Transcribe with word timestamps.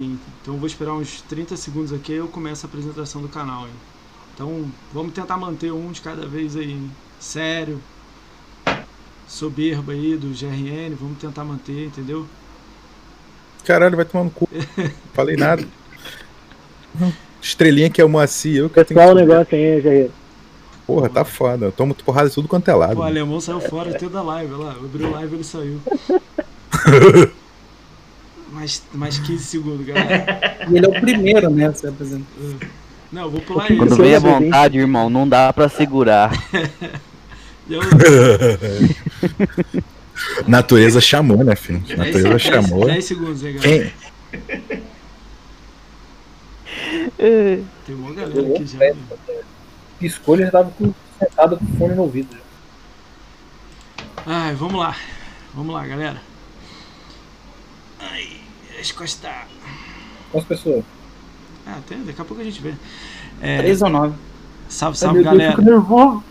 Então 0.00 0.56
vou 0.56 0.66
esperar 0.66 0.94
uns 0.94 1.20
30 1.28 1.58
segundos 1.58 1.92
aqui 1.92 2.12
e 2.12 2.16
eu 2.16 2.26
começo 2.26 2.64
a 2.64 2.68
apresentação 2.68 3.20
do 3.20 3.28
canal. 3.28 3.66
Hein? 3.66 3.72
Então 4.34 4.64
vamos 4.94 5.12
tentar 5.12 5.36
manter 5.36 5.70
um 5.72 5.92
de 5.92 6.00
cada 6.00 6.26
vez 6.26 6.56
aí. 6.56 6.70
Hein? 6.70 6.90
Sério. 7.18 7.78
Soberba 9.28 9.92
aí 9.92 10.16
do 10.16 10.28
GRN, 10.28 10.96
vamos 10.98 11.18
tentar 11.18 11.44
manter, 11.44 11.84
entendeu? 11.84 12.26
Caralho, 13.64 13.94
vai 13.94 14.06
tomar 14.06 14.24
no 14.24 14.30
cu. 14.30 14.48
Falei 15.12 15.36
nada. 15.36 15.62
Estrelinha 17.40 17.90
que 17.90 18.00
é 18.00 18.04
o 18.04 18.08
Moacir, 18.08 18.56
eu 18.56 18.70
que 18.70 18.82
Pessoal, 18.82 19.10
o 19.10 19.14
negócio 19.14 19.54
aí, 19.54 19.80
GRN. 19.82 20.10
Porra, 20.86 21.10
tá 21.10 21.24
foda. 21.26 21.66
Eu 21.66 21.72
tomo 21.72 21.94
porrada 21.94 22.28
de 22.30 22.34
tudo 22.34 22.48
quanto 22.48 22.68
é 22.68 22.74
lado. 22.74 22.98
O 22.98 23.02
alemão 23.02 23.38
saiu 23.38 23.60
fora 23.60 23.90
até 23.90 24.08
da 24.08 24.22
live, 24.22 24.54
olha 24.54 24.64
lá. 24.64 24.72
Abriu 24.72 25.10
live 25.10 25.34
ele 25.34 25.44
saiu. 25.44 25.78
mais, 28.60 28.82
mais 28.92 29.18
15 29.18 29.44
segundos, 29.44 29.86
galera. 29.86 30.58
E 30.70 30.76
ele 30.76 30.84
é 30.84 30.88
o 30.88 31.00
primeiro, 31.00 31.48
né? 31.50 31.68
Você 31.70 31.88
apresenta. 31.88 32.24
Não, 33.10 33.22
eu 33.22 33.30
vou 33.30 33.40
pular 33.40 33.66
Quando 33.66 33.86
isso. 33.86 33.96
Quando 33.96 34.02
vem 34.02 34.14
a 34.14 34.18
vontade, 34.18 34.78
irmão, 34.78 35.08
não 35.08 35.26
dá 35.28 35.52
pra 35.52 35.68
segurar. 35.68 36.30
Eu, 37.68 37.80
Natureza 40.46 41.00
chamou, 41.00 41.44
né, 41.44 41.54
filho? 41.54 41.78
10, 41.80 41.98
Natureza 41.98 42.38
chamou. 42.38 42.84
10 42.84 43.04
segundos 43.04 43.44
aí, 43.44 43.52
galera. 43.52 43.92
Quem? 47.16 47.66
Tem 47.86 47.94
uma 47.94 48.12
galera 48.12 48.54
aqui 48.54 48.66
já. 48.66 48.78
né? 48.78 48.96
Escolha 50.00 50.46
já 50.46 50.52
tava 50.52 50.70
com 50.72 50.92
sentado 51.18 51.56
com 51.56 51.64
o 51.64 51.76
fone 51.78 51.94
no 51.94 52.02
ouvido. 52.02 52.36
já. 52.36 52.40
Ai, 54.26 54.54
vamos 54.54 54.80
lá. 54.80 54.96
Vamos 55.54 55.72
lá, 55.72 55.86
galera. 55.86 56.20
Ai, 58.00 58.39
as 58.80 58.92
costas. 58.92 59.30
Quantas 60.32 60.48
pessoas? 60.48 60.84
Ah, 61.66 61.78
tem, 61.86 62.02
daqui 62.02 62.20
a 62.20 62.24
pouco 62.24 62.40
a 62.40 62.44
gente 62.44 62.60
vê. 62.62 62.72
É, 63.40 63.58
Três 63.58 63.82
ou 63.82 63.90
nove? 63.90 64.14
salve, 64.68 64.96
Ai, 64.96 64.98
salve, 64.98 65.14
Deus, 65.22 65.24
galera. 65.26 65.62
nervoso. 65.62 66.24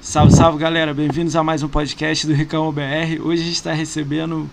Salve, 0.00 0.32
salve, 0.32 0.58
galera. 0.58 0.94
Bem-vindos 0.94 1.34
a 1.34 1.42
mais 1.42 1.62
um 1.62 1.68
podcast 1.68 2.26
do 2.26 2.32
Ricão 2.32 2.70
BR. 2.72 3.20
Hoje 3.22 3.42
a 3.42 3.44
gente 3.44 3.54
está 3.54 3.72
recebendo 3.72 4.48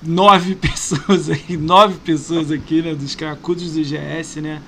nove 0.00 0.54
pessoas 0.56 1.28
aqui, 1.28 1.56
nove 1.56 1.94
pessoas 1.98 2.50
aqui, 2.50 2.80
né, 2.80 2.94
dos 2.94 3.14
cracudos 3.14 3.72
do 3.72 3.82
GS, 3.82 4.36
né? 4.36 4.62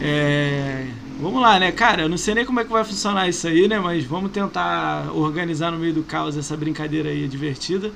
É, 0.00 0.86
Vamos 1.20 1.40
lá, 1.40 1.58
né, 1.60 1.70
cara? 1.70 2.02
Eu 2.02 2.08
não 2.08 2.16
sei 2.16 2.34
nem 2.34 2.44
como 2.44 2.58
é 2.60 2.64
que 2.64 2.70
vai 2.72 2.84
funcionar 2.84 3.28
isso 3.28 3.46
aí, 3.46 3.68
né? 3.68 3.78
Mas 3.78 4.04
vamos 4.04 4.30
tentar 4.32 5.10
organizar 5.12 5.70
no 5.70 5.78
meio 5.78 5.94
do 5.94 6.02
caos 6.02 6.36
essa 6.36 6.56
brincadeira 6.56 7.08
aí 7.08 7.26
divertida. 7.28 7.92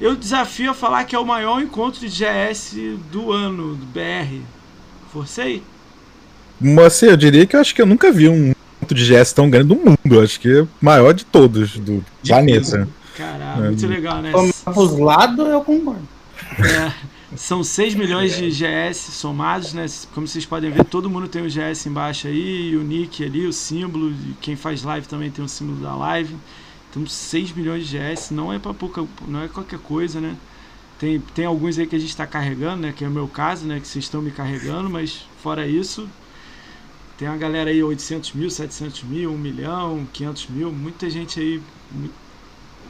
Eu 0.00 0.16
desafio 0.16 0.70
a 0.70 0.74
falar 0.74 1.04
que 1.04 1.14
é 1.14 1.18
o 1.18 1.26
maior 1.26 1.60
encontro 1.60 2.00
de 2.00 2.08
GS 2.08 2.74
do 3.12 3.32
ano, 3.32 3.74
do 3.76 3.84
BR. 3.86 4.40
Forcei? 5.12 5.62
Moacir, 6.60 7.10
eu 7.10 7.16
diria 7.16 7.46
que 7.46 7.54
eu 7.54 7.60
acho 7.60 7.74
que 7.74 7.82
eu 7.82 7.86
nunca 7.86 8.10
vi 8.10 8.28
um 8.28 8.54
ponto 8.80 8.94
de 8.94 9.04
GS 9.04 9.32
tão 9.32 9.50
grande 9.50 9.68
do 9.68 9.76
mundo. 9.76 9.98
Eu 10.04 10.22
Acho 10.22 10.40
que 10.40 10.48
é 10.48 10.62
o 10.62 10.68
maior 10.80 11.12
de 11.12 11.24
todos 11.24 11.76
do 11.78 12.04
planeta. 12.26 12.88
Caralho, 13.16 13.64
É. 13.64 13.68
muito 13.68 13.86
legal, 13.86 14.22
né? 14.22 14.32
Pros 14.64 14.98
lados, 14.98 15.46
eu 15.46 15.60
concordo. 15.60 16.08
É, 16.58 16.92
são 17.36 17.62
6 17.62 17.94
milhões 17.94 18.34
de 18.36 18.50
GS 18.50 18.96
somados, 19.12 19.74
né? 19.74 19.84
Como 20.14 20.26
vocês 20.26 20.46
podem 20.46 20.70
ver, 20.70 20.84
todo 20.84 21.10
mundo 21.10 21.28
tem 21.28 21.42
o 21.42 21.48
GS 21.48 21.86
embaixo 21.86 22.26
aí, 22.26 22.70
e 22.70 22.76
o 22.76 22.82
nick 22.82 23.22
ali, 23.22 23.46
o 23.46 23.52
símbolo, 23.52 24.14
quem 24.40 24.56
faz 24.56 24.82
live 24.82 25.06
também 25.06 25.30
tem 25.30 25.44
o 25.44 25.48
símbolo 25.48 25.78
da 25.80 25.94
live. 25.94 26.34
Então 26.90 27.06
6 27.06 27.52
milhões 27.52 27.86
de 27.86 27.96
GS 27.96 28.30
não 28.32 28.52
é 28.52 28.58
para 28.58 28.74
pouca, 28.74 29.06
não 29.26 29.42
é 29.42 29.48
qualquer 29.48 29.78
coisa, 29.78 30.20
né? 30.20 30.36
Tem, 30.98 31.20
tem 31.34 31.46
alguns 31.46 31.78
aí 31.78 31.86
que 31.86 31.96
a 31.96 31.98
gente 31.98 32.10
está 32.10 32.26
carregando, 32.26 32.82
né? 32.82 32.92
Que 32.94 33.04
é 33.04 33.08
o 33.08 33.10
meu 33.10 33.28
caso, 33.28 33.64
né? 33.64 33.80
Que 33.80 33.86
vocês 33.86 34.04
estão 34.04 34.20
me 34.20 34.30
carregando, 34.30 34.90
mas 34.90 35.26
fora 35.42 35.66
isso, 35.66 36.08
tem 37.16 37.28
uma 37.28 37.36
galera 37.36 37.70
aí 37.70 37.82
800 37.82 38.32
mil, 38.32 38.50
700 38.50 39.04
mil, 39.04 39.30
1 39.30 39.38
milhão, 39.38 40.06
500 40.12 40.46
mil, 40.48 40.72
muita 40.72 41.08
gente 41.08 41.38
aí, 41.38 41.62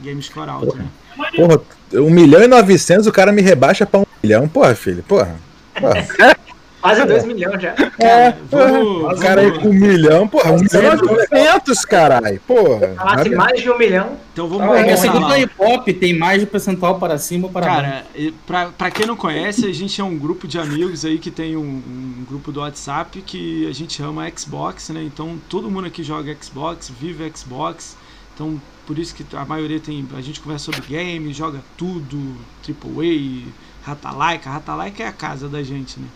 game 0.01 0.21
score 0.21 0.49
alto, 0.49 0.75
né? 0.75 0.87
Porra, 1.35 1.61
1 1.93 2.09
milhão 2.09 2.41
e 2.41 2.47
900 2.47 3.07
o 3.07 3.11
cara 3.11 3.31
me 3.31 3.41
rebaixa 3.41 3.85
pra 3.85 3.99
1 3.99 4.05
milhão. 4.23 4.47
Porra, 4.47 4.73
filho, 4.73 5.03
porra. 5.03 5.39
porra. 5.79 6.07
Quase 6.81 7.05
2 7.05 7.25
milhões 7.25 7.61
já. 7.61 7.73
Cara, 7.73 8.37
vamos, 8.49 9.17
O 9.17 9.21
cara 9.21 9.41
aí 9.41 9.59
com 9.59 9.69
1 9.69 9.73
milhão, 9.73 10.27
porra, 10.27 10.51
1 10.51 10.57
milhão 10.57 10.93
e 10.93 11.31
900, 11.31 11.85
caralho. 11.85 12.39
Porra. 12.47 12.95
Falasse 12.95 13.29
mais 13.29 13.61
de 13.61 13.69
um 13.69 13.77
milhão. 13.77 14.17
Então 14.33 14.47
vamos, 14.47 14.75
É 14.75 14.83
que 14.83 14.95
vamos 14.95 14.99
assim, 14.99 15.19
lá. 15.19 15.27
do 15.27 15.37
hip 15.37 15.53
hop 15.59 15.87
tem 15.87 16.17
mais 16.17 16.39
de 16.39 16.47
percentual 16.47 16.97
para 16.97 17.17
cima 17.17 17.47
ou 17.47 17.53
para 17.53 17.65
baixo. 17.65 17.81
Cara, 17.81 18.05
pra, 18.47 18.65
pra 18.67 18.91
quem 18.91 19.05
não 19.05 19.15
conhece, 19.15 19.65
a 19.65 19.73
gente 19.73 19.99
é 20.01 20.03
um 20.03 20.17
grupo 20.17 20.47
de 20.47 20.57
amigos 20.57 21.05
aí 21.05 21.19
que 21.19 21.29
tem 21.29 21.55
um, 21.55 21.61
um 21.61 22.25
grupo 22.27 22.51
do 22.51 22.61
WhatsApp 22.61 23.21
que 23.21 23.67
a 23.67 23.73
gente 23.73 23.93
chama 23.93 24.29
Xbox, 24.35 24.89
né? 24.89 25.03
Então 25.03 25.37
todo 25.49 25.69
mundo 25.69 25.87
aqui 25.87 26.01
joga 26.03 26.35
Xbox, 26.41 26.91
vive 26.99 27.31
Xbox. 27.35 27.95
Então 28.33 28.59
por 28.87 28.97
isso 28.97 29.13
que 29.13 29.23
a 29.35 29.45
maioria 29.45 29.79
tem. 29.79 30.07
A 30.17 30.21
gente 30.21 30.39
conversa 30.39 30.65
sobre 30.65 30.81
game, 30.81 31.31
joga 31.33 31.59
tudo, 31.77 32.35
AAA, 32.67 33.47
Ratalaika. 33.83 34.49
Ratalaika 34.49 35.03
é 35.03 35.07
a 35.07 35.11
casa 35.11 35.47
da 35.47 35.61
gente, 35.61 35.99
né? 35.99 36.07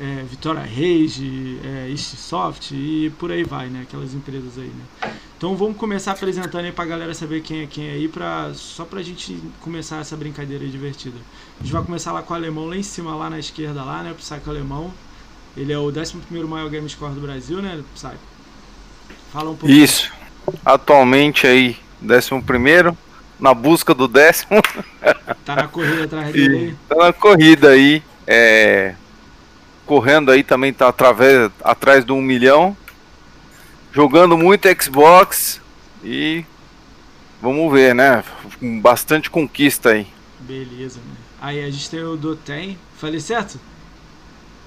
É, 0.00 0.24
Vitória 0.28 0.60
Rage, 0.60 1.60
é, 1.64 1.88
East 1.88 2.16
Soft 2.16 2.72
e 2.72 3.12
por 3.18 3.30
aí 3.30 3.44
vai, 3.44 3.68
né? 3.68 3.82
Aquelas 3.82 4.12
empresas 4.12 4.58
aí, 4.58 4.66
né? 4.68 5.12
Então 5.36 5.56
vamos 5.56 5.76
começar 5.76 6.12
apresentando 6.12 6.64
aí 6.64 6.72
pra 6.72 6.84
galera 6.84 7.14
saber 7.14 7.42
quem 7.42 7.62
é 7.62 7.66
quem 7.66 7.90
aí, 7.90 8.08
pra, 8.08 8.52
só 8.54 8.84
pra 8.84 9.02
gente 9.02 9.38
começar 9.60 10.00
essa 10.00 10.16
brincadeira 10.16 10.66
divertida. 10.66 11.16
A 11.60 11.62
gente 11.62 11.72
vai 11.72 11.82
começar 11.82 12.12
lá 12.12 12.22
com 12.22 12.32
o 12.32 12.36
alemão 12.36 12.66
lá 12.66 12.76
em 12.76 12.82
cima, 12.82 13.14
lá 13.14 13.30
na 13.30 13.38
esquerda, 13.38 13.84
lá, 13.84 14.02
né? 14.02 14.12
O 14.12 14.14
Psycho 14.14 14.50
Alemão. 14.50 14.92
Ele 15.56 15.72
é 15.72 15.78
o 15.78 15.88
11 15.88 16.16
maior 16.48 16.68
game 16.68 16.88
score 16.88 17.14
do 17.14 17.20
Brasil, 17.20 17.62
né, 17.62 17.80
Psycho? 17.94 18.18
Fala 19.32 19.50
um 19.50 19.56
pouco. 19.56 19.72
Isso. 19.72 20.10
Atualmente 20.64 21.46
aí, 21.46 21.76
11 22.02 22.96
na 23.38 23.52
busca 23.52 23.94
do 23.94 24.08
décimo, 24.08 24.60
Tá 25.44 25.56
na 25.56 25.68
corrida 25.68 26.04
atrás 26.04 26.32
dele 26.32 26.76
tá 26.88 26.96
na 26.96 27.12
corrida 27.12 27.70
aí, 27.70 28.02
é, 28.26 28.94
correndo 29.86 30.30
aí 30.30 30.42
também 30.42 30.72
tá 30.72 30.88
através, 30.88 31.50
atrás 31.62 32.04
do 32.04 32.14
1 32.14 32.22
milhão, 32.22 32.76
jogando 33.92 34.36
muito 34.36 34.68
Xbox 34.82 35.60
e 36.02 36.44
vamos 37.40 37.72
ver, 37.72 37.94
né? 37.94 38.24
Bastante 38.80 39.30
conquista 39.30 39.90
aí. 39.90 40.06
Beleza, 40.40 40.98
né? 40.98 41.14
Aí 41.40 41.62
a 41.62 41.70
gente 41.70 41.90
tem 41.90 42.02
o 42.02 42.16
Doten. 42.16 42.78
Falei 42.96 43.20
certo? 43.20 43.58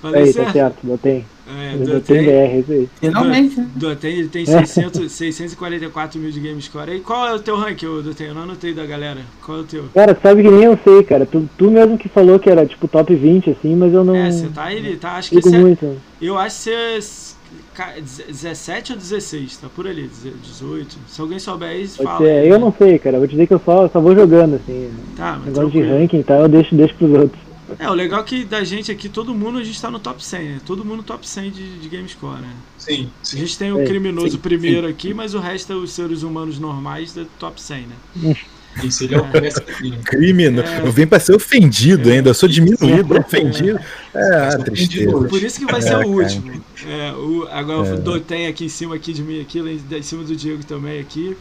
Falei 0.02 0.24
Aí, 0.24 0.28
tá 0.34 0.44
certo? 0.44 0.54
certo, 0.54 0.78
botei. 0.84 1.26
É, 1.50 1.78
Doten. 1.78 2.24
BR, 2.24 2.60
isso 2.60 2.72
aí. 2.72 2.90
Finalmente, 3.00 3.60
né? 3.60 3.68
Doten, 3.76 4.12
ele 4.20 4.28
tem 4.28 4.46
600, 4.46 5.12
644 5.12 6.20
mil 6.20 6.30
de 6.32 6.40
game 6.40 6.62
score. 6.62 6.92
E 6.92 7.00
qual 7.00 7.28
é 7.28 7.34
o 7.34 7.40
teu 7.40 7.58
rank, 7.58 7.82
ô, 7.84 8.02
Doten? 8.02 8.28
Eu 8.28 8.36
não 8.36 8.44
anotei 8.44 8.74
da 8.74 8.86
galera. 8.86 9.22
Qual 9.44 9.58
é 9.60 9.62
o 9.62 9.64
teu? 9.64 9.86
Cara, 9.94 10.18
sabe 10.22 10.44
que 10.44 10.50
nem 10.52 10.66
eu 10.66 10.78
sei, 10.84 11.04
cara. 11.04 11.26
Tu, 11.26 11.50
tu 11.58 11.72
mesmo 11.72 11.98
que 11.98 12.10
falou 12.10 12.38
que 12.38 12.50
era 12.50 12.66
tipo 12.66 12.88
top 12.88 13.16
20, 13.16 13.50
assim, 13.52 13.76
mas 13.76 13.92
eu 13.94 14.04
não. 14.04 14.16
É, 14.16 14.30
você 14.30 14.48
tá 14.50 14.72
ele, 14.72 14.98
tá? 14.98 15.14
Acho 15.14 15.30
que 15.30 15.42
você, 15.42 15.58
muito. 15.58 15.98
eu 16.22 16.38
acho 16.38 16.64
que 16.64 17.02
você 17.02 17.36
ca- 17.74 17.94
17 18.28 18.92
ou 18.92 18.98
16, 19.00 19.58
tá 19.58 19.68
por 19.74 19.88
ali, 19.88 20.10
18. 20.44 20.98
Se 21.08 21.22
alguém 21.22 21.40
souber 21.40 21.70
aí, 21.70 21.88
fala. 21.88 22.18
ser. 22.20 22.30
aí, 22.32 22.48
Eu 22.50 22.60
né? 22.60 22.66
não 22.66 22.74
sei, 22.78 23.00
cara. 23.00 23.18
Vou 23.18 23.28
te 23.28 23.32
dizer 23.32 23.48
que 23.48 23.54
eu 23.54 23.62
só, 23.66 23.88
só 23.90 24.00
vou 24.02 24.14
jogando, 24.14 24.56
assim. 24.56 24.92
Tá, 25.16 25.38
mas 25.38 25.46
Negócio 25.48 25.72
de 25.72 25.78
tranquilo. 25.80 25.98
ranking 26.00 26.20
e 26.20 26.24
tal, 26.24 26.42
eu 26.42 26.50
deixo, 26.50 26.76
deixo 26.76 26.94
pros 26.96 27.12
outros. 27.12 27.47
É, 27.80 27.90
o 27.90 27.94
legal 27.94 28.22
é 28.22 28.24
que 28.24 28.46
da 28.46 28.64
gente 28.64 28.92
aqui, 28.92 29.10
todo 29.10 29.34
mundo, 29.36 29.58
a 29.60 29.64
gente 29.64 29.80
tá 29.82 29.92
no 29.92 30.00
top 30.00 30.24
100, 30.24 30.44
né? 30.50 30.62
Todo 30.66 30.86
mundo 30.86 31.04
top 31.04 31.28
100 31.28 31.52
de, 31.52 31.80
de 31.80 31.90
game 31.90 32.08
score, 32.08 32.42
né? 32.42 32.56
Sim, 32.78 33.12
A 33.22 33.26
sim. 33.26 33.38
gente 33.40 33.58
tem 33.58 33.72
o 33.74 33.82
É, 33.82 33.86
criminoso 33.86 34.38
sim, 34.38 34.38
primeiro 34.38 34.88
aqui, 34.88 35.14
mas 35.14 35.34
o 35.34 35.40
resto 35.40 35.74
é 35.74 35.76
os 35.76 35.92
seres 35.92 36.24
humanos 36.24 36.60
normais 36.60 37.14
do 37.14 37.26
top 37.40 37.62
100, 37.62 37.88
né? 37.88 37.96
Isso 38.84 39.04
ele 39.06 39.16
é 39.16 39.20
o 39.20 39.28
preço 39.28 39.60
aqui. 39.60 39.98
Crime, 40.06 40.44
É. 40.46 40.82
eu 40.86 40.92
vim 40.92 41.08
pra 41.08 41.20
ser 41.20 41.34
ofendido 41.36 42.10
ainda, 42.12 42.30
eu 42.30 42.34
sou 42.34 42.48
diminuído, 42.48 43.18
ofendido. 43.18 43.80
É, 44.14 44.36
ah, 44.36 44.52
Sou 44.52 44.64
tristeza. 44.64 45.18
ofendido. 45.18 45.28
Por 45.28 45.42
isso 45.42 45.60
que 45.60 45.66
vai 45.66 45.82
ser 45.82 45.94
É, 45.94 45.98
o 45.98 46.08
último. 46.08 46.64
É, 46.86 47.12
o, 47.14 47.48
agora 47.50 47.96
o 47.96 47.98
Dotem 47.98 48.48
aqui 48.48 48.66
em 48.66 48.70
cima 48.70 48.96
aqui 48.96 49.14
de 49.14 49.24
mim, 49.24 49.42
aqui, 49.42 49.62
lá 49.62 49.70
em 49.72 49.82
em 49.98 50.02
cima 50.04 50.24
do 50.24 50.36
Diego 50.36 50.64
também 50.64 51.00
aqui. 51.00 51.36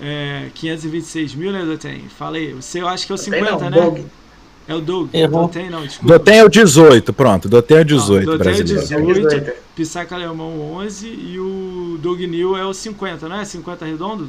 É, 0.00 0.50
526 0.54 1.34
mil, 1.34 1.52
né, 1.52 1.64
Dotem? 1.64 2.08
Fala 2.08 2.36
aí. 2.38 2.52
Você 2.54 2.80
eu 2.80 2.88
acho 2.88 3.06
que 3.06 3.12
é 3.12 3.14
o 3.14 3.18
50, 3.18 3.70
não, 3.70 3.70
né? 3.70 3.70
Doug. 3.70 3.98
É 4.68 4.74
o 4.74 4.80
Doug. 4.80 5.10
Errou. 5.12 5.42
Dotem 5.42 5.68
não, 5.70 5.82
desculpa. 5.82 6.18
Dotem 6.18 6.38
é 6.38 6.44
o 6.44 6.48
18, 6.48 7.12
pronto. 7.12 7.48
Dotem 7.48 7.78
é 7.78 7.80
o 7.80 7.84
18 7.84 8.24
Dotem 8.26 8.32
é 8.32 8.34
o 8.34 8.38
brasileiro. 8.56 8.80
18. 8.82 9.28
18. 9.28 9.52
Pissaca 9.74 10.14
Alemão 10.14 10.60
11 10.74 11.06
e 11.08 11.38
o 11.38 11.98
Doug 12.00 12.20
New 12.20 12.56
é 12.56 12.64
o 12.64 12.72
50, 12.72 13.28
não 13.28 13.40
é? 13.40 13.44
50 13.44 13.84
redondo? 13.84 14.28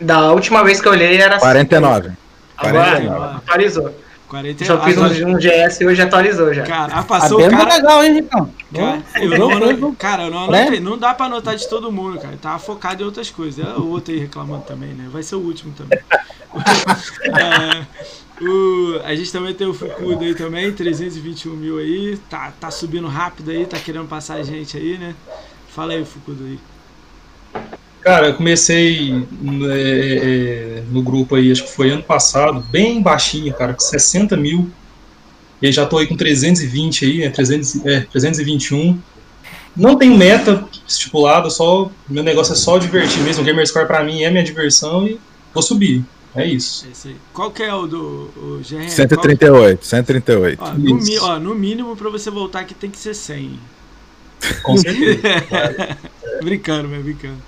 Da 0.00 0.32
última 0.32 0.62
vez 0.64 0.80
que 0.80 0.88
eu 0.88 0.92
olhei 0.92 1.16
era 1.16 1.38
49. 1.38 2.10
Agora 2.56 2.90
49. 2.92 3.36
atualizou. 3.36 3.94
40 4.28 4.64
Só 4.66 4.78
fiz 4.84 4.98
agora- 4.98 5.26
um, 5.26 5.30
um 5.36 5.38
GS 5.38 5.80
hoje 5.86 6.02
atualizou 6.02 6.52
já. 6.52 6.62
Cara, 6.64 6.92
ah, 6.94 7.00
A 7.00 7.02
passou 7.02 7.38
o 7.38 7.42
é 7.42 7.48
cara. 7.48 7.74
legal, 7.76 8.04
hein, 8.04 8.12
Ricão? 8.14 8.50
Cara, 8.74 9.02
eu 9.22 9.38
não, 9.78 9.94
cara, 9.94 10.22
eu 10.24 10.30
não 10.30 10.50
Né? 10.50 10.60
anotei. 10.62 10.80
Não 10.80 10.98
dá 10.98 11.14
pra 11.14 11.26
anotar 11.26 11.56
de 11.56 11.66
todo 11.66 11.90
mundo, 11.90 12.18
cara. 12.18 12.36
Tava 12.40 12.58
focado 12.58 13.02
em 13.02 13.06
outras 13.06 13.30
coisas. 13.30 13.64
É 13.64 13.70
o 13.78 13.88
outro 13.88 14.12
aí 14.12 14.18
reclamando 14.20 14.64
também, 14.64 14.90
né? 14.90 15.08
Vai 15.10 15.22
ser 15.22 15.36
o 15.36 15.40
último 15.40 15.72
também. 15.72 15.98
É, 17.38 17.86
O, 18.40 19.00
a 19.04 19.14
gente 19.14 19.32
também 19.32 19.52
tem 19.52 19.66
o 19.66 19.74
Fukuda 19.74 20.24
aí 20.24 20.34
também, 20.34 20.72
321 20.72 21.56
mil 21.56 21.78
aí. 21.78 22.18
Tá, 22.30 22.52
tá 22.58 22.70
subindo 22.70 23.08
rápido 23.08 23.50
aí, 23.50 23.66
tá 23.66 23.78
querendo 23.78 24.06
passar 24.06 24.34
a 24.34 24.42
gente 24.42 24.76
aí, 24.76 24.96
né? 24.96 25.14
Fala 25.68 25.92
aí, 25.92 26.04
Fukuda 26.04 26.44
aí. 26.44 26.58
Cara, 28.00 28.28
eu 28.28 28.34
comecei 28.34 29.12
é, 29.12 30.78
é, 30.78 30.82
no 30.90 31.02
grupo 31.02 31.34
aí, 31.34 31.50
acho 31.50 31.64
que 31.64 31.72
foi 31.72 31.90
ano 31.90 32.02
passado, 32.02 32.64
bem 32.70 33.02
baixinho, 33.02 33.52
cara, 33.52 33.74
com 33.74 33.80
60 33.80 34.36
mil. 34.36 34.70
E 35.60 35.66
aí 35.66 35.72
já 35.72 35.84
tô 35.84 35.98
aí 35.98 36.06
com 36.06 36.16
320 36.16 37.04
aí, 37.04 37.18
né, 37.18 37.30
300, 37.30 37.86
é, 37.86 38.00
321. 38.02 38.98
Não 39.76 39.96
tem 39.96 40.16
meta 40.16 40.64
estipulada, 40.86 41.50
só 41.50 41.90
meu 42.08 42.22
negócio 42.22 42.52
é 42.52 42.56
só 42.56 42.78
divertir 42.78 43.20
mesmo. 43.22 43.42
O 43.42 43.46
Gamerscore 43.46 43.86
pra 43.86 44.04
mim 44.04 44.22
é 44.22 44.30
minha 44.30 44.44
diversão 44.44 45.06
e 45.06 45.18
vou 45.52 45.62
subir. 45.62 46.04
É 46.34 46.46
isso. 46.46 46.86
É. 47.06 47.12
Qual 47.32 47.50
que 47.50 47.62
é 47.62 47.72
o 47.74 47.86
do 47.86 48.30
o 48.36 48.60
GRN? 48.68 48.88
138, 48.88 49.84
138. 49.84 50.58
Qual- 50.58 50.70
Ó, 50.70 50.74
no, 50.74 50.94
mi- 50.96 51.18
ó, 51.18 51.38
no 51.38 51.54
mínimo 51.54 51.96
pra 51.96 52.10
você 52.10 52.30
voltar 52.30 52.60
aqui 52.60 52.74
tem 52.74 52.90
que 52.90 52.98
ser 52.98 53.14
100. 53.14 53.58
Com 54.62 54.76
certeza. 54.76 55.20
brincando, 56.42 56.88
meu, 56.88 57.02
brincando. 57.02 57.38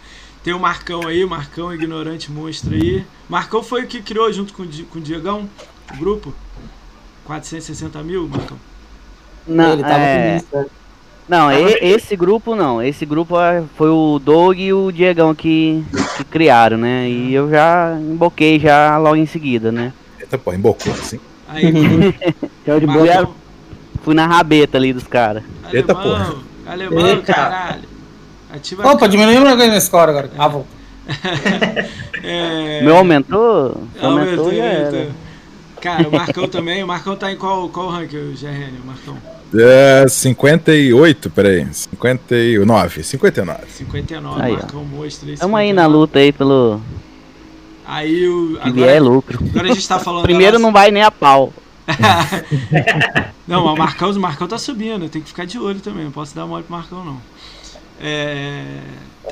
Tem 0.43 0.55
o 0.55 0.59
Marcão 0.59 1.07
aí, 1.07 1.23
o 1.25 1.29
Marcão 1.29 1.73
Ignorante 1.73 2.33
Monstro 2.33 2.75
aí. 2.75 3.05
Marcão 3.29 3.63
foi 3.63 3.85
o 3.85 3.87
que 3.87 4.01
criou 4.03 4.33
junto 4.33 4.55
com, 4.55 4.67
com 4.67 4.99
o 4.99 5.03
Diegão, 5.03 5.49
o 5.93 5.97
grupo. 5.99 6.35
460 7.25 8.03
mil, 8.03 8.27
Marcão. 8.27 8.59
Não, 9.47 9.73
Ele 9.75 9.83
tava 9.83 9.95
é, 9.99 10.41
com 10.51 10.63
isso, 10.63 10.71
não 11.31 11.53
e- 11.53 11.79
esse 11.81 12.17
grupo 12.17 12.55
não. 12.57 12.83
Esse 12.83 13.07
grupo 13.07 13.41
é, 13.41 13.63
foi 13.77 13.89
o 13.89 14.19
Doug 14.19 14.59
e 14.59 14.73
o 14.73 14.91
Diegão 14.91 15.35
que, 15.35 15.85
que 16.17 16.25
criaram, 16.25 16.77
né? 16.77 17.09
E 17.09 17.33
eu 17.33 17.49
já 17.49 17.97
emboquei 17.99 18.59
já 18.59 18.99
logo 18.99 19.17
em 19.17 19.27
seguida, 19.27 19.71
né? 19.71 19.93
Eita, 20.19 20.37
pô, 20.37 20.53
embocou 20.53 20.93
assim. 20.93 21.21
Aí, 21.49 21.71
de 21.73 22.87
boa. 22.87 23.31
Fui 24.03 24.15
na 24.15 24.27
rabeta 24.27 24.77
ali 24.77 24.93
dos 24.93 25.07
caras. 25.07 25.43
Eita, 25.73 25.93
alemão, 25.93 26.39
alemão, 26.67 27.07
Eita. 27.07 27.33
caralho. 27.33 27.89
Ativa 28.53 28.89
Opa, 28.91 29.09
diminuiu 29.09 29.41
meu 29.41 29.57
game 29.57 29.81
score 29.81 30.11
agora. 30.11 30.31
Ah, 30.37 30.49
vou. 30.49 30.67
é, 32.23 32.83
Meu 32.83 32.97
aumentou? 32.97 33.81
Aumentou, 34.01 34.47
aumentou. 34.47 35.13
Cara, 35.81 36.09
o 36.09 36.13
Marcão 36.13 36.49
também. 36.49 36.83
O 36.83 36.87
Marcão 36.87 37.17
tá 37.17 37.31
em 37.33 37.37
qual, 37.37 37.69
qual 37.69 37.89
rank, 37.89 38.13
o 38.13 38.35
GRN, 38.37 38.81
o 38.83 38.87
Marcão? 38.87 39.17
É, 39.55 40.07
58, 40.09 41.31
peraí. 41.31 41.67
59, 41.73 43.03
59. 43.03 43.61
59, 43.69 44.43
Aí, 44.43 44.53
ó. 44.53 44.57
Marcão 44.57 44.85
Monstro 44.85 45.29
aí. 45.29 45.37
Tamo 45.37 45.57
aí 45.57 45.69
59. 45.69 45.73
na 45.73 45.87
luta 45.87 46.19
aí 46.21 46.33
pelo 46.33 46.81
Aí 47.87 48.29
o. 48.29 48.59
que 48.63 48.71
vier 48.71 48.89
é 48.89 48.97
Agora, 48.99 49.11
lucro. 49.15 49.39
agora 49.51 49.71
a 49.71 49.75
gente 49.75 49.89
tá 49.89 49.99
falando. 49.99 50.23
Primeiro 50.25 50.53
nossa- 50.53 50.63
não 50.63 50.73
vai 50.73 50.91
nem 50.91 51.03
a 51.03 51.11
pau. 51.11 51.53
Não, 53.49 53.65
mas 53.65 53.75
o 53.75 53.77
Marcão, 53.77 54.11
o 54.13 54.21
Marcão 54.21 54.47
tá 54.47 54.57
subindo, 54.59 55.09
tem 55.09 55.21
que 55.21 55.27
ficar 55.29 55.45
de 55.45 55.59
olho 55.59 55.81
também, 55.81 56.05
não 56.05 56.13
posso 56.13 56.33
dar 56.37 56.47
mole 56.47 56.63
pro 56.63 56.77
Marcão 56.77 57.05
não. 57.05 57.21
É, 58.01 58.65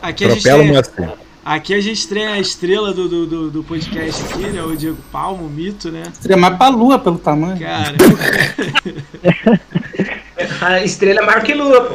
Aqui 0.02 0.24
a, 0.24 0.30
gente 0.30 0.48
Atropela 0.48 0.82
tem. 0.82 1.08
Aqui 1.44 1.74
a 1.74 1.80
gente 1.80 2.06
tem 2.08 2.26
a 2.26 2.38
estrela 2.38 2.92
do, 2.92 3.08
do, 3.08 3.26
do, 3.26 3.50
do 3.50 3.64
podcast 3.64 4.22
aqui, 4.24 4.46
né? 4.46 4.62
O 4.62 4.76
Diego 4.76 4.98
Palmo, 5.10 5.46
o 5.46 5.50
mito, 5.50 5.90
né? 5.90 6.02
Seria 6.20 6.36
mais 6.36 6.56
pra 6.56 6.68
lua 6.68 6.98
pelo 6.98 7.18
tamanho. 7.18 7.58
Cara, 7.58 7.94
A 10.60 10.82
estrela 10.84 11.20
é 11.20 11.24
maior 11.26 11.42
que 11.42 11.54
lua, 11.54 11.82
pô. 11.82 11.94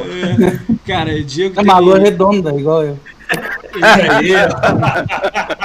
cara, 0.86 1.14
o 1.14 1.24
Diego 1.24 1.58
É 1.58 1.62
uma 1.62 1.78
lua 1.78 1.98
redonda, 1.98 2.54
igual 2.54 2.82
eu. 2.82 2.98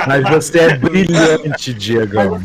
Mas 0.08 0.30
você 0.30 0.60
é 0.60 0.78
brilhante, 0.78 1.74
engano. 1.74 2.40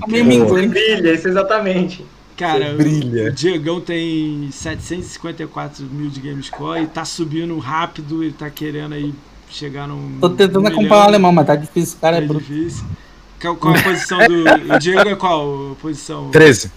Brilha, 0.69 1.13
isso 1.15 1.29
exatamente. 1.29 2.05
cara, 2.37 2.67
Você 2.73 2.77
brilha. 2.77 3.29
o 3.29 3.33
Diegão 3.33 3.81
tem 3.81 4.49
754 4.51 5.85
mil 5.85 6.11
de 6.11 6.21
Gamescore 6.21 6.83
e 6.83 6.87
tá 6.87 7.05
subindo 7.05 7.57
rápido, 7.59 8.23
ele 8.23 8.33
tá 8.33 8.51
querendo 8.51 8.95
aí 8.95 9.15
chegar 9.55 9.87
num. 9.89 10.19
Tô 10.21 10.31
tentando 10.31 10.67
acompanhar 10.67 11.05
o 11.05 11.09
alemão, 11.09 11.33
mas 11.33 11.47
tá 11.47 11.57
difícil. 11.57 11.97
O 11.97 12.01
cara 12.01 12.19
é 12.19 12.25
É 12.25 12.27
difícil. 12.27 12.85
Qual, 13.41 13.57
qual 13.57 13.75
a 13.75 13.83
posição 13.83 14.19
do. 14.19 14.45
O 14.75 14.79
Diego 14.79 15.09
é 15.09 15.15
qual 15.15 15.73
a 15.73 15.75
posição? 15.77 16.31
13. 16.31 16.71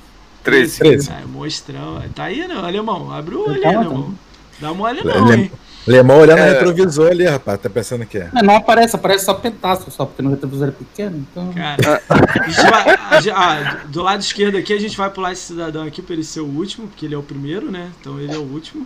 13. 0.43 0.77
13. 0.79 1.09
Ah, 1.11 1.21
monstrão. 1.27 2.01
Tá 2.15 2.23
aí, 2.25 2.47
né, 2.47 2.55
alemão? 2.55 3.11
Abre 3.11 3.35
o 3.35 3.41
olho 3.43 3.53
aí, 3.55 3.61
Tá, 3.61 3.71
tá. 3.71 3.77
alemão. 3.79 4.13
Dá 4.59 4.71
uma 4.71 4.85
olha 4.85 5.03
não, 5.03 5.33
hein? 5.33 5.51
Lemão 5.85 6.19
olhando 6.19 6.39
É. 6.39 6.47
no 6.47 6.53
retrovisor 6.53 7.11
ali, 7.11 7.25
rapaz. 7.25 7.61
Tá 7.61 7.69
pensando 7.69 8.05
que 8.05 8.17
é. 8.17 8.29
Mas 8.33 8.43
não 8.43 8.57
aparece, 8.57 8.93
aparece 8.95 9.23
só 9.23 9.33
pedaço, 9.33 9.89
só 9.89 10.05
porque 10.05 10.21
no 10.21 10.31
retrovisor 10.31 10.67
é 10.67 10.71
pequeno. 10.71 11.25
Então. 11.31 11.53
Cara, 11.53 12.01
a 12.09 12.49
gente 12.49 12.69
vai, 12.69 12.97
a 13.11 13.21
gente- 13.21 13.33
ah, 13.33 13.77
do 13.87 14.01
lado 14.03 14.19
esquerdo 14.19 14.57
aqui, 14.57 14.73
a 14.73 14.79
gente 14.79 14.97
vai 14.97 15.09
pular 15.09 15.31
esse 15.31 15.43
cidadão 15.43 15.83
aqui 15.85 16.01
pra 16.01 16.13
ele 16.13 16.23
ser 16.25 16.41
o 16.41 16.45
último, 16.45 16.87
porque 16.87 17.05
ele 17.05 17.15
é 17.15 17.17
o 17.17 17.23
primeiro, 17.23 17.71
né? 17.71 17.89
Então 18.01 18.19
ele 18.19 18.33
é 18.33 18.37
o 18.37 18.41
último. 18.41 18.85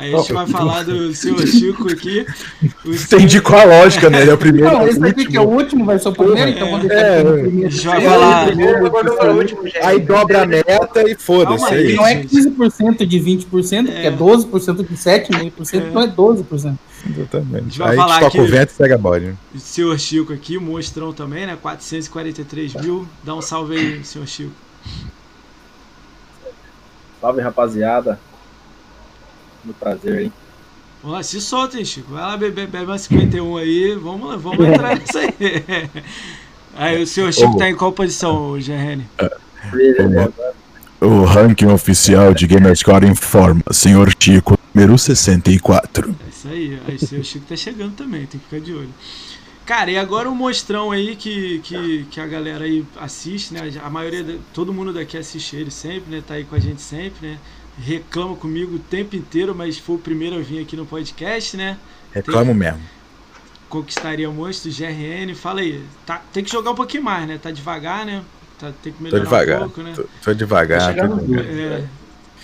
Aí 0.00 0.14
a 0.14 0.18
gente 0.18 0.32
vai 0.32 0.46
falar 0.46 0.84
do 0.84 1.14
senhor 1.14 1.46
Chico 1.46 1.90
aqui. 1.90 2.26
O 2.82 2.92
Entendi 2.94 3.28
senhor- 3.32 3.42
qual 3.42 3.60
a 3.60 3.64
lógica, 3.64 4.08
né? 4.08 4.22
Ele 4.22 4.30
é 4.30 4.34
o 4.34 4.38
primeiro. 4.38 4.70
Não, 4.72 4.80
é 4.80 4.84
o 4.84 4.88
esse 4.88 5.04
aqui 5.04 5.26
que 5.26 5.36
é 5.36 5.40
o 5.40 5.44
último. 5.48 5.84
vai 5.84 5.98
ser 5.98 6.08
o 6.08 6.12
primeiro, 6.12 6.50
então 6.50 6.70
vamos 6.70 6.88
deixar 6.88 7.04
É, 7.06 7.22
no 7.22 7.28
A 7.30 7.32
primeiro. 7.42 7.70
gente 7.70 7.86
vai 7.86 8.00
falar. 8.00 8.48
O 9.36 9.46
gente. 9.46 9.78
Aí 9.82 10.00
dobra 10.00 10.42
a 10.42 10.46
meta 10.46 11.02
e 11.10 11.14
foda-se. 11.14 11.74
É. 11.74 11.92
Não 11.94 12.06
é 12.06 12.22
15% 12.22 13.06
de 13.06 13.20
20%, 13.20 13.46
porque 13.46 13.76
é 14.06 14.10
12% 14.10 14.76
de 14.88 14.96
7,5%, 14.96 15.88
então 15.88 16.02
é 16.02 16.06
12%. 16.08 16.78
Exatamente. 17.06 17.64
gente 17.64 17.82
Aí 17.82 17.96
falar 17.96 18.14
toca 18.20 18.26
aqui- 18.28 18.40
o 18.40 18.46
vento 18.46 18.70
e 18.70 18.72
segue 18.74 18.94
a 18.94 18.98
bode. 18.98 19.34
O 19.54 19.58
senhor 19.58 19.98
Chico 19.98 20.32
aqui, 20.32 20.56
o 20.56 20.60
monstrão 20.62 21.12
também, 21.12 21.46
né? 21.46 21.56
443 21.60 22.74
mil. 22.74 23.06
Dá 23.22 23.34
um 23.34 23.42
salve 23.42 23.76
aí, 23.76 24.04
senhor 24.04 24.26
Chico. 24.26 24.52
Salve, 27.20 27.40
rapaziada. 27.42 28.18
Muito 29.64 29.78
prazer 29.78 30.18
aí. 30.18 30.32
Vamos 31.02 31.16
lá, 31.16 31.22
se 31.22 31.40
solta, 31.40 31.78
hein, 31.78 31.84
Chico. 31.84 32.12
Vai 32.12 32.22
lá 32.22 32.36
beber, 32.36 32.66
bebe 32.66 32.84
uma 32.84 32.98
51 32.98 33.56
aí. 33.56 33.94
Vamos 33.94 34.28
lá, 34.28 34.36
vamos 34.36 34.66
entrar 34.66 34.98
nessa 34.98 35.18
aí. 35.20 35.34
Aí, 36.72 37.02
o 37.02 37.06
senhor 37.06 37.32
Chico 37.32 37.56
Ô. 37.56 37.56
tá 37.58 37.68
em 37.68 37.74
qual 37.74 37.92
posição, 37.92 38.52
GRN? 38.52 39.02
O 41.00 41.24
ranking 41.24 41.66
oficial 41.66 42.32
de 42.32 42.46
Gamerscore 42.46 43.06
informa, 43.06 43.60
senhor 43.72 44.14
Chico, 44.18 44.56
número 44.72 44.96
64. 44.96 46.10
É 46.10 46.28
isso 46.28 46.48
aí. 46.48 46.80
Aí, 46.86 46.94
o 46.94 47.06
senhor 47.06 47.24
Chico 47.24 47.44
tá 47.46 47.56
chegando 47.56 47.94
também, 47.96 48.24
tem 48.24 48.38
que 48.40 48.46
ficar 48.46 48.60
de 48.60 48.72
olho. 48.72 48.94
Cara, 49.66 49.90
e 49.90 49.98
agora 49.98 50.28
o 50.28 50.34
mostrão 50.34 50.90
aí 50.90 51.14
que, 51.14 51.60
que, 51.60 52.06
que 52.10 52.20
a 52.20 52.26
galera 52.26 52.64
aí 52.64 52.84
assiste, 53.00 53.54
né? 53.54 53.60
A 53.82 53.90
maioria, 53.90 54.38
todo 54.52 54.72
mundo 54.72 54.92
daqui 54.92 55.16
assiste 55.16 55.56
ele 55.56 55.70
sempre, 55.70 56.10
né? 56.10 56.22
Tá 56.26 56.34
aí 56.34 56.44
com 56.44 56.56
a 56.56 56.58
gente 56.58 56.80
sempre, 56.80 57.28
né? 57.28 57.38
Reclama 57.78 58.36
comigo 58.36 58.76
o 58.76 58.78
tempo 58.78 59.16
inteiro, 59.16 59.54
mas 59.54 59.78
foi 59.78 59.96
o 59.96 59.98
primeiro 59.98 60.36
a 60.36 60.40
vir 60.40 60.60
aqui 60.60 60.76
no 60.76 60.84
podcast, 60.84 61.56
né? 61.56 61.76
Reclamo 62.12 62.54
mesmo. 62.54 62.80
Conquistaria 63.68 64.28
monstros, 64.30 64.76
GRN. 64.78 65.34
Fala 65.34 65.60
aí, 65.60 65.82
tá, 66.04 66.20
tem 66.32 66.42
que 66.44 66.50
jogar 66.50 66.72
um 66.72 66.74
pouquinho 66.74 67.04
mais, 67.04 67.26
né? 67.26 67.38
Tá 67.40 67.50
devagar, 67.50 68.04
né? 68.04 68.22
Tá, 68.58 68.72
tem 68.82 68.92
que 68.92 68.98
Tô 68.98 69.04
melhorar 69.04 69.24
devagar. 69.24 69.56
um 69.58 69.60
pouco, 69.64 69.82
né? 69.82 69.92
Tô, 69.96 70.04
tô 70.24 70.34
devagar. 70.34 70.94
Tá 70.94 71.08
tô 71.08 71.16
devagar. 71.16 71.44
É, 71.46 71.84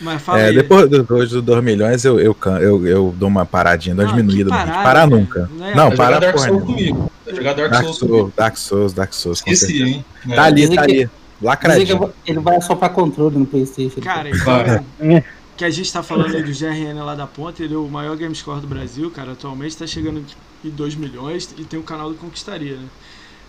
mas 0.00 0.22
fala 0.22 0.38
É, 0.40 0.46
aí. 0.46 0.54
depois, 0.54 0.88
depois 0.88 1.30
dos 1.30 1.42
2 1.42 1.64
milhões 1.64 2.04
eu, 2.04 2.18
eu, 2.20 2.36
eu, 2.60 2.86
eu 2.86 3.14
dou 3.18 3.28
uma 3.28 3.44
paradinha, 3.44 3.94
dou 3.94 4.04
uma 4.04 4.12
Não, 4.12 4.16
diminuída. 4.18 4.50
que 4.50 4.56
Não, 4.56 4.64
parada, 4.64 4.82
parar 4.84 5.06
nunca. 5.06 5.50
Não 5.52 5.66
é- 5.66 5.74
Não, 5.74 5.90
Vai 5.90 5.90
jogar 5.90 5.96
parar 5.96 6.18
Dark 6.20 6.38
Souls 6.38 6.62
comigo. 6.64 7.12
Vai 7.26 7.34
jogar 7.34 7.52
Dark 7.54 7.70
Dark 7.72 7.82
Souls 7.84 7.98
comigo. 7.98 8.16
Souls, 8.18 8.32
Dark 8.36 8.56
Souls, 8.56 8.92
Dark 8.94 9.12
Souls. 9.12 9.38
Esqueci, 9.38 9.82
hein? 9.82 10.04
É. 10.30 10.34
Tá 10.34 10.44
ali, 10.44 10.60
Dizem 10.62 10.76
tá 10.76 10.82
ali. 10.82 11.10
Lacradinho. 11.40 12.12
ele 12.26 12.40
vai 12.40 12.56
assoprar 12.56 12.90
controle 12.90 13.36
no 13.38 13.46
Playstation. 13.46 14.00
Cara, 14.00 14.30
Vai. 14.44 14.82
então, 15.00 15.24
que 15.56 15.64
a 15.64 15.70
gente 15.70 15.90
tá 15.90 16.02
falando 16.02 16.36
aí 16.36 16.42
do 16.42 16.52
GRN 16.52 17.02
lá 17.02 17.14
da 17.14 17.26
ponta, 17.26 17.62
ele 17.62 17.74
é 17.74 17.78
o 17.78 17.88
maior 17.88 18.16
game 18.16 18.34
score 18.34 18.60
do 18.60 18.66
Brasil, 18.66 19.10
cara. 19.10 19.32
Atualmente 19.32 19.76
tá 19.76 19.86
chegando 19.86 20.24
em 20.64 20.70
2 20.70 20.94
milhões 20.96 21.54
e 21.56 21.64
tem 21.64 21.78
o 21.78 21.82
canal 21.82 22.10
do 22.10 22.16
Conquistaria, 22.16 22.76
né? 22.76 22.86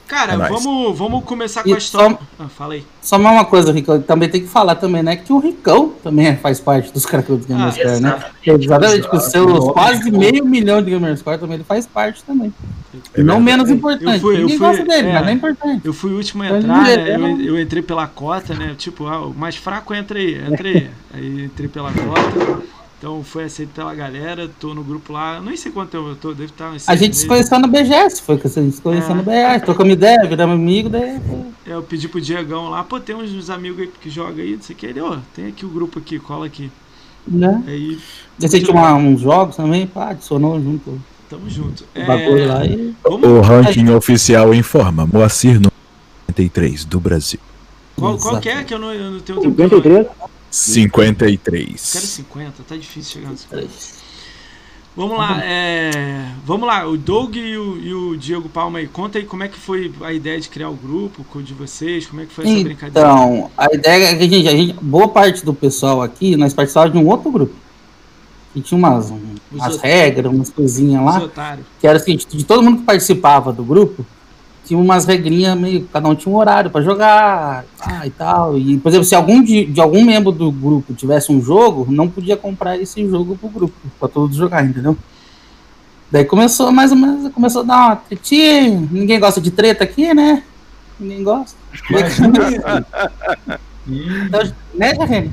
Cara, 0.07 0.33
É 0.33 0.37
vamos, 0.37 0.97
vamos 0.97 1.23
começar 1.25 1.63
com 1.63 1.69
E 1.69 1.73
a 1.73 1.77
história. 1.77 2.17
só- 2.37 2.43
Ah, 2.45 2.47
fala 2.47 2.75
aí. 2.75 2.85
Só 3.01 3.19
mais 3.19 3.35
uma 3.35 3.43
coisa, 3.45 3.73
Ricão, 3.73 4.01
também 4.01 4.29
tem 4.29 4.39
que 4.41 4.47
falar 4.47 4.75
também, 4.75 5.03
né? 5.03 5.17
Que 5.17 5.33
o 5.33 5.39
Ricão 5.39 5.93
também 6.01 6.35
faz 6.37 6.59
parte 6.61 6.93
dos 6.93 7.05
caras 7.05 7.25
do 7.27 7.37
Gamerscore, 7.39 7.87
Ah, 7.89 7.99
né? 7.99 8.23
Exatamente, 8.45 9.07
com 9.09 9.17
os 9.17 9.23
seus 9.25 9.71
quase 9.73 10.09
meio 10.09 10.45
milhão 10.45 10.81
de 10.81 10.91
Gamerscore 10.91 11.37
também 11.37 11.55
ele 11.55 11.63
faz 11.65 11.85
parte 11.85 12.23
também. 12.23 12.53
É 13.13 13.21
não 13.21 13.39
menos 13.41 13.69
importante. 13.69 14.13
Eu 14.15 14.19
fui- 14.21 14.35
eu 14.35 14.39
Ninguém 14.41 14.57
fui- 14.57 14.67
gosta 14.67 14.83
dele, 14.85 15.09
é. 15.09 15.13
mas 15.13 15.21
não 15.23 15.29
é 15.29 15.33
importante. 15.33 15.81
Eu 15.85 15.93
fui 15.93 16.11
o 16.13 16.15
último 16.15 16.43
a 16.43 16.47
entrar, 16.57 16.83
né? 16.83 16.93
é 17.11 17.15
Eu, 17.15 17.41
eu 17.41 17.61
entrei 17.61 17.81
pela 17.83 18.07
cota, 18.07 18.53
né? 18.53 18.75
Tipo, 18.77 19.07
ah, 19.07 19.25
o 19.25 19.33
mais 19.33 19.55
fraco 19.57 19.93
entra 19.93 20.17
aí, 20.17 20.35
entra 20.35 20.67
aí. 20.69 20.89
Aí 21.13 21.43
entrei 21.45 21.67
pela 21.67 21.91
cota. 21.91 22.61
Então 22.97 23.23
foi 23.23 23.43
aceito 23.43 23.69
pela 23.75 23.93
galera, 23.93 24.49
tô 24.59 24.73
no 24.73 24.83
grupo 24.83 25.13
lá. 25.13 25.39
Nem 25.39 25.55
sei 25.55 25.71
quanto 25.71 25.89
tempo 25.91 26.07
eu 26.09 26.15
tô, 26.15 26.29
deve 26.29 26.45
estar 26.45 26.71
uns 26.71 26.89
A 26.89 26.95
gente 26.95 27.15
se 27.15 27.27
conheceu 27.27 27.59
no 27.59 27.67
BGS, 27.67 28.21
foi 28.23 28.37
que 28.37 28.47
a 28.47 28.49
gente 28.49 28.75
se 28.75 28.81
conheceu 28.81 29.11
É. 29.11 29.13
no 29.13 29.21
BGS, 29.23 29.65
trocamos 29.65 29.93
ideia, 29.93 30.25
viramos 30.27 30.55
amigo, 30.55 30.89
daí. 30.89 31.19
Eu 31.65 31.83
pedi 31.83 32.07
pro 32.07 32.19
Diegão 32.19 32.69
lá, 32.69 32.83
pô, 32.83 32.99
tem 32.99 33.15
uns, 33.15 33.31
uns 33.31 33.49
amigos 33.51 33.81
aí 33.81 33.91
que 34.01 34.09
jogam 34.09 34.43
aí, 34.43 34.55
não 34.55 34.63
sei 34.63 34.75
o 34.75 34.79
que. 34.79 34.85
Ele, 34.87 34.99
ó, 35.01 35.17
tem 35.35 35.45
aqui 35.47 35.63
o 35.65 35.69
grupo 35.69 35.99
aqui, 35.99 36.17
cola 36.17 36.47
aqui. 36.47 36.71
Né? 37.27 37.61
Aí, 37.67 37.99
A 38.41 38.47
gente 38.47 38.63
tinha 38.65 38.75
uma- 38.75 38.95
uns 38.95 39.21
jogos 39.21 39.55
também, 39.55 39.85
pá, 39.85 40.09
adicionou 40.11 40.59
junto 40.61 40.99
tamo 41.29 41.49
junto. 41.49 41.83
o 41.93 42.05
bagulho 42.05 42.47
lá 42.47 42.65
e. 42.65 42.95
vamos, 43.03 43.27
O 43.27 43.41
ranking 43.41 43.89
oficial 43.89 44.53
informa, 44.53 45.05
Moacir, 45.05 45.55
número 45.55 45.73
93 46.29 46.85
do 46.85 46.99
Brasil. 47.01 47.39
Qual, 47.97 48.17
qual 48.17 48.39
que 48.39 48.47
é 48.49 48.63
que 48.63 48.73
eu 48.73 48.79
não, 48.79 48.93
eu 48.93 49.11
não 49.11 49.19
tenho 49.19 49.41
tempo 49.41 49.81
pra 49.81 50.03
falar? 50.05 50.29
53? 50.57 51.79
53. 51.79 51.91
Quero 51.93 52.05
50, 52.05 52.63
tá 52.63 52.75
difícil 52.75 53.13
chegar 53.13 53.29
nos 53.31 53.41
50. 53.41 53.67
Vamos 54.95 55.15
lá, 55.15 55.39
é, 55.43 56.31
vamos 56.43 56.67
lá, 56.67 56.87
o 56.87 56.97
Doug 56.97 57.35
e 57.35 57.55
o, 57.55 57.77
e 57.77 57.93
o 57.93 58.17
Diego 58.17 58.49
Palma 58.49 58.79
aí, 58.79 58.87
conta 58.87 59.19
aí 59.19 59.25
como 59.25 59.43
é 59.43 59.47
que 59.47 59.59
foi 59.59 59.93
a 60.01 60.11
ideia 60.11 60.39
de 60.39 60.49
criar 60.49 60.69
o 60.69 60.73
grupo, 60.73 61.23
o 61.35 61.43
de 61.43 61.53
vocês, 61.53 62.07
como 62.07 62.19
é 62.21 62.25
que 62.25 62.33
foi 62.33 62.45
essa 62.45 62.63
brincadeira? 62.63 63.07
Então, 63.07 63.51
a 63.55 63.67
ideia 63.71 64.05
é 64.05 64.15
que 64.15 64.23
a 64.23 64.27
gente, 64.27 64.47
a 64.47 64.51
gente, 64.51 64.73
boa 64.81 65.07
parte 65.07 65.45
do 65.45 65.53
pessoal 65.53 66.01
aqui, 66.01 66.35
nós 66.35 66.51
participávamos 66.51 66.97
de 66.99 67.05
um 67.05 67.07
outro 67.07 67.31
grupo. 67.31 67.53
E 68.55 68.61
tinha 68.61 68.75
umas, 68.75 69.11
um- 69.11 69.35
umas 69.51 69.77
regras, 69.77 70.33
umas 70.33 70.49
coisinhas 70.49 71.05
lá, 71.05 71.29
que 71.79 71.85
era 71.87 71.99
o 71.99 72.01
seguinte, 72.01 72.25
de 72.35 72.43
todo 72.43 72.63
mundo 72.63 72.79
que 72.79 72.83
participava 72.83 73.53
do 73.53 73.63
grupo, 73.63 74.03
tinha 74.67 74.79
umas 74.79 75.05
regrinhas 75.05 75.57
meio, 75.57 75.87
cada 75.91 76.09
um 76.09 76.15
tinha 76.15 76.33
um 76.33 76.37
horário 76.37 76.69
pra 76.69 76.81
jogar, 76.81 77.65
ah, 77.79 78.05
e 78.05 78.09
tal. 78.09 78.57
E, 78.57 78.77
por 78.77 78.89
exemplo, 78.89 79.05
se 79.05 79.15
algum 79.15 79.41
de, 79.41 79.65
de 79.65 79.79
algum 79.79 80.03
membro 80.03 80.31
do 80.31 80.51
grupo 80.51 80.93
tivesse 80.93 81.31
um 81.31 81.41
jogo, 81.41 81.87
não 81.89 82.09
podia 82.09 82.35
comprar 82.35 82.77
esse 82.77 83.07
jogo 83.07 83.37
pro 83.37 83.49
grupo, 83.49 83.73
pra 83.99 84.09
todos 84.09 84.35
jogar, 84.35 84.65
entendeu? 84.65 84.97
Daí 86.11 86.25
começou 86.25 86.71
mais 86.71 86.91
ou 86.91 86.97
menos, 86.97 87.31
começou 87.33 87.61
a 87.61 87.65
dar 87.65 87.77
uma 87.77 87.95
tretinha, 87.95 88.87
ninguém 88.91 89.19
gosta 89.19 89.39
de 89.39 89.51
treta 89.51 89.83
aqui, 89.83 90.13
né? 90.13 90.43
Ninguém 90.99 91.23
gosta. 91.23 91.57
Então, 93.89 94.41
né, 94.73 94.91
Remy? 94.91 95.31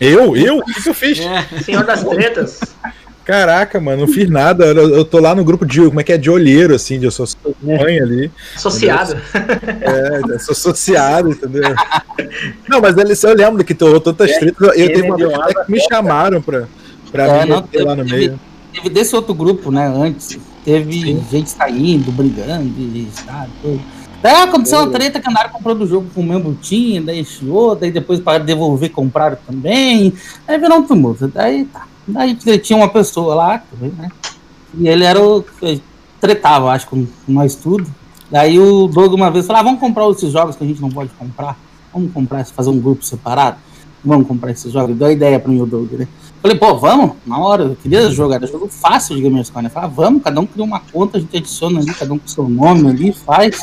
Eu? 0.00 0.34
Eu? 0.34 0.56
O 0.56 0.64
que, 0.64 0.82
que 0.82 0.88
eu 0.88 0.94
fiz? 0.94 1.18
É, 1.20 1.42
Senhor 1.62 1.84
das 1.84 2.02
tretas. 2.02 2.60
Caraca, 3.28 3.78
mano, 3.78 4.06
não 4.06 4.08
fiz 4.08 4.30
nada. 4.30 4.64
Eu, 4.64 4.88
eu 4.96 5.04
tô 5.04 5.18
lá 5.18 5.34
no 5.34 5.44
grupo 5.44 5.66
de. 5.66 5.82
Como 5.82 6.00
é 6.00 6.02
que 6.02 6.14
é? 6.14 6.16
De 6.16 6.30
olheiro, 6.30 6.74
assim, 6.74 6.98
de 6.98 7.04
eu 7.04 7.10
sou 7.10 7.26
mãe 7.62 8.00
ali. 8.00 8.30
Associado. 8.56 9.18
É, 9.34 10.32
eu 10.32 10.40
sou 10.40 10.52
associado, 10.52 11.28
entendeu? 11.28 11.74
Não, 12.66 12.80
mas 12.80 12.96
ele, 12.96 13.12
eu 13.22 13.36
lembro 13.36 13.62
que 13.62 13.74
tô 13.74 14.00
tantas 14.00 14.34
tretas. 14.38 14.58
Eu, 14.68 14.72
eu 14.72 14.86
teve 14.86 15.02
uma 15.02 15.16
vez 15.18 15.30
até 15.34 15.62
que 15.62 15.70
me 15.70 15.78
chamaram 15.78 16.40
pra, 16.40 16.64
pra 17.12 17.26
É, 17.26 17.42
me 17.44 17.50
não, 17.50 17.60
meter 17.60 17.84
lá 17.84 17.94
no 17.94 18.02
teve- 18.04 18.16
meio. 18.16 18.40
Teve 18.72 18.88
desse 18.88 19.14
outro 19.14 19.34
grupo, 19.34 19.70
né, 19.70 19.86
antes, 19.94 20.38
teve 20.64 21.22
gente 21.30 21.50
saindo, 21.50 22.10
brigando, 22.12 22.64
e 22.78 23.08
sabe, 23.12 23.50
tudo. 23.60 23.80
Daí 24.22 24.42
aconteceu 24.42 24.78
uma 24.78 24.90
treta 24.90 25.20
que 25.20 25.28
andaram 25.28 25.50
comprando 25.50 25.82
o 25.82 25.86
jogo 25.86 26.06
com 26.14 26.20
o 26.22 26.24
membro 26.24 26.56
tinha, 26.62 27.00
daí 27.02 27.24
chiou, 27.24 27.74
daí 27.76 27.90
depois 27.90 28.20
para 28.20 28.42
devolver 28.42 28.90
compraram 28.90 29.36
também. 29.46 30.12
Aí 30.46 30.58
virou 30.58 30.78
um 30.78 30.82
tumulto. 30.82 31.28
Daí 31.28 31.64
tá. 31.66 31.87
Daí 32.08 32.34
tinha 32.34 32.76
uma 32.76 32.88
pessoa 32.88 33.34
lá, 33.34 33.62
né? 33.80 34.10
E 34.74 34.88
ele 34.88 35.04
era 35.04 35.22
o 35.22 35.44
tretava, 36.20 36.72
acho, 36.72 36.88
com, 36.88 37.06
nós 37.26 37.54
tudo. 37.54 37.86
Daí 38.30 38.58
o 38.58 38.88
Doug 38.88 39.12
uma 39.14 39.30
vez 39.30 39.46
falou: 39.46 39.60
ah, 39.60 39.64
vamos 39.64 39.80
comprar 39.80 40.08
esses 40.10 40.32
jogos 40.32 40.56
que 40.56 40.64
a 40.64 40.66
gente 40.66 40.80
não 40.80 40.90
pode 40.90 41.10
comprar. 41.18 41.56
Vamos 41.92 42.12
comprar, 42.12 42.44
fazer 42.46 42.70
um 42.70 42.78
grupo 42.78 43.04
separado. 43.04 43.56
Vamos 44.04 44.26
comprar 44.26 44.50
esses 44.50 44.72
jogos. 44.72 44.96
Deu 44.96 45.08
a 45.08 45.12
ideia 45.12 45.38
para 45.38 45.50
mim 45.50 45.60
o 45.60 45.66
Doug, 45.66 45.92
né? 45.92 46.08
Falei, 46.40 46.56
pô, 46.56 46.76
vamos, 46.76 47.16
na 47.26 47.36
hora, 47.38 47.64
eu 47.64 47.76
queria 47.76 48.08
jogar, 48.10 48.36
era 48.36 48.46
jogo 48.46 48.68
fácil 48.68 49.16
de 49.16 49.22
Gamerscore, 49.22 49.64
né? 49.64 49.70
Falei, 49.70 49.88
ah, 49.88 49.92
vamos, 49.92 50.22
cada 50.22 50.40
um 50.40 50.46
cria 50.46 50.64
uma 50.64 50.78
conta, 50.78 51.18
a 51.18 51.20
gente 51.20 51.36
adiciona 51.36 51.80
ali, 51.80 51.92
cada 51.92 52.12
um 52.12 52.18
com 52.18 52.28
seu 52.28 52.48
nome 52.48 52.88
ali, 52.88 53.12
faz. 53.12 53.58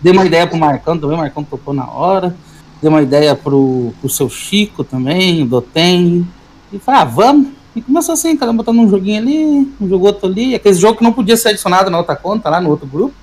Dei 0.00 0.12
uma 0.12 0.24
ideia 0.24 0.46
pro 0.46 0.58
Marcão 0.58 0.98
também, 0.98 1.16
o 1.16 1.20
Marcão 1.20 1.44
topou 1.44 1.72
na 1.72 1.88
hora. 1.88 2.34
Dei 2.80 2.90
uma 2.90 3.00
ideia 3.00 3.34
pro, 3.36 3.92
pro 4.00 4.10
seu 4.10 4.28
Chico 4.28 4.82
também, 4.82 5.42
o 5.42 5.46
Dotem. 5.46 6.26
E 6.72 6.78
falei, 6.78 7.00
ah, 7.02 7.04
vamos. 7.04 7.48
E 7.76 7.82
começou 7.82 8.14
assim, 8.14 8.34
cada 8.34 8.50
um 8.50 8.56
botando 8.56 8.78
um 8.78 8.88
joguinho 8.88 9.20
ali, 9.20 9.74
um 9.78 9.86
jogo 9.86 10.06
outro 10.06 10.26
ali, 10.26 10.54
aquele 10.54 10.74
jogo 10.74 10.96
que 10.96 11.04
não 11.04 11.12
podia 11.12 11.36
ser 11.36 11.50
adicionado 11.50 11.90
na 11.90 11.98
outra 11.98 12.16
conta, 12.16 12.48
lá 12.48 12.58
no 12.58 12.70
outro 12.70 12.86
grupo. 12.86 13.14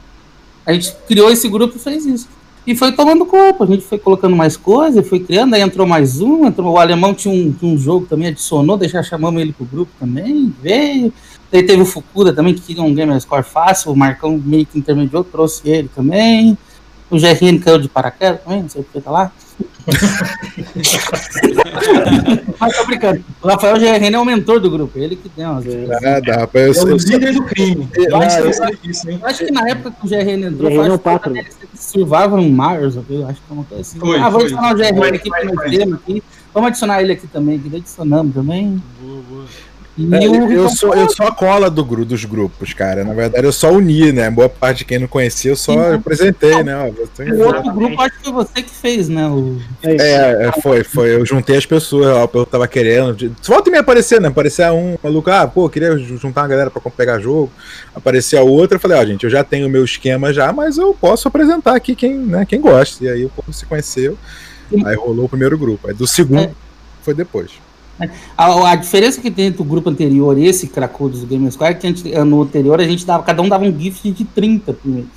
A 0.63 0.71
gente 0.71 0.95
criou 1.07 1.31
esse 1.31 1.49
grupo 1.49 1.75
e 1.75 1.79
fez 1.79 2.05
isso. 2.05 2.29
E 2.65 2.75
foi 2.75 2.91
tomando 2.91 3.25
corpo, 3.25 3.63
a 3.63 3.67
gente 3.67 3.83
foi 3.83 3.97
colocando 3.97 4.35
mais 4.35 4.55
coisas, 4.55 5.05
foi 5.07 5.19
criando, 5.19 5.55
aí 5.55 5.61
entrou 5.61 5.87
mais 5.87 6.21
um, 6.21 6.45
entrou, 6.45 6.73
o 6.73 6.77
alemão 6.77 7.15
tinha 7.15 7.33
um, 7.33 7.51
tinha 7.51 7.73
um 7.73 7.77
jogo 7.77 8.05
também, 8.05 8.27
adicionou, 8.27 8.79
já 8.87 9.01
chamamos 9.01 9.41
ele 9.41 9.51
pro 9.51 9.65
grupo 9.65 9.91
também, 9.99 10.53
veio. 10.61 11.11
Daí 11.51 11.63
teve 11.63 11.81
o 11.81 11.85
Fukuda 11.85 12.31
também, 12.31 12.53
que 12.53 12.61
queria 12.61 12.83
um 12.83 12.93
gamer 12.93 13.19
score 13.19 13.43
fácil, 13.43 13.91
o 13.91 13.97
Marcão 13.97 14.39
meio 14.45 14.67
que 14.67 14.77
intermediou, 14.77 15.23
trouxe 15.23 15.67
ele 15.67 15.89
também. 15.93 16.55
O 17.13 17.19
GRN 17.19 17.59
caiu 17.59 17.77
de 17.77 17.87
paraquedas 17.87 18.41
também, 18.41 18.63
não 18.63 18.69
sei 18.69 18.81
o 18.81 18.83
que 18.85 18.99
tá 18.99 19.11
lá. 19.11 19.31
Mas 22.59 22.77
tô 22.77 22.85
brincando. 22.85 23.23
O 23.41 23.47
Rafael 23.47 23.77
GRN 23.77 24.15
é 24.15 24.19
o 24.19 24.25
mentor 24.25 24.59
do 24.59 24.71
grupo, 24.71 24.97
ele 24.97 25.15
que 25.15 25.29
deu 25.29 25.49
umas 25.51 25.65
Nada, 26.01 26.35
rapaz. 26.37 26.77
É 26.77 26.81
Eu, 26.81 26.85
o 26.85 26.89
eu, 26.89 26.97
líder 26.97 27.33
do 27.33 27.43
crime. 27.43 27.87
Eu- 27.95 28.17
Mais 28.17 28.33
eu- 28.33 28.39
interessante 28.39 28.79
hein? 29.11 29.19
Eu 29.21 29.27
acho 29.27 29.45
que 29.45 29.51
na 29.51 29.69
época 29.69 29.91
que 29.91 30.07
o 30.07 30.09
GRN 30.09 30.45
entrou, 30.47 30.71
GRN 30.71 30.87
é 30.87 30.89
o 30.89 30.93
acho 30.95 31.19
que 31.19 31.29
DLC 31.29 31.57
de 31.71 31.79
Survival 31.79 32.41
Mars, 32.49 32.95
eu 32.95 33.27
acho 33.27 33.41
que 33.41 33.51
é 33.51 33.53
uma 33.53 33.63
coisa 33.63 33.81
assim. 33.81 33.99
Foi, 33.99 34.17
ah, 34.19 34.29
vou 34.29 34.41
adicionar 34.41 34.73
o 34.73 34.75
GRN 34.75 34.97
Foi, 34.97 35.09
aqui 35.09 35.29
nós 35.29 35.53
foi. 35.53 35.69
termos 35.77 35.93
aqui. 35.95 36.23
Vamos 36.53 36.67
adicionar 36.69 37.01
ele 37.03 37.13
aqui 37.13 37.27
também, 37.27 37.59
que 37.59 37.75
adicionamos 37.75 38.33
também. 38.33 38.81
boa, 39.01 39.21
boa. 39.29 39.45
E 39.95 40.03
É, 40.15 40.19
o 40.27 40.35
eu, 40.35 40.47
Ricão 40.47 40.69
sou, 40.69 40.95
eu 40.95 41.07
sou 41.07 41.27
a 41.27 41.31
cola 41.31 41.69
do, 41.69 41.83
dos 42.03 42.25
grupos, 42.25 42.73
cara. 42.73 43.03
Na 43.03 43.13
verdade, 43.13 43.45
eu 43.45 43.51
só 43.53 43.71
uni, 43.71 44.11
né? 44.11 44.27
Boa 44.31 44.49
parte 44.49 44.79
de 44.79 44.85
quem 44.85 44.97
não 44.97 45.07
conhecia, 45.07 45.51
eu 45.51 45.55
só 45.55 45.71
Uhum. 45.71 45.93
apresentei, 45.95 46.63
né? 46.63 46.75
Ó, 46.75 46.89
você- 46.89 47.29
O 47.31 47.45
outro 47.45 47.71
grupo 47.73 48.01
acho 48.01 48.17
que 48.17 48.23
foi 48.23 48.33
você 48.33 48.63
que 48.63 48.69
fez, 48.71 49.07
né? 49.07 49.27
O... 49.27 49.59
É, 49.83 50.47
é, 50.47 50.51
foi, 50.63 50.83
foi. 50.83 51.13
Eu 51.15 51.23
juntei 51.23 51.57
as 51.57 51.65
pessoas, 51.67 52.07
ó, 52.07 52.27
eu 52.33 52.45
tava 52.45 52.67
querendo. 52.67 53.15
volta 53.43 53.69
e 53.69 53.71
me 53.71 53.77
aparecer, 53.77 54.19
né? 54.19 54.29
Aparecia 54.29 54.73
um 54.73 54.97
maluco, 55.03 55.29
ah, 55.29 55.47
pô, 55.47 55.69
queria 55.69 55.95
ju- 55.95 56.17
juntar 56.17 56.41
uma 56.41 56.47
galera 56.47 56.71
pra 56.71 56.81
pegar 56.89 57.19
jogo. 57.19 57.51
Aparecia 57.93 58.41
outra, 58.41 58.77
eu 58.77 58.81
falei, 58.81 58.97
ó, 58.97 59.05
gente, 59.05 59.25
eu 59.25 59.29
já 59.29 59.43
tenho 59.43 59.67
o 59.67 59.69
meu 59.69 59.85
esquema 59.85 60.33
já, 60.33 60.51
mas 60.51 60.79
eu 60.79 60.95
posso 60.99 61.27
apresentar 61.27 61.75
aqui 61.75 61.95
quem, 61.95 62.17
né, 62.17 62.45
quem 62.47 62.59
gosta. 62.59 63.03
E 63.03 63.09
aí 63.09 63.25
o 63.25 63.29
povo 63.29 63.53
se 63.53 63.63
conheceu. 63.67 64.17
Aí 64.85 64.95
rolou 64.95 65.25
o 65.25 65.29
primeiro 65.29 65.55
grupo. 65.55 65.87
Aí 65.87 65.93
do 65.93 66.07
segundo 66.07 66.41
É. 66.45 66.51
foi 67.03 67.13
depois. 67.13 67.51
A, 68.37 68.71
a 68.71 68.75
diferença 68.75 69.21
que 69.21 69.29
tem 69.29 69.45
entre 69.45 69.61
o 69.61 69.65
grupo 69.65 69.89
anterior 69.89 70.37
e 70.37 70.45
esse 70.47 70.67
Cracudos 70.67 71.21
do 71.21 71.27
Game 71.27 71.49
Square 71.51 71.73
é 71.73 71.77
que 71.77 71.87
a 71.87 71.89
gente- 71.89 72.09
no 72.25 72.41
anterior 72.41 72.79
a 72.79 72.83
gente 72.83 73.05
dava, 73.05 73.23
cada 73.23 73.41
um 73.41 73.47
dava 73.49 73.63
um 73.63 73.79
gift 73.79 74.09
de 74.11 74.25
30 74.25 74.73
primeiros. 74.73 75.09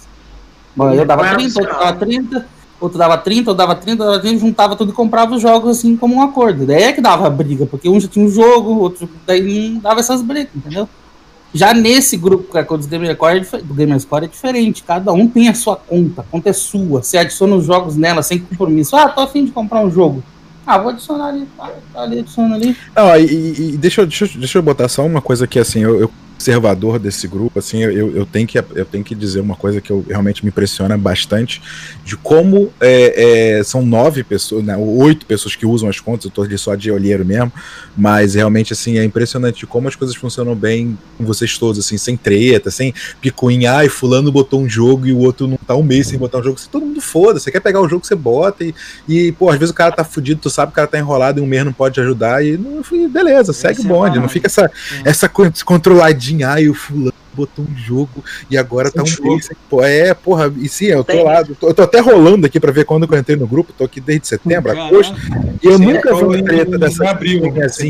Eu 0.78 1.04
dava 1.06 1.23
Não 1.23 1.28
era 1.30 1.38
30, 1.38 1.59
outro 1.59 1.73
opcional. 1.73 1.85
dava 1.95 1.99
30, 2.06 2.47
outro 2.78 2.99
dava 2.99 3.18
30, 3.18 3.50
outro 3.50 3.54
dava 3.66 3.75
30, 3.75 4.02
outro 4.02 4.12
dava 4.12 4.21
30, 4.23 4.38
juntava 4.38 4.76
tudo 4.76 4.90
e 4.92 4.95
comprava 4.95 5.35
os 5.35 5.40
jogos 5.40 5.78
assim 5.78 5.97
como 5.97 6.16
um 6.16 6.23
acordo. 6.23 6.66
Daí 6.66 6.83
é 6.83 6.92
que 6.92 7.00
dava 7.00 7.30
briga, 7.30 7.64
porque 7.64 7.88
um 7.88 7.99
já 7.99 8.09
tinha 8.09 8.25
um 8.25 8.28
jogo, 8.28 8.75
outro 8.78 9.09
daí 9.26 9.71
não 9.71 9.80
dava 9.80 10.00
essas 10.00 10.21
brigas, 10.21 10.50
entendeu? 10.54 10.87
Já 11.54 11.73
nesse 11.73 12.18
grupo 12.18 12.52
Cracudos 12.52 12.85
do 12.87 12.90
Game 12.90 13.11
Square, 13.14 13.38
é 13.38 13.40
dif- 13.40 13.62
do 13.62 13.73
Game 13.73 13.99
Square 13.99 14.26
é 14.26 14.28
diferente, 14.28 14.83
cada 14.83 15.11
um 15.14 15.26
tem 15.26 15.49
a 15.49 15.54
sua 15.54 15.76
conta, 15.76 16.21
a 16.21 16.25
conta 16.25 16.50
é 16.50 16.52
sua, 16.52 17.02
você 17.02 17.16
adiciona 17.16 17.56
os 17.56 17.64
jogos 17.64 17.97
nela 17.97 18.23
sem 18.23 18.38
compromisso. 18.38 18.95
Ah, 18.95 19.09
tô 19.09 19.23
afim 19.23 19.47
de 19.47 19.52
comprar 19.52 19.80
um 19.80 19.90
jogo. 19.90 20.23
Ah, 20.66 20.78
vou 20.78 20.90
adicionar 20.90 21.26
ali, 21.28 21.46
tá, 21.56 21.70
ali, 21.94 22.18
adiciona 22.18 22.56
ali. 22.56 22.76
Não, 22.94 23.16
e, 23.16 23.25
e- 23.25 23.75
e 23.75 23.76
deixa, 23.76 24.04
deixa, 24.04 24.26
deixa 24.26 24.58
eu 24.58 24.62
botar 24.62 24.88
só 24.88 25.04
uma 25.06 25.23
coisa 25.23 25.46
que, 25.46 25.58
assim, 25.58 25.80
eu, 25.80 26.00
eu 26.00 26.11
observador 26.37 26.99
desse 26.99 27.26
grupo, 27.26 27.59
assim, 27.59 27.78
eu, 27.78 28.14
eu, 28.14 28.26
tenho 28.26 28.47
que, 28.47 28.59
eu 28.59 28.85
tenho 28.85 29.02
que 29.02 29.14
dizer 29.14 29.40
uma 29.40 29.57
coisa 29.57 29.81
que 29.81 29.90
eu, 29.90 30.05
realmente 30.07 30.45
me 30.45 30.50
impressiona 30.50 30.97
bastante, 30.97 31.62
de 32.05 32.16
como 32.16 32.71
é, 32.78 33.59
é, 33.59 33.64
são 33.64 33.85
nove 33.85 34.23
pessoas, 34.23 34.62
né, 34.62 34.76
oito 34.76 35.25
pessoas 35.26 35.57
que 35.57 35.64
usam 35.64 35.88
as 35.88 35.99
contas, 35.99 36.26
eu 36.26 36.31
tô 36.31 36.43
ali 36.43 36.57
só 36.59 36.75
de 36.75 36.90
olheiro 36.90 37.25
mesmo, 37.25 37.50
mas 37.97 38.35
realmente, 38.35 38.73
assim, 38.75 38.99
é 38.99 39.05
impressionante 39.05 39.66
como 39.66 39.88
as 39.88 39.97
coisas 39.97 40.14
funcionam 40.14 40.55
bem 40.55 40.97
com 41.16 41.25
vocês 41.25 41.57
todos, 41.59 41.85
assim, 41.85 41.97
sem 41.97 42.16
treta, 42.16 42.71
sem 42.71 42.93
picuinha, 43.21 43.73
ai, 43.73 43.88
fulano 43.88 44.31
botou 44.31 44.61
um 44.61 44.69
jogo 44.69 45.07
e 45.07 45.12
o 45.12 45.19
outro 45.19 45.49
não 45.49 45.57
tá 45.57 45.75
um 45.75 45.83
mês 45.83 46.09
sem 46.09 46.19
botar 46.19 46.38
um 46.38 46.43
jogo, 46.43 46.59
você 46.59 46.69
todo 46.71 46.85
mundo 46.85 47.00
foda, 47.00 47.40
você 47.40 47.50
quer 47.50 47.61
pegar 47.61 47.81
o 47.81 47.88
jogo, 47.88 48.07
você 48.07 48.14
bota 48.14 48.62
e, 48.62 48.75
e, 49.09 49.33
pô, 49.33 49.49
às 49.49 49.59
vezes 49.59 49.73
o 49.73 49.75
cara 49.75 49.90
tá 49.90 50.05
fudido, 50.05 50.40
tu 50.43 50.50
sabe 50.50 50.71
que 50.71 50.75
o 50.75 50.76
cara 50.76 50.87
tá 50.87 50.99
enrolado 50.99 51.40
e 51.40 51.43
um 51.43 51.47
mês 51.47 51.64
não 51.64 51.73
pode 51.73 51.95
te 51.95 52.00
ajudar 52.00 52.45
e, 52.45 52.59
não, 52.59 52.83
beleza, 53.09 53.55
segue 53.55 53.81
o 53.81 53.85
é 53.85 53.88
bonde, 53.88 54.19
não 54.19 54.28
fica 54.28 54.47
essa, 54.47 54.71
essa 55.05 55.28
co- 55.28 55.50
controladinha, 56.26 56.49
ai, 56.49 56.68
o 56.68 56.75
fulano 56.75 57.12
botou 57.33 57.66
um 57.66 57.76
jogo 57.76 58.25
e 58.50 58.56
agora 58.56 58.90
tá 58.90 59.02
um 59.02 59.06
pô, 59.68 59.85
é, 59.85 60.14
porra, 60.14 60.50
e 60.56 60.66
sim, 60.71 60.87
eu 60.87 61.04
tô 61.04 61.23
lá, 61.23 61.40
eu 61.40 61.54
tô, 61.54 61.68
eu 61.68 61.75
tô 61.75 61.83
até 61.83 62.00
rolando 62.00 62.47
aqui 62.47 62.59
pra 62.59 62.73
ver 62.73 62.87
quando 62.87 63.06
eu 63.12 63.18
entrei 63.18 63.37
no 63.37 63.47
grupo, 63.47 63.75
tô 63.76 63.85
aqui 63.85 64.00
desde 64.00 64.26
setembro, 64.26 64.73
Caralho. 64.73 64.97
agosto, 64.97 65.14
e 65.62 65.66
eu 65.66 65.76
Sim, 65.76 65.85
nunca 65.85 66.14
vi 66.14 66.21
eu- 66.23 66.28
uma 66.28 66.42
treta 66.42 66.71
eu- 66.73 66.78
dessa 66.78 67.11
abril. 67.11 67.45
Em 67.45 67.52
dessa, 67.52 67.85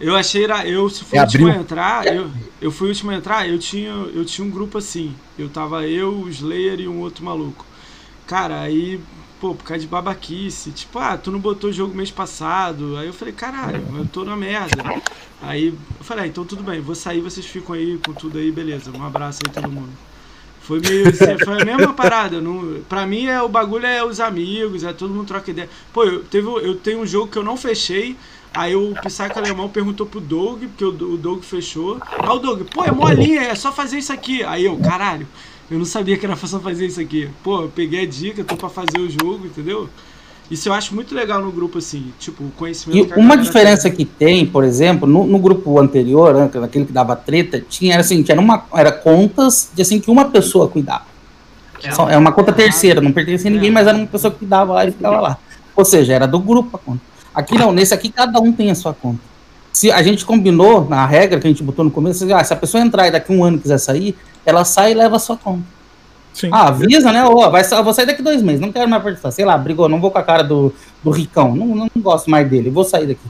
eu 0.00 0.14
achei, 0.14 0.46
eu 0.66 0.88
se 0.88 1.04
fui 1.04 1.18
É 1.18 1.22
o 1.22 1.24
último 1.24 1.48
a 1.48 1.56
entrar, 1.56 2.06
eu, 2.06 2.30
eu 2.60 2.70
fui 2.70 2.86
o 2.86 2.90
último 2.90 3.10
a 3.10 3.16
entrar, 3.16 3.48
eu 3.48 3.58
tinha, 3.58 3.90
eu 3.90 4.24
tinha 4.24 4.46
um 4.46 4.50
grupo 4.50 4.78
assim. 4.78 5.12
Eu 5.36 5.48
tava 5.48 5.84
eu, 5.88 6.10
o 6.10 6.28
Slayer 6.28 6.78
e 6.80 6.86
um 6.86 7.00
outro 7.00 7.24
maluco. 7.24 7.66
Cara, 8.28 8.60
aí, 8.60 9.00
pô, 9.42 9.56
por 9.56 9.64
causa 9.64 9.80
de 9.80 9.88
babaquice, 9.88 10.70
tipo, 10.70 11.00
ah, 11.00 11.18
tu 11.18 11.32
não 11.32 11.40
botou 11.40 11.70
o 11.70 11.72
jogo 11.72 11.96
mês 11.96 12.12
passado. 12.12 12.96
Aí 12.96 13.08
eu 13.08 13.12
falei, 13.12 13.34
caralho, 13.34 13.84
eu 13.98 14.06
tô 14.06 14.24
na 14.24 14.36
merda. 14.36 14.84
Aí 15.42 15.66
eu 15.66 16.04
falei, 16.04 16.24
ah, 16.24 16.26
então 16.28 16.44
tudo 16.44 16.62
bem, 16.62 16.80
vou 16.80 16.94
sair, 16.94 17.20
vocês 17.20 17.44
ficam 17.44 17.74
aí 17.74 17.98
com 18.06 18.12
tudo 18.12 18.38
aí, 18.38 18.52
beleza. 18.52 18.92
Um 18.96 19.04
abraço 19.04 19.40
aí 19.44 19.52
todo 19.52 19.68
mundo. 19.68 19.90
Foi 20.60 20.78
meio 20.78 21.08
assim, 21.08 21.44
foi 21.44 21.60
a 21.60 21.64
mesma 21.64 21.92
parada. 21.92 22.40
Não, 22.40 22.82
pra 22.88 23.04
mim 23.04 23.26
é 23.26 23.42
o 23.42 23.48
bagulho 23.48 23.84
é 23.84 24.04
os 24.04 24.20
amigos, 24.20 24.84
é 24.84 24.92
todo 24.92 25.12
mundo 25.12 25.26
troca 25.26 25.50
ideia. 25.50 25.68
Pô, 25.92 26.04
eu, 26.04 26.22
teve, 26.22 26.46
eu 26.46 26.76
tenho 26.76 27.00
um 27.00 27.06
jogo 27.06 27.26
que 27.26 27.36
eu 27.36 27.42
não 27.42 27.56
fechei. 27.56 28.16
Aí 28.54 28.76
o 28.76 28.94
Psycho 29.02 29.38
Alemão 29.38 29.68
perguntou 29.68 30.06
pro 30.06 30.20
Doug, 30.20 30.62
porque 30.66 30.84
o, 30.84 30.90
o 31.14 31.16
Doug 31.16 31.42
fechou. 31.42 31.98
Aí 32.06 32.28
o 32.28 32.38
Doug, 32.38 32.62
pô, 32.72 32.84
é 32.84 32.92
molinha, 32.92 33.40
é 33.40 33.56
só 33.56 33.72
fazer 33.72 33.98
isso 33.98 34.12
aqui. 34.12 34.44
Aí 34.44 34.66
eu, 34.66 34.76
caralho, 34.78 35.26
eu 35.72 35.78
não 35.78 35.84
sabia 35.86 36.16
que 36.16 36.24
era 36.26 36.36
só 36.36 36.60
fazer 36.60 36.86
isso 36.86 37.00
aqui. 37.00 37.28
Pô, 37.42 37.62
eu 37.62 37.68
peguei 37.74 38.02
a 38.02 38.06
dica, 38.06 38.44
tô 38.44 38.56
pra 38.56 38.68
fazer 38.68 38.98
o 38.98 39.08
jogo, 39.10 39.46
entendeu? 39.46 39.88
Isso 40.50 40.68
eu 40.68 40.72
acho 40.74 40.94
muito 40.94 41.14
legal 41.14 41.40
no 41.40 41.50
grupo, 41.50 41.78
assim, 41.78 42.12
tipo, 42.18 42.44
o 42.44 42.50
conhecimento 42.50 42.98
E 42.98 43.06
que 43.06 43.12
a 43.14 43.16
uma 43.16 43.36
diferença 43.38 43.84
tem. 43.84 43.92
que 43.96 44.04
tem, 44.04 44.44
por 44.44 44.64
exemplo, 44.64 45.08
no, 45.08 45.26
no 45.26 45.38
grupo 45.38 45.78
anterior, 45.80 46.34
né, 46.34 46.50
aquele 46.62 46.84
que 46.84 46.92
dava 46.92 47.16
treta, 47.16 47.64
tinha 47.66 47.94
era 47.94 48.02
assim, 48.02 48.22
era 48.28 48.38
uma 48.40 48.64
era 48.74 48.92
contas 48.92 49.70
de 49.74 49.80
assim 49.80 49.98
que 49.98 50.10
uma 50.10 50.26
pessoa 50.26 50.68
cuidava. 50.68 51.04
Só- 51.92 52.08
É 52.10 52.16
uma 52.18 52.32
conta 52.32 52.52
terceira, 52.52 53.00
não 53.00 53.12
pertencia 53.12 53.50
a 53.50 53.52
ninguém, 53.54 53.70
mas 53.70 53.86
era 53.86 53.96
uma 53.96 54.06
pessoa 54.06 54.30
que 54.30 54.40
cuidava 54.40 54.72
lá 54.74 54.86
e 54.86 54.90
ficava 54.92 55.20
lá. 55.20 55.38
Ou 55.74 55.84
seja, 55.84 56.12
era 56.12 56.26
do 56.28 56.38
grupo 56.38 56.76
a 56.76 56.78
conta. 56.78 57.00
Aqui 57.34 57.56
não, 57.56 57.72
nesse 57.72 57.94
aqui 57.94 58.10
cada 58.10 58.38
um 58.38 58.52
tem 58.52 58.70
a 58.70 58.74
sua 58.74 58.92
conta. 58.92 59.20
Se 59.72 59.90
a 59.90 60.02
gente 60.02 60.24
combinou 60.26 60.86
na 60.86 61.06
regra 61.06 61.40
que 61.40 61.46
a 61.46 61.50
gente 61.50 61.62
botou 61.62 61.82
no 61.82 61.90
começo, 61.90 62.30
ah, 62.34 62.44
se 62.44 62.52
a 62.52 62.56
pessoa 62.56 62.82
entrar 62.84 63.08
e 63.08 63.10
daqui 63.10 63.32
um 63.32 63.42
ano 63.42 63.58
quiser 63.58 63.78
sair, 63.78 64.14
ela 64.44 64.64
sai 64.64 64.92
e 64.92 64.94
leva 64.94 65.16
a 65.16 65.18
sua 65.18 65.36
conta. 65.36 65.64
Sim. 66.32 66.48
Ah, 66.50 66.68
avisa, 66.68 67.12
né? 67.12 67.24
Ó, 67.24 67.50
vai, 67.50 67.62
vou 67.62 67.92
sair 67.92 68.06
daqui 68.06 68.22
dois 68.22 68.42
meses, 68.42 68.60
não 68.60 68.72
quero 68.72 68.88
mais 68.88 69.02
participar. 69.02 69.30
Sei 69.30 69.44
lá, 69.44 69.56
brigou, 69.58 69.88
não 69.88 70.00
vou 70.00 70.10
com 70.10 70.18
a 70.18 70.22
cara 70.22 70.42
do, 70.42 70.72
do 71.02 71.10
Ricão, 71.10 71.54
não, 71.54 71.66
não 71.74 71.90
gosto 71.98 72.30
mais 72.30 72.48
dele, 72.48 72.70
vou 72.70 72.84
sair 72.84 73.06
daqui. 73.06 73.20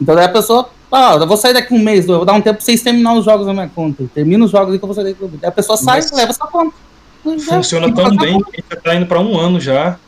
Então 0.00 0.14
daí 0.14 0.24
a 0.24 0.28
pessoa, 0.30 0.68
ah, 0.90 1.14
eu 1.20 1.26
vou 1.26 1.36
sair 1.36 1.52
daqui 1.52 1.72
um 1.72 1.78
mês, 1.78 2.08
eu 2.08 2.16
vou 2.16 2.24
dar 2.24 2.32
um 2.32 2.40
tempo 2.40 2.56
pra 2.56 2.64
vocês 2.64 2.82
terminar 2.82 3.14
os 3.14 3.24
jogos 3.24 3.46
na 3.46 3.52
minha 3.52 3.68
conta. 3.68 4.04
Termina 4.14 4.44
os 4.44 4.50
jogos 4.50 4.72
aí 4.72 4.78
que 4.78 4.84
eu 4.84 4.88
vou 4.88 4.94
sair 4.94 5.12
daqui. 5.14 5.28
Daí 5.40 5.48
a 5.48 5.52
pessoa 5.52 5.76
sai 5.76 5.96
Mas 5.96 6.10
e 6.10 6.14
leva 6.14 6.32
sua 6.32 6.46
conta. 6.48 6.74
Funciona 7.22 7.94
tão 7.94 8.06
a 8.06 8.10
bem 8.10 8.38
que 8.42 8.50
a 8.50 8.56
gente 8.56 8.64
já 8.70 8.76
tá 8.80 8.94
indo 8.94 9.06
pra 9.06 9.20
um 9.20 9.38
ano 9.38 9.60
já, 9.60 9.98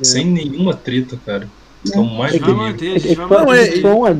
É. 0.00 0.04
sem 0.04 0.26
nenhuma 0.26 0.74
treta, 0.74 1.18
cara. 1.24 1.48
Estamos 1.84 2.12
mais 2.12 2.34
A 2.34 2.38
do 2.38 2.44
gente 2.44 2.44
que 2.44 2.52
manter, 2.52 2.92
a 2.92 2.94
É, 2.94 2.98
gente 2.98 3.20
é 3.20 4.14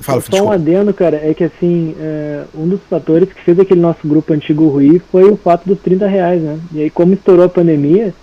Fala, 0.00 0.20
só 0.20 0.42
um 0.44 0.52
adendo, 0.52 0.94
cara, 0.94 1.16
é 1.16 1.34
que 1.34 1.42
assim, 1.42 1.94
é, 1.98 2.44
um 2.54 2.68
dos 2.68 2.80
fatores 2.88 3.32
que 3.32 3.42
fez 3.42 3.58
aquele 3.58 3.80
nosso 3.80 4.06
grupo 4.06 4.32
antigo 4.32 4.68
ruir 4.68 5.02
foi 5.10 5.24
o 5.24 5.36
fato 5.36 5.66
dos 5.66 5.80
30 5.80 6.06
reais, 6.06 6.40
né? 6.40 6.58
E 6.72 6.82
aí, 6.82 6.90
como 6.90 7.14
estourou 7.14 7.44
a 7.44 7.48
pandemia, 7.48 8.14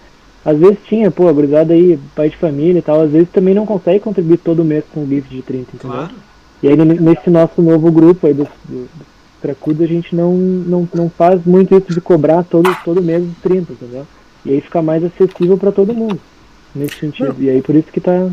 às 0.45 0.57
vezes 0.57 0.77
tinha, 0.85 1.11
pô, 1.11 1.31
gurizada 1.33 1.73
aí, 1.73 1.99
pai 2.15 2.29
de 2.29 2.37
família 2.37 2.79
e 2.79 2.81
tal, 2.81 3.01
às 3.01 3.11
vezes 3.11 3.29
também 3.29 3.53
não 3.53 3.65
consegue 3.65 3.99
contribuir 3.99 4.37
todo 4.37 4.63
mês 4.63 4.85
com 4.93 5.03
o 5.03 5.07
gift 5.07 5.29
de 5.29 5.41
30, 5.41 5.61
entendeu? 5.73 5.97
Claro. 5.97 6.13
E 6.63 6.67
aí, 6.69 6.77
nesse 6.77 7.29
nosso 7.29 7.61
novo 7.61 7.91
grupo 7.91 8.25
aí 8.25 8.33
do, 8.33 8.47
do, 8.63 8.83
do 8.83 9.05
Cracudo, 9.41 9.83
a 9.83 9.87
gente 9.87 10.15
não, 10.15 10.33
não, 10.33 10.87
não 10.93 11.09
faz 11.09 11.43
muito 11.45 11.75
isso 11.75 11.93
de 11.93 11.99
cobrar 11.99 12.43
todo, 12.43 12.69
todo 12.85 13.03
mês 13.03 13.23
os 13.23 13.37
30, 13.39 13.73
entendeu? 13.73 14.07
E 14.45 14.51
aí 14.53 14.61
fica 14.61 14.81
mais 14.81 15.03
acessível 15.03 15.57
pra 15.57 15.71
todo 15.71 15.93
mundo, 15.93 16.19
nesse 16.73 16.99
sentido. 16.99 17.35
E 17.39 17.49
aí, 17.49 17.61
por 17.61 17.75
isso 17.75 17.91
que 17.91 17.99
tá... 17.99 18.29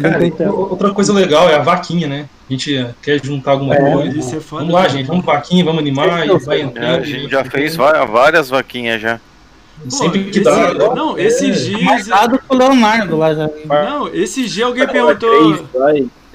Cara, 0.00 0.30
concerto. 0.30 0.54
Outra 0.54 0.92
coisa 0.92 1.12
legal 1.12 1.48
é 1.48 1.54
a 1.54 1.62
vaquinha, 1.62 2.06
né? 2.06 2.28
A 2.48 2.52
gente 2.52 2.86
quer 3.02 3.24
juntar 3.24 3.52
alguma 3.52 3.74
É, 3.74 3.92
coisa. 3.92 4.18
Isso 4.18 4.36
é 4.36 4.40
foda. 4.40 4.62
Vamos 4.62 4.74
lá, 4.74 4.88
gente, 4.88 5.06
vamos 5.06 5.24
vaquinha, 5.24 5.64
vamos 5.64 5.80
animar 5.80 6.26
e 6.26 6.38
vai 6.38 6.60
É, 6.60 6.88
a 6.96 7.00
gente 7.00 7.30
já 7.30 7.44
fez 7.44 7.74
várias 7.76 8.48
vaquinhas 8.50 9.00
já. 9.00 9.20
Pô, 9.84 9.90
Sempre 9.90 10.24
que 10.24 10.38
esse- 10.38 10.44
dá. 10.44 10.94
Não, 10.94 11.18
é, 11.18 11.22
esses 11.22 11.64
dias. 11.66 11.82
Marcado 12.08 12.38
com 12.46 12.54
o 12.54 12.58
Leonardo 12.58 13.16
lá 13.16 13.34
já. 13.34 13.50
Não, 13.66 14.08
esse 14.08 14.44
dia 14.46 14.64
alguém 14.66 14.86
perguntou. 14.86 15.66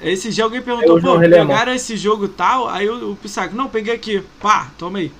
Esse 0.02 0.30
dia 0.30 0.42
alguém 0.44 0.60
perguntou, 0.60 1.00
pô, 1.00 1.18
pegaram 1.18 1.72
esse 1.72 1.96
jogo 1.96 2.26
tal? 2.28 2.68
Aí 2.68 2.88
o, 2.88 3.12
o 3.12 3.16
Pissaco, 3.16 3.54
não, 3.54 3.68
peguei 3.68 3.94
aqui, 3.94 4.20
pá, 4.40 4.68
toma 4.76 4.98
aí. 4.98 5.12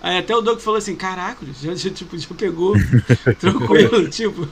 Aí 0.00 0.18
até 0.18 0.34
o 0.34 0.40
Doug 0.40 0.60
falou 0.60 0.78
assim, 0.78 0.94
caraca, 0.94 1.44
já, 1.60 1.74
já, 1.74 1.90
tipo, 1.90 2.16
já 2.16 2.28
pegou 2.36 2.74
tranquilo, 3.40 4.08
tipo. 4.08 4.46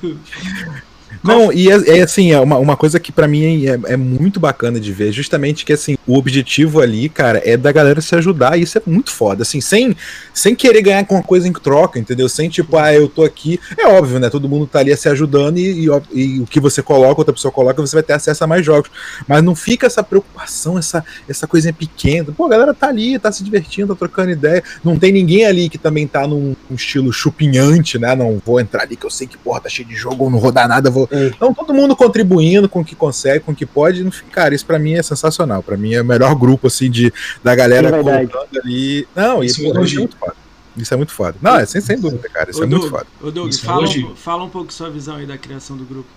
Não, 1.23 1.53
e 1.53 1.71
é, 1.71 1.99
é 1.99 2.03
assim, 2.03 2.33
é 2.33 2.41
uma, 2.41 2.57
uma 2.59 2.77
coisa 2.77 3.01
que 3.01 3.11
pra 3.11 3.27
mim 3.27 3.67
é, 3.67 3.79
é 3.93 3.97
muito 3.97 4.39
bacana 4.39 4.79
de 4.79 4.93
ver, 4.93 5.13
justamente 5.13 5.65
que 5.65 5.73
assim, 5.73 5.97
o 6.07 6.17
objetivo 6.17 6.81
ali, 6.81 7.09
cara, 7.09 7.41
é 7.45 7.57
da 7.57 7.73
galera 7.73 8.01
se 8.01 8.15
ajudar, 8.15 8.59
e 8.59 8.63
isso 8.63 8.79
é 8.79 8.83
muito 8.87 9.11
foda, 9.11 9.43
assim, 9.43 9.61
sem, 9.61 9.97
sem 10.33 10.55
querer 10.55 10.83
ganhar 10.83 11.05
com 11.05 11.17
uma 11.17 11.23
coisa 11.23 11.49
em 11.49 11.53
troca, 11.53 11.99
entendeu? 11.99 12.29
Sem 12.29 12.49
tipo, 12.49 12.77
ah, 12.77 12.93
eu 12.93 13.09
tô 13.09 13.25
aqui, 13.25 13.59
é 13.77 13.87
óbvio, 13.87 14.21
né? 14.21 14.31
Todo 14.31 14.49
mundo 14.49 14.67
tá 14.67 14.81
ali 14.81 14.97
se 14.97 15.09
ajudando 15.09 15.59
e, 15.59 15.87
e, 15.87 15.91
e 16.15 16.41
o 16.41 16.47
que 16.47 16.61
você 16.61 16.83
coloca, 16.83 17.21
outra 17.21 17.35
pessoa 17.35 17.53
coloca, 17.53 17.81
você 17.81 17.97
vai 17.97 18.03
ter 18.03 18.13
acesso 18.13 18.45
a 18.45 18.47
mais 18.47 18.65
jogos. 18.65 18.91
Mas 19.27 19.43
não 19.43 19.55
fica 19.55 19.87
essa 19.87 20.03
preocupação, 20.03 20.79
essa, 20.79 21.05
essa 21.29 21.47
coisinha 21.47 21.73
pequena. 21.73 22.33
Pô, 22.33 22.47
a 22.47 22.49
galera 22.49 22.75
tá 22.75 22.89
ali, 22.89 23.19
tá 23.19 23.31
se 23.33 23.43
divertindo, 23.43 23.95
tá 23.95 23.99
trocando 23.99 24.31
ideia. 24.31 24.63
Não 24.85 24.99
tem 24.99 25.13
ninguém 25.13 25.45
ali 25.47 25.69
que 25.69 25.79
também 25.79 26.07
tá 26.07 26.27
num, 26.27 26.55
num 26.69 26.77
estilo 26.77 27.13
chupinhante, 27.13 27.99
né? 27.99 28.15
Não 28.15 28.41
vou 28.45 28.61
entrar 28.61 28.83
ali 28.83 28.97
que 28.97 29.07
eu 29.07 29.11
sei 29.11 29.27
que, 29.27 29.37
porra, 29.37 29.61
tá 29.61 29.69
cheio 29.69 29.89
de 29.89 29.95
jogo, 29.95 30.31
não 30.31 30.39
vou 30.39 30.53
dar 30.53 30.69
nada, 30.69 30.91
vou. 30.91 31.06
É. 31.11 31.27
Então, 31.29 31.53
todo 31.55 31.73
mundo 31.75 31.95
contribuindo 31.97 32.69
com 32.69 32.81
o 32.81 32.85
que 32.85 32.95
consegue, 32.95 33.41
com 33.41 33.53
o 33.53 33.55
que 33.55 33.67
pode. 33.67 34.03
no 34.05 34.11
fim, 34.11 34.27
Cara, 34.27 34.55
isso 34.55 34.65
pra 34.67 34.79
mim 34.79 34.95
é 34.95 35.03
sensacional. 35.03 35.63
Pra 35.63 35.77
mim 35.77 35.95
é 35.95 36.03
o 36.03 36.05
melhor 36.05 36.35
grupo, 36.35 36.67
assim, 36.67 36.91
de, 36.91 37.13
da 37.43 37.55
galera 37.55 37.89
Sim, 37.89 37.95
verdade. 38.03 38.27
colocando 38.29 38.61
ali. 38.65 39.09
Não, 39.15 39.43
Isso 39.43 39.61
isso, 39.61 39.67
é 39.67 39.69
um 39.81 39.85
é 39.85 39.89
muito 39.99 40.17
foda. 40.17 40.35
Isso 40.77 40.93
é 40.93 40.97
muito 40.97 41.13
foda. 41.13 41.37
Não, 41.41 41.57
é 41.57 41.65
sem, 41.67 41.81
sem 41.81 41.99
dúvida, 41.99 42.29
cara. 42.29 42.51
Isso 42.51 42.61
Ô, 42.61 42.65
é 42.65 42.67
muito 42.67 42.83
Doug, 42.83 42.91
foda. 42.93 43.07
Ô, 43.23 43.31
Doug, 43.31 43.49
Isso 43.51 43.63
é 43.65 43.67
fala, 43.67 43.79
um, 43.79 43.83
elogio. 43.85 44.09
po- 44.11 44.17
fala 44.17 44.45
um 44.45 44.49
pouco 44.51 44.73
sua 44.73 44.91
visão 44.91 45.17
aí 45.17 45.25
da 45.27 45.39
criação 45.39 45.77
do 45.77 45.85
grupo. 45.85 46.09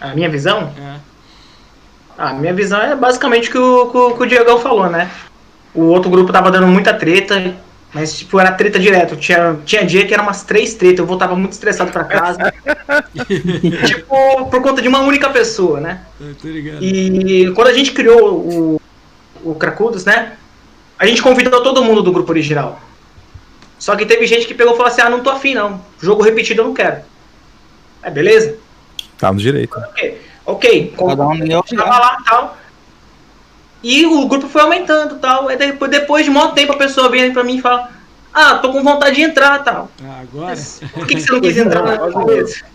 A 0.00 0.14
minha 0.14 0.28
visão? 0.28 0.72
É. 0.76 0.96
A 2.18 2.32
minha 2.34 2.52
visão 2.52 2.80
é 2.80 2.94
basicamente 2.96 3.48
o 3.48 3.52
que 3.52 3.58
o, 3.58 3.86
que 3.90 3.96
o, 3.96 4.16
que 4.16 4.22
o 4.22 4.26
Diegão 4.26 4.58
falou, 4.58 4.90
né? 4.90 5.10
O 5.74 5.82
outro 5.84 6.10
grupo 6.10 6.32
tava 6.32 6.50
dando 6.50 6.66
muita 6.66 6.92
treta, 6.92 7.56
mas 7.94 8.18
tipo, 8.18 8.40
era 8.40 8.52
treta 8.52 8.78
direto. 8.78 9.16
Tinha, 9.16 9.58
tinha 9.64 9.84
dia 9.84 10.06
que 10.06 10.14
era 10.14 10.22
umas 10.22 10.42
três 10.42 10.74
tretas, 10.74 11.00
eu 11.00 11.06
voltava 11.06 11.36
muito 11.36 11.52
estressado 11.52 11.92
pra 11.92 12.04
casa. 12.04 12.52
tipo, 13.86 14.46
por 14.46 14.62
conta 14.62 14.80
de 14.80 14.88
uma 14.88 15.00
única 15.00 15.28
pessoa, 15.30 15.80
né? 15.80 16.00
Eu 16.20 16.34
tô 16.34 16.48
ligado. 16.48 16.82
E 16.82 17.52
quando 17.54 17.68
a 17.68 17.72
gente 17.74 17.92
criou 17.92 18.38
o, 18.38 18.80
o 19.44 19.54
Cracudos, 19.54 20.04
né? 20.04 20.32
A 20.98 21.06
gente 21.06 21.20
convidou 21.20 21.62
todo 21.62 21.84
mundo 21.84 22.02
do 22.02 22.12
grupo 22.12 22.30
original. 22.30 22.80
Só 23.78 23.96
que 23.96 24.06
teve 24.06 24.26
gente 24.26 24.46
que 24.46 24.54
pegou 24.54 24.74
e 24.74 24.76
falou 24.76 24.90
assim: 24.90 25.00
ah, 25.02 25.10
não 25.10 25.20
tô 25.20 25.30
afim 25.30 25.54
não. 25.54 25.80
Jogo 26.00 26.22
repetido 26.22 26.62
eu 26.62 26.66
não 26.66 26.74
quero. 26.74 27.02
É, 28.02 28.10
beleza? 28.10 28.56
Tá 29.18 29.32
no 29.32 29.38
direito. 29.38 29.76
Ok. 29.76 30.20
Ok. 30.46 30.94
Cada 30.96 31.26
um 31.28 31.62
Tava 31.62 31.98
lá 31.98 32.16
tal. 32.24 32.56
E 33.82 34.06
o 34.06 34.26
grupo 34.26 34.48
foi 34.48 34.62
aumentando 34.62 35.16
tal. 35.16 35.48
Aí 35.48 35.56
depois, 35.56 35.90
depois 35.90 36.24
de 36.24 36.30
um 36.30 36.48
tempo 36.52 36.72
a 36.72 36.76
pessoa 36.76 37.08
vem 37.08 37.32
pra 37.32 37.42
mim 37.44 37.56
e 37.56 37.60
fala: 37.60 37.90
Ah, 38.32 38.56
tô 38.58 38.70
com 38.72 38.82
vontade 38.82 39.16
de 39.16 39.22
entrar 39.22 39.62
tal. 39.64 39.90
Ah, 40.04 40.20
agora. 40.22 40.56
Por 40.94 41.06
que, 41.06 41.14
que 41.16 41.20
você 41.20 41.32
não 41.32 41.40
quis 41.40 41.56
entrar 41.56 41.82
na 41.82 41.92
é- 41.94 42.72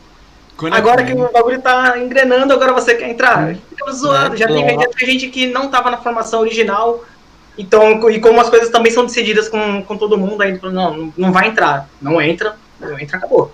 Agora 0.72 1.04
que 1.04 1.14
o 1.14 1.32
bagulho 1.32 1.62
tá 1.62 2.00
engrenando, 2.00 2.52
agora 2.52 2.74
você 2.74 2.96
quer 2.96 3.10
entrar. 3.10 3.56
Fica 3.70 3.92
zoado. 3.92 4.36
Já 4.36 4.48
tem, 4.48 4.68
zoado. 4.68 4.82
já 4.82 4.90
tem 4.90 5.08
gente 5.08 5.28
que 5.30 5.48
não 5.48 5.70
tava 5.70 5.92
na 5.92 5.98
formação 5.98 6.42
original. 6.42 7.04
Então, 7.58 8.10
e 8.10 8.20
como 8.20 8.40
as 8.42 8.50
coisas 8.50 8.70
também 8.70 8.92
são 8.92 9.06
decididas 9.06 9.48
com, 9.50 9.84
com 9.84 9.98
todo 9.98 10.18
mundo, 10.18 10.42
aí 10.42 10.60
não- 10.64 11.14
não 11.18 11.32
vai 11.32 11.48
entrar. 11.48 11.88
Não 12.02 12.22
entra, 12.22 12.56
não 12.80 13.00
entra, 13.00 13.18
acabou. 13.18 13.52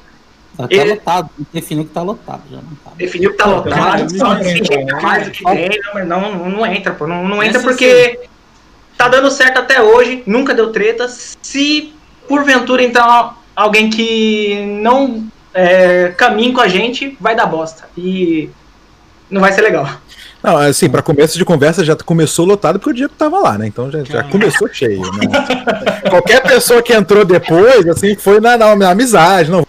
Tá, 0.58 0.68
Ele- 0.70 0.92
lotado. 0.92 1.30
Definiu 1.52 1.86
que 1.86 1.92
tá 1.92 2.02
lotado. 2.02 2.42
Já 2.50 2.58
não 2.58 2.76
tá. 2.84 2.92
Definiu 2.96 3.32
que 3.32 3.38
tá 3.38 3.46
lotado, 3.46 4.18
só 4.18 4.30
mais 5.02 5.26
do 5.26 5.32
que 5.32 5.44
não, 5.44 5.94
mas 5.94 6.08
não, 6.08 6.50
não, 6.50 6.66
entra, 6.66 6.94
pô. 6.94 7.08
Não, 7.08 7.28
não 7.28 7.42
entra 7.42 7.58
Essa 7.60 7.68
porque 7.68 8.20
tá 8.98 9.08
dando 9.08 9.32
certo 9.32 9.58
até 9.60 9.82
hoje, 9.82 10.22
nunca 10.28 10.54
deu 10.54 10.72
treta. 10.72 11.08
Se 11.08 11.94
porventura 12.28 12.84
entrar 12.84 13.36
alguém 13.56 13.90
que 13.90 14.64
não 14.82 15.26
é, 15.54 16.14
caminhe 16.16 16.54
com 16.54 16.62
a 16.62 16.68
gente, 16.68 17.18
vai 17.20 17.36
dar 17.36 17.48
bosta. 17.48 17.86
E 17.98 18.50
não 19.30 19.42
vai 19.42 19.52
ser 19.52 19.62
legal. 19.62 19.88
Não, 20.44 20.58
assim, 20.58 20.90
pra 20.90 21.02
começo 21.02 21.38
de 21.38 21.46
conversa 21.46 21.86
já 21.86 21.96
começou 21.96 22.46
lotado 22.46 22.78
porque 22.78 22.92
o 22.92 22.94
Diego 22.94 23.14
tava 23.18 23.40
lá, 23.40 23.58
né? 23.58 23.66
Então 23.66 23.90
já, 23.90 24.00
já 24.00 24.06
Caralho. 24.06 24.30
começou 24.30 24.68
cheio, 24.72 25.02
né? 25.14 25.28
Qualquer 26.10 26.42
pessoa 26.44 26.84
que 26.84 26.94
entrou 26.94 27.24
depois, 27.24 27.88
assim, 27.88 28.16
foi 28.16 28.42
na, 28.42 28.58
na, 28.58 28.76
na 28.76 28.90
amizade, 28.90 29.50
não. 29.50 29.66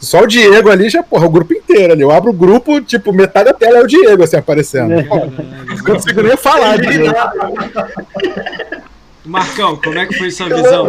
Só 0.00 0.22
o 0.22 0.26
Diego 0.26 0.70
ali 0.70 0.88
já, 0.88 1.02
porra, 1.02 1.26
o 1.26 1.30
grupo 1.30 1.54
inteiro 1.54 1.92
ali. 1.92 2.02
Eu 2.02 2.10
abro 2.10 2.30
o 2.30 2.34
grupo, 2.34 2.80
tipo, 2.80 3.12
metade 3.12 3.46
da 3.46 3.54
tela 3.54 3.78
é 3.78 3.82
o 3.82 3.86
Diego, 3.86 4.22
assim, 4.22 4.36
aparecendo. 4.36 4.92
É. 4.92 5.02
Pô, 5.02 5.16
Não 5.16 5.78
consigo 5.84 6.22
nem 6.22 6.36
falar, 6.36 6.78
Diego. 6.78 7.06
Marcão, 9.24 9.76
como 9.76 9.98
é 9.98 10.06
que 10.06 10.18
foi 10.18 10.30
sua 10.30 10.48
visão? 10.48 10.86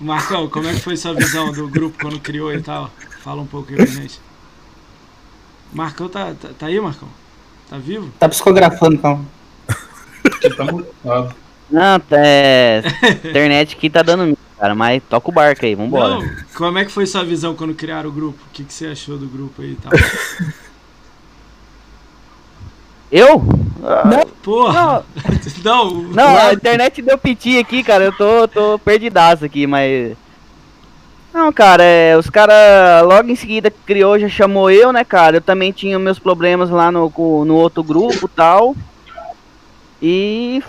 Marcão, 0.00 0.48
como 0.48 0.68
é 0.68 0.74
que 0.74 0.80
foi 0.80 0.96
sua 0.96 1.14
visão 1.14 1.52
do 1.52 1.68
grupo 1.68 1.98
quando 2.00 2.20
criou 2.20 2.52
e 2.52 2.60
tal? 2.60 2.90
Fala 3.22 3.42
um 3.42 3.46
pouco 3.46 3.70
aí 3.70 3.76
pra 3.76 3.86
gente. 3.86 4.20
Marcão 5.72 6.08
tá, 6.08 6.34
tá, 6.40 6.48
tá 6.58 6.66
aí, 6.66 6.80
Marcão? 6.80 7.08
Tá 7.68 7.78
vivo? 7.78 8.10
Tá 8.18 8.28
psicografando, 8.28 8.98
que 10.40 10.50
tá 10.50 10.64
mutado. 10.64 11.34
Não, 11.70 12.00
é. 12.10 12.82
Internet 13.24 13.76
aqui 13.76 13.90
tá 13.90 14.02
dando 14.02 14.36
cara, 14.58 14.74
mas 14.74 15.02
toca 15.08 15.30
o 15.30 15.32
barco 15.32 15.64
aí, 15.64 15.74
vambora. 15.74 16.16
Não, 16.16 16.30
como 16.54 16.78
é 16.78 16.84
que 16.84 16.90
foi 16.90 17.06
sua 17.06 17.24
visão 17.24 17.54
quando 17.54 17.74
criaram 17.74 18.10
o 18.10 18.12
grupo? 18.12 18.38
O 18.46 18.52
que, 18.52 18.64
que 18.64 18.72
você 18.72 18.86
achou 18.86 19.16
do 19.16 19.26
grupo 19.26 19.62
aí 19.62 19.72
e 19.72 19.76
tal? 19.76 19.92
Eu? 23.10 23.42
Ah, 23.82 24.26
Porra! 24.42 25.04
Não, 25.64 25.92
Não, 26.02 26.36
a 26.36 26.52
internet 26.52 27.00
deu 27.00 27.16
piti 27.16 27.58
aqui, 27.58 27.82
cara. 27.82 28.04
Eu 28.04 28.12
tô, 28.12 28.46
tô 28.48 28.78
perdidaço 28.78 29.44
aqui, 29.44 29.66
mas. 29.66 30.14
Não, 31.32 31.52
cara, 31.52 31.82
é, 31.82 32.16
os 32.16 32.28
caras 32.28 32.54
logo 33.04 33.30
em 33.30 33.36
seguida 33.36 33.70
criou, 33.86 34.18
já 34.18 34.28
chamou 34.28 34.70
eu, 34.70 34.92
né, 34.92 35.04
cara? 35.04 35.36
Eu 35.36 35.40
também 35.40 35.72
tinha 35.72 35.98
meus 35.98 36.18
problemas 36.18 36.70
lá 36.70 36.90
no, 36.90 37.10
no 37.44 37.54
outro 37.54 37.82
grupo 37.82 38.26
e 38.26 38.28
tal. 38.28 38.76
E 40.02 40.62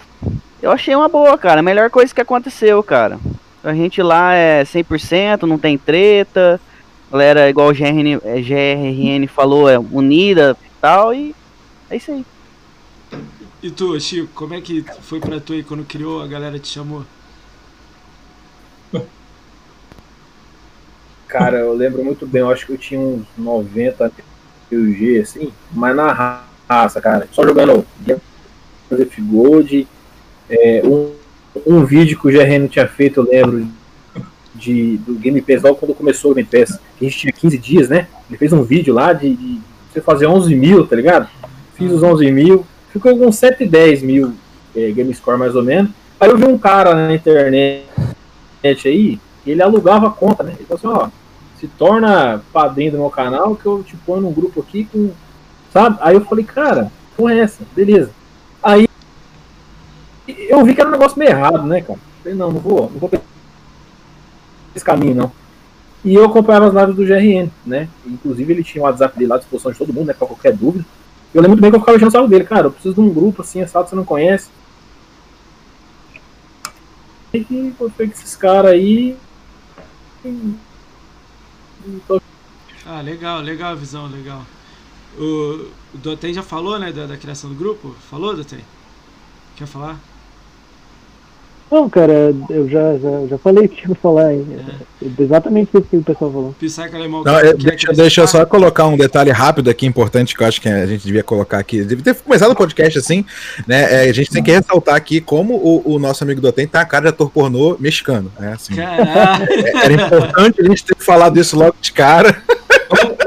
eu 0.61 0.71
achei 0.71 0.95
uma 0.95 1.09
boa, 1.09 1.37
cara. 1.37 1.59
A 1.59 1.63
melhor 1.63 1.89
coisa 1.89 2.13
que 2.13 2.21
aconteceu, 2.21 2.81
cara. 2.83 3.19
A 3.63 3.73
gente 3.73 4.01
lá 4.01 4.33
é 4.33 4.63
100%, 4.63 5.43
não 5.43 5.57
tem 5.57 5.77
treta. 5.77 6.59
galera, 7.11 7.49
igual 7.49 7.69
o 7.69 7.73
GRN, 7.73 8.19
é, 8.23 8.41
GRN 8.41 9.27
falou, 9.27 9.69
é 9.69 9.77
unida 9.77 10.55
e 10.65 10.69
tal, 10.81 11.13
e 11.13 11.35
é 11.89 11.97
isso 11.97 12.11
aí. 12.11 12.25
E 13.61 13.69
tu, 13.69 13.99
Chico, 13.99 14.29
como 14.33 14.53
é 14.53 14.61
que 14.61 14.85
foi 15.01 15.19
pra 15.19 15.39
tu 15.39 15.53
aí 15.53 15.63
quando 15.63 15.83
criou, 15.83 16.21
a 16.21 16.27
galera 16.27 16.57
te 16.57 16.69
chamou? 16.69 17.03
Cara, 21.27 21.57
eu 21.59 21.73
lembro 21.73 22.03
muito 22.03 22.25
bem, 22.25 22.41
eu 22.41 22.49
acho 22.49 22.65
que 22.65 22.71
eu 22.71 22.77
tinha 22.77 22.99
uns 22.99 23.27
90 23.37 24.11
mil 24.71 24.93
G, 24.93 25.19
assim, 25.19 25.53
mas 25.71 25.95
na 25.95 26.11
raça, 26.67 26.99
cara. 27.01 27.27
Só 27.31 27.43
jogando 27.43 27.85
F 28.89 29.21
Gold. 29.21 29.87
É, 30.49 30.81
um, 30.83 31.13
um 31.65 31.83
vídeo 31.85 32.19
que 32.19 32.27
o 32.27 32.31
GRN 32.31 32.67
tinha 32.67 32.87
feito, 32.87 33.19
eu 33.19 33.29
lembro, 33.29 33.67
de, 34.55 34.97
do 34.97 35.15
Game 35.15 35.41
Pass, 35.41 35.61
logo 35.61 35.75
quando 35.75 35.95
começou 35.95 36.31
o 36.31 36.35
Game 36.35 36.47
Pass, 36.49 36.79
que 36.97 37.05
a 37.05 37.09
gente 37.09 37.19
tinha 37.19 37.31
15 37.31 37.57
dias, 37.57 37.89
né? 37.89 38.07
Ele 38.29 38.37
fez 38.37 38.51
um 38.53 38.63
vídeo 38.63 38.93
lá 38.93 39.13
de, 39.13 39.35
de 39.35 39.59
você 39.91 40.01
fazer 40.01 40.27
11 40.27 40.53
mil, 40.55 40.85
tá 40.85 40.95
ligado? 40.95 41.29
Fiz 41.75 41.91
os 41.91 42.03
11 42.03 42.31
mil, 42.31 42.65
ficou 42.91 43.17
com 43.17 43.31
110 43.31 44.01
mil 44.01 44.33
é, 44.75 44.91
Game 44.91 45.13
Score 45.13 45.37
mais 45.37 45.55
ou 45.55 45.63
menos. 45.63 45.91
Aí 46.19 46.29
eu 46.29 46.37
vi 46.37 46.45
um 46.45 46.57
cara 46.57 46.93
na 46.93 47.15
internet 47.15 47.85
aí, 48.85 49.19
ele 49.47 49.63
alugava 49.63 50.07
a 50.07 50.11
conta, 50.11 50.43
né? 50.43 50.53
Ele 50.57 50.65
falou 50.65 50.77
assim, 50.77 51.05
ó, 51.05 51.09
se 51.59 51.67
torna 51.67 52.41
padrinho 52.51 52.91
do 52.91 52.97
meu 52.97 53.09
canal 53.09 53.55
que 53.55 53.65
eu 53.65 53.83
te 53.83 53.95
ponho 53.97 54.21
num 54.21 54.33
grupo 54.33 54.59
aqui 54.61 54.85
com. 54.91 55.11
Sabe? 55.71 55.97
Aí 56.01 56.15
eu 56.15 56.25
falei, 56.25 56.43
cara, 56.43 56.91
com 57.15 57.29
é 57.29 57.39
essa, 57.39 57.63
beleza. 57.75 58.11
Eu 60.49 60.63
vi 60.63 60.73
que 60.73 60.81
era 60.81 60.89
um 60.89 60.93
negócio 60.93 61.17
meio 61.17 61.31
errado, 61.31 61.63
né, 61.63 61.81
cara? 61.81 61.99
Falei, 62.21 62.37
não, 62.37 62.51
não 62.51 62.59
vou, 62.59 62.89
não 62.91 62.99
vou 62.99 63.09
esse 64.75 64.85
caminho, 64.85 65.15
não. 65.15 65.31
E 66.03 66.13
eu 66.13 66.25
acompanhava 66.25 66.67
as 66.67 66.73
lives 66.73 66.95
do 66.95 67.05
GRN, 67.05 67.51
né? 67.65 67.89
Inclusive 68.05 68.53
ele 68.53 68.63
tinha 68.63 68.81
o 68.81 68.85
WhatsApp 68.85 69.17
dele 69.17 69.29
lá 69.29 69.35
à 69.35 69.39
disposição 69.39 69.71
de 69.71 69.77
todo 69.77 69.93
mundo, 69.93 70.07
né? 70.07 70.13
Pra 70.13 70.27
qualquer 70.27 70.55
dúvida. 70.55 70.85
Eu 71.33 71.41
lembro 71.41 71.59
bem 71.59 71.69
que 71.69 71.75
eu 71.75 71.79
ficava 71.79 71.97
enchendo 71.97 72.23
o 72.23 72.27
dele, 72.27 72.43
cara, 72.43 72.67
eu 72.67 72.71
preciso 72.71 72.95
de 72.95 73.01
um 73.01 73.13
grupo 73.13 73.41
assim, 73.41 73.61
assado, 73.61 73.89
você 73.89 73.95
não 73.95 74.05
conhece. 74.05 74.49
E 77.33 77.73
foi 77.77 77.89
com 77.91 78.03
esses 78.03 78.35
caras 78.35 78.71
aí. 78.71 79.15
Ah, 82.85 83.01
legal, 83.01 83.41
legal 83.41 83.73
a 83.73 83.75
visão, 83.75 84.07
legal. 84.07 84.43
O, 85.17 85.67
o 85.93 85.97
Dotem 85.97 86.33
já 86.33 86.41
falou, 86.41 86.79
né, 86.79 86.91
da, 86.91 87.05
da 87.05 87.17
criação 87.17 87.49
do 87.49 87.55
grupo? 87.55 87.95
Falou, 88.09 88.35
Dotem? 88.35 88.61
Quer 89.55 89.67
falar? 89.67 89.99
Não, 91.71 91.87
cara, 91.87 92.33
eu 92.49 92.67
já, 92.67 92.97
já, 92.97 93.27
já 93.29 93.37
falei 93.37 93.65
o 93.65 93.69
que 93.69 93.85
eu 93.85 93.89
ia 93.89 93.95
falar. 93.95 94.33
hein? 94.33 94.45
Exatamente 95.19 95.69
isso 95.73 95.81
que 95.89 95.97
o 95.97 96.03
pessoal 96.03 96.31
falou. 96.31 96.55
Alemão, 96.93 97.23
Não, 97.23 97.39
eu- 97.39 97.55
quer 97.57 97.69
deixa, 97.69 97.93
deixa 97.93 98.21
eu 98.21 98.27
só 98.27 98.45
colocar 98.45 98.85
um 98.87 98.97
detalhe 98.97 99.31
rápido 99.31 99.69
aqui, 99.69 99.85
importante, 99.85 100.35
que 100.35 100.41
eu 100.43 100.47
acho 100.47 100.59
que 100.59 100.67
a 100.67 100.85
gente 100.85 101.05
devia 101.05 101.23
colocar 101.23 101.59
aqui. 101.59 101.83
Deve 101.83 102.01
ter 102.01 102.15
começado 102.15 102.51
o 102.51 102.55
podcast 102.55 102.97
assim, 102.97 103.23
né? 103.67 104.05
é, 104.05 104.09
a 104.09 104.13
gente 104.13 104.31
tem 104.31 104.41
que 104.43 104.51
ressaltar 104.51 104.95
aqui 104.95 105.21
como 105.21 105.53
o, 105.55 105.93
o 105.95 105.99
nosso 105.99 106.23
amigo 106.23 106.41
Dotem 106.41 106.67
tá 106.67 106.81
a 106.81 106.85
cara 106.85 107.03
de 107.03 107.09
ator 107.09 107.29
pornô 107.29 107.77
mexicano, 107.79 108.31
né? 108.39 108.53
Assim, 108.53 108.73
é- 108.79 109.85
era 109.85 109.93
importante 109.93 110.61
a 110.61 110.63
gente 110.65 110.83
ter 110.83 110.95
falado 110.97 111.37
isso 111.39 111.57
logo 111.57 111.75
de 111.79 111.91
cara. 111.91 112.35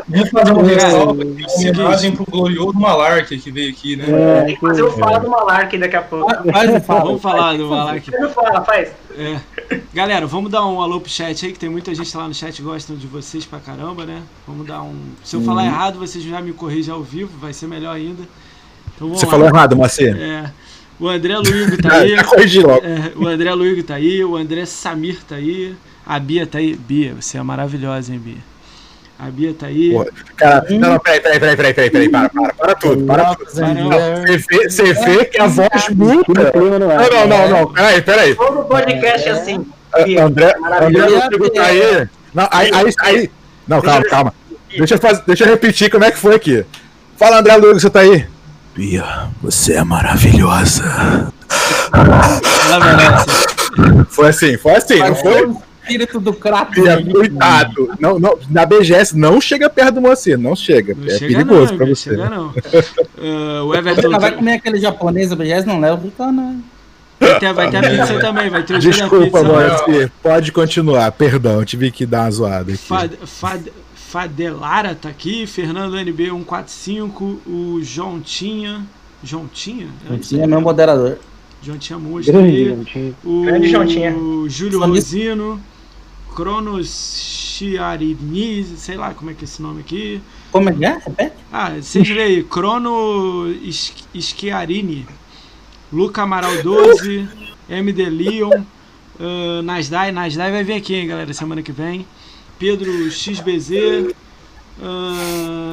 Vamos 0.09 0.29
fazer 0.31 0.53
uma 0.53 0.63
Cara, 0.65 0.75
ressalva, 0.75 1.23
seguinte. 1.23 1.45
uma 1.47 1.85
homenagem 1.85 2.13
pro 2.13 2.25
glorioso 2.27 2.75
Malark 2.79 3.39
que 3.39 3.51
veio 3.51 3.71
aqui, 3.73 3.97
né? 3.97 4.05
É, 4.09 4.43
Tem 4.45 4.55
que 4.57 4.61
fazer 4.61 4.83
o 4.83 4.91
fala 4.91 5.19
do 5.21 5.31
Malark 5.31 5.79
daqui 5.79 5.97
a 5.97 6.03
pouco. 6.03 6.27
O 6.27 6.81
fala. 6.81 7.01
Vamos 7.05 7.23
falar 7.23 7.57
do 7.57 7.69
não 8.21 8.29
fala, 8.33 8.64
faz. 8.64 8.90
É. 9.16 9.40
Galera, 9.92 10.27
vamos 10.27 10.51
dar 10.51 10.64
um 10.66 10.81
alô 10.81 11.01
pro 11.01 11.11
chat 11.11 11.45
aí, 11.47 11.53
que 11.53 11.59
tem 11.59 11.68
muita 11.68 11.95
gente 11.95 12.16
lá 12.16 12.27
no 12.27 12.35
chat 12.35 12.55
que 12.55 12.62
gostam 12.62 12.97
de 12.97 13.07
vocês 13.07 13.45
pra 13.45 13.59
caramba, 13.61 14.05
né? 14.05 14.23
Vamos 14.47 14.66
dar 14.66 14.83
um. 14.83 14.97
Se 15.25 15.37
eu 15.37 15.42
falar 15.42 15.64
errado, 15.66 15.99
vocês 15.99 16.23
já 16.25 16.40
me 16.40 16.53
corrigem 16.53 16.92
ao 16.92 17.03
vivo, 17.03 17.31
vai 17.38 17.53
ser 17.53 17.66
melhor 17.66 17.95
ainda. 17.95 18.23
Então 18.95 19.09
vamos 19.09 19.21
Você 19.21 19.27
lá. 19.27 19.33
falou 19.33 19.47
errado, 19.47 19.77
Macê. 19.77 20.11
É. 20.11 20.51
O 20.99 21.09
André 21.09 21.37
Luigo 21.37 21.81
tá 21.83 21.95
aí. 22.01 22.11
Já 22.16 22.25
corrigi 22.25 22.61
logo. 22.61 22.85
É, 22.85 23.12
o 23.16 23.27
André 23.27 23.53
Luigo 23.55 23.83
tá 23.83 23.95
aí, 23.95 24.25
o 24.25 24.37
André 24.37 24.64
Samir 24.66 25.23
tá 25.25 25.37
aí, 25.37 25.75
a 26.07 26.18
Bia 26.18 26.47
tá 26.47 26.59
aí. 26.59 26.75
Bia, 26.77 27.14
você 27.21 27.38
é 27.38 27.42
maravilhosa, 27.42 28.12
hein, 28.12 28.18
Bia? 28.18 28.52
A 29.23 29.31
Bia 29.31 29.55
tá 29.55 29.67
aí. 29.67 29.93
Porra, 29.93 30.07
Cara, 30.35 30.67
não, 30.71 30.91
não, 30.91 30.99
peraí, 30.99 31.21
peraí, 31.21 31.39
peraí, 31.39 31.57
peraí, 31.57 31.75
peraí, 31.75 31.91
peraí, 31.91 32.09
para, 32.09 32.29
para, 32.29 32.55
para 32.55 32.75
tudo, 32.75 33.07
para 33.07 33.35
tudo. 33.37 33.51
Você 33.53 34.37
vê, 34.37 34.69
você 34.69 34.93
vê 34.95 35.25
que 35.27 35.41
a 35.41 35.47
voz 35.47 35.89
muda. 35.95 36.53
no 36.57 36.79
Não, 36.81 36.81
não, 36.81 37.29
não, 37.29 37.49
não, 37.49 37.73
peraí, 37.73 38.03
peraí. 38.03 38.35
Todo 38.35 38.65
podcast 38.65 39.29
é 39.29 39.31
assim. 39.31 39.65
André, 40.21 40.53
André. 40.81 41.07
Rodrigo 41.07 41.51
tá 41.51 41.67
aí. 41.67 42.09
Não, 42.35 42.49
aí, 42.51 42.71
aí, 42.75 42.93
aí. 43.03 43.31
Não, 43.69 43.81
calma, 43.81 44.05
calma. 44.07 44.35
Deixa 44.77 44.95
eu, 44.95 44.99
fazer, 44.99 45.23
deixa 45.25 45.45
eu 45.45 45.51
repetir 45.51 45.89
como 45.89 46.03
é 46.03 46.11
que 46.11 46.19
foi 46.19 46.35
aqui. 46.35 46.65
Fala, 47.17 47.39
André 47.39 47.55
Luiz, 47.59 47.81
você 47.81 47.91
tá 47.91 48.01
aí? 48.01 48.27
Bia, 48.75 49.29
você 49.41 49.75
é 49.75 49.85
maravilhosa. 49.85 51.33
Foi 54.09 54.31
assim, 54.31 54.57
foi 54.57 54.73
assim, 54.73 54.99
não 54.99 55.15
foi? 55.15 55.55
Espírito 55.83 56.21
do 56.21 56.33
crato. 56.33 56.81
Bia, 56.81 57.05
cuidado. 57.05 57.90
Não, 57.99 58.18
não, 58.18 58.38
na 58.49 58.64
BGS 58.64 59.16
não 59.16 59.40
chega 59.40 59.68
perto 59.68 59.95
do 59.95 60.01
Moacir, 60.01 60.38
não 60.38 60.55
chega. 60.55 60.95
Não 60.95 61.07
é 61.07 61.18
chega 61.18 61.35
perigoso 61.35 61.73
não, 61.73 61.77
pra 61.77 61.87
você. 61.87 62.11
chega 62.11 62.31
não. 62.31 62.55
Ah, 63.18 63.64
o 63.64 63.75
Everton 63.75 64.11
vai 64.18 64.33
comer 64.33 64.55
aquele 64.55 64.79
japonês 64.79 65.31
da 65.31 65.37
BGS, 65.37 65.66
não 65.66 65.81
leva 65.81 65.97
o 65.97 66.05
Ricano. 66.05 66.62
vai 67.21 67.38
ter, 67.38 67.53
vai 67.53 67.71
ter 67.71 67.77
a 67.77 67.90
pizza 67.90 68.21
também, 68.21 68.51
vai 68.51 68.62
ter 68.62 68.75
o 68.75 68.79
Desculpa, 68.79 69.42
né? 69.42 69.49
Moacir. 69.49 70.12
Pode 70.23 70.53
continuar. 70.53 71.11
Perdão, 71.12 71.64
tive 71.64 71.90
que 71.90 72.07
dar 72.07 72.23
uma 72.23 72.31
zoada 72.31 72.73
aqui. 72.73 72.83
Fad, 72.83 73.12
Fad, 73.25 73.68
Fadelara 73.95 74.95
tá 74.95 75.09
aqui, 75.09 75.47
Fernando 75.47 75.97
NB 75.97 76.27
145, 76.27 77.40
o 77.47 77.81
João 77.83 78.21
Tinha. 78.21 78.83
João 79.25 79.47
Tinha? 79.47 79.87
É 80.11 80.16
Tinha 80.18 80.42
aí, 80.42 80.49
meu 80.49 80.61
moderador. 80.61 81.18
João 81.62 81.79
Tinha 81.79 81.99
Música 81.99 82.37
Grande, 82.37 82.57
aí. 82.57 82.64
Jontinho. 82.68 83.16
O 83.25 83.42
Grande 83.45 83.71
Jontinha. 83.71 84.14
Júlio. 84.49 84.81
Rosino, 84.81 85.61
Cronos 86.35 86.88
Chiarini, 87.59 88.64
sei 88.77 88.97
lá 88.97 89.12
como 89.14 89.31
é 89.31 89.35
que 89.35 89.42
é 89.42 89.45
esse 89.45 89.61
nome 89.62 89.81
aqui. 89.81 90.21
Como 90.51 90.68
é 90.68 90.73
que 90.73 90.85
é? 90.85 90.99
Repete? 91.05 91.37
Ah, 91.53 91.71
vocês 91.81 92.09
lê 92.09 92.23
aí, 92.23 92.42
Crono 92.45 93.47
Schiarini, 94.21 95.07
Luca 95.92 96.23
Amaral 96.23 96.62
12, 96.62 97.29
MD 97.68 98.09
Leon, 98.11 98.51
uh, 99.21 99.62
Nasdai, 99.62 100.11
Nasdai 100.12 100.51
vai 100.51 100.64
vir 100.64 100.75
aqui, 100.75 100.95
hein, 100.95 101.07
galera, 101.07 101.33
semana 101.33 101.62
que 101.62 101.73
vem. 101.73 102.07
Pedro 102.59 103.11
XBZ, 103.11 104.14
ah, 104.83 105.73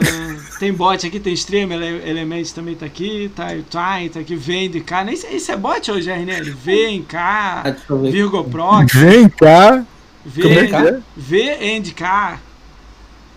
tem 0.59 0.73
bot 0.73 1.05
aqui, 1.05 1.19
tem 1.19 1.33
stream, 1.33 1.71
Ele- 1.71 2.09
Elements 2.09 2.51
também 2.51 2.75
tá 2.75 2.85
aqui, 2.85 3.31
tá 3.35 3.47
o 3.47 3.63
Time, 3.63 4.09
tá 4.09 4.19
aqui, 4.19 4.35
vem 4.35 4.69
de 4.69 4.81
cá, 4.81 5.03
nem 5.03 5.15
sei 5.15 5.39
se 5.39 5.51
é 5.51 5.57
bot 5.57 5.89
hoje, 5.91 6.09
RNL, 6.09 6.49
vem 6.51 7.01
cá, 7.03 7.63
Ah. 7.65 7.95
Virgo 8.09 8.43
Prox, 8.43 8.93
Vem 8.93 9.29
cá. 9.29 9.85
É 10.25 10.89
é? 10.89 10.99
vê 11.15 11.77
and 11.77 11.83
cá, 11.95 12.39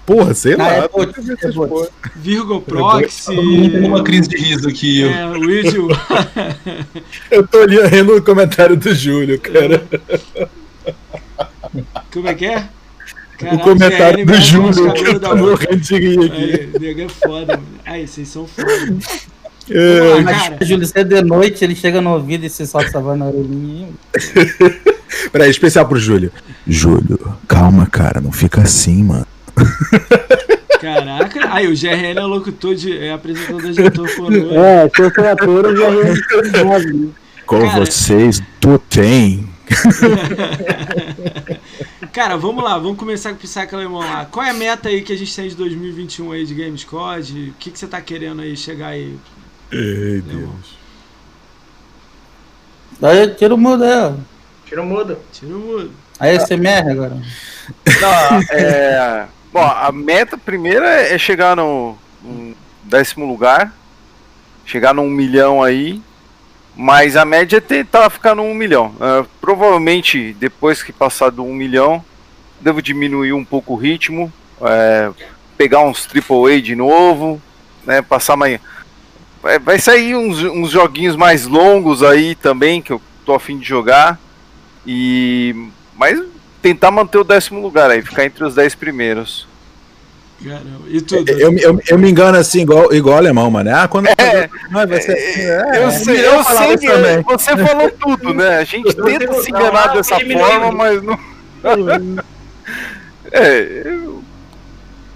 Porra, 0.05 0.35
sei 0.35 0.57
lá. 0.57 0.69
é 0.75 0.89
bot, 0.89 1.11
é 1.17 1.53
tem 3.71 3.85
uma 3.87 4.03
crise 4.03 4.29
de 4.29 4.37
riso 4.37 4.69
aqui. 4.69 5.01
eu- 5.01 5.11
é, 5.11 5.27
Will, 5.39 5.89
Eu 7.31 7.47
tô 7.47 7.65
lendo 7.65 8.17
o 8.17 8.23
comentário 8.23 8.77
do 8.77 8.93
Júlio, 8.95 9.41
cara. 9.41 9.85
Como 12.13 12.29
é 12.29 12.35
que 12.35 12.47
é? 12.47 12.69
o 13.53 13.59
comentário 13.59 14.19
GL 14.19 14.25
do 14.25 14.41
Júlio, 14.41 14.93
que 14.93 15.05
eu 15.05 15.19
da 15.19 15.29
tô 15.31 15.37
morrendo 15.37 15.77
de 15.81 15.95
rir 15.97 16.19
aqui. 16.27 16.43
Aí, 16.53 16.81
nego 16.81 17.01
é 17.01 17.09
foda, 17.09 17.57
mano. 17.57 17.69
Aí, 17.85 18.07
vocês 18.07 18.29
são 18.29 18.47
foda. 18.47 18.69
É, 19.75 20.23
cara. 20.25 20.65
Júlio, 20.65 20.87
você 20.87 21.01
é 21.01 21.05
de 21.05 21.23
noite, 21.23 21.65
ele 21.65 21.75
chega 21.75 22.01
no 22.01 22.13
ouvido 22.13 22.45
e 22.45 22.51
você 22.51 22.67
solta 22.67 22.89
essa 22.89 23.01
voz 23.01 23.19
na 23.19 23.27
orelhinha. 23.27 23.89
Peraí, 25.31 25.51
especial 25.51 25.87
pro 25.87 25.99
Júlio. 25.99 26.33
Júlio, 26.67 27.19
calma, 27.47 27.87
cara, 27.87 28.21
não 28.21 28.33
fica 28.33 28.63
assim, 28.63 29.05
mano. 29.05 29.27
Caraca. 30.81 31.55
Aí, 31.55 31.69
o 31.69 31.77
GRL 31.77 32.19
é 32.19 32.23
locutor 32.23 32.75
de. 32.75 32.99
é 32.99 33.13
apresentador 33.13 33.71
de 33.71 33.87
ator 33.87 34.11
pornô. 34.17 34.55
É, 34.55 34.89
se 34.89 35.03
eu 35.03 35.15
sou 35.15 35.29
ator, 35.29 35.77
já 35.77 35.91
ia. 35.91 36.15
Com 37.47 37.61
Cara. 37.61 37.85
vocês, 37.85 38.43
tu 38.61 38.81
tem. 38.91 39.47
Cara, 42.13 42.37
vamos 42.37 42.63
lá, 42.63 42.79
vamos 42.79 42.99
começar 42.99 43.31
com 43.31 43.37
o 43.37 43.41
Psycho 43.41 43.75
Alemão 43.75 44.01
lá. 44.01 44.27
Qual 44.27 44.45
é 44.45 44.51
a 44.51 44.55
meta 44.55 44.89
aí 44.89 45.03
que 45.03 45.13
a 45.13 45.17
gente 45.17 45.35
tem 45.35 45.49
de 45.49 45.55
2021 45.55 46.33
aí 46.33 46.45
de 46.45 46.55
Gamescode? 46.55 47.51
O 47.51 47.55
que, 47.59 47.71
que 47.71 47.79
você 47.79 47.87
tá 47.87 48.01
querendo 48.01 48.43
aí 48.43 48.57
chegar 48.57 48.89
aí? 48.89 49.17
Ei, 49.73 50.23
Alemão? 50.29 50.55
Daí 53.01 53.29
tira 53.35 53.55
o 53.55 53.59
mudo 53.59 53.85
aí, 53.85 53.97
ó. 53.97 54.13
Tira 54.67 54.83
o 54.83 54.87
mudo. 54.87 55.19
Tira 55.33 55.57
o 55.57 55.59
mudo. 55.59 55.93
Aí 56.21 56.39
você 56.39 56.57
merda 56.57 56.93
agora. 56.93 57.17
Não, 58.01 58.43
é, 58.57 59.27
bom, 59.53 59.65
a 59.65 59.91
meta 59.91 60.37
primeira 60.39 60.89
é 60.89 61.19
chegar 61.19 61.57
no, 61.57 61.97
no 62.23 62.55
décimo 62.85 63.27
lugar, 63.27 63.75
chegar 64.65 64.95
num 64.95 65.09
milhão 65.09 65.63
aí, 65.63 66.01
mas 66.77 67.17
a 67.17 67.25
média 67.25 67.57
é 67.57 67.61
tentar 67.61 68.09
ficar 68.11 68.35
no 68.35 68.43
um 68.43 68.55
milhão. 68.55 68.95
Ah, 69.01 69.25
provavelmente 69.41 70.35
depois 70.35 70.83
que 70.83 70.93
passar 70.93 71.31
do 71.31 71.45
um 71.45 71.55
milhão, 71.55 72.05
devo 72.61 72.81
diminuir 72.81 73.33
um 73.33 73.45
pouco 73.45 73.75
o 73.75 73.77
ritmo, 73.77 74.33
é, 74.61 75.11
pegar 75.57 75.81
uns 75.81 76.07
AAA 76.07 76.61
de 76.61 76.77
novo, 76.77 77.41
né? 77.85 78.03
Passar 78.03 78.37
mais. 78.37 78.61
Vai, 79.43 79.59
vai 79.59 79.79
sair 79.79 80.15
uns, 80.15 80.43
uns 80.43 80.71
joguinhos 80.71 81.17
mais 81.17 81.47
longos 81.47 82.03
aí 82.03 82.35
também, 82.35 82.81
que 82.81 82.93
eu 82.93 83.03
tô 83.27 83.35
afim 83.35 83.59
de 83.59 83.67
jogar. 83.67 84.19
E. 84.87 85.55
Mas 85.97 86.23
tentar 86.61 86.91
manter 86.91 87.19
o 87.19 87.25
décimo 87.25 87.61
lugar 87.61 87.91
aí, 87.91 88.03
ficar 88.03 88.25
entre 88.25 88.45
os 88.45 88.55
10 88.55 88.75
primeiros. 88.77 89.49
Caramba. 90.43 90.89
E 90.89 91.01
tudo? 91.01 91.29
Eu, 91.31 91.57
eu, 91.59 91.81
eu 91.89 91.99
me 91.99 92.11
engano 92.11 92.37
assim, 92.39 92.63
igual, 92.63 92.93
igual 92.93 93.17
alemão, 93.17 93.51
mano. 93.51 93.71
Ah, 93.75 93.87
quando. 93.89 94.07
É, 94.09 94.49
Não, 94.71 94.87
vai 94.87 95.01
ser 95.01 95.13
assim, 95.13 95.41
é, 95.41 95.79
eu 95.79 95.89
é. 95.89 95.91
sei, 95.91 96.19
Eu 96.19 96.33
eu 96.35 96.45
falava 96.45 96.67
sei 96.67 96.77
que 96.79 96.87
também. 96.87 97.23
você 97.23 97.57
falou 97.57 97.91
tudo, 97.91 98.35
né? 98.35 98.59
A 98.59 98.65
gente 98.65 98.93
tenta 98.95 99.33
se 99.41 99.51
enganar 99.51 99.89
dessa 99.89 100.19
forma, 100.19 100.73
mas 100.73 101.03
não. 101.03 101.19
É, 103.31 103.83
eu- 103.87 104.22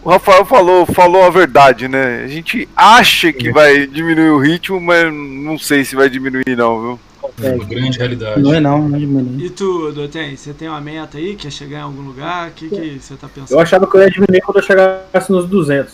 o 0.06 0.10
Rafael 0.10 0.44
falou, 0.44 0.86
falou 0.86 1.24
a 1.24 1.30
verdade, 1.30 1.88
né? 1.88 2.22
A 2.22 2.28
gente 2.28 2.68
acha 2.76 3.32
que 3.32 3.50
vai 3.50 3.88
diminuir 3.88 4.30
o 4.30 4.38
ritmo, 4.38 4.80
mas 4.80 5.12
não 5.12 5.58
sei 5.58 5.84
se 5.84 5.96
vai 5.96 6.08
diminuir 6.08 6.56
não, 6.56 6.80
viu? 6.80 7.00
É 7.42 7.52
uma 7.52 7.64
grande 7.64 7.98
realidade. 7.98 8.40
Não 8.40 8.54
é 8.54 8.60
não, 8.60 8.88
não 8.88 8.96
diminui. 8.96 9.44
E 9.46 9.50
tu, 9.50 9.90
Doten, 9.90 10.36
você 10.36 10.54
tem 10.54 10.68
uma 10.68 10.80
meta 10.80 11.18
aí? 11.18 11.34
Quer 11.34 11.50
chegar 11.50 11.78
em 11.78 11.82
algum 11.82 12.02
lugar? 12.02 12.50
O 12.50 12.52
que, 12.52 12.68
que 12.68 13.00
você 13.00 13.16
tá 13.16 13.26
Eu 13.26 13.30
pensando? 13.42 13.58
achava 13.58 13.84
que 13.84 13.96
eu 13.96 14.00
ia 14.02 14.08
diminuir 14.08 14.40
quando 14.42 14.58
eu 14.58 14.62
chegasse 14.62 15.32
nos 15.32 15.48
200. 15.48 15.92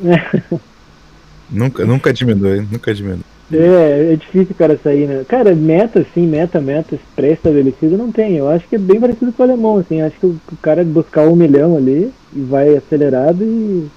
Nunca, 1.50 1.84
nunca 1.84 2.12
diminui, 2.12 2.66
nunca 2.70 2.94
diminui. 2.94 3.20
É, 3.56 4.12
é 4.12 4.16
difícil 4.16 4.52
o 4.52 4.54
cara 4.54 4.78
sair, 4.82 5.06
né? 5.06 5.24
Cara, 5.28 5.54
meta, 5.54 6.04
sim, 6.14 6.26
meta, 6.26 6.60
meta 6.60 6.98
pré-estabelecido 7.14 7.96
não 7.96 8.10
tem. 8.10 8.36
Eu 8.36 8.48
acho 8.48 8.66
que 8.68 8.76
é 8.76 8.78
bem 8.78 9.00
parecido 9.00 9.32
com 9.32 9.42
o 9.42 9.46
alemão, 9.46 9.78
assim. 9.78 10.00
Acho 10.00 10.18
que 10.18 10.26
o, 10.26 10.36
o 10.52 10.56
cara 10.60 10.84
buscar 10.84 11.26
um 11.26 11.36
milhão 11.36 11.76
ali 11.76 12.10
e 12.34 12.40
vai 12.40 12.76
acelerado 12.76 13.42
e, 13.42 13.88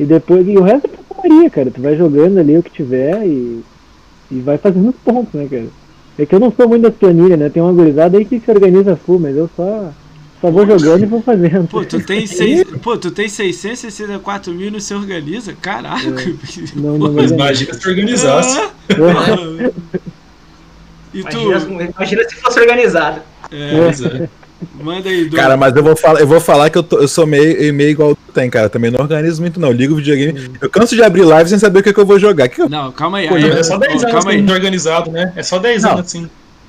e 0.00 0.04
depois. 0.04 0.46
E 0.46 0.56
o 0.56 0.62
resto 0.62 0.86
é 0.86 0.88
perfumaria, 0.88 1.50
cara. 1.50 1.70
Tu 1.70 1.80
vai 1.80 1.96
jogando 1.96 2.38
ali 2.38 2.56
o 2.56 2.62
que 2.62 2.70
tiver 2.70 3.26
e, 3.26 3.62
e 4.30 4.40
vai 4.40 4.58
fazendo 4.58 4.88
os 4.88 4.96
pontos, 4.96 5.34
né, 5.34 5.46
cara? 5.50 5.66
É 6.18 6.26
que 6.26 6.34
eu 6.34 6.40
não 6.40 6.50
sou 6.50 6.68
muito 6.68 6.82
das 6.82 6.94
planilhas, 6.94 7.38
né? 7.38 7.48
Tem 7.48 7.62
uma 7.62 7.72
gurizada 7.72 8.18
aí 8.18 8.24
que 8.24 8.40
se 8.40 8.50
organiza 8.50 8.96
full, 8.96 9.20
mas 9.20 9.36
eu 9.36 9.48
só, 9.54 9.92
só 10.40 10.50
vou 10.50 10.66
jogando 10.66 11.02
e 11.02 11.06
vou 11.06 11.22
fazendo. 11.22 11.66
Pô, 11.68 11.84
tu 11.84 12.00
tem, 12.00 12.26
seis, 12.28 12.64
pô, 12.82 12.96
tu 12.96 13.10
tem 13.10 13.28
664 13.28 14.52
mil 14.52 14.68
e 14.68 14.70
não 14.70 14.80
se 14.80 14.94
organiza? 14.94 15.52
Caraca. 15.60 15.98
Não, 16.74 16.96
não, 16.98 17.12
Mas 17.12 17.30
não. 17.30 17.38
imagina 17.38 17.74
se 17.74 17.88
organizasse. 17.88 18.58
Ah. 18.60 19.70
E 21.14 21.22
tu? 21.24 21.38
Imagina, 21.40 21.84
imagina 21.96 22.28
se 22.28 22.34
fosse 22.36 22.60
organizado. 22.60 23.20
É, 23.50 23.70
Pois 23.82 24.02
é. 24.04 24.28
manda 24.82 25.08
aí. 25.08 25.28
Cara, 25.30 25.56
mas 25.56 25.74
eu 25.74 25.82
vou 25.82 25.96
falar, 25.96 26.20
eu 26.20 26.26
vou 26.26 26.38
falar 26.40 26.68
que 26.68 26.76
eu, 26.76 26.82
tô- 26.82 26.98
eu 26.98 27.08
sou 27.08 27.26
meio, 27.26 27.72
meio 27.72 27.90
igual 27.90 28.14
tu 28.14 28.32
tem, 28.34 28.50
cara. 28.50 28.68
Também 28.68 28.90
não 28.90 29.00
organizo 29.00 29.40
muito, 29.40 29.58
não. 29.58 29.68
Eu 29.68 29.74
ligo 29.74 29.94
o 29.94 29.96
videogame. 29.96 30.50
Eu 30.60 30.68
canso 30.68 30.94
de 30.94 31.02
abrir 31.02 31.22
live 31.24 31.48
sem 31.48 31.58
saber 31.58 31.80
o 31.80 31.82
que, 31.82 31.94
que 31.94 31.98
eu 32.00 32.04
vou 32.06 32.18
jogar. 32.18 32.46
Que 32.48 32.56
que 32.56 32.62
eu- 32.62 32.68
Não, 32.68 32.92
calma 32.92 33.18
aí. 33.18 33.28
Pô, 33.28 33.36
aí 33.36 33.50
é 33.50 33.62
só 33.62 33.78
10 33.78 33.90
ó, 34.04 34.06
anos 34.08 34.12
calma 34.24 34.30
aí. 34.32 34.50
organizado, 34.50 35.10
né? 35.10 35.32
É 35.34 35.42
só 35.42 35.58
10 35.58 35.82
Não. 35.82 35.92
anos 35.92 36.06
assim. 36.06 36.28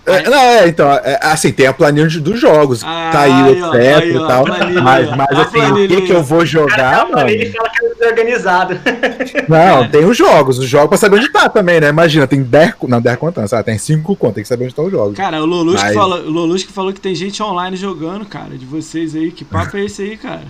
É, 0.10 0.30
não, 0.30 0.38
é, 0.38 0.68
então, 0.68 0.92
é, 0.92 1.20
assim, 1.22 1.52
tem 1.52 1.68
a 1.68 1.74
planilha 1.74 2.08
dos 2.20 2.40
jogos, 2.40 2.84
Ah, 2.84 3.10
caiu, 3.12 3.72
aí, 3.74 3.88
aí, 3.94 4.18
ó, 4.18 4.24
e 4.24 4.28
tal. 4.28 4.44
planilha, 4.46 4.82
mas, 4.82 5.10
mas 5.16 5.40
assim, 5.40 5.72
o 5.72 5.88
que, 5.88 6.02
que 6.02 6.12
eu 6.12 6.24
vou 6.24 6.46
jogar, 6.46 7.08
mano? 7.10 7.30
ele 7.30 7.52
fala 7.52 7.70
que 7.70 7.86
é 7.86 7.90
desorganizado. 7.96 8.80
Não, 9.48 9.88
tem 9.90 10.06
os 10.06 10.18
jogos, 10.18 10.58
os 10.60 10.68
jogos 10.68 10.90
pra 10.90 10.98
saber 10.98 11.18
onde 11.18 11.32
tá 11.32 11.48
também, 11.50 11.80
né? 11.80 11.90
Imagina, 11.90 12.28
tem 12.28 12.42
10, 12.44 12.74
co- 12.76 12.88
não, 12.88 13.02
10 13.02 13.18
contas, 13.18 13.52
tem 13.66 13.78
5 13.78 14.16
contas, 14.16 14.36
tem 14.36 14.44
que 14.44 14.48
saber 14.50 14.64
onde 14.66 14.72
estão 14.72 14.86
os 14.86 14.92
jogos. 14.92 15.16
Cara, 15.18 15.42
o 15.42 15.46
Lolusco, 15.46 15.82
Mas- 15.86 15.96
falou, 15.96 16.20
o 16.20 16.30
Lolusco 16.30 16.72
falou 16.72 16.94
que 16.94 17.02
tem 17.02 17.14
gente 17.16 17.42
online 17.42 17.76
jogando, 17.78 18.26
cara, 18.26 18.58
de 18.58 18.66
vocês 18.66 19.16
aí. 19.16 19.32
Que 19.32 19.44
papo 19.44 19.78
é 19.78 19.86
esse 19.86 20.02
aí, 20.02 20.18
cara? 20.18 20.42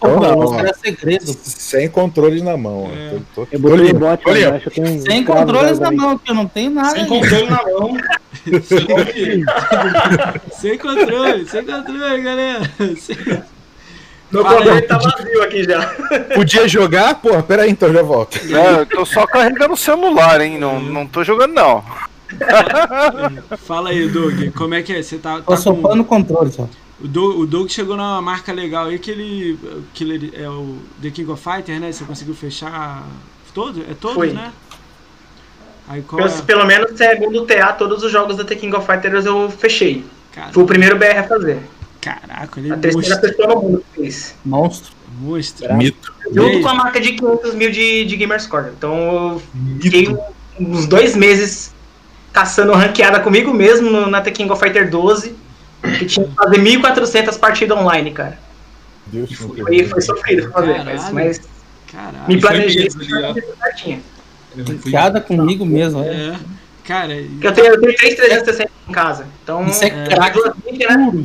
Pô, 0.00 0.08
não, 0.08 0.38
ó, 0.38 0.58
era 0.58 0.72
segredo. 0.74 1.26
sem 1.42 1.86
controles 1.88 2.40
na 2.42 2.56
mão. 2.56 2.90
É. 2.90 3.10
Tô- 3.34 3.44
tô- 3.44 3.48
Eu 3.52 3.60
tô 3.60 3.68
botei 3.68 3.92
bot 3.92 4.22
eu 4.26 4.70
tenho 4.70 4.88
um 4.88 5.00
Sem 5.02 5.22
controles 5.24 5.78
na 5.78 5.90
mão, 5.90 6.16
que 6.16 6.30
eu 6.30 6.34
não 6.34 6.46
tenho 6.46 6.70
nada. 6.70 6.90
Sem 6.92 7.06
controle 7.06 7.50
na 7.50 7.62
mão. 7.62 7.96
É. 8.46 8.60
Sem 10.54 10.78
controle, 10.78 11.46
sem 11.46 11.64
controle, 11.64 12.22
galera. 12.22 12.60
Sem- 12.98 13.16
Meu 14.30 14.44
controle 14.44 14.82
tá 14.82 14.98
vazio 14.98 15.42
aqui 15.42 15.64
já. 15.64 15.86
Podia 16.34 16.68
jogar? 16.68 17.14
Porra, 17.16 17.42
pera 17.42 17.62
aí, 17.62 17.70
então 17.70 17.92
já 17.92 18.02
volto. 18.02 18.38
É, 18.38 18.80
eu 18.80 18.86
tô 18.86 19.04
só 19.04 19.26
carregando 19.26 19.74
o 19.74 19.76
celular, 19.76 20.40
hein? 20.40 20.58
Não, 20.58 20.80
não 20.80 21.06
tô 21.06 21.24
jogando 21.24 21.54
não. 21.54 21.84
Fala 23.66 23.90
aí, 23.90 24.08
Doug, 24.08 24.50
como 24.54 24.74
é 24.74 24.82
que 24.82 24.92
é? 24.92 25.02
Você 25.02 25.18
tá, 25.18 25.36
Tô 25.36 25.42
tá 25.52 25.56
sopando 25.56 26.04
com... 26.04 26.16
o 26.16 26.18
controle 26.18 26.52
só. 26.52 26.68
O 27.02 27.08
Doug, 27.08 27.38
o 27.40 27.46
Doug 27.46 27.68
chegou 27.70 27.96
numa 27.96 28.20
marca 28.22 28.52
legal 28.52 28.86
aí 28.86 28.98
que 28.98 29.10
ele, 29.10 29.58
que 29.94 30.04
ele 30.04 30.32
é 30.36 30.48
o 30.48 30.76
The 31.02 31.10
King 31.10 31.30
of 31.30 31.42
Fighters, 31.42 31.80
né? 31.80 31.90
Você 31.90 32.04
conseguiu 32.04 32.34
fechar 32.34 33.02
todo? 33.54 33.80
É 33.90 33.94
todos, 33.98 34.16
Foi. 34.16 34.32
né? 34.32 34.52
Aí 35.90 36.02
qual 36.02 36.22
Pelo, 36.22 36.32
é? 36.38 36.42
pelo 36.42 36.64
menos, 36.66 36.96
segundo 36.96 37.42
o 37.42 37.46
TA, 37.46 37.72
todos 37.72 38.02
os 38.04 38.12
jogos 38.12 38.36
da 38.36 38.44
The 38.44 38.54
King 38.54 38.74
of 38.76 38.86
Fighters 38.86 39.26
eu 39.26 39.50
fechei. 39.50 40.04
Cara, 40.32 40.52
Fui 40.52 40.62
o 40.62 40.66
primeiro 40.66 40.96
BR 40.96 41.18
a 41.18 41.24
fazer. 41.24 41.58
caraca, 42.00 42.60
ele 42.60 42.70
é 42.70 42.74
A 42.74 42.76
terceira 42.76 43.08
monstro. 43.16 43.28
pessoa 43.28 43.48
no 43.56 43.60
mundo 43.62 43.84
que 43.92 44.00
fez. 44.00 44.34
Monstro. 44.44 44.92
monstro. 45.18 45.74
Mito. 45.74 46.14
Junto 46.32 46.60
com 46.62 46.68
a 46.68 46.74
marca 46.74 47.00
de 47.00 47.12
500 47.14 47.54
mil 47.56 47.70
de, 47.72 48.04
de 48.04 48.16
Gamerscore. 48.16 48.70
Então 48.78 49.32
eu 49.32 49.42
fiquei 49.82 50.16
uns 50.60 50.86
dois 50.86 51.16
meses 51.16 51.74
caçando 52.32 52.72
ranqueada 52.72 53.18
comigo 53.18 53.52
mesmo 53.52 53.90
no- 53.90 54.06
na 54.08 54.20
The 54.20 54.30
King 54.30 54.50
of 54.52 54.62
Fighter 54.64 54.88
12. 54.88 55.34
Que 55.98 56.04
tinha 56.06 56.26
que 56.28 56.34
fazer 56.34 56.58
1.400 56.58 57.36
partidas 57.38 57.76
online, 57.76 58.12
cara. 58.12 58.38
Deus 59.06 59.32
Foi, 59.32 59.84
foi 59.88 60.00
sofrido 60.02 60.50
fazer, 60.52 60.84
mas, 60.84 61.10
mas 61.10 61.40
Caralho. 61.90 62.28
me 62.28 62.40
foi 62.40 62.48
planejei 62.50 62.86
ali. 62.86 64.02
Piada 64.84 65.20
comigo 65.20 65.64
mesmo, 65.64 66.02
é. 66.02 66.08
É. 66.08 66.34
Cara, 66.84 67.14
Eu 67.14 67.52
tenho, 67.52 67.66
eu 67.68 67.80
tenho 67.80 67.94
3,360 67.96 68.70
em 68.88 68.92
casa. 68.92 69.26
Então, 69.42 69.64
Isso 69.66 69.84
é 69.84 69.88
É. 69.88 70.04
craque 70.06 70.40
mídias, 70.66 70.96
né? 70.96 71.24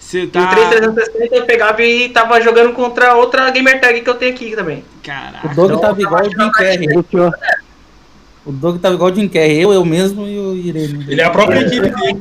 você 0.00 0.22
E 0.22 0.24
o 0.24 0.30
tá. 0.30 0.46
3,360 0.48 1.36
eu 1.36 1.44
pegava 1.46 1.82
e 1.82 2.08
tava 2.08 2.40
jogando 2.40 2.72
contra 2.72 3.14
outra 3.14 3.48
gamer 3.50 3.80
tag 3.80 4.00
que 4.00 4.10
eu 4.10 4.14
tenho 4.14 4.32
aqui 4.34 4.56
também. 4.56 4.84
Caraca. 5.02 5.46
O 5.48 5.54
Doug 5.54 5.80
tava 5.80 6.00
igual 6.02 6.22
o 6.22 6.30
Jim 6.30 6.50
Carrey. 6.50 6.88
O 8.44 8.50
Doug 8.50 8.80
tava 8.80 8.94
igual 8.96 9.12
o 9.12 9.14
Jim 9.14 9.28
Carrey. 9.28 9.60
Eu, 9.62 9.72
eu 9.72 9.84
mesmo 9.84 10.26
e 10.26 10.36
o 10.38 10.56
Irene. 10.56 11.06
Ele 11.08 11.20
é 11.20 11.24
a 11.24 11.30
própria 11.30 11.60
equipe 11.60 11.88
dele. 11.88 12.18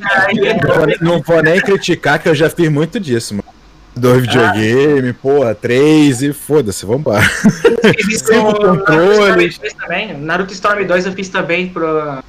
Não 0.63 0.75
vou, 0.75 0.85
nem- 0.85 0.97
não 1.01 1.21
vou 1.21 1.41
nem 1.43 1.59
criticar, 1.59 2.19
que 2.21 2.29
eu 2.29 2.35
já 2.35 2.47
fiz 2.49 2.69
muito 2.69 2.99
disso, 2.99 3.33
mano. 3.33 3.50
Dois 3.95 4.21
videogame, 4.21 5.11
porra, 5.13 5.53
três 5.53 6.21
e 6.21 6.31
foda-se, 6.31 6.85
vambora. 6.85 7.21
Cinco 8.09 8.31
Naruto 8.63 8.67
controles. 8.85 9.53
Storm 9.55 9.61
2 9.61 9.73
também. 9.73 10.17
Naruto 10.17 10.53
Storm 10.53 10.85
2 10.85 11.05
eu 11.07 11.11
fiz 11.13 11.27
também 11.29 11.67
pra 11.69 12.23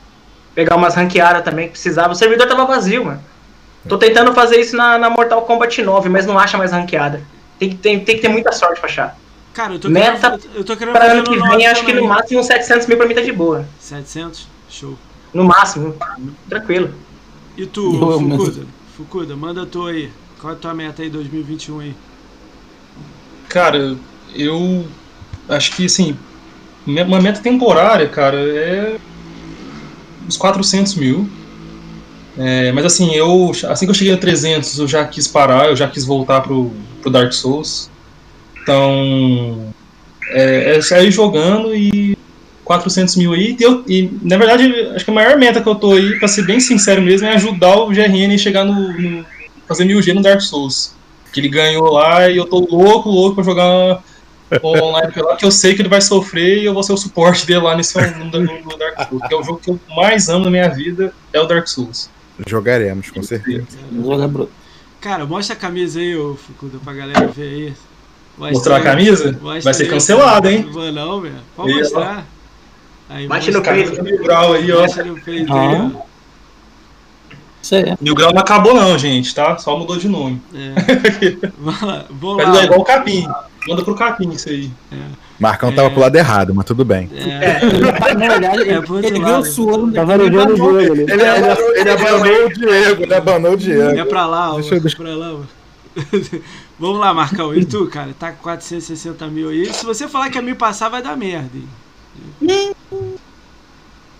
pegar 0.54 0.76
umas 0.76 0.94
ranqueadas 0.94 1.44
também 1.44 1.66
que 1.66 1.72
precisava. 1.72 2.12
O 2.12 2.16
servidor 2.16 2.48
tava 2.48 2.66
vazio, 2.66 3.04
mano. 3.04 3.20
Tô 3.88 3.96
tentando 3.98 4.32
fazer 4.34 4.60
isso 4.60 4.76
na, 4.76 4.98
na 4.98 5.08
Mortal 5.10 5.42
Kombat 5.42 5.80
9, 5.82 6.08
mas 6.08 6.26
não 6.26 6.38
acha 6.38 6.56
mais 6.58 6.72
ranqueada. 6.72 7.22
Tem, 7.58 7.70
que- 7.70 7.76
tem, 7.76 8.00
tem 8.04 8.16
que 8.16 8.22
ter 8.22 8.28
muita 8.28 8.52
sorte 8.52 8.80
pra 8.80 8.88
achar. 8.88 9.16
Cara, 9.54 9.74
eu 9.74 9.78
tô 9.78 9.88
Meta 9.88 10.30
querendo, 10.30 10.56
eu 10.56 10.64
tô 10.64 10.76
querendo 10.76 10.94
Pra 10.94 11.12
ano 11.12 11.24
que 11.24 11.38
vem, 11.38 11.66
acho 11.66 11.84
que 11.84 11.92
no 11.92 12.06
máximo 12.08 12.40
uns 12.40 12.46
700 12.46 12.86
mil 12.86 12.96
pra 12.96 13.06
mim 13.06 13.14
tá 13.14 13.20
de 13.20 13.32
boa. 13.32 13.66
700? 13.78 14.48
Show. 14.68 14.96
No 15.32 15.44
máximo. 15.44 15.94
Tranquilo. 16.48 16.92
E 17.56 17.66
tu. 17.66 17.92
Fukuda? 17.98 18.66
Fukuda, 18.96 19.36
manda 19.36 19.66
tu 19.66 19.86
aí. 19.86 20.10
Qual 20.42 20.52
é 20.52 20.56
a 20.56 20.58
tua 20.58 20.74
meta 20.74 21.02
aí 21.02 21.08
2021 21.08 21.78
aí? 21.78 21.94
Cara, 23.48 23.96
eu 24.34 24.84
acho 25.48 25.70
que, 25.76 25.86
assim, 25.86 26.16
uma 26.84 27.20
meta 27.20 27.40
temporária, 27.40 28.08
cara, 28.08 28.36
é 28.36 28.96
uns 30.26 30.36
400 30.36 30.96
mil. 30.96 31.28
É, 32.36 32.72
mas 32.72 32.86
assim, 32.86 33.14
eu 33.14 33.52
assim 33.68 33.86
que 33.86 33.90
eu 33.90 33.94
cheguei 33.94 34.14
a 34.14 34.16
300, 34.16 34.76
eu 34.80 34.88
já 34.88 35.04
quis 35.04 35.28
parar, 35.28 35.68
eu 35.68 35.76
já 35.76 35.86
quis 35.86 36.04
voltar 36.04 36.40
pro, 36.40 36.72
pro 37.00 37.10
Dark 37.10 37.32
Souls. 37.32 37.88
Então, 38.62 39.72
é, 40.30 40.76
é 40.76 40.80
sair 40.80 41.12
jogando 41.12 41.72
e 41.72 42.18
400 42.64 43.14
mil 43.14 43.32
aí. 43.32 43.56
E, 43.60 43.62
eu- 43.62 43.84
e, 43.86 44.10
na 44.22 44.36
verdade, 44.36 44.72
acho 44.96 45.04
que 45.04 45.10
a 45.12 45.14
maior 45.14 45.38
meta 45.38 45.60
que 45.60 45.68
eu 45.68 45.76
tô 45.76 45.92
aí, 45.92 46.18
pra 46.18 46.26
ser 46.26 46.42
bem 46.42 46.58
sincero 46.58 47.00
mesmo, 47.00 47.28
é 47.28 47.34
ajudar 47.34 47.76
o 47.76 47.90
GRN 47.92 48.34
a 48.34 48.38
chegar 48.38 48.64
no, 48.64 48.92
no 48.98 49.24
fazer 49.72 49.84
1000G 49.86 50.14
no 50.14 50.22
Dark 50.22 50.40
Souls. 50.40 50.94
Que 51.32 51.40
ele 51.40 51.48
ganhou 51.48 51.90
lá 51.92 52.28
e 52.28 52.36
eu 52.36 52.44
tô 52.46 52.60
louco, 52.70 53.08
louco 53.08 53.36
pra 53.36 53.44
jogar 53.44 54.02
online 54.62 55.12
lá, 55.16 55.36
que 55.36 55.44
eu 55.46 55.50
sei 55.50 55.74
que 55.74 55.80
ele 55.82 55.88
vai 55.88 56.00
sofrer 56.02 56.58
e 56.58 56.64
eu 56.66 56.74
vou 56.74 56.82
ser 56.82 56.92
o 56.92 56.96
suporte 56.96 57.46
dele 57.46 57.60
lá 57.60 57.74
nesse 57.74 57.98
no, 58.18 58.24
no- 58.26 58.40
no 58.40 58.76
Dark 58.78 59.08
Souls. 59.08 59.22
Que 59.28 59.34
é 59.34 59.36
o 59.38 59.42
jogo 59.42 59.58
que 59.58 59.70
eu 59.70 59.80
mais 59.96 60.28
amo 60.28 60.44
na 60.44 60.50
minha 60.50 60.68
vida, 60.68 61.12
é 61.32 61.40
o 61.40 61.46
Dark 61.46 61.66
Souls. 61.66 62.10
Jogaremos, 62.46 63.10
com 63.10 63.22
certeza. 63.22 63.66
Cara, 65.00 65.26
mostra 65.26 65.54
a 65.56 65.58
camisa 65.58 65.98
aí, 66.00 66.16
ô 66.16 66.36
Fukuda, 66.36 66.78
pra 66.84 66.92
galera 66.92 67.26
ver 67.28 67.42
aí. 67.42 67.72
Mostra 68.38 68.52
Mostrar 68.54 68.74
a 68.74 68.78
aí. 68.78 68.84
camisa? 68.84 69.32
Mostra 69.40 69.60
Vai 69.62 69.74
ser 69.74 69.82
aí. 69.84 69.88
cancelado, 69.88 70.48
hein? 70.48 70.62
Não 70.64 70.72
vou 70.72 70.92
não, 70.92 71.20
velho. 71.20 71.34
Pode 71.56 71.72
Aí, 71.72 71.78
mostrar. 71.78 72.26
Aí, 73.08 73.26
Bate 73.26 73.50
no 73.50 73.58
mostra- 73.58 73.74
peito. 73.74 74.30
Aí, 74.32 74.72
ó. 74.72 74.80
Mostra 74.82 75.04
no 75.04 75.20
peito 75.20 75.52
Ah. 75.52 75.90
Aí. 77.74 77.96
Mil 78.00 78.14
grau 78.14 78.32
não 78.32 78.40
acabou 78.40 78.74
não, 78.74 78.98
gente, 78.98 79.34
tá? 79.34 79.56
Só 79.58 79.78
mudou 79.78 79.96
de 79.96 80.08
nome. 80.08 80.40
É. 80.54 81.48
Vamos 81.58 81.80
lá, 81.82 82.04
vamos 82.10 82.36
Vai 82.36 82.46
lá. 82.46 82.52
jogar 82.52 82.64
igual 82.64 82.80
o 82.80 82.84
Capim. 82.84 83.26
Manda 83.68 83.82
pro 83.84 83.94
Capim 83.94 84.30
isso 84.30 84.48
aí. 84.48 84.70
Marcão 85.38 85.68
É. 85.70 85.72
tava 85.72 85.90
pro 85.90 86.00
lado 86.00 86.16
errado, 86.16 86.54
mas 86.54 86.64
tudo 86.64 86.84
bem. 86.84 87.08
É, 87.14 87.60
Na 88.14 88.28
verdade, 88.28 88.68
É, 88.70 88.80
pro 88.80 88.94
outro 88.96 89.08
ele 89.08 89.18
viu 89.24 89.38
o 89.38 89.92
Tava 89.92 90.18
no 90.18 90.32
jogo 90.32 90.56
jogo 90.56 90.78
ali. 90.78 90.86
Ele, 91.02 91.12
ele, 91.12 91.80
ele 91.80 91.90
abanou 91.90 92.46
o 92.46 92.52
Diego, 92.52 93.02
ele 93.02 93.14
abanou 93.14 93.52
o 93.52 93.56
Diego. 93.56 93.98
é 93.98 94.04
pra 94.04 94.26
lá, 94.26 94.52
ó, 94.52 94.60
Deixa 94.60 94.74
eu- 94.76 94.96
pra 94.96 95.14
lá. 95.14 95.32
ó. 95.34 95.40
Vamos 96.80 96.98
lá, 96.98 97.12
Marcão. 97.14 97.54
E 97.54 97.64
tu, 97.64 97.86
cara? 97.86 98.10
Tá 98.18 98.32
com 98.32 98.42
460 98.42 99.26
mil 99.28 99.50
aí. 99.50 99.72
Se 99.72 99.84
você 99.84 100.08
falar 100.08 100.30
que 100.30 100.38
a 100.38 100.42
mil 100.42 100.56
passar, 100.56 100.88
vai 100.88 101.02
dar 101.02 101.16
merda. 101.16 101.50
hein? 102.42 102.72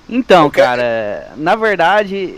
Então, 0.09 0.51
cara, 0.51 1.33
na 1.37 1.55
verdade, 1.57 2.35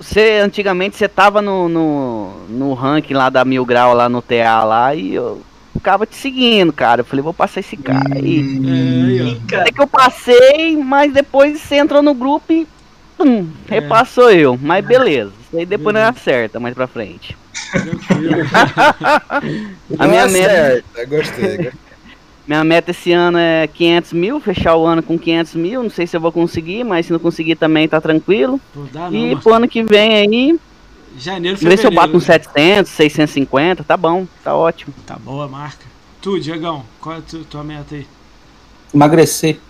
você 0.00 0.40
antigamente 0.42 0.96
você 0.96 1.06
tava 1.06 1.42
no, 1.42 1.68
no, 1.68 2.32
no 2.48 2.74
ranking 2.74 3.12
lá 3.14 3.28
da 3.28 3.44
Mil 3.44 3.64
Grau, 3.66 3.92
lá 3.94 4.08
no 4.08 4.22
TA 4.22 4.64
lá, 4.64 4.94
e 4.94 5.14
eu 5.14 5.42
ficava 5.76 6.06
te 6.06 6.16
seguindo, 6.16 6.72
cara. 6.72 7.02
Eu 7.02 7.04
falei, 7.04 7.22
vou 7.22 7.34
passar 7.34 7.60
esse 7.60 7.76
cara 7.76 8.14
aí. 8.16 9.38
É, 9.50 9.56
ó. 9.56 9.60
Até 9.60 9.72
que 9.72 9.80
eu 9.80 9.86
passei, 9.86 10.76
mas 10.76 11.12
depois 11.12 11.60
você 11.60 11.76
entrou 11.76 12.02
no 12.02 12.14
grupo 12.14 12.52
e. 12.52 12.66
Pum, 13.18 13.46
É. 13.68 13.74
repassou 13.74 14.30
eu. 14.30 14.58
Mas 14.60 14.84
beleza. 14.84 15.32
Isso 15.46 15.58
aí 15.58 15.66
depois 15.66 15.94
não 15.94 16.02
acerta 16.02 16.58
mais 16.58 16.74
pra 16.74 16.86
frente. 16.86 17.36
Tranquilo. 17.70 18.46
A 19.98 20.06
minha 20.06 20.22
Nossa, 20.22 20.32
meta, 20.32 20.84
é, 20.96 21.04
gostei, 21.04 21.56
gostei. 21.56 21.72
Minha 22.50 22.64
meta 22.64 22.90
esse 22.90 23.12
ano 23.12 23.38
é 23.38 23.68
500 23.68 24.12
mil, 24.12 24.40
fechar 24.40 24.74
o 24.74 24.84
ano 24.84 25.00
com 25.04 25.16
500 25.16 25.54
mil. 25.54 25.84
Não 25.84 25.90
sei 25.90 26.04
se 26.04 26.16
eu 26.16 26.20
vou 26.20 26.32
conseguir, 26.32 26.82
mas 26.82 27.06
se 27.06 27.12
não 27.12 27.20
conseguir 27.20 27.54
também 27.54 27.86
tá 27.86 28.00
tranquilo. 28.00 28.60
Pô, 28.74 28.80
dá 28.92 29.08
não, 29.08 29.16
E 29.16 29.36
pro 29.36 29.54
ano 29.54 29.68
que 29.68 29.84
vem 29.84 30.14
aí, 30.14 30.58
Janeiro, 31.16 31.56
ver 31.56 31.78
se 31.78 31.86
eu 31.86 31.92
bato 31.92 32.16
uns 32.16 32.24
fevereiro. 32.26 32.50
700, 32.88 32.90
650, 32.90 33.84
tá 33.84 33.96
bom, 33.96 34.26
tá 34.42 34.52
ótimo. 34.56 34.92
Tá 35.06 35.14
boa 35.16 35.44
a 35.44 35.48
marca. 35.48 35.84
Tu, 36.20 36.40
Diegão, 36.40 36.84
qual 37.00 37.14
é 37.14 37.18
a 37.18 37.22
tu- 37.22 37.44
tua 37.44 37.62
meta 37.62 37.94
aí? 37.94 38.04
Emagrecer. 38.92 39.60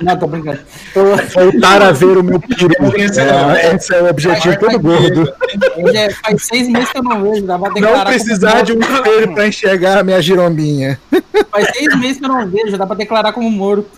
Não, 0.00 0.16
tô 0.16 0.26
brincando. 0.26 0.58
Voltar 0.94 1.82
a 1.82 1.92
ver 1.92 2.18
o 2.18 2.22
meu 2.22 2.40
peru. 2.40 2.70
É, 3.56 3.74
esse 3.74 3.94
é 3.94 4.02
o 4.02 4.08
objetivo 4.10 4.58
todo 4.58 4.78
gordo. 4.80 5.32
eu 5.76 5.92
já 5.92 6.10
faz 6.22 6.46
seis 6.46 6.68
meses 6.68 6.90
que 6.90 6.98
eu 6.98 7.02
não 7.02 7.22
vejo, 7.22 7.44
dá 7.46 7.58
pra 7.58 7.70
declarar 7.70 7.98
Não 7.98 8.04
precisar 8.06 8.62
de 8.62 8.72
um 8.72 8.80
espelho 8.80 9.34
pra 9.34 9.46
enxergar 9.48 9.98
a 9.98 10.02
minha 10.04 10.20
girombinha. 10.22 10.98
Faz 11.50 11.68
seis 11.76 11.98
meses 11.98 12.18
que 12.18 12.24
eu 12.24 12.28
não 12.28 12.46
vejo, 12.48 12.76
dá 12.76 12.86
pra 12.86 12.96
declarar 12.96 13.32
como 13.32 13.50
morto. 13.50 13.88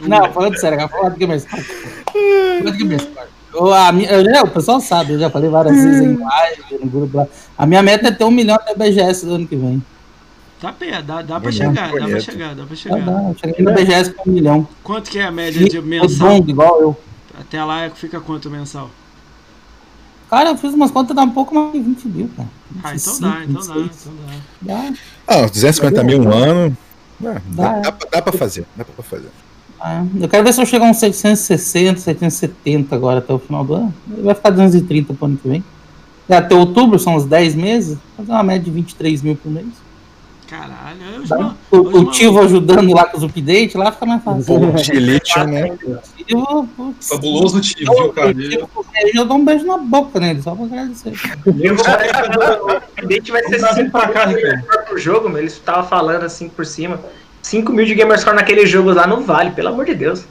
Não, 0.00 0.32
falando 0.32 0.58
sério, 0.58 0.78
cara, 0.78 0.88
falando 0.90 1.14
que 1.16 1.26
mais. 1.26 1.44
Falando 1.46 2.76
que 2.76 2.84
mais. 2.84 3.08
Eu, 3.54 3.72
a 3.72 3.92
minha, 3.92 4.10
eu, 4.10 4.24
já- 4.24 4.42
o 4.42 4.48
pessoal 4.48 4.80
sabe, 4.80 5.12
eu 5.12 5.18
já 5.18 5.30
falei 5.30 5.48
várias 5.48 5.76
vezes 5.76 6.00
em 6.00 6.16
live, 6.18 6.62
no 6.82 6.86
grupo 6.90 7.18
lá. 7.18 7.26
A 7.56 7.64
minha 7.66 7.82
meta 7.82 8.08
é 8.08 8.10
ter 8.10 8.24
um 8.24 8.30
milhão 8.30 8.58
de 8.66 8.74
BGS 8.74 9.24
do 9.26 9.34
ano 9.34 9.46
que 9.46 9.54
vem. 9.54 9.80
Tá 10.60 10.72
perto, 10.72 11.04
dá, 11.04 11.20
dá 11.22 11.40
pra 11.40 11.52
chegar, 11.52 11.92
dá 11.92 12.06
pra 12.06 12.20
chegar, 12.20 12.54
dá 12.54 12.62
pra 12.64 12.70
Tá 12.70 12.76
chegar. 12.76 13.00
bom, 13.00 13.30
eu 13.30 13.36
cheguei 13.38 13.64
no 13.64 13.72
BGS 13.74 14.12
com 14.14 14.30
um 14.30 14.32
milhão. 14.32 14.68
Quanto 14.82 15.10
que 15.10 15.18
é 15.18 15.24
a 15.24 15.30
média 15.30 15.68
de 15.68 15.76
E 15.76 15.80
mensal? 15.82 16.28
bom, 16.40 16.44
igual 16.48 16.80
eu. 16.80 16.96
Até 17.38 17.62
lá 17.62 17.90
fica 17.90 18.20
quanto 18.20 18.48
mensal? 18.50 18.88
Cara, 20.30 20.50
eu 20.50 20.56
fiz 20.56 20.72
umas 20.72 20.90
contas, 20.90 21.14
dá 21.14 21.22
um 21.22 21.30
pouco 21.30 21.54
mais 21.54 21.72
de 21.72 21.80
20 21.80 22.04
mil, 22.08 22.30
cara. 22.36 22.48
Ah, 22.82 22.94
então 22.94 23.12
25, 23.14 23.20
dá, 23.20 23.44
então 23.44 23.66
dá, 23.66 23.74
26. 23.74 24.06
então 24.06 24.12
dá. 24.62 24.74
Dá. 24.74 24.92
Ah, 25.26 25.46
250 25.46 26.02
mil 26.04 26.22
um 26.22 26.32
ano. 26.32 26.76
é, 27.22 27.32
dá, 27.50 27.68
Dá. 27.72 27.80
dá, 27.80 27.92
pra- 27.92 28.08
dá 28.10 28.22
pra 28.22 28.32
fazer. 28.32 28.64
Dá 28.74 28.84
pra 28.84 29.04
fazer. 29.04 29.28
Ah, 29.80 30.04
eu 30.18 30.28
quero 30.28 30.42
ver 30.44 30.52
se 30.54 30.62
eu 30.62 30.66
chegar 30.66 30.86
a 30.86 30.90
uns 30.90 30.96
760, 30.98 32.00
770 32.00 32.94
agora 32.94 33.18
até 33.18 33.32
o 33.34 33.38
final 33.38 33.64
do 33.64 33.74
ano. 33.74 33.94
Vai 34.06 34.34
ficar 34.34 34.50
230 34.50 35.12
pro 35.12 35.26
ano 35.26 35.36
que 35.36 35.46
vem. 35.48 35.62
E 36.28 36.32
até 36.32 36.54
outubro, 36.54 36.98
são 36.98 37.16
uns 37.16 37.26
10 37.26 37.54
meses. 37.54 37.98
Fazer 38.16 38.32
uma 38.32 38.42
média 38.42 38.62
de 38.64 38.70
23 38.70 39.20
mil 39.20 39.36
por 39.36 39.52
mês. 39.52 39.66
Caralho, 40.58 41.22
os 41.22 41.28
ma- 41.30 41.56
O, 41.70 41.76
o 41.78 42.02
ma- 42.04 42.12
Tivo 42.12 42.40
ajudando 42.40 42.94
lá 42.94 43.04
com 43.06 43.16
os 43.18 43.24
updates, 43.24 43.74
lá 43.74 43.90
fica 43.90 44.06
mais 44.06 44.22
fácil. 44.22 44.72
De 44.72 44.92
lítio, 44.92 45.46
né? 45.46 45.76
Tivo, 46.26 46.68
Fabuloso 47.00 47.60
tio, 47.60 47.92
viu, 47.92 48.12
cara? 48.12 48.32
eu, 49.14 49.24
dou 49.24 49.36
um 49.36 49.44
beijo 49.44 49.66
na 49.66 49.78
boca 49.78 50.20
nele, 50.20 50.40
só 50.42 50.54
pra 50.54 50.64
agradecer. 50.66 51.12
Eu 51.60 51.76
vou 51.76 51.84
o 52.74 52.76
update 52.76 53.32
vai 53.32 53.42
ser 53.42 53.58
Vamos 53.58 53.60
trazer 53.60 53.80
5 53.82 53.90
pra 53.90 54.08
cá, 54.08 54.28
por 54.88 54.98
jogo, 54.98 55.28
meu. 55.28 55.38
Eles 55.38 55.54
estavam 55.54 55.84
falando 55.88 56.22
assim 56.24 56.48
por 56.48 56.64
cima. 56.64 57.00
5 57.42 57.72
mil 57.72 57.84
de 57.84 57.94
Gamerscore 57.94 58.36
naquele 58.36 58.64
jogo 58.66 58.90
lá 58.92 59.06
não 59.06 59.22
vale, 59.22 59.50
pelo 59.50 59.68
amor 59.68 59.84
de 59.84 59.94
Deus. 59.94 60.24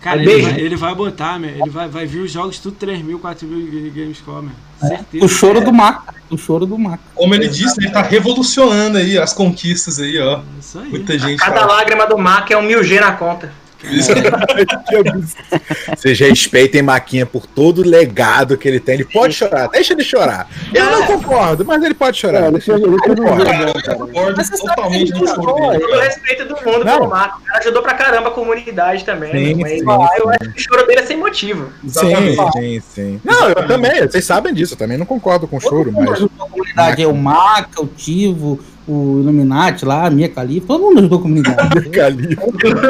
Cara, 0.00 0.16
Um 0.16 0.20
ele 0.22 0.30
beijo. 0.30 0.50
vai, 0.50 0.60
ele 0.60 0.76
vai 0.76 0.94
botar, 0.94 1.38
meu. 1.38 1.50
Ele 1.50 1.68
vai, 1.70 1.88
vai 1.88 2.06
vir 2.06 2.20
os 2.20 2.32
jogos 2.32 2.58
tudo 2.58 2.74
3 2.76 3.02
mil, 3.02 3.18
4 3.18 3.46
mil 3.46 3.70
de 3.70 3.90
Gamescom, 3.90 4.42
meu. 4.42 4.52
Certeza. 4.88 5.24
O 5.24 5.28
choro 5.28 5.60
do 5.60 5.72
Maca. 5.72 6.14
O 6.30 6.38
choro 6.38 6.64
do 6.64 6.78
Maca. 6.78 7.02
Como 7.14 7.34
ele 7.34 7.48
disse, 7.48 7.78
ele 7.78 7.90
tá 7.90 8.00
revolucionando 8.00 8.96
aí 8.96 9.18
as 9.18 9.32
conquistas 9.34 9.98
aí, 10.00 10.18
ó. 10.18 10.40
Isso 10.58 10.78
aí. 10.78 10.88
Muita 10.88 11.18
gente 11.18 11.38
Cada 11.38 11.60
fala. 11.60 11.74
lágrima 11.74 12.06
do 12.06 12.16
Mac 12.16 12.50
é 12.50 12.56
um 12.56 12.62
mil 12.62 12.82
G 12.82 12.98
na 12.98 13.12
conta. 13.12 13.52
Vocês 15.96 16.18
respeitem 16.18 16.82
Maquinha 16.82 17.24
por 17.24 17.46
todo 17.46 17.82
o 17.82 17.86
legado 17.86 18.56
que 18.56 18.68
ele 18.68 18.80
tem. 18.80 18.96
Ele 18.96 19.04
pode 19.04 19.34
chorar, 19.34 19.68
deixa 19.68 19.92
ele 19.92 20.04
chorar. 20.04 20.48
Eu 20.74 20.84
não 20.84 21.06
concordo, 21.06 21.64
mas 21.64 21.82
ele 21.82 21.94
pode 21.94 22.18
chorar. 22.18 22.44
É, 22.44 22.48
ele 22.48 22.52
deixa 22.52 22.72
ele 22.72 22.84
ele 22.84 22.94
eu 22.94 23.16
concordo 23.16 24.44
sabe 24.44 24.60
totalmente 24.60 25.08
jogou, 25.08 25.70
dele. 25.70 25.80
Todo 25.80 25.96
o 25.96 26.00
respeito 26.00 26.44
do 26.46 26.54
mundo 26.56 26.84
Não. 26.84 26.98
pelo 26.98 27.10
Mac. 27.10 27.38
O 27.38 27.44
cara 27.44 27.58
ajudou 27.58 27.82
pra 27.82 27.94
caramba 27.94 28.28
a 28.28 28.32
comunidade 28.32 29.04
também. 29.04 29.32
Sim, 29.32 29.60
mas 29.60 29.72
sim, 29.72 29.80
eu 29.80 29.84
sim. 29.84 30.28
acho 30.28 30.52
que 30.52 30.58
o 30.58 30.62
choro 30.62 30.86
dele 30.86 31.00
é 31.00 31.06
sem 31.06 31.16
motivo. 31.16 31.72
Sim, 31.86 32.36
sim, 32.52 32.80
sim. 32.80 33.20
Não, 33.24 33.48
eu 33.48 33.66
também, 33.66 34.02
vocês 34.02 34.24
sabem 34.24 34.52
disso, 34.52 34.74
eu 34.74 34.78
também 34.78 34.98
não 34.98 35.06
concordo 35.06 35.46
com 35.46 35.56
o 35.56 35.60
choro, 35.60 35.92
mas. 35.92 36.22
A 36.22 36.28
comunidade, 36.28 37.02
é 37.02 37.06
o 37.06 37.14
Maca, 37.14 37.82
o 37.82 37.86
Tivo, 37.86 38.60
o 38.90 39.20
Illuminati 39.20 39.84
lá, 39.84 40.06
a 40.06 40.10
Mia 40.10 40.28
Califa, 40.28 40.66
todo 40.66 40.82
mundo 40.82 40.98
ajudou 40.98 41.18
a 41.20 41.22
comunidade. 41.22 41.90
Califa. 41.90 42.42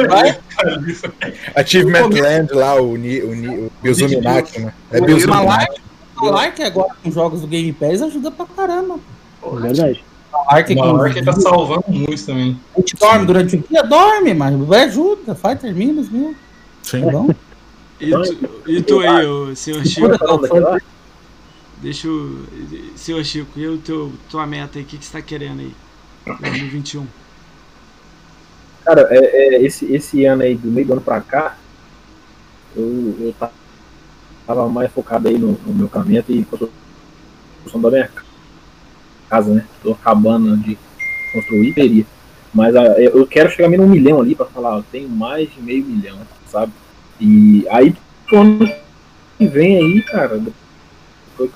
Vai, 0.09 0.39
Achievement 1.55 2.09
Land 2.09 2.53
lá, 2.53 2.81
o, 2.81 2.97
Ni, 2.97 3.21
o, 3.21 3.35
Ni, 3.35 3.47
o 3.47 3.71
Bilzuminati, 3.83 4.59
né? 4.59 4.73
É 4.91 4.99
o 4.99 5.05
Bilzuminati. 5.05 5.45
Malark, 5.45 5.81
o 6.17 6.25
Malark 6.25 6.63
agora 6.63 6.95
com 7.03 7.11
jogos 7.11 7.41
do 7.41 7.47
Game 7.47 7.71
Pass 7.73 8.01
ajuda 8.01 8.31
pra 8.31 8.45
caramba. 8.45 8.99
É 9.43 9.55
verdade. 9.59 10.03
O 10.33 10.37
O 10.37 10.65
com 10.65 10.75
Malark 10.75 11.23
tá 11.23 11.33
salvando 11.33 11.83
muito 11.87 12.25
também. 12.25 12.59
a 12.75 12.79
gente 12.79 12.95
dorme 12.95 13.25
durante 13.25 13.55
o 13.55 13.63
dia, 13.69 13.83
dorme, 13.83 14.33
mas 14.33 14.71
ajuda, 14.71 15.35
faz, 15.35 15.59
termina, 15.59 16.01
viu? 16.01 16.35
Sim. 16.81 17.05
Tá 17.05 17.11
bom? 17.11 17.29
E 17.99 18.09
tu, 18.09 18.37
e 18.67 18.81
tu 18.81 18.99
aí, 19.01 19.25
ô, 19.27 19.55
senhor 19.55 19.85
Chico? 19.85 20.07
Deixa 21.77 22.07
eu. 22.07 22.39
Senhor 22.95 23.23
Chico, 23.23 23.59
e 23.59 23.67
o 23.67 23.77
teu, 23.77 24.11
tua 24.29 24.47
meta 24.47 24.79
aí? 24.79 24.83
O 24.83 24.87
que, 24.87 24.97
que 24.97 25.05
você 25.05 25.11
tá 25.11 25.21
querendo 25.21 25.59
aí? 25.59 25.71
2021. 26.25 27.07
Cara, 28.83 29.07
é, 29.11 29.55
é, 29.55 29.63
esse, 29.63 29.85
esse 29.93 30.25
ano 30.25 30.41
aí, 30.43 30.55
do 30.55 30.67
meio 30.69 30.87
do 30.87 30.93
ano 30.93 31.01
pra 31.01 31.21
cá, 31.21 31.55
eu, 32.75 33.15
eu 33.19 33.33
ta- 33.33 33.51
tava 34.47 34.67
mais 34.69 34.91
focado 34.91 35.27
aí 35.27 35.37
no, 35.37 35.53
no 35.65 35.73
meu 35.73 35.89
caminho 35.89 36.23
e 36.29 36.45
construção 36.45 37.81
da 37.81 37.91
minha 37.91 38.09
casa, 39.29 39.53
né? 39.53 39.65
Tô 39.81 39.91
acabando 39.93 40.57
de 40.57 40.77
construir, 41.33 41.73
teria. 41.73 42.05
Mas 42.53 42.75
ah, 42.75 42.83
eu 42.99 43.25
quero 43.25 43.49
chegar 43.49 43.69
meio 43.69 43.81
num 43.81 43.89
milhão 43.89 44.19
ali 44.19 44.35
pra 44.35 44.45
falar, 44.45 44.77
eu 44.77 44.83
tenho 44.91 45.09
mais 45.09 45.49
de 45.51 45.61
meio 45.61 45.85
milhão, 45.85 46.19
sabe? 46.47 46.71
E 47.19 47.65
aí, 47.69 47.95
ano 48.33 48.59
que 49.37 49.47
vem 49.47 49.77
aí, 49.77 50.01
cara, 50.03 50.37
depois 50.39 51.51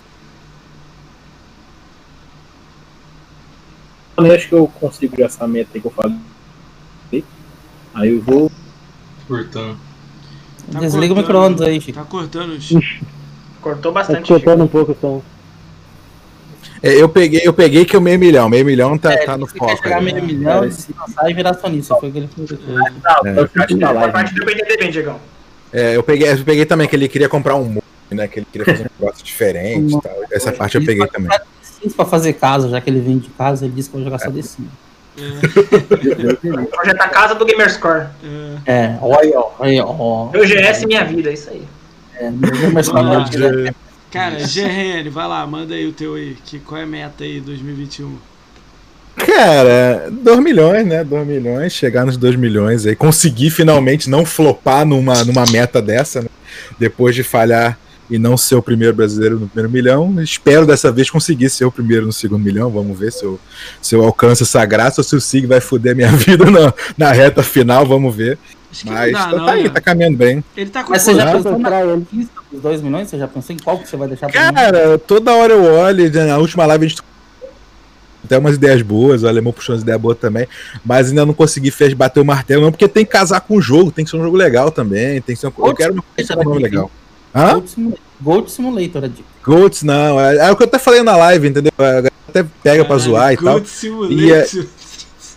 eu 4.18 4.32
acho 4.34 4.48
que 4.48 4.54
eu 4.56 4.68
consigo 4.68 5.22
essa 5.24 5.48
meta 5.48 5.70
aí 5.74 5.82
que 5.82 5.88
eu 5.88 5.92
falei. 5.92 6.16
Aí 7.94 8.10
eu 8.12 8.22
vou. 8.22 8.52
Cortando. 9.28 9.78
Tá 10.72 10.80
Desliga 10.80 11.14
o 11.14 11.16
cortando. 11.16 11.18
micro-ondas 11.18 11.62
aí, 11.68 11.80
Chico. 11.82 11.98
Tá 12.00 12.06
cortando, 12.06 12.60
Chico. 12.62 13.06
Cortou 13.62 13.92
Tá 13.94 14.00
bastante. 14.00 14.28
cortando 14.28 14.64
um 14.64 14.68
pouco 14.68 14.92
o 14.92 14.98
som. 15.00 15.22
É, 16.84 17.02
eu 17.02 17.08
peguei, 17.10 17.42
eu 17.44 17.54
peguei 17.54 17.86
que 17.86 17.96
o 17.96 18.02
meio 18.02 18.20
milhão. 18.20 18.50
Meio 18.50 18.66
milhão 18.66 18.98
tá, 18.98 19.16
tá 19.26 19.38
no 19.38 19.48
quer 19.48 19.58
foco. 19.58 19.78
chegar 19.84 19.96
a 19.96 20.00
aí. 20.00 20.06
meio 20.06 20.24
milhão, 20.24 20.68
descansar 20.68 21.30
e 21.30 21.34
virar 21.34 21.54
sonista. 21.56 21.96
Foi 21.96 22.10
o 22.10 22.12
que 22.12 22.18
ele 22.20 22.28
fez 22.28 22.50
depois. 22.50 22.76
Não, 23.04 23.32
É. 23.32 23.40
eu 23.40 23.50
parte 24.12 24.34
entender 24.54 24.78
bem, 24.78 24.92
Diegão. 24.92 25.20
É, 25.74 25.96
eu 25.96 26.04
peguei, 26.04 26.32
eu 26.32 26.44
peguei 26.44 26.66
também 26.66 26.88
que 26.88 26.96
ele 26.96 27.08
queria 27.08 27.28
comprar 27.30 27.56
um 27.56 27.80
né? 28.12 28.28
Que 28.28 28.40
ele 28.40 28.48
queria 28.52 28.66
fazer 28.66 28.84
um 28.84 29.04
negócio 29.04 29.26
diferente 29.26 29.96
e 29.96 30.02
tal. 30.02 30.14
Essa 30.32 30.52
parte 30.52 30.76
eu 30.78 30.86
peguei 30.86 31.08
também. 31.08 31.30
Pra 31.94 32.06
fazer 32.06 32.34
casa, 32.34 32.70
já 32.70 32.80
que 32.82 32.90
ele 32.90 33.00
vem 33.00 33.18
de 33.18 33.30
casa, 33.30 33.66
ele 33.66 33.74
disse 33.76 33.90
que 33.90 33.96
vai 33.96 34.04
jogar 34.06 34.20
só 34.20 34.32
The 34.32 34.42
Sims. 34.42 34.70
Projeto 36.72 37.02
a 37.02 37.08
casa 37.08 37.36
do 37.36 37.46
Gamerscore. 37.46 38.08
É, 38.66 38.72
É, 38.74 38.98
olha, 39.02 39.40
olha, 39.60 39.86
ó. 39.86 40.30
Meu 40.32 40.44
GS 40.46 40.86
minha 40.86 41.04
vida, 41.04 41.30
é 41.30 41.34
isso 41.34 41.50
aí. 41.50 41.64
É, 42.20 42.30
mas 42.74 42.88
Vamos 42.88 43.10
lá. 43.10 43.16
quando 43.18 43.30
tiver- 43.30 43.74
cara, 44.12 44.36
GRN, 44.40 45.10
vai 45.10 45.28
lá, 45.28 45.46
manda 45.46 45.74
aí 45.74 45.86
o 45.88 45.92
teu 45.94 46.16
aí. 46.16 46.36
Que, 46.46 46.60
qual 46.60 46.80
é 46.80 46.84
a 46.84 46.88
meta 46.88 47.24
aí 47.24 47.40
2021? 47.42 48.16
Cara, 49.18 50.10
2 50.12 50.40
milhões, 50.40 50.86
né? 50.86 51.04
2 51.04 51.26
milhões, 51.26 51.72
chegar 51.74 52.06
nos 52.06 52.18
2 52.18 52.36
milhões 52.36 52.86
aí, 52.86 52.96
conseguir 52.96 53.50
finalmente 53.50 54.10
não 54.10 54.26
flopar 54.26 54.86
numa, 54.86 55.24
numa 55.24 55.46
meta 55.52 55.82
dessa, 55.82 56.22
né? 56.22 56.28
Depois 56.78 57.16
de 57.16 57.24
falhar 57.24 57.78
e 58.10 58.20
não 58.20 58.38
ser 58.38 58.56
o 58.56 58.62
primeiro 58.62 58.94
brasileiro 58.94 59.40
no 59.40 59.48
primeiro 59.48 59.72
milhão. 59.72 60.22
Espero 60.22 60.66
dessa 60.66 60.92
vez 60.92 61.10
conseguir 61.10 61.50
ser 61.50 61.66
o 61.66 61.72
primeiro 61.72 62.06
no 62.06 62.14
segundo 62.14 62.44
milhão. 62.44 62.70
Vamos 62.70 62.98
ver 62.98 63.12
se 63.12 63.24
eu, 63.24 63.40
se 63.82 63.96
eu 63.96 64.04
alcanço 64.04 64.44
essa 64.44 64.64
graça 64.66 65.02
ou 65.02 65.04
se 65.04 65.16
o 65.16 65.22
Sig 65.22 65.46
vai 65.46 65.60
foder 65.60 65.96
minha 65.96 66.12
vida 66.16 66.50
na, 66.50 66.74
na 66.98 67.12
reta 67.12 67.42
final. 67.44 67.86
Vamos 67.86 68.16
ver. 68.16 68.38
Mas 68.84 69.14
dá, 69.14 69.20
tá, 69.20 69.32
não, 69.32 69.46
tá 69.46 69.52
aí, 69.54 69.64
né? 69.64 69.70
tá 69.70 69.82
caminhando 69.82 70.18
bem. 70.18 70.44
Ele 70.56 70.70
tá 70.70 70.84
com 70.84 70.92
Mas 70.92 71.02
você 71.02 71.16
já 71.16 71.32
pensou 71.32 71.60
pra 71.60 71.70
na 71.70 71.82
ele. 71.94 72.08
dos 72.52 72.62
2 72.62 72.82
milhões? 72.82 73.10
Você 73.10 73.18
já 73.18 73.28
pensou 73.28 73.56
em 73.56 73.60
qual 73.60 73.80
que 73.80 73.88
você 73.88 73.96
vai 73.96 74.08
deixar? 74.08 74.30
Cara, 74.30 74.98
toda 74.98 75.34
hora 75.34 75.54
eu 75.54 75.64
olho, 75.64 76.12
na 76.28 76.38
última 76.38 76.66
live 76.66 76.86
a 76.86 76.90
gente 76.90 77.02
até 78.26 78.38
umas 78.38 78.56
ideias 78.56 78.82
boas, 78.82 79.24
o 79.24 79.28
alemão 79.28 79.54
puxou 79.54 79.74
umas 79.74 79.84
ideias 79.84 80.02
boas 80.02 80.18
também, 80.18 80.48
mas 80.84 81.10
ainda 81.10 81.26
não 81.26 81.34
consegui 81.34 81.70
fez 81.70 81.94
bater 81.94 82.20
o 82.20 82.26
martelo, 82.26 82.64
não, 82.64 82.72
porque 82.72 82.88
tem 82.88 83.06
que 83.06 83.12
casar 83.12 83.40
com 83.42 83.56
o 83.56 83.62
jogo, 83.62 83.92
tem 83.92 84.04
que 84.04 84.10
ser 84.10 84.18
um 84.18 84.24
jogo 84.24 84.36
legal 84.36 84.72
também, 84.72 85.22
tem 85.22 85.36
que 85.36 85.40
ser 85.40 85.48
um, 85.48 85.52
eu 85.58 85.76
quero 85.76 85.94
uma 85.94 86.04
coisa 86.16 86.40
um 86.40 86.44
nome 86.44 86.64
legal. 86.64 86.92
Hã? 87.36 87.54
Gold 87.54 87.70
Simulator, 87.70 88.02
Gold 88.22 88.52
Simulator 88.52 89.04
a 89.04 89.08
dica. 89.08 89.36
Goats 89.44 89.84
não, 89.84 90.20
é, 90.20 90.38
é 90.38 90.52
o 90.52 90.56
que 90.56 90.64
eu 90.64 90.68
até 90.68 90.80
falei 90.80 91.04
na 91.04 91.16
live, 91.18 91.50
entendeu? 91.50 91.72
A 91.78 91.84
galera 91.84 92.14
até 92.30 92.46
pega 92.64 92.86
pra 92.86 92.98
zoar 92.98 93.34
e 93.34 93.38
tal. 93.38 93.56
Good 93.56 93.70
Simulator. 93.70 94.66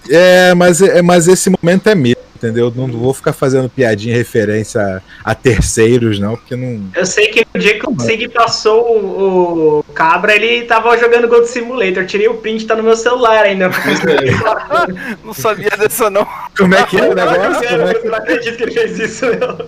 É, 0.08 0.54
mas, 0.54 0.80
é, 0.80 1.02
mas 1.02 1.28
esse 1.28 1.50
momento 1.50 1.88
é 1.88 1.94
meu, 1.94 2.16
entendeu? 2.34 2.72
Não 2.74 2.86
vou 2.86 3.12
ficar 3.12 3.34
fazendo 3.34 3.68
piadinha 3.68 4.14
em 4.14 4.16
referência 4.16 4.80
a, 5.24 5.32
a 5.32 5.34
terceiros, 5.34 6.18
não, 6.18 6.36
porque 6.36 6.56
não. 6.56 6.88
Eu 6.94 7.04
sei 7.04 7.28
que 7.28 7.44
no 7.52 7.60
dia 7.60 7.78
que 7.78 7.86
o 7.86 8.00
Sig 8.00 8.28
passou 8.28 8.96
o, 8.96 9.78
o 9.80 9.82
Cabra, 9.92 10.34
ele 10.34 10.64
tava 10.64 10.96
jogando 10.96 11.28
Gold 11.28 11.48
Simulator. 11.48 12.04
Eu 12.04 12.06
tirei 12.06 12.28
o 12.28 12.34
print, 12.34 12.64
tá 12.64 12.74
no 12.74 12.82
meu 12.82 12.96
celular 12.96 13.44
ainda. 13.44 13.70
Não 15.22 15.34
sabia 15.34 15.70
dessa 15.70 16.08
não. 16.08 16.26
Como 16.56 16.74
é 16.74 16.82
que 16.84 16.96
é 16.98 17.10
o 17.10 17.12
negócio? 17.14 17.68
Como 17.68 17.82
é 17.82 17.92
Eu 17.96 18.10
não 18.10 18.14
acredito 18.14 18.56
que 18.56 18.62
ele 18.62 18.72
fez 18.72 18.98
isso, 18.98 19.26
não. 19.26 19.58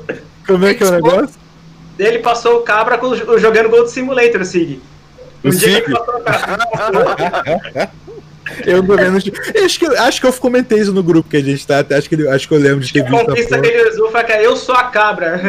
como 0.47 0.65
é, 0.65 0.73
que 0.73 0.85
é 0.85 0.87
o 0.87 0.93
negócio? 0.93 1.50
Ele 2.03 2.19
passou 2.21 2.57
o 2.59 2.63
Cabra 2.63 2.97
com- 2.99 3.15
jogando 3.39 3.69
Gold 3.69 3.91
Simulator, 3.91 4.41
o 4.41 4.45
Sig. 4.45 4.81
Dia 5.43 5.53
Sig? 5.53 5.81
que 5.83 5.91
ele 5.91 5.99
passou 5.99 6.15
o 6.17 6.23
Cabra. 6.23 7.91
Eu 8.67 8.83
lembro. 8.83 9.21
de- 9.21 9.33
Acho 9.65 9.79
que, 9.79 9.87
acho 9.87 10.21
que 10.21 10.27
eu 10.27 10.33
comentei 10.33 10.79
isso 10.81 10.93
no 10.93 11.03
grupo 11.03 11.29
que 11.31 11.37
a 11.37 11.43
gente 11.43 11.65
tá. 11.67 11.79
até 11.81 11.97
Acho 11.97 12.09
que, 12.09 12.15
ele- 12.17 12.29
acho 12.29 12.49
que 12.49 12.55
eu 12.55 12.59
lembro 12.59 12.81
de 12.81 12.93
ter 12.93 13.01
A 13.01 13.05
visto 13.05 13.15
essa 13.17 13.25
conquista 13.27 13.61
que 13.61 13.67
ele 13.69 13.91
usou 13.91 14.11
foi 14.11 14.25
que 14.25 14.33
eu 14.33 14.57
sou 14.57 14.75
a 14.75 14.85
cabra. 14.85 15.41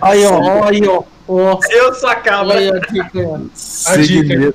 Aí, 0.00 0.24
ó, 0.24 0.64
aí, 0.64 0.86
ó. 0.86 1.02
Ó. 1.28 1.58
Eu 1.70 1.94
sou 1.94 2.08
a 2.08 2.14
cabra. 2.14 2.56
Olha 2.56 2.74
a 2.76 2.78
dica. 2.92 3.40
A 3.86 3.96
dica. 3.96 4.54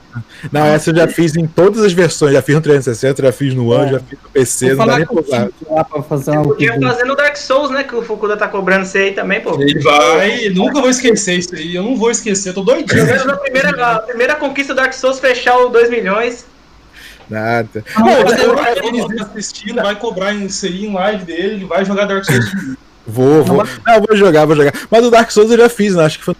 Não, 0.51 0.65
essa 0.65 0.89
eu 0.89 0.95
já 0.95 1.07
fiz 1.07 1.35
em 1.37 1.47
todas 1.47 1.83
as 1.83 1.93
versões. 1.93 2.33
Já 2.33 2.41
fiz 2.41 2.55
no 2.55 2.61
360, 2.61 3.21
já 3.23 3.31
fiz 3.31 3.53
no 3.53 3.69
One, 3.73 3.89
É. 3.89 3.91
já 3.93 3.99
fiz 3.99 4.19
no 4.21 4.29
PC. 4.29 4.75
Vou 4.75 4.85
Não 4.85 4.93
dá 4.93 4.97
nem 4.97 5.07
pra 5.07 5.49
lá 5.69 6.03
fazer 6.03 6.31
uma 6.31 6.43
Podia 6.43 6.79
fazer 6.79 7.03
no 7.05 7.15
Dark 7.15 7.37
Souls, 7.37 7.69
né? 7.71 7.83
Que 7.83 7.95
o 7.95 8.01
Fukuda 8.01 8.35
tá 8.35 8.47
cobrando 8.47 8.85
você 8.85 8.97
aí 8.97 9.11
também, 9.13 9.39
pô. 9.39 9.59
Ele 9.61 9.79
vai. 9.79 10.49
Nunca 10.49 10.81
vou 10.81 10.89
esquecer 10.89 11.35
isso 11.35 11.55
aí. 11.55 11.75
Eu 11.75 11.83
não 11.83 11.95
vou 11.95 12.11
esquecer, 12.11 12.49
eu 12.49 12.53
tô 12.55 12.61
doidinho. 12.61 13.05
Primeira, 13.41 13.69
a 13.87 13.99
primeira 13.99 14.35
conquista 14.35 14.73
do 14.73 14.77
Dark 14.77 14.93
Souls 14.93 15.19
fechar 15.19 15.57
o 15.57 15.69
2 15.69 15.89
milhões. 15.89 16.45
Nada. 17.29 17.83
Não, 17.97 18.03
Bom, 18.05 18.23
mas 18.25 18.39
eu- 18.43 18.51
O 18.53 18.81
Denis 18.81 19.07
dele 19.07 19.21
assistindo, 19.21 19.81
vai 19.81 19.95
cobrar 19.95 20.33
isso 20.33 20.65
aí 20.65 20.85
em 20.85 20.93
live 20.93 21.23
dele, 21.23 21.53
ele 21.55 21.65
vai 21.65 21.85
jogar 21.85 22.05
Dark 22.05 22.25
Souls. 22.25 22.45
Vou, 23.07 23.43
vou. 23.43 23.65
Não, 23.85 24.01
vou 24.05 24.15
jogar, 24.17 24.45
vou 24.45 24.55
jogar. 24.55 24.73
Mas 24.91 25.05
o 25.05 25.09
Dark 25.09 25.31
Souls 25.31 25.49
eu 25.51 25.57
já 25.57 25.69
fiz, 25.69 25.95
né? 25.95 26.05
Acho 26.05 26.19
que 26.19 26.25
foi. 26.25 26.35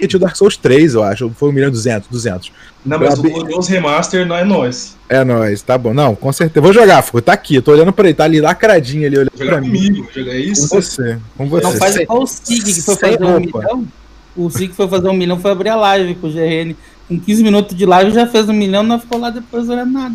E 0.00 0.06
tinha 0.06 0.18
o 0.18 0.20
Dark 0.20 0.36
Souls 0.36 0.56
3, 0.56 0.94
eu 0.94 1.02
acho. 1.02 1.30
Foi 1.36 1.48
1 1.48 1.52
milhão 1.52 1.68
e 1.68 1.72
200, 1.72 2.08
200. 2.08 2.52
Não, 2.86 2.98
mas 2.98 3.18
o 3.18 3.22
Glorioso 3.22 3.70
Remaster 3.70 4.26
não 4.26 4.36
é 4.36 4.44
nós. 4.44 4.96
É 5.08 5.24
nóis, 5.24 5.62
tá 5.62 5.76
bom. 5.76 5.92
Não, 5.92 6.14
com 6.14 6.32
certeza. 6.32 6.60
Vou 6.62 6.72
jogar, 6.72 7.02
Fuku. 7.02 7.20
Tá 7.22 7.32
aqui. 7.32 7.56
Eu 7.56 7.62
tô 7.62 7.72
olhando 7.72 7.92
pra 7.92 8.06
ele, 8.06 8.14
tá 8.14 8.24
ali 8.24 8.40
lacradinho 8.40 9.06
ali, 9.06 9.16
olhando 9.18 9.32
Jogar 9.36 9.52
pra 9.52 9.60
mim. 9.60 9.68
comigo, 9.68 10.08
jogar 10.14 10.32
Com 10.32 10.36
isso. 10.38 10.68
você. 10.68 11.18
Com 11.36 11.48
você. 11.48 11.64
Não 11.64 11.72
faz 11.72 11.96
igual 11.96 12.22
o 12.22 12.26
Sig 12.26 12.62
que 12.62 12.82
foi 12.82 12.96
fazer 12.96 13.24
um 13.24 13.40
milhão. 13.40 13.86
O 14.36 14.50
Sig 14.50 14.68
que 14.68 14.74
foi 14.74 14.88
fazer 14.88 15.08
um 15.08 15.14
milhão 15.14 15.38
foi 15.40 15.50
abrir 15.50 15.70
a 15.70 15.76
live 15.76 16.14
com 16.16 16.28
o 16.28 16.32
GRN. 16.32 16.74
Com 17.08 17.18
15 17.18 17.42
minutos 17.42 17.74
de 17.76 17.86
live 17.86 18.10
já 18.10 18.26
fez 18.26 18.48
um 18.48 18.52
milhão, 18.52 18.82
não 18.82 19.00
ficou 19.00 19.18
lá 19.18 19.30
depois 19.30 19.66
olhando 19.68 19.92
nada. 19.92 20.14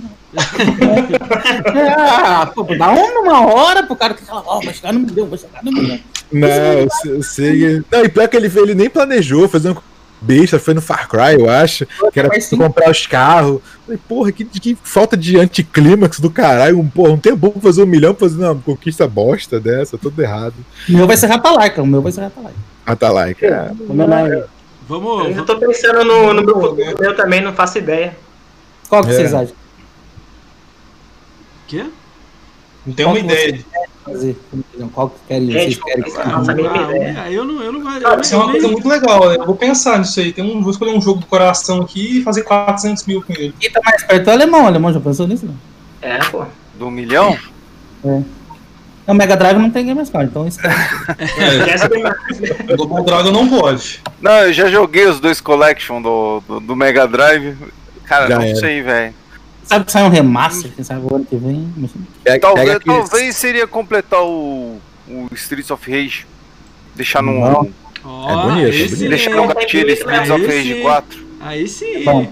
ah, 1.97 2.45
pô, 2.53 2.63
dá 2.63 2.91
um 2.91 3.13
numa 3.15 3.45
hora 3.51 3.83
pro 3.83 3.95
cara 3.95 4.13
que 4.13 4.23
fala, 4.23 4.43
ó, 4.45 4.59
vai 4.61 4.73
chegar 4.73 4.93
no 4.93 4.99
milhão, 4.99 5.27
vai 5.27 5.39
chegar 5.39 5.63
no 5.63 5.71
milhão. 5.71 5.99
Não, 6.33 6.47
eu 6.47 6.89
sei- 6.89 7.11
eu 7.15 7.23
sei. 7.23 7.83
Não, 7.91 8.03
e 8.03 8.09
pior 8.09 8.27
que 8.27 8.35
ele, 8.37 8.51
ele 8.59 8.73
nem 8.75 8.89
planejou 8.89 9.47
fazer 9.47 9.69
um 9.71 9.75
besta, 10.21 10.57
foi 10.57 10.73
no 10.73 10.81
Far 10.81 11.07
Cry, 11.09 11.33
eu 11.37 11.49
acho. 11.49 11.85
Que 12.11 12.19
era 12.19 12.29
pra 12.29 12.39
sim. 12.41 12.57
comprar 12.57 12.89
os 12.89 13.05
carros. 13.05 13.61
Falei, 13.85 13.99
porra, 14.07 14.31
que, 14.31 14.45
que 14.45 14.77
falta 14.83 15.15
de 15.17 15.37
anticlímax 15.37 16.19
do 16.19 16.29
caralho. 16.29 16.79
Um, 16.79 16.87
porra, 16.89 17.11
um 17.11 17.17
tempo 17.19 17.51
pra 17.51 17.61
fazer 17.61 17.83
um 17.83 17.85
milhão 17.85 18.13
pra 18.13 18.27
fazer 18.29 18.41
uma 18.43 18.55
conquista 18.55 19.07
bosta 19.07 19.59
dessa, 19.59 19.97
tudo 19.97 20.21
errado. 20.21 20.55
O 20.89 20.93
meu 20.93 21.05
vai 21.07 21.17
ser 21.17 21.27
Ratalaika, 21.27 21.81
o 21.81 21.87
meu 21.87 22.01
vai 22.01 22.11
ser. 22.11 22.31
Ah, 22.85 22.95
tá 22.95 23.11
lá, 23.11 23.33
cara. 23.33 23.73
Homenagem. 23.87 24.43
Vamos. 24.87 25.35
Eu 25.37 25.45
tô 25.45 25.57
pensando 25.57 26.03
no, 26.03 26.33
no 26.33 26.43
meu 26.43 26.55
futuro 26.59 26.97
meu 26.99 27.15
também, 27.15 27.41
não 27.41 27.53
faço 27.53 27.77
ideia. 27.77 28.15
Qual 28.89 29.03
que 29.03 29.09
É. 29.09 29.13
vocês 29.13 29.33
acham? 29.33 29.55
Quê? 31.67 31.85
Não 32.85 32.93
tem 32.93 33.05
uma 33.05 33.15
Qual 33.15 33.23
ideia. 33.25 33.57
você 33.57 33.72
fazer? 34.03 34.37
Qual 34.93 35.09
que 35.09 35.15
querem, 35.27 35.49
É, 35.49 35.53
vocês 35.61 35.73
tipo, 35.75 35.85
querem? 35.85 36.03
Ah, 36.17 36.51
ideia. 36.51 37.21
Ah, 37.23 37.31
eu 37.31 37.45
não, 37.45 37.61
eu 37.63 37.71
não. 37.71 37.83
Cara, 37.83 38.15
eu 38.15 38.21
isso 38.21 38.33
é 38.33 38.37
uma 38.37 38.51
coisa 38.51 38.67
muito 38.67 38.87
legal. 38.87 39.29
né? 39.29 39.35
Eu 39.37 39.45
vou 39.45 39.55
pensar 39.55 39.99
nisso 39.99 40.19
aí. 40.19 40.31
Tem 40.33 40.43
um, 40.43 40.61
vou 40.61 40.71
escolher 40.71 40.93
um 40.95 41.01
jogo 41.01 41.19
do 41.21 41.25
coração 41.25 41.81
aqui 41.81 42.19
e 42.19 42.23
fazer 42.23 42.43
400 42.43 43.05
mil 43.05 43.21
com 43.21 43.33
ele. 43.33 43.53
Quem 43.59 43.71
tá 43.71 43.79
mais 43.83 44.03
perto 44.03 44.27
é 44.29 44.31
o 44.31 44.35
alemão, 44.35 44.63
o 44.63 44.67
alemão 44.67 44.93
já 44.93 44.99
pensou 44.99 45.27
nisso? 45.27 45.45
Não? 45.45 45.55
É, 46.01 46.17
pô. 46.25 46.45
Do 46.77 46.91
milhão? 46.91 47.37
O 49.05 49.13
Mega 49.13 49.35
Drive 49.35 49.57
não 49.57 49.69
tem 49.69 49.85
Game 49.85 50.05
Score, 50.05 50.25
então 50.25 50.47
isso 50.47 50.59
do- 50.61 52.77
Double 52.77 53.03
Dragon 53.05 53.31
não 53.31 53.47
pode. 53.49 54.01
Não, 54.21 54.31
eu 54.43 54.53
já 54.53 54.69
joguei 54.69 55.05
os 55.07 55.19
dois 55.19 55.41
Collection 55.41 56.01
do, 56.01 56.41
do, 56.47 56.59
do 56.59 56.75
Mega 56.75 57.07
Drive. 57.07 57.55
Cara, 58.05 58.27
Já 58.27 58.35
não 58.37 58.45
era. 58.45 58.55
sei, 58.55 58.81
velho. 58.81 59.13
Sabe 59.63 59.85
que 59.85 59.91
sai 59.91 60.03
um 60.03 60.09
remaster, 60.09 60.71
quem 60.75 60.83
sabe 60.83 61.01
o 61.03 61.15
ano 61.15 61.25
que 61.25 61.35
vem. 61.35 61.71
Pega, 62.23 62.39
Talvez, 62.39 62.67
pega 62.67 62.79
talvez 62.85 63.35
seria 63.35 63.67
completar 63.67 64.21
o, 64.23 64.79
o 65.07 65.27
Streets 65.33 65.71
of 65.71 65.89
Rage. 65.91 66.25
Deixar 66.95 67.21
num. 67.21 67.39
Não. 67.39 67.71
Ó, 68.03 68.29
É 68.29 68.43
bonito, 68.43 68.65
é 68.65 68.69
esse 68.69 68.95
bonito. 68.95 69.09
Deixar 69.09 69.31
é- 69.31 69.35
no 69.35 69.47
gatilho 69.47 69.91
Streets 69.91 70.29
of 70.29 70.45
Rage 70.45 70.73
sim. 70.75 70.81
4. 70.81 71.25
Aí 71.41 71.67
sim. 71.67 72.03
Bom. 72.03 72.31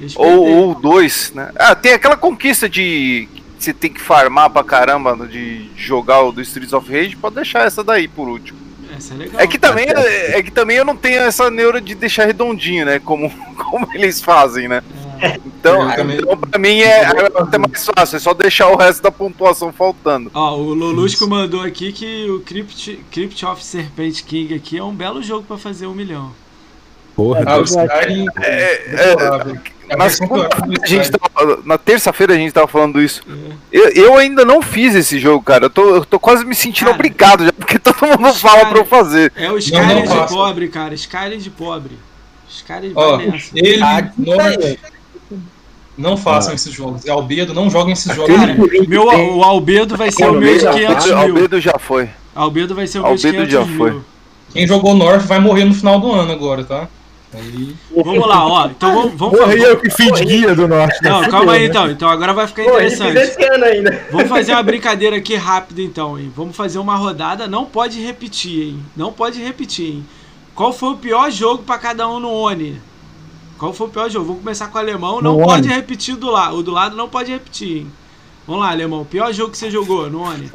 Respeitei. 0.00 0.32
Ou, 0.34 0.46
ou 0.46 0.74
dois, 0.74 1.32
né? 1.34 1.50
Ah, 1.56 1.74
tem 1.74 1.92
aquela 1.92 2.16
conquista 2.16 2.68
de 2.68 3.28
você 3.58 3.72
tem 3.72 3.90
que 3.90 4.00
farmar 4.00 4.50
pra 4.50 4.62
caramba 4.62 5.16
de 5.26 5.70
jogar 5.76 6.20
o 6.22 6.32
do 6.32 6.42
Streets 6.42 6.74
of 6.74 6.90
Rage, 6.92 7.16
pode 7.16 7.36
deixar 7.36 7.66
essa 7.66 7.82
daí 7.82 8.06
por 8.06 8.28
último. 8.28 8.58
Essa 8.94 9.14
é 9.14 9.16
legal. 9.16 9.40
É 9.40 9.46
que 9.46 9.58
também, 9.58 9.86
é, 9.88 10.38
é 10.38 10.42
que 10.42 10.50
também 10.50 10.76
eu 10.76 10.84
não 10.84 10.94
tenho 10.94 11.20
essa 11.20 11.50
neura 11.50 11.80
de 11.80 11.94
deixar 11.94 12.26
redondinho, 12.26 12.84
né? 12.84 12.98
Como, 12.98 13.30
como 13.56 13.88
eles 13.94 14.20
fazem, 14.20 14.68
né? 14.68 14.82
Então, 15.46 15.90
também- 15.96 16.16
então 16.18 16.36
pra 16.36 16.58
mim 16.58 16.80
é 16.80 17.04
até 17.06 17.58
mais 17.58 17.86
fácil, 17.96 18.16
é 18.16 18.18
só 18.18 18.34
deixar 18.34 18.68
o 18.68 18.76
resto 18.76 19.02
da 19.02 19.10
pontuação 19.10 19.72
faltando. 19.72 20.30
Ó, 20.34 20.56
o 20.56 20.74
Lolusco 20.74 21.26
mandou 21.28 21.62
aqui 21.62 21.92
que 21.92 22.28
o 22.30 22.40
Crypt, 22.40 23.00
Crypt 23.10 23.44
of 23.46 23.64
Serpent 23.64 24.22
King 24.24 24.54
aqui 24.54 24.78
é 24.78 24.82
um 24.84 24.94
belo 24.94 25.22
jogo 25.22 25.44
pra 25.46 25.56
fazer 25.56 25.86
um 25.86 25.94
milhão. 25.94 26.32
Porra, 27.16 27.44
Ah, 27.46 27.52
o 27.54 27.56
Deus. 27.58 27.70
Skyrim. 27.70 28.26
É. 28.42 29.12
É 29.88 29.94
a 29.94 29.96
Mas 29.98 30.18
versão 30.18 30.26
que 30.28 30.34
eu 30.34 30.42
acho 30.50 30.62
do 30.62 30.82
a 30.82 30.86
gente 30.86 31.02
Skyrim. 31.04 31.18
tava- 31.34 31.58
na 31.64 31.78
terça-feira 31.78 32.32
a 32.32 32.36
gente 32.36 32.52
tava 32.52 32.66
falando 32.66 33.00
isso. 33.00 33.22
É. 33.28 33.52
Eu, 33.70 33.88
eu 33.90 34.16
ainda 34.18 34.44
não 34.44 34.60
fiz 34.62 34.94
esse 34.94 35.18
jogo, 35.20 35.44
cara. 35.44 35.66
Eu 35.66 35.70
tô, 35.70 35.94
eu 35.96 36.04
tô 36.04 36.18
quase 36.18 36.44
me 36.44 36.54
sentindo 36.54 36.86
Cara, 36.86 36.94
obrigado 36.96 37.44
já, 37.44 37.52
porque 37.52 37.78
todo 37.78 37.96
mundo 38.18 38.32
fala 38.34 38.66
pra 38.66 38.78
eu 38.78 38.84
fazer. 38.84 39.30
É 39.36 39.50
o 39.52 39.58
Skyrim 39.58 40.02
de 40.02 40.28
pobre, 40.28 40.68
cara. 40.68 40.94
Skyrim 40.94 41.38
de 41.38 41.50
pobre. 41.50 41.98
Skyrim 42.48 42.92
Ó, 42.96 43.16
vai 43.16 43.26
nessa. 43.26 43.50
ele, 43.54 43.82
Ah, 43.82 44.10
não 45.96 46.16
façam 46.16 46.52
Ah. 46.52 46.54
esses 46.54 46.72
jogos. 46.72 47.04
E 47.04 47.10
Albedo, 47.10 47.54
não 47.54 47.70
joguem 47.70 47.92
esses 47.92 48.14
jogos. 48.14 48.34
Meu, 48.88 49.04
o 49.36 49.42
Albedo 49.44 49.96
vai 49.96 50.10
ser 50.10 50.26
o 50.28 50.32
meu 50.32 50.58
de 50.58 50.66
500 50.68 51.06
mil. 51.06 51.16
Albedo 51.18 51.60
já 51.60 51.74
foi. 51.78 52.08
Albedo 52.34 52.74
vai 52.74 52.86
ser 52.86 52.98
o 52.98 53.02
meu 53.02 53.16
de 53.16 53.26
Albedo 53.26 53.46
500 53.46 53.52
já 53.52 53.64
mil. 53.64 53.76
foi. 53.78 54.00
Quem 54.52 54.66
jogou 54.66 54.94
North 54.94 55.22
vai 55.22 55.38
morrer 55.40 55.64
no 55.64 55.74
final 55.74 55.98
do 56.00 56.12
ano 56.12 56.30
agora, 56.32 56.62
tá? 56.64 56.88
Aí, 57.36 57.74
Vamos 58.04 58.28
lá, 58.28 58.46
ó. 58.46 58.66
Então 58.68 58.94
vamos, 58.94 59.14
vamos 59.18 59.40
fazer. 59.40 59.58
eu 59.64 59.76
que 59.80 59.90
fiz 59.90 60.20
guia 60.20 60.54
do 60.54 60.68
norte. 60.68 61.02
né? 61.02 61.10
Não, 61.10 61.28
calma 61.28 61.54
aí 61.54 61.62
né? 61.62 61.66
então. 61.66 61.90
Então 61.90 62.08
agora 62.08 62.32
vai 62.32 62.46
ficar 62.46 62.62
interessante. 62.62 63.18
Vamos 64.12 64.28
fazer 64.28 64.52
uma 64.52 64.62
brincadeira 64.62 65.16
aqui 65.16 65.34
rápida 65.34 65.82
então, 65.82 66.16
hein? 66.16 66.32
Vamos 66.36 66.54
fazer 66.56 66.78
uma 66.78 66.94
rodada, 66.94 67.48
não 67.48 67.64
pode 67.64 68.00
repetir, 68.00 68.68
hein? 68.68 68.78
Não 68.96 69.12
pode 69.12 69.42
repetir, 69.42 69.86
hein? 69.86 70.06
Qual 70.54 70.72
foi 70.72 70.90
o 70.90 70.96
pior 70.96 71.28
jogo 71.32 71.64
pra 71.64 71.76
cada 71.76 72.08
um 72.08 72.20
no 72.20 72.30
Oni? 72.30 72.80
Qual 73.58 73.72
foi 73.72 73.86
o 73.86 73.90
pior 73.90 74.10
jogo? 74.10 74.26
Vamos 74.26 74.42
começar 74.42 74.68
com 74.68 74.76
o 74.76 74.80
alemão, 74.80 75.20
não 75.22 75.38
No 75.38 75.44
pode 75.44 75.68
repetir 75.68 76.16
do 76.16 76.30
lado. 76.30 76.56
O 76.56 76.62
do 76.62 76.70
lado 76.72 76.96
não 76.96 77.08
pode 77.08 77.30
repetir, 77.32 77.78
hein? 77.78 77.92
Vamos 78.46 78.62
lá, 78.62 78.70
alemão. 78.70 79.02
O 79.02 79.06
pior 79.06 79.32
jogo 79.32 79.52
que 79.52 79.58
você 79.58 79.70
jogou 79.70 80.10
no 80.10 80.22
Oni? 80.22 80.50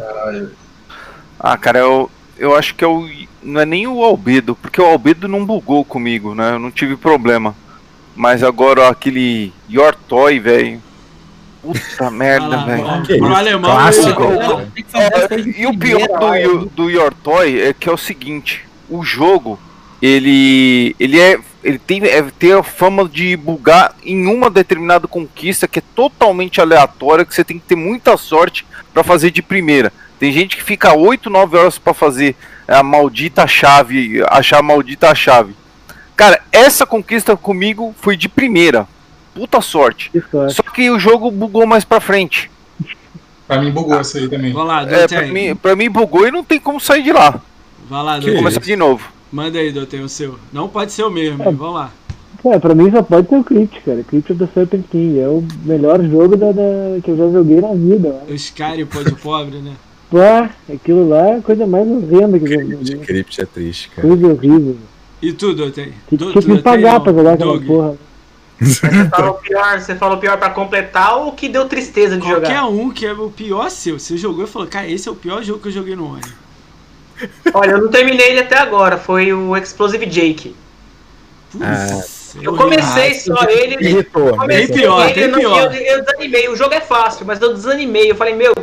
Ah, 1.39 1.57
cara, 1.57 1.79
eu, 1.79 2.09
eu 2.37 2.55
acho 2.55 2.75
que 2.75 2.83
é 2.83 2.87
o, 2.87 3.09
não 3.41 3.61
é 3.61 3.65
nem 3.65 3.87
o 3.87 4.03
Albedo, 4.03 4.55
porque 4.55 4.81
o 4.81 4.85
Albedo 4.85 5.27
não 5.27 5.45
bugou 5.45 5.83
comigo, 5.85 6.35
né? 6.35 6.53
Eu 6.53 6.59
não 6.59 6.69
tive 6.71 6.95
problema. 6.95 7.55
Mas 8.15 8.43
agora 8.43 8.89
aquele 8.89 9.53
Your 9.69 9.95
Toy, 10.07 10.39
velho. 10.39 10.81
Puta 11.61 12.11
merda, 12.11 12.57
velho. 12.65 12.83
pro 13.17 13.35
alemão. 13.35 13.71
clássico. 13.71 14.23
eu- 14.23 14.29
coisas 14.29 15.55
É, 15.55 15.61
e 15.61 15.65
o 15.65 15.77
pior 15.77 16.05
do, 16.07 16.25
ó. 16.25 16.65
Do 16.75 16.89
Your 16.89 17.13
Toy 17.13 17.59
é 17.61 17.73
que 17.73 17.87
é 17.87 17.91
o 17.91 17.97
seguinte: 17.97 18.67
o 18.89 19.03
jogo 19.03 19.57
ele 20.01 20.95
ele 20.99 21.19
é 21.19 21.39
ele 21.63 21.77
tem 21.77 22.03
é, 22.05 22.21
tem 22.37 22.53
a 22.53 22.63
fama 22.63 23.07
de 23.07 23.35
bugar 23.35 23.93
em 24.03 24.25
uma 24.27 24.49
determinada 24.49 25.07
conquista 25.07 25.67
que 25.67 25.79
é 25.79 25.83
totalmente 25.95 26.61
aleatória, 26.61 27.25
que 27.25 27.33
você 27.35 27.43
tem 27.43 27.59
que 27.59 27.65
ter 27.65 27.75
muita 27.75 28.15
sorte 28.17 28.65
para 28.93 29.03
fazer 29.03 29.31
de 29.31 29.41
primeira. 29.41 29.91
Tem 30.19 30.31
gente 30.31 30.57
que 30.57 30.63
fica 30.63 30.93
8, 30.93 31.29
9 31.29 31.57
horas 31.57 31.77
para 31.77 31.93
fazer 31.93 32.35
a 32.67 32.83
maldita 32.83 33.47
chave, 33.47 34.21
achar 34.29 34.59
a 34.59 34.63
maldita 34.63 35.13
chave. 35.15 35.55
Cara, 36.15 36.41
essa 36.51 36.85
conquista 36.85 37.37
comigo 37.37 37.95
foi 38.01 38.17
de 38.17 38.27
primeira. 38.27 38.87
Puta 39.33 39.61
sorte. 39.61 40.09
Que 40.09 40.21
sorte. 40.29 40.55
Só 40.55 40.63
que 40.63 40.89
o 40.89 40.99
jogo 40.99 41.31
bugou 41.31 41.65
mais 41.65 41.85
pra 41.85 42.01
frente. 42.01 42.51
Pra 43.47 43.61
mim 43.61 43.71
bugou 43.71 43.99
isso 44.01 44.17
aí 44.17 44.27
também. 44.27 44.51
Vai 44.51 44.65
lá, 44.65 44.81
É, 44.83 45.07
pra 45.07 45.21
mim, 45.25 45.55
pra 45.55 45.75
mim 45.75 45.89
bugou 45.89 46.27
e 46.27 46.31
não 46.31 46.43
tem 46.43 46.59
como 46.59 46.79
sair 46.79 47.03
de 47.03 47.13
lá. 47.13 47.39
Vai 47.89 48.03
lá. 48.03 48.19
Começar 48.21 48.59
de 48.59 48.75
novo. 48.75 49.18
Manda 49.31 49.59
aí, 49.59 49.71
Doten, 49.71 50.01
o 50.01 50.09
seu. 50.09 50.35
Não 50.51 50.67
pode 50.67 50.91
ser 50.91 51.03
o 51.03 51.09
mesmo, 51.11 51.43
hein? 51.43 51.55
Vamos 51.55 51.75
lá. 51.75 51.91
É, 52.45 52.57
pra 52.57 52.73
mim 52.73 52.89
só 52.89 53.03
pode 53.03 53.27
ser 53.27 53.35
o 53.35 53.43
Crypt, 53.43 53.81
cara. 53.81 54.03
Crypt 54.03 54.31
of 54.33 54.39
the 54.45 54.49
Serpent 54.53 54.85
King. 54.89 55.19
É 55.19 55.27
o 55.27 55.43
melhor 55.65 56.01
jogo 56.03 56.35
da, 56.37 56.51
da- 56.51 56.99
que 57.03 57.11
eu 57.11 57.17
já 57.17 57.29
joguei 57.29 57.59
na 57.61 57.73
vida, 57.73 58.09
mano. 58.09 58.21
O 58.29 58.33
Skyrim, 58.33 58.85
pô 58.85 59.03
de 59.03 59.15
pobre, 59.15 59.57
né? 59.59 59.73
Pô, 60.09 60.17
aquilo 60.73 61.07
lá 61.07 61.27
é 61.27 61.35
a 61.37 61.41
coisa 61.41 61.67
mais 61.67 61.87
horrenda 61.87 62.39
que 62.39 62.45
eu 62.45 62.49
já 62.49 62.65
De 62.65 62.71
joguei. 62.93 62.97
Crypt 63.05 63.41
é 63.41 63.45
triste, 63.45 63.89
cara. 63.89 64.07
Coisa 64.07 64.27
horrível. 64.27 64.75
E 65.21 65.31
tu, 65.33 65.53
Doten? 65.53 65.93
Tinha 66.09 66.33
que 66.33 66.47
me 66.47 66.61
pagar 66.63 66.93
não. 66.93 67.01
pra 67.01 67.13
jogar 67.13 67.33
aquela 67.33 67.61
porra. 67.61 67.95
Você 68.59 68.89
falou 69.09 69.33
pior, 69.35 69.79
você 69.79 69.95
falou 69.95 70.17
pior 70.17 70.37
pra 70.39 70.49
completar 70.49 71.15
ou 71.17 71.31
que 71.33 71.47
deu 71.47 71.65
tristeza 71.67 72.15
de 72.17 72.23
Qualquer 72.23 72.55
jogar? 72.57 72.67
um 72.69 72.89
que 72.89 73.05
é 73.05 73.13
o 73.13 73.29
pior 73.29 73.69
seu. 73.69 73.99
Você 73.99 74.17
jogou 74.17 74.45
e 74.45 74.47
falou, 74.47 74.67
cara, 74.67 74.89
esse 74.89 75.07
é 75.07 75.11
o 75.11 75.15
pior 75.15 75.43
jogo 75.43 75.59
que 75.59 75.67
eu 75.67 75.71
joguei 75.73 75.95
no 75.95 76.11
One. 76.13 76.21
Olha, 77.53 77.71
eu 77.71 77.81
não 77.81 77.89
terminei 77.89 78.29
ele 78.31 78.39
até 78.41 78.57
agora, 78.57 78.97
foi 78.97 79.33
o 79.33 79.55
Explosive 79.57 80.05
Jake. 80.05 80.55
Putz, 81.51 82.35
Eu 82.41 82.55
comecei 82.55 83.15
só 83.15 83.43
ele. 83.49 83.75
Irritou. 83.85 84.37
comecei 84.37 84.67
Tem 84.67 84.75
pior, 84.77 85.05
ele, 85.05 85.13
tem 85.13 85.31
pior. 85.31 85.73
Eu, 85.73 85.81
eu 85.81 86.03
desanimei, 86.03 86.49
o 86.49 86.55
jogo 86.55 86.73
é 86.73 86.81
fácil, 86.81 87.25
mas 87.25 87.41
eu 87.41 87.53
desanimei. 87.53 88.11
Eu 88.11 88.15
falei, 88.15 88.35
meu, 88.35 88.53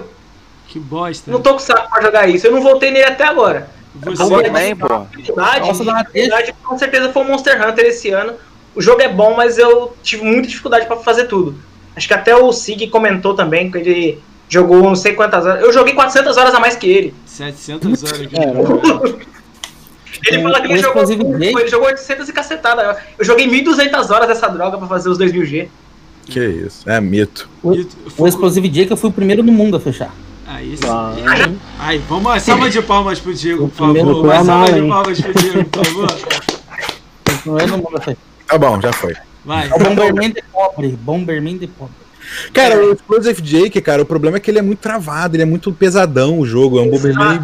Que 0.69 0.79
bosta. 0.79 1.31
não 1.31 1.41
tô 1.41 1.55
com 1.55 1.59
saco 1.59 1.91
pra 1.91 2.03
jogar 2.03 2.29
isso. 2.29 2.47
Eu 2.47 2.53
não 2.53 2.63
voltei 2.63 2.91
nele 2.91 3.07
até 3.07 3.25
agora. 3.25 3.69
Você, 3.95 4.43
também, 4.43 4.77
pô. 4.77 5.07
Dificuldade, 5.17 5.67
Nossa, 5.67 6.55
com 6.63 6.79
certeza 6.79 7.13
foi 7.13 7.23
o 7.23 7.25
Monster 7.27 7.67
Hunter 7.67 7.87
esse 7.87 8.11
ano. 8.11 8.35
O 8.75 8.83
jogo 8.83 9.01
é 9.01 9.09
bom, 9.09 9.35
mas 9.35 9.57
eu 9.57 9.97
tive 10.03 10.23
muita 10.23 10.49
dificuldade 10.49 10.87
pra 10.87 10.97
fazer 10.99 11.25
tudo. 11.25 11.57
Acho 11.97 12.07
que 12.07 12.13
até 12.13 12.37
o 12.37 12.53
Sig 12.53 12.89
comentou 12.89 13.35
também 13.35 13.71
que 13.71 13.79
ele 13.79 14.23
jogou 14.49 14.83
não 14.83 14.95
sei 14.95 15.13
quantas 15.15 15.45
horas. 15.47 15.63
Eu 15.63 15.73
joguei 15.73 15.95
400 15.95 16.37
horas 16.37 16.55
a 16.55 16.61
mais 16.61 16.77
que 16.77 16.87
ele. 16.89 17.15
700 17.27 18.03
horas 18.05 18.21
aqui. 18.21 18.35
Caramba. 18.37 19.27
Ele 20.27 20.39
O- 20.39 20.43
fala 20.45 20.61
que 20.61 20.69
o 20.69 20.71
ele 20.73 20.79
jogou, 20.83 21.03
ele 21.31 21.69
jogou 21.69 21.87
800 21.89 22.29
e 22.29 22.33
cacetada. 22.33 22.97
Eu 23.19 23.25
joguei 23.25 23.47
1.200 23.49 24.11
horas 24.11 24.27
dessa 24.29 24.49
droga 24.49 24.79
pra 24.79 24.87
fazer 24.87 25.09
os 25.11 25.19
2000G. 25.19 25.69
Que 26.25 26.41
isso? 26.45 26.89
É 26.89 27.01
mito. 27.01 27.49
O 27.63 27.75
Fuku- 28.11 28.27
Explosive 28.27 28.69
Jake 28.69 28.91
eu 28.91 28.97
fui 28.97 29.11
o 29.11 29.13
primeiro 29.13 29.43
no 29.45 29.53
mundo 29.53 29.77
a 29.77 29.81
fechar. 29.81 30.13
Aí 30.49 30.77
sim. 30.77 30.85
Ah, 30.89 31.13
Aí, 31.81 31.99
vamos 32.09 32.25
uma 32.25 32.41
salva 32.41 32.71
de 32.71 32.81
palmas 32.83 33.21
pro 33.21 33.35
Diego, 33.35 33.69
por 33.69 33.77
favor. 33.77 33.95
foi 34.15 34.23
Uma 34.23 34.45
salva 34.45 34.73
de 34.73 34.89
palmas 34.89 35.21
pro 35.21 35.35
Diego, 35.35 35.65
por 35.65 35.85
favor. 35.85 36.11
Fui 36.11 37.35
o 37.35 37.39
primeiro 37.43 37.71
no 37.73 37.79
mundo 37.79 37.97
a 37.97 38.01
fechar. 38.01 38.19
Tá 38.49 38.59
bom, 38.59 38.81
já 38.81 38.93
foi. 38.93 39.15
Vai. 39.45 39.69
É 39.69 39.75
o 39.75 39.79
Bomberman 39.79 40.31
de 40.31 40.43
pobre. 40.53 40.89
Bomberman 41.01 41.59
de 41.59 41.67
pobre. 41.69 41.95
Cara, 42.53 42.77
o 42.77 42.93
Explosive 42.93 43.43
Jake, 43.43 43.81
cara, 43.81 44.03
o 44.03 44.07
problema 44.07 44.37
é 44.37 44.41
que 44.41 44.51
ele 44.51 44.59
é 44.59 44.63
muito 44.63 44.81
travado, 44.81 45.37
ele 45.37 45.43
é 45.43 45.47
muito 45.47 45.73
pesadão 45.73 46.39
o 46.39 46.47
jogo. 46.47 46.79
É 46.79 46.83
um 46.83 46.91
Bomberman. 46.91 47.41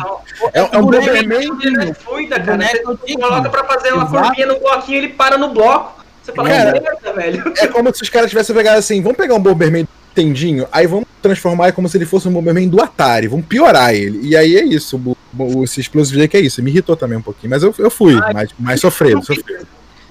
É, 0.53 0.61
é 0.61 0.79
um 0.79 0.83
Bomberman. 0.83 1.59
Ele 1.63 1.91
é 1.91 1.95
fluida, 1.95 2.41
cara. 2.41 2.65
Você 2.85 3.15
coloca 3.15 3.51
pra 3.51 3.65
fazer 3.65 3.93
uma 3.93 4.07
curvinha 4.07 4.47
no 4.47 4.59
bloquinho, 4.59 4.99
ele 4.99 5.09
para 5.09 5.39
no 5.39 5.51
bloco. 5.51 6.03
Você 6.23 6.33
fala, 6.33 6.49
Cara, 6.49 6.81
merda, 6.81 7.13
velho. 7.13 7.53
É 7.59 7.67
como 7.67 7.95
se 7.95 8.03
os 8.03 8.09
caras 8.09 8.31
tivessem 8.31 8.55
pegado 8.55 8.79
assim: 8.79 9.03
vamos 9.03 9.17
pegar 9.17 9.35
um 9.35 9.41
Bomberman 9.41 9.87
tendinho, 10.15 10.69
aí 10.71 10.87
vamos 10.87 11.07
transformar 11.21 11.73
como 11.73 11.89
se 11.89 11.97
ele 11.97 12.07
fosse 12.07 12.29
um 12.29 12.33
Bomberman 12.33 12.69
do 12.69 12.81
Atari, 12.81 13.27
vamos 13.27 13.47
piorar 13.47 13.95
ele. 13.95 14.21
E 14.23 14.37
aí 14.37 14.57
é 14.57 14.65
isso. 14.65 14.97
O, 14.97 15.17
o, 15.39 15.65
esse 15.65 15.81
Explosive 15.81 16.21
Jake 16.21 16.37
é 16.37 16.41
isso. 16.41 16.63
Me 16.63 16.71
irritou 16.71 16.97
também 16.97 17.19
um 17.19 17.23
pouquinho, 17.23 17.51
mas 17.51 17.63
eu, 17.63 17.75
eu 17.79 17.91
fui, 17.91 18.15
mais, 18.15 18.51
mais 18.59 18.81
sofrido, 18.81 19.25
sofrido. 19.25 19.67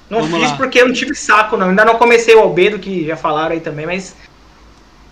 Não 0.10 0.24
Vamos 0.24 0.40
fiz 0.42 0.52
lá. 0.52 0.58
porque 0.58 0.82
eu 0.82 0.88
não 0.88 0.94
tive 0.94 1.16
saco, 1.16 1.56
não. 1.56 1.70
Ainda 1.70 1.86
não 1.86 1.96
comecei 1.96 2.36
o 2.36 2.40
Albedo, 2.40 2.78
que 2.78 3.06
já 3.08 3.16
falaram 3.16 3.54
aí 3.54 3.62
também, 3.62 3.86
mas. 3.86 4.14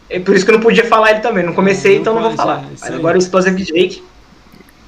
É 0.09 0.19
por 0.19 0.35
isso 0.35 0.43
que 0.43 0.51
eu 0.51 0.55
não 0.55 0.61
podia 0.61 0.85
falar 0.85 1.11
ele 1.11 1.19
também. 1.19 1.45
Não 1.45 1.53
comecei, 1.53 1.93
Não 1.95 2.01
então 2.01 2.13
não 2.15 2.21
vou 2.21 2.31
pode, 2.31 2.41
falar. 2.41 2.63
é, 2.63 2.67
Mas 2.79 2.91
agora 2.91 3.17
o 3.17 3.19
Explosive 3.19 3.63
Jake. 3.63 4.03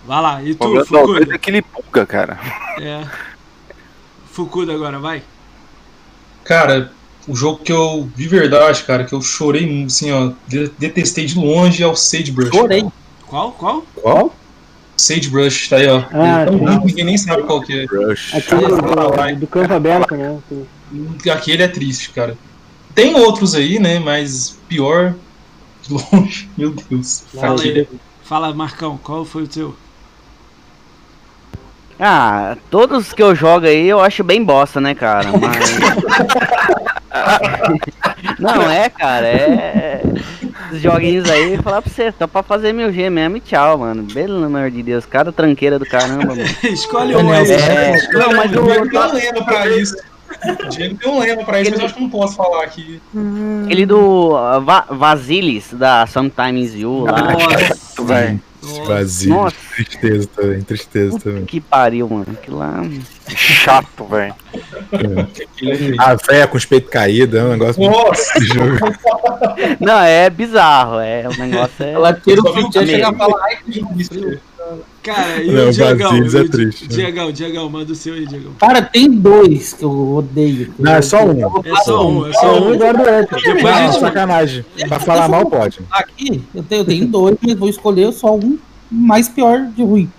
Vai 0.05 0.22
lá. 0.22 0.43
E 0.43 0.55
tu, 0.55 0.63
Albedo 0.63 0.86
Fukuda? 0.86 1.36
é 1.36 1.38
que 1.38 1.49
ele 1.51 1.61
buga, 1.61 2.05
cara. 2.05 2.39
É. 2.80 3.05
Fukuda 4.32 4.74
agora, 4.74 4.97
vai. 4.99 5.22
Cara, 6.43 6.91
o 7.28 7.36
jogo 7.36 7.59
que 7.63 7.72
eu, 7.72 8.09
de 8.15 8.28
verdade, 8.28 8.84
cara, 8.84 9.03
que 9.03 9.13
eu 9.13 9.22
chorei, 9.22 9.67
muito, 9.67 9.88
assim, 9.91 10.11
ó, 10.11 10.32
de- 10.47 10.72
detestei 10.80 11.26
de 11.26 11.38
longe 11.38 11.84
é 11.84 11.88
o 11.88 11.95
Sagebrush. 11.95 12.49
Chorei. 12.55 12.84
Qual? 13.28 13.51
Qual? 13.51 13.86
Qual? 13.95 14.36
Sagebrush, 14.97 15.69
tá 15.69 15.78
aí, 15.78 15.88
ó. 15.88 16.03
Ah, 16.11 16.41
é 16.41 16.45
tão 16.45 16.57
sim. 16.57 16.65
ruim 16.65 16.80
que 16.80 16.86
ninguém 16.88 17.05
nem 17.05 17.17
sabe 17.17 17.43
qual 17.43 17.61
que 17.61 17.74
é. 17.82 17.86
Rush. 17.86 18.34
Aquele 18.36 18.67
do, 18.67 19.36
do 19.39 19.47
campo 19.47 19.74
aberto, 19.74 20.15
né? 20.15 20.39
Aquele 21.32 21.63
é 21.63 21.67
triste, 21.67 22.09
cara. 22.11 22.36
Tem 22.93 23.15
outros 23.15 23.55
aí, 23.55 23.79
né, 23.79 23.99
mas 23.99 24.57
pior 24.67 25.13
de 25.81 25.93
longe, 26.13 26.49
meu 26.57 26.71
Deus. 26.71 27.23
Fala 27.33 27.61
aí. 27.61 27.87
Fala, 28.23 28.53
Marcão, 28.53 28.99
qual 29.01 29.25
foi 29.25 29.43
o 29.43 29.47
teu? 29.47 29.75
Ah, 31.99 32.57
todos 32.71 33.13
que 33.13 33.21
eu 33.21 33.35
jogo 33.35 33.67
aí 33.67 33.87
eu 33.87 33.99
acho 34.01 34.23
bem 34.23 34.43
bosta, 34.43 34.81
né, 34.81 34.95
cara? 34.95 35.29
Mas. 35.37 35.77
Não, 38.39 38.69
é, 38.71 38.89
cara, 38.89 39.27
é. 39.27 40.01
Esses 40.71 40.81
joguinhos 40.81 41.29
aí, 41.29 41.57
falar 41.57 41.81
pra 41.81 41.91
você, 41.91 42.11
só 42.17 42.25
pra 42.25 42.41
fazer 42.41 42.73
mil 42.73 42.91
G 42.91 43.09
mesmo 43.09 43.37
e 43.37 43.41
tchau, 43.41 43.77
mano. 43.77 44.07
Pelo 44.11 44.43
amor 44.43 44.71
de 44.71 44.81
Deus, 44.81 45.05
cada 45.05 45.31
tranqueira 45.31 45.77
do 45.77 45.85
caramba, 45.85 46.33
mano. 46.33 46.41
Escolhe 46.63 47.15
um 47.15 47.31
aí. 47.31 47.51
É, 47.51 47.95
não, 48.13 48.33
mas 48.33 48.51
O 48.55 48.63
Diego 48.63 48.89
tem 48.89 48.99
um 48.99 49.03
o. 49.03 49.13
lema 49.13 49.45
pra 49.45 49.67
isso. 49.67 49.95
O 50.43 50.69
Diego 50.69 50.95
tem 50.95 51.11
um 51.11 51.19
lema 51.19 51.43
pra 51.43 51.61
isso, 51.61 51.71
mas 51.71 51.79
eu 51.79 51.85
acho 51.85 51.95
que 51.95 52.01
não 52.01 52.09
posso 52.09 52.35
falar 52.35 52.63
aqui. 52.63 53.01
Aquele 53.65 53.85
do 53.85 54.31
uh, 54.31 54.61
Va 54.61 54.85
Vasilis, 54.89 55.73
da 55.73 56.07
Sometimes 56.07 56.73
You 56.75 57.05
lá. 57.05 57.33
Nossa, 57.33 58.03
velho. 58.03 58.41
Vazio. 58.86 59.34
Nossa. 59.34 59.55
Tristeza 59.76 60.28
também, 60.36 60.62
tristeza 60.62 61.20
também. 61.20 61.45
Que 61.45 61.59
pariu, 61.59 62.07
mano. 62.09 62.28
Aquilo 62.32 62.57
lá. 62.59 62.84
Chato, 63.28 64.05
velho. 64.05 64.34
Aquele- 64.91 65.95
A 65.99 66.16
véia 66.16 66.47
com 66.47 66.57
os 66.57 66.66
peitos 66.66 66.89
caídos, 66.91 67.39
é 67.39 67.43
um 67.43 67.49
negócio 67.51 67.82
Nossa. 67.82 68.34
Não, 69.80 69.99
é 69.99 70.30
bizarro. 70.30 70.99
É, 70.99 71.28
o 71.28 71.38
negócio 71.39 71.84
é. 71.84 71.91
Ela 71.93 72.14
queira 72.14 72.41
Só 72.41 72.49
o 72.49 72.53
viu 72.53 72.64
Futiã 72.66 72.82
o 72.82 72.86
chegar 72.86 73.07
a 73.07 73.12
Diego. 73.12 73.18
falar, 73.32 73.43
ai, 73.45 73.57
que. 73.66 74.39
Cara, 75.03 75.41
e 75.41 75.51
Não, 75.51 75.64
o? 75.64 75.76
Basílios 75.76 76.36
é 76.36 76.41
E 76.41 76.49
triste, 76.49 76.84
né? 76.84 76.89
Diegão, 76.89 77.32
Diegão, 77.32 77.68
manda 77.68 77.91
o 77.91 77.95
seu 77.95 78.14
aí, 78.14 78.28
Diegão. 78.28 78.51
Cara, 78.59 78.84
tem 78.84 79.09
dois 79.09 79.74
que 79.74 79.84
eu 79.84 80.16
odeio. 80.18 80.72
que 80.74 80.82
Não, 80.82 80.91
eu- 80.91 80.97
é 80.99 81.01
só 81.01 81.26
um. 81.26 81.39
É 81.66 81.76
só 81.84 82.07
um, 82.07 82.28
é 82.28 82.30
É 82.30 82.34
só 82.34 82.59
um 82.62 82.68
um. 82.70 82.74
igual 82.76 82.93
do 82.93 82.99
outro. 83.01 83.38
Depois 83.41 83.66
a 83.66 83.80
Não, 83.82 83.91
gente. 83.91 83.99
sacanagem. 83.99 84.66
Pra 84.88 84.99
falar 84.99 85.28
mal, 85.28 85.47
pode. 85.47 85.80
Aqui, 85.91 86.43
eu 86.53 86.62
tenho, 86.62 86.82
eu 86.82 86.86
tenho 86.86 87.07
dois, 87.07 87.36
mas 87.41 87.55
vou 87.57 87.68
escolher 87.70 88.14
só 88.14 88.36
um 88.36 88.51
mais 88.91 89.29
pior 89.29 89.65
de 89.67 89.83
ruim. 89.83 90.11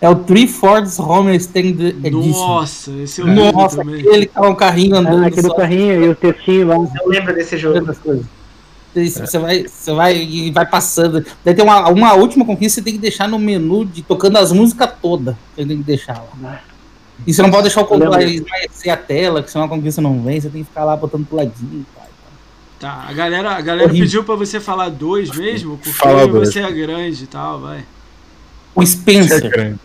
É 0.00 0.08
o 0.08 0.14
Three 0.16 0.46
Fords 0.48 0.98
Homer 0.98 1.34
Stand 1.34 1.60
Edition. 2.02 2.30
Nossa, 2.30 2.90
esse 2.92 3.20
eu 3.20 3.26
lembro 3.26 3.52
Nossa, 3.52 3.76
também. 3.76 4.00
aquele 4.00 4.26
que 4.26 4.32
tá 4.32 4.48
um 4.48 4.54
carrinho 4.54 4.96
andando 4.96 5.24
Ah, 5.24 5.26
aquele 5.26 5.46
só, 5.48 5.54
carrinho 5.54 6.04
e 6.04 6.08
o 6.08 6.14
textinho 6.14 6.68
lá. 6.68 6.76
Eu 6.76 7.08
lembro 7.08 7.34
desse 7.34 7.58
jogo. 7.58 7.84
das 7.84 7.98
coisas. 7.98 8.24
Isso, 8.96 9.20
Você 9.20 9.38
vai, 9.38 9.64
você 9.68 9.92
vai 9.92 10.16
e 10.16 10.50
vai 10.50 10.64
passando. 10.66 11.24
Daí 11.44 11.54
tem 11.54 11.62
uma, 11.64 11.88
uma 11.90 12.14
última 12.14 12.44
conquista, 12.46 12.80
você 12.80 12.84
tem 12.84 12.94
que 12.94 12.98
deixar 12.98 13.28
no 13.28 13.38
menu 13.38 13.84
de 13.84 14.02
tocando 14.02 14.38
as 14.38 14.50
músicas 14.52 14.90
todas. 15.02 15.36
Você 15.54 15.66
tem 15.66 15.76
que 15.76 15.84
deixar 15.84 16.24
lá. 16.42 16.62
E 17.26 17.34
você 17.34 17.42
não 17.42 17.50
pode 17.50 17.64
deixar 17.64 17.82
o 17.82 17.84
controle 17.84 18.36
esmaecer 18.36 18.92
a 18.92 18.96
tela, 18.96 19.42
que 19.42 19.50
senão 19.50 19.66
a 19.66 19.68
conquista 19.68 20.00
não 20.00 20.22
vem, 20.22 20.40
você 20.40 20.48
tem 20.48 20.62
que 20.62 20.68
ficar 20.68 20.84
lá 20.84 20.96
botando 20.96 21.26
pro 21.26 21.36
ladinho. 21.36 21.84
Tá? 21.94 21.99
Tá, 22.80 23.04
a 23.06 23.12
galera, 23.12 23.50
a 23.50 23.60
galera 23.60 23.88
Horrível. 23.88 24.06
pediu 24.06 24.24
pra 24.24 24.34
você 24.36 24.58
falar 24.58 24.88
dois 24.88 25.30
mesmo, 25.36 25.76
porque 25.76 25.92
Fala 25.92 26.26
dois. 26.26 26.48
você 26.48 26.60
é 26.60 26.72
grande 26.72 27.24
e 27.24 27.26
tal, 27.26 27.60
vai. 27.60 27.84
O 28.74 28.84
Spencer. 28.86 29.76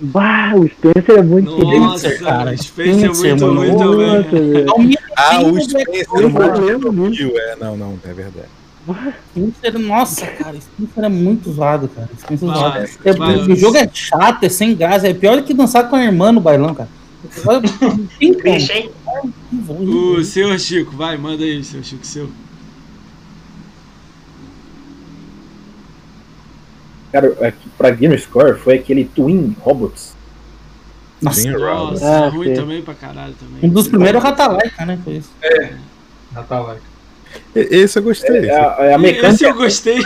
Bah, 0.00 0.52
o 0.54 0.68
Spencer 0.68 1.18
é 1.18 1.22
muito 1.22 1.50
Nossa, 1.50 1.98
Spencer, 2.08 2.24
cara, 2.24 2.56
Spencer 2.56 3.10
é 3.10 3.14
Spencer, 3.14 3.46
muito 3.46 3.78
mano. 3.78 3.96
ruim 3.96 4.22
também. 4.22 4.64
Nossa, 4.64 4.80
velho. 4.84 4.94
É 4.94 4.96
o 4.96 5.04
Ah, 5.16 5.40
o 5.42 5.60
Spencer, 5.60 6.12
o 6.12 6.60
lembro 6.64 6.92
disso. 7.10 7.22
Rio, 7.24 7.38
é, 7.38 7.56
não, 7.56 7.76
não, 7.76 7.98
é 8.04 8.12
verdade. 8.12 8.48
Spencer, 9.32 9.78
nossa, 9.80 10.26
cara, 10.26 10.56
Spencer 10.60 11.04
é 11.04 11.08
muito 11.08 11.50
zoado, 11.52 11.88
cara. 11.88 12.08
Spencer 12.20 12.48
é 12.48 12.52
Vai, 12.52 12.58
zoado. 12.60 12.88
É, 13.04 13.12
vai, 13.14 13.36
o 13.36 13.56
jogo 13.56 13.76
é 13.78 13.88
chato, 13.92 14.44
é 14.44 14.48
sem 14.48 14.74
graça, 14.76 15.08
é 15.08 15.14
pior 15.14 15.42
que 15.42 15.52
dançar 15.54 15.88
com 15.88 15.96
a 15.96 16.04
irmã 16.04 16.30
no 16.30 16.40
bailão, 16.40 16.72
cara. 16.74 16.88
Tem 18.20 18.34
como. 18.34 18.56
O 19.68 20.22
senhor 20.24 20.58
Chico, 20.58 20.96
vai, 20.96 21.16
manda 21.16 21.42
aí, 21.44 21.62
seu 21.62 21.82
Chico, 21.82 22.04
seu. 22.06 22.28
Cara, 27.12 27.28
aqui, 27.46 27.68
pra 27.78 27.90
Gamer 27.90 28.20
Score 28.20 28.58
foi 28.58 28.74
aquele 28.74 29.04
Twin 29.04 29.56
Robots. 29.60 30.14
Nossa, 31.22 31.48
Nossa, 31.50 32.04
Ah, 32.06 32.24
é 32.26 32.28
ruim 32.28 32.54
também 32.54 32.82
pra 32.82 32.92
caralho 32.94 33.34
também. 33.34 33.58
um 33.70 33.72
dos 33.72 33.86
primeiros 33.88 34.22
Ratalaika, 34.22 34.84
né? 34.84 34.98
Foi 35.04 35.14
isso. 35.14 35.30
Natal. 36.32 36.76
E- 37.54 37.60
Esse 37.60 37.98
eu 37.98 38.02
gostei. 38.02 38.48
É, 38.48 38.54
a- 38.54 38.76
é 38.80 38.88
a 38.88 38.90
Esse 38.96 38.98
mecânica 38.98 39.46
eu 39.46 39.54
gostei. 39.54 39.98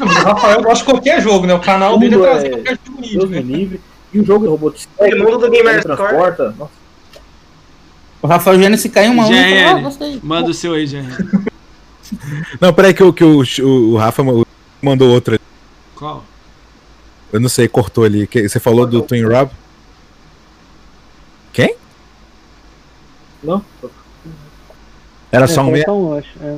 O 0.00 0.04
Rafael 0.06 0.62
gosta 0.62 0.78
de 0.82 0.90
qualquer 0.90 1.20
jogo, 1.20 1.46
né? 1.46 1.52
O 1.52 1.60
canal 1.60 1.98
dele 1.98 2.14
é 2.14 2.18
Tudo 2.18 2.26
trazer 2.30 2.46
é- 2.46 2.50
qualquer 2.50 2.78
jogo 3.12 3.26
né? 3.26 3.40
livre. 3.42 3.80
E 4.14 4.18
o 4.20 4.24
jogo 4.24 4.44
de 4.46 4.50
robô 4.50 4.72
O 4.98 5.16
mundo 5.18 5.38
do 5.38 5.50
Gamer 5.50 5.82
transporta. 5.82 6.54
Nossa, 6.58 6.70
O 8.22 8.26
Rafael 8.26 8.60
Gênesis 8.60 8.90
caiu 8.92 9.12
uma 9.12 9.26
onda 9.26 9.34
e 9.36 9.64
falou, 9.64 9.92
ah, 10.14 10.18
manda 10.22 10.50
o 10.50 10.54
seu 10.54 10.74
aí, 10.74 10.86
GRN. 10.86 11.08
Não, 12.60 12.72
peraí 12.74 12.92
que, 12.92 13.02
o- 13.02 13.12
que 13.12 13.24
o, 13.24 13.42
o, 13.62 13.92
o 13.92 13.96
Rafa 13.96 14.22
mandou 14.82 15.08
outra. 15.10 15.38
Qual? 15.94 16.24
Eu 17.32 17.38
não 17.38 17.48
sei, 17.48 17.68
cortou 17.68 18.02
ali. 18.02 18.28
Você 18.32 18.58
falou 18.58 18.84
do 18.84 19.00
Twin 19.02 19.22
Rob? 19.22 19.50
Quem? 21.52 21.76
não. 23.42 23.64
Era 25.30 25.44
É, 25.44 25.46
só 25.48 25.62
um 25.62 25.70
um, 25.70 26.18
acho. 26.18 26.28
É, 26.42 26.56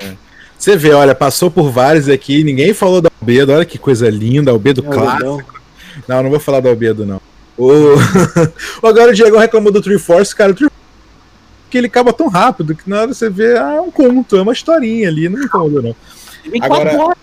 sim. 0.00 0.16
Você 0.56 0.76
vê, 0.76 0.92
olha, 0.92 1.14
passou 1.14 1.50
por 1.50 1.70
vários 1.70 2.08
aqui, 2.08 2.44
ninguém 2.44 2.72
falou 2.72 3.00
do 3.02 3.10
Albedo, 3.20 3.52
olha 3.52 3.64
que 3.64 3.76
coisa 3.76 4.08
linda, 4.08 4.52
Albedo 4.52 4.84
É 4.86 4.90
clássico. 4.94 5.60
Não, 6.06 6.22
não 6.22 6.30
vou 6.30 6.38
falar 6.40 6.60
do 6.60 6.68
Albedo, 6.68 7.04
não. 7.04 7.20
O... 7.58 7.96
Agora 8.86 9.10
o 9.10 9.14
Diego 9.14 9.36
reclamou 9.36 9.72
do 9.72 9.82
Tree 9.82 9.98
Force, 9.98 10.34
cara, 10.34 10.52
o 10.52 10.54
Tree 10.54 10.70
que 11.74 11.78
ele 11.78 11.88
acaba 11.88 12.12
tão 12.12 12.28
rápido 12.28 12.72
que 12.72 12.88
na 12.88 13.00
hora 13.00 13.12
você 13.12 13.28
vê, 13.28 13.58
ah, 13.58 13.74
é 13.78 13.80
um 13.80 13.90
conto, 13.90 14.36
é 14.36 14.42
uma 14.42 14.52
historinha 14.52 15.08
ali, 15.08 15.28
não 15.28 15.40
me 15.40 15.46
incomodou, 15.46 15.82
não. 15.82 15.96
Agora-. 16.62 17.16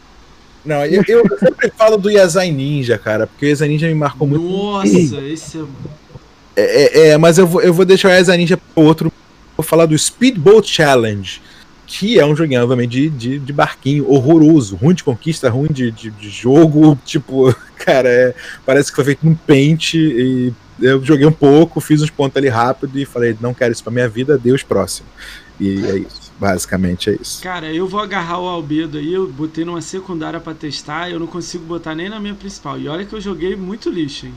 Não, 0.66 0.86
eu, 0.86 1.02
eu 1.08 1.40
sempre 1.40 1.72
falo 1.78 1.96
do 1.96 2.10
Yazai 2.10 2.52
Ninja, 2.52 2.98
cara, 2.98 3.28
porque 3.28 3.46
o 3.46 3.48
Yazai 3.48 3.70
Ninja 3.70 3.88
me 3.88 3.94
marcou 3.94 4.28
muito. 4.28 4.44
Nossa, 4.44 5.22
esse 5.22 5.58
é. 5.58 5.64
É, 6.54 6.64
é, 6.64 7.08
é, 7.12 7.18
mas 7.18 7.38
eu 7.38 7.48
vou, 7.48 7.62
eu 7.62 7.74
vou 7.74 7.86
deixar 7.86 8.10
o 8.10 8.12
Yazai 8.12 8.36
Ninja 8.36 8.58
pro 8.58 8.84
outro. 8.84 9.10
Vou 9.56 9.64
falar 9.64 9.86
do 9.86 9.98
Speedboat 9.98 10.70
Challenge, 10.70 11.42
que 12.00 12.18
é 12.20 12.26
um 12.26 12.34
joguinho, 12.36 12.62
obviamente, 12.62 12.92
de, 12.92 13.10
de, 13.10 13.40
de 13.40 13.54
barquinho 13.54 14.10
horroroso, 14.10 14.76
ruim 14.78 14.94
de 14.96 15.04
conquista, 15.04 15.50
ruim 15.50 15.68
de, 15.72 15.92
de, 15.92 16.10
de 16.10 16.30
jogo. 16.30 16.98
Tipo, 17.06 17.54
cara, 17.78 18.08
é, 18.10 18.34
parece 18.66 18.90
que 18.90 18.96
foi 18.96 19.04
feito 19.06 19.26
num 19.26 19.36
pente. 19.36 19.98
E 19.98 20.54
eu 20.80 21.04
joguei 21.04 21.26
um 21.28 21.32
pouco, 21.34 21.82
fiz 21.82 22.02
uns 22.02 22.10
pontos 22.10 22.38
ali 22.38 22.48
rápido 22.48 22.98
e 22.98 23.06
falei, 23.06 23.36
não 23.42 23.54
quero 23.54 23.74
isso 23.74 23.84
pra 23.84 23.92
minha 23.92 24.08
vida, 24.08 24.38
Deus 24.38 24.64
próximo. 24.64 25.08
E 25.60 25.86
é 25.86 25.98
isso. 25.98 26.32
Basicamente 26.40 27.10
é 27.10 27.18
isso. 27.22 27.44
Cara, 27.44 27.72
eu 27.72 27.88
vou 27.88 28.00
agarrar 28.00 28.40
o 28.40 28.48
Albedo 28.48 28.98
aí, 28.98 29.14
eu 29.14 29.28
botei 29.28 29.64
numa 29.64 29.82
secundária 29.82 30.40
pra 30.40 30.54
testar, 30.56 31.12
eu 31.12 31.20
não 31.20 31.28
consigo 31.28 31.64
botar 31.66 31.94
nem 31.94 32.10
na 32.10 32.20
minha 32.20 32.34
principal. 32.34 32.80
E 32.80 32.88
olha 32.88 33.06
que 33.06 33.14
eu 33.14 33.22
joguei 33.22 33.56
muito 33.56 33.90
lixo, 33.92 34.26
hein? 34.26 34.34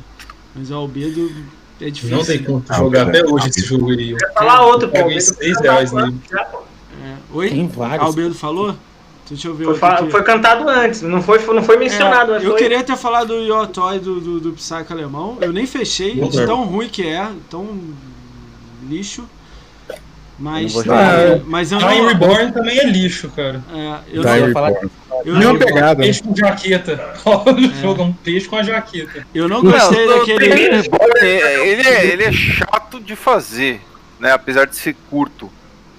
Mas 0.54 0.70
o 0.70 0.74
Albedo 0.74 1.30
é 1.80 1.88
difícil. 1.88 2.16
Não 2.16 2.24
tem 2.24 2.42
como 2.42 2.62
Ah, 2.68 2.76
jogar 2.76 3.06
cara. 3.06 3.18
até 3.20 3.30
hoje 3.30 3.48
esse 3.48 3.62
jogo 3.64 3.90
aí. 3.90 4.10
Eu 4.10 4.18
Falar 4.34 4.66
outro, 4.66 4.88
pô. 4.88 4.98
paguei 4.98 5.20
6 5.20 5.60
reais 5.62 5.92
nele. 5.92 6.14
Pô. 6.50 6.73
É. 7.04 7.14
Oi? 7.32 7.50
Tem 7.50 7.68
vários. 7.68 8.06
Albedo 8.06 8.34
falou? 8.34 8.74
Deixa 9.28 9.48
eu 9.48 9.54
ver 9.54 9.74
Foi, 9.74 10.10
foi 10.10 10.22
cantado 10.22 10.68
antes, 10.68 11.00
não 11.00 11.22
foi, 11.22 11.38
não 11.46 11.62
foi 11.62 11.78
mencionado. 11.78 12.34
É, 12.34 12.38
eu 12.38 12.50
foi... 12.50 12.58
queria 12.58 12.82
ter 12.82 12.96
falado 12.96 13.28
do 13.28 13.38
Yotoy 13.40 13.98
do, 13.98 14.20
do, 14.20 14.40
do 14.40 14.52
Psycho 14.52 14.92
alemão. 14.92 15.38
Eu 15.40 15.52
nem 15.52 15.66
fechei, 15.66 16.14
de 16.14 16.44
tão 16.44 16.64
ruim 16.64 16.88
que 16.88 17.06
é, 17.06 17.26
tão 17.48 17.66
lixo. 18.86 19.24
Mas, 20.38 20.74
Eu 20.74 20.82
jogar. 20.82 21.40
mas 21.46 21.70
eu 21.70 21.78
não. 21.78 22.06
Reborn 22.08 22.52
também 22.52 22.78
é 22.78 22.86
lixo, 22.86 23.30
cara. 23.30 23.62
É, 23.72 23.98
eu 24.12 24.22
Dying 24.22 24.40
não, 24.46 24.52
falar- 24.52 24.68
Reborn. 24.68 24.90
eu 25.24 25.34
não, 25.36 25.58
pegada. 25.58 26.02
Peixe 26.02 26.22
com 26.22 26.36
jaqueta. 26.36 27.14
O 27.24 27.80
jogo, 27.80 28.02
é 28.02 28.04
um 28.04 28.12
peixe 28.12 28.48
com 28.48 28.56
a 28.56 28.62
jaqueta. 28.62 29.26
eu 29.34 29.48
não 29.48 29.62
gostei 29.62 30.06
Não, 30.06 30.18
daquele. 30.18 30.44
Ele, 30.44 30.90
ele 31.22 31.88
é, 31.88 32.06
ele 32.06 32.22
é 32.24 32.32
chato 32.32 33.00
de 33.00 33.14
fazer, 33.14 33.80
né? 34.18 34.32
Apesar 34.32 34.66
de 34.66 34.74
ser 34.76 34.94
curto. 35.08 35.50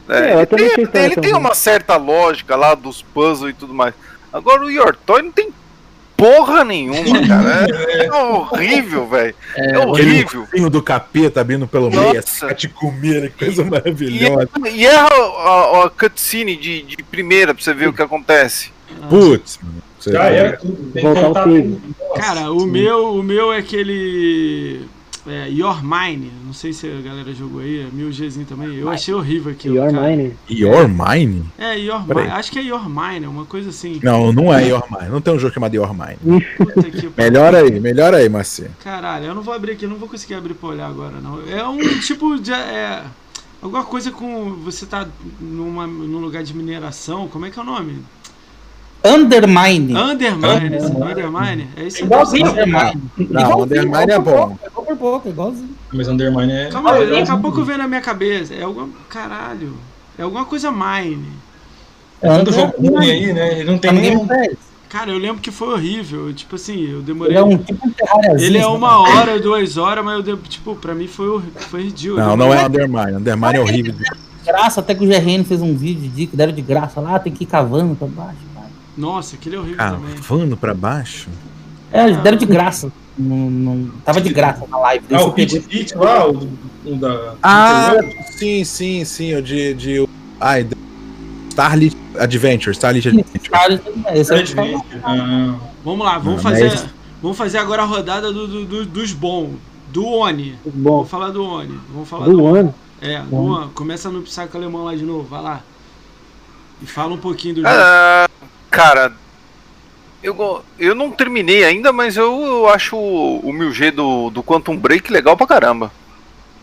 Né? 0.07 0.31
É, 0.31 0.33
eu 0.35 0.57
ele 0.57 0.87
tem, 0.87 1.03
ele 1.05 1.15
tem 1.15 1.33
uma 1.33 1.53
certa 1.53 1.95
lógica 1.97 2.55
lá 2.55 2.75
dos 2.75 3.01
puzzles 3.01 3.51
e 3.51 3.57
tudo 3.57 3.73
mais. 3.73 3.93
Agora 4.31 4.63
o 4.63 4.69
Yortoy 4.71 5.21
não 5.21 5.31
tem 5.31 5.49
porra 6.17 6.63
nenhuma, 6.63 7.19
cara. 7.27 7.67
É, 7.69 8.11
horrível, 8.11 9.07
velho. 9.07 9.35
É, 9.55 9.79
horrível. 9.79 10.43
Aquele 10.43 10.69
do 10.69 10.81
capeta 10.81 11.41
abrindo 11.41 11.67
pelo 11.67 11.89
meio, 11.89 12.13
Nossa. 12.15 12.45
assim, 12.47 12.55
te 12.55 12.67
comer, 12.69 13.31
que 13.31 13.45
coisa 13.45 13.61
E, 13.61 13.65
maravilhosa. 13.65 14.49
e 14.71 14.85
é 14.85 14.95
a, 14.95 15.05
a, 15.07 15.85
a 15.85 15.89
cutscene 15.89 16.55
de, 16.55 16.83
de 16.83 16.97
primeira 17.03 17.53
pra 17.53 17.63
você 17.63 17.73
ver 17.73 17.87
o 17.89 17.93
que 17.93 18.01
acontece. 18.01 18.71
Putz, 19.09 19.59
mano. 19.61 19.83
Você- 19.99 20.11
Já 20.11 20.23
era 20.25 20.57
tudo. 20.57 20.91
Tem 20.93 21.03
que 21.13 21.19
Voltar 21.21 21.43
tudo. 21.43 21.81
Cara, 22.15 22.51
o 22.51 22.65
meu, 22.65 23.15
o 23.15 23.23
meu 23.23 23.51
é 23.51 23.57
aquele. 23.57 24.85
É, 25.27 25.49
Your 25.49 25.81
Mine. 25.83 26.31
Não 26.45 26.53
sei 26.53 26.71
se 26.71 26.87
a 26.87 27.01
galera 27.01 27.33
jogou 27.33 27.61
aí, 27.61 27.81
é 27.81 27.85
1000Gzinho 27.85 28.45
também. 28.45 28.75
Eu 28.75 28.89
achei 28.89 29.13
horrível 29.13 29.51
aquilo. 29.51 29.75
Your 29.75 29.91
cara. 29.91 30.07
Mine. 30.07 30.33
Your 30.49 30.87
Mine? 30.87 31.45
É, 31.57 31.77
Your. 31.79 32.07
Mine. 32.07 32.29
Acho 32.29 32.51
que 32.51 32.59
é 32.59 32.61
Your 32.61 32.87
Mine, 32.87 33.25
uma 33.25 33.45
coisa 33.45 33.69
assim. 33.69 33.99
Não, 34.03 34.31
não 34.31 34.53
é 34.53 34.67
Your 34.67 34.83
Mine. 34.89 35.09
Não 35.09 35.21
tem 35.21 35.33
um 35.33 35.39
jogo 35.39 35.53
chamado 35.53 35.73
Your 35.73 35.93
Mine. 35.93 36.45
Puta 36.57 36.91
que 36.91 37.09
Melhor 37.17 37.55
aí, 37.55 37.79
melhor 37.79 38.13
aí, 38.13 38.29
Marci. 38.29 38.69
Caralho, 38.83 39.25
eu 39.25 39.35
não 39.35 39.41
vou 39.41 39.53
abrir 39.53 39.73
aqui, 39.73 39.85
eu 39.85 39.89
não 39.89 39.97
vou 39.97 40.07
conseguir 40.07 40.35
abrir 40.35 40.53
pra 40.53 40.69
olhar 40.69 40.87
agora, 40.87 41.19
não. 41.19 41.41
É 41.47 41.67
um 41.67 41.79
tipo 41.99 42.39
de. 42.39 42.53
É, 42.53 43.03
alguma 43.61 43.83
coisa 43.83 44.11
com. 44.11 44.53
Você 44.63 44.85
tá 44.85 45.07
numa, 45.39 45.87
num 45.87 46.19
lugar 46.19 46.43
de 46.43 46.55
mineração, 46.55 47.27
como 47.27 47.45
é 47.45 47.49
que 47.49 47.57
é 47.57 47.61
o 47.61 47.65
nome? 47.65 48.03
Undermine. 49.05 49.95
Undermine, 49.95 50.75
esse 50.77 50.91
Undermine? 50.91 51.67
É 51.77 51.83
isso 51.83 51.97
aí. 51.97 52.03
Igualzinho, 52.03 52.49
Undermine. 52.51 53.01
Não, 53.29 53.61
Undermine 53.61 54.11
é 54.11 54.19
bom. 54.19 54.57
É 54.63 54.67
igual 54.67 54.85
por 54.85 54.97
pouco, 54.97 55.27
é 55.27 55.31
igualzinho. 55.31 55.69
Mas 55.93 56.07
Undermine 56.07 56.51
é. 56.51 56.69
Calma 56.69 56.93
aí, 56.93 57.09
daqui 57.09 57.31
a 57.31 57.37
pouco 57.37 57.63
vem 57.63 57.77
na 57.77 57.87
minha 57.87 58.01
cabeça. 58.01 58.53
É 58.53 58.63
alguma. 58.63 58.89
Caralho. 59.09 59.73
É 60.17 60.23
alguma 60.23 60.45
coisa 60.45 60.71
mine. 60.71 61.27
É 62.21 62.31
um 62.31 62.45
jogo 62.51 62.73
ruim 62.79 63.11
aí, 63.11 63.33
né? 63.33 63.59
Ele 63.59 63.71
não 63.71 63.77
tem 63.77 63.91
nenhum. 63.91 64.27
Cara, 64.89 65.11
eu 65.11 65.17
lembro 65.17 65.41
que 65.41 65.51
foi 65.51 65.73
horrível. 65.73 66.33
Tipo 66.33 66.55
assim, 66.55 66.79
eu 66.89 66.97
Ele 66.97 67.01
demorei. 67.01 67.35
é 67.35 67.43
um 67.43 67.57
tipo. 67.57 67.85
Ele 68.39 68.57
é 68.57 68.65
uma 68.65 68.99
hora, 69.01 69.39
duas 69.39 69.77
horas, 69.77 70.03
mas 70.03 70.15
eu 70.15 70.23
dei, 70.23 70.37
tipo, 70.47 70.75
pra 70.75 70.95
mim 70.95 71.07
foi, 71.07 71.41
foi 71.69 71.83
ridículo. 71.83 72.19
Não, 72.19 72.37
não 72.37 72.53
é 72.53 72.65
Undermine. 72.65 73.17
Undermine 73.17 73.55
é 73.57 73.59
horrível. 73.59 73.93
graça, 74.45 74.79
até 74.79 74.95
que 74.95 75.03
o 75.03 75.07
GRN 75.07 75.43
fez 75.43 75.61
um 75.61 75.75
vídeo 75.75 76.09
de 76.09 76.27
que 76.27 76.37
deram 76.37 76.53
de 76.53 76.61
graça 76.61 77.01
lá, 77.01 77.19
tem 77.19 77.33
que 77.33 77.43
ir 77.43 77.47
cavando 77.47 77.95
pra 77.95 78.07
baixo. 78.07 78.37
Nossa, 78.97 79.35
aquele 79.35 79.55
é 79.55 79.59
horrível 79.59 79.77
também. 79.77 80.15
Cavando 80.15 80.55
pra 80.57 80.73
baixo? 80.73 81.29
É, 81.91 82.05
eles 82.07 82.17
deram 82.21 82.37
de 82.37 82.45
graça. 82.45 82.91
Não, 83.17 83.49
não- 83.49 83.91
tava 84.03 84.19
de 84.21 84.29
graça 84.33 84.65
na 84.67 84.77
live. 84.79 85.05
Ah, 85.13 85.23
o 85.23 85.31
Pit 85.33 85.59
Pit 85.61 85.95
lá, 85.95 86.27
o, 86.29 86.49
o 86.85 86.95
da. 86.95 87.35
Ah, 87.41 87.93
sim, 88.37 88.63
sim, 88.63 89.05
sim. 89.05 89.33
O 89.35 89.41
de. 89.41 89.73
de 89.73 90.09
ai, 90.39 90.63
de- 90.63 90.75
Starlit 91.49 91.95
Adventure. 92.19 92.71
Starlit 92.71 93.07
Adventure. 93.07 93.49
Cara, 93.49 93.81
esse 94.13 94.33
é 94.33 94.39
Adventure. 94.39 94.83
Ah, 95.03 95.55
Vamos 95.83 96.05
lá, 96.05 96.17
vamos 96.17 96.43
Não, 96.43 96.51
fazer. 96.51 96.69
mas- 96.69 96.85
Vamos 97.21 97.37
fazer 97.37 97.57
agora 97.57 97.81
a 97.81 97.85
rodada 97.85 98.31
do, 98.31 98.47
do- 98.47 98.65
do- 98.65 98.85
dos 98.85 99.13
bons. 99.13 99.51
Do 99.91 100.05
Oni. 100.05 100.55
Bom, 100.65 101.05
falar 101.05 101.29
do 101.31 101.43
Oni. 101.43 101.79
Vamos 101.93 102.09
falar 102.09 102.25
do 102.27 102.43
One. 102.43 102.71
É, 103.01 103.19
do. 103.21 103.35
Oni. 103.35 103.69
Começa 103.73 104.09
no 104.09 104.21
Psycho 104.21 104.57
Alemão 104.57 104.83
lá 104.83 104.93
de 104.95 105.03
novo, 105.03 105.23
vai 105.23 105.41
lá. 105.41 105.61
E 106.81 106.85
fala 106.85 107.13
um 107.13 107.17
pouquinho 107.17 107.55
do 107.55 107.61
jogo. 107.61 107.73
Ah, 107.73 108.27
cara, 108.75 109.13
eu, 110.21 110.63
eu 110.77 110.95
não 110.95 111.11
terminei 111.11 111.63
ainda, 111.63 111.93
mas 111.93 112.17
eu, 112.17 112.41
eu 112.41 112.69
acho 112.69 112.95
o, 112.95 113.39
o 113.39 113.53
1000G 113.53 113.91
do, 113.91 114.29
do 114.29 114.43
Quantum 114.43 114.75
Break 114.75 115.11
legal 115.11 115.37
pra 115.37 115.47
caramba. 115.47 115.91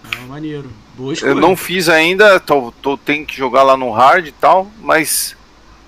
Ah, 0.05 0.27
maneiro. 0.29 0.69
Boa 0.97 1.13
escolha. 1.13 1.31
Eu 1.31 1.35
não 1.35 1.57
fiz 1.57 1.89
ainda, 1.89 2.39
tô, 2.41 2.73
tô, 2.83 2.97
tenho 2.97 3.25
que 3.25 3.37
jogar 3.37 3.63
lá 3.63 3.77
no 3.77 3.91
hard 3.91 4.27
e 4.27 4.33
tal, 4.33 4.71
mas 4.81 5.37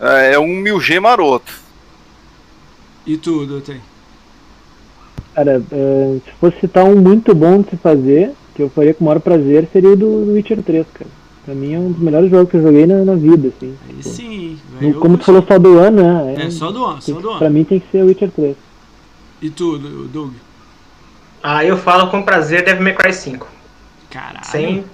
é, 0.01 0.35
é 0.35 0.39
um 0.39 0.63
1000G 0.63 1.01
maroto. 1.01 1.53
E 3.07 3.17
tudo, 3.17 3.57
eu 3.57 3.61
tenho. 3.61 3.83
Cara, 5.35 5.63
eh, 5.71 6.19
se 6.25 6.33
fosse 6.41 6.61
citar 6.61 6.85
um 6.85 6.97
muito 6.97 7.35
bom 7.35 7.61
de 7.61 7.71
se 7.71 7.77
fazer, 7.77 8.33
que 8.55 8.63
eu 8.63 8.71
faria 8.71 8.95
com 8.95 9.05
o 9.05 9.07
maior 9.09 9.21
prazer, 9.21 9.69
seria 9.73 9.91
o 9.91 9.97
do, 9.97 10.25
do 10.25 10.33
Witcher 10.33 10.63
3, 10.63 10.87
cara. 10.95 11.11
Pra 11.45 11.55
mim 11.55 11.75
é 11.75 11.79
um 11.79 11.93
dos 11.93 12.01
melhores 12.03 12.31
jogos 12.31 12.51
que 12.51 12.57
eu 12.57 12.63
joguei 12.63 12.87
na, 12.87 13.05
na 13.05 13.15
vida, 13.15 13.49
assim. 13.49 13.77
Aí 13.89 13.97
Tipo, 13.97 14.09
sim. 14.09 14.59
velho, 14.81 14.95
eu 14.95 15.01
como 15.01 15.19
tu 15.19 15.25
falou 15.25 15.45
só 15.47 15.59
do 15.59 15.79
ano, 15.79 16.03
né? 16.03 16.47
É, 16.47 16.51
só 16.51 16.71
do 16.73 16.93
tem 16.95 17.15
só 17.15 17.21
do 17.21 17.37
Pra 17.37 17.47
Oni. 17.49 17.55
mim 17.55 17.65
tem 17.65 17.81
que 17.81 17.87
ser 17.93 18.03
o 18.03 18.07
Witcher 18.07 18.31
3. 18.31 18.57
E 19.43 19.51
tudo, 19.51 20.05
Doug. 20.09 20.33
Ah, 21.43 21.63
eu 21.65 21.77
falo 21.77 22.11
com 22.11 22.23
prazer 22.23 22.65
Devil 22.65 22.83
May 22.83 22.95
Cry 22.95 23.13
5. 23.13 23.47
Caralho. 24.11 24.39
Sem... 24.47 24.85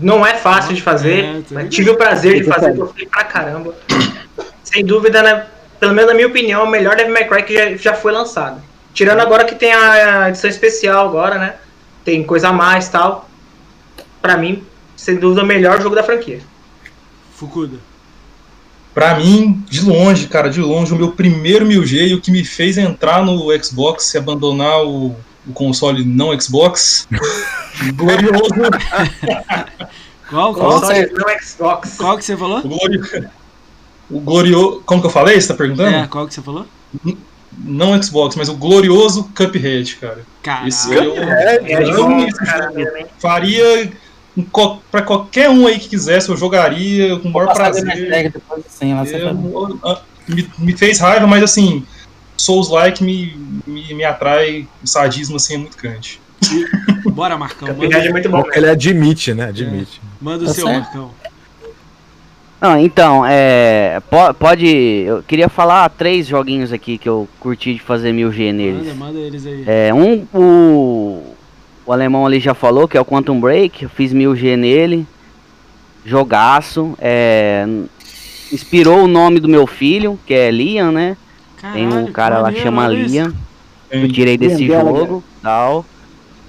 Não 0.00 0.26
é 0.26 0.34
fácil 0.34 0.74
de 0.74 0.80
fazer, 0.82 1.24
É, 1.24 1.42
mas 1.50 1.74
tive 1.74 1.90
o 1.90 1.96
prazer 1.96 2.42
de 2.42 2.44
fazer, 2.44 2.74
gostei 2.74 3.06
pra 3.06 3.24
caramba. 3.24 3.74
Sem 4.64 4.84
dúvida, 4.84 5.22
né? 5.22 5.46
Pelo 5.78 5.92
menos 5.94 6.08
na 6.10 6.14
minha 6.14 6.28
opinião, 6.28 6.64
o 6.64 6.70
melhor 6.70 6.96
Devil 6.96 7.12
May 7.12 7.26
Cry 7.28 7.42
que 7.42 7.54
já, 7.54 7.76
já 7.76 7.94
foi 7.94 8.12
lançado. 8.12 8.60
Tirando 8.94 9.20
agora 9.20 9.44
que 9.44 9.54
tem 9.54 9.72
a 9.72 10.28
edição 10.28 10.48
especial 10.48 11.06
agora, 11.08 11.38
né? 11.38 11.54
Tem 12.04 12.22
coisa 12.24 12.48
a 12.48 12.52
mais 12.52 12.86
e 12.88 12.90
tal. 12.92 13.28
Pra 14.20 14.36
mim, 14.36 14.62
sem 15.02 15.16
dúvida, 15.16 15.42
o 15.42 15.46
melhor 15.46 15.82
jogo 15.82 15.96
da 15.96 16.04
franquia. 16.04 16.38
Fukuda. 17.34 17.76
Pra 18.94 19.18
mim, 19.18 19.64
de 19.68 19.80
longe, 19.80 20.28
cara, 20.28 20.48
de 20.48 20.60
longe, 20.60 20.94
o 20.94 20.96
meu 20.96 21.10
primeiro 21.10 21.66
1000G 21.66 22.08
e 22.08 22.14
o 22.14 22.20
que 22.20 22.30
me 22.30 22.44
fez 22.44 22.78
entrar 22.78 23.24
no 23.24 23.48
Xbox 23.60 24.14
e 24.14 24.18
abandonar 24.18 24.84
o, 24.84 25.16
o 25.44 25.52
console 25.52 26.04
não 26.04 26.38
Xbox. 26.40 27.08
Glorioso. 27.96 28.54
Qual, 30.30 30.54
qual, 30.54 30.80
Console 30.80 31.10
não 31.12 31.40
Xbox. 31.40 31.96
qual 31.96 32.16
que 32.16 32.24
você 32.24 32.36
falou? 32.36 32.60
O, 32.60 32.68
glori... 32.68 33.28
o 34.08 34.20
glorioso. 34.20 34.82
Como 34.86 35.00
que 35.00 35.06
eu 35.08 35.10
falei? 35.10 35.40
Você 35.40 35.48
tá 35.48 35.54
perguntando? 35.54 35.96
É, 35.96 36.06
qual 36.06 36.28
que 36.28 36.34
você 36.34 36.42
falou? 36.42 36.64
Não 37.58 38.00
Xbox, 38.00 38.36
mas 38.36 38.48
o 38.48 38.54
glorioso 38.54 39.28
Cuphead, 39.34 39.96
cara. 39.96 40.24
Caralho. 40.44 40.68
Esse 40.68 40.94
eu, 40.94 41.16
É 41.16 41.82
eu 41.90 42.06
boa, 42.06 42.28
cara, 42.34 42.70
mesmo, 42.70 42.96
hein? 42.96 43.06
faria 43.18 43.90
pra 44.90 45.02
qualquer 45.02 45.50
um 45.50 45.66
aí 45.66 45.78
que 45.78 45.88
quisesse, 45.88 46.28
eu 46.30 46.36
jogaria 46.36 47.18
com 47.18 47.28
o 47.28 47.32
maior 47.32 47.52
prazer. 47.52 47.84
depois 48.32 48.64
assim, 48.66 48.92
Eu- 48.92 49.78
ah, 49.84 50.00
me, 50.28 50.48
me 50.58 50.76
fez 50.76 50.98
raiva, 51.00 51.26
mas 51.26 51.42
assim, 51.42 51.84
Souls-like 52.36 53.04
me, 53.04 53.36
me, 53.66 53.94
me 53.94 54.04
atrai, 54.04 54.66
o 54.82 54.86
sadismo 54.86 55.36
assim 55.36 55.54
é 55.54 55.58
muito 55.58 55.76
grande. 55.76 56.20
Bora, 57.12 57.36
Marcão. 57.36 57.68
Cuphead 57.68 57.94
é 57.94 57.98
Manda, 57.98 58.10
muito 58.10 58.28
bom 58.30 58.40
Ele 58.52 58.60
mesmo. 58.62 58.70
admite, 58.72 59.34
né? 59.34 59.44
Admite. 59.46 60.00
manda 60.20 60.44
o 60.44 60.46
Tá 60.46 60.54
seu, 60.54 60.66
certo. 60.66 60.80
Marcão. 60.82 61.10
Não, 62.60 62.78
então, 62.78 63.24
é. 63.26 64.00
po- 64.08 64.32
Pode. 64.34 64.66
Eu 64.68 65.22
queria 65.24 65.48
falar 65.48 65.88
três 65.90 66.26
joguinhos 66.28 66.72
aqui 66.72 66.96
que 66.96 67.08
eu 67.08 67.28
curti 67.40 67.74
de 67.74 67.80
fazer 67.80 68.12
mil 68.12 68.32
G 68.32 68.52
neles. 68.52 68.86
Manda, 68.86 68.94
manda 68.94 69.18
eles 69.18 69.44
aí. 69.44 69.64
É, 69.66 69.92
um, 69.92 70.24
o, 70.32 71.34
o 71.84 71.92
alemão 71.92 72.26
ali 72.26 72.38
já 72.38 72.54
falou, 72.54 72.86
que 72.86 72.96
é 72.96 73.00
o 73.00 73.04
Quantum 73.04 73.40
Break, 73.40 73.84
eu 73.84 73.90
fiz 73.90 74.12
1000G 74.12 74.56
nele, 74.56 75.06
jogaço, 76.04 76.94
é, 77.00 77.66
inspirou 78.52 79.04
o 79.04 79.08
nome 79.08 79.40
do 79.40 79.48
meu 79.48 79.66
filho, 79.66 80.18
que 80.26 80.34
é 80.34 80.50
Liam, 80.50 80.92
né, 80.92 81.16
tem 81.72 81.88
Caralho, 81.88 82.06
um 82.06 82.12
cara 82.12 82.38
lá 82.38 82.52
que 82.52 82.60
chama. 82.60 82.88
Liam, 82.88 83.32
eu 83.90 84.10
tirei 84.10 84.36
desse 84.36 84.64
Liam 84.64 84.84
Gallagher. 84.84 85.00
jogo, 85.00 85.24
tal, 85.42 85.84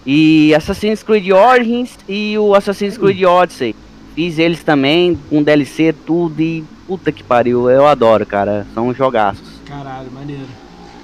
e 0.06 0.54
Assassin's 0.54 1.02
Creed 1.02 1.30
Origins 1.30 1.98
e 2.08 2.38
o 2.38 2.54
Assassin's 2.54 2.98
Creed 2.98 3.24
Odyssey, 3.24 3.76
fiz 4.16 4.38
eles 4.38 4.64
também, 4.64 5.18
com 5.30 5.42
DLC, 5.42 5.94
tudo, 6.06 6.40
e 6.42 6.64
puta 6.88 7.12
que 7.12 7.24
pariu, 7.24 7.70
eu 7.70 7.88
adoro, 7.88 8.26
cara, 8.26 8.68
são 8.74 8.94
jogaços. 8.94 9.48
Caralho, 9.66 10.12
maneiro. 10.12 10.46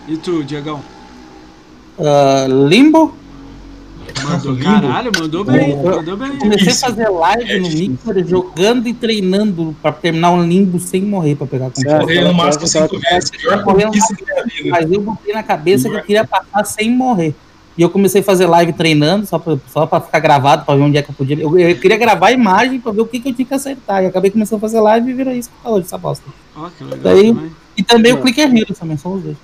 E 0.07 0.17
tu, 0.17 0.43
Diegão? 0.43 0.81
Ah, 1.99 2.45
Limbo. 2.47 3.13
Mandou, 4.23 4.57
caralho, 4.57 5.11
mandou 5.17 5.43
bem, 5.43 5.71
Eu- 5.71 5.77
mandou 5.97 6.17
bem. 6.17 6.37
Comecei 6.37 6.71
a 6.71 6.75
fazer 6.75 7.09
live 7.09 7.51
É 7.51 7.59
no. 7.59 7.69
Mixer, 7.69 8.27
jogando 8.27 8.87
e 8.87 8.93
treinando 8.93 9.75
pra 9.81 9.91
terminar 9.91 10.31
um 10.31 10.43
limbo 10.45 10.79
sem 10.79 11.01
morrer 11.01 11.35
pra 11.35 11.47
pegar 11.47 11.69
com 11.71 11.81
É. 11.87 11.99
Morrer 11.99 12.21
no 12.21 12.33
máximo 12.33 12.67
cinco 12.67 12.99
vezes. 12.99 13.29
Pior 13.31 13.63
Correndo 13.63 13.85
conquista 13.87 14.15
da 14.15 14.25
minha 14.45 14.45
vida. 14.63 14.69
Mas 14.69 14.91
eu 14.91 15.01
botei 15.01 15.33
na 15.33 15.43
cabeça 15.43 15.89
que 15.89 15.95
eu 15.95 16.01
queria 16.03 16.25
passar 16.25 16.63
sem 16.65 16.91
morrer. 16.91 17.33
E 17.77 17.81
eu 17.81 17.89
comecei 17.89 18.19
a 18.19 18.23
fazer 18.23 18.45
live 18.45 18.73
treinando, 18.73 19.25
só 19.25 19.39
pra, 19.39 19.57
só 19.71 19.85
pra 19.85 20.01
ficar 20.01 20.19
gravado, 20.19 20.65
pra 20.65 20.75
ver 20.75 20.81
onde 20.81 20.97
é 20.97 21.01
que 21.01 21.11
eu 21.11 21.15
podia. 21.15 21.39
Eu, 21.39 21.57
eu 21.57 21.75
queria 21.77 21.95
gravar 21.97 22.27
a 22.27 22.31
imagem 22.33 22.77
pra 22.79 22.91
ver 22.91 22.99
o 23.01 23.05
que, 23.05 23.19
que 23.21 23.29
eu 23.29 23.33
tinha 23.33 23.45
que 23.45 23.53
acertar. 23.53 24.03
E 24.03 24.07
acabei 24.07 24.29
começando 24.29 24.57
a 24.57 24.61
fazer 24.61 24.81
live 24.81 25.09
e 25.09 25.13
virou 25.13 25.33
isso 25.33 25.49
que 25.49 25.63
tá 25.63 25.69
hoje, 25.69 25.85
essa 25.85 25.97
bosta. 25.97 26.25
Que 26.77 26.83
legal 26.83 26.99
Daí-. 27.01 27.51
E 27.77 27.83
também 27.83 28.11
o 28.11 28.17
Clicker 28.17 28.53
Heroes 28.53 28.77
também, 28.77 28.97
são 28.97 29.13
os 29.13 29.23
dois. 29.23 29.37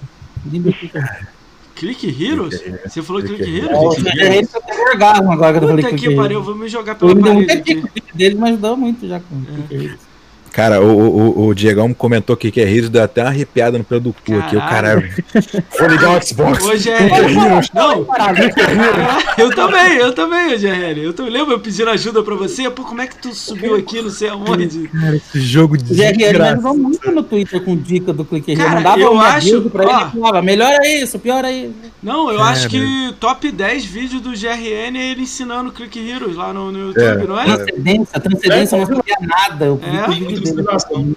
Limbo 0.51 0.69
e 0.69 0.73
Clicker. 0.73 1.27
Click 1.75 2.23
Heroes? 2.23 2.61
Você 2.85 3.01
falou 3.01 3.21
Click 3.21 3.43
Click 3.43 3.57
Heroes? 3.57 3.71
É, 3.71 3.77
o 3.77 3.89
Clicker 3.91 4.31
Heroes 4.33 4.53
eu 4.53 4.61
tenho 4.61 4.81
orgasmo 4.89 5.31
agora 5.31 5.57
que 5.59 5.63
eu 5.65 5.69
falei 5.69 5.83
Puta 5.85 5.95
Clicker 5.97 6.09
que 6.09 6.15
pariu, 6.15 6.31
Heroes. 6.39 6.45
vou 6.45 6.55
me 6.55 6.69
jogar 6.69 6.91
Eu 6.93 6.97
pela 6.97 7.15
me 7.15 7.21
dei 7.21 7.33
parede 7.33 7.51
aqui. 7.51 7.75
dica 7.93 8.13
dele, 8.13 8.35
mas 8.35 8.49
ajudou 8.53 8.77
muito 8.77 9.07
já 9.07 9.19
com 9.19 9.35
É. 9.35 9.53
Clicker 9.67 9.81
Heroes. 9.85 10.14
Cara, 10.55 10.79
o, 10.81 10.87
o, 10.87 11.47
o 11.47 11.53
Diegão 11.53 11.93
comentou 11.93 12.37
que 12.37 12.49
que 12.49 12.61
é 12.61 12.63
Heroes, 12.63 12.87
deu 12.89 13.03
até 13.03 13.21
uma 13.21 13.27
arrepiada 13.29 13.77
no 13.77 13.83
pelo 13.83 13.99
do 13.99 14.13
cu 14.13 14.37
aqui. 14.39 14.55
O 14.55 14.59
cara. 14.61 15.03
Vou 15.77 15.87
ligar 15.89 16.17
o 16.17 16.25
Xbox. 16.25 16.63
Hoje 16.63 16.89
é. 16.91 16.99
Não, 17.73 18.07
eu 19.37 19.53
também, 19.53 19.97
eu 19.97 20.13
também, 20.13 20.57
GRL. 20.57 20.99
Eu 21.03 21.13
também 21.13 21.31
lembro, 21.33 21.53
eu 21.53 21.59
pedindo 21.59 21.89
ajuda 21.89 22.23
pra 22.23 22.35
você. 22.35 22.69
Pô, 22.69 22.83
como 22.83 23.01
é 23.01 23.07
que 23.07 23.17
tu 23.17 23.33
subiu 23.33 23.75
aqui, 23.75 24.01
não 24.01 24.09
sei 24.09 24.29
aonde? 24.29 24.89
Esse 25.13 25.41
jogo 25.41 25.77
de 25.77 25.91
O 25.91 25.95
GRL 25.95 26.41
ajudou 26.43 26.77
muito 26.77 27.11
no 27.11 27.21
Twitter 27.21 27.61
com 27.61 27.75
dica 27.75 28.13
do 28.13 28.23
Cara, 28.23 28.41
Heroes. 28.47 28.73
Mandava 28.73 28.99
eu 29.01 29.19
acho- 29.19 29.61
pra 29.69 29.83
ele 29.83 29.93
ó. 29.93 30.07
e 30.07 30.11
falava, 30.11 30.41
melhora 30.41 30.87
isso, 30.87 31.19
piora 31.19 31.51
isso. 31.51 31.73
Não, 32.01 32.29
eu 32.31 32.37
Cara. 32.37 32.49
acho 32.51 32.69
que 32.69 33.13
top 33.19 33.51
10 33.51 33.83
vídeos 33.85 34.21
do 34.21 34.29
GRN 34.31 34.97
é 34.97 35.11
ele 35.11 35.23
ensinando 35.23 35.71
Click 35.71 35.97
Heroes 35.99 36.35
lá 36.35 36.53
no, 36.53 36.71
no 36.71 36.79
YouTube, 36.87 37.03
É. 37.03 37.27
não 37.27 37.39
é? 37.39 37.45
Transcendência, 37.45 38.19
transcendência, 38.19 38.75
eu 38.77 38.79
não 38.87 38.95
sabia 38.95 39.17
nada. 39.21 39.65
Eu 39.65 39.79
É? 39.83 40.07
o 40.07 40.11
vídeo 40.13 40.44
dele. 40.53 41.15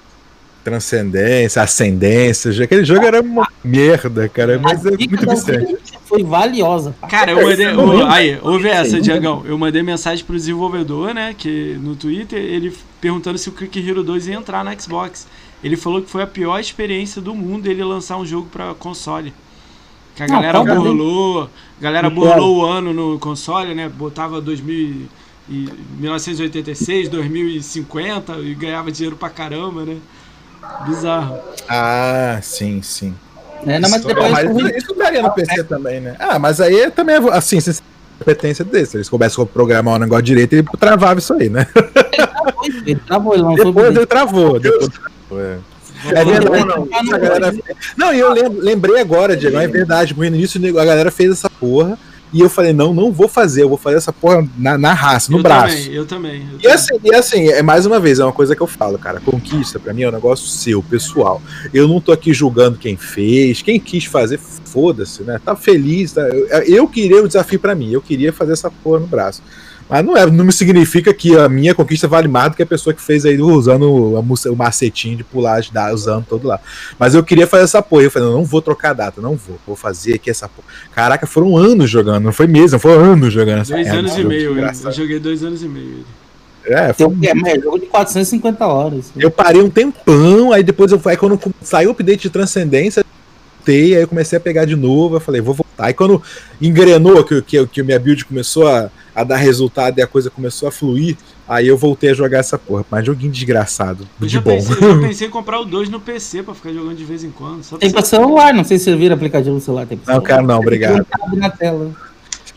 Transcendência, 0.65 1.63
ascendência. 1.63 2.65
Aquele 2.65 2.85
jogo 2.85 3.05
era 3.07 3.21
uma 3.23 3.49
merda, 3.65 4.29
cara. 4.29 4.59
Mas 4.59 4.85
é 4.85 4.91
muito 4.91 5.29
viciante. 5.29 5.73
Wii 5.73 5.79
foi 6.05 6.25
valiosa. 6.25 6.95
Cara, 7.09 7.31
eu 7.33 7.47
mandei. 7.47 7.73
Não, 7.73 7.85
ô, 7.85 7.93
não. 7.99 8.11
aí, 8.11 8.39
ouve 8.43 8.69
essa. 8.69 9.01
Diagão. 9.01 9.43
Eu 9.47 9.57
mandei 9.57 9.83
mensagem 9.83 10.25
pro 10.25 10.35
desenvolvedor, 10.37 11.15
né? 11.15 11.35
Que 11.37 11.79
no 11.81 11.95
Twitter, 11.95 12.39
ele 12.39 12.75
perguntando 13.01 13.39
se 13.39 13.49
o 13.49 13.53
Click 13.53 13.79
Hero 13.79 14.03
2 14.03 14.29
ia 14.29 14.35
entrar 14.35 14.65
na 14.65 14.79
Xbox. 14.79 15.27
Ele 15.63 15.77
falou 15.77 16.03
que 16.03 16.11
foi 16.11 16.23
a 16.23 16.27
pior 16.27 16.59
experiência 16.59 17.21
do 17.21 17.35
mundo 17.35 17.67
ele 17.67 17.83
lançar 17.83 18.17
um 18.17 18.27
jogo 18.27 18.49
pra 18.51 18.75
console. 18.75 19.33
Que 20.15 20.23
a 20.23 20.27
Não, 20.27 20.35
galera 20.35 20.59
aí. 20.59 20.65
burlou. 20.65 21.43
A 21.79 21.83
galera 21.83 22.09
Não 22.09 22.15
burlou 22.15 22.59
o 22.59 22.65
ano 22.65 22.93
no 22.93 23.19
console, 23.19 23.75
né? 23.75 23.89
Botava 23.89 24.41
2000 24.41 25.09
e 25.49 25.69
1986, 25.99 27.09
2050 27.09 28.33
e 28.39 28.55
ganhava 28.55 28.91
dinheiro 28.93 29.17
pra 29.17 29.31
caramba, 29.31 29.85
né? 29.85 29.97
Bizarro. 30.87 31.39
Ah, 31.69 32.39
sim, 32.43 32.83
sim. 32.83 33.15
É, 33.67 33.79
não, 33.79 33.89
mas 33.91 34.05
depois 34.05 34.31
mas 34.31 34.51
isso, 34.57 34.77
isso 34.77 34.95
daria 34.95 35.23
no 35.23 35.31
PC 35.33 35.65
também, 35.65 36.01
né? 36.01 36.17
Ah, 36.19 36.39
mas 36.39 36.61
aí 36.61 36.81
é 36.81 36.91
também, 36.91 37.17
assim, 37.33 37.59
sem 37.61 37.75
competência 38.19 38.65
desse. 38.65 38.97
Eles 38.97 39.09
começam 39.09 39.43
a 39.43 39.47
programar 39.47 39.95
um 39.97 39.99
negócio 39.99 40.25
direito 40.25 40.55
e 40.55 40.59
ele 40.59 40.69
travava 40.79 41.19
isso 41.19 41.33
aí, 41.35 41.49
né? 41.49 41.67
ele 42.87 43.01
travou, 43.07 43.35
ele 43.35 43.43
lançou 43.43 43.65
Depois 43.67 43.89
o 43.97 43.99
ele 43.99 44.07
travou. 44.07 44.61
Depois 44.61 44.89
travou, 44.91 45.41
é. 45.45 45.59
É 46.13 46.25
verdade. 47.19 47.65
Não, 47.97 48.15
e 48.15 48.21
eu 48.21 48.33
lem- 48.33 48.49
lembrei 48.61 49.01
agora, 49.01 49.37
Diego, 49.37 49.57
é 49.59 49.67
verdade, 49.67 50.15
porque 50.15 50.31
no 50.31 50.37
início 50.37 50.61
a 50.79 50.85
galera 50.85 51.11
fez 51.11 51.33
essa 51.33 51.51
porra 51.51 51.99
e 52.33 52.41
eu 52.41 52.51
falei, 52.51 52.73
não, 52.73 52.93
não 52.93 53.13
vou 53.13 53.29
fazer, 53.29 53.63
eu 53.63 53.69
vou 53.69 53.79
fazer 53.79 53.97
essa 53.97 54.13
porra 54.13 54.47
na, 54.57 54.77
na 54.77 54.93
raça, 54.93 55.31
no 55.31 55.39
eu 55.39 55.43
braço. 55.43 55.77
Também, 55.77 55.93
eu 55.95 56.07
também. 56.07 56.41
eu 56.53 56.59
E 56.59 56.63
também. 56.63 56.73
assim, 56.73 56.95
e 57.03 57.15
assim, 57.15 57.49
é 57.49 57.63
mais 57.63 57.87
uma 57.87 57.99
vez, 57.99 58.19
é 58.19 58.25
uma 58.25 58.33
coisa 58.33 58.55
que 58.55 58.63
eu 58.63 58.67
falo, 58.67 58.99
cara. 58.99 59.21
Conquista, 59.21 59.79
pra 59.79 59.93
mim, 59.95 60.03
é 60.03 60.09
um 60.09 60.13
negócio 60.13 60.47
seu, 60.47 60.83
pessoal. 60.83 61.41
Eu 61.73 61.89
não 61.89 62.01
tô 62.01 62.13
aqui 62.13 62.33
julgando 62.33 62.79
quem 62.79 62.97
fez, 62.97 63.63
quem 63.63 63.81
quis 63.81 64.05
fazer, 64.05 64.39
foda-se, 64.39 65.23
né? 65.23 65.41
Tá 65.45 65.57
feliz. 65.57 66.13
Tá? 66.13 66.23
Eu, 66.23 66.47
eu 66.65 66.89
queria 66.89 67.23
o 67.23 67.27
desafio 67.27 67.59
pra 67.59 67.75
mim, 67.75 67.93
eu 67.93 68.01
queria 68.03 68.33
fazer 68.33 68.53
essa 68.53 68.71
porra 68.71 69.01
no 69.01 69.07
braço. 69.07 69.43
Mas 69.89 70.05
não, 70.05 70.17
é, 70.17 70.27
não 70.27 70.45
me 70.45 70.53
significa 70.53 71.15
que 71.15 71.37
a 71.37 71.49
minha 71.49 71.75
conquista 71.75 72.07
vale 72.07 72.29
mais 72.29 72.51
do 72.51 72.57
que 72.57 72.63
a 72.63 72.67
pessoa 72.67 72.93
que 72.93 73.01
fez 73.01 73.25
aí 73.25 73.41
usando 73.41 74.15
o 74.19 74.57
macetinho 74.57 75.17
de 75.17 75.25
pular, 75.25 75.61
de 75.61 75.73
dar, 75.73 75.95
usando 75.95 76.27
todo 76.27 76.47
lá. 76.47 76.61
Mas 76.99 77.15
eu 77.15 77.25
queria 77.25 77.47
fazer 77.47 77.65
essa 77.65 77.83
porra. 77.83 78.03
Eu 78.03 78.11
falei, 78.11 78.29
não, 78.29 78.39
não 78.39 78.45
vou 78.45 78.61
trocar 78.61 78.91
a 78.91 78.95
data, 78.95 79.21
não 79.21 79.35
vou. 79.35 79.59
Vou 79.67 79.77
fazer 79.77 80.15
aqui 80.15 80.29
essa 80.31 80.49
porra. 80.49 80.69
Caraca, 80.95 81.27
foram 81.27 81.57
anos 81.57 81.89
jogando, 81.89 82.25
não 82.25 82.33
foi 82.33 82.47
meses, 82.47 82.73
não 82.73 82.79
foram 82.79 83.13
anos 83.13 83.33
jogando 83.33 83.63
essa 83.63 83.73
Dois 83.73 83.87
merda, 83.87 84.01
anos 84.01 84.19
e 84.19 84.25
meio, 84.25 84.59
eu, 84.59 84.93
joguei 84.93 85.19
dois 85.19 85.43
anos 85.43 85.63
e 85.63 85.69
meio. 85.69 86.05
É, 86.65 86.93
Tem 86.93 87.07
um 87.07 87.19
é, 87.23 87.33
mas 87.33 87.55
é 87.55 87.61
jogo 87.61 87.79
de 87.79 87.87
450 87.87 88.67
horas. 88.67 89.13
Eu 89.17 89.31
parei 89.31 89.63
um 89.63 89.71
tempão, 89.71 90.53
aí 90.53 90.63
depois 90.63 90.93
eu 90.93 91.01
aí 91.07 91.17
quando 91.17 91.41
saiu 91.63 91.89
o 91.89 91.93
update 91.93 92.23
de 92.23 92.31
transcendência, 92.31 93.03
voltei, 93.69 93.95
aí 93.95 94.03
eu 94.03 94.09
comecei 94.09 94.39
a 94.39 94.41
pegar 94.41 94.65
de 94.65 94.75
novo, 94.75 95.17
eu 95.17 95.21
falei, 95.21 95.41
vou 95.41 95.55
voltar. 95.55 95.87
Aí 95.87 95.95
quando 95.95 96.23
engrenou 96.61 97.23
que, 97.23 97.43
que, 97.43 97.67
que 97.67 97.83
minha 97.83 97.99
build 97.99 98.25
começou 98.25 98.67
a, 98.67 98.91
a 99.21 99.25
dar 99.25 99.37
resultado 99.37 99.99
e 99.99 100.03
a 100.03 100.07
coisa 100.07 100.31
começou 100.31 100.69
a 100.69 100.73
fluir, 100.73 101.17
aí 101.49 101.67
eu 101.67 101.77
voltei 101.77 102.11
a 102.11 102.15
jogar 102.15 102.39
essa 102.39 102.57
porra. 102.57 102.85
Mas 102.89 103.05
joguinho 103.05 103.33
desgraçado, 103.33 104.07
Eu 104.21 104.27
de 104.27 104.35
já, 104.35 104.41
bom. 104.41 104.51
pensei, 104.51 104.77
eu 104.77 104.95
já 104.95 105.09
pensei 105.09 105.27
em 105.27 105.31
comprar 105.33 105.61
o 105.61 105.65
2 105.65 105.89
no 105.89 105.99
PC 105.99 106.45
pra 106.45 106.55
ficar 106.55 106.73
jogando 106.73 106.97
de 106.97 107.05
vez 107.05 107.25
em 107.25 107.31
quando. 107.31 107.65
Só 107.65 107.77
Tem 107.77 107.91
pra 107.91 108.03
celular, 108.03 108.55
não 108.55 108.63
sei 108.63 108.79
se 108.79 108.85
você 108.85 108.97
vira 108.97 109.15
aplicativo 109.15 109.55
no 109.55 109.61
celular. 109.61 109.87
Tem 109.87 110.01
Não, 110.07 110.21
cara, 110.21 110.43
não, 110.43 110.61
obrigado. 110.61 111.05
Na 111.35 111.51
tela. 111.51 111.91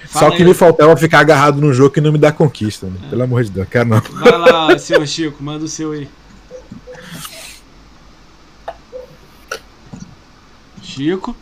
Só 0.08 0.30
que 0.30 0.44
aí. 0.44 0.44
me 0.44 0.54
faltava 0.54 0.96
ficar 0.98 1.20
agarrado 1.22 1.60
num 1.62 1.74
jogo 1.74 1.90
que 1.90 2.02
não 2.02 2.12
me 2.12 2.18
dá 2.18 2.32
conquista, 2.32 2.86
né? 2.86 2.94
pelo 3.10 3.24
amor 3.24 3.44
de 3.44 3.50
Deus, 3.50 3.68
quero 3.70 3.90
não. 3.90 4.00
Vai 4.02 4.38
lá, 4.38 4.78
seu 4.80 5.06
Chico, 5.08 5.42
manda 5.42 5.66
o 5.66 5.68
seu 5.68 5.92
aí. 5.94 6.08
Chico, 10.82 11.36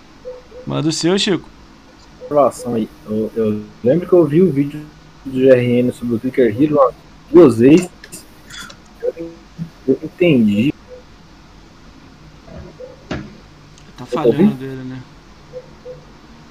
manda 0.66 0.88
o 0.88 0.92
seu, 0.92 1.18
Chico. 1.18 1.50
observação 2.22 2.76
aí. 2.76 2.88
Eu, 3.10 3.32
eu 3.36 3.62
lembro 3.84 4.08
que 4.08 4.14
eu 4.14 4.26
vi 4.26 4.42
o 4.42 4.52
vídeo 4.52 4.82
do 5.30 5.40
GRN 5.40 5.92
sobre 5.94 6.16
o 6.16 6.20
Clicker 6.20 6.62
Hero 6.62 6.94
duas 7.32 7.60
vezes. 7.60 7.90
Eu, 9.88 10.00
entendi. 10.04 10.74
Tá 13.98 14.06
falhando 14.06 14.54
dele, 14.56 14.84
né? 14.84 15.02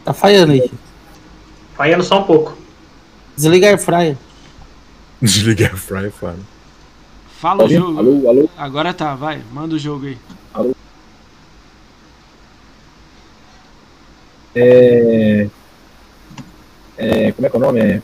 Tá 0.05 0.13
falhando 0.13 0.53
aí. 0.53 0.71
Falhando 1.77 2.05
só 2.05 2.21
um 2.21 2.25
pouco. 2.25 2.57
Desliga 3.37 3.67
a 3.67 3.71
air 3.71 3.79
fryer. 3.79 4.17
Desliguei 5.21 5.67
a 5.67 5.77
Fry, 5.77 6.11
foda. 6.11 6.39
Fala 7.41 7.63
o 7.63 7.67
Alô, 7.67 7.75
jogo. 7.75 7.99
alô, 7.99 8.29
alô. 8.29 8.51
Agora 8.57 8.95
tá, 8.95 9.15
vai, 9.15 9.43
manda 9.53 9.75
o 9.75 9.79
jogo 9.79 10.07
aí. 10.07 10.19
É... 14.55 15.49
É, 16.97 17.33
como 17.33 17.47
é 17.47 17.51
que 17.51 17.57
é 17.57 17.59
o 17.59 17.63
nome? 17.63 17.81
É. 17.81 18.03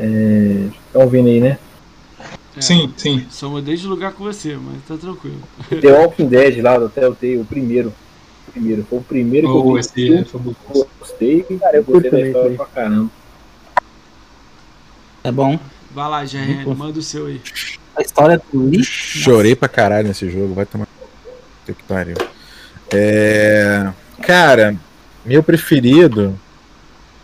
é 0.00 0.68
estão 0.86 1.02
ouvindo 1.02 1.28
aí, 1.28 1.40
né? 1.40 1.58
É, 2.56 2.60
Sim, 2.60 2.92
sim. 2.96 3.26
Só 3.30 3.48
mudei 3.48 3.76
de 3.76 3.86
lugar 3.86 4.12
com 4.12 4.24
você, 4.24 4.56
mas 4.56 4.82
tá 4.88 4.96
tranquilo. 4.96 5.40
The 5.68 5.92
Walking 5.92 6.26
Dead 6.26 6.60
lá 6.62 6.76
do 6.78 6.88
Telltale, 6.88 7.38
o 7.38 7.44
primeiro. 7.44 7.92
O 8.48 8.52
primeiro. 8.52 8.84
Foi 8.90 8.98
o 8.98 9.02
primeiro 9.02 9.46
que 9.46 9.52
eu 9.52 9.66
Oh, 9.66 9.74
vi. 9.74 9.80
esse 9.80 10.12
é 10.14 10.24
fabuloso. 10.24 10.58
Eu 10.74 10.88
gostei. 10.98 11.42
Cara, 11.60 11.76
eu 11.76 11.84
gostei 11.84 12.10
da 12.10 12.20
história 12.20 12.56
pra 12.56 12.66
caramba. 12.66 13.10
É 15.22 15.30
bom. 15.30 15.58
Vai 15.92 16.08
lá, 16.08 16.24
GRN, 16.24 16.74
manda 16.76 16.98
o 16.98 17.02
seu 17.02 17.26
aí. 17.26 17.40
A 17.96 18.02
história 18.02 18.40
do 18.52 18.64
Lee. 18.66 18.82
Chorei 18.84 19.54
pra 19.54 19.68
caralho 19.68 20.08
nesse 20.08 20.30
jogo, 20.30 20.54
vai 20.54 20.64
tomar. 20.66 20.88
Que 21.66 21.72
pariu. 21.86 22.16
É. 22.92 23.92
Cara, 24.22 24.76
meu 25.24 25.42
preferido. 25.42 26.38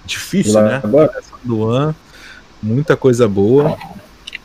Difícil, 0.04 0.60
né? 0.62 0.80
Agora, 0.84 1.10
Luan, 1.44 1.94
muita 2.66 2.96
coisa 2.96 3.28
boa. 3.28 3.76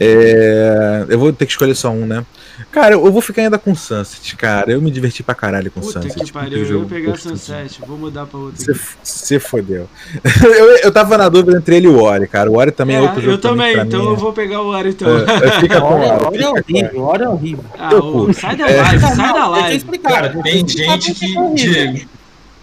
É, 0.03 1.05
eu 1.09 1.19
vou 1.19 1.31
ter 1.31 1.45
que 1.45 1.51
escolher 1.51 1.75
só 1.75 1.91
um, 1.91 2.07
né? 2.07 2.25
Cara, 2.71 2.95
eu 2.95 3.11
vou 3.11 3.21
ficar 3.21 3.43
ainda 3.43 3.57
com 3.57 3.75
Sunset, 3.75 4.35
cara. 4.35 4.71
Eu 4.71 4.81
me 4.81 4.89
diverti 4.89 5.21
pra 5.21 5.35
caralho 5.35 5.69
com 5.71 5.79
Puta 5.79 6.01
Sunset. 6.01 6.25
que 6.25 6.31
pariu, 6.31 6.59
eu 6.59 6.65
jogo 6.65 6.85
pegar. 6.87 7.15
Sunset, 7.17 7.79
vou 7.87 7.97
mudar 7.97 8.25
pra 8.25 8.39
outra. 8.39 8.73
Você, 9.03 9.39
fodeu. 9.39 9.87
eu, 10.43 10.65
eu 10.77 10.91
tava 10.91 11.17
na 11.17 11.29
dúvida 11.29 11.57
entre 11.57 11.75
ele 11.75 11.85
e 11.85 11.89
o 11.89 12.01
Ori, 12.01 12.27
cara. 12.27 12.49
O 12.49 12.57
Ori 12.57 12.71
também 12.71 12.95
é, 12.95 12.99
É, 12.99 13.01
outro 13.01 13.21
jogo. 13.21 13.33
eu 13.33 13.37
também, 13.37 13.73
pra 13.73 13.83
então 13.85 13.99
mim 13.99 14.05
eu 14.07 14.13
é- 14.13 14.17
vou 14.17 14.33
pegar 14.33 14.61
o 14.61 14.67
Ori 14.67 14.89
então. 14.89 15.17
É, 15.19 15.59
fica 15.59 15.81
com 15.81 15.87
o 15.87 15.93
Olha, 15.99 16.13
Ori. 16.13 16.25
olha 16.25 16.43
é 16.43 16.49
horrível, 16.49 17.01
olha 17.03 17.29
horrível. 17.29 17.65
Ah, 17.77 17.95
ô, 17.95 18.33
sai 18.33 18.55
da 18.55 18.65
live, 18.65 18.99
sai 19.01 19.33
da 19.33 19.47
live. 19.47 19.97
Cara, 19.99 20.33
eu 20.35 20.43
tem 20.43 20.53
gente 20.67 21.13
que. 21.13 21.35
é 21.35 21.39
horrível. 21.39 21.55
Diego. 21.55 22.09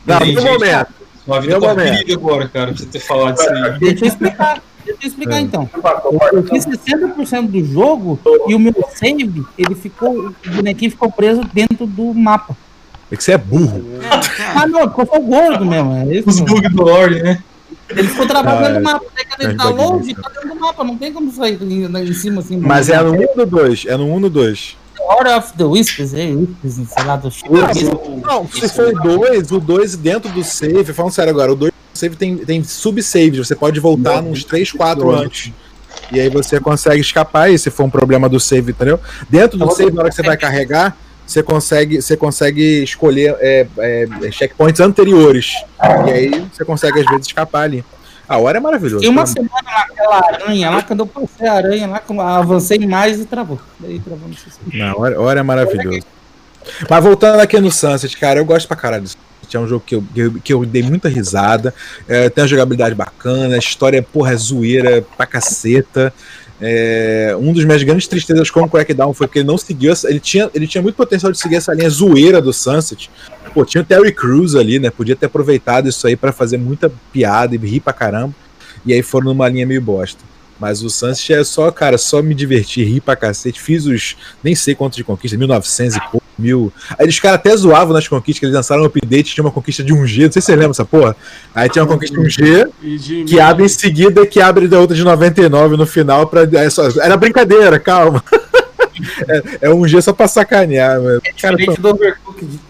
Não, 0.06 0.18
tem 0.18 0.34
no 0.34 0.42
momento. 0.42 0.88
Sua 1.24 1.40
vida 1.40 1.60
tá 1.60 1.68
momento. 1.68 1.98
perigo 1.98 2.12
agora, 2.28 2.48
cara, 2.48 2.66
pra 2.72 2.76
você 2.76 2.86
ter 2.86 3.00
falado 3.00 3.38
isso 3.38 3.48
aí. 3.48 3.78
Deixa 3.78 4.04
eu 4.04 4.08
explicar. 4.08 4.62
Deixa 4.92 5.04
eu 5.04 5.08
explicar 5.08 5.36
É. 5.36 5.40
então. 5.40 5.68
Eu 6.32 6.42
fiz 6.44 6.64
60% 6.66 7.46
do 7.48 7.64
jogo 7.64 8.18
e 8.46 8.54
o 8.54 8.58
meu 8.58 8.74
save, 8.94 9.44
ele 9.56 9.74
ficou. 9.74 10.28
O 10.28 10.50
bonequinho 10.50 10.90
ficou 10.90 11.10
preso 11.10 11.42
dentro 11.52 11.86
do 11.86 12.14
mapa. 12.14 12.56
É 13.10 13.16
que 13.16 13.24
você 13.24 13.32
é 13.32 13.38
burro. 13.38 13.82
É, 14.02 14.44
Ah, 14.54 14.66
não, 14.66 14.82
ficou 14.88 15.06
só 15.06 15.18
gordo 15.18 15.64
mesmo. 15.64 15.92
É 15.94 16.16
isso, 16.16 16.28
Os 16.28 16.40
bugs 16.40 16.70
do 16.72 16.82
Lore, 16.82 17.22
né? 17.22 17.42
Ele 17.88 18.06
ficou 18.06 18.26
travado 18.26 18.58
Ah, 18.58 18.68
dentro 18.68 18.78
do 18.80 18.84
mapa. 18.84 19.06
Daí 19.14 19.24
quando 19.24 19.40
ele 19.42 19.52
é 19.52 19.56
tá 19.56 19.68
longe, 19.70 20.14
tá 20.14 20.28
dentro 20.28 20.48
do 20.48 20.54
mapa. 20.56 20.84
Não 20.84 20.96
tem 20.98 21.12
como 21.12 21.32
sair 21.32 21.58
em, 21.62 21.84
em 21.86 22.12
cima 22.12 22.40
assim. 22.40 22.58
Mas 22.58 22.90
é 22.90 23.00
no 23.02 23.12
1 23.12 23.20
ou 23.28 23.36
no 23.36 23.46
2? 23.46 23.86
É 23.86 23.96
no 23.96 24.04
1 24.04 24.12
ou 24.12 24.20
no 24.20 24.30
2? 24.30 24.76
Hora 25.00 25.38
of 25.38 25.54
the 25.56 25.64
Whispers, 25.64 26.12
é 26.12 26.26
Whispers, 26.26 26.90
sei 26.90 27.04
lá, 27.04 27.16
do 27.16 27.30
Não, 28.26 28.46
se 28.48 28.68
for 28.68 28.88
o 28.88 29.02
2, 29.18 29.52
o 29.52 29.58
2 29.60 29.96
dentro 29.96 30.30
do 30.30 30.44
save, 30.44 30.92
falando 30.92 31.12
sério 31.12 31.30
agora, 31.30 31.52
o 31.52 31.56
2 31.56 31.72
save 31.98 32.16
tem, 32.16 32.36
tem 32.36 32.64
sub-saves, 32.64 33.46
você 33.46 33.54
pode 33.54 33.80
voltar 33.80 34.22
uns 34.22 34.44
3, 34.44 34.72
4 34.72 35.10
antes. 35.10 35.52
E 36.12 36.20
aí 36.20 36.28
você 36.28 36.60
consegue 36.60 37.00
escapar, 37.00 37.50
e 37.50 37.58
se 37.58 37.70
for 37.70 37.84
um 37.84 37.90
problema 37.90 38.28
do 38.28 38.38
save, 38.38 38.70
entendeu? 38.70 39.00
Dentro 39.28 39.58
do 39.58 39.70
save, 39.70 39.92
na 39.92 40.02
hora 40.02 40.10
que 40.10 40.16
você 40.16 40.22
vai 40.22 40.36
carregar, 40.36 40.96
você 41.26 41.42
consegue, 41.42 42.00
você 42.00 42.16
consegue 42.16 42.82
escolher 42.82 43.36
é, 43.40 43.66
é, 43.78 44.30
checkpoints 44.30 44.80
anteriores. 44.80 45.52
E 46.06 46.10
aí 46.10 46.46
você 46.50 46.64
consegue, 46.64 47.00
às 47.00 47.06
vezes, 47.06 47.26
escapar 47.26 47.64
ali. 47.64 47.84
A 48.26 48.38
hora 48.38 48.58
é 48.58 48.60
maravilhosa. 48.60 49.00
Tem 49.00 49.10
uma 49.10 49.26
semana 49.26 49.50
naquela 49.64 50.16
aranha 50.16 50.70
lá, 50.70 50.82
quando 50.82 51.00
eu 51.00 51.06
passei 51.06 51.46
a 51.46 51.52
aranha 51.52 51.86
lá, 51.86 52.36
avancei 52.36 52.78
mais 52.86 53.20
e 53.20 53.24
travou. 53.24 53.58
Daí 53.78 53.98
travou 53.98 54.28
no 54.28 54.34
sucesso. 54.34 54.60
Não, 54.72 54.86
a 54.86 54.98
hora, 54.98 55.16
a 55.16 55.20
hora 55.20 55.40
é 55.40 55.42
maravilhoso. 55.42 56.06
Mas 56.88 57.02
voltando 57.04 57.40
aqui 57.40 57.58
no 57.58 57.70
Sunset, 57.70 58.16
cara, 58.16 58.38
eu 58.38 58.44
gosto 58.44 58.66
pra 58.66 58.76
caralho 58.76 59.04
disso. 59.04 59.16
É 59.56 59.60
um 59.60 59.66
jogo 59.68 59.82
que 59.86 59.94
eu, 59.94 60.04
que 60.14 60.20
eu, 60.20 60.32
que 60.44 60.52
eu 60.52 60.64
dei 60.66 60.82
muita 60.82 61.08
risada. 61.08 61.74
É, 62.06 62.28
tem 62.28 62.42
uma 62.42 62.48
jogabilidade 62.48 62.94
bacana, 62.94 63.54
a 63.54 63.58
história, 63.58 64.02
porra, 64.02 64.32
é 64.32 64.36
zoeira 64.36 65.04
pra 65.16 65.26
caceta. 65.26 66.12
É, 66.60 67.36
um 67.40 67.52
dos 67.52 67.64
minhas 67.64 67.82
grandes 67.84 68.08
tristezas 68.08 68.50
com 68.50 68.60
o 68.62 68.68
Crackdown 68.68 69.14
foi 69.14 69.26
porque 69.28 69.38
ele 69.40 69.46
não 69.48 69.56
seguiu. 69.56 69.92
essa- 69.92 70.10
Ele 70.10 70.18
tinha, 70.20 70.50
ele 70.54 70.66
tinha 70.66 70.82
muito 70.82 70.96
potencial 70.96 71.30
de 71.30 71.38
seguir 71.38 71.56
essa 71.56 71.72
linha 71.72 71.88
zoeira 71.88 72.42
do 72.42 72.52
Sunset. 72.52 73.08
Pô, 73.54 73.64
tinha 73.64 73.80
o 73.82 73.84
Terry 73.84 74.12
Crews 74.12 74.54
ali, 74.56 74.78
né? 74.78 74.90
Podia 74.90 75.14
ter 75.14 75.26
aproveitado 75.26 75.88
isso 75.88 76.06
aí 76.06 76.16
pra 76.16 76.32
fazer 76.32 76.58
muita 76.58 76.90
piada 77.12 77.54
e 77.54 77.58
rir 77.58 77.80
pra 77.80 77.92
caramba. 77.92 78.34
E 78.84 78.92
aí 78.92 79.02
foram 79.02 79.26
numa 79.26 79.48
linha 79.48 79.66
meio 79.66 79.80
bosta. 79.80 80.20
Mas 80.58 80.82
o 80.82 80.90
Sunset 80.90 81.32
é 81.32 81.44
só, 81.44 81.70
cara, 81.70 81.96
só 81.96 82.20
me 82.20 82.34
divertir, 82.34 82.84
rir 82.84 83.00
pra 83.00 83.14
cacete. 83.14 83.60
Fiz 83.60 83.86
os, 83.86 84.16
nem 84.42 84.56
sei 84.56 84.74
quantos 84.74 84.96
de 84.96 85.04
conquista, 85.04 85.38
1900 85.38 85.96
e 85.96 86.00
pouco, 86.10 86.17
mil. 86.38 86.72
Aí 86.98 87.08
os 87.08 87.18
caras 87.18 87.40
até 87.40 87.56
zoavam 87.56 87.92
nas 87.92 88.06
conquistas, 88.06 88.38
que 88.38 88.46
eles 88.46 88.54
lançaram 88.54 88.82
um 88.82 88.86
update, 88.86 89.34
tinha 89.34 89.44
uma 89.44 89.50
conquista 89.50 89.82
de 89.82 89.92
1G, 89.92 90.24
não 90.24 90.32
sei 90.32 90.42
se 90.42 90.42
você 90.42 90.56
lembra 90.56 90.70
essa 90.70 90.84
porra. 90.84 91.16
Aí 91.54 91.68
tinha 91.68 91.84
uma 91.84 91.92
conquista 91.92 92.16
de 92.16 92.22
1G, 92.22 92.68
e 92.82 92.98
de 92.98 93.24
que 93.24 93.40
abre 93.40 93.64
em 93.64 93.68
seguida, 93.68 94.26
que 94.26 94.40
abre 94.40 94.68
da 94.68 94.78
outra 94.78 94.96
de 94.96 95.02
99 95.02 95.76
no 95.76 95.86
final. 95.86 96.26
Pra, 96.26 96.42
é 96.42 97.04
era 97.04 97.16
brincadeira, 97.16 97.78
calma. 97.78 98.22
É, 99.28 99.68
é 99.68 99.70
um 99.70 99.86
G 99.86 100.02
só 100.02 100.12
pra 100.12 100.26
sacanear, 100.26 101.00
mano. 101.00 101.22
Cara, 101.40 101.56
Diferente 101.56 101.80
do 101.80 101.90
Overcooked. 101.90 102.60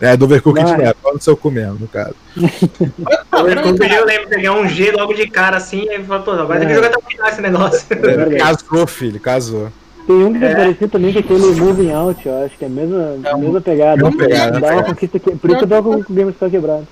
é, 0.00 0.16
do 0.16 0.24
Overcooked 0.24 0.64
Vai. 0.64 0.76
não 0.76 0.84
é, 0.84 0.94
pau 0.94 1.14
no 1.14 1.20
seu 1.20 1.36
cu 1.36 1.50
mesmo, 1.50 1.78
no 1.80 1.88
caso. 1.88 2.14
Eu 2.36 3.42
lembro, 3.42 4.28
peguei 4.28 4.50
um 4.50 4.68
G 4.68 4.92
logo 4.92 5.14
de 5.14 5.26
cara 5.26 5.56
assim, 5.56 5.82
e 5.90 6.02
falei, 6.04 6.22
pô, 6.22 6.30
agora 6.30 6.60
tem 6.60 6.68
que 6.68 6.74
jogar 6.74 6.88
até 6.88 6.98
o 6.98 7.10
final 7.10 7.28
esse 7.28 7.40
negócio. 7.40 7.86
É. 7.90 8.36
Casou, 8.36 8.86
filho, 8.86 9.18
casou. 9.18 9.72
Tem 10.06 10.16
um 10.16 10.32
que 10.38 10.44
é 10.44 10.50
É. 10.50 10.54
parecido 10.54 10.88
também 10.88 11.12
que 11.12 11.18
aquele 11.18 11.46
Moving 11.52 11.92
Out, 11.92 12.28
eu 12.28 12.44
acho 12.44 12.58
que 12.58 12.64
é 12.64 12.66
a 12.68 12.70
mesma, 12.70 13.16
a 13.24 13.36
mesma 13.38 13.60
pegada. 13.60 13.96
mesma 14.02 14.18
pegada, 14.18 14.60
Dá 14.60 14.72
uma 14.74 14.82
conquista 14.84 15.18
que. 15.18 15.34
Por 15.36 15.50
isso 15.50 15.58
que 15.58 15.64
eu 15.64 15.68
tô 15.68 15.82
com 15.82 15.94
o 15.96 16.04
Game 16.14 16.30
Store 16.32 16.50
quebrado. 16.50 16.86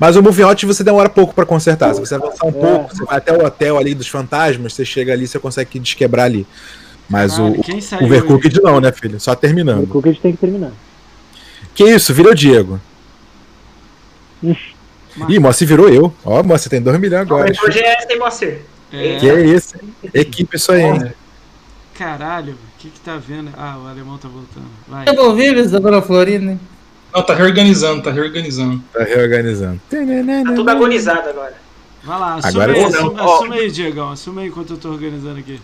Mas 0.00 0.16
o 0.16 0.22
Moving 0.22 0.42
Out 0.42 0.66
você 0.66 0.82
demora 0.82 1.08
pouco 1.08 1.32
pra 1.34 1.46
consertar. 1.46 1.94
Se 1.94 2.00
você 2.00 2.14
avançar 2.16 2.44
um 2.46 2.48
É. 2.48 2.52
pouco, 2.52 2.96
você 2.96 3.04
vai 3.04 3.16
até 3.18 3.32
o 3.32 3.44
hotel 3.46 3.78
ali 3.78 3.94
dos 3.94 4.08
fantasmas, 4.08 4.72
você 4.72 4.84
chega 4.84 5.12
ali, 5.12 5.26
você 5.28 5.38
consegue 5.38 5.78
desquebrar 5.78 6.24
ali. 6.26 6.44
Mas 7.08 7.36
Caralho, 7.36 7.54
o, 7.54 7.60
o? 7.60 8.04
Overcooked 8.04 8.60
não, 8.62 8.80
né, 8.80 8.90
filho? 8.90 9.20
Só 9.20 9.30
O 9.32 9.36
terminando. 9.36 9.88
A 10.04 10.08
gente 10.08 10.20
tem 10.20 10.32
que 10.32 10.38
terminar. 10.38 10.72
Que 11.74 11.84
isso, 11.84 12.12
virou 12.12 12.34
Diego. 12.34 12.80
Ih, 15.28 15.38
Moacir 15.38 15.66
virou 15.66 15.88
eu. 15.88 16.12
Ó, 16.24 16.42
Moacir 16.42 16.70
tem 16.70 16.80
2 16.82 16.98
milhões 16.98 17.22
agora. 17.22 17.46
Mas 17.48 17.62
hoje 17.62 17.78
é 17.78 18.06
sem. 18.30 18.58
É, 18.92 19.16
Que 19.18 19.28
é 19.30 19.40
isso? 19.46 19.74
Equipe 20.12 20.56
isso 20.56 20.72
aí, 20.72 20.82
hein? 20.82 21.12
Caralho, 21.96 22.52
o 22.54 22.78
que 22.78 22.90
que 22.90 23.00
tá 23.00 23.16
vendo? 23.16 23.50
Ah, 23.56 23.78
o 23.82 23.86
alemão 23.86 24.18
tá 24.18 24.28
voltando. 24.28 24.66
Vai. 24.86 25.04
Devolvíveis 25.04 25.70
da 25.70 25.78
Dona 25.78 26.02
Florinda. 26.02 26.58
Não, 27.14 27.22
tá 27.22 27.34
reorganizando, 27.34 28.02
tá 28.02 28.10
reorganizando. 28.10 28.82
Tá 28.92 29.02
reorganizando. 29.04 29.80
Tá 29.88 30.54
tudo 30.54 30.70
agonizado 30.70 31.28
agora. 31.28 31.54
Vai 32.04 32.20
lá, 32.20 32.34
assume 32.34 32.62
Agora 32.62 32.72
aí, 32.72 32.84
assume, 32.84 33.20
assume 33.20 33.58
aí, 33.58 33.70
Diegão. 33.70 34.10
Assume 34.10 34.42
aí 34.42 34.48
enquanto 34.48 34.70
eu 34.74 34.76
tô 34.76 34.90
organizando 34.90 35.40
aqui. 35.40 35.60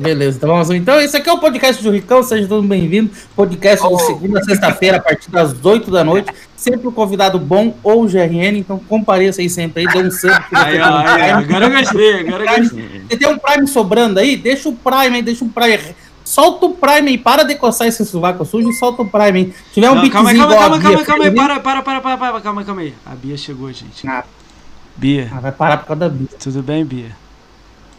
Beleza, 0.00 0.38
então 0.38 0.48
vamos. 0.48 0.70
Então, 0.70 0.98
esse 0.98 1.14
aqui 1.14 1.28
é 1.28 1.32
o 1.32 1.38
podcast 1.38 1.82
do 1.82 1.90
Ricão, 1.90 2.22
seja 2.22 2.48
todo 2.48 2.66
bem-vindo. 2.66 3.10
Podcast 3.36 3.86
de 3.86 4.02
segunda 4.02 4.40
a 4.40 4.42
sexta-feira, 4.42 4.96
a 4.96 5.00
partir 5.00 5.30
das 5.30 5.54
8 5.62 5.90
da 5.90 6.02
noite. 6.02 6.32
Sempre 6.56 6.88
um 6.88 6.90
convidado 6.90 7.38
bom 7.38 7.76
ou 7.82 8.06
GRN, 8.06 8.56
então 8.58 8.78
compareça 8.78 9.42
aí 9.42 9.50
sempre 9.50 9.82
aí, 9.82 9.92
dê 9.92 10.02
um 10.02 10.08
Prime. 10.08 10.80
agora 10.80 11.66
eu 11.66 11.70
gostei, 11.70 12.20
agora 12.20 12.44
eu 12.44 12.58
gostei. 12.62 13.02
Você 13.10 13.16
tem 13.18 13.28
um 13.28 13.38
Prime 13.38 13.66
sobrando 13.68 14.20
aí? 14.20 14.38
Deixa 14.38 14.70
o 14.70 14.72
Prime 14.74 15.16
aí, 15.16 15.22
deixa 15.22 15.44
o 15.44 15.48
Prime. 15.50 15.94
Solta 16.24 16.64
o 16.64 16.74
Prime 16.74 17.08
aí, 17.10 17.18
para 17.18 17.42
de 17.42 17.54
coçar 17.56 17.86
esse 17.86 18.02
sovaco 18.06 18.42
sujo 18.46 18.70
e 18.70 18.74
solta 18.74 19.02
o 19.02 19.06
Prime 19.06 19.38
aí. 19.38 19.54
Se 19.68 19.74
tiver 19.74 19.90
um 19.90 19.96
Não, 19.96 20.08
calma 20.08 20.30
aí, 20.30 20.36
calma 20.38 20.56
calma 20.56 20.80
calma 20.80 20.96
Bia 20.96 21.04
calma 21.04 21.24
aí, 21.24 21.30
fez, 21.30 21.42
para, 21.42 21.60
para, 21.60 21.82
para, 21.82 22.00
para, 22.00 22.16
para, 22.16 22.40
calma 22.40 22.60
aí, 22.62 22.66
calma 22.66 22.80
aí. 22.80 22.94
A 23.04 23.14
Bia 23.14 23.36
chegou, 23.36 23.70
gente. 23.70 24.08
Ah. 24.08 24.24
Bia, 24.96 25.30
Ah, 25.30 25.40
vai 25.40 25.52
parar 25.52 25.76
por 25.76 25.88
causa 25.88 26.00
da 26.00 26.08
Bia. 26.08 26.28
tudo 26.38 26.62
bem, 26.62 26.84
Bia? 26.86 27.19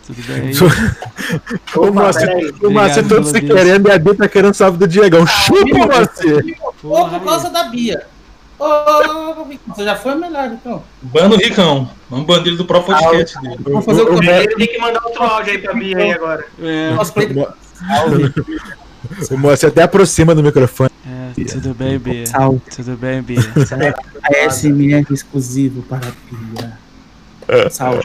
Tudo 0.07 0.21
bem 0.27 0.35
aí? 0.41 0.53
O 1.77 1.91
Moacir, 1.93 2.27
peraí. 2.27 2.45
o 2.45 2.65
Obrigado 2.67 3.07
todo 3.07 3.25
se 3.25 3.33
pela 3.41 3.53
querendo 3.59 3.87
e 3.87 3.91
a 3.91 3.99
Bia 3.99 4.15
tá 4.15 4.27
querendo 4.27 4.53
salve 4.53 4.77
do 4.77 4.87
Diegão. 4.87 5.25
Chupa, 5.27 5.77
Moacir! 5.77 6.57
Ou 6.83 7.09
por 7.09 7.23
causa 7.23 7.49
da 7.49 7.63
Bia. 7.65 8.03
Ô, 8.59 8.63
ô, 8.65 9.41
ô, 9.41 9.43
Ricão, 9.45 9.73
você 9.75 9.83
já 9.83 9.95
foi 9.95 10.13
melhor, 10.15 10.47
então. 10.51 10.83
Bano 11.01 11.35
Ricão. 11.35 11.89
Vamos 12.09 12.25
banir 12.27 12.47
ele 12.47 12.57
do 12.57 12.65
próprio 12.65 12.95
podcast 12.95 13.41
dele. 13.41 13.57
Vamos 13.63 13.85
fazer 13.85 14.01
o 14.01 14.05
O- 14.05 14.11
o- 14.11 14.15
começo. 14.17 14.43
Ele 14.43 14.55
tem 14.55 14.67
que 14.67 14.77
mandar 14.79 15.01
outro 15.03 15.23
áudio 15.23 15.51
aí 15.53 15.57
pra 15.57 15.73
Bia 15.73 15.97
aí 15.97 16.11
agora. 16.11 16.45
É, 16.61 16.91
Nosso 16.93 17.13
O 19.31 19.37
Moacir 19.37 19.69
até 19.69 19.81
aproxima 19.83 20.35
do 20.35 20.43
microfone. 20.43 20.91
é, 21.07 21.43
tudo 21.45 21.73
bem, 21.73 21.97
Bia? 21.97 22.25
Salve. 22.27 22.61
Tudo 22.75 22.95
bem, 22.97 23.21
Bia? 23.23 23.39
ASMR 24.45 25.05
exclusivo 25.11 25.81
para 25.83 26.07
a 26.07 26.11
Bia. 26.61 26.80
Salve. 27.69 28.03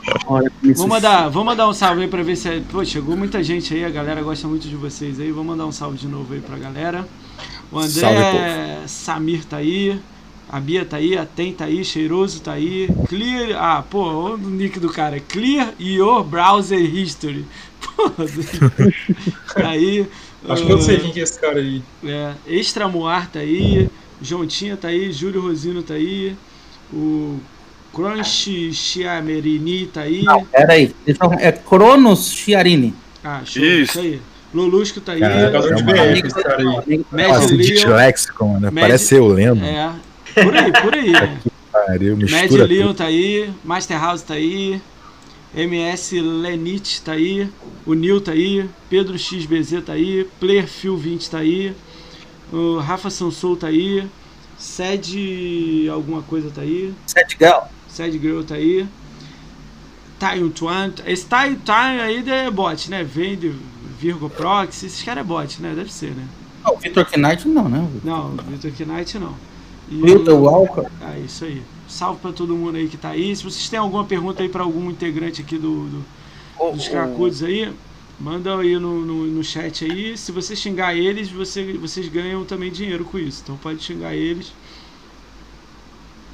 Vou 0.74 0.88
mandar, 0.88 1.28
vou 1.28 1.44
mandar 1.44 1.68
um 1.68 1.72
salve 1.72 2.02
aí 2.02 2.08
pra 2.08 2.22
ver 2.22 2.36
se. 2.36 2.60
Pô, 2.70 2.84
chegou 2.84 3.16
muita 3.16 3.42
gente 3.42 3.72
aí, 3.74 3.84
a 3.84 3.90
galera 3.90 4.22
gosta 4.22 4.48
muito 4.48 4.68
de 4.68 4.76
vocês 4.76 5.20
aí. 5.20 5.30
Vou 5.30 5.44
mandar 5.44 5.66
um 5.66 5.72
salve 5.72 5.98
de 5.98 6.08
novo 6.08 6.34
aí 6.34 6.40
pra 6.40 6.56
galera. 6.56 7.06
O 7.70 7.78
André 7.78 7.90
Salve, 7.90 8.88
Samir 8.88 9.44
tá 9.44 9.58
aí. 9.58 10.00
A 10.48 10.60
Bia 10.60 10.84
tá 10.84 10.98
aí, 10.98 11.18
a 11.18 11.26
Tem 11.26 11.52
tá 11.52 11.64
aí, 11.64 11.84
Cheiroso 11.84 12.40
tá 12.40 12.52
aí. 12.52 12.88
Clear. 13.08 13.60
Ah, 13.60 13.82
pô, 13.82 14.04
olha 14.04 14.34
o 14.34 14.38
nick 14.50 14.78
do 14.78 14.88
cara. 14.88 15.18
Clear 15.20 15.74
Your 15.80 16.22
Browser 16.22 16.78
History. 16.78 17.44
Pô, 17.96 18.10
tá 19.54 19.68
aí. 19.68 20.06
Acho 20.48 20.64
que 20.64 20.72
eu 20.72 20.80
sei 20.80 21.00
quem 21.00 21.12
que 21.12 21.20
é 21.20 21.22
esse 21.24 21.40
cara 21.40 21.58
aí. 21.58 21.82
é, 22.04 22.32
Extramoar 22.46 23.28
tá 23.30 23.40
aí, 23.40 23.90
Jontinha 24.20 24.76
tá 24.76 24.88
aí, 24.88 25.12
Júlio 25.12 25.40
Rosino 25.40 25.82
tá 25.82 25.94
aí, 25.94 26.36
o 26.92 27.40
Crunch 27.96 28.72
Chiamerini 28.74 29.86
tá 29.86 30.02
aí. 30.02 30.22
Não, 30.22 30.44
peraí. 30.44 30.94
Eu- 31.06 31.16
É 31.38 31.50
Cronos 31.50 32.30
Chiarini. 32.30 32.94
Ah, 33.24 33.40
show, 33.44 33.62
Isso. 33.62 33.82
isso 33.92 33.98
aí. 34.00 34.20
Lulusco 34.54 35.00
tá 35.00 35.12
aí. 35.12 35.20
Cara, 35.20 35.40
Jogador 35.46 35.74
de 35.74 35.82
É 35.82 36.14
BF, 36.14 36.26
esse 36.26 36.42
cara 36.42 36.56
aí. 36.58 37.04
Nossa, 37.28 37.56
dislexicon, 37.56 38.52
né? 38.60 38.70
Mad- 38.70 38.80
Parece 38.80 39.14
eu 39.14 39.26
lendo. 39.26 39.64
É. 39.64 39.90
Por 40.34 40.54
aí, 40.56 40.72
por 40.72 40.94
aí. 40.94 41.10
né? 41.12 41.38
Pariu, 41.72 42.16
Mad 42.16 42.50
Leon 42.50 42.94
tá 42.94 43.04
aí, 43.04 43.50
Master 43.64 44.00
House 44.00 44.22
tá 44.22 44.34
aí, 44.34 44.80
MS 45.54 46.20
Lenit 46.20 47.02
tá 47.02 47.12
aí, 47.12 47.48
o 47.84 47.94
Nil 47.94 48.20
tá 48.20 48.32
aí, 48.32 48.66
Pedro 48.90 49.18
XBZ 49.18 49.82
tá 49.84 49.92
aí, 49.92 50.26
Player 50.40 50.66
Phil 50.66 50.96
20 50.96 51.30
tá 51.30 51.38
aí, 51.38 51.72
o 52.52 52.78
Rafa 52.78 53.10
Sansou 53.10 53.56
tá 53.56 53.66
aí, 53.68 54.04
Sed 54.58 55.88
alguma 55.92 56.22
coisa 56.22 56.50
tá 56.50 56.62
aí, 56.62 56.92
Sete 57.06 57.36
Gal. 57.36 57.70
Sed 57.96 58.18
Girl 58.18 58.42
tá 58.42 58.56
aí, 58.56 58.86
Taio 60.18 60.50
Twan, 60.50 60.92
esse 61.06 61.24
Taio 61.26 61.56
Twan 61.64 62.02
aí 62.02 62.22
é 62.28 62.50
bot, 62.50 62.90
né? 62.90 63.02
Vem 63.02 63.36
de 63.36 63.54
Virgo 63.98 64.28
Proxy, 64.28 64.86
esses 64.86 65.02
caras 65.02 65.22
é 65.24 65.26
bot, 65.26 65.62
né? 65.62 65.72
Deve 65.74 65.90
ser, 65.90 66.10
né? 66.10 66.26
Não, 66.62 66.74
o 66.74 66.78
Victor 66.78 67.06
Knight 67.16 67.48
não, 67.48 67.68
né? 67.68 67.88
Não, 68.04 68.30
Victor 68.60 68.86
Knight 68.86 69.18
não. 69.18 69.34
E 69.90 70.02
o- 70.02 70.36
Walker. 70.42 70.86
é 71.00 71.20
isso 71.20 71.44
aí. 71.44 71.62
Salve 71.88 72.20
pra 72.20 72.32
todo 72.32 72.54
mundo 72.54 72.76
aí 72.76 72.88
que 72.88 72.96
tá 72.96 73.10
aí. 73.10 73.34
Se 73.34 73.44
vocês 73.44 73.68
têm 73.68 73.78
alguma 73.78 74.04
pergunta 74.04 74.42
aí 74.42 74.48
pra 74.48 74.62
algum 74.64 74.90
integrante 74.90 75.40
aqui 75.40 75.56
do, 75.56 75.86
do- 75.86 76.04
O- 76.58 76.72
dos 76.72 76.86
o- 76.86 76.90
cracudos 76.90 77.42
aí, 77.42 77.72
manda 78.20 78.58
aí 78.58 78.78
no, 78.78 79.06
no, 79.06 79.26
no 79.26 79.44
chat 79.44 79.84
aí. 79.84 80.18
Se 80.18 80.32
você 80.32 80.54
xingar 80.56 80.94
eles, 80.94 81.30
você, 81.30 81.72
vocês 81.74 82.08
ganham 82.08 82.44
também 82.44 82.70
dinheiro 82.70 83.04
com 83.04 83.18
isso. 83.18 83.40
Então 83.44 83.56
pode 83.56 83.82
xingar 83.82 84.14
eles. 84.14 84.52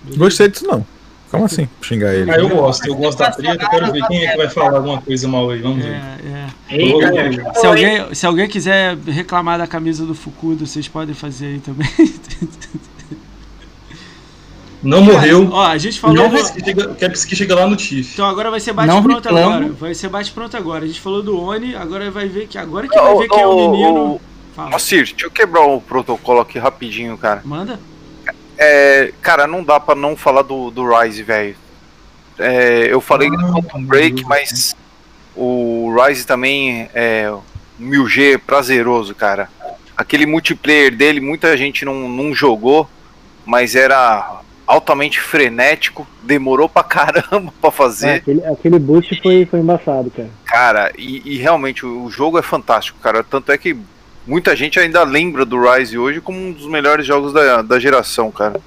Beleza? 0.02 0.18
Gostei 0.18 0.48
disso 0.48 0.66
não. 0.66 0.84
Como 1.32 1.46
assim? 1.46 1.66
Xingar 1.80 2.14
ele. 2.14 2.30
Ah, 2.30 2.36
eu 2.36 2.48
gosto, 2.48 2.86
eu 2.86 2.94
gosto 2.94 3.18
da 3.18 3.30
treta, 3.32 3.68
quero 3.68 3.90
ver 3.90 4.06
quem 4.06 4.24
é 4.24 4.30
que 4.32 4.36
vai 4.36 4.48
falar 4.48 4.76
alguma 4.76 5.00
coisa 5.02 5.26
mal 5.26 5.50
aí, 5.50 5.60
vamos 5.60 5.82
ver. 5.84 5.92
É, 5.94 6.46
é. 6.70 7.54
Se 7.58 7.66
alguém, 7.66 8.14
se 8.14 8.26
alguém 8.26 8.46
quiser 8.48 8.96
reclamar 9.06 9.58
da 9.58 9.66
camisa 9.66 10.04
do 10.06 10.14
Fukudo, 10.14 10.66
vocês 10.66 10.86
podem 10.86 11.14
fazer 11.14 11.46
aí 11.46 11.58
também. 11.58 11.88
Não 14.82 15.00
morreu. 15.00 15.48
Ó, 15.52 15.64
a 15.64 15.78
gente 15.78 16.00
falou. 16.00 16.16
Não, 16.16 16.28
do- 16.28 16.36
que 16.52 16.64
chega- 16.64 16.94
que 17.10 17.36
chegue 17.36 17.52
lá 17.54 17.66
no 17.68 17.76
Tiff. 17.76 18.14
Então 18.14 18.26
agora 18.26 18.50
vai 18.50 18.58
ser 18.58 18.72
Não 18.74 18.76
bate-pronto 18.86 19.28
reclamo. 19.28 19.54
agora. 19.54 19.72
Vai 19.72 19.94
ser 19.94 20.08
bate-pronto 20.08 20.56
agora. 20.56 20.84
A 20.84 20.88
gente 20.88 21.00
falou 21.00 21.22
do 21.22 21.40
Oni, 21.40 21.76
agora 21.76 22.10
vai 22.10 22.26
ver 22.28 22.48
que 22.48 22.58
agora 22.58 22.88
que 22.88 22.94
vai 22.98 23.12
Ô, 23.12 23.18
ver 23.20 23.28
quem 23.28 23.40
é 23.40 23.46
o 23.46 23.70
menino. 23.70 24.00
ô, 24.16 24.20
Fala. 24.56 24.70
Moacir, 24.70 25.04
deixa 25.06 25.24
eu 25.26 25.30
quebrar 25.30 25.64
o 25.66 25.80
protocolo 25.80 26.40
aqui 26.40 26.58
rapidinho, 26.58 27.16
cara. 27.16 27.40
Manda. 27.44 27.78
É, 28.62 29.12
cara, 29.20 29.46
não 29.48 29.64
dá 29.64 29.80
pra 29.80 29.96
não 29.96 30.16
falar 30.16 30.42
do, 30.42 30.70
do 30.70 30.88
Rise, 30.88 31.24
velho. 31.24 31.56
É, 32.38 32.86
eu 32.88 33.00
falei 33.00 33.28
do 33.28 33.36
Ah, 33.36 33.52
Quantum 33.52 33.84
Break, 33.84 34.24
mas 34.24 34.76
o 35.34 35.92
Rise 35.96 36.24
também 36.24 36.88
é 36.94 37.28
um 37.80 37.90
1000G 37.90 38.38
prazeroso, 38.38 39.14
cara. 39.16 39.48
Aquele 39.96 40.26
multiplayer 40.26 40.94
dele, 40.94 41.20
muita 41.20 41.56
gente 41.56 41.84
não, 41.84 42.08
não 42.08 42.32
jogou, 42.32 42.88
mas 43.44 43.74
era 43.74 44.40
altamente 44.64 45.20
frenético, 45.20 46.06
demorou 46.22 46.68
pra 46.68 46.84
caramba 46.84 47.52
pra 47.60 47.70
fazer. 47.72 48.14
aquele, 48.14 48.46
aquele 48.46 48.78
boost 48.78 49.20
foi, 49.20 49.44
foi 49.44 49.58
embaçado, 49.58 50.08
cara. 50.10 50.30
Cara, 50.44 50.92
e, 50.96 51.34
e 51.34 51.36
realmente 51.36 51.84
o, 51.84 52.04
o 52.04 52.10
jogo 52.10 52.38
é 52.38 52.42
fantástico, 52.42 52.98
cara. 53.00 53.24
Tanto 53.24 53.50
é 53.50 53.58
que 53.58 53.76
muita 54.26 54.54
gente 54.56 54.78
ainda 54.78 55.02
lembra 55.04 55.44
do 55.44 55.60
Rise 55.60 55.96
hoje 55.98 56.20
como 56.20 56.38
um 56.38 56.52
dos 56.52 56.66
melhores 56.66 57.06
jogos 57.06 57.32
da, 57.32 57.62
da 57.62 57.78
geração, 57.78 58.30
cara. 58.30 58.60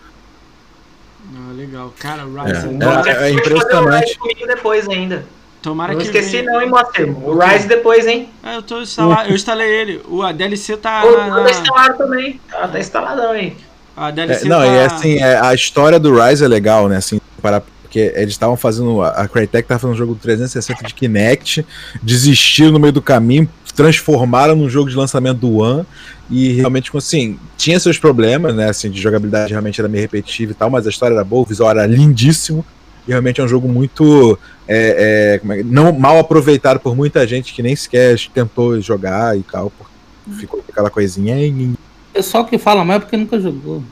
Ah, 1.36 1.52
legal. 1.54 1.94
Cara, 2.00 2.24
Rise. 2.24 2.68
É, 2.68 2.70
é, 2.70 2.72
é 2.72 2.78
Pode 2.80 3.10
fazer 3.10 3.34
o 3.34 3.40
impressionante. 3.40 4.18
Comigo 4.20 4.48
depois 4.48 4.88
ainda. 4.90 5.26
tomara 5.62 5.94
Não 5.94 6.00
que. 6.00 6.06
esqueci 6.06 6.38
venha- 6.38 6.52
não, 6.52 6.62
hein, 6.62 6.70
Moacir? 6.70 7.10
O 7.28 7.38
Rise 7.40 7.68
depois, 7.68 8.06
hein? 8.06 8.30
Ah, 8.44 8.56
eu 8.56 8.62
tô 8.62 8.82
instalar, 8.82 9.28
eu 9.30 9.36
instalei 9.36 9.68
ele. 9.70 10.02
O 10.08 10.22
a 10.22 10.32
DLC 10.32 10.78
tá. 10.78 11.04
O 11.04 11.12
na- 11.18 11.30
tá 11.36 11.42
na- 11.42 11.50
instalado 11.50 11.98
também. 11.98 12.40
Tá, 12.50 12.68
tá 12.68 12.80
instaladão 12.80 13.32
aí. 13.32 13.56
a 13.98 14.10
É, 14.10 14.12
DLC 14.12 14.48
não, 14.48 14.60
tá. 14.60 14.68
e 14.68 14.80
assim, 14.86 15.18
é, 15.18 15.38
a 15.40 15.54
história 15.54 16.00
do 16.00 16.14
Rise 16.22 16.44
é 16.44 16.48
legal, 16.48 16.88
né? 16.88 16.98
Assim, 16.98 17.20
para, 17.42 17.62
porque 17.82 18.12
eles 18.16 18.34
estavam 18.34 18.56
fazendo. 18.58 19.02
A 19.02 19.10
a 19.10 19.28
Crytek 19.28 19.68
tava 19.68 19.80
fazendo 19.80 19.96
um 19.96 19.98
jogo 19.98 20.16
360 20.16 20.84
de 20.84 20.94
Kinect, 20.94 21.66
desistiram 22.04 22.72
no 22.74 22.80
meio 22.80 22.94
do 22.94 23.02
caminho, 23.02 23.50
transformaram 23.76 24.56
num 24.56 24.70
jogo 24.70 24.90
de 24.90 24.96
lançamento 24.96 25.38
do 25.40 25.58
One. 25.58 25.86
E 26.30 26.54
realmente, 26.54 26.90
assim, 26.96 27.38
tinha 27.58 27.80
seus 27.80 27.98
problemas, 28.00 28.56
né? 28.56 28.70
Assim, 28.70 28.90
de 28.90 29.00
jogabilidade 29.00 29.52
realmente 29.52 29.80
era 29.80 29.88
meio 29.88 30.02
repetitiva 30.02 30.52
e 30.52 30.56
tal, 30.56 30.70
mas 30.70 30.88
a 30.88 30.90
história 30.90 31.14
era 31.14 31.24
boa, 31.24 31.44
o 31.44 31.46
visual 31.46 31.70
era 31.72 31.86
lindíssimo. 31.86 32.66
E 33.08 33.12
realmente 33.12 33.40
é 33.40 33.44
um 33.44 33.48
jogo 33.48 33.68
muito. 33.68 34.38
é, 34.68 35.34
é, 35.36 35.38
como 35.40 35.54
é 35.54 35.62
não 35.62 35.92
mal 35.92 36.18
aproveitado 36.18 36.80
por 36.80 36.96
muita 36.96 37.28
gente 37.28 37.54
que 37.54 37.62
nem 37.62 37.76
sequer 37.76 38.18
tentou 38.34 38.80
jogar 38.82 39.38
e 39.38 39.44
tal. 39.44 39.72
porque 39.78 39.94
Ficou 40.40 40.60
com 40.64 40.72
aquela 40.72 40.90
coisinha. 40.90 41.38
"Ih, 41.46 41.74
O 42.10 42.14
pessoal 42.14 42.46
que 42.46 42.58
fala 42.58 42.84
mais 42.84 42.98
é 42.98 43.00
porque 43.02 43.16
nunca 43.18 43.40
jogou. 43.40 43.84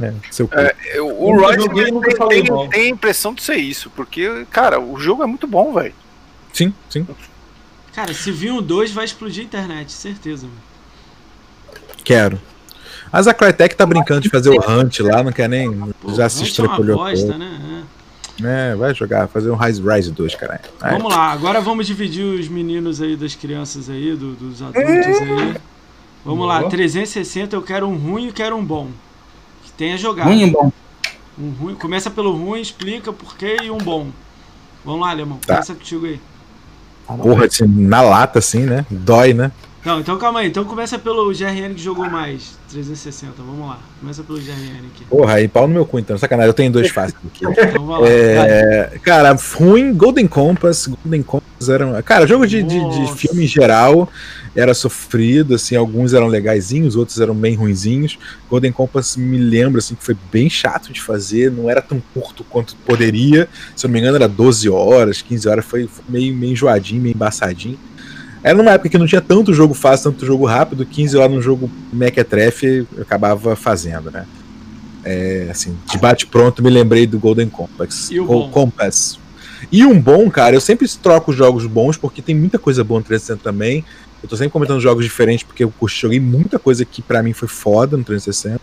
É, 0.00 0.10
seu 0.30 0.48
cu." 0.48 0.54
Eu- 0.94 1.08
o 1.22 1.52
joguei, 1.52 1.84
tem, 2.30 2.68
tem 2.70 2.82
a 2.86 2.88
impressão 2.88 3.34
de 3.34 3.42
ser 3.42 3.56
isso, 3.56 3.90
porque, 3.94 4.46
cara, 4.50 4.80
o 4.80 4.98
jogo 4.98 5.22
é 5.22 5.26
muito 5.26 5.46
bom, 5.46 5.74
velho. 5.74 5.92
Sim, 6.50 6.72
sim. 6.88 7.06
Cara, 7.94 8.14
se 8.14 8.30
vir 8.32 8.50
um 8.52 8.62
2, 8.62 8.90
vai 8.92 9.04
explodir 9.04 9.42
a 9.42 9.44
internet, 9.46 9.92
certeza. 9.92 10.46
mano. 10.46 10.58
Quero. 12.04 12.40
Mas 13.12 13.26
a 13.28 13.34
Crytek 13.34 13.76
tá 13.76 13.84
brincando 13.84 14.20
de 14.22 14.30
fazer 14.30 14.48
o 14.50 14.58
Hunt 14.58 15.00
lá, 15.00 15.22
não 15.22 15.30
quer 15.32 15.48
nem. 15.48 15.70
Pô, 16.00 16.14
já 16.14 16.28
se 16.28 16.42
Hunt 16.42 16.58
é 16.58 16.62
uma 16.62 16.66
estrepolhou. 16.72 16.96
bosta, 16.98 17.36
né? 17.38 17.84
É, 18.42 18.74
vai 18.74 18.94
jogar, 18.94 19.28
fazer 19.28 19.50
um 19.50 19.56
Rise 19.56 19.82
Rise 19.82 20.10
2, 20.10 20.34
caralho. 20.34 20.60
É. 20.82 20.90
Vamos 20.92 21.14
lá, 21.14 21.30
agora 21.30 21.60
vamos 21.60 21.86
dividir 21.86 22.24
os 22.24 22.48
meninos 22.48 23.00
aí 23.02 23.14
das 23.14 23.34
crianças 23.34 23.90
aí, 23.90 24.16
do- 24.16 24.32
dos 24.34 24.62
adultos 24.62 24.82
aí. 24.86 25.54
Vamos 26.24 26.48
lá, 26.48 26.60
Boa. 26.60 26.70
360 26.70 27.54
eu 27.54 27.62
quero 27.62 27.86
um 27.86 27.96
ruim 27.96 28.28
e 28.28 28.32
quero 28.32 28.56
um 28.56 28.64
bom. 28.64 28.88
Que 29.64 29.72
tenha 29.72 29.98
jogado. 29.98 30.26
Ruim 30.28 30.44
e 30.48 30.50
bom. 30.50 30.72
Um 31.38 31.50
ruim, 31.50 31.74
começa 31.74 32.10
pelo 32.10 32.32
ruim, 32.32 32.60
explica 32.60 33.12
por 33.12 33.36
quê 33.36 33.58
e 33.62 33.70
um 33.70 33.78
bom. 33.78 34.08
Vamos 34.84 35.00
lá, 35.02 35.10
Alemão, 35.10 35.38
Tá. 35.46 35.54
começa 35.54 35.74
contigo 35.74 36.06
aí. 36.06 36.20
Porra, 37.06 37.46
assim, 37.46 37.66
na 37.66 38.00
lata, 38.00 38.38
assim, 38.38 38.60
né? 38.60 38.86
Dói, 38.90 39.34
né? 39.34 39.50
Não, 39.84 39.98
então 39.98 40.16
calma 40.16 40.40
aí. 40.40 40.48
Então 40.48 40.64
começa 40.64 40.98
pelo 40.98 41.32
GRN 41.32 41.74
que 41.74 41.82
jogou 41.82 42.08
mais. 42.08 42.56
360, 42.70 43.34
vamos 43.38 43.66
lá. 43.66 43.78
Começa 44.00 44.22
pelo 44.22 44.38
GRN 44.38 44.86
aqui. 44.94 45.04
Porra, 45.06 45.34
aí 45.34 45.48
pau 45.48 45.66
no 45.66 45.74
meu 45.74 45.84
cu, 45.84 45.98
então. 45.98 46.16
Sacanagem, 46.16 46.48
eu 46.48 46.54
tenho 46.54 46.70
dois 46.70 46.88
fáceis 46.92 47.16
aqui. 47.26 47.44
Então 47.44 47.84
vamos 47.84 48.00
lá. 48.00 48.08
É, 48.08 48.98
cara, 49.02 49.36
ruim, 49.54 49.92
Golden 49.92 50.28
Compass. 50.28 50.86
Golden 50.86 51.22
Compass 51.22 51.68
era. 51.68 52.02
Cara, 52.02 52.26
jogo 52.26 52.46
de, 52.46 52.62
de, 52.62 52.78
de 52.78 53.14
filme 53.14 53.44
em 53.44 53.48
geral 53.48 54.08
era 54.54 54.74
sofrido, 54.74 55.54
assim, 55.54 55.74
alguns 55.74 56.12
eram 56.12 56.26
legaisinhos, 56.26 56.94
outros 56.94 57.18
eram 57.20 57.34
bem 57.34 57.54
ruinzinhos. 57.54 58.18
Golden 58.50 58.70
Compass 58.70 59.16
me 59.16 59.38
lembra, 59.38 59.78
assim, 59.78 59.94
que 59.94 60.04
foi 60.04 60.16
bem 60.30 60.48
chato 60.48 60.92
de 60.92 61.00
fazer, 61.00 61.50
não 61.50 61.70
era 61.70 61.80
tão 61.80 62.02
curto 62.12 62.44
quanto 62.44 62.76
poderia. 62.76 63.48
Se 63.74 63.86
eu 63.86 63.88
não 63.88 63.94
me 63.94 64.00
engano, 64.00 64.16
era 64.16 64.28
12 64.28 64.68
horas, 64.68 65.22
15 65.22 65.48
horas, 65.48 65.64
foi 65.64 65.86
foi 65.86 66.04
meio, 66.08 66.34
meio 66.34 66.52
enjoadinho, 66.52 67.00
meio 67.00 67.14
embaçadinho. 67.14 67.78
Era 68.42 68.56
numa 68.56 68.72
época 68.72 68.88
que 68.88 68.98
não 68.98 69.06
tinha 69.06 69.20
tanto 69.20 69.54
jogo 69.54 69.72
fácil, 69.72 70.10
tanto 70.10 70.26
jogo 70.26 70.44
rápido, 70.46 70.84
15 70.84 71.16
horas 71.16 71.34
no 71.34 71.42
jogo 71.42 71.70
Mequetrefe 71.92 72.86
eu 72.96 73.02
acabava 73.02 73.54
fazendo, 73.54 74.10
né? 74.10 74.26
É, 75.04 75.48
assim, 75.50 75.76
de 75.90 75.98
bate 75.98 76.26
pronto 76.26 76.62
me 76.62 76.70
lembrei 76.70 77.06
do 77.06 77.18
Golden 77.18 77.48
Compass. 77.48 78.10
E 78.10 78.20
o 78.20 78.24
Go-? 78.24 78.48
Compass. 78.50 79.18
E 79.70 79.84
um 79.84 80.00
bom, 80.00 80.28
cara, 80.30 80.56
eu 80.56 80.60
sempre 80.60 80.88
troco 80.88 81.32
jogos 81.32 81.66
bons, 81.66 81.96
porque 81.96 82.20
tem 82.20 82.34
muita 82.34 82.58
coisa 82.58 82.82
boa 82.82 82.98
no 82.98 83.04
360 83.04 83.42
também. 83.42 83.84
Eu 84.22 84.28
tô 84.28 84.36
sempre 84.36 84.52
comentando 84.52 84.80
jogos 84.80 85.04
diferentes, 85.04 85.44
porque 85.44 85.64
eu 85.64 85.72
joguei 85.86 86.20
muita 86.20 86.58
coisa 86.58 86.84
que 86.84 87.02
pra 87.02 87.22
mim 87.22 87.32
foi 87.32 87.48
foda 87.48 87.96
no 87.96 88.04
360. 88.04 88.60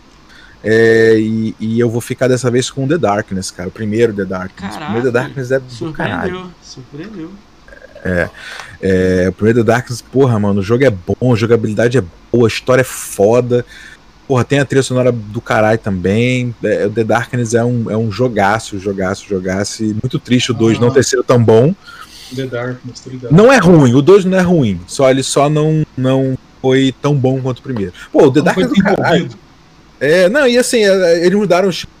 É, 0.62 1.16
e, 1.18 1.54
e 1.58 1.80
eu 1.80 1.88
vou 1.88 2.00
ficar 2.02 2.28
dessa 2.28 2.50
vez 2.50 2.70
com 2.70 2.84
o 2.84 2.88
The 2.88 2.98
Darkness, 2.98 3.50
cara. 3.50 3.68
O 3.68 3.72
primeiro 3.72 4.12
The 4.12 4.24
Darkness. 4.24 4.74
o 4.74 4.78
primeiro 4.78 5.06
The 5.06 5.12
Caraca, 5.12 5.34
Darkness 5.34 5.50
é 5.50 5.60
do 5.60 5.92
caralho. 5.92 6.50
Surpreendeu, 6.62 7.30
surpreendeu. 8.02 8.30
É, 8.82 9.26
o 9.28 9.32
primeiro 9.32 9.58
The 9.60 9.64
Darkness, 9.72 10.00
porra, 10.02 10.38
mano, 10.38 10.60
o 10.60 10.62
jogo 10.62 10.84
é 10.84 10.90
bom, 10.90 11.32
a 11.32 11.36
jogabilidade 11.36 11.98
é 11.98 12.02
boa, 12.32 12.46
a 12.46 12.48
história 12.48 12.80
é 12.80 12.84
foda. 12.84 13.64
Porra, 14.26 14.44
tem 14.44 14.60
a 14.60 14.64
trilha 14.64 14.82
sonora 14.82 15.10
do 15.10 15.40
caralho 15.40 15.78
também. 15.78 16.54
É, 16.62 16.86
o 16.86 16.90
The 16.90 17.04
Darkness 17.04 17.52
é 17.54 17.64
um, 17.64 17.90
é 17.90 17.96
um 17.96 18.10
jogaço, 18.12 18.78
jogaço, 18.78 19.26
jogaço. 19.28 19.82
E 19.82 19.88
muito 19.88 20.18
triste 20.18 20.52
o 20.52 20.54
2 20.54 20.78
Ah. 20.78 20.80
não 20.82 20.90
ter 20.90 21.04
sido 21.04 21.22
tão 21.24 21.42
bom. 21.42 21.74
The 22.34 22.46
Darkness, 22.46 23.00
tô 23.00 23.10
ligado. 23.10 23.32
Não 23.34 23.52
é 23.52 23.58
ruim, 23.58 23.92
o 23.92 24.00
2 24.00 24.24
não 24.24 24.38
é 24.38 24.40
ruim. 24.40 24.80
Só 24.86 25.10
ele 25.10 25.22
só 25.24 25.50
não, 25.50 25.84
não 25.96 26.38
foi 26.62 26.94
tão 27.02 27.14
bom 27.14 27.40
quanto 27.40 27.58
o 27.58 27.62
primeiro. 27.62 27.92
Pô, 28.12 28.26
o 28.26 28.30
The 28.32 28.40
Não 28.40 28.54
foi 28.54 28.62
Darkness 28.64 28.86
é 28.86 28.90
do 28.90 28.96
caralho. 28.96 29.28
É, 29.98 30.28
não, 30.28 30.46
e 30.46 30.56
assim, 30.56 30.78
é, 30.84 31.26
eles 31.26 31.36
mudaram 31.38 31.66
o 31.66 31.70
estilo. 31.70 31.92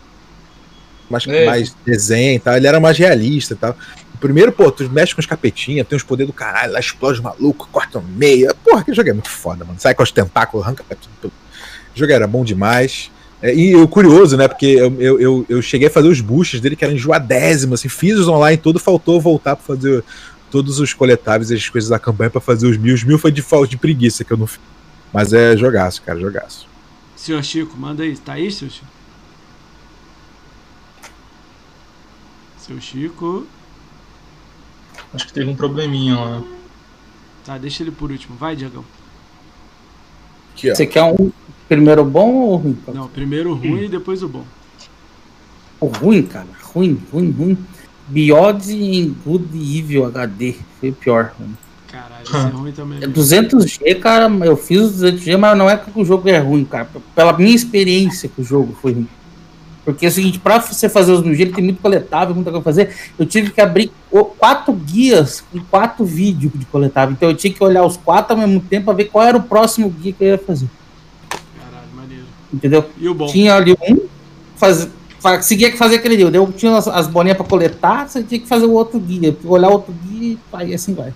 Mais, 1.10 1.26
É. 1.26 1.44
mais 1.46 1.74
desenho 1.84 2.36
e 2.36 2.38
tal, 2.38 2.56
ele 2.56 2.66
era 2.68 2.78
mais 2.78 2.96
realista 2.96 3.54
e 3.54 3.56
tal. 3.56 3.76
Primeiro, 4.20 4.52
pô, 4.52 4.70
tu 4.70 4.88
mexe 4.90 5.14
com 5.14 5.20
os 5.20 5.26
capetinhas, 5.26 5.86
tem 5.88 5.96
os 5.96 6.02
poderes 6.02 6.30
do 6.30 6.34
caralho, 6.34 6.72
lá 6.72 6.78
explode 6.78 7.18
os 7.18 7.24
malucos, 7.24 7.66
corta 7.72 7.98
no 7.98 8.06
meio. 8.06 8.54
Porra, 8.56 8.80
aquele 8.80 8.94
jogo 8.94 9.08
é 9.08 9.12
muito 9.14 9.30
foda, 9.30 9.64
mano. 9.64 9.80
Sai 9.80 9.94
com 9.94 10.02
os 10.02 10.12
tentáculos, 10.12 10.64
arranca 10.64 10.84
O 11.24 11.30
jogo 11.94 12.12
era 12.12 12.26
bom 12.26 12.44
demais. 12.44 13.10
É, 13.42 13.54
e 13.54 13.74
o 13.74 13.88
curioso, 13.88 14.36
né? 14.36 14.46
Porque 14.46 14.66
eu, 14.66 14.94
eu, 15.00 15.20
eu, 15.20 15.46
eu 15.48 15.62
cheguei 15.62 15.88
a 15.88 15.90
fazer 15.90 16.08
os 16.08 16.20
boosts 16.20 16.60
dele, 16.60 16.76
que 16.76 16.84
eram 16.84 16.94
enjoadésimo, 16.94 17.74
assim, 17.74 17.88
fiz 17.88 18.18
os 18.18 18.28
online 18.28 18.58
todo, 18.58 18.78
faltou 18.78 19.18
voltar 19.18 19.56
pra 19.56 19.64
fazer 19.64 20.04
todos 20.50 20.78
os 20.80 20.92
coletáveis 20.92 21.50
e 21.50 21.54
as 21.54 21.68
coisas 21.68 21.88
da 21.88 21.98
campanha 21.98 22.28
pra 22.28 22.40
fazer 22.40 22.66
os 22.66 22.76
mil. 22.76 22.94
Os 22.94 23.02
mil 23.02 23.18
foi 23.18 23.32
de 23.32 23.40
falta 23.40 23.68
de 23.68 23.78
preguiça 23.78 24.22
que 24.22 24.32
eu 24.32 24.36
não 24.36 24.46
fiz. 24.46 24.60
Mas 25.12 25.32
é 25.32 25.56
jogaço, 25.56 26.02
cara, 26.02 26.20
jogaço. 26.20 26.68
Senhor 27.16 27.42
Chico, 27.42 27.76
manda 27.76 28.02
aí. 28.02 28.16
Tá 28.16 28.34
aí, 28.34 28.50
seu 28.50 28.68
Chico? 28.68 28.86
Seu 32.58 32.80
Chico. 32.80 33.46
Acho 35.12 35.26
que 35.26 35.32
teve 35.32 35.50
um 35.50 35.56
probleminha 35.56 36.16
lá. 36.16 36.42
Tá, 37.44 37.58
deixa 37.58 37.82
ele 37.82 37.90
por 37.90 38.10
último. 38.10 38.36
Vai, 38.36 38.54
Diagão. 38.54 38.84
Aqui, 40.52 40.70
ó. 40.70 40.74
Você 40.74 40.86
quer 40.86 41.02
um 41.02 41.32
primeiro 41.68 42.04
bom 42.04 42.32
ou 42.34 42.56
ruim? 42.56 42.78
Não, 42.92 43.08
primeiro 43.08 43.50
o 43.50 43.54
ruim 43.54 43.84
e 43.84 43.88
depois 43.88 44.22
o 44.22 44.28
bom. 44.28 44.44
O 45.80 45.86
ruim, 45.86 46.22
cara. 46.22 46.48
Ruim, 46.62 47.00
ruim, 47.12 47.30
ruim. 47.30 47.58
Beyond 48.08 48.72
em 48.72 49.16
Good 49.24 49.78
Evil 49.78 50.04
HD. 50.06 50.56
Foi 50.78 50.90
o 50.90 50.92
pior. 50.92 51.34
mano. 51.38 51.56
Caralho, 51.88 52.22
esse 52.22 52.36
é 52.36 52.50
ruim 52.50 52.72
também. 52.72 52.98
É 53.02 53.06
200G, 53.06 54.00
cara, 54.00 54.30
eu 54.44 54.56
fiz 54.56 54.80
os 54.80 55.02
200G, 55.02 55.36
mas 55.36 55.58
não 55.58 55.68
é 55.68 55.76
que 55.76 55.90
o 55.98 56.04
jogo 56.04 56.28
é 56.28 56.38
ruim, 56.38 56.64
cara. 56.64 56.88
Pela 57.14 57.32
minha 57.32 57.54
experiência 57.54 58.28
que 58.28 58.40
o 58.40 58.44
jogo 58.44 58.76
foi 58.80 58.92
ruim. 58.92 59.08
Porque 59.84 60.04
é 60.04 60.08
o 60.08 60.12
seguinte, 60.12 60.38
pra 60.38 60.60
você 60.60 60.88
fazer 60.88 61.10
os 61.12 61.22
1000G, 61.22 61.40
ele 61.40 61.52
tem 61.52 61.64
muito 61.64 61.80
coletável, 61.80 62.34
muita 62.34 62.50
coisa 62.50 62.62
pra 62.62 62.72
fazer. 62.72 62.94
Eu 63.18 63.24
tive 63.24 63.50
que 63.50 63.60
abrir 63.60 63.90
quatro 64.38 64.72
guias 64.74 65.42
com 65.50 65.58
quatro 65.70 66.04
vídeos 66.04 66.52
de 66.54 66.66
coletável. 66.66 67.12
Então 67.14 67.30
eu 67.30 67.34
tinha 67.34 67.52
que 67.52 67.64
olhar 67.64 67.84
os 67.84 67.96
quatro 67.96 68.34
ao 68.34 68.38
mesmo 68.38 68.60
tempo 68.60 68.84
pra 68.86 68.94
ver 68.94 69.06
qual 69.06 69.24
era 69.24 69.36
o 69.38 69.42
próximo 69.42 69.88
guia 69.88 70.12
que 70.12 70.22
eu 70.22 70.28
ia 70.28 70.38
fazer. 70.38 70.68
Caralho, 71.30 71.88
maneiro. 71.96 72.24
Entendeu? 72.52 72.84
E 72.98 73.08
o 73.08 73.14
bom? 73.14 73.26
Tinha 73.26 73.54
ali 73.56 73.72
um, 73.88 74.00
faz, 74.56 74.86
fa- 75.18 75.40
seguia 75.40 75.70
que 75.70 75.78
fazer 75.78 75.96
aquele 75.96 76.16
guia. 76.16 76.30
Eu 76.32 76.52
tinha 76.52 76.76
as, 76.76 76.86
as 76.86 77.06
bolinhas 77.06 77.36
pra 77.38 77.46
coletar, 77.46 78.06
você 78.08 78.22
tinha 78.22 78.38
que 78.40 78.46
fazer 78.46 78.66
o 78.66 78.72
outro 78.72 79.00
guia. 79.00 79.34
Olhar 79.44 79.70
outro 79.70 79.94
guia 80.04 80.32
e 80.34 80.38
aí 80.52 80.74
assim 80.74 80.94
vai. 80.94 81.14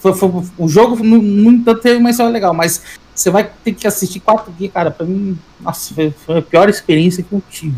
Foi, 0.00 0.14
foi- 0.14 0.30
o 0.56 0.68
jogo, 0.68 0.96
no, 1.04 1.20
no 1.20 1.50
entanto, 1.50 1.82
teve 1.82 1.98
uma 1.98 2.10
história 2.10 2.32
legal, 2.32 2.54
mas 2.54 2.82
você 3.14 3.30
vai 3.30 3.50
ter 3.62 3.72
que 3.72 3.86
assistir 3.86 4.20
quatro 4.20 4.50
guias, 4.52 4.72
cara. 4.72 4.90
Pra 4.90 5.04
mim, 5.06 5.38
nossa, 5.60 5.94
foi, 5.94 6.10
foi 6.24 6.38
a 6.38 6.42
pior 6.42 6.68
experiência 6.70 7.22
que 7.22 7.32
eu 7.32 7.42
tive. 7.50 7.76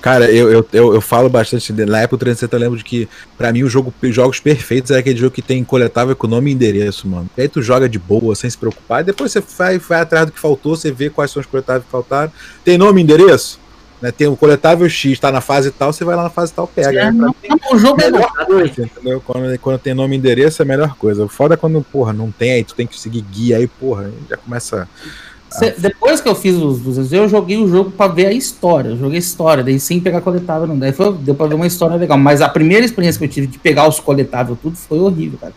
Cara, 0.00 0.30
eu, 0.30 0.50
eu, 0.50 0.68
eu, 0.72 0.94
eu 0.94 1.00
falo 1.00 1.28
bastante. 1.28 1.72
Na 1.72 2.00
época 2.00 2.16
do 2.16 2.20
360 2.20 2.56
eu 2.56 2.60
lembro 2.60 2.78
de 2.78 2.84
que, 2.84 3.08
pra 3.36 3.52
mim, 3.52 3.62
o 3.62 3.68
jogo, 3.68 3.92
os 4.02 4.14
jogos 4.14 4.40
perfeitos 4.40 4.90
é 4.90 4.98
aquele 4.98 5.18
jogo 5.18 5.32
que 5.32 5.42
tem 5.42 5.62
coletável 5.64 6.14
com 6.14 6.26
nome 6.26 6.50
e 6.50 6.54
endereço, 6.54 7.08
mano. 7.08 7.28
E 7.36 7.42
aí 7.42 7.48
tu 7.48 7.62
joga 7.62 7.88
de 7.88 7.98
boa, 7.98 8.34
sem 8.34 8.48
se 8.48 8.58
preocupar. 8.58 9.00
E 9.00 9.04
depois 9.04 9.32
você 9.32 9.42
vai, 9.56 9.78
vai 9.78 10.00
atrás 10.00 10.26
do 10.26 10.32
que 10.32 10.40
faltou, 10.40 10.76
você 10.76 10.92
vê 10.92 11.10
quais 11.10 11.30
são 11.30 11.40
os 11.40 11.46
coletáveis 11.46 11.84
que 11.84 11.90
faltaram. 11.90 12.32
Tem 12.64 12.78
nome 12.78 13.00
e 13.00 13.04
endereço? 13.04 13.64
Né? 14.04 14.10
Tem 14.12 14.26
o 14.26 14.36
coletável 14.36 14.86
X, 14.86 15.18
tá 15.18 15.32
na 15.32 15.40
fase 15.40 15.70
tal, 15.70 15.90
você 15.90 16.04
vai 16.04 16.14
lá 16.14 16.24
na 16.24 16.30
fase 16.30 16.52
tal, 16.52 16.66
pega. 16.66 17.00
É, 17.00 17.04
Pra 17.04 17.12
não, 17.12 17.34
o 17.72 17.78
jogo 17.78 18.02
é 18.02 18.10
melhor 18.10 18.30
coisa, 18.44 18.82
entendeu? 18.82 19.18
Quando, 19.24 19.58
quando 19.58 19.78
tem 19.78 19.94
nome 19.94 20.14
e 20.14 20.18
endereço 20.18 20.60
é 20.60 20.64
a 20.64 20.68
melhor 20.68 20.94
coisa. 20.96 21.24
O 21.24 21.28
foda 21.28 21.54
é 21.54 21.56
quando, 21.56 21.80
porra, 21.82 22.12
não 22.12 22.30
tem, 22.30 22.52
aí 22.52 22.64
tu 22.64 22.74
tem 22.74 22.86
que 22.86 23.00
seguir 23.00 23.22
guia, 23.22 23.56
aí, 23.56 23.66
porra, 23.66 24.02
aí 24.02 24.12
já 24.28 24.36
começa. 24.36 24.86
Cê- 25.58 25.74
depois 25.78 26.20
que 26.20 26.28
eu 26.28 26.34
fiz 26.34 26.56
os 26.56 26.80
200, 26.80 27.12
eu 27.12 27.28
joguei 27.28 27.56
o 27.58 27.68
jogo 27.68 27.90
pra 27.90 28.08
ver 28.08 28.26
a 28.26 28.32
história. 28.32 28.90
Eu 28.90 28.96
joguei 28.98 29.16
a 29.16 29.20
história, 29.20 29.62
daí 29.62 29.78
sem 29.78 30.00
pegar 30.00 30.20
coletável, 30.20 30.66
não. 30.66 30.78
Daí 30.78 30.92
foi, 30.92 31.12
deu 31.14 31.34
pra 31.34 31.46
ver 31.46 31.54
uma 31.54 31.66
história 31.66 31.96
legal. 31.96 32.18
Mas 32.18 32.40
a 32.40 32.48
primeira 32.48 32.84
experiência 32.84 33.18
que 33.18 33.24
eu 33.24 33.28
tive 33.28 33.46
de 33.46 33.58
pegar 33.58 33.88
os 33.88 34.00
coletáveis 34.00 34.58
tudo 34.60 34.76
foi 34.76 34.98
horrível, 34.98 35.38
cara. 35.38 35.52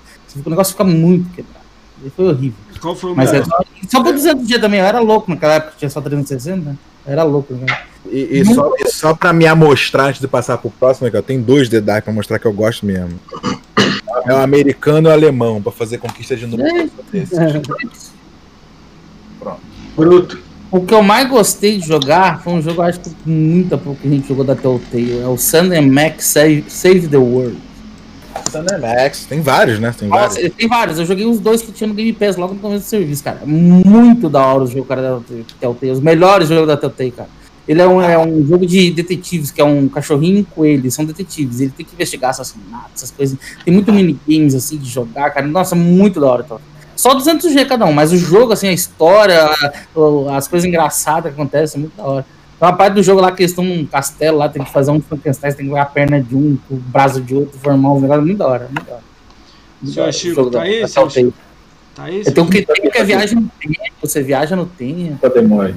O 0.45 0.49
negócio 0.49 0.73
fica 0.73 0.83
muito 0.83 1.29
quebrado. 1.33 1.65
Daí 1.99 2.11
Foi 2.15 2.27
horrível. 2.27 2.57
Qual 2.79 2.95
foi 2.95 3.11
o 3.11 3.15
Mas 3.15 3.33
é 3.33 3.43
só, 3.43 3.59
só 3.89 4.03
por 4.03 4.13
200 4.13 4.47
dias 4.47 4.61
também. 4.61 4.79
Eu 4.79 4.85
era 4.85 4.99
louco 4.99 5.31
naquela 5.31 5.55
época, 5.55 5.73
tinha 5.77 5.89
só 5.89 5.99
360, 5.99 6.57
né? 6.69 6.75
Eu 7.05 7.13
era 7.13 7.23
louco, 7.23 7.53
né? 7.55 7.65
E, 8.05 8.39
e 8.39 8.45
só, 8.53 8.71
e 8.79 8.89
só 8.89 9.15
pra 9.15 9.33
me 9.33 9.47
amostrar 9.47 10.09
antes 10.09 10.21
de 10.21 10.27
passar 10.27 10.57
pro 10.59 10.69
próximo, 10.69 11.09
que 11.09 11.17
eu 11.17 11.23
tenho 11.23 11.41
dois 11.41 11.67
dedais 11.67 12.03
pra 12.03 12.13
mostrar 12.13 12.37
que 12.37 12.45
eu 12.45 12.53
gosto 12.53 12.85
mesmo. 12.85 13.19
É 14.25 14.33
o 14.33 14.37
americano 14.37 15.07
e 15.07 15.11
o 15.11 15.13
alemão, 15.13 15.61
pra 15.61 15.71
fazer 15.71 15.97
conquista 15.97 16.35
de 16.35 16.45
número. 16.45 16.69
Bruto. 19.97 20.39
O 20.69 20.81
que 20.81 20.93
eu 20.93 21.01
mais 21.01 21.27
gostei 21.27 21.77
de 21.77 21.87
jogar 21.87 22.41
foi 22.43 22.53
um 22.53 22.61
jogo, 22.61 22.81
acho 22.81 22.99
que 22.99 23.09
muita 23.25 23.77
pouca 23.77 24.07
gente 24.07 24.27
jogou 24.27 24.43
da 24.43 24.55
Telltale. 24.55 25.19
É 25.19 25.27
o 25.27 25.37
Sun 25.37 25.71
and 25.73 25.87
Max 25.91 26.25
Save, 26.25 26.65
Save 26.67 27.07
the 27.07 27.17
World. 27.17 27.57
Max, 28.81 29.25
tem 29.25 29.41
vários, 29.41 29.79
né? 29.79 29.93
Tem 29.97 30.07
vários. 30.07 30.35
Nossa, 30.35 30.49
tem 30.49 30.67
vários. 30.67 30.99
Eu 30.99 31.05
joguei 31.05 31.25
os 31.25 31.39
dois 31.39 31.61
que 31.61 31.71
tinha 31.71 31.87
no 31.87 31.93
Game 31.93 32.13
Pass 32.13 32.35
logo 32.35 32.53
no 32.53 32.59
começo 32.59 32.85
do 32.85 32.89
serviço, 32.89 33.23
cara. 33.23 33.41
Muito 33.45 34.29
da 34.29 34.45
hora 34.45 34.63
o 34.63 34.67
jogo, 34.67 34.85
cara, 34.85 35.01
da 35.01 35.19
Telltale. 35.59 35.91
Os 35.91 35.99
melhores 35.99 36.49
jogos 36.49 36.67
da 36.67 36.77
Telltale, 36.77 37.11
cara. 37.11 37.29
Ele 37.67 37.81
é 37.81 37.87
um, 37.87 38.01
é 38.01 38.17
um 38.17 38.45
jogo 38.45 38.65
de 38.65 38.91
detetives, 38.91 39.51
que 39.51 39.59
é 39.59 39.63
um 39.63 39.89
cachorrinho 39.89 40.37
e 40.37 40.41
um 40.41 40.43
coelho. 40.43 40.81
Eles 40.81 40.93
são 40.93 41.03
detetives. 41.03 41.59
Ele 41.59 41.73
tem 41.75 41.85
que 41.85 41.93
investigar 41.93 42.29
assassinatos, 42.29 42.91
essas 42.95 43.11
coisas. 43.11 43.37
Tem 43.65 43.73
muito 43.73 43.91
minigames, 43.91 44.53
assim, 44.55 44.77
de 44.77 44.89
jogar, 44.89 45.31
cara. 45.31 45.47
Nossa, 45.47 45.75
muito 45.75 46.19
da 46.19 46.27
hora, 46.27 46.43
então. 46.45 46.59
Só 46.97 47.13
200G 47.15 47.65
cada 47.65 47.85
um, 47.85 47.93
mas 47.93 48.11
o 48.11 48.17
jogo, 48.17 48.51
assim, 48.51 48.67
a 48.67 48.73
história, 48.73 49.45
a- 49.45 50.35
as 50.35 50.47
coisas 50.47 50.67
engraçadas 50.67 51.33
que 51.33 51.39
acontecem, 51.39 51.77
é 51.77 51.81
muito 51.81 51.95
da 51.95 52.03
hora. 52.03 52.25
Tem 52.59 52.67
uma 52.67 52.75
parte 52.75 52.95
do 52.95 53.03
jogo 53.03 53.21
lá 53.21 53.31
que 53.31 53.43
eles 53.43 53.51
estão 53.51 53.63
num 53.63 53.85
castelo 53.85 54.39
lá, 54.39 54.49
tem 54.49 54.63
que 54.63 54.71
fazer 54.71 54.89
um 54.89 54.99
Frankenstein, 54.99 55.53
tem 55.53 55.67
que 55.67 55.71
ver 55.73 55.79
a 55.79 55.85
perna 55.85 56.19
de 56.19 56.35
um, 56.35 56.57
o 56.71 56.75
braço 56.75 57.21
de 57.21 57.35
outro, 57.35 57.57
formar 57.59 57.93
um 57.93 58.01
negócio 58.01 58.23
muito 58.23 58.39
da 58.39 58.47
hora, 58.47 58.63
muito 58.65 58.83
da 58.83 58.93
hora. 58.93 59.03
Muito 59.79 59.95
da 59.95 60.01
hora, 60.01 60.09
o 60.09 60.13
Chico, 60.13 60.35
jogo 60.35 60.49
tá 60.49 60.61
aí, 60.63 60.79
Telltale. 60.79 61.11
Chico? 61.11 61.33
Tá 61.95 62.03
aí? 62.05 62.23
Tenho 62.23 62.45
um 62.45 62.49
critério 62.49 62.91
que 62.91 62.97
é 62.97 63.03
viagem 63.03 63.35
no 63.39 63.51
tempo, 63.59 63.75
você 64.01 64.23
viaja 64.23 64.55
no 64.55 64.65
tempo. 64.65 65.17
Pra 65.17 65.29
demora. 65.29 65.75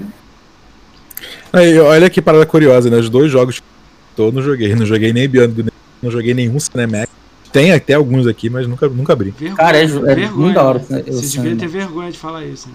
Aí, 1.53 1.79
olha 1.79 2.09
que 2.09 2.23
parada 2.23 2.47
curiosa, 2.47 2.89
né? 2.89 2.97
Os 2.97 3.11
dois 3.11 3.31
jogos 3.31 3.61
que 3.61 4.21
eu 4.23 4.33
não 4.33 4.41
joguei. 4.41 4.75
Não 4.75 4.87
joguei 4.87 5.13
nem 5.13 5.29
Beyond 5.29 5.67
não 6.03 6.11
joguei 6.11 6.33
nenhum 6.33 6.59
Cinemax. 6.59 7.11
Tem 7.53 7.73
até 7.73 7.95
alguns 7.95 8.27
aqui, 8.27 8.49
mas 8.49 8.67
nunca, 8.67 8.89
nunca 8.89 9.13
abri. 9.13 9.31
Vergonha, 9.31 9.57
Cara, 9.57 9.79
é 9.79 9.83
é 9.83 9.87
vergonha, 9.87 10.31
muito 10.31 10.55
da 10.55 10.63
hora, 10.63 10.79
né? 10.89 10.99
né, 10.99 11.03
Você 11.07 11.37
devia 11.39 11.55
né? 11.55 11.61
ter 11.61 11.69
vergonha 11.69 12.13
de 12.13 12.19
falar 12.19 12.45
isso. 12.45 12.69
Né? 12.69 12.75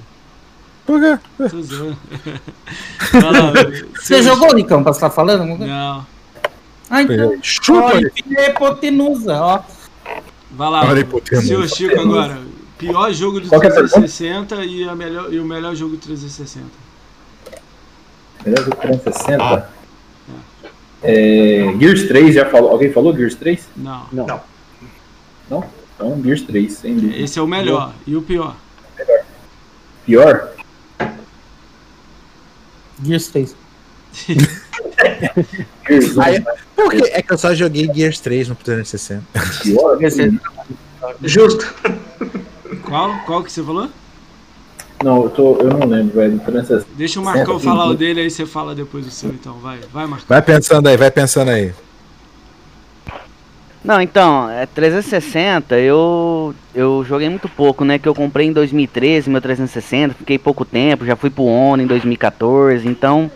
Por 0.86 1.02
quê? 1.02 1.18
Você 3.96 4.22
jogou, 4.22 4.56
Ricão, 4.56 4.84
pra 4.84 4.94
você 4.94 4.98
estar 4.98 5.10
falando? 5.10 5.42
alguma 5.42 5.58
coisa? 5.58 5.74
Não. 5.74 6.06
Ah, 6.90 7.02
então. 7.02 7.38
Chupa 7.42 7.94
é 8.38 8.50
hipotenusa, 8.50 9.42
ó. 9.42 9.60
Vai 10.52 10.70
lá, 10.70 10.86
Olha, 10.86 11.00
hipotenusa. 11.00 11.48
senhor 11.48 11.68
Chico 11.68 12.00
agora. 12.00 12.38
Pior 12.78 13.12
jogo 13.14 13.40
do 13.40 13.48
Qual 13.48 13.62
que 13.62 13.68
é 13.68 13.70
a 13.70 13.74
360 13.74 14.66
e, 14.66 14.88
a 14.88 14.94
melhor, 14.94 15.34
e 15.34 15.40
o 15.40 15.46
melhor 15.46 15.74
jogo 15.76 15.96
do 15.96 15.98
360. 15.98 16.66
Beleza? 18.44 18.70
360. 18.70 19.70
É, 21.02 21.74
Gears 21.80 22.08
3, 22.08 22.36
já 22.36 22.46
falou. 22.46 22.72
Alguém 22.72 22.92
falou 22.92 23.16
Gears 23.16 23.36
3? 23.36 23.68
Não. 23.78 24.06
Não. 24.12 24.42
Então, 25.46 26.22
Gears 26.24 26.42
3, 26.44 26.74
sem 26.74 26.96
dúvida. 26.96 27.18
Esse 27.18 27.40
é 27.40 27.42
o 27.42 27.48
melhor. 27.48 27.94
E 28.06 28.16
o 28.16 28.22
pior? 28.22 28.56
Pior? 30.06 30.50
Gears 33.04 33.28
3. 33.28 33.56
Gears 35.88 36.18
1, 36.18 36.22
Aí- 36.22 36.44
Por 36.76 36.92
quê? 36.92 37.10
É 37.14 37.22
que 37.22 37.32
eu 37.34 37.38
só 37.38 37.54
joguei 37.54 37.90
Gears 37.94 38.20
3 38.20 38.50
no 38.50 38.56
360. 38.56 39.24
pior? 39.64 39.98
Justo. 41.24 41.74
Qual? 42.84 43.16
Qual 43.26 43.44
que 43.44 43.52
você 43.52 43.64
falou? 43.64 43.90
Não, 45.04 45.24
eu, 45.24 45.30
tô, 45.30 45.58
eu 45.58 45.70
não 45.70 45.86
lembro, 45.88 46.16
velho. 46.16 46.40
360. 46.40 46.88
Deixa 46.96 47.20
o 47.20 47.24
Marcão 47.24 47.60
falar 47.60 47.86
o 47.88 47.94
dele, 47.96 48.22
aí 48.22 48.30
você 48.32 48.46
fala 48.46 48.74
depois 48.74 49.06
o 49.06 49.12
seu, 49.12 49.30
então. 49.30 49.54
Vai, 49.60 49.80
vai, 49.94 50.08
Marcão. 50.08 50.26
Vai 50.28 50.42
pensando 50.42 50.88
aí, 50.88 50.98
vai 50.98 51.12
pensando 51.12 51.50
aí. 51.52 51.74
Não, 53.86 54.02
então, 54.02 54.50
é 54.50 54.66
360, 54.66 55.78
eu 55.80 56.56
eu 56.74 57.06
joguei 57.08 57.30
muito 57.30 57.48
pouco, 57.48 57.86
né? 57.86 58.00
Que 58.00 58.08
eu 58.10 58.16
comprei 58.16 58.48
em 58.48 58.52
2013 58.52 59.30
meu 59.30 59.40
360, 59.40 60.16
fiquei 60.16 60.40
pouco 60.40 60.66
tempo, 60.66 61.06
já 61.06 61.16
fui 61.16 61.30
pro 61.30 61.44
Oni 61.46 61.84
em 61.84 61.88
2014, 61.88 62.88
então. 62.88 63.30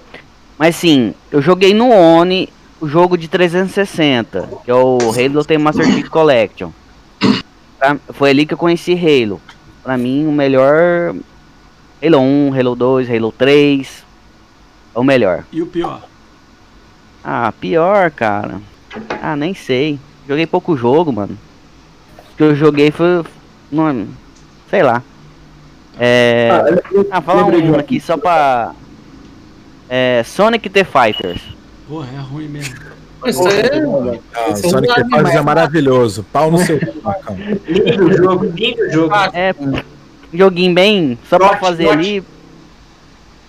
Mas 0.57 0.75
sim, 0.75 1.13
eu 1.31 1.39
joguei 1.39 1.73
no 1.75 1.89
Oni 1.91 2.49
o 2.81 2.87
jogo 2.87 3.15
de 3.15 3.27
360, 3.27 4.49
que 4.65 4.71
é 4.71 4.73
o 4.73 4.97
Halo 5.15 5.45
The 5.45 5.57
Master 5.59 5.85
Chief 5.85 6.09
Collection. 6.09 6.71
Pra- 7.77 7.97
foi 8.09 8.31
ali 8.31 8.45
que 8.47 8.53
eu 8.55 8.57
conheci 8.57 8.93
Halo. 8.93 9.39
Pra 9.83 9.97
mim, 9.97 10.25
o 10.25 10.31
melhor. 10.31 11.15
Halo 12.03 12.19
1, 12.19 12.53
Halo 12.59 12.75
2, 12.75 13.07
Halo 13.09 13.31
3. 13.31 14.03
É 14.95 14.99
o 14.99 15.03
melhor. 15.03 15.43
E 15.51 15.61
o 15.61 15.67
pior? 15.67 16.01
Ah, 17.23 17.53
pior, 17.59 18.09
cara. 18.09 18.59
Ah, 19.21 19.35
nem 19.35 19.53
sei. 19.53 19.99
Joguei 20.29 20.45
pouco 20.45 20.77
jogo, 20.77 21.11
mano. 21.11 21.35
O 22.33 22.37
que 22.37 22.43
eu 22.43 22.55
joguei 22.55 22.91
foi. 22.91 23.23
Mano, 23.71 24.09
sei 24.69 24.83
lá. 24.83 25.01
É. 25.99 26.49
Ah, 27.09 27.19
falar 27.19 27.45
lembrei 27.45 27.63
de 27.63 27.71
um 27.71 27.75
um 27.75 27.79
aqui 27.79 27.99
só 27.99 28.15
pra. 28.15 28.73
É. 29.89 30.21
Sonic 30.23 30.69
the 30.69 30.83
Fighters. 30.83 31.41
Porra, 31.87 32.07
é 32.15 32.19
ruim 32.19 32.47
mesmo. 32.47 32.75
Isso 33.25 33.41
é. 33.47 34.19
Ah, 34.35 34.49
Esse 34.51 34.67
é 34.67 34.69
Sonic 34.69 34.93
the 34.93 35.03
Fighters 35.03 35.33
é 35.35 35.41
maravilhoso. 35.41 36.23
Pau 36.31 36.51
no 36.51 36.59
seu 36.59 36.79
cu. 36.79 36.85
Lindo 37.67 38.13
jogo, 38.15 38.45
lindo 38.45 38.91
jogo. 38.91 39.13
Ah, 39.15 39.31
É. 39.33 39.55
Joguinho 40.31 40.75
bem. 40.75 41.17
Só 41.27 41.39
pra 41.39 41.57
fazer 41.57 41.89
ali. 41.89 42.23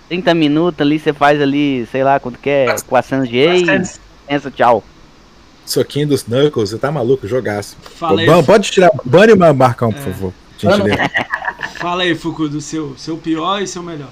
30 0.09 0.33
minutos 0.33 0.81
ali, 0.81 0.97
você 0.99 1.13
faz 1.13 1.39
ali, 1.39 1.87
sei 1.91 2.03
lá 2.03 2.19
quanto 2.19 2.37
que 2.39 2.49
é, 2.49 2.75
400 2.85 3.29
G 3.29 3.55
e 3.59 3.65
pensa, 4.27 4.51
tchau. 4.51 4.83
Soquinho 5.71 6.07
dos 6.07 6.23
Knuckles, 6.23 6.69
você 6.69 6.77
tá 6.77 6.91
maluco, 6.91 7.27
jogaço. 7.27 7.75
Fala 7.95 8.21
aí, 8.21 8.27
Ban- 8.27 8.43
pode 8.43 8.69
tirar, 8.71 8.89
bane 9.05 9.33
o 9.33 9.37
Marcão, 9.55 9.89
É. 9.89 9.93
por 9.93 10.01
favor. 10.03 10.33
Fala 11.79 12.03
aí, 12.03 12.13
Fuku, 12.15 12.47
do 12.49 12.61
seu, 12.61 12.93
seu 12.97 13.17
pior 13.17 13.61
e 13.61 13.67
seu 13.67 13.81
melhor. 13.81 14.09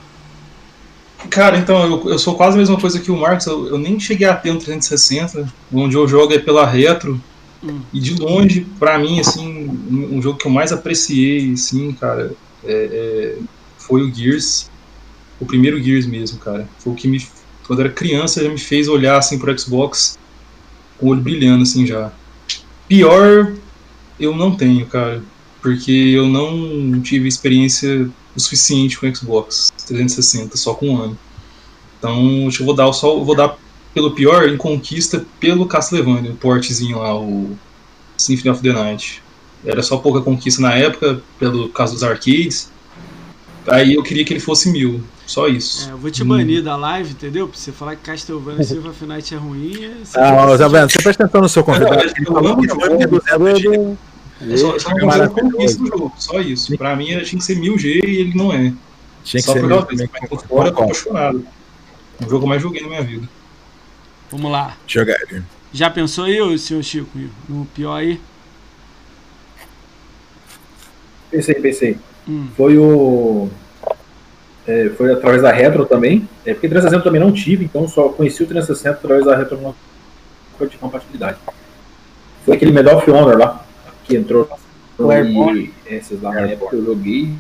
Cara, 1.30 1.58
então, 1.58 1.84
eu, 1.84 2.10
eu 2.12 2.20
sou 2.20 2.36
quase 2.36 2.56
a 2.56 2.60
mesma 2.60 2.80
coisa 2.80 3.00
que 3.00 3.12
o 3.12 3.18
Marcos. 3.18 3.46
Eu, 3.46 3.68
eu 3.68 3.78
nem 3.78 4.00
cheguei 4.00 4.28
a 4.28 4.34
ter 4.36 4.52
um 4.52 4.58
360. 4.58 5.52
Onde 5.72 5.96
eu 5.96 6.08
jogo 6.08 6.34
é 6.34 6.40
pela 6.40 6.66
retro. 6.66 7.22
Hum. 7.62 7.82
E 7.94 8.00
de 8.00 8.16
longe, 8.16 8.66
pra 8.80 8.98
mim, 8.98 9.20
assim, 9.20 9.68
um, 9.92 10.18
um 10.18 10.22
jogo 10.22 10.38
que 10.40 10.48
eu 10.48 10.52
mais 10.52 10.72
apreciei, 10.72 11.52
assim, 11.54 11.92
cara, 11.92 12.32
é- 12.64 12.90
é, 12.92 13.38
foi 13.78 14.02
o 14.02 14.14
Gears. 14.14 14.72
O 15.42 15.46
primeiro 15.46 15.82
Gears 15.84 16.06
mesmo, 16.06 16.40
cara. 16.40 16.68
Foi 16.80 16.94
o 16.94 16.96
que 16.96 17.08
me. 17.08 17.22
Quando 17.68 17.80
eu 17.80 17.86
era 17.86 17.94
criança, 17.94 18.42
já 18.42 18.50
me 18.50 18.58
fez 18.58 18.88
olhar, 18.88 19.18
assim, 19.18 19.38
pro 19.38 19.58
Xbox 19.60 20.18
com 21.00 21.08
o 21.08 21.10
olho 21.10 21.22
brilhando, 21.22 21.64
assim, 21.64 21.86
já. 21.86 22.12
Pior, 22.88 23.54
eu 24.20 24.36
não 24.36 24.56
tenho, 24.56 24.86
cara. 24.86 25.22
Porque 25.62 25.92
eu 25.92 26.28
não 26.28 27.02
tive 27.02 27.28
experiência 27.28 28.10
o 28.36 28.40
suficiente 28.40 28.98
com 28.98 29.14
Xbox 29.14 29.72
360, 29.88 30.58
só 30.58 30.74
com 30.74 30.90
um 30.90 31.02
ano. 31.02 31.20
Então, 31.98 32.50
eu 32.58 32.66
vou 32.66 32.74
dar 32.74 32.92
só 32.94 33.20
vou 33.20 33.36
dar 33.36 33.58
pelo 33.94 34.12
pior 34.12 34.48
em 34.48 34.56
conquista 34.56 35.26
pelo 35.40 35.66
Castlevania, 35.66 36.32
o 36.32 36.36
portzinho 36.36 37.00
lá, 37.00 37.20
o 37.20 37.58
Symphony 38.18 38.50
of 38.50 38.62
the 38.62 38.72
Night. 38.72 39.22
Era 39.66 39.82
só 39.82 39.98
pouca 39.98 40.22
conquista 40.22 40.62
na 40.62 40.74
época, 40.74 41.22
pelo 41.38 41.70
caso 41.70 41.94
dos 41.94 42.04
arcades. 42.04 42.72
Aí 43.68 43.96
eu 43.96 44.04
queria 44.04 44.24
que 44.24 44.32
ele 44.32 44.40
fosse 44.40 44.72
mil, 44.72 45.04
só 45.30 45.48
isso. 45.48 45.88
É, 45.88 45.92
eu 45.94 45.98
vou 45.98 46.10
te 46.10 46.24
banir 46.24 46.64
da 46.64 46.76
live, 46.76 47.12
entendeu? 47.12 47.48
Pra 47.48 47.58
você 47.58 47.72
falar 47.72 47.96
que 47.96 48.02
Castlevania 48.04 48.64
Silva 48.64 48.92
Night 49.06 49.34
é 49.34 49.38
ruim. 49.38 49.74
você- 50.04 50.20
Ah, 50.20 50.34
ó, 50.36 50.58
tá 50.58 50.68
vendo? 50.68 50.90
Você 50.92 51.02
presta 51.04 51.24
atenção 51.24 51.42
no 51.42 51.50
seu 51.50 51.62
Não, 51.62 51.66
convidado. 51.68 51.96
eu- 52.02 52.10
Ele 52.18 52.26
falou 52.26 52.58
que 52.58 52.66
o 52.72 52.76
foi 52.76 52.90
jogo. 52.90 53.08
200 53.08 53.60
GB. 53.62 53.98
Eu 54.42 54.58
só, 54.58 54.90
não 54.96 55.12
É 55.12 55.28
conquista 55.28 55.80
do 55.84 55.88
jogo, 55.88 56.14
só 56.18 56.40
isso. 56.40 56.76
Pra 56.78 56.96
mim 56.96 57.06
tinha 57.06 57.24
que 57.24 57.42
ser 57.42 57.56
1000G 57.60 58.02
e 58.06 58.18
ele 58.22 58.34
não 58.36 58.52
é. 58.54 58.74
Tinha 59.24 59.42
que 59.42 59.46
só 59.48 59.54
ser 59.54 59.60
por 59.60 59.68
mil 59.68 59.78
causa 59.78 59.92
disso. 59.96 60.08
também. 60.08 60.20
Mas 60.22 60.30
por 60.30 60.48
fora 60.48 60.70
eu 60.70 60.74
tô 60.74 60.84
apaixonado. 60.84 61.48
O 62.26 62.30
jogo 62.30 62.48
mais 62.48 62.62
joguei 62.62 62.82
na 62.82 62.88
minha 62.88 63.04
vida. 63.04 63.30
Vamos 64.32 64.52
lá. 64.52 64.76
Jogaria. 64.88 65.44
Já 65.72 65.90
pensou 65.90 66.24
aí, 66.26 66.58
senhor 66.58 66.82
Chico, 66.84 67.10
no 67.48 67.66
pior 67.66 67.96
aí? 67.96 68.20
Pensei, 71.30 71.56
pensei. 71.56 71.98
Hum. 72.28 72.48
Foi 72.58 72.78
o. 72.78 73.50
é, 74.70 74.90
foi 74.92 75.12
através 75.12 75.42
da 75.42 75.52
Retro 75.52 75.84
também. 75.84 76.30
É 76.46 76.54
porque 76.54 76.70
360 76.70 77.00
eu 77.00 77.04
também 77.04 77.20
não 77.20 77.34
tive, 77.34 77.66
então 77.66 77.88
só 77.88 78.10
conheci 78.10 78.44
o 78.44 78.46
360 78.46 78.98
através 78.98 79.26
da 79.26 79.36
Retro 79.36 79.60
não 79.60 79.74
de 80.68 80.78
compatibilidade. 80.78 81.38
Foi 82.46 82.56
aquele 82.56 82.72
Medal 82.72 82.98
of 82.98 83.10
Honor 83.10 83.38
lá, 83.38 83.66
que 84.04 84.16
entrou. 84.16 84.48
O 84.98 85.10
Airborne. 85.10 85.74
E 85.90 85.94
esses 85.94 86.22
lá 86.22 86.34
na 86.34 86.42
época 86.42 86.76
eu 86.76 86.86
joguei. 86.86 87.34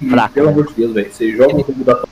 E, 0.00 0.08
Fraco, 0.08 0.34
pelo 0.34 0.46
né? 0.46 0.52
amor 0.52 0.66
de 0.66 0.74
Deus, 0.74 0.94
velho. 0.94 1.12
Você 1.12 1.30
joga 1.30 1.52
no 1.52 1.60
jogo 1.60 1.84
da. 1.84 2.02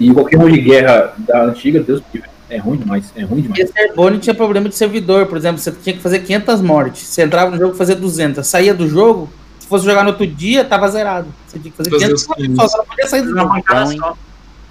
E 0.00 0.12
qualquer 0.12 0.38
jogo 0.38 0.50
de 0.50 0.60
guerra 0.60 1.14
da 1.18 1.44
antiga, 1.44 1.80
Deus 1.80 2.02
me. 2.12 2.22
É 2.48 2.56
ruim 2.56 2.78
demais, 2.78 3.12
é 3.14 3.22
ruim 3.22 3.42
demais. 3.42 3.60
Esse 3.60 3.78
Airborne 3.78 4.18
tinha 4.18 4.34
problema 4.34 4.68
de 4.68 4.74
servidor, 4.74 5.26
por 5.26 5.38
exemplo, 5.38 5.58
você 5.58 5.70
tinha 5.70 5.94
que 5.94 6.02
fazer 6.02 6.20
500 6.20 6.60
mortes. 6.62 7.02
Você 7.06 7.22
entrava 7.22 7.50
no 7.50 7.58
jogo 7.58 7.74
e 7.74 7.78
fazia 7.78 7.94
200. 7.94 8.44
Saía 8.44 8.74
do 8.74 8.88
jogo, 8.88 9.30
fosse 9.70 9.84
jogar 9.86 10.02
no 10.02 10.10
outro 10.10 10.26
dia, 10.26 10.64
tava 10.64 10.88
zerado. 10.88 11.28
Você 11.46 11.58
tinha 11.58 11.70
que 11.70 11.76
fazer 11.76 11.90
Fazer 11.90 12.04
500 12.06 12.22
os 12.22 12.28
mortes, 12.28 12.46
500. 12.46 12.62
só 12.62 12.68
você 12.68 12.76
não 12.78 12.84
podia 12.86 13.06
sair 13.08 13.22
do 13.22 13.30
Uma 13.32 13.42
jogo. 13.42 13.56
Então, 13.58 13.86
só. 13.98 14.16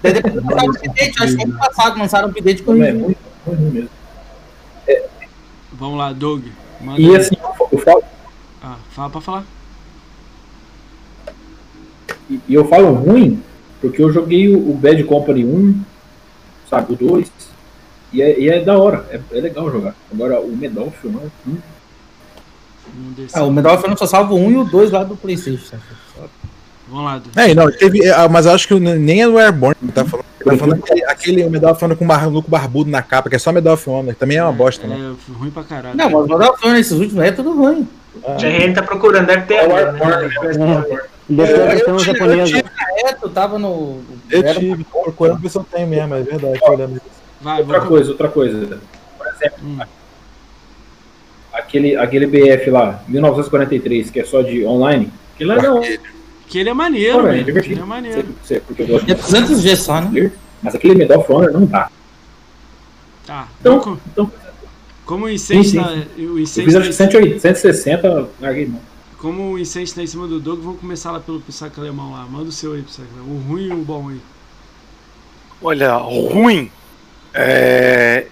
Daí 0.02 0.12
depois 0.14 0.34
lançaram 0.34 0.66
o 0.66 0.70
update, 0.76 1.22
acho 1.22 1.36
que 1.36 1.42
ano 1.44 1.58
passado 1.58 1.98
lançaram 1.98 2.28
o 2.28 2.30
update 2.30 2.62
com 2.62 2.72
Não, 2.74 2.84
é 2.84 2.90
ruim, 2.92 3.16
ruim 3.46 3.56
mesmo. 3.70 3.90
Vamos 5.72 5.98
lá, 5.98 6.12
Doug. 6.12 6.44
Manda 6.80 7.00
E 7.00 7.06
aí. 7.10 7.16
assim, 7.16 7.36
eu 7.72 7.78
falo, 7.78 8.02
Ah, 8.62 8.76
fala 8.90 9.10
pra 9.10 9.20
falar. 9.20 9.44
E 12.30 12.40
e 12.48 12.54
eu 12.54 12.66
falo 12.68 12.92
ruim 12.94 13.42
porque 13.80 14.02
eu 14.02 14.12
joguei 14.12 14.54
o, 14.54 14.70
o 14.70 14.74
Bad 14.74 15.02
Company 15.04 15.44
1, 15.44 15.82
sabe, 16.68 16.92
o 16.92 16.96
2, 16.96 17.30
e 18.12 18.20
é, 18.22 18.38
e 18.38 18.48
é 18.50 18.60
da 18.62 18.76
hora, 18.78 19.06
é, 19.10 19.20
é 19.36 19.40
legal 19.40 19.70
jogar. 19.70 19.94
Agora 20.12 20.38
o 20.40 20.54
Medal 20.54 20.86
of 20.88 21.06
Honor, 21.06 21.22
hum, 21.46 21.52
Um. 21.54 21.58
Ah, 23.34 23.42
o 23.44 23.52
Medal 23.52 23.74
of 23.74 23.84
Honor 23.84 23.98
só 23.98 24.06
salva 24.06 24.34
o 24.34 24.38
1 24.38 24.50
e 24.50 24.56
o 24.58 24.64
2 24.64 24.90
lá 24.90 25.04
do 25.04 25.16
Playstation. 25.16 25.76
Vamos 26.88 27.04
lá. 27.04 27.22
É, 27.36 27.54
não, 27.54 27.70
teve. 27.70 28.08
ah, 28.10 28.28
Mas 28.28 28.46
eu 28.46 28.52
acho 28.52 28.66
que 28.66 28.74
nem 28.80 29.22
é 29.22 29.26
do 29.28 29.38
Airborne 29.38 29.76
que 29.80 29.92
tá 29.92 30.04
falando. 30.04 30.24
Tá 30.44 30.56
falando 30.56 30.82
aquele, 30.82 31.04
aquele 31.04 31.48
Medal 31.50 31.72
of 31.72 31.84
Honor 31.84 31.96
com 31.96 32.04
o 32.04 32.08
maluco 32.08 32.50
barbudo 32.50 32.90
na 32.90 33.02
capa, 33.02 33.28
que 33.28 33.36
é 33.36 33.38
só 33.38 33.52
Medal 33.52 33.74
of 33.74 33.88
Honor. 33.90 34.14
Também 34.14 34.38
é 34.38 34.42
uma 34.42 34.52
bosta, 34.52 34.86
né? 34.86 34.96
É 35.28 35.32
ruim 35.32 35.50
pra 35.50 35.62
caralho. 35.62 35.96
Não, 35.96 36.10
mas 36.10 36.24
o 36.24 36.28
Medal 36.28 36.52
of 36.54 36.64
Honor 36.64 36.76
nesses 36.76 36.92
últimos 36.92 37.18
aí 37.22 37.28
é 37.28 37.32
tudo 37.32 37.52
ruim. 37.54 37.86
O 38.22 38.32
GRN 38.36 38.72
tá 38.74 38.82
procurando, 38.82 39.26
deve 39.26 39.42
ter. 39.46 39.54
É 39.54 39.62
o 39.68 39.76
agora, 39.76 39.90
Airborne, 40.22 40.58
né? 40.58 40.98
Depois 41.28 41.50
É, 41.50 41.62
a 41.62 41.66
versão 41.68 41.94
eu 41.94 41.96
tive- 41.98 42.10
eu 42.10 42.14
japonesa. 42.14 42.46
tive- 42.56 42.70
É, 43.04 43.12
tu 43.12 43.28
tava 43.28 43.58
no. 43.58 44.00
Eu 44.30 44.54
tive, 44.54 44.84
procurando 44.84 45.38
ver 45.38 45.48
se 45.48 45.58
eu 45.58 45.64
tenho 45.70 45.86
mesmo, 45.86 46.14
é 46.14 46.22
verdade. 46.22 46.58
outra 46.64 47.78
vou... 47.80 47.88
coisa, 47.88 48.10
outra 48.10 48.28
coisa. 48.28 48.78
Por 49.16 49.26
exemplo, 49.28 49.58
Hum. 49.62 49.78
Aquele, 51.52 51.96
aquele 51.96 52.26
BF 52.26 52.70
lá, 52.70 53.02
1943, 53.08 54.10
que 54.10 54.20
é 54.20 54.24
só 54.24 54.42
de 54.42 54.64
online, 54.64 55.10
é 55.38 55.44
da 55.46 55.74
hora, 55.74 55.98
Que 56.48 56.58
ele 56.58 56.68
é 56.70 56.74
maneiro, 56.74 57.20
Pô, 57.20 57.26
é 57.28 57.30
velho. 57.32 57.44
divertido. 57.44 57.74
Ele 57.74 57.80
é 57.82 57.84
maneiro. 57.84 58.28
Sei- 58.44 58.62
sei 58.76 58.86
eu 58.88 58.96
É 58.98 59.14
200G 59.14 59.76
só, 59.76 60.00
né? 60.00 60.32
mas 60.62 60.74
aquele 60.74 60.94
Medal 60.94 61.20
of 61.20 61.32
Honor 61.32 61.52
não 61.52 61.64
dá. 61.64 61.90
Tá. 63.26 63.48
Então, 63.60 63.78
Como- 63.80 64.00
então 64.12 64.32
Como 65.06 65.24
o 65.24 65.30
incêndio 65.30 65.64
Sim, 65.64 65.70
sim. 65.70 65.82
tá. 65.84 65.92
O 66.18 66.20
eu 66.20 66.38
incêndio 66.38 66.64
fiz 66.64 66.74
tá 66.74 66.78
acho 66.80 66.88
em 66.88 66.90
que 66.90 67.40
180, 67.40 67.40
160, 67.40 68.28
larguei 68.40 68.66
mão. 68.66 68.80
Como 69.18 69.52
o 69.52 69.58
incêndio 69.58 69.94
tá 69.94 70.02
em 70.02 70.06
cima 70.06 70.26
do 70.26 70.38
Doug, 70.40 70.60
vamos 70.60 70.80
começar 70.80 71.10
lá 71.12 71.20
pelo 71.20 71.40
Pissaca 71.40 71.80
Alemão 71.80 72.12
lá. 72.12 72.24
Manda 72.26 72.48
o 72.48 72.52
seu 72.52 72.72
aí, 72.74 72.82
Pissaca 72.82 73.08
Alemão. 73.16 73.36
O 73.36 73.40
ruim 73.48 73.68
e 73.68 73.72
o 73.72 73.76
bom 73.76 74.08
aí. 74.08 74.20
Olha, 75.62 75.94
ruim. 75.94 76.70
É... 77.34 78.26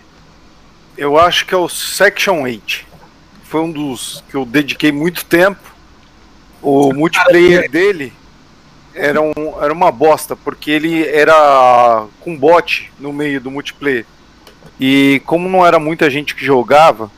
Eu 0.96 1.18
acho 1.18 1.46
que 1.46 1.54
é 1.54 1.56
o 1.58 1.68
Section 1.68 2.42
8. 2.42 2.86
Foi 3.48 3.62
um 3.62 3.72
dos 3.72 4.22
que 4.28 4.36
eu 4.36 4.44
dediquei 4.44 4.92
muito 4.92 5.24
tempo. 5.24 5.74
O 6.60 6.92
multiplayer 6.92 7.70
dele 7.70 8.12
era, 8.94 9.22
um, 9.22 9.32
era 9.62 9.72
uma 9.72 9.90
bosta, 9.90 10.36
porque 10.36 10.70
ele 10.70 11.06
era 11.08 12.04
com 12.20 12.36
bot 12.36 12.92
no 13.00 13.10
meio 13.10 13.40
do 13.40 13.50
multiplayer. 13.50 14.04
E 14.78 15.22
como 15.24 15.48
não 15.48 15.64
era 15.64 15.78
muita 15.78 16.10
gente 16.10 16.34
que 16.34 16.44
jogava, 16.44 17.10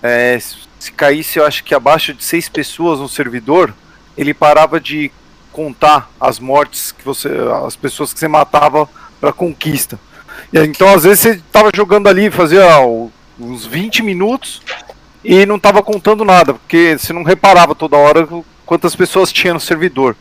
é, 0.00 0.38
se 0.78 0.92
caísse, 0.92 1.40
eu 1.40 1.44
acho 1.44 1.64
que 1.64 1.74
abaixo 1.74 2.14
de 2.14 2.22
seis 2.22 2.48
pessoas 2.48 3.00
no 3.00 3.08
servidor, 3.08 3.74
ele 4.16 4.32
parava 4.32 4.78
de 4.78 5.10
contar 5.50 6.08
as 6.20 6.38
mortes 6.38 6.92
que 6.92 7.04
você, 7.04 7.30
as 7.66 7.74
pessoas 7.74 8.12
que 8.12 8.20
você 8.20 8.28
matava 8.28 8.88
para 9.20 9.32
conquista. 9.32 9.98
E 10.52 10.58
Então, 10.60 10.94
às 10.94 11.02
vezes 11.02 11.18
você 11.18 11.42
tava 11.50 11.70
jogando 11.74 12.08
ali, 12.08 12.30
fazia 12.30 12.64
ó, 12.78 13.08
uns 13.40 13.66
20 13.66 14.04
minutos 14.04 14.62
e 15.24 15.46
não 15.46 15.58
tava 15.58 15.82
contando 15.82 16.24
nada, 16.24 16.54
porque 16.54 16.96
você 16.98 17.12
não 17.12 17.22
reparava 17.22 17.74
toda 17.74 17.96
hora 17.96 18.28
quantas 18.66 18.94
pessoas 18.94 19.32
tinha 19.32 19.54
no 19.54 19.60
servidor. 19.60 20.14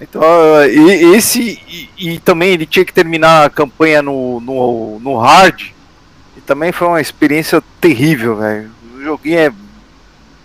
Então, 0.00 0.22
ah, 0.22 0.66
e, 0.66 1.14
esse 1.14 1.60
e, 1.68 2.14
e 2.14 2.18
também 2.18 2.50
ele 2.50 2.66
tinha 2.66 2.84
que 2.84 2.92
terminar 2.92 3.46
a 3.46 3.50
campanha 3.50 4.02
no, 4.02 4.40
no, 4.40 5.00
no 5.00 5.18
hard. 5.18 5.70
E 6.36 6.40
também 6.40 6.72
foi 6.72 6.88
uma 6.88 7.00
experiência 7.00 7.62
terrível, 7.80 8.36
velho. 8.36 8.70
O 8.94 9.02
joguinho 9.02 9.38
é 9.38 9.52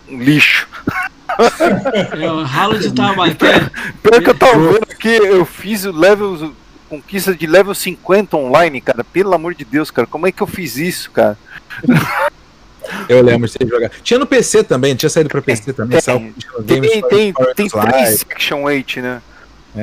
um 0.09 0.21
lixo. 0.21 0.67
É 2.19 2.31
o 2.31 2.43
ralo 2.43 2.79
de. 2.79 2.91
Pelo 2.91 4.21
que 4.23 4.29
eu 4.29 4.35
tava 4.35 4.57
vendo 4.57 4.87
aqui, 4.89 5.09
eu 5.09 5.45
fiz 5.45 5.85
o 5.85 5.91
level. 5.91 6.53
Conquista 6.87 7.33
de 7.33 7.47
level 7.47 7.73
50 7.73 8.37
online, 8.37 8.79
cara. 8.79 9.03
Pelo 9.03 9.33
amor 9.33 9.55
de 9.55 9.65
Deus, 9.65 9.89
cara. 9.89 10.07
Como 10.07 10.27
é 10.27 10.31
que 10.31 10.41
eu 10.41 10.47
fiz 10.47 10.77
isso, 10.77 11.09
cara? 11.11 11.37
Eu 13.09 13.21
lembro 13.21 13.47
de 13.47 13.53
você 13.53 13.67
jogar. 13.67 13.89
Tinha 14.03 14.19
no 14.19 14.25
PC 14.25 14.63
também, 14.63 14.95
tinha 14.95 15.09
saído 15.09 15.29
pra 15.29 15.41
PC 15.41 15.73
também. 15.73 15.99
Tem, 16.01 16.81
Tem, 16.81 17.01
tem, 17.01 17.33
tem 17.55 17.69
Live. 17.73 17.91
três 17.91 18.19
Section 18.19 18.63
8, 18.63 19.01
né? 19.01 19.21
É. 19.77 19.81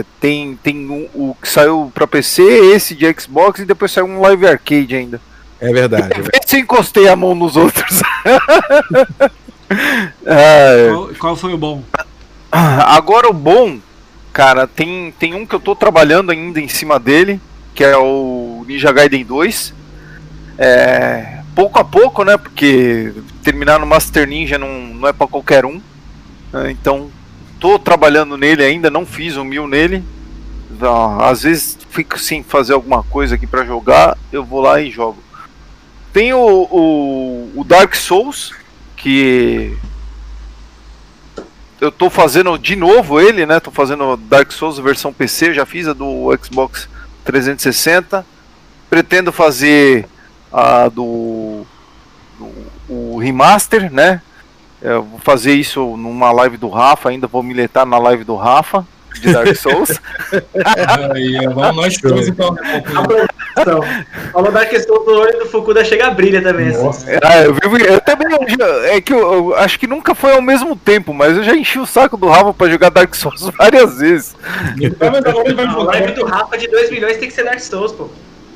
É, 0.00 0.04
tem 0.20 0.58
tem 0.60 0.76
um- 0.90 1.08
o 1.14 1.36
que 1.40 1.48
saiu 1.48 1.90
pra 1.94 2.06
PC, 2.06 2.42
esse 2.74 2.94
de 2.96 3.06
Xbox 3.18 3.60
e 3.60 3.64
depois 3.64 3.92
saiu 3.92 4.06
um 4.06 4.20
Live 4.20 4.46
Arcade 4.46 4.94
ainda. 4.96 5.20
É 5.60 5.72
verdade. 5.72 6.08
Vê 6.20 6.40
se 6.44 6.58
encostei 6.58 7.06
a 7.08 7.14
mão 7.14 7.34
nos 7.34 7.56
outros. 7.56 8.00
É, 10.26 10.88
Qual, 10.90 11.08
qual 11.18 11.36
foi 11.36 11.52
o 11.54 11.58
bom? 11.58 11.82
Agora 12.50 13.28
o 13.28 13.32
bom, 13.32 13.78
cara, 14.32 14.66
tem, 14.66 15.14
tem 15.18 15.34
um 15.34 15.46
que 15.46 15.54
eu 15.54 15.60
tô 15.60 15.76
trabalhando 15.76 16.30
ainda 16.32 16.60
em 16.60 16.66
cima 16.68 16.98
dele, 16.98 17.40
que 17.74 17.84
é 17.84 17.96
o 17.96 18.64
Ninja 18.66 18.90
Gaiden 18.90 19.24
2. 19.24 19.72
É, 20.58 21.38
pouco 21.54 21.78
a 21.78 21.84
pouco, 21.84 22.24
né? 22.24 22.36
Porque 22.36 23.12
terminar 23.42 23.78
no 23.78 23.86
Master 23.86 24.26
Ninja 24.26 24.58
não, 24.58 24.86
não 24.86 25.08
é 25.08 25.12
pra 25.12 25.26
qualquer 25.26 25.64
um. 25.64 25.80
né, 26.52 26.70
Então, 26.70 27.10
tô 27.58 27.78
trabalhando 27.78 28.36
nele 28.36 28.64
ainda, 28.64 28.90
não 28.90 29.04
fiz 29.04 29.36
o 29.36 29.44
mil 29.44 29.68
nele. 29.68 30.02
ó, 30.80 31.24
às 31.24 31.42
vezes 31.42 31.78
fico 31.90 32.18
sem 32.18 32.42
fazer 32.42 32.72
alguma 32.72 33.02
coisa 33.02 33.34
aqui 33.34 33.46
pra 33.46 33.64
jogar, 33.64 34.16
eu 34.32 34.44
vou 34.44 34.60
lá 34.60 34.80
e 34.80 34.90
jogo. 34.90 35.22
Tem 36.12 36.32
o, 36.32 36.38
o, 36.38 37.52
o 37.54 37.64
Dark 37.64 37.94
Souls, 37.94 38.52
que 38.96 39.76
eu 41.80 41.90
tô 41.90 42.10
fazendo 42.10 42.58
de 42.58 42.76
novo 42.76 43.20
ele, 43.20 43.46
né? 43.46 43.58
Tô 43.58 43.70
fazendo 43.70 44.16
Dark 44.16 44.50
Souls 44.52 44.78
versão 44.78 45.12
PC, 45.12 45.54
já 45.54 45.64
fiz 45.64 45.88
a 45.88 45.92
do 45.92 46.36
Xbox 46.42 46.88
360. 47.24 48.24
Pretendo 48.88 49.32
fazer 49.32 50.06
a 50.52 50.88
do, 50.88 51.02
remaster, 53.20 53.92
né? 53.92 54.20
Eu 54.82 55.02
vou 55.02 55.18
fazer 55.20 55.52
isso 55.54 55.96
numa 55.96 56.32
live 56.32 56.56
do 56.56 56.68
Rafa, 56.68 57.10
ainda 57.10 57.26
vou 57.26 57.42
militar 57.42 57.84
na 57.86 57.98
live 57.98 58.24
do 58.24 58.34
Rafa 58.34 58.86
de 59.20 59.32
Dark 59.32 59.54
Souls. 59.58 60.00
Aí, 61.12 61.36
vamos 61.52 61.76
nós 61.76 61.98
dois 61.98 62.28
então. 62.28 62.56
Então, 63.58 63.80
falou 64.32 64.50
da 64.52 64.64
questão 64.64 65.04
do 65.04 65.10
olho 65.12 65.38
do 65.40 65.46
Fukuda 65.46 65.84
chega 65.84 66.06
a 66.06 66.10
brilha 66.10 66.40
também. 66.40 66.68
assim. 66.68 67.06
Ah, 67.22 67.42
eu, 67.42 67.52
vivo- 67.54 67.76
eu 67.76 68.00
também 68.00 68.28
eu 68.32 68.48
já- 68.48 68.86
é 68.94 69.00
que 69.00 69.12
eu, 69.12 69.18
eu 69.50 69.54
acho 69.56 69.78
que 69.78 69.86
nunca 69.86 70.14
foi 70.14 70.32
ao 70.32 70.40
mesmo 70.40 70.74
tempo, 70.76 71.12
mas 71.12 71.36
eu 71.36 71.42
já 71.42 71.54
enchi 71.54 71.78
o 71.78 71.84
saco 71.86 72.16
do 72.16 72.28
Rafa 72.28 72.54
pra 72.54 72.70
jogar 72.70 72.88
Dark 72.90 73.14
Souls 73.14 73.50
várias 73.58 73.98
vezes. 73.98 74.34
Tá 74.98 75.10
vai 75.10 75.20
A 75.66 75.82
live 75.82 76.12
do 76.12 76.24
Rafa 76.24 76.56
de 76.56 76.68
2 76.68 76.90
milhões 76.90 77.16
tem 77.18 77.28
que 77.28 77.34
ser 77.34 77.44
Dark 77.44 77.58
Souls, 77.60 77.92
pô. 77.92 78.08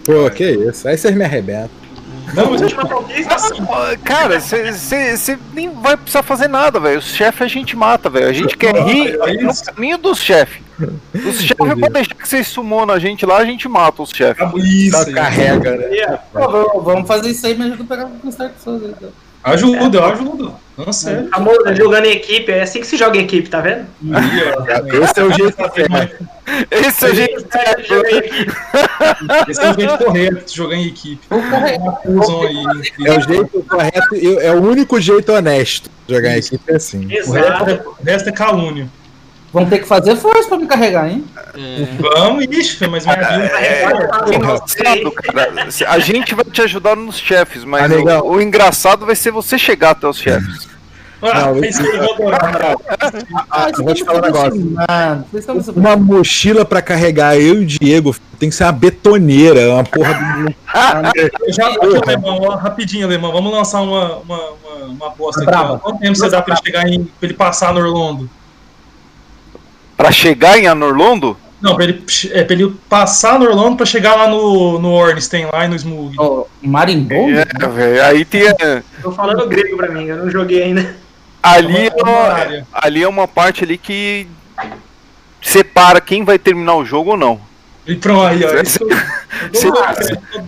Pô, 0.04 0.30
que 0.30 0.44
isso. 0.44 0.86
Aí 0.88 0.96
vocês 0.96 1.14
me 1.14 1.24
arrebentam. 1.24 1.83
Não, 2.32 2.50
mas 2.50 2.60
Última 2.62 2.86
conquista. 2.86 3.36
Ah, 3.36 3.96
Cara, 4.02 4.40
você 4.40 5.38
nem 5.52 5.68
vai 5.70 5.96
precisar 5.96 6.22
fazer 6.22 6.48
nada, 6.48 6.80
velho. 6.80 6.98
Os 6.98 7.06
chefes 7.14 7.42
a 7.42 7.46
gente 7.48 7.76
mata, 7.76 8.08
velho. 8.08 8.28
A 8.28 8.32
gente 8.32 8.56
quer 8.56 8.74
rir 8.84 9.18
é 9.22 9.32
no 9.42 9.52
caminho 9.64 9.98
dos 9.98 10.18
chefes. 10.18 10.62
Os 11.14 11.36
chefes 11.40 11.52
podem 11.56 11.90
deixar 11.90 12.14
que 12.14 12.26
vocês 12.28 12.46
summonam 12.48 12.94
a 12.94 12.98
gente 12.98 13.24
lá, 13.26 13.36
a 13.38 13.44
gente 13.44 13.68
mata 13.68 14.02
os 14.02 14.10
chefes. 14.10 14.44
Isso. 14.56 15.12
Carrega, 15.12 15.76
né? 15.76 16.18
Pô, 16.32 16.80
vamos- 16.80 17.06
fazer 17.06 17.30
isso 17.30 17.46
aí, 17.46 17.56
me 17.56 17.66
ajuda 17.66 17.82
a 17.82 17.86
pegar 17.86 18.06
com 18.06 18.28
os 18.28 18.34
Dark 18.34 18.52
Souls 18.62 18.82
aí, 18.82 18.90
então. 18.96 19.10
Ajuda, 19.44 20.54
ajudo. 20.76 20.86
Não, 20.86 20.92
sério. 20.92 21.28
Amor, 21.32 21.74
jogando 21.74 22.06
em 22.06 22.12
equipe, 22.12 22.50
é 22.50 22.62
assim 22.62 22.80
que 22.80 22.86
se 22.86 22.96
joga 22.96 23.16
em 23.16 23.24
equipe, 23.24 23.48
tá 23.48 23.60
vendo? 23.60 23.86
Esse 25.02 25.20
é 25.20 25.24
o 25.24 25.32
jeito 25.32 25.56
Esse 26.70 26.90
certo. 26.90 26.90
Esse 26.90 27.04
a 27.04 27.14
gente. 27.14 27.44
Joga 27.88 28.10
em 28.10 28.18
equipe. 28.18 28.52
é 29.60 29.70
o 29.70 29.74
jeito 29.74 30.04
correto 30.04 30.44
de 30.46 30.56
jogar 30.56 30.76
em 30.76 30.86
equipe. 30.88 31.20
É 33.06 33.16
o 33.16 33.20
jeito 33.20 33.62
correto 33.68 34.14
é 34.40 34.52
o 34.52 34.62
único 34.62 35.00
jeito 35.00 35.32
honesto 35.32 35.90
de 36.06 36.14
jogar 36.14 36.34
em 36.34 36.38
equipe 36.38 36.72
é 36.72 36.76
assim. 36.76 37.06
O 37.06 37.10
é, 37.10 37.18
Exato. 37.18 37.96
o 38.00 38.04
resto 38.04 38.28
é 38.28 38.32
calúnio. 38.32 38.90
Vamos 39.54 39.70
ter 39.70 39.78
que 39.78 39.86
fazer 39.86 40.16
força 40.16 40.48
pra 40.48 40.58
me 40.58 40.66
carregar, 40.66 41.08
hein? 41.08 41.24
Vamos, 42.00 42.44
ixi, 42.50 42.88
mas 42.88 43.06
minha 43.06 43.16
vida 43.16 43.56
É, 43.56 43.86
Porra. 43.86 44.34
engraçado, 44.34 45.12
cara. 45.12 45.68
A 45.86 45.98
gente 46.00 46.34
vai 46.34 46.44
te 46.44 46.60
ajudar 46.62 46.96
nos 46.96 47.16
chefes, 47.16 47.64
mas 47.64 47.90
Ah, 47.90 48.20
o, 48.20 48.32
o 48.32 48.40
engraçado 48.42 49.06
vai 49.06 49.14
ser 49.14 49.30
você 49.30 49.56
chegar 49.56 49.90
até 49.90 50.08
os 50.08 50.18
chefes. 50.18 50.68
Ah, 51.22 51.52
Não, 51.52 51.64
isso 51.64 51.80
aí 51.80 51.96
eu 51.96 52.16
vou. 52.16 52.30
Ah, 53.48 53.70
eu 53.78 53.84
vou 53.84 53.94
te 53.94 54.04
falar 54.04 54.18
um 54.18 54.22
negócio. 54.22 54.54
Me 54.60 55.80
Uma 55.80 55.96
mochila 55.96 56.64
pra 56.64 56.82
carregar 56.82 57.36
eu 57.36 57.62
e 57.62 57.64
o 57.64 57.66
Diego 57.66 58.14
tem 58.38 58.50
que 58.50 58.54
ser 58.56 58.64
uma 58.64 58.72
betoneira, 58.72 59.72
uma 59.72 59.84
porra 59.84 60.14
do. 60.14 60.54
Eu 61.46 61.52
já, 61.52 61.68
aqui, 61.68 61.86
alemão, 62.04 62.40
ó, 62.42 62.56
rapidinho, 62.56 63.06
alemão. 63.06 63.30
Vamos 63.30 63.52
lançar 63.52 63.80
uma, 63.80 64.16
uma, 64.16 64.36
uma, 64.36 64.84
uma 64.86 65.06
aposta 65.06 65.42
aqui. 65.48 65.54
Ó. 65.56 65.78
Quanto 65.78 66.00
tempo 66.00 66.16
você 66.16 66.28
dá 66.28 66.42
pra 66.42 66.54
ele 66.54 66.62
chegar 66.64 66.88
em. 66.88 67.04
pra 67.04 67.12
ele 67.28 67.34
passar 67.34 67.72
no 67.72 67.80
Orlando? 67.80 68.28
Pra 69.96 70.10
chegar 70.10 70.58
em 70.58 70.66
Anorlondo, 70.66 71.36
Não, 71.60 71.74
pra 71.76 71.84
ele, 71.84 72.04
é, 72.32 72.42
pra 72.44 72.54
ele 72.54 72.74
passar 72.88 73.38
no 73.38 73.46
Orlando 73.46 73.76
pra 73.76 73.86
chegar 73.86 74.16
lá 74.16 74.28
no, 74.28 74.78
no 74.78 74.90
Ornstein, 74.92 75.46
lá 75.52 75.64
e 75.64 75.68
no 75.68 75.76
Smug. 75.76 76.14
Ó, 76.18 76.44
Marimbondo? 76.62 77.38
é, 77.38 77.68
velho, 77.68 78.04
aí 78.04 78.24
tem. 78.24 78.42
Tô 79.02 79.12
falando 79.12 79.46
grego 79.48 79.76
pra 79.76 79.88
mim, 79.90 80.04
eu 80.06 80.16
não 80.16 80.30
joguei 80.30 80.62
ainda. 80.64 80.94
Ali, 81.42 81.90
Uma- 82.00 82.10
uma 82.10 82.20
área. 82.32 82.66
ali 82.72 83.02
é 83.02 83.08
uma 83.08 83.28
parte 83.28 83.64
ali 83.64 83.76
que 83.78 84.26
separa 85.42 86.00
quem 86.00 86.24
vai 86.24 86.38
terminar 86.38 86.74
o 86.74 86.84
jogo 86.84 87.10
ou 87.12 87.16
não. 87.16 87.40
E 87.86 87.94
pronto, 87.96 88.24
aí, 88.26 88.42
ó. 88.44 88.48
Você- 88.64 89.70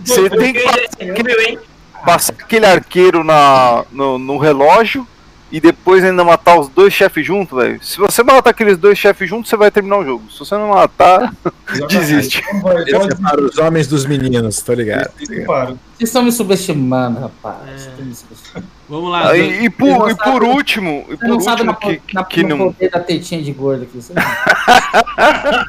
Você 0.05 0.29
tem 0.29 0.53
que 0.53 1.59
passar 2.05 2.33
aquele 2.33 2.65
arqueiro 2.65 3.23
na, 3.23 3.83
no, 3.91 4.17
no 4.17 4.37
relógio 4.37 5.07
e 5.51 5.59
depois 5.61 6.03
ainda 6.03 6.23
matar 6.23 6.59
os 6.59 6.67
dois 6.69 6.93
chefes 6.93 7.25
juntos, 7.25 7.57
velho. 7.57 7.79
Se 7.81 7.97
você 7.97 8.21
matar 8.23 8.49
aqueles 8.49 8.77
dois 8.77 8.97
chefes 8.97 9.29
juntos, 9.29 9.49
você 9.49 9.55
vai 9.55 9.71
terminar 9.71 9.97
o 9.99 10.05
jogo. 10.05 10.31
Se 10.31 10.39
você 10.39 10.55
não 10.55 10.69
matar, 10.69 11.33
desiste. 11.89 12.43
Pode, 12.61 12.91
pode, 12.91 13.15
Para 13.21 13.41
os 13.41 13.57
homens 13.57 13.87
dos 13.87 14.05
meninos, 14.05 14.61
tô 14.61 14.73
ligado. 14.73 15.11
Para. 15.45 15.65
Vocês 15.97 16.09
estão 16.09 16.21
me 16.23 16.31
subestimando, 16.31 17.19
rapaz. 17.21 17.57
Vocês 17.65 17.87
estão 17.87 18.05
me 18.05 18.15
subestimando. 18.15 18.67
Vamos 18.89 19.11
lá. 19.11 19.29
Aí, 19.31 19.41
e, 19.41 19.61
Você 19.63 19.69
por, 19.69 20.09
e 20.09 20.15
sabe- 20.15 20.31
por 20.31 20.43
último, 20.43 21.05
e 21.09 21.17
por 21.17 21.27
não 21.27 21.39
sabe 21.39 21.61
último 21.63 21.71
na, 21.71 21.75
que, 21.97 22.13
na, 22.13 22.23
que 22.23 22.43
no 22.43 22.49
não. 22.57 22.73
poder 22.73 22.89
da 22.89 22.99
tetinha 22.99 23.41
de 23.41 23.51
gordo 23.51 23.83
aqui. 23.83 23.97
Você 24.01 24.13
não 24.13 24.23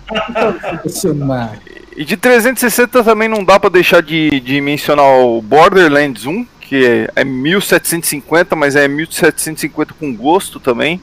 Vocês 0.08 0.28
estão 0.28 0.52
me 0.52 0.60
subestimando. 0.78 1.52
E 1.96 2.04
de 2.04 2.16
360 2.16 3.02
também 3.02 3.28
não 3.28 3.42
dá 3.42 3.58
pra 3.58 3.68
deixar 3.68 4.00
de, 4.02 4.38
de 4.40 4.60
mencionar 4.60 5.04
o 5.04 5.42
Borderlands 5.42 6.26
1, 6.26 6.46
que 6.68 6.84
é, 6.84 7.08
é 7.16 7.24
1750, 7.24 8.54
mas 8.54 8.76
é 8.76 8.86
1750 8.86 9.94
com 9.98 10.14
gosto 10.14 10.60
também. 10.60 11.00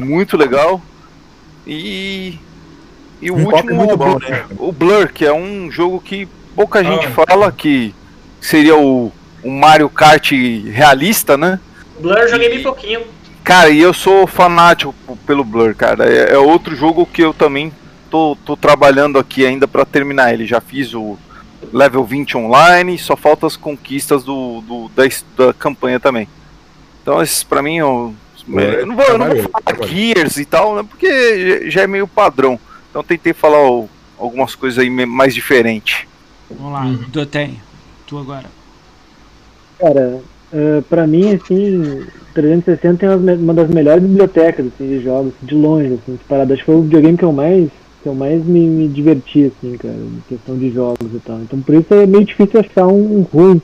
Muito 0.00 0.36
legal. 0.36 0.80
E. 1.66 2.38
E 3.20 3.30
o 3.30 3.36
Um 3.36 3.44
pop 3.44 3.56
último, 3.56 3.74
muito 3.74 3.94
o, 3.94 3.96
bom, 3.96 4.04
Blur, 4.18 4.30
né? 4.30 4.44
o 4.58 4.72
Blur, 4.72 5.08
que 5.12 5.24
é 5.24 5.32
um 5.32 5.70
jogo 5.70 5.98
que 6.00 6.28
pouca 6.54 6.84
gente 6.84 7.06
Ah. 7.06 7.26
fala 7.26 7.50
que 7.50 7.94
seria 8.40 8.76
o, 8.76 9.10
o 9.42 9.50
Mario 9.50 9.88
Kart 9.88 10.30
realista, 10.70 11.36
né? 11.36 11.58
Blur 11.98 12.16
eu 12.18 12.28
joguei 12.28 12.48
bem 12.50 12.62
pouquinho. 12.62 13.00
Cara, 13.42 13.70
e 13.70 13.80
eu 13.80 13.94
sou 13.94 14.26
fanático 14.26 14.94
pelo 15.26 15.42
Blur, 15.42 15.74
cara. 15.74 16.04
É, 16.08 16.34
é 16.34 16.38
outro 16.38 16.76
jogo 16.76 17.06
que 17.06 17.22
eu 17.22 17.32
também 17.32 17.72
tô, 18.10 18.36
tô 18.44 18.56
trabalhando 18.56 19.18
aqui 19.18 19.44
ainda 19.46 19.66
pra 19.66 19.84
terminar 19.84 20.32
ele. 20.32 20.44
Já 20.46 20.60
fiz 20.60 20.94
o 20.94 21.18
level 21.72 22.04
20 22.04 22.36
online, 22.36 22.98
só 22.98 23.16
falta 23.16 23.46
as 23.46 23.56
conquistas 23.56 24.24
do, 24.24 24.60
do- 24.62 24.90
da, 24.94 25.04
da 25.46 25.52
campanha 25.52 25.98
também. 26.00 26.28
Então, 27.02 27.22
esses 27.22 27.42
pra 27.42 27.62
mim, 27.62 27.76
eu, 27.78 28.14
É, 28.56 28.80
eu 28.82 28.86
não 28.86 28.94
vou, 28.96 29.04
eu 29.04 29.18
não 29.18 29.26
vou 29.28 29.36
falar. 29.50 29.86
Gears 29.88 30.36
e 30.36 30.44
tal, 30.44 30.76
né? 30.76 30.84
Porque 30.88 31.68
já- 31.70 31.82
é 31.82 31.86
meio 31.86 32.06
padrão. 32.06 32.58
Então, 32.90 33.02
tentei 33.02 33.32
falar 33.32 33.68
o- 33.70 33.88
algumas 34.18 34.54
coisas 34.54 34.78
aí 34.78 34.88
mais 34.88 35.34
diferentes. 35.34 36.06
Vamos 36.50 36.72
lá, 36.72 36.84
Uhum. 36.84 37.04
Dotem. 37.08 37.60
Tu 38.06 38.16
agora. 38.18 38.44
Cara, 39.78 40.20
eh, 40.52 40.82
pra 40.88 41.06
mim, 41.06 41.34
assim, 41.34 42.06
360 42.34 42.98
tem 42.98 43.16
me- 43.18 43.34
uma 43.34 43.52
das 43.54 43.68
melhores 43.68 44.02
bibliotecas 44.02 44.66
assim, 44.66 44.86
de 44.88 45.02
jogos, 45.02 45.32
de 45.42 45.54
longe, 45.54 45.94
assim, 45.94 46.14
disparado. 46.16 46.52
Acho 46.52 46.62
que 46.62 46.66
foi 46.66 46.76
o 46.76 46.82
videogame 46.82 47.18
que 47.18 47.24
eu 47.24 47.32
mais, 47.32 47.68
que 48.06 48.10
eu 48.10 48.14
mais 48.14 48.44
me, 48.46 48.60
me 48.60 48.86
diverti, 48.86 49.46
assim, 49.46 49.76
cara, 49.76 49.96
em 49.96 50.22
questão 50.28 50.56
de 50.56 50.70
jogos 50.70 51.12
e 51.12 51.18
tal. 51.18 51.40
Então 51.40 51.60
por 51.60 51.74
isso 51.74 51.92
é 51.92 52.06
meio 52.06 52.24
difícil 52.24 52.60
achar 52.60 52.86
um, 52.86 53.18
um 53.18 53.22
ruim. 53.22 53.60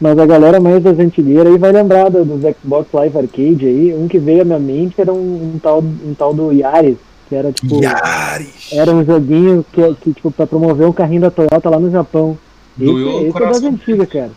Mas 0.00 0.16
a 0.16 0.24
galera 0.24 0.60
mais 0.60 0.80
das 0.84 0.96
antigas 1.00 1.44
aí 1.44 1.58
vai 1.58 1.72
lembrar 1.72 2.08
do- 2.10 2.24
dos 2.24 2.42
Xbox 2.42 2.86
Live 2.92 3.18
Arcade 3.18 3.66
aí. 3.66 3.92
Um 3.92 4.06
que 4.06 4.20
veio 4.20 4.42
à 4.42 4.44
minha 4.44 4.58
mente 4.60 5.00
era 5.00 5.12
um, 5.12 5.54
um 5.54 5.58
tal, 5.60 5.80
um 5.82 6.14
tal 6.16 6.32
do 6.32 6.52
Yaris, 6.52 6.96
que 7.28 7.34
era 7.34 7.50
tipo. 7.50 7.82
Yaris! 7.82 8.68
Era 8.72 8.92
um 8.92 9.04
joguinho 9.04 9.64
que, 9.72 9.94
que 10.00 10.12
tipo, 10.12 10.30
pra 10.30 10.46
promover 10.46 10.86
um 10.86 10.92
carrinho 10.92 11.22
da 11.22 11.30
Toyota 11.32 11.68
lá 11.68 11.80
no 11.80 11.90
Japão. 11.90 12.38
Esse, 12.78 12.86
Doeu 12.86 13.26
esse 13.26 13.36
é 13.36 13.46
das 13.48 13.62
antigas, 13.64 14.08
cara. 14.08 14.30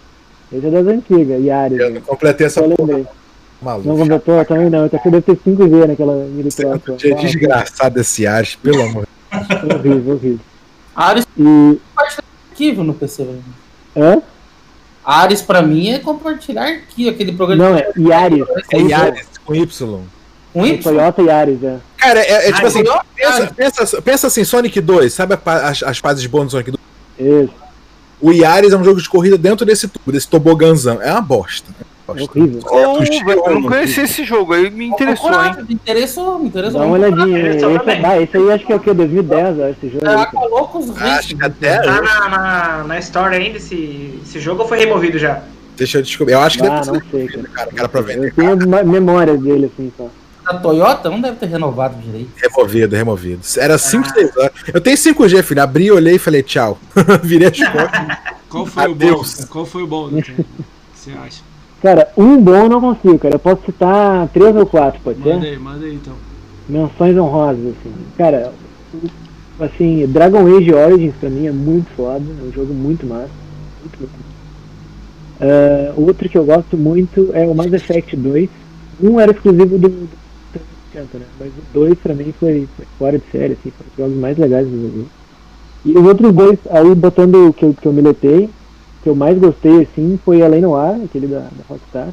Esse 0.52 0.66
é 0.66 0.70
das 0.72 0.88
antigas, 0.88 1.44
Yaris. 1.44 1.78
Eu 1.80 1.90
não 1.92 2.02
completei 2.02 2.48
essa 2.48 2.62
porra, 2.64 2.76
lembrei. 2.80 3.06
Não 3.62 3.70
maluco. 3.72 3.96
completou 3.96 4.46
também 4.46 4.70
não. 4.72 4.86
Então 4.88 5.00
deve 5.06 5.22
ter 5.22 5.36
5G 5.36 5.86
naquela 5.88 6.26
troca. 6.56 6.94
Que 6.94 7.14
desgraçado 7.14 8.00
esse 8.00 8.24
Yaris, 8.24 8.56
pelo 8.56 8.82
amor 8.82 9.04
de 9.04 9.19
Horrível, 9.32 10.14
horrível. 10.16 10.40
Ares 10.96 11.26
E. 11.38 11.80
arquivo 12.52 12.84
no 12.84 12.94
PC, 12.94 13.24
velho. 13.24 13.44
Hã? 13.96 14.22
Ares 15.04 15.42
pra 15.42 15.62
mim 15.62 15.90
é 15.90 16.00
compartilhar 16.00 16.64
arquivo, 16.64 17.10
aquele 17.10 17.32
programa 17.32 17.70
Não, 17.72 17.78
é 17.78 17.92
Yaris. 17.98 18.46
É 18.72 18.78
Yaris 18.80 19.28
com 19.46 19.56
Y. 19.56 20.02
com 20.54 20.66
É 20.66 20.70
Y. 20.70 20.84
Toyota 20.84 21.22
Yaris, 21.22 21.64
é. 21.64 21.78
Cara, 21.98 22.20
é, 22.20 22.50
é 22.50 22.52
tipo 22.54 22.66
Ah, 22.66 22.68
assim, 22.68 22.84
pensa, 23.16 23.54
pensa, 23.56 24.02
pensa 24.02 24.28
assim, 24.28 24.44
Sonic 24.44 24.80
2, 24.80 25.12
sabe 25.14 25.38
as, 25.46 25.84
as 25.84 25.98
fases 25.98 26.26
bônus 26.26 26.48
do 26.48 26.52
Sonic 26.52 26.72
2? 26.72 27.44
Isso. 27.46 27.54
O 28.22 28.32
Yaris 28.32 28.74
é 28.74 28.78
um 28.78 28.84
jogo 28.84 29.02
de 29.02 29.08
corrida 29.10 29.38
dentro 29.38 29.66
desse 29.66 29.88
tubo, 29.88 30.12
desse 30.12 30.28
toboganzão. 30.28 31.02
É 31.02 31.12
uma 31.12 31.22
bosta. 31.22 31.72
É 32.18 32.22
É 32.22 32.24
horrível. 32.24 32.62
Velho, 32.62 32.70
eu 32.76 32.94
não 32.96 33.06
chama, 33.62 33.68
conhecia 33.70 34.04
esse 34.04 34.24
jogo 34.24 34.54
aí, 34.54 34.70
me 34.70 34.86
interessou, 34.86 35.32
hein? 35.44 35.56
Me 35.68 35.74
interessou, 35.76 36.40
me 36.40 36.48
interessou. 36.48 36.80
Dá 36.80 36.86
uma 36.86 36.96
olhadinha. 36.96 37.40
Esse, 37.50 37.66
é, 37.66 38.24
esse 38.24 38.38
aí 38.38 38.52
acho 38.52 38.66
que 38.66 38.74
é 38.74 38.76
o 38.76 38.80
que? 38.80 38.94
2010, 38.94 39.60
ó, 39.60 39.68
esse 39.68 39.90
jogo. 39.90 40.08
aí, 40.08 40.14
Ah, 40.14 40.26
cara. 40.26 40.32
colocou 40.32 40.82
os 40.82 41.02
Acho 41.02 41.36
que 41.36 41.46
até. 41.46 41.80
Tá 41.82 42.02
na, 42.02 42.30
na, 42.30 42.84
na 42.86 43.00
Store 43.00 43.36
ainda 43.36 43.58
esse, 43.58 44.20
esse 44.24 44.40
jogo 44.40 44.62
ou 44.64 44.68
foi 44.68 44.80
removido 44.80 45.18
já? 45.18 45.42
Deixa 45.78 45.98
eu 46.00 46.02
descobrir. 46.02 46.34
Eu 46.34 46.42
acho 46.42 46.58
que 46.58 46.66
Ah, 46.68 46.80
deve 46.82 46.92
não 46.92 47.00
ter 47.00 47.06
sei, 47.12 47.28
cara. 47.28 47.48
cara. 47.54 47.72
Cara, 47.72 47.90
pra 47.90 48.02
vender. 48.02 48.34
Eu 48.38 48.58
tenho 48.58 48.70
ma- 48.70 48.84
memórias 48.84 49.40
dele, 49.40 49.72
assim, 49.74 49.92
só. 49.96 50.10
da 50.52 50.60
Toyota 50.60 51.10
não 51.10 51.22
deve 51.22 51.38
ter 51.38 51.46
renovado 51.46 51.96
direito. 52.02 52.32
Removido, 52.36 52.96
removido. 52.96 53.42
Era 53.58 53.78
5, 53.78 54.10
6 54.12 54.36
horas. 54.36 54.52
Eu 54.74 54.82
tenho 54.82 54.98
5G, 54.98 55.42
filho. 55.44 55.62
Abri, 55.62 55.90
olhei 55.92 56.16
e 56.16 56.20
falei 56.20 56.44
tchau. 56.44 56.78
Virei 57.24 57.48
as 57.48 57.58
costas. 57.58 58.18
Qual 58.50 58.66
foi 58.66 58.88
o 58.88 58.92
Adeus. 58.92 59.36
bom? 59.42 59.48
Qual 59.48 59.66
foi 59.66 59.84
o 59.84 59.88
bom? 59.88 60.08
O 60.08 60.22
que 60.22 60.34
você 60.94 61.12
acha? 61.12 61.42
Cara, 61.82 62.12
um 62.18 62.38
bom 62.42 62.56
eu 62.56 62.70
não 62.70 62.82
consigo, 62.82 63.18
cara. 63.20 63.36
Eu 63.36 63.40
posso 63.40 63.62
citar 63.66 64.28
três 64.30 64.56
ou 64.56 64.66
quatro, 64.66 65.00
pode 65.02 65.20
Manda 65.20 65.42
ser? 65.42 65.48
aí, 65.48 65.58
manda 65.58 65.86
aí 65.86 65.96
então. 65.96 66.14
Menções 66.68 67.18
honrosas, 67.18 67.60
assim. 67.68 67.94
Cara, 68.18 68.52
assim, 69.60 70.06
Dragon 70.08 70.46
Age 70.58 70.74
Origins 70.74 71.16
pra 71.20 71.30
mim 71.30 71.48
é 71.48 71.52
muito 71.52 71.90
foda. 71.96 72.24
É 72.42 72.48
um 72.48 72.52
jogo 72.52 72.74
muito 72.74 73.06
massa. 73.06 73.30
Muito, 73.82 73.98
muito 74.00 74.12
massa. 74.12 74.40
Ah, 75.42 75.94
outro 75.96 76.28
que 76.28 76.38
eu 76.38 76.44
gosto 76.44 76.76
muito 76.76 77.30
é 77.34 77.46
o 77.48 77.56
Mass 77.56 77.72
Effect 77.72 78.16
2. 78.16 78.50
Um 79.02 79.20
era 79.20 79.32
exclusivo 79.32 79.78
do, 79.78 79.88
do 79.88 80.10
360, 80.52 81.18
né? 81.18 81.26
Mas 81.40 81.50
o 81.50 81.62
2 81.74 81.98
pra 82.00 82.14
mim 82.14 82.34
foi, 82.38 82.68
foi 82.76 82.86
fora 82.98 83.18
de 83.18 83.24
série, 83.32 83.54
assim, 83.54 83.72
foi 83.72 83.86
um 83.86 83.90
dos 83.90 83.98
jogos 83.98 84.18
mais 84.18 84.38
legais 84.38 84.68
do 84.68 84.82
jogo. 84.82 85.06
E 85.86 85.98
os 85.98 86.06
outros 86.06 86.34
dois, 86.34 86.60
aí 86.72 86.94
botando 86.94 87.48
o 87.48 87.54
que 87.54 87.64
eu, 87.64 87.74
que 87.74 87.88
eu 87.88 87.94
miletei, 87.94 88.50
que 89.02 89.10
eu 89.10 89.16
mais 89.16 89.38
gostei, 89.38 89.84
assim, 89.84 90.20
foi 90.24 90.42
Além 90.42 90.62
Noir, 90.62 91.02
aquele 91.04 91.28
da, 91.28 91.40
da 91.40 91.64
Rockstar. 91.68 92.10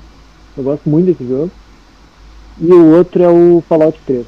Eu 0.56 0.64
gosto 0.64 0.88
muito 0.88 1.06
desse 1.06 1.26
jogo. 1.26 1.50
E 2.60 2.72
o 2.72 2.96
outro 2.96 3.22
é 3.22 3.28
o 3.28 3.62
Fallout 3.68 3.98
3. 4.06 4.26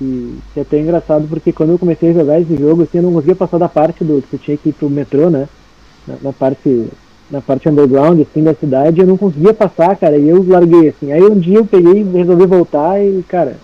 E 0.00 0.38
que 0.54 0.60
é 0.60 0.62
até 0.62 0.80
engraçado 0.80 1.26
porque 1.28 1.52
quando 1.52 1.70
eu 1.70 1.78
comecei 1.78 2.10
a 2.10 2.14
jogar 2.14 2.40
esse 2.40 2.56
jogo, 2.56 2.82
assim, 2.82 2.98
eu 2.98 3.02
não 3.02 3.12
conseguia 3.12 3.34
passar 3.34 3.58
da 3.58 3.68
parte 3.68 4.02
do 4.02 4.22
que 4.22 4.30
você 4.30 4.38
tinha 4.38 4.56
que 4.56 4.70
ir 4.70 4.72
pro 4.72 4.88
metrô, 4.88 5.28
né? 5.28 5.48
Na, 6.06 6.16
na 6.22 6.32
parte 6.32 6.88
na 7.30 7.40
parte 7.40 7.68
underground, 7.68 8.20
assim, 8.20 8.42
da 8.42 8.54
cidade, 8.54 9.00
eu 9.00 9.06
não 9.06 9.16
conseguia 9.16 9.54
passar, 9.54 9.96
cara, 9.96 10.18
e 10.18 10.28
eu 10.28 10.44
larguei, 10.48 10.88
assim. 10.88 11.12
Aí 11.12 11.22
um 11.22 11.38
dia 11.38 11.58
eu 11.58 11.64
peguei 11.64 12.02
e 12.02 12.02
resolvi 12.02 12.44
voltar 12.44 13.00
e, 13.00 13.22
cara, 13.22 13.56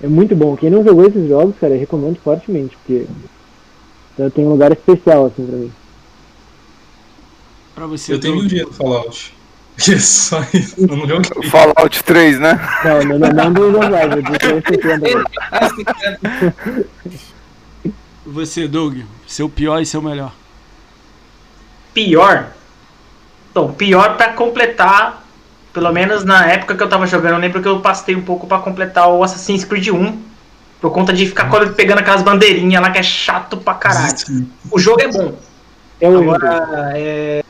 é 0.00 0.06
muito 0.06 0.36
bom. 0.36 0.56
Quem 0.56 0.70
não 0.70 0.84
jogou 0.84 1.04
esses 1.06 1.28
jogos, 1.28 1.56
cara, 1.60 1.74
eu 1.74 1.80
recomendo 1.80 2.16
fortemente, 2.22 2.76
porque 2.76 3.06
então, 4.14 4.30
tem 4.30 4.44
um 4.44 4.50
lugar 4.50 4.70
especial, 4.70 5.26
assim, 5.26 5.44
pra 5.44 5.56
mim. 5.56 5.72
Pra 7.74 7.86
você, 7.86 8.12
Eu 8.12 8.20
tenho 8.20 8.36
mil 8.36 8.46
dias 8.46 8.66
no 8.66 8.72
Fallout. 8.72 9.34
Que 9.76 9.98
só 10.00 10.40
isso. 10.52 10.76
Eu 10.78 10.96
não 10.96 11.08
joguei. 11.08 11.50
Fallout 11.50 12.04
3, 12.04 12.38
né? 12.38 12.60
Não, 12.84 13.02
não, 13.04 13.18
não, 13.18 13.32
não 13.32 13.52
do 13.52 13.72
do 13.72 13.80
360. 14.60 15.24
Você, 18.26 18.68
Doug. 18.68 18.98
Seu 19.26 19.48
pior 19.48 19.80
e 19.80 19.86
seu 19.86 20.00
melhor. 20.00 20.32
Pior? 21.92 22.50
Então, 23.50 23.72
pior 23.72 24.16
pra 24.16 24.32
completar, 24.32 25.24
pelo 25.72 25.92
menos 25.92 26.24
na 26.24 26.46
época 26.46 26.76
que 26.76 26.82
eu 26.82 26.88
tava 26.88 27.06
jogando, 27.06 27.34
eu 27.34 27.40
lembro 27.40 27.60
que 27.60 27.68
eu 27.68 27.80
passei 27.80 28.14
um 28.14 28.22
pouco 28.22 28.46
pra 28.46 28.58
completar 28.58 29.08
o 29.08 29.22
Assassin's 29.22 29.64
Creed 29.64 29.88
1. 29.88 30.22
Por 30.80 30.90
conta 30.92 31.12
de 31.12 31.26
ficar 31.26 31.50
pegando 31.74 31.98
aquelas 31.98 32.22
bandeirinhas 32.22 32.82
lá 32.82 32.90
que 32.90 32.98
é 32.98 33.02
chato 33.02 33.56
pra 33.56 33.74
caralho. 33.74 34.14
O 34.70 34.78
jogo 34.78 35.00
é 35.00 35.08
bom. 35.08 35.34
É 36.00 36.06
Agora, 36.06 36.92
é, 36.94 37.44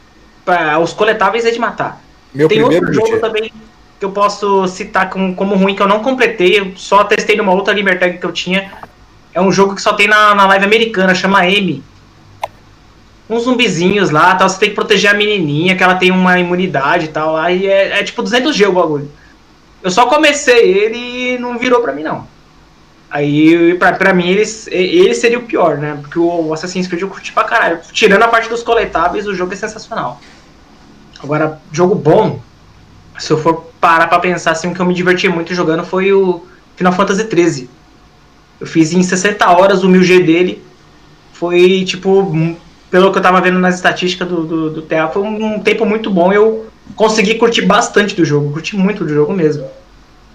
pra- 0.45 0.79
os 0.79 0.93
coletáveis 0.93 1.45
é 1.45 1.51
de 1.51 1.59
matar. 1.59 2.01
Meu 2.35 2.49
Tem 2.49 2.63
outro 2.63 2.93
jogo 2.93 3.07
dia. 3.07 3.21
também 3.21 3.53
que 3.99 4.05
eu 4.05 4.11
posso 4.11 4.67
citar 4.69 5.09
como, 5.09 5.35
como 5.35 5.55
ruim, 5.55 5.75
que 5.75 5.83
eu 5.83 5.87
não 5.89 6.01
completei, 6.01 6.59
eu 6.59 6.73
só 6.77 7.05
testei 7.05 7.37
numa 7.37 7.53
outra 7.53 7.73
Libertag 7.73 8.19
que 8.19 8.27
eu 8.27 8.33
tinha. 8.33 8.73
É 9.33 9.41
um 9.41 9.51
jogo 9.53 9.75
que 9.75 9.83
só 9.83 9.93
tem 9.93 10.07
na, 10.09 10.35
na 10.35 10.47
live 10.47 10.65
americana, 10.65 11.15
chama 11.15 11.47
M. 11.49 11.83
Uns 13.29 13.45
zumbizinhos 13.45 14.11
lá, 14.11 14.35
tal, 14.35 14.49
você 14.49 14.59
tem 14.61 14.69
que 14.69 14.75
proteger 14.75 15.11
a 15.11 15.15
menininha, 15.15 15.77
que 15.77 15.83
ela 15.83 15.95
tem 15.95 16.11
uma 16.11 16.39
imunidade 16.39 17.07
e 17.07 17.09
tal, 17.09 17.33
lá, 17.33 17.51
e 17.51 17.67
é, 17.67 18.01
é 18.01 18.05
tipo 18.05 18.23
200G 18.23 18.69
o 18.69 18.73
bagulho. 18.73 19.11
Eu 19.83 19.91
só 19.91 20.07
comecei 20.07 20.73
ele 20.73 20.97
e 21.35 21.39
não 21.39 21.59
virou 21.59 21.81
pra 21.81 21.93
mim, 21.93 22.03
não. 22.03 22.27
Aí, 23.11 23.75
pra, 23.79 23.93
pra 23.93 24.13
mim, 24.13 24.29
ele, 24.29 24.43
ele 24.71 25.15
seria 25.15 25.39
o 25.39 25.43
pior, 25.43 25.79
né? 25.79 25.97
Porque 26.01 26.19
o 26.19 26.53
Assassin's 26.53 26.87
Creed 26.89 27.03
eu 27.03 27.09
curti 27.09 27.33
pra 27.33 27.45
caralho. 27.45 27.79
Tirando 27.93 28.25
a 28.25 28.29
parte 28.29 28.49
dos 28.49 28.63
coletáveis, 28.63 29.27
o 29.27 29.35
jogo 29.35 29.53
é 29.53 29.57
sensacional. 29.57 30.21
Agora, 31.25 31.59
jogo 31.73 31.95
bom, 31.95 32.39
se 33.19 33.33
eu 33.33 33.39
for 33.39 33.71
parar 33.81 34.09
pra 34.09 34.19
pensar, 34.19 34.51
assim, 34.51 34.69
o 34.69 34.75
que 34.75 34.81
eu 34.81 34.85
me 34.85 34.93
diverti 34.93 35.27
muito 35.27 35.55
jogando 35.55 35.83
foi 35.83 36.13
o 36.13 36.45
Final 36.77 36.93
Fantasy 36.93 37.27
XIII. 37.27 37.71
Eu 38.61 38.67
fiz 38.67 38.93
em 38.93 39.03
60 39.03 39.49
horas 39.51 39.83
o 39.83 39.89
1000G 39.89 40.25
dele. 40.25 40.63
Foi, 41.33 41.83
tipo, 41.87 42.31
pelo 42.91 43.11
que 43.11 43.19
eu 43.19 43.23
tava 43.23 43.41
vendo 43.41 43.59
nas 43.59 43.77
estatísticas 43.77 44.29
do, 44.29 44.45
do, 44.45 44.71
do 44.71 44.83
TA, 44.83 45.09
foi 45.09 45.23
um, 45.23 45.55
um 45.55 45.61
tempo 45.61 45.87
muito 45.87 46.11
bom. 46.11 46.31
Eu 46.31 46.67
consegui 46.95 47.37
curtir 47.37 47.63
bastante 47.63 48.15
do 48.15 48.25
jogo, 48.25 48.53
curti 48.53 48.77
muito 48.77 49.03
do 49.03 49.13
jogo 49.13 49.33
mesmo. 49.33 49.67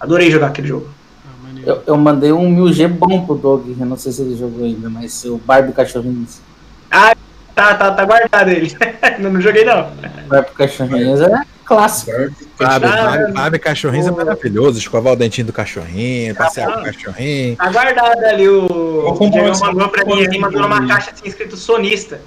Adorei 0.00 0.28
jogar 0.28 0.48
aquele 0.48 0.66
jogo. 0.66 0.88
Ah. 1.24 1.28
Eu, 1.64 1.82
eu 1.86 1.96
mandei 1.96 2.32
um 2.32 2.52
1000G 2.52 2.88
bom 2.88 3.24
pro 3.24 3.36
Doug, 3.36 3.68
eu 3.78 3.86
não 3.86 3.96
sei 3.96 4.10
se 4.10 4.22
ele 4.22 4.36
jogou 4.36 4.64
ainda, 4.64 4.90
mas 4.90 5.24
o 5.24 5.38
Barbie 5.38 5.72
Cachorrinhos. 5.72 6.40
Tá, 7.54 7.74
tá, 7.74 7.90
tá 7.92 8.04
guardado 8.04 8.50
ele. 8.50 8.76
não, 9.18 9.32
não 9.32 9.40
joguei 9.40 9.64
não. 9.64 9.90
Barbie 10.28 10.50
Cachorrinhos 10.52 11.20
é 11.20 11.30
clássico. 11.64 12.10
Fábio, 12.56 12.88
Fábio 13.34 13.60
Cachorrinho 13.60 14.08
é 14.08 14.10
maravilhoso. 14.10 14.78
Escovar 14.78 15.12
o 15.12 15.16
dentinho 15.16 15.46
do 15.46 15.52
cachorrinho, 15.52 16.34
passear 16.34 16.68
Ah. 16.68 16.72
com 16.72 16.80
o 16.80 16.84
cachorrinho. 16.84 17.56
Tá 17.56 17.70
guardado 17.70 18.24
ali 18.24 18.48
o. 18.48 19.16
O 19.18 19.30
Diego 19.30 19.58
mandou 19.60 19.88
pra 19.88 20.04
mim 20.04 20.24
ali, 20.24 20.38
mandou 20.38 20.62
numa 20.62 20.86
caixa 20.86 21.12
assim, 21.12 21.28
escrito 21.28 21.56
sonista. 21.56 22.20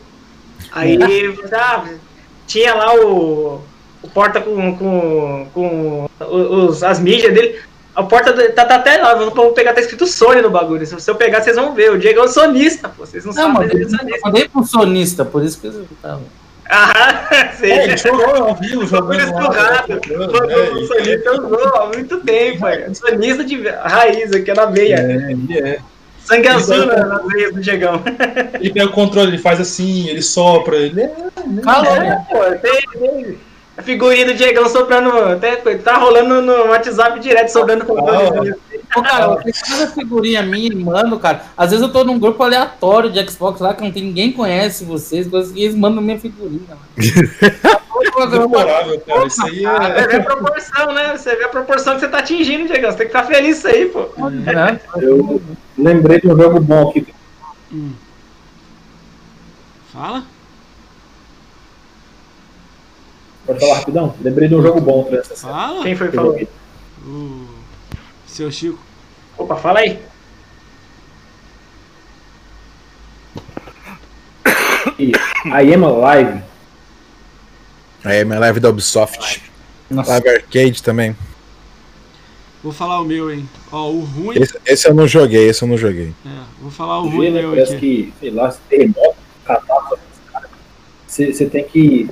Aí 0.72 0.98
ah, 1.54 1.84
tinha 2.48 2.74
lá 2.74 2.96
o. 2.96 3.62
O 4.02 4.10
porta 4.10 4.42
com. 4.42 4.78
com, 4.78 5.48
com 5.54 6.10
os, 6.20 6.84
as 6.84 7.00
mídias 7.00 7.34
dele. 7.34 7.60
A 7.96 8.02
porta 8.04 8.34
do- 8.34 8.52
tá, 8.54 8.66
tá 8.66 8.76
até 8.76 8.98
lá, 8.98 9.14
vou 9.16 9.30
vou 9.32 9.52
pegar, 9.54 9.74
tá 9.74 9.80
escrito 9.82 10.08
Sony 10.08 10.42
no 10.42 10.50
bagulho. 10.50 10.86
Se 10.86 11.10
eu 11.10 11.16
pegar, 11.16 11.42
vocês 11.42 11.56
vão 11.56 11.74
ver. 11.76 11.92
O 11.92 11.98
Diego 12.00 12.22
é 12.22 12.24
um 12.24 12.28
sonista, 12.28 12.90
pô. 12.90 13.06
Vocês 13.06 13.24
não, 13.24 13.34
Não, 13.34 13.54
sabem, 13.54 13.68
mas 13.68 13.72
ele 13.72 13.84
é 13.84 13.86
eu 13.86 13.90
sonista. 13.90 14.20
mandei 14.26 14.50
pro 14.50 14.64
sonista, 14.64 15.26
por 15.26 15.44
isso 15.44 15.60
que 15.60 15.68
eu 15.68 15.86
tava. 16.02 16.22
Ah, 16.70 17.52
sei. 17.60 17.72
É, 17.72 17.84
ele 17.84 17.98
chorou 17.98 18.36
ao 18.48 18.56
vivo 18.56 18.86
jogando 18.88 19.20
esturrado. 19.20 20.02
Mandou 20.10 20.74
o 20.74 20.88
sonista, 20.88 21.30
eu 21.30 21.46
usou 21.46 21.76
há 21.76 21.88
muito 21.88 22.20
tempo, 22.22 22.66
é. 22.68 22.92
Sonista 22.94 23.44
de 23.44 23.62
raiz 23.70 24.32
aqui 24.32 24.50
é 24.50 24.54
na 24.56 24.66
veia. 24.66 24.96
É, 24.96 25.58
é. 25.60 25.80
Sangue 26.26 26.48
Ele 26.48 26.56
azul 26.56 26.88
vai- 26.88 26.96
na- 27.00 27.06
nas 27.06 27.28
veias 27.28 27.54
do 27.54 27.60
Diegão. 27.62 28.02
Ele 28.60 28.72
pega 28.74 28.86
o 28.86 28.92
controle, 28.94 29.28
ele 29.32 29.38
faz 29.38 29.60
assim, 29.60 30.08
ele 30.08 30.22
sopra. 30.22 30.78
Ele 30.78 31.02
é 31.02 31.12
Calma, 31.62 31.90
É, 32.08 32.16
pô, 32.32 32.40
tem, 32.62 32.82
tem 33.00 33.38
a 33.76 33.82
figurinha 33.82 34.26
do 34.26 34.36
Diegão 34.36 34.70
soprando, 34.70 35.10
até, 35.10 35.56
tá 35.78 35.98
rolando 35.98 36.42
no 36.42 36.70
WhatsApp 36.70 37.20
direto, 37.20 37.50
sobrando 37.50 37.86
com 37.86 37.96
Pô, 38.94 39.02
cara, 39.02 39.30
vocês 39.30 39.60
fazem 39.60 39.88
ficigurinha 39.88 40.44
minha 40.44 40.72
e 40.72 40.76
mano, 40.76 41.20
cara. 41.20 41.42
Às 41.58 41.72
vezes 41.72 41.84
eu 41.84 41.92
tô 41.92 42.04
num 42.04 42.20
grupo 42.20 42.44
aleatório 42.44 43.10
de 43.10 43.28
Xbox 43.28 43.60
lá 43.60 43.74
que 43.74 43.84
não 43.84 43.92
tem 43.92 44.04
ninguém 44.04 44.32
conhece 44.32 44.86
vocês, 44.86 45.28
coisas 45.28 45.52
que 45.52 45.64
eles 45.64 45.76
mandam 45.76 46.04
minha 46.04 46.20
figurinha. 46.20 46.78
Memorável, 48.30 49.00
cara. 49.00 49.26
Isso 49.26 49.44
aí 49.44 49.66
Ah, 49.66 49.88
é. 49.88 50.02
Você 50.02 50.08
vê 50.08 50.16
a 50.18 50.24
proporção, 50.24 50.94
né? 50.94 51.18
Você 51.18 51.36
vê 51.36 51.44
a 51.46 51.50
proporção 51.50 51.94
que 51.96 52.02
você 52.02 52.08
tá 52.08 52.20
atingindo, 52.20 52.68
Diegão. 52.68 52.92
Você 52.92 52.98
tem 52.98 53.08
que 53.08 53.18
estar 53.18 53.26
feliz 53.26 53.58
isso 53.58 53.68
aí, 53.68 53.86
pô. 53.88 54.08
Né? 54.30 54.80
Eu 54.98 55.42
lembrei 55.76 56.20
de 56.20 56.28
um 56.28 56.38
jogo 56.38 56.60
bom 56.60 56.90
aqui. 56.90 57.08
Hum. 57.72 57.94
Fala? 59.92 60.24
Pode 63.46 63.60
falar 63.60 63.76
rapidão? 63.76 64.16
Lembrei 64.22 64.48
de 64.48 64.56
um 64.56 64.62
jogo 64.62 64.80
bom 64.80 65.04
360. 65.04 65.52
Fala. 65.52 65.84
Quem 65.84 65.96
foi 65.96 66.10
que 66.10 66.16
falou? 66.16 66.48
O 67.06 67.48
seu 68.26 68.52
Chico. 68.52 68.80
Opa, 69.38 69.56
fala 69.56 69.80
aí. 69.80 70.00
E 75.00 75.12
I 75.46 75.74
Am 75.74 75.84
Alive. 75.86 76.44
Aí, 78.04 78.24
minha 78.26 78.40
live 78.40 78.60
da 78.60 78.70
Ubisoft. 78.70 79.42
Nossa, 79.90 80.12
Live 80.12 80.30
Arcade 80.30 80.84
também. 80.84 81.16
Vou 82.62 82.72
falar 82.72 83.02
o 83.02 83.06
meu, 83.06 83.32
hein. 83.32 83.48
Ó, 83.72 83.90
o 83.90 84.02
ruim. 84.02 84.38
Esse, 84.38 84.58
esse 84.66 84.88
eu 84.88 84.94
não 84.94 85.08
joguei, 85.08 85.50
esse 85.50 85.64
eu 85.64 85.68
não 85.68 85.78
joguei. 85.78 86.14
É, 86.26 86.30
vou 86.62 86.72
falar 86.72 87.00
o 87.00 87.10
ruim 87.10 87.32
né? 87.32 87.42
Parece 87.44 87.76
aqui. 87.76 88.14
que, 88.14 88.14
sei 88.20 88.32
lá, 88.32 88.52
se 88.52 88.60
terremoto, 88.70 89.18
catástrofe, 89.46 90.04
você 91.08 91.46
tem 91.46 91.64
que. 91.66 92.10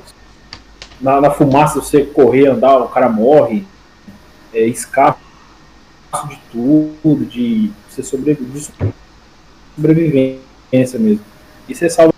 Na, 1.01 1.19
na 1.19 1.31
fumaça, 1.31 1.81
você 1.81 2.03
correr, 2.03 2.47
andar, 2.47 2.77
o 2.77 2.89
cara 2.89 3.09
morre. 3.09 3.65
É, 4.53 4.65
escapa 4.65 5.19
de 6.27 6.37
tudo, 6.51 7.25
de 7.25 7.71
você 7.89 8.03
sobreviver, 8.03 8.51
de 8.51 8.93
sobrevivência 9.75 10.99
mesmo. 10.99 11.21
E 11.67 11.73
você 11.73 11.89
salva. 11.89 12.13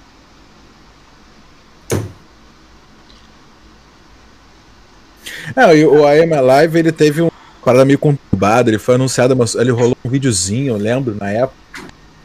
É, 5.56 5.86
o 5.86 6.08
Am 6.08 6.34
Alive, 6.34 6.80
ele 6.80 6.92
teve 6.92 7.22
uma 7.22 7.32
parada 7.64 7.86
meio 7.86 8.00
conturbada, 8.00 8.70
ele 8.70 8.80
foi 8.80 8.96
anunciado, 8.96 9.38
ele 9.60 9.72
rolou 9.72 9.96
um 10.04 10.10
videozinho, 10.10 10.74
eu 10.74 10.78
lembro, 10.78 11.16
na 11.16 11.30
época. 11.30 11.64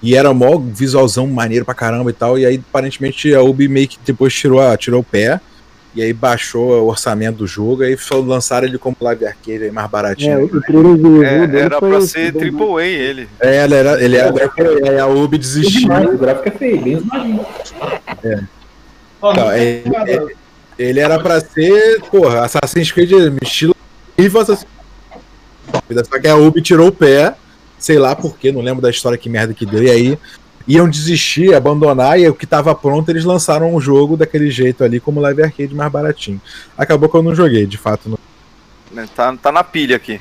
E 0.03 0.15
era 0.15 0.33
mó 0.33 0.57
visualzão 0.59 1.27
maneiro 1.27 1.65
pra 1.65 1.75
caramba 1.75 2.11
e 2.11 2.13
tal. 2.13 2.39
E 2.39 2.47
aí, 2.47 2.63
aparentemente, 2.69 3.35
a 3.35 3.43
Ubi 3.43 3.69
meio 3.69 3.89
que 3.89 3.99
depois 4.05 4.33
tirou, 4.33 4.61
a, 4.61 4.77
tirou 4.77 5.01
o 5.01 5.05
pé. 5.05 5.41
E 5.99 6.03
aí 6.03 6.13
baixou 6.13 6.71
o 6.81 6.87
orçamento 6.87 7.39
do 7.39 7.47
jogo, 7.49 7.83
aí 7.83 7.99
só 7.99 8.21
lançaram 8.21 8.69
ele 8.69 8.79
como 8.79 8.97
live 9.01 9.27
arcade 9.27 9.65
aí, 9.65 9.71
mais 9.73 9.87
É, 9.87 9.91
baratinho. 9.91 10.45
o 10.45 10.61
trailer 10.61 10.97
do 10.97 11.25
É, 11.25 11.61
era 11.61 11.81
pra 11.81 12.01
ser 12.03 12.31
bom, 12.31 12.39
Triple 12.39 12.73
A 12.81 12.87
ele. 12.87 13.29
É, 13.41 13.65
ele 13.65 13.75
era, 13.75 14.01
ele 14.05 14.17
era, 14.17 14.33
aí 14.93 14.99
a 15.01 15.07
Ubi 15.09 15.37
desistiu. 15.39 15.81
demais, 15.81 16.09
o 16.09 16.17
gráfico 16.17 16.49
é 16.51 16.51
feio, 16.53 17.03
bem. 17.05 17.41
Ó, 19.21 19.33
Então, 19.33 19.51
é- 19.51 19.83
é- 20.07 20.27
Ele 20.79 21.01
era 21.01 21.19
pra 21.19 21.41
ser, 21.41 22.01
porra, 22.03 22.45
Assassin's 22.45 22.93
Creed 22.93 23.11
estilo 23.43 23.75
horrível 24.17 24.41
Assassin's 24.41 24.69
Creed. 25.89 26.07
Só 26.07 26.21
que 26.21 26.29
a 26.29 26.37
Ubi 26.37 26.63
tirou 26.63 26.87
o 26.87 26.93
pé, 26.93 27.35
sei 27.77 27.99
lá 27.99 28.15
porquê, 28.15 28.53
não 28.53 28.61
lembro 28.61 28.81
da 28.81 28.89
história 28.89 29.19
que 29.19 29.29
merda 29.29 29.53
que 29.53 29.67
deu, 29.67 29.83
e 29.83 29.91
aí 29.91 30.19
iam 30.69 30.89
desistir, 30.89 31.55
abandonar, 31.55 32.21
e 32.21 32.29
o 32.29 32.35
que 32.35 32.47
tava 32.47 32.75
pronto, 32.75 33.09
eles 33.09 33.25
lançaram 33.25 33.75
o 33.75 33.81
jogo 33.81 34.17
daquele 34.17 34.51
jeito 34.51 34.85
ali, 34.85 35.01
como 35.01 35.21
live 35.21 35.43
arcade 35.43 35.75
mais 35.75 35.91
baratinho. 35.91 36.41
Acabou 36.77 37.09
que 37.09 37.17
eu 37.17 37.23
não 37.23 37.35
joguei, 37.35 37.67
de 37.67 37.79
fato. 37.79 38.11
Não. 38.11 38.19
né? 38.93 39.09
Tá, 39.17 39.35
tá 39.37 39.51
na 39.51 39.65
pilha 39.65 39.97
aqui. 39.97 40.21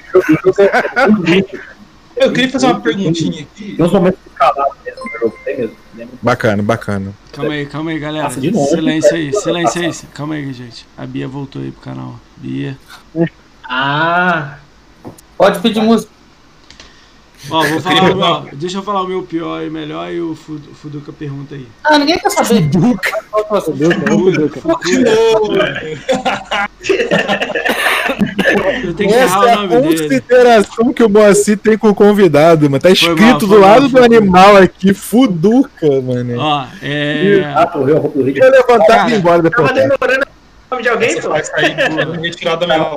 Eu 2.15 2.32
queria 2.34 2.49
fazer 2.49 2.65
uma 2.65 2.80
perguntinha 2.80 3.44
aqui. 3.44 3.76
Tem 3.76 3.86
uns 3.86 3.91
momentos 3.91 4.19
escalados 4.26 4.78
mesmo? 4.84 5.76
Bacana, 6.22 6.64
bacana. 6.64 7.14
Calma 7.32 7.53
aí, 7.53 7.65
calma 7.65 7.91
aí, 7.91 7.99
galera. 7.99 8.30
De 8.30 8.49
novo. 8.49 8.68
Silêncio 8.68 9.14
aí, 9.15 9.34
silêncio 9.34 9.82
aí. 9.82 9.91
Calma 10.14 10.36
aí, 10.36 10.52
gente. 10.53 10.88
A 10.98 11.06
Bia 11.06 11.28
voltou 11.28 11.61
aí 11.61 11.72
pro 11.72 11.82
canal. 11.82 12.19
Bia. 12.38 12.78
Ah, 13.64 14.57
Pode 15.38 15.60
pedir 15.60 15.82
música. 15.82 16.11
Ó, 17.49 17.64
vou 17.64 17.76
Eu 17.78 17.82
falar 17.82 18.41
meu, 18.44 18.49
deixa 18.53 18.78
eu 18.78 18.84
falar 18.84 19.02
o 19.03 19.07
meu 19.07 19.24
pior 19.24 19.64
e 19.64 19.69
melhor 19.69 20.11
e 20.11 20.19
o 20.19 20.36
Fu- 20.36 20.53
o 20.53 20.76
Fuduca 20.76 21.11
pergunta 21.14 21.56
aí. 21.56 21.65
Ah, 21.84 21.98
ninguém 21.98 22.18
quer 22.19 22.30
saber. 22.30 22.61
Duca, 22.61 23.10
é 23.10 23.38
o 23.40 23.61
Duca. 23.72 24.78
De 24.84 24.98
novo. 24.99 25.53
Eu 28.84 28.94
tenho 28.94 29.10
que 29.10 29.15
errar 29.15 29.24
Essa 29.44 29.49
é 29.49 29.53
a 29.53 29.56
nome 29.57 29.68
dele. 29.68 29.98
consideração 30.10 30.94
que 30.94 31.03
o 31.03 31.10
Moacir 31.10 31.57
tem 31.57 31.78
com 31.78 31.90
o 31.90 31.95
convidado, 31.95 32.69
mano. 32.69 32.80
Tá 32.82 32.90
escrito 32.90 33.22
mal, 33.22 33.38
do 33.40 33.48
mal, 33.48 33.60
lado 33.60 33.90
foi 33.90 34.02
do 34.02 34.10
mal. 34.10 34.18
animal 34.19 34.57
aqui, 34.57 34.94
Fuduca, 34.94 36.02
mano. 36.02 36.40
Ó, 36.40 36.65
é. 36.82 37.53
Ah, 37.56 37.68
pô, 37.68 37.80
eu 37.88 38.11
Eu 38.15 38.28
ia 38.30 38.49
levantar 38.49 38.84
e 38.84 38.88
Cara, 38.88 39.11
ir 39.11 39.18
embora 39.18 39.41
depois. 39.41 39.68
tava 39.68 39.80
demorando 39.80 40.24
o 40.24 40.37
nome 40.72 40.84
de 40.84 40.89
alguém, 40.89 41.10
Essa 41.18 41.22
pô? 41.22 41.30
vai 41.30 42.18
retirada 42.22 42.65
da 42.65 42.77
minha 42.77 42.89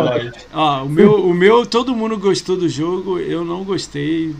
live. 0.00 0.32
Ó, 0.52 0.82
o 0.84 0.88
meu, 0.88 1.14
o 1.26 1.34
meu, 1.34 1.66
todo 1.66 1.94
mundo 1.94 2.18
gostou 2.18 2.56
do 2.56 2.68
jogo, 2.68 3.18
eu 3.18 3.44
não 3.44 3.64
gostei. 3.64 4.34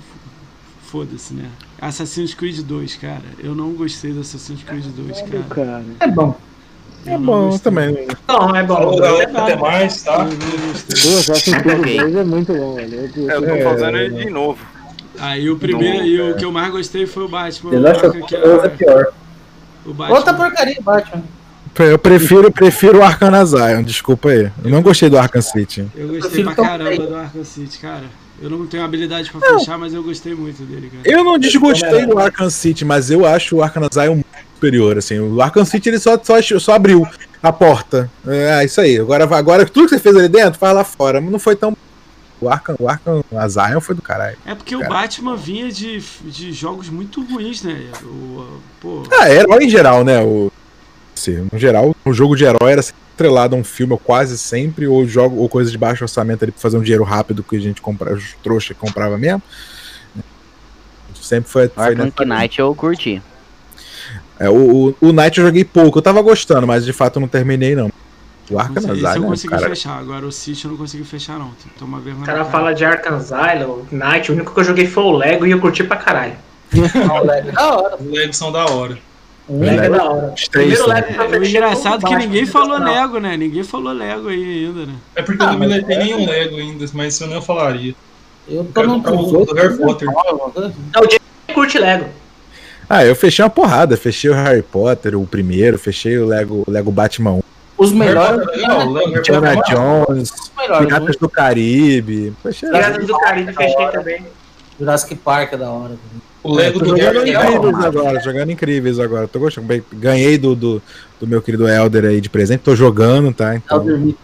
Foda-se, 0.87 1.35
né? 1.35 1.49
Assassin's 1.81 2.35
Creed 2.35 2.61
2, 2.61 2.95
cara. 2.97 3.23
Eu 3.43 3.55
não 3.55 3.73
gostei 3.73 4.13
do 4.13 4.21
Assassin's 4.21 4.63
Creed 4.63 4.85
2, 4.87 5.23
cara. 5.23 5.43
Cara, 5.51 5.85
É 6.01 6.07
bom. 6.07 6.37
Eu 7.05 7.13
É 7.13 7.19
não 7.19 7.25
bom 7.27 7.45
gostei. 7.51 7.61
também. 7.73 8.09
Não, 8.29 8.57
é 8.57 8.63
bom. 8.63 8.75
Falou, 8.77 9.21
É. 9.21 9.25
Até 9.25 9.57
mais, 9.57 10.03
tá? 10.03 10.19
Eu 10.21 10.25
não 10.25 10.31
pô, 10.31 11.19
Assassin's 11.19 11.59
Creed 11.59 11.81
Ok. 11.81 11.97
2 12.01 12.17
é 12.17 12.25
muito 12.25 12.53
bom, 12.55 12.75
velho. 12.77 12.95
Eu- 13.17 13.31
É, 13.31 13.35
eu 13.37 13.43
tô 13.43 13.49
É, 13.51 13.63
fazendo 13.65 13.97
ele 13.99 14.25
de 14.25 14.31
novo. 14.31 14.59
Aí 15.19 15.51
o 15.51 15.57
primeiro 15.59 16.05
e 16.07 16.21
o 16.33 16.37
que 16.37 16.45
eu 16.45 16.53
mais 16.53 16.71
gostei 16.73 17.07
foi 17.07 17.25
o 17.25 17.29
Batman. 17.29 17.71
The 17.73 17.77
o 17.77 17.81
Last 17.81 18.07
of 18.07 18.17
Arkham, 18.23 18.27
que 18.29 18.37
Us 18.37 18.43
é 18.43 18.47
era- 18.59 18.71
pior. 18.71 19.07
o 19.85 19.93
Batman. 19.95 20.17
Outra 20.17 20.35
porcaria, 20.35 20.77
Batman. 20.81 21.23
Eu 21.79 21.99
prefiro, 21.99 22.53
prefiro 22.53 22.99
o 22.99 23.03
Arkham 23.03 23.45
Zion, 23.45 23.83
desculpa 23.83 24.29
aí. 24.29 24.51
Eu 24.63 24.71
não 24.71 24.83
gostei 24.83 25.11
do 25.11 25.19
Arkham 25.19 25.43
City. 25.43 25.87
Eu 25.95 26.09
gostei 26.09 26.21
prefiro 26.21 26.55
pra 26.55 26.65
caramba 26.65 27.07
do 27.07 27.17
Arkham 27.17 27.45
City, 27.45 27.79
cara. 27.79 28.05
Eu 28.41 28.51
não 28.51 28.67
tenho 28.67 28.85
habilidade 28.85 29.31
pra 29.31 29.41
fechar, 29.41 29.79
mas 29.79 29.95
eu 29.95 30.03
gostei 30.03 30.35
muito 30.35 30.63
dele, 30.63 30.91
cara. 30.91 31.03
Eu 31.05 31.25
não 31.25 31.39
desgostei 31.39 32.07
do 32.07 32.19
Arkham 32.19 32.51
City, 32.51 32.85
mas 32.85 33.11
eu 33.11 33.27
acho 33.27 33.57
o 33.57 33.63
Arkham 33.63 33.89
Zion 33.93 34.15
muito 34.15 34.27
superior, 34.55 34.99
assim. 34.99 35.19
O 35.19 35.41
Arkham 35.41 35.65
City 35.65 35.89
ele 35.89 35.99
só, 35.99 36.19
só, 36.23 36.41
só 36.59 36.75
abriu 36.75 37.07
a 37.43 37.53
porta. 37.53 38.11
É, 38.27 38.65
isso 38.65 38.81
aí. 38.81 38.99
Agora, 38.99 39.25
agora 39.37 39.67
tudo 39.67 39.89
que 39.89 39.95
você 39.95 40.01
fez 40.01 40.17
ali 40.17 40.29
dentro, 40.29 40.59
faz 40.59 40.75
lá 40.75 40.85
fora. 40.85 41.21
Mas 41.21 41.31
não 41.31 41.39
foi 41.39 41.57
tão... 41.57 41.77
O 42.41 42.49
Arkham, 42.49 42.77
o 42.79 42.89
Arkham 42.89 43.25
a 43.35 43.49
Zion 43.49 43.81
foi 43.81 43.95
do 43.95 44.03
caralho. 44.03 44.37
É 44.45 44.55
porque 44.55 44.77
o. 44.77 44.87
Batman 44.87 45.37
vinha 45.37 45.71
de, 45.71 46.03
de 46.25 46.53
jogos 46.53 46.91
muito 46.91 47.25
ruins, 47.25 47.63
né? 47.63 47.87
O, 48.03 48.59
pô, 48.81 49.03
Ah, 49.19 49.31
herói 49.31 49.65
em 49.65 49.71
geral, 49.71 50.05
né? 50.05 50.21
O, 50.21 50.53
assim, 51.15 51.49
no 51.53 51.59
geral, 51.59 51.95
o 52.05 52.13
jogo 52.13 52.37
de 52.37 52.45
herói 52.45 52.73
era 52.73 52.83
sempre 52.83 53.05
estrelado 53.15 53.55
a 53.55 53.59
um 53.59 53.65
filme, 53.65 53.97
quase 54.03 54.37
sempre, 54.37 54.87
ou 54.87 55.07
jogo, 55.07 55.37
ou 55.37 55.49
coisa 55.49 55.71
de 55.71 55.79
baixo 55.79 56.05
orçamento 56.05 56.45
ali 56.45 56.53
pra 56.53 56.61
fazer 56.61 56.77
um 56.77 56.83
dinheiro 56.83 57.05
rápido 57.05 57.43
que 57.43 57.57
a 57.57 57.61
gente 57.61 57.81
comprava, 57.81 58.17
os 58.17 58.35
trouxa 58.43 58.75
que 58.75 58.81
comprava 58.81 59.17
mesmo. 59.17 59.43
Sempre 61.21 61.51
foi. 61.51 61.69
foi 61.69 61.85
Arkham 61.85 62.13
Knight 62.27 62.59
eu 62.59 62.75
curti. 62.75 63.23
É, 64.39 64.51
o, 64.51 64.89
o, 65.01 65.09
o 65.09 65.13
Night 65.13 65.39
eu 65.39 65.47
joguei 65.47 65.65
pouco, 65.65 65.99
eu 65.99 66.03
tava 66.03 66.21
gostando, 66.21 66.67
mas 66.67 66.85
de 66.85 66.93
fato 66.93 67.17
eu 67.17 67.21
não 67.21 67.29
terminei, 67.29 67.75
não. 67.75 67.91
O 68.51 68.59
Arkham 68.59 68.77
esse 68.77 68.89
eu 68.89 69.09
Asylum, 69.09 69.27
consegui 69.29 69.55
cara. 69.55 69.69
fechar. 69.71 69.99
Agora 69.99 70.27
o 70.27 70.33
City 70.33 70.65
eu 70.65 70.73
não 70.73 70.77
consegui 70.77 71.05
fechar, 71.05 71.39
não. 71.39 71.51
Tem 71.53 71.73
que 71.73 71.79
tomar 71.79 72.01
vergonha. 72.01 72.25
O 72.25 72.27
cara 72.27 72.45
fala 72.45 72.75
de 72.75 72.85
Arkham 72.85 73.17
Asylum, 73.17 73.85
Knight, 73.91 74.31
o 74.31 74.35
único 74.35 74.53
que 74.53 74.61
eu 74.61 74.65
joguei 74.65 74.87
foi 74.87 75.05
o 75.05 75.13
Lego 75.13 75.47
e 75.47 75.53
eu 75.53 75.61
curti 75.61 75.83
pra 75.85 75.97
caralho. 75.97 76.35
Da 77.57 77.73
hora. 77.73 77.97
Os 77.97 78.11
Legos 78.11 78.37
são 78.37 78.51
da 78.53 78.67
hora. 78.67 78.99
O 79.47 79.61
Lego 79.61 79.83
é 79.83 79.91
da 79.91 80.05
hora. 80.05 80.33
Os 80.35 80.49
três 80.49 80.79
Primeiro. 80.79 80.87
Lego 80.89 81.15
pra 81.15 81.25
É, 81.25 81.39
o 81.39 81.45
engraçado 81.45 82.07
que 82.07 82.17
ninguém 82.17 82.45
Batman, 82.47 82.61
falou 82.61 82.79
não. 82.81 82.93
Lego, 82.95 83.21
né? 83.21 83.37
Ninguém 83.37 83.63
falou 83.63 83.93
Lego 83.93 84.29
aí 84.29 84.67
ainda, 84.67 84.87
né? 84.87 84.95
É 85.15 85.23
porque 85.23 85.43
eu 85.43 85.47
não 85.47 85.59
me 85.59 85.67
letei 85.67 85.99
nenhum 85.99 86.27
Lego 86.27 86.57
ainda, 86.57 86.87
mas 86.95 87.15
isso 87.15 87.25
eu 87.25 87.29
não 87.29 87.43
falaria. 87.43 87.95
Eu 88.49 88.65
tô 88.65 88.73
Quero 88.73 88.89
no 88.89 88.95
comprar 89.03 89.15
o 89.15 89.45
do 89.45 89.55
Harry 89.55 89.77
Potter. 89.77 90.09
Não, 90.09 91.03
o 91.03 91.07
Diego 91.07 91.25
curte 91.53 91.79
Lego. 91.79 92.07
Ah, 92.89 93.05
eu 93.05 93.15
fechei 93.17 93.43
uma 93.45 93.51
porrada. 93.51 93.97
Fechei 93.97 94.31
o 94.31 94.35
Harry 94.35 94.63
Potter, 94.63 95.19
o 95.19 95.27
primeiro, 95.27 95.79
fechei 95.79 96.19
o 96.19 96.27
Lego, 96.27 96.65
Lego 96.69 96.91
Batman 96.91 97.33
1, 97.33 97.41
Os 97.79 97.93
melhores. 97.93 98.47
É 98.49 98.61
é 98.61 99.19
Indiana. 99.19 99.63
Jones, 99.69 100.31
Os 100.31 100.53
melhores. 100.57 100.87
Piratas 100.87 101.17
do 101.17 101.29
Caribe. 101.29 102.33
Fechei. 102.43 102.71
Piratas 102.71 103.07
do 103.07 103.19
Caribe 103.19 103.53
fechei 103.53 103.89
também. 103.89 104.27
Jurassic 104.79 105.15
Park 105.17 105.53
é 105.53 105.57
da 105.57 105.71
hora. 105.71 105.97
O 106.45 106.55
Lego 106.55 106.79
Tô 106.79 106.85
do 106.85 106.91
jogando 106.91 107.17
é 107.17 107.23
legal. 107.25 107.45
incríveis 107.55 107.85
agora, 107.85 108.21
jogando 108.21 108.51
incríveis 108.53 109.01
agora. 109.01 109.27
Tô 109.27 109.39
gostando. 109.39 109.85
Ganhei 109.95 110.37
do, 110.37 110.55
do, 110.55 110.83
do 111.19 111.27
meu 111.27 111.41
querido 111.41 111.67
Elder 111.67 112.05
aí 112.05 112.21
de 112.21 112.29
presente. 112.29 112.61
Tô 112.61 112.77
jogando, 112.77 113.33
tá? 113.33 113.57
Então, 113.57 113.79
Elder 113.79 114.15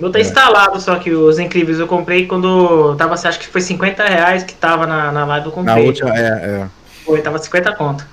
meu 0.00 0.12
tá 0.12 0.20
instalado, 0.20 0.80
só 0.80 0.96
que 0.96 1.10
os 1.12 1.38
incríveis 1.38 1.80
eu 1.80 1.86
comprei 1.86 2.26
quando 2.26 2.94
tava, 2.96 3.14
acho 3.14 3.38
que 3.38 3.48
foi 3.48 3.60
50 3.60 4.04
reais 4.04 4.44
que 4.44 4.54
tava 4.54 4.86
na, 4.86 5.10
na 5.10 5.24
live, 5.24 5.46
eu 5.46 5.50
na 5.62 5.72
comprei. 5.72 5.86
última, 5.86 6.10
é, 6.16 6.66
Foi, 7.04 7.20
tava 7.20 7.38
50 7.38 7.72
conto. 7.74 8.06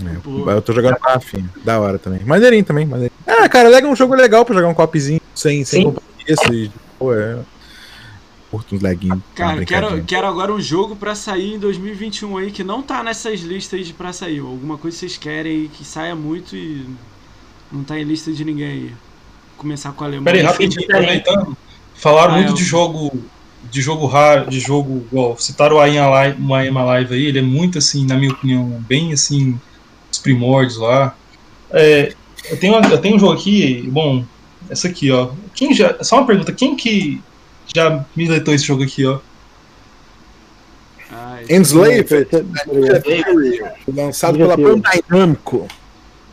é. 0.00 0.52
Eu 0.52 0.62
tô 0.62 0.72
jogando 0.72 0.96
pra 0.96 1.14
afim. 1.14 1.48
Da 1.64 1.80
hora 1.80 1.98
também. 1.98 2.20
Maneirinho 2.24 2.64
também. 2.64 2.86
Maneirinho. 2.86 3.12
Ah, 3.26 3.48
cara, 3.48 3.68
Lego 3.68 3.88
é 3.88 3.90
um 3.90 3.96
jogo 3.96 4.14
legal 4.14 4.44
pra 4.44 4.54
jogar 4.54 4.68
um 4.68 4.74
copzinho 4.74 5.20
sem, 5.34 5.64
sem 5.64 5.84
compromisso. 5.84 6.52
E, 6.52 6.70
pô, 6.98 7.12
é. 7.14 7.36
Curto 8.50 8.76
uns 8.76 8.80
leguinhos. 8.82 9.20
Cara, 9.34 9.62
quero, 9.64 10.02
quero 10.04 10.26
agora 10.26 10.52
um 10.52 10.60
jogo 10.60 10.96
pra 10.96 11.14
sair 11.14 11.54
em 11.54 11.58
2021 11.58 12.36
aí 12.38 12.50
que 12.50 12.64
não 12.64 12.82
tá 12.82 13.02
nessas 13.02 13.40
listas 13.40 13.86
de 13.86 13.92
pra 13.92 14.12
sair. 14.12 14.38
Alguma 14.40 14.78
coisa 14.78 14.94
que 14.96 15.00
vocês 15.00 15.16
querem 15.18 15.52
aí 15.52 15.68
que 15.68 15.84
saia 15.84 16.14
muito 16.16 16.56
e 16.56 16.86
não 17.70 17.84
tá 17.84 17.98
em 17.98 18.04
lista 18.04 18.32
de 18.32 18.44
ninguém 18.44 18.66
aí. 18.66 18.92
Começar 19.58 19.92
com 19.92 20.04
a 20.04 20.06
Alemanha. 20.06 20.24
Pera 20.24 20.38
aí, 20.38 20.44
rapidinho, 20.44 20.84
aproveitando. 20.84 21.56
Falaram 21.94 22.32
Ah, 22.34 22.36
muito 22.36 22.50
eu- 22.50 22.54
de 22.54 22.64
jogo. 22.64 23.22
De 23.70 23.82
jogo 23.82 24.06
raro, 24.06 24.48
de 24.48 24.60
jogo. 24.60 25.04
Igual, 25.10 25.36
citaram 25.36 25.76
o 25.76 25.80
Aim 25.80 25.98
Alive, 25.98 26.40
o 26.42 26.54
Aim 26.54 26.68
Alive 26.74 27.14
aí, 27.14 27.26
ele 27.26 27.40
é 27.40 27.42
muito 27.42 27.76
assim, 27.76 28.06
na 28.06 28.16
minha 28.16 28.30
opinião, 28.32 28.64
bem 28.88 29.12
assim, 29.12 29.60
os 30.10 30.16
primórdios 30.18 30.78
lá. 30.78 31.14
É, 31.70 32.14
eu, 32.50 32.56
tenho, 32.58 32.74
eu 32.76 32.98
tenho 32.98 33.16
um 33.16 33.18
jogo 33.18 33.32
aqui, 33.34 33.82
bom, 33.92 34.24
essa 34.70 34.88
aqui, 34.88 35.10
ó. 35.10 35.30
Quem 35.54 35.74
já. 35.74 36.02
Só 36.02 36.16
uma 36.18 36.26
pergunta, 36.26 36.52
quem 36.52 36.76
que 36.76 37.20
já 37.74 38.04
militou 38.16 38.54
esse 38.54 38.64
jogo 38.64 38.82
aqui, 38.84 39.06
ó? 39.06 39.18
Ai, 41.10 41.44
Enslaved, 41.48 42.08
lançado 43.94 44.36
pela. 44.38 44.56
Bandai 44.56 45.00
Namco. 45.08 45.66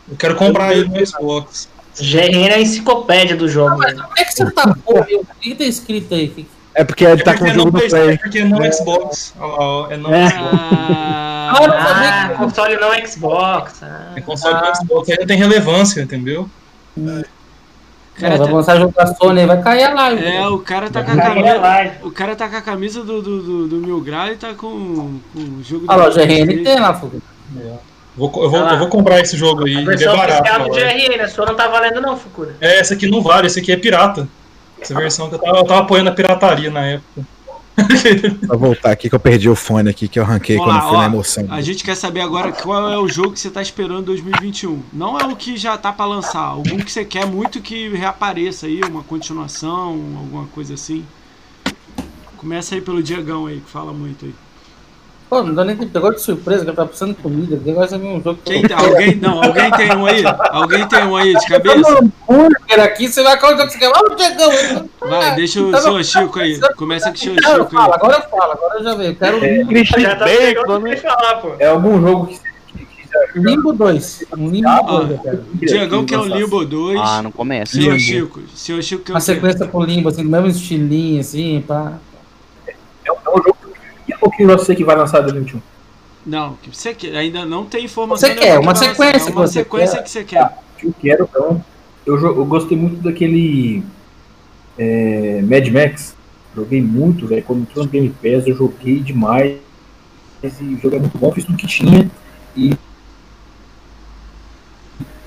Eu 0.09 0.15
quero 0.17 0.35
comprar 0.35 0.73
ele 0.75 0.87
no 0.89 1.05
Xbox. 1.05 1.69
GRN 1.97 2.49
é 2.49 2.53
a 2.55 2.59
enciclopédia 2.61 3.35
do 3.37 3.47
jogo. 3.47 3.77
né? 3.77 3.93
Como 3.93 4.09
é 4.17 4.23
que 4.25 4.33
você 4.33 4.51
tá? 4.51 4.75
O 4.85 5.25
que 5.39 5.55
tá 5.55 5.63
escrito 5.63 6.13
aí? 6.13 6.45
É 6.73 6.83
porque 6.83 7.05
ele 7.05 7.21
É 7.21 7.23
tá 7.23 7.31
com 7.37 7.39
porque, 7.45 7.51
o 7.51 7.55
não, 7.55 7.63
jogo 7.63 7.71
do 7.71 7.77
PlayStation, 7.77 8.05
Play. 8.05 8.15
é 8.15 8.17
porque 8.17 8.43
não 8.43 8.71
Xbox. 8.73 9.33
Ó, 9.39 9.85
ó, 9.87 9.91
é 9.91 9.95
não 9.97 10.13
É. 10.13 10.29
Xbox. 10.29 10.49
Ah, 10.53 11.51
Ah, 11.53 11.57
não 11.67 11.73
Ah, 11.73 12.37
console 12.37 12.75
não 12.75 13.07
Xbox. 13.07 13.81
Ah. 13.81 14.13
É 14.17 14.21
console 14.21 14.59
do 14.59 14.75
Xbox, 14.77 15.09
ainda 15.09 15.25
tem 15.25 15.37
relevância, 15.37 16.01
entendeu? 16.01 16.49
Cara 18.19 18.37
vai 18.37 18.47
tá- 18.47 18.53
lançar 18.53 18.77
jogo 18.77 18.93
da 18.95 19.07
Sony 19.07 19.41
aí, 19.41 19.45
vai 19.45 19.61
cair 19.61 19.83
a 19.83 19.93
live. 19.93 20.25
é, 20.25 20.47
o 20.47 20.59
cara 20.59 20.89
tá 20.89 21.03
com 21.03 21.11
a 21.11 21.17
camisa. 21.17 21.97
O 22.03 22.11
cara 22.11 22.35
tá 22.35 22.49
com 22.49 22.55
a 22.55 22.61
camisa 22.61 23.03
do, 23.03 23.21
do, 23.21 23.41
do, 23.41 23.67
do 23.67 23.75
Mil 23.77 23.99
Grau 24.01 24.27
e 24.27 24.35
tá 24.35 24.53
com, 24.53 25.19
com 25.33 25.39
o 25.39 25.63
jogo 25.63 25.85
Olha 25.87 25.97
lá, 25.97 26.07
o 26.07 26.09
do 26.09 26.15
GRN 26.15 26.63
tem 26.63 26.79
lá, 26.79 26.93
Fuga. 26.93 27.17
Vou, 28.17 28.31
eu, 28.37 28.49
vou, 28.49 28.65
Ah 28.65 28.73
eu 28.73 28.79
vou 28.79 28.87
comprar 28.87 29.19
esse 29.19 29.35
jogo 29.35 29.65
aí, 29.65 29.75
A 29.75 29.79
ele 29.81 29.93
é 29.93 29.97
versão 29.97 30.15
barato. 30.17 30.41
oficial 30.41 30.63
do 30.63 30.69
loja. 30.69 30.85
GRN, 30.85 31.21
a 31.21 31.27
sua 31.27 31.45
não 31.45 31.55
tá 31.55 31.67
valendo 31.67 31.99
não, 32.01 32.15
Fucura. 32.17 32.55
É, 32.61 32.79
essa 32.79 32.93
aqui 32.93 33.07
não 33.09 33.21
vale, 33.21 33.47
essa 33.47 33.59
aqui 33.59 33.71
é 33.71 33.77
pirata. 33.77 34.27
Essa 34.79 34.93
versão 34.93 35.27
que 35.29 35.35
eu 35.35 35.39
tava, 35.39 35.57
eu 35.57 35.65
tava 35.65 35.81
apoiando 35.81 36.09
a 36.09 36.13
pirataria 36.13 36.69
na 36.69 36.85
época. 36.85 37.21
Vou 38.47 38.57
voltar 38.57 38.91
aqui 38.91 39.09
que 39.09 39.15
eu 39.15 39.19
perdi 39.19 39.49
o 39.49 39.55
fone 39.55 39.89
aqui, 39.89 40.07
que 40.07 40.17
eu 40.17 40.23
arranquei 40.23 40.57
quando 40.57 40.81
fui 40.81 40.95
ó. 40.95 40.99
na 40.99 41.05
emoção. 41.05 41.45
A 41.49 41.61
gente 41.61 41.83
quer 41.83 41.95
saber 41.95 42.21
agora 42.21 42.51
qual 42.51 42.89
é 42.89 42.97
o 42.97 43.07
jogo 43.07 43.33
que 43.33 43.39
você 43.39 43.49
tá 43.49 43.61
esperando 43.61 44.01
em 44.01 44.05
2021. 44.05 44.81
Não 44.93 45.19
é 45.19 45.25
o 45.25 45.35
que 45.35 45.57
já 45.57 45.77
tá 45.77 45.91
pra 45.91 46.05
lançar, 46.05 46.39
algum 46.39 46.77
que 46.77 46.91
você 46.91 47.03
quer 47.03 47.25
muito 47.25 47.61
que 47.61 47.89
reapareça 47.89 48.67
aí, 48.67 48.81
uma 48.81 49.03
continuação, 49.03 49.89
alguma 50.17 50.45
coisa 50.47 50.73
assim. 50.73 51.05
Começa 52.37 52.75
aí 52.75 52.81
pelo 52.81 53.03
Diegão 53.03 53.47
aí, 53.47 53.59
que 53.59 53.69
fala 53.69 53.91
muito 53.91 54.25
aí. 54.25 54.33
Pô, 55.35 55.43
não 55.43 55.53
dá 55.53 55.65
nem 55.65 55.75
tempo. 55.75 55.91
Pegou 55.91 56.13
de 56.13 56.21
surpresa, 56.21 56.63
que 56.63 56.69
eu 56.69 56.73
tava 56.73 56.87
precisando 56.87 57.13
de 57.13 57.21
comida. 57.21 57.59
Negócio 57.65 57.95
é 57.95 57.99
um 57.99 58.23
jogo 58.23 58.39
que 58.41 58.71
alguém, 58.71 59.15
não, 59.17 59.43
alguém 59.43 59.69
tem 59.71 59.93
um 59.93 60.05
aí? 60.05 60.23
Alguém 60.49 60.87
tem 60.87 61.03
um 61.03 61.15
aí 61.17 61.33
de 61.35 61.45
cabeça? 61.45 61.77
um 61.77 62.09
hambúrguer 62.29 62.79
aqui, 62.79 63.09
você 63.09 63.21
vai 63.21 63.37
qual 63.37 63.51
jogo 63.51 63.67
que 63.67 63.73
você 63.73 63.79
quer? 63.79 63.91
Vamos, 63.91 64.15
Diegão! 64.15 64.89
Vai, 65.01 65.35
deixa 65.35 65.61
o 65.61 65.77
seu 65.77 66.03
Chico 66.05 66.39
aí. 66.39 66.57
Começa 66.77 67.09
com 67.09 67.15
o 67.15 67.17
seu 67.17 67.33
Chico 67.33 67.77
aí. 67.77 67.91
agora 67.91 68.15
eu 68.15 68.29
falo, 68.29 68.51
agora 68.53 68.79
eu 68.79 68.83
já 68.85 68.95
veio. 68.95 69.09
Eu 69.11 69.15
quero 69.17 70.01
Já 70.01 70.15
tá 70.15 70.25
o 70.25 70.83
que 70.83 70.95
falar, 70.95 71.35
pô. 71.41 71.55
É 71.59 71.67
algum 71.67 71.99
jogo 71.99 72.27
que 72.27 72.35
você 72.35 72.55
Limbo 73.35 73.73
2. 73.73 74.25
Um 74.37 74.49
Limbo 74.49 74.69
Ó, 74.69 74.99
2, 74.99 75.11
eu 75.11 75.17
quero. 75.17 75.37
o 75.53 75.65
Diegão 75.65 76.05
quer 76.05 76.17
o 76.17 76.25
Limbo 76.25 76.65
2. 76.65 76.99
Ah, 77.01 77.21
não 77.21 77.31
começa. 77.31 77.73
Senhor 77.73 77.97
Limbo. 77.97 77.99
Chico, 77.99 78.41
senhor 78.55 78.81
Chico 78.81 79.03
quer 79.03 79.11
Uma 79.11 79.19
o 79.19 79.21
quê? 79.21 79.33
sequência 79.33 79.65
pro 79.67 79.83
Limbo, 79.83 80.07
assim, 80.07 80.23
do 80.23 80.29
mesmo 80.29 80.47
estilinho, 80.47 81.19
assim, 81.19 81.61
pá. 81.67 81.93
É 83.05 83.11
um, 83.11 83.15
é 83.15 83.54
jogo 84.25 84.57
que 84.57 84.65
sei 84.65 84.75
que 84.75 84.83
vai 84.83 84.95
lançar 84.95 85.19
em 85.19 85.23
2021. 85.23 85.61
Não, 86.25 86.55
que 86.55 86.75
você 86.75 86.93
quer, 86.93 87.15
ainda 87.15 87.45
não 87.45 87.65
tem 87.65 87.85
informação. 87.85 88.27
Você 88.27 88.35
quer, 88.35 88.53
que 88.53 88.57
uma 88.57 88.71
lançar, 88.71 88.89
sequência 88.89 89.31
que 89.31 89.37
Uma 89.37 89.47
você 89.47 89.53
sequência 89.59 89.97
quer. 89.97 90.03
que 90.03 90.09
você 90.09 90.23
quer. 90.23 90.57
que 90.77 90.87
eu 90.87 90.95
quero, 90.99 91.23
então. 91.29 91.63
Eu, 92.05 92.17
eu 92.19 92.45
gostei 92.45 92.77
muito 92.77 93.01
daquele 93.01 93.83
é, 94.77 95.41
Mad 95.41 95.67
Max. 95.69 96.15
Joguei 96.55 96.81
muito, 96.81 97.27
velho. 97.27 97.43
Quando 97.43 97.61
entrou 97.61 97.85
no 97.85 97.91
Game 97.91 98.09
Pass, 98.09 98.47
eu 98.47 98.55
joguei 98.55 98.99
demais. 98.99 99.59
E 100.43 100.47
o 100.47 100.79
jogo 100.79 100.95
é 100.95 100.99
muito 100.99 101.17
bom, 101.17 101.31
fiz 101.31 101.43
tudo 101.45 101.57
que 101.57 101.67
tinha. 101.67 102.09
E. 102.55 102.75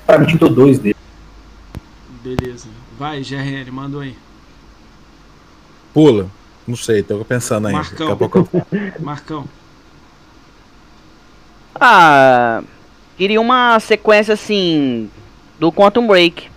Pra 0.05 0.17
mim, 0.17 0.25
tinha 0.25 0.49
dois 0.49 0.79
dele. 0.79 0.95
Beleza. 2.23 2.67
Vai, 2.97 3.21
GRL, 3.21 3.71
manda 3.71 4.01
aí. 4.01 4.15
Pula. 5.93 6.29
Não 6.69 6.75
sei, 6.75 7.01
tô 7.01 7.25
pensando 7.25 7.65
ainda. 7.65 7.79
Marcão. 7.79 8.09
Daqui 8.09 8.11
a 8.11 8.29
pouco 8.29 8.49
eu... 8.53 8.65
Marcão. 9.01 9.45
Ah, 11.73 12.61
queria 13.17 13.41
uma 13.41 13.79
sequência 13.79 14.35
assim 14.35 15.09
do 15.57 15.71
Quantum 15.71 16.05
Break. 16.05 16.47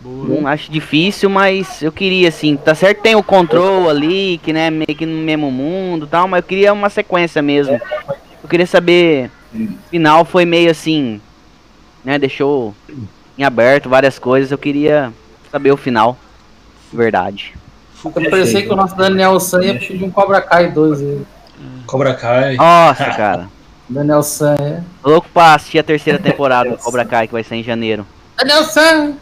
Boa. 0.00 0.28
Não 0.28 0.46
acho 0.46 0.70
difícil, 0.70 1.28
mas 1.28 1.82
eu 1.82 1.90
queria 1.90 2.28
assim, 2.28 2.56
tá 2.56 2.72
certo 2.72 2.98
que 2.98 3.02
tem 3.02 3.16
o 3.16 3.22
control 3.22 3.90
ali, 3.90 4.38
que 4.44 4.52
né, 4.52 4.70
meio 4.70 4.94
que 4.96 5.04
no 5.04 5.24
mesmo 5.24 5.50
mundo, 5.50 6.06
e 6.06 6.08
tal, 6.08 6.28
mas 6.28 6.42
eu 6.42 6.48
queria 6.48 6.72
uma 6.72 6.88
sequência 6.88 7.42
mesmo. 7.42 7.80
Eu 8.40 8.48
queria 8.48 8.66
saber, 8.66 9.28
o 9.52 9.88
final 9.90 10.24
foi 10.24 10.44
meio 10.44 10.70
assim, 10.70 11.20
né, 12.04 12.16
deixou 12.16 12.72
em 13.36 13.42
aberto 13.42 13.88
várias 13.88 14.20
coisas, 14.20 14.52
eu 14.52 14.58
queria 14.58 15.12
saber 15.50 15.72
o 15.72 15.76
final. 15.76 16.16
Verdade. 16.92 17.54
Eu 18.04 18.10
pensei 18.30 18.62
que 18.62 18.72
o 18.72 18.76
nosso 18.76 18.94
Daniel 18.96 19.38
San 19.40 19.62
ia 19.62 19.74
pedir 19.78 20.04
um 20.04 20.10
Cobra 20.10 20.40
Kai 20.40 20.70
2 20.70 21.00
aí. 21.00 21.22
Cobra 21.86 22.14
Kai. 22.14 22.56
Nossa, 22.56 23.04
cara. 23.16 23.48
Daniel 23.88 24.22
San 24.22 24.54
é. 24.54 24.80
Louco 25.02 25.28
pra 25.32 25.54
assistir 25.54 25.78
a 25.78 25.82
terceira 25.82 26.18
temporada 26.18 26.70
do 26.70 26.78
Cobra 26.78 27.04
Kai, 27.04 27.26
que 27.26 27.32
vai 27.32 27.42
sair 27.42 27.60
em 27.60 27.64
janeiro. 27.64 28.06
Daniel 28.36 28.64
San! 28.64 29.14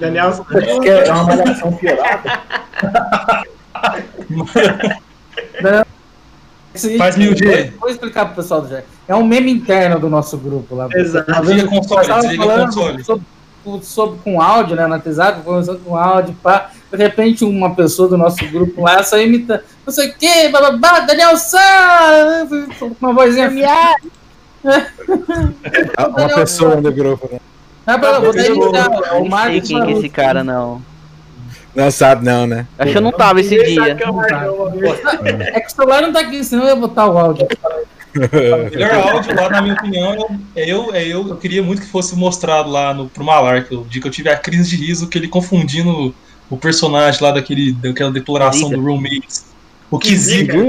Daniel, 0.00 0.28
Acho 0.28 0.80
que 0.80 0.88
é 0.88 1.12
uma 1.12 1.24
malhação 1.24 1.72
piorada. 1.72 2.42
Esse- 6.74 6.96
Faz 6.96 7.16
mil 7.16 7.36
G. 7.36 7.72
Vou 7.78 7.88
explicar 7.90 8.26
pro 8.26 8.36
pessoal 8.36 8.62
do 8.62 8.68
Jack. 8.68 8.86
É 9.06 9.14
um 9.14 9.24
meme 9.24 9.50
interno 9.52 10.00
do 10.00 10.08
nosso 10.08 10.38
grupo 10.38 10.74
lá. 10.74 10.88
Exato. 10.94 11.30
Desliga 11.42 11.66
o 11.66 11.70
console, 11.70 12.06
desliga 12.20 12.64
console. 12.66 13.04
Sobre, 13.04 13.24
sobre- 13.82 14.18
com 14.24 14.40
áudio, 14.40 14.74
né? 14.76 14.86
No 14.86 14.92
WhatsApp, 14.94 15.42
conversando 15.42 15.80
com 15.80 15.96
áudio, 15.96 16.34
pá. 16.42 16.70
De 16.92 16.98
repente, 16.98 17.42
uma 17.42 17.74
pessoa 17.74 18.06
do 18.06 18.18
nosso 18.18 18.46
grupo 18.48 18.82
lá 18.82 19.02
só 19.02 19.18
imita, 19.18 19.64
não 19.86 19.92
sei 19.92 20.10
o 20.10 20.14
que, 20.14 20.48
bababá, 20.50 21.00
Daniel 21.00 21.36
San! 21.38 22.46
Uma 23.00 23.14
vozinha. 23.14 23.50
Uma 25.98 26.28
pessoa 26.28 26.76
no 26.76 26.92
grupo, 26.92 27.28
né? 27.32 27.40
Não, 27.86 27.98
pera, 27.98 28.20
vou 28.20 28.70
dar. 28.70 28.86
É 28.86 29.12
o 29.12 29.14
Não 29.14 29.20
sei 29.20 29.28
Marcos 29.28 29.68
quem 29.68 29.84
que 29.84 29.88
é 29.88 29.92
esse 29.92 30.08
cara, 30.08 30.44
não. 30.44 30.82
Não 31.74 31.90
sabe 31.90 32.24
não, 32.24 32.46
né? 32.46 32.66
Acho 32.78 32.92
que 32.92 32.98
eu 32.98 33.02
não 33.02 33.12
tava 33.12 33.40
esse 33.40 33.56
dia. 33.56 33.96
que 33.96 34.04
é. 34.04 35.56
É 35.56 35.60
que 35.60 35.66
o 35.66 35.70
celular 35.70 36.02
não 36.02 36.12
tá 36.12 36.20
aqui, 36.20 36.44
senão 36.44 36.64
eu 36.64 36.68
ia 36.68 36.76
botar 36.76 37.06
o 37.06 37.18
áudio. 37.18 37.48
O 38.14 38.70
melhor 38.70 39.14
áudio 39.14 39.34
lá, 39.34 39.48
na 39.48 39.62
minha 39.62 39.74
opinião, 39.74 40.38
é 40.54 40.70
eu, 40.70 40.94
é 40.94 41.02
eu, 41.02 41.28
eu 41.28 41.36
queria 41.36 41.62
muito 41.62 41.80
que 41.80 41.88
fosse 41.88 42.14
mostrado 42.14 42.70
lá 42.70 42.92
no, 42.92 43.08
pro 43.08 43.24
Malark, 43.24 43.74
o 43.74 43.84
dia 43.84 44.02
que 44.02 44.06
eu 44.06 44.12
tive 44.12 44.28
a 44.28 44.36
crise 44.36 44.76
de 44.76 44.84
riso, 44.84 45.08
que 45.08 45.16
ele 45.16 45.28
confundindo 45.28 46.14
o 46.52 46.56
personagem 46.58 47.22
lá 47.22 47.30
daquele, 47.32 47.72
daquela 47.72 48.10
deploração 48.12 48.68
Zica. 48.68 48.76
do 48.76 48.82
Roommates. 48.84 49.46
O 49.90 49.98
que 49.98 50.14
zica. 50.16 50.52
Viu? 50.52 50.68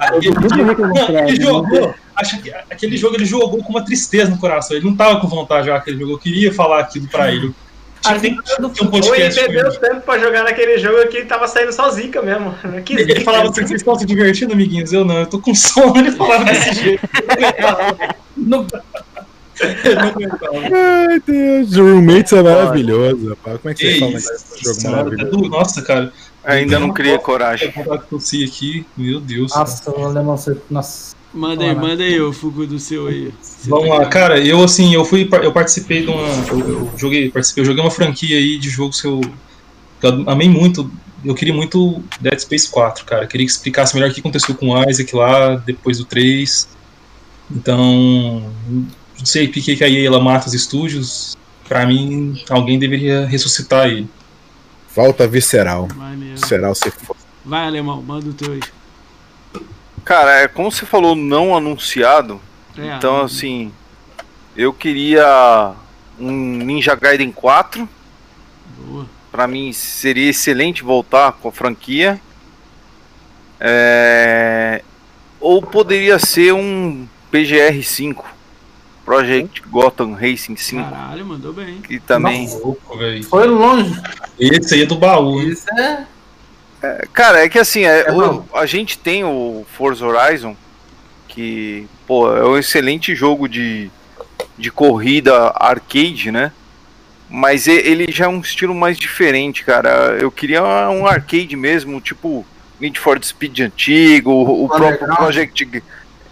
Aquele, 0.00 0.28
ele 0.28 1.38
né? 1.38 1.44
jogou, 1.44 1.94
acho 2.16 2.40
que 2.40 2.52
aquele 2.70 2.96
jogo 2.96 3.16
ele 3.16 3.24
jogou 3.24 3.62
com 3.62 3.70
uma 3.70 3.84
tristeza 3.84 4.30
no 4.30 4.38
coração. 4.38 4.76
Ele 4.76 4.86
não 4.86 4.94
tava 4.96 5.20
com 5.20 5.26
vontade 5.26 5.62
de 5.62 5.66
jogar 5.68 5.78
aquele 5.80 5.98
jogo. 5.98 6.12
Eu 6.12 6.18
queria 6.18 6.52
falar 6.52 6.80
aquilo 6.80 7.08
pra 7.08 7.32
ele. 7.32 7.52
Tinha, 8.00 8.20
que 8.20 8.28
ter 8.42 8.62
um 8.62 9.14
ele 9.14 9.34
perdeu 9.34 9.66
ele. 9.66 9.78
tempo 9.78 10.00
pra 10.02 10.18
jogar 10.18 10.44
naquele 10.44 10.76
jogo 10.78 11.08
que 11.08 11.24
tava 11.24 11.48
saindo 11.48 11.72
só 11.72 11.88
zica 11.90 12.20
mesmo. 12.20 12.54
Que 12.84 12.92
Ele 12.92 13.04
zica. 13.06 13.20
falava 13.22 13.48
assim, 13.48 13.62
vocês 13.66 13.80
estão 13.80 13.98
se 13.98 14.04
divertindo, 14.04 14.52
amiguinhos? 14.52 14.92
Eu 14.92 15.04
não, 15.06 15.20
eu 15.20 15.26
tô 15.26 15.38
com 15.40 15.54
sono. 15.54 15.96
Ele 15.96 16.12
falava 16.12 16.44
desse 16.44 16.74
jeito. 16.82 17.08
No- 18.36 18.58
não. 18.60 18.66
Ai, 20.72 21.20
Deus. 21.26 21.76
O 21.76 21.82
Roommates 21.82 22.32
é 22.32 22.42
maravilhoso, 22.42 23.30
rapaz. 23.30 23.60
Como 23.60 23.70
é 23.70 23.74
que 23.74 23.84
Que 23.84 23.92
você 23.92 23.98
fala 23.98 24.12
isso, 24.12 24.30
jogo 24.62 24.80
senhora, 24.80 25.04
maravilhoso? 25.04 25.48
Nossa, 25.48 25.82
cara. 25.82 26.12
Ainda 26.44 26.78
não 26.78 26.92
criei 26.92 27.18
coragem. 27.18 27.72
Eu 27.74 27.98
tossir 27.98 28.46
aqui. 28.46 28.86
Meu 28.96 29.20
Deus. 29.20 29.54
Nossa, 29.54 29.90
o 29.90 30.04
alemão, 30.04 30.36
você. 30.36 30.56
Nossa. 30.70 31.14
Manda 31.34 31.64
aí, 31.64 31.74
manda 31.74 32.02
aí 32.02 32.20
o 32.20 32.32
Fugo 32.32 32.64
do 32.64 32.78
seu 32.78 33.08
aí. 33.08 33.32
Você 33.42 33.68
Vamos 33.68 33.88
tá 33.88 33.94
lá, 33.96 34.06
cara, 34.06 34.38
eu 34.38 34.62
assim, 34.62 34.94
eu 34.94 35.04
fui, 35.04 35.28
eu 35.42 35.52
participei 35.52 36.02
de 36.02 36.08
uma, 36.08 36.28
eu, 36.48 36.60
eu 36.60 36.92
joguei, 36.96 37.28
participei, 37.28 37.62
eu 37.62 37.66
joguei 37.66 37.82
uma 37.82 37.90
franquia 37.90 38.36
aí 38.36 38.56
de 38.56 38.70
jogos 38.70 39.00
que 39.00 39.08
eu, 39.08 39.20
que 40.00 40.06
eu 40.06 40.30
amei 40.30 40.48
muito, 40.48 40.88
eu 41.24 41.34
queria 41.34 41.52
muito 41.52 42.00
Dead 42.20 42.38
Space 42.38 42.70
4, 42.70 43.04
cara, 43.04 43.24
eu 43.24 43.28
queria 43.28 43.44
que 43.44 43.50
explicasse 43.50 43.96
melhor 43.96 44.10
o 44.10 44.14
que 44.14 44.20
aconteceu 44.20 44.54
com 44.54 44.68
o 44.68 44.88
Isaac 44.88 45.16
lá, 45.16 45.56
depois 45.56 45.98
do 45.98 46.04
3, 46.04 46.68
então, 47.50 48.48
não 49.18 49.26
sei, 49.26 49.48
piquei 49.48 49.76
que 49.76 49.84
a 49.84 49.88
EA 49.88 50.06
ela 50.06 50.20
mata 50.20 50.46
os 50.46 50.54
estúdios, 50.54 51.36
pra 51.68 51.86
mim, 51.86 52.42
alguém 52.50 52.78
deveria 52.78 53.26
ressuscitar 53.26 53.86
ele. 53.88 54.08
Volta 54.94 55.26
visceral. 55.26 55.88
Maneiro. 55.94 56.36
Visceral 56.36 56.74
se 56.74 56.90
for. 56.90 57.16
Vai, 57.44 57.66
alemão, 57.66 58.00
manda 58.02 58.28
o 58.28 58.32
teu 58.32 58.52
aí. 58.52 58.60
Cara, 60.04 60.42
é 60.42 60.48
como 60.48 60.70
você 60.70 60.86
falou, 60.86 61.14
não 61.16 61.56
anunciado. 61.56 62.40
É, 62.76 62.96
Então, 62.96 63.22
assim, 63.22 63.72
eu 64.56 64.72
queria 64.72 65.72
um 66.18 66.30
Ninja 66.30 66.94
Gaiden 66.94 67.32
4. 67.32 67.88
Boa. 68.78 69.06
Pra 69.32 69.46
mim 69.48 69.72
seria 69.72 70.30
excelente 70.30 70.82
voltar 70.82 71.32
com 71.32 71.48
a 71.48 71.52
franquia. 71.52 72.20
É, 73.60 74.82
Ou 75.40 75.62
poderia 75.62 76.18
ser 76.18 76.52
um 76.52 77.06
PGR 77.30 77.82
5, 77.82 78.24
Project 79.04 79.62
Gotham 79.68 80.14
Racing 80.14 80.56
5, 80.56 80.82
Caralho, 80.90 81.26
mandou 81.26 81.52
bem. 81.52 81.80
que 81.82 81.98
também. 82.00 82.48
Louco, 82.58 82.96
velho. 82.96 83.22
Foi 83.24 83.46
longe. 83.46 84.00
Esse 84.40 84.74
aí 84.74 84.82
é 84.82 84.86
do 84.86 84.96
baú, 84.96 85.40
hein? 85.40 85.48
Isso 85.50 85.66
é. 85.78 86.06
Cara, 87.12 87.44
é 87.44 87.48
que 87.48 87.58
assim, 87.58 87.84
é, 87.84 88.08
É 88.08 88.12
o- 88.12 88.44
a 88.54 88.66
gente 88.66 88.98
tem 88.98 89.24
o 89.24 89.64
Forza 89.76 90.04
Horizon, 90.06 90.56
que, 91.28 91.86
pô, 92.06 92.34
é 92.34 92.44
um 92.46 92.56
excelente 92.58 93.14
jogo 93.14 93.48
de, 93.48 93.90
de 94.58 94.70
corrida 94.70 95.52
arcade, 95.56 96.30
né? 96.30 96.52
Mas 97.28 97.66
ele 97.66 98.06
já 98.10 98.26
é 98.26 98.28
um 98.28 98.40
estilo 98.40 98.74
mais 98.74 98.98
diferente, 98.98 99.64
cara. 99.64 100.16
Eu 100.20 100.30
queria 100.30 100.62
um 100.90 101.06
arcade 101.06 101.56
mesmo, 101.56 102.00
tipo 102.00 102.46
Need 102.78 102.98
for 103.00 103.18
Speed 103.24 103.60
antigo, 103.60 104.30
o, 104.30 104.64
o 104.64 104.68
próprio. 104.68 105.14
Project. 105.16 105.82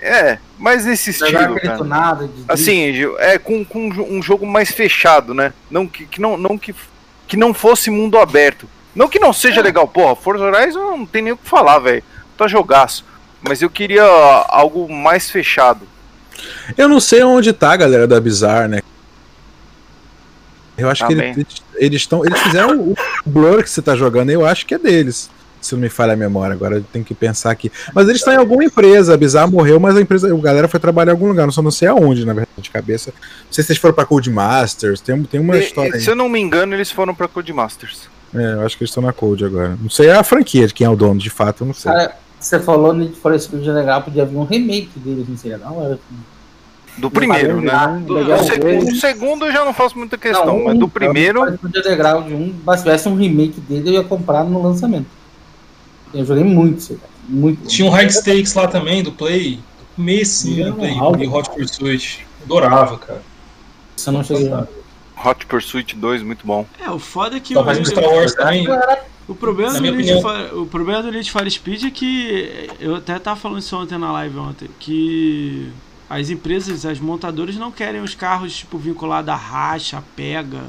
É, 0.04 0.38
mas 0.58 0.84
nesse 0.84 1.10
estilo, 1.10 1.32
cara. 1.60 1.76
de. 2.26 2.44
Assim, 2.48 2.92
é 3.18 3.38
com, 3.38 3.64
com 3.64 3.86
um 3.86 3.90
jo- 3.90 4.22
jogo 4.22 4.44
mais 4.44 4.72
fechado, 4.72 5.32
né? 5.32 5.52
Não 5.70 5.86
que, 5.86 6.06
que 6.06 6.20
não, 6.20 6.36
não 6.36 6.58
que, 6.58 6.74
que 7.28 7.36
não 7.36 7.54
fosse 7.54 7.88
mundo 7.88 8.18
aberto. 8.18 8.68
Não 8.94 9.08
que 9.08 9.20
não 9.20 9.32
seja 9.32 9.62
legal, 9.62 9.86
porra, 9.86 10.16
Forza 10.16 10.44
Horizon 10.44 10.80
não 10.96 11.06
tem 11.06 11.22
nem 11.22 11.32
o 11.32 11.36
que 11.36 11.48
falar, 11.48 11.78
velho. 11.78 12.02
Tá 12.36 12.48
jogaço. 12.48 13.04
Mas 13.40 13.62
eu 13.62 13.70
queria 13.70 14.02
algo 14.48 14.92
mais 14.92 15.30
fechado. 15.30 15.86
Eu 16.76 16.88
não 16.88 16.98
sei 16.98 17.22
onde 17.22 17.52
tá 17.52 17.72
a 17.72 17.76
galera 17.76 18.06
da 18.06 18.20
Bizarre, 18.20 18.68
né? 18.68 18.80
Eu 20.76 20.90
acho 20.90 21.02
Tá 21.02 21.06
que 21.06 21.12
eles 21.12 21.46
eles 21.76 22.00
estão. 22.02 22.24
Eles 22.24 22.40
fizeram 22.40 22.76
o 22.78 22.92
o 23.24 23.30
Blur 23.30 23.62
que 23.62 23.70
você 23.70 23.80
tá 23.80 23.94
jogando, 23.94 24.30
eu 24.30 24.44
acho 24.44 24.66
que 24.66 24.74
é 24.74 24.78
deles. 24.78 25.30
Se 25.62 25.74
não 25.74 25.80
me 25.80 25.88
falha 25.88 26.12
a 26.12 26.16
memória, 26.16 26.54
agora 26.54 26.82
tem 26.92 27.02
que 27.04 27.14
pensar 27.14 27.50
aqui. 27.52 27.70
Mas 27.94 28.08
eles 28.08 28.20
estão 28.20 28.34
em 28.34 28.36
alguma 28.36 28.64
empresa. 28.64 29.14
A 29.14 29.16
Bizarre 29.16 29.50
morreu, 29.50 29.78
mas 29.78 29.96
a 29.96 30.00
empresa, 30.00 30.34
a 30.34 30.36
galera 30.38 30.66
foi 30.68 30.80
trabalhar 30.80 31.12
em 31.12 31.14
algum 31.14 31.28
lugar. 31.28 31.44
Não 31.46 31.52
só 31.52 31.62
não 31.62 31.70
sei 31.70 31.86
aonde, 31.88 32.26
na 32.26 32.32
verdade, 32.34 32.60
de 32.60 32.68
cabeça. 32.70 33.12
Não 33.46 33.52
sei 33.52 33.62
se 33.62 33.70
eles 33.72 33.80
foram 33.80 33.94
pra 33.94 34.04
Codemasters. 34.04 35.00
Tem, 35.00 35.22
tem 35.22 35.40
uma 35.40 35.56
E- 35.56 35.60
história 35.60 35.90
e, 35.90 35.94
aí. 35.94 36.00
se 36.00 36.10
eu 36.10 36.16
não 36.16 36.28
me 36.28 36.40
engano, 36.40 36.74
eles 36.74 36.90
foram 36.90 37.14
pra 37.14 37.28
Codemasters. 37.28 38.08
É, 38.34 38.54
eu 38.54 38.66
acho 38.66 38.76
que 38.76 38.82
eles 38.82 38.90
estão 38.90 39.02
na 39.02 39.12
Code 39.12 39.44
agora. 39.44 39.76
Não 39.80 39.88
sei 39.88 40.10
a 40.10 40.22
franquia 40.24 40.66
de 40.66 40.74
quem 40.74 40.86
é 40.86 40.90
o 40.90 40.96
dono, 40.96 41.20
de 41.20 41.30
fato, 41.30 41.62
eu 41.62 41.66
não 41.68 41.74
sei. 41.74 41.92
Cara, 41.92 42.16
você 42.40 42.58
falou 42.58 42.92
Need 42.92 43.14
for 43.16 43.38
Speed 43.38 43.64
legal, 43.68 44.02
podia 44.02 44.24
vir 44.24 44.36
um 44.36 44.44
remake 44.44 44.98
dele, 44.98 45.24
não 45.28 45.36
seria 45.36 45.58
da 45.58 45.70
hora. 45.70 45.98
Do 46.98 47.10
primeiro, 47.10 47.60
né? 47.60 48.02
Do, 48.06 48.22
do 48.24 48.44
segundo, 48.44 48.90
o 48.90 48.94
segundo 48.96 49.46
eu 49.46 49.52
já 49.52 49.64
não 49.64 49.72
faço 49.72 49.96
muita 49.96 50.18
questão, 50.18 50.44
Não, 50.58 50.64
mas 50.64 50.74
um, 50.74 50.78
do 50.78 50.88
primeiro. 50.88 51.44
Need 51.44 51.58
for 51.58 51.68
Speed 51.70 51.84
Underground 51.86 52.30
1, 52.32 52.54
mas 52.66 52.80
se 52.80 52.84
tivesse 52.84 53.08
um 53.08 53.14
remake 53.16 53.60
dele, 53.60 53.88
eu 53.90 53.92
ia 53.94 54.04
comprar 54.04 54.44
no 54.44 54.62
lançamento. 54.62 55.06
Eu 56.12 56.24
joguei 56.24 56.44
muito 56.44 56.78
isso, 56.78 56.94
cara. 56.96 57.12
Muito. 57.28 57.68
Tinha 57.68 57.88
um 57.88 57.90
High 57.90 58.10
Stakes 58.10 58.54
lá 58.54 58.68
também, 58.68 59.02
do 59.02 59.12
Play. 59.12 59.56
Do 59.56 59.96
comecinho 59.96 60.72
do 60.72 60.74
Play, 60.74 60.92
e 60.92 61.28
Hot 61.28 61.50
Pursuit. 61.50 62.26
Adorava, 62.44 62.98
cara. 62.98 63.22
Isso 63.96 64.08
eu 64.08 64.12
não 64.12 64.24
cheguei 64.24 64.48
lá. 64.48 64.66
Hot 65.24 65.46
Pursuit 65.46 65.94
2, 65.96 66.22
muito 66.22 66.46
bom. 66.46 66.66
É, 66.80 66.90
o 66.90 66.98
foda 66.98 67.36
é 67.36 67.40
que 67.40 67.54
Só 67.54 67.62
o, 67.62 67.84
Star 67.86 68.04
Wars 68.04 68.34
também. 68.34 68.66
o 69.28 69.34
problema 69.34 69.72
do 69.72 69.80
Need 69.80 70.20
for, 70.20 70.58
o 70.58 70.66
problema 70.66 71.02
do 71.02 71.12
Need 71.12 71.30
for 71.30 71.48
Speed 71.48 71.84
é 71.84 71.90
que 71.90 72.68
eu 72.80 72.96
até 72.96 73.18
tava 73.18 73.38
falando 73.38 73.60
isso 73.60 73.76
ontem 73.76 73.96
na 73.96 74.10
live 74.12 74.36
ontem, 74.38 74.68
que 74.80 75.70
as 76.10 76.28
empresas, 76.28 76.84
as 76.84 76.98
montadoras 76.98 77.54
não 77.56 77.70
querem 77.70 78.00
os 78.00 78.14
carros 78.14 78.56
tipo 78.56 78.76
vinculados 78.76 79.28
a 79.28 79.36
racha, 79.36 79.98
a 79.98 80.02
pega, 80.16 80.62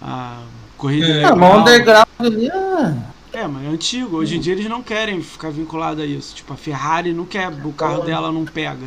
a 0.00 0.38
corrida 0.76 1.06
É, 1.06 1.30
legal. 1.30 1.60
Underground 1.60 2.06
ali, 2.18 2.50
ah, 2.50 2.96
É, 3.32 3.46
mas 3.46 3.64
é 3.64 3.68
antigo. 3.68 4.18
Hoje 4.18 4.36
em 4.36 4.40
dia 4.40 4.52
eles 4.52 4.68
não 4.68 4.82
querem 4.82 5.22
ficar 5.22 5.50
vinculado 5.50 6.02
a 6.02 6.06
isso. 6.06 6.34
Tipo, 6.34 6.52
a 6.52 6.56
Ferrari 6.56 7.12
não 7.12 7.24
quer, 7.24 7.48
o 7.48 7.72
carro 7.72 8.02
dela 8.02 8.30
não 8.30 8.44
pega. 8.44 8.86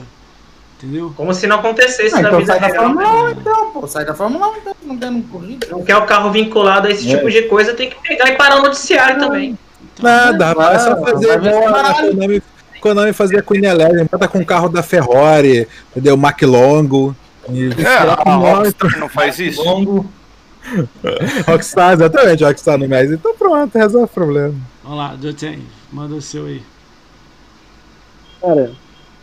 Entendeu? 0.77 1.11
Como 1.15 1.33
se 1.33 1.47
não 1.47 1.57
acontecesse 1.59 2.13
ah, 2.15 2.21
na 2.21 2.27
então 2.27 2.39
vida 2.39 2.51
sai 2.51 2.59
da 2.61 2.67
real. 2.67 2.83
Fórmula 2.83 3.11
né? 3.29 3.35
1, 3.35 3.39
então, 3.39 3.71
pô. 3.71 3.87
Sai 3.87 4.05
da 4.05 4.13
Fórmula 4.13 4.47
1, 4.49 4.57
então, 4.57 4.75
não 4.83 4.97
tem 4.97 5.21
corrida. 5.23 5.67
Não 5.71 5.83
quer 5.83 5.95
o 5.97 6.05
carro 6.05 6.31
vinculado 6.31 6.87
a 6.87 6.91
esse 6.91 7.09
É. 7.11 7.15
tipo 7.17 7.29
de 7.31 7.43
coisa, 7.43 7.73
tem 7.73 7.89
que 7.89 7.95
pegar 8.07 8.29
e 8.29 8.35
parar 8.35 8.57
o 8.59 8.61
noticiário 8.61 9.17
também. 9.19 9.57
Nada, 9.99 10.47
rapaz, 10.47 10.81
é 10.85 10.89
só 10.89 11.01
fazer. 11.01 11.39
Konami, 11.39 12.43
Konami 12.81 13.13
fazia 13.13 13.41
com 13.41 13.53
o 13.53 13.57
Eleven, 13.57 14.05
bota 14.11 14.27
com 14.27 14.39
o 14.39 14.45
carro 14.45 14.67
da 14.67 14.83
Ferrari, 14.83 15.67
entendeu? 15.91 16.15
McLongo. 16.15 17.15
E 17.49 17.69
É, 17.81 17.97
a 17.97 18.33
Rockstar 18.35 18.99
não 18.99 19.07
faz 19.07 19.39
isso. 19.39 19.63
Longo. 19.63 20.05
Rockstar, 21.47 21.93
exatamente, 21.93 22.43
Rockstar 22.43 22.77
no 22.77 22.87
mês. 22.87 23.11
Então 23.11 23.35
pronto, 23.35 23.77
resolve 23.77 24.05
o 24.05 24.13
problema. 24.13 24.53
Vamos 24.83 24.97
lá, 24.97 25.17
manda 25.91 26.15
o 26.15 26.21
seu 26.21 26.45
aí. 26.45 26.61
Cara, 28.41 28.71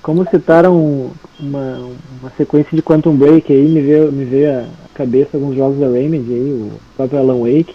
como 0.02 0.28
citaram 0.28 1.12
uma, 1.38 1.90
uma 2.20 2.30
sequência 2.36 2.74
de 2.74 2.82
Quantum 2.82 3.16
Break 3.16 3.52
aí, 3.52 3.68
me 3.68 3.80
veio, 3.80 4.10
me 4.10 4.24
veio 4.24 4.60
à 4.60 4.64
cabeça 4.94 5.36
alguns 5.36 5.56
jogos 5.56 5.78
da 5.78 5.88
Remedy 5.88 6.32
aí, 6.32 6.52
o 6.52 6.72
próprio 6.96 7.20
Alan 7.20 7.38
Wake. 7.38 7.74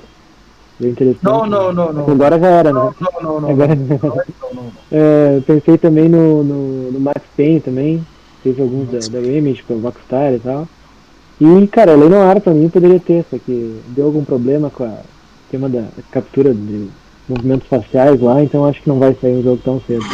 Bem 0.80 0.92
interessante. 0.92 1.24
Não, 1.24 1.46
não, 1.46 1.74
não, 1.74 1.92
não. 1.92 2.12
Agora 2.12 2.40
já 2.40 2.48
era, 2.48 2.72
né? 2.72 2.80
Não, 2.80 2.94
não, 3.00 3.22
não, 3.22 3.42
não. 3.42 3.50
Agora, 3.50 3.76
não, 3.76 3.88
não, 3.88 4.54
não. 4.54 4.72
É, 4.90 5.42
pensei 5.46 5.78
também 5.78 6.08
no, 6.08 6.44
no, 6.44 6.92
no 6.92 7.00
Max 7.00 7.22
Payne 7.36 7.60
também. 7.60 8.06
Teve 8.44 8.62
alguns 8.62 8.90
da, 8.90 9.00
da 9.00 9.20
Remedy, 9.20 9.58
tipo 9.58 9.78
Rockstar 9.80 10.34
e 10.34 10.40
tal. 10.40 10.68
E, 11.40 11.68
cara, 11.68 11.96
Lei 11.96 12.10
Noir 12.10 12.42
pra 12.42 12.54
mim 12.54 12.70
poderia 12.70 13.00
ter, 13.00 13.24
só 13.30 13.38
que 13.38 13.80
deu 13.90 14.06
algum 14.06 14.24
problema 14.24 14.70
com 14.70 14.84
a 14.86 14.98
tema 15.52 15.70
da 15.70 15.84
captura 16.12 16.54
de 16.54 16.88
movimentos 17.30 17.68
faciais 17.68 18.20
lá, 18.20 18.42
então 18.42 18.66
acho 18.66 18.82
que 18.82 18.90
não 18.90 19.00
vai 19.00 19.16
sair 19.20 19.36
um 19.36 19.44
jogo 19.44 19.62
tão 19.64 19.82
cedo. 19.86 20.06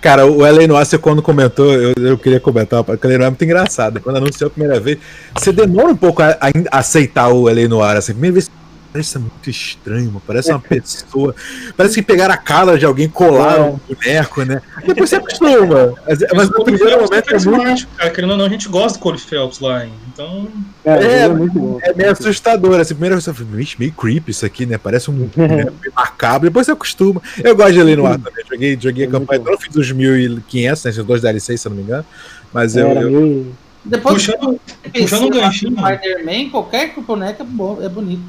Cara, 0.00 0.24
o 0.26 0.46
Ellen 0.46 0.68
Nossa, 0.68 0.98
quando 0.98 1.20
comentou, 1.20 1.72
eu, 1.72 1.92
eu 1.98 2.16
queria 2.16 2.40
comentar, 2.40 2.82
porque 2.82 3.06
o 3.06 3.08
Ellen 3.08 3.18
Noir 3.18 3.26
é 3.26 3.30
muito 3.30 3.44
engraçado. 3.44 4.00
Quando 4.00 4.16
anunciou 4.16 4.48
a 4.48 4.50
primeira 4.50 4.80
vez, 4.80 4.98
você 5.34 5.52
demora 5.52 5.88
um 5.88 5.96
pouco 5.96 6.22
a, 6.22 6.38
a 6.70 6.78
aceitar 6.78 7.28
o 7.28 7.48
Ellen 7.48 7.68
Noir. 7.68 7.96
Assim, 7.96 8.12
a 8.12 8.14
primeira 8.14 8.34
vez 8.34 8.50
parece 8.96 9.18
muito 9.18 9.50
estranho, 9.50 10.06
mano, 10.06 10.22
parece 10.26 10.50
uma 10.50 10.58
pessoa. 10.60 11.34
Parece 11.76 11.96
que 11.96 12.02
pegaram 12.02 12.32
a 12.32 12.36
cara 12.36 12.78
de 12.78 12.86
alguém, 12.86 13.08
colaram 13.08 13.78
um 13.88 13.94
boneco, 13.94 14.42
né? 14.44 14.62
Depois 14.86 15.10
você 15.10 15.16
acostuma. 15.16 15.94
Mas, 16.06 16.18
mas 16.34 16.50
no 16.50 16.64
primeiro 16.64 17.02
momento 17.02 17.34
é 17.34 17.38
muito. 17.38 17.88
cara. 17.88 18.10
Querendo 18.10 18.30
ou 18.30 18.36
não, 18.36 18.46
a 18.46 18.48
gente 18.48 18.68
gosta 18.68 18.98
do 18.98 19.02
Cole 19.02 19.18
Phelps 19.18 19.60
lá, 19.60 19.84
hein? 19.84 19.92
Então. 20.12 20.48
É, 20.84 20.90
é, 20.90 21.18
é 21.22 21.28
muito 21.28 21.52
bom. 21.58 21.78
É 21.82 21.92
meio 21.92 22.10
assustador. 22.10 22.80
Assim, 22.80 22.94
primeira 22.94 23.16
vez 23.16 23.26
eu 23.26 23.34
falei, 23.34 23.52
"Vixe, 23.52 23.76
meio 23.78 23.92
creepy 23.92 24.30
isso 24.30 24.46
aqui, 24.46 24.64
né? 24.64 24.78
Parece 24.78 25.10
um 25.10 25.28
né, 25.36 25.66
macabro. 25.94 26.48
Depois 26.48 26.66
você 26.66 26.72
acostuma. 26.72 27.20
Eu 27.42 27.54
gosto 27.54 27.72
de 27.74 27.80
Ellen 27.80 27.96
Noir 27.96 28.18
também. 28.18 28.44
Joguei, 28.50 28.78
joguei 28.80 29.04
a 29.04 29.08
É 29.08 29.10
campanha. 29.10 29.42
não 29.44 29.58
fiz 29.58 29.76
os 29.76 29.92
1500, 29.92 30.84
né? 30.84 30.90
Esses 30.90 31.04
dois 31.04 31.20
DLCs, 31.20 31.60
se 31.60 31.68
eu 31.68 31.70
não 31.70 31.76
me 31.76 31.82
engano. 31.82 32.04
Mas 32.52 32.76
eu, 32.76 32.88
eu-. 32.88 33.46
Depois 33.84 34.14
Puxando, 34.26 34.60
puxando 34.92 35.24
um 35.26 35.30
ganchinho. 35.30 35.76
Spider-Man, 35.78 36.50
qualquer 36.50 36.92
boneco 37.00 37.42
é, 37.42 37.46
bom, 37.46 37.78
é 37.80 37.88
bonito. 37.88 38.22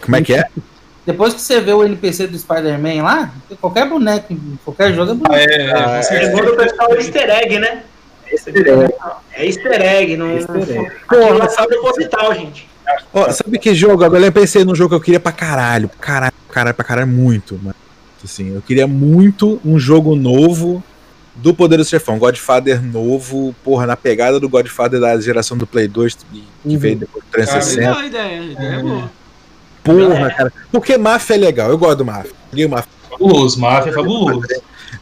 Como 0.00 0.16
é 0.16 0.22
que 0.22 0.34
é? 0.34 0.44
Depois 1.04 1.34
que 1.34 1.40
você 1.40 1.60
vê 1.60 1.72
o 1.72 1.84
NPC 1.84 2.26
do 2.26 2.36
Spider-Man 2.38 3.02
lá, 3.02 3.32
qualquer 3.60 3.88
boneco, 3.88 4.36
qualquer 4.64 4.92
jogo 4.92 5.12
é 5.12 5.14
bonito. 5.14 5.32
É, 5.34 5.98
é, 5.98 6.02
você- 6.02 6.24
Segundo 6.24 6.52
o 6.52 6.56
pessoal, 6.56 6.88
é 6.92 6.96
easter 6.96 7.30
egg, 7.30 7.58
né? 7.60 7.82
É 8.28 9.46
easter 9.46 9.80
egg, 9.82 10.16
não. 10.16 10.30
Easter 10.32 10.56
egg. 10.56 10.90
Não 11.38 11.48
sabe 11.48 11.68
proposital, 11.80 12.34
gente. 12.34 12.68
Ó, 13.12 13.30
sabe 13.30 13.58
que 13.58 13.74
jogo? 13.74 14.04
Agora 14.04 14.24
eu 14.24 14.32
pensei 14.32 14.64
num 14.64 14.74
jogo 14.74 14.90
que 14.90 14.94
eu 14.96 15.00
queria 15.00 15.20
pra 15.20 15.32
caralho. 15.32 15.88
Pra 15.88 15.98
caralho, 15.98 16.32
pra 16.46 16.54
caralho, 16.54 16.74
pra 16.74 16.84
caralho, 16.84 17.06
muito. 17.08 17.54
Mano. 17.62 17.74
Assim, 18.24 18.52
eu 18.54 18.62
queria 18.62 18.86
muito 18.88 19.60
um 19.64 19.78
jogo 19.78 20.16
novo 20.16 20.82
do 21.36 21.54
Poder 21.54 21.76
do 21.76 21.84
Chefão. 21.84 22.18
Godfather 22.18 22.82
novo, 22.82 23.54
porra, 23.62 23.86
na 23.86 23.96
pegada 23.96 24.40
do 24.40 24.48
Godfather 24.48 24.98
da 24.98 25.20
geração 25.20 25.56
do 25.56 25.66
Play 25.66 25.86
2, 25.86 26.14
que 26.14 26.24
Uhum. 26.64 26.78
veio 26.78 26.96
depois 26.96 27.24
do 27.24 27.30
360. 27.30 27.80
Legal 27.80 27.98
a 28.00 28.06
ideia, 28.06 28.40
a 28.40 28.44
ideia 28.44 28.74
é 28.74 28.82
boa. 28.82 29.10
Porra, 29.86 30.30
cara. 30.30 30.52
Porque 30.70 30.98
Mafia 30.98 31.36
é 31.36 31.38
legal, 31.38 31.70
eu 31.70 31.78
gosto 31.78 31.98
do 31.98 32.04
Mafia. 32.04 32.32
Joguei 32.50 32.66
o 32.66 32.70
Mafia. 32.70 32.90
fabuloso, 33.10 33.60
Mafia 33.60 33.90
é 33.90 33.94
fabuloso. 33.94 34.40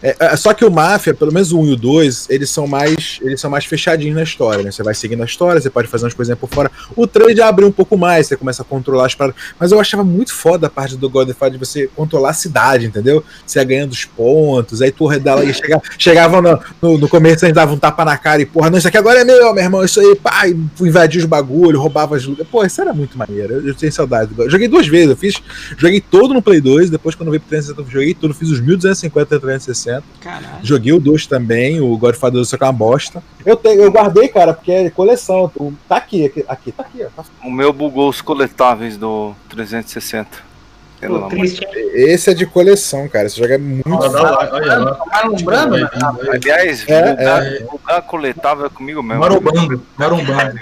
É, 0.05 0.15
é, 0.21 0.37
só 0.37 0.53
que 0.53 0.67
o 0.67 0.71
Mafia, 0.71 1.15
pelo 1.15 1.33
menos 1.33 1.51
o 1.51 1.59
1 1.59 1.67
e 1.69 1.73
o 1.73 1.77
2, 1.77 2.27
eles 2.29 2.51
são 2.51 2.67
mais 2.67 3.19
eles 3.23 3.41
são 3.41 3.51
mais 3.51 3.65
fechadinhos 3.65 4.15
na 4.15 4.23
história, 4.23 4.63
né? 4.63 4.71
Você 4.71 4.83
vai 4.83 4.95
seguindo 4.95 5.23
a 5.23 5.25
história, 5.25 5.59
você 5.59 5.71
pode 5.71 5.89
fazer 5.89 6.05
umas 6.05 6.13
coisinhas 6.13 6.39
por 6.39 6.51
fora. 6.51 6.71
O 6.95 7.07
3 7.07 7.35
já 7.35 7.49
abriu 7.49 7.67
um 7.67 7.73
pouco 7.73 7.97
mais, 7.97 8.27
você 8.27 8.37
começa 8.37 8.61
a 8.61 8.65
controlar 8.67 9.07
as 9.07 9.15
paradas. 9.15 9.41
Mas 9.59 9.73
eu 9.73 9.81
achava 9.81 10.05
muito 10.05 10.35
foda 10.35 10.67
a 10.67 10.71
parte 10.71 10.95
do 10.95 11.09
Godfather 11.09 11.59
de 11.59 11.59
você 11.59 11.89
controlar 11.97 12.31
a 12.31 12.35
cidade, 12.35 12.85
entendeu? 12.85 13.25
Você 13.47 13.59
ia 13.59 13.65
ganhando 13.65 13.93
os 13.93 14.05
pontos, 14.05 14.83
aí 14.83 14.93
tu 14.93 15.09
dela 15.19 15.43
ia 15.43 15.55
chegar, 15.55 15.81
chegava 15.99 16.43
no, 16.43 16.61
no, 16.83 16.99
no 16.99 17.09
começo, 17.09 17.47
eles 17.47 17.55
davam 17.55 17.77
um 17.77 17.79
tapa 17.79 18.05
na 18.05 18.19
cara 18.19 18.43
e, 18.43 18.47
porra, 18.47 18.69
não, 18.69 18.77
isso 18.77 18.89
aqui 18.89 18.99
agora 18.99 19.21
é 19.21 19.25
meu, 19.25 19.55
meu 19.55 19.65
irmão, 19.65 19.83
isso 19.83 20.01
aí, 20.01 20.15
pá, 20.17 20.47
e 20.47 20.55
invadia 20.83 21.21
os 21.21 21.27
bagulho, 21.27 21.81
roubava 21.81 22.15
as 22.15 22.27
lutas. 22.27 22.47
Pô, 22.49 22.63
isso 22.63 22.79
era 22.79 22.93
muito 22.93 23.17
maneiro. 23.17 23.55
Eu, 23.55 23.69
eu 23.69 23.75
tenho 23.75 23.91
saudade 23.91 24.35
God- 24.35 24.51
Joguei 24.51 24.69
duas 24.69 24.87
vezes, 24.87 25.09
eu 25.09 25.17
fiz, 25.17 25.37
joguei 25.79 26.01
todo 26.03 26.35
no 26.35 26.43
Play 26.43 26.61
2, 26.61 26.91
depois 26.91 27.15
quando 27.15 27.29
eu 27.29 27.33
veio 27.33 27.41
pro 27.41 27.49
360, 27.49 27.89
eu 27.89 27.91
joguei 27.91 28.13
tudo, 28.13 28.35
fiz 28.35 28.51
os 28.51 28.61
1250 28.61 29.35
e 29.35 29.41
360. 29.41 29.94
Caralho. 30.21 30.47
Joguei 30.63 30.93
o 30.93 31.01
2 31.01 31.27
também, 31.27 31.81
o 31.81 31.97
Godfather 31.97 32.35
2 32.35 32.49
só 32.49 32.57
que 32.57 32.65
é 32.65 32.67
uma 32.67 32.73
bosta. 32.73 33.23
Eu, 33.45 33.57
tenho, 33.57 33.83
eu 33.83 33.91
guardei, 33.93 34.29
cara, 34.29 34.55
porque 34.55 34.73
é 34.73 34.91
coleção. 34.91 35.51
Tá 35.89 35.97
aqui, 35.97 36.27
aqui, 36.27 36.45
aqui 36.49 36.73
tá 36.73 36.83
aqui, 36.83 37.03
ó. 37.05 37.09
Tá- 37.23 37.29
O 37.45 37.51
meu 37.51 37.73
bugou 37.73 38.09
os 38.09 38.21
coletáveis 38.23 38.97
do 38.97 39.35
360. 39.49 40.55
Pelo 41.01 41.29
Pô? 41.29 41.37
Esse 41.93 42.31
é 42.31 42.35
de 42.35 42.47
coleção, 42.47 43.07
cara. 43.09 43.27
Esse 43.27 43.39
jogo 43.39 43.53
é 43.53 43.59
muito 43.59 43.87
Olha 43.91 44.11
foda. 44.11 44.23
lá, 44.23 44.49
olha 44.53 44.79
lá. 44.79 44.95
Tá 44.95 45.29
né? 45.29 45.89
Aliás, 46.33 46.85
É, 46.89 47.11
bugar, 47.15 47.45
bugar 47.71 48.03
coletável 48.03 48.67
é 48.67 48.69
comigo 48.71 49.03
mesmo. 49.03 49.21
Marombando, 49.21 49.83
marombando. 49.99 50.61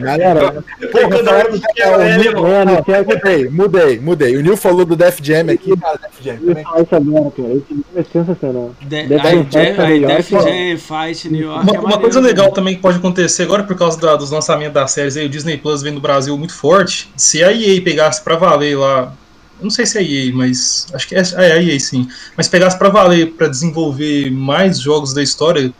Galera, 0.00 0.62
porra, 0.92 1.24
falaram 1.24 1.52
do 1.52 1.60
que 1.60 1.82
é 1.82 2.26
Emo. 2.26 2.46
É, 2.46 2.82
que 2.82 3.04
mudei, 3.04 3.48
mudei, 3.48 3.98
mudei. 4.00 4.36
O 4.36 4.40
Nil 4.40 4.56
falou 4.56 4.84
do 4.84 4.94
Def 4.96 5.18
Jam 5.22 5.50
aqui, 5.50 5.76
cara. 5.76 5.98
Def 5.98 6.22
Jam 6.24 6.38
eu 6.46 6.56
falar 6.62 6.82
isso 6.82 6.94
agora, 6.94 7.30
cara. 7.32 7.48
Esse 7.54 7.84
é 7.96 8.04
sensacional. 8.04 8.74
De, 8.80 9.02
Def 9.06 9.22
Jam 9.22 9.42
Def, 9.42 9.76
Fight 9.76 9.98
New 9.98 10.06
Def 10.08 10.30
York, 10.30 10.48
Jam 10.48 10.78
Fight 10.78 11.28
New 11.30 11.40
York. 11.42 11.62
Uma, 11.70 11.76
é 11.76 11.80
uma 11.80 11.98
coisa 11.98 12.20
legal 12.20 12.52
também. 12.52 12.76
que 12.76 12.80
pode 12.82 12.98
acontecer 12.98 13.42
agora, 13.42 13.64
por 13.64 13.76
causa 13.76 13.98
da- 14.00 14.16
dos 14.16 14.30
lançamentos 14.30 14.74
das 14.74 14.90
séries 14.92 15.16
aí, 15.16 15.26
o 15.26 15.28
Disney 15.28 15.56
Plus 15.56 15.82
vem 15.82 15.92
no 15.92 16.00
Brasil 16.00 16.36
muito 16.38 16.54
forte. 16.54 17.10
Se 17.16 17.42
a 17.42 17.52
EA 17.52 17.82
pegasse 17.82 18.22
pra 18.22 18.36
valer 18.36 18.76
lá, 18.78 19.12
não 19.60 19.70
sei 19.70 19.84
se 19.84 19.98
é 19.98 20.00
a 20.00 20.04
EA, 20.04 20.32
mas 20.32 20.86
acho 20.94 21.08
que 21.08 21.14
é, 21.16 21.22
é 21.36 21.52
a 21.52 21.62
EA 21.62 21.80
sim, 21.80 22.06
mas 22.36 22.46
pegasse 22.46 22.78
pra 22.78 22.88
valer 22.88 23.32
pra 23.32 23.48
desenvolver 23.48 24.30
mais 24.30 24.78
jogos 24.78 25.12
da 25.12 25.22
história 25.22 25.72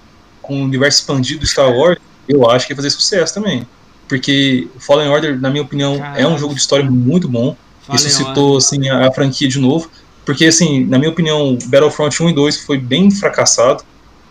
com 0.43 0.60
o 0.60 0.65
universo 0.65 1.01
expandido 1.01 1.40
do 1.40 1.47
Star 1.47 1.70
Wars, 1.73 1.98
eu 2.28 2.48
acho 2.51 2.66
que 2.66 2.73
ia 2.73 2.77
fazer 2.77 2.90
sucesso 2.90 3.32
também. 3.35 3.66
Porque 4.09 4.68
Fallen 4.78 5.09
Order, 5.09 5.39
na 5.40 5.51
minha 5.51 5.62
opinião, 5.62 6.02
é 6.16 6.26
um 6.26 6.39
jogo 6.39 6.55
de 6.55 6.60
história 6.60 6.89
muito 6.90 7.28
bom. 7.28 7.56
Falei, 7.82 8.02
ressuscitou 8.02 8.56
assim, 8.56 8.89
a, 8.89 9.09
a 9.09 9.12
franquia 9.12 9.48
de 9.48 9.59
novo. 9.59 9.90
Porque, 10.24 10.47
assim, 10.47 10.85
na 10.85 10.98
minha 10.98 11.10
opinião, 11.10 11.56
Battlefront 11.66 12.22
1 12.22 12.30
e 12.30 12.35
2 12.35 12.60
foi 12.64 12.78
bem 12.78 13.10
fracassado. 13.10 13.82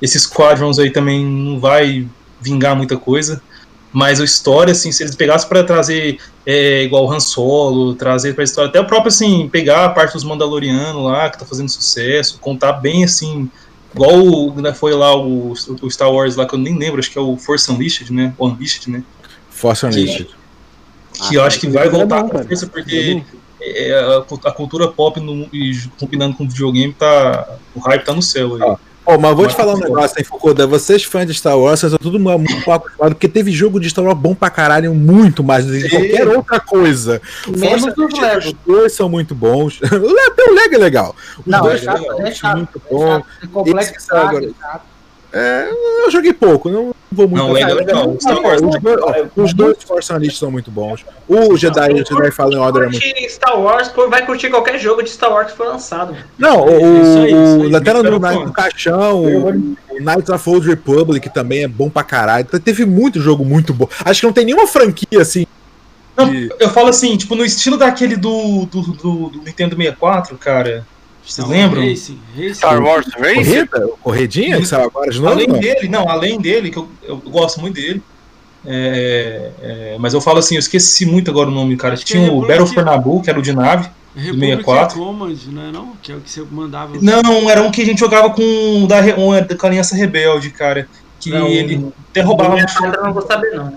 Esse 0.01 0.19
Squadrons 0.19 0.77
aí 0.77 0.91
também 0.91 1.25
não 1.25 1.59
vai 1.59 2.07
vingar 2.39 2.75
muita 2.75 2.97
coisa. 2.97 3.41
Mas 3.91 4.21
a 4.21 4.23
história, 4.23 4.73
assim, 4.73 4.91
se 4.91 5.01
eles 5.01 5.15
pegassem 5.15 5.49
pra 5.49 5.63
trazer 5.63 6.19
é, 6.45 6.83
igual 6.83 7.05
o 7.05 7.11
Han 7.11 7.19
Solo, 7.19 7.95
trazer 7.95 8.35
pra 8.35 8.43
história, 8.43 8.69
até 8.69 8.79
o 8.79 8.85
próprio, 8.85 9.09
assim, 9.09 9.49
pegar 9.49 9.85
a 9.85 9.89
parte 9.89 10.13
dos 10.13 10.23
Mandalorianos 10.23 11.03
lá, 11.03 11.29
que 11.29 11.39
tá 11.39 11.45
fazendo 11.45 11.69
sucesso, 11.69 12.37
contar 12.39 12.73
bem, 12.73 13.03
assim, 13.03 13.49
igual 13.95 14.53
né, 14.55 14.73
foi 14.73 14.93
lá 14.93 15.15
o, 15.15 15.53
o 15.81 15.89
Star 15.89 16.11
Wars 16.11 16.35
lá, 16.35 16.45
que 16.45 16.53
eu 16.53 16.59
nem 16.59 16.77
lembro, 16.77 16.99
acho 16.99 17.09
que 17.09 17.17
é 17.17 17.21
o 17.21 17.37
Force 17.37 17.71
Unleashed, 17.71 18.13
né? 18.13 18.35
O 18.37 18.47
Unleashed, 18.47 18.87
né? 18.87 19.03
Force 19.57 19.85
Unleashed. 19.85 20.29
Que 21.29 21.35
eu 21.35 21.43
acho 21.43 21.59
que 21.59 21.67
vai 21.67 21.87
é 21.87 21.89
voltar 21.89 22.21
com 22.23 22.29
cara. 22.29 22.45
força, 22.47 22.67
porque 22.67 23.23
é, 23.61 24.17
a, 24.17 24.21
cu- 24.21 24.39
a 24.45 24.51
cultura 24.51 24.87
pop 24.87 25.19
no, 25.19 25.47
e 25.51 25.75
combinando 25.99 26.35
com 26.37 26.43
o 26.43 26.47
videogame, 26.49 26.93
tá, 26.93 27.55
o 27.75 27.79
hype 27.79 28.05
tá 28.05 28.13
no 28.13 28.21
céu 28.21 28.55
aí. 28.55 28.61
Ó, 28.61 28.77
Pô, 29.03 29.17
mas 29.17 29.35
vou 29.37 29.45
te 29.47 29.51
Mas- 29.51 29.55
falar 29.55 29.73
um 29.73 29.79
negócio, 29.79 30.19
hein, 30.19 30.25
Fukuda? 30.25 30.67
Vocês 30.67 31.01
fãs 31.05 31.25
de 31.25 31.33
Star 31.33 31.57
Wars, 31.57 31.79
vocês 31.79 31.93
estão 31.93 32.11
tudo 32.11 32.19
mu- 32.21 32.37
muito 32.37 32.53
mal 32.67 32.75
acostumados, 32.75 33.13
porque 33.15 33.29
teve 33.29 33.51
jogo 33.53 33.79
de 33.79 33.89
Star 33.89 34.03
Wars 34.03 34.17
bom 34.19 34.35
pra 34.35 34.49
caralho, 34.49 34.93
muito 34.93 35.41
mais 35.45 35.65
do 35.65 35.71
que 35.71 35.89
qualquer 35.89 36.27
outra 36.27 36.59
coisa. 36.59 37.21
Menos 37.47 37.81
Força 37.83 37.89
os 37.89 37.97
Unleashed, 38.13 38.21
Lego. 38.21 38.47
Os 38.49 38.75
dois 38.75 38.91
são 38.93 39.07
muito 39.09 39.33
bons. 39.33 39.79
O 40.49 40.53
Lego 40.53 40.75
é 40.75 40.77
legal. 40.77 41.15
Os 41.39 41.45
Não, 41.47 41.61
dois 41.61 41.81
é 41.81 41.85
chato, 41.85 42.03
são 42.05 42.27
é 42.27 42.31
chato. 42.31 42.57
muito 42.57 42.81
É 42.85 42.93
bom. 42.93 43.07
chato, 43.07 43.25
é 43.43 43.47
complexo, 43.47 43.93
Esse 43.95 44.07
que 44.09 44.15
agora. 44.15 44.45
é. 44.45 44.87
É, 45.33 45.69
eu 46.05 46.11
joguei 46.11 46.31
pouco, 46.33 46.69
não 46.69 46.93
vou 47.11 47.27
muito. 47.27 47.43
Não, 47.43 47.49
o 47.49 47.53
Lego 47.53 47.69
é 47.69 47.73
legal. 47.73 48.17
Star 48.19 48.41
Wars, 48.41 48.61
os, 48.61 48.81
dois, 48.81 49.27
os 49.35 49.53
dois 49.53 49.83
Force 49.83 50.11
Unleashed 50.11 50.37
são 50.37 50.51
muito 50.51 50.71
bons. 50.71 51.05
O 51.27 51.55
Jedi, 51.55 51.93
o 51.93 52.05
Jedi 52.05 52.31
Fallen 52.31 52.57
Order 52.57 52.83
é 52.83 52.89
muito 52.89 53.29
Star 53.29 53.59
Wars, 53.59 53.91
vai 54.09 54.25
curtir 54.25 54.49
qualquer 54.49 54.77
jogo 54.79 55.01
de 55.03 55.09
Star 55.09 55.31
Wars 55.31 55.51
que 55.51 55.57
for 55.57 55.67
lançado. 55.67 56.15
Não, 56.37 56.65
o, 56.65 56.69
Isso 56.69 57.17
aí, 57.19 57.25
isso 57.25 57.61
aí. 57.61 57.67
o 57.67 57.69
Lanterna 57.69 58.03
do. 58.03 58.19
Night 58.19 58.45
no 58.45 58.53
Caixão, 58.53 59.23
o, 59.23 59.47
o 59.89 59.99
Knights 59.99 60.29
of 60.29 60.49
Old 60.49 60.67
Republic 60.67 61.29
também 61.29 61.63
é 61.63 61.67
bom 61.67 61.89
pra 61.89 62.03
caralho. 62.03 62.45
Então, 62.47 62.59
teve 62.59 62.85
muito 62.85 63.21
jogo 63.21 63.45
muito 63.45 63.73
bom. 63.73 63.87
Acho 64.03 64.21
que 64.21 64.25
não 64.25 64.33
tem 64.33 64.45
nenhuma 64.45 64.67
franquia 64.67 65.21
assim. 65.21 65.45
Não, 66.15 66.33
eu 66.59 66.69
falo 66.69 66.87
assim, 66.89 67.15
tipo, 67.15 67.35
no 67.35 67.45
estilo 67.45 67.77
daquele 67.77 68.15
do, 68.15 68.65
do, 68.65 68.81
do, 68.81 69.29
do 69.29 69.41
Nintendo 69.43 69.75
64, 69.75 70.35
cara. 70.37 70.85
Vocês 71.27 71.45
Star 71.45 71.49
lembram? 71.49 71.81
Racing, 71.81 72.19
Racing. 72.35 72.53
Star 72.53 72.81
Wars 72.81 73.05
Race? 73.17 73.35
Corrida? 73.35 73.87
Corredinha 74.01 74.57
que 74.59 74.65
saiu 74.65 74.85
agora 74.85 75.11
de 75.11 75.19
novo? 75.19 75.33
Além 75.33 75.47
não? 75.47 75.59
dele, 75.59 75.87
não, 75.89 76.09
além 76.09 76.39
dele, 76.39 76.71
que 76.71 76.77
eu, 76.77 76.87
eu 77.03 77.17
gosto 77.17 77.59
muito 77.59 77.75
dele. 77.75 78.01
é, 78.65 79.51
é, 79.61 79.97
mas 79.99 80.13
eu 80.13 80.21
falo 80.21 80.39
assim, 80.39 80.55
eu 80.55 80.59
esqueci 80.59 81.05
muito 81.05 81.29
agora 81.29 81.49
o 81.49 81.51
nome, 81.53 81.75
cara. 81.75 81.93
Acho 81.95 82.05
Tinha 82.05 82.27
é 82.27 82.31
o 82.31 82.41
Battle 82.41 82.67
for 82.67 82.83
Naboo, 82.85 83.21
que 83.21 83.29
era 83.29 83.37
o 83.39 83.41
de 83.41 83.53
nave. 83.53 83.89
Republic 84.15 84.63
64. 84.63 84.97
Command, 84.97 85.35
não 85.47 85.61
é 85.61 85.71
não? 85.71 85.93
Que 86.01 86.11
é 86.11 86.15
o 86.15 86.21
que 86.21 86.29
você 86.29 86.41
mandava. 86.49 86.93
Não, 87.01 87.49
era 87.49 87.61
um 87.61 87.69
que 87.69 87.81
a 87.83 87.85
gente 87.85 87.99
jogava 87.99 88.31
com 88.31 88.83
o 88.83 88.87
da, 88.87 88.99
um, 89.17 89.31
da 89.45 89.67
Aliança 89.67 89.95
Rebelde, 89.95 90.49
cara. 90.49 90.87
Que 91.19 91.29
Não, 91.29 91.47
ele 91.47 91.91
até 92.09 92.21
roubava 92.21 92.53
Minha 92.53 92.63
no 92.63 92.69
chão. 92.69 92.91
eu 92.91 93.03
não 93.03 93.13
vou 93.13 93.21
saber, 93.21 93.51
não. 93.55 93.73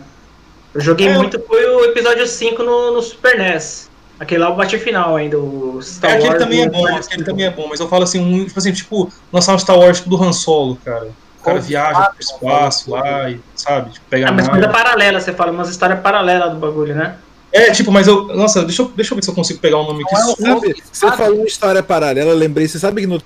Eu 0.73 0.81
joguei 0.81 1.09
É, 1.09 1.17
muito, 1.17 1.39
foi 1.47 1.67
o 1.67 1.85
episódio 1.87 2.27
5 2.27 2.63
no, 2.63 2.95
no 2.95 3.03
Super 3.03 3.39
NES. 3.39 3.90
Aquele 4.21 4.43
lá 4.43 4.51
o 4.51 4.55
bate 4.55 4.79
final 4.79 5.17
ainda, 5.17 5.39
o 5.39 5.81
Star 5.83 6.11
É, 6.11 6.15
aquele 6.15 6.29
Wars. 6.29 6.43
também 6.43 6.63
é 6.63 6.69
bom, 6.69 6.87
aquele 6.87 7.25
também 7.25 7.47
é 7.47 7.51
bom, 7.51 7.67
mas 7.69 7.81
eu 7.81 7.89
falo 7.89 8.05
assim, 8.05 8.21
um, 8.21 8.45
tipo 8.45 8.59
assim, 8.59 8.71
tipo, 8.71 9.11
lançar 9.33 9.55
um 9.55 9.59
Star 9.59 9.79
Wars 9.79 9.97
tipo, 9.97 10.11
do 10.11 10.23
Han 10.23 10.33
Solo, 10.35 10.77
cara. 10.85 11.09
O 11.41 11.43
cara 11.43 11.59
viaja 11.59 12.11
pro 12.11 12.21
espaço 12.21 12.91
lá 12.91 13.31
e, 13.31 13.41
sabe, 13.57 13.93
tipo, 13.93 14.05
pega 14.11 14.29
Ah, 14.29 14.33
mas 14.33 14.47
coisa 14.47 14.69
paralela, 14.69 15.19
você 15.19 15.33
fala, 15.33 15.51
umas 15.51 15.71
histórias 15.71 15.99
paralelas 16.01 16.53
do 16.53 16.59
bagulho, 16.59 16.95
né? 16.95 17.17
É, 17.51 17.71
tipo, 17.71 17.91
mas 17.91 18.07
eu. 18.07 18.27
Nossa, 18.27 18.63
deixa 18.63 18.83
eu, 18.83 18.89
deixa 18.95 19.13
eu 19.13 19.17
ver 19.17 19.25
se 19.25 19.31
eu 19.31 19.35
consigo 19.35 19.59
pegar 19.59 19.79
o 19.79 19.85
nome 19.85 20.05
aqui. 20.05 20.15
Não 20.15 20.33
o 20.33 20.37
Sabe, 20.37 20.83
você 20.93 21.13
falou 21.13 21.41
em 21.41 21.47
história 21.47 21.83
paralela, 21.83 22.31
eu 22.31 22.37
lembrei. 22.37 22.69
Você 22.69 22.79
sabe 22.79 23.01
que 23.01 23.07
no 23.07 23.21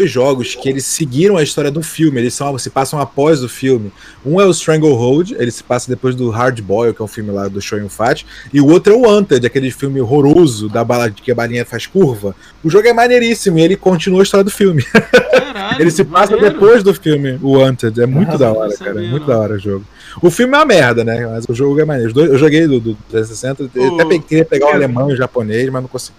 jogos 0.00 0.54
que 0.54 0.68
eles 0.68 0.84
seguiram 0.84 1.36
a 1.36 1.42
história 1.42 1.70
do 1.70 1.82
filme, 1.82 2.20
eles 2.20 2.34
são, 2.34 2.56
se 2.58 2.68
passam 2.70 3.00
após 3.00 3.42
o 3.42 3.48
filme. 3.48 3.90
Um 4.24 4.40
é 4.40 4.44
o 4.44 4.50
Stranglehold, 4.50 5.32
ele 5.38 5.50
se 5.50 5.62
passa 5.62 5.88
depois 5.88 6.14
do 6.14 6.28
Hard 6.30 6.60
Boil, 6.60 6.92
que 6.92 7.00
é 7.00 7.04
um 7.04 7.08
filme 7.08 7.30
lá 7.30 7.48
do 7.48 7.60
Show 7.60 7.78
Fat, 7.88 8.24
e 8.52 8.60
o 8.60 8.68
outro 8.68 8.92
é 8.92 8.96
o 8.96 9.02
Wanted, 9.02 9.46
aquele 9.46 9.70
filme 9.70 10.00
horroroso 10.00 10.68
da 10.68 10.84
bala 10.84 11.10
que 11.10 11.30
a 11.30 11.34
balinha 11.34 11.64
faz 11.64 11.86
curva. 11.86 12.34
O 12.62 12.68
jogo 12.70 12.86
é 12.88 12.92
maneiríssimo 12.92 13.58
e 13.58 13.62
ele 13.62 13.76
continua 13.76 14.20
a 14.20 14.22
história 14.24 14.44
do 14.44 14.50
filme. 14.50 14.82
Caralho, 14.82 15.80
ele 15.80 15.90
se 15.90 16.04
passa 16.04 16.32
maneiro. 16.32 16.54
depois 16.54 16.82
do 16.82 16.92
filme, 16.92 17.38
o 17.42 17.52
Wanted. 17.58 18.00
É 18.00 18.06
muito 18.06 18.32
Ah, 18.32 18.36
da 18.36 18.52
hora, 18.52 18.76
cara. 18.76 19.02
É 19.04 19.08
muito 19.08 19.20
não. 19.20 19.26
da 19.28 19.38
hora 19.38 19.54
o 19.54 19.58
jogo. 19.58 19.84
O 20.22 20.30
filme 20.30 20.54
é 20.54 20.58
uma 20.58 20.64
merda, 20.64 21.04
né? 21.04 21.26
Mas 21.26 21.44
o 21.48 21.54
jogo 21.54 21.78
é 21.80 21.84
maneiro. 21.84 22.12
Eu 22.18 22.38
joguei 22.38 22.66
do, 22.66 22.80
do 22.80 22.94
360, 23.10 23.70
eu 23.74 24.00
até 24.00 24.18
queria 24.18 24.44
pegar 24.44 24.66
o 24.66 24.74
alemão 24.74 25.10
e 25.10 25.14
o 25.14 25.16
japonês, 25.16 25.68
mas 25.70 25.82
não 25.82 25.88
consegui. 25.88 26.16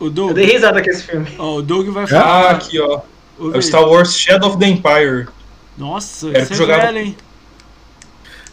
O 0.00 0.04
Eu 0.06 0.10
Doug, 0.10 0.32
dei 0.34 0.44
risada 0.46 0.80
com 0.82 0.90
esse 0.90 1.02
filme. 1.02 1.26
ó, 1.38 1.56
o 1.56 1.62
Doug 1.62 1.88
vai 1.88 2.04
Ah, 2.04 2.06
falar. 2.06 2.50
aqui, 2.52 2.78
ó. 2.78 3.00
Ô, 3.38 3.52
É 3.54 3.58
o 3.58 3.62
Star 3.62 3.86
Wars 3.88 4.14
Shadow 4.16 4.48
of 4.50 4.58
the 4.58 4.66
Empire. 4.66 5.28
Nossa, 5.76 6.28
Era 6.30 6.42
isso 6.42 6.52
é 6.52 6.56
jogava- 6.56 6.82
velho, 6.86 6.98
hein? 6.98 7.16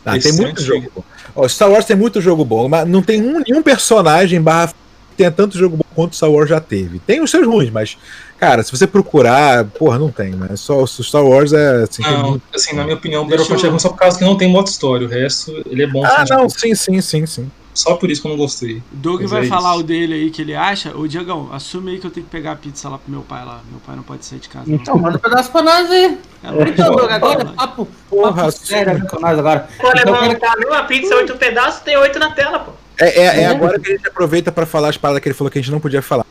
Ah, 0.05 0.19
tem 0.19 0.31
é 0.31 0.35
muito 0.35 0.61
jogo 0.61 0.91
bom. 1.35 1.49
Star 1.49 1.69
Wars 1.71 1.85
tem 1.85 1.95
muito 1.95 2.21
jogo 2.21 2.45
bom, 2.45 2.69
mas 2.69 2.87
não 2.87 3.01
tem 3.01 3.19
um, 3.21 3.41
nenhum 3.45 3.63
personagem 3.63 4.39
barra 4.39 4.67
que 4.67 5.17
tenha 5.17 5.31
tanto 5.31 5.57
jogo 5.57 5.77
bom 5.77 5.83
quanto 5.95 6.15
Star 6.15 6.29
Wars 6.29 6.47
já 6.47 6.59
teve. 6.59 6.99
Tem 6.99 7.21
os 7.21 7.31
seus 7.31 7.47
ruins, 7.47 7.71
mas, 7.71 7.97
cara, 8.37 8.61
se 8.61 8.71
você 8.71 8.85
procurar, 8.85 9.65
porra, 9.65 9.97
não 9.97 10.11
tem, 10.11 10.31
né? 10.31 10.55
Só 10.55 10.83
o 10.83 10.87
Star 10.87 11.25
Wars 11.25 11.53
é 11.53 11.83
assim. 11.83 12.03
Não, 12.03 12.29
muito- 12.31 12.43
assim, 12.53 12.75
na 12.75 12.83
minha 12.83 12.95
opinião, 12.95 13.23
o 13.23 13.25
Battlefront 13.25 13.63
eu- 13.63 13.67
é 13.67 13.71
ruim 13.71 13.79
só 13.79 13.89
por 13.89 13.97
causa 13.97 14.19
que 14.19 14.23
não 14.23 14.37
tem 14.37 14.47
modo 14.47 14.67
história. 14.67 15.07
O 15.07 15.09
resto, 15.09 15.51
ele 15.67 15.81
é 15.81 15.87
bom. 15.87 16.05
Ah, 16.05 16.21
assim, 16.21 16.33
não, 16.33 16.47
tipo, 16.47 16.59
sim, 16.61 16.75
sim, 16.75 17.01
sim, 17.01 17.25
sim. 17.25 17.51
Só 17.75 17.95
por 17.95 18.09
isso 18.09 18.21
que 18.21 18.27
eu 18.27 18.31
não 18.31 18.37
gostei. 18.37 18.77
O 18.77 18.83
Doug 18.93 19.21
Mas 19.21 19.31
vai 19.31 19.45
é 19.45 19.47
falar 19.47 19.71
isso. 19.71 19.79
o 19.81 19.83
dele 19.83 20.13
aí 20.13 20.31
que 20.31 20.41
ele 20.41 20.55
acha. 20.55 20.97
Ô, 20.97 21.05
Diagão, 21.07 21.49
assume 21.51 21.91
aí 21.91 21.99
que 21.99 22.07
eu 22.07 22.11
tenho 22.11 22.25
que 22.25 22.31
pegar 22.31 22.53
a 22.53 22.55
pizza 22.55 22.87
lá 22.87 22.97
pro 22.97 23.11
meu 23.11 23.21
pai 23.21 23.43
lá. 23.45 23.59
Meu 23.69 23.79
pai 23.85 23.95
não 23.97 24.03
pode 24.03 24.25
sair 24.25 24.39
de 24.39 24.47
casa. 24.47 24.63
Não. 24.65 24.75
Então, 24.75 24.97
manda 24.97 25.17
um 25.17 25.19
pedaço 25.19 25.51
pra 25.51 25.61
nós 25.61 25.91
aí. 25.91 26.17
É. 26.43 26.69
Então, 26.69 26.95
Doug, 26.95 27.11
agora 27.11 27.39
Fala. 27.39 27.53
papo, 27.53 27.87
Porra, 28.09 28.33
papo 28.33 28.51
sério 28.51 29.05
com 29.07 29.19
nós 29.19 29.37
agora. 29.37 29.67
Pô, 29.77 29.91
Então, 29.93 30.21
levantar 30.21 30.53
a 30.53 30.57
mesma 30.57 30.83
pizza, 30.85 31.15
oito 31.15 31.35
pedaços, 31.35 31.81
tem 31.81 31.97
oito 31.97 32.17
na 32.17 32.31
tela, 32.31 32.59
pô. 32.59 32.71
É, 32.97 33.21
é, 33.21 33.41
é 33.41 33.45
agora 33.47 33.77
que 33.77 33.91
a 33.91 33.95
gente 33.95 34.07
aproveita 34.07 34.51
pra 34.53 34.65
falar 34.65 34.87
as 34.89 34.97
paradas 34.97 35.21
que 35.21 35.27
ele 35.27 35.35
falou 35.35 35.51
que 35.51 35.59
a 35.59 35.61
gente 35.61 35.71
não 35.71 35.81
podia 35.81 36.01
falar. 36.01 36.25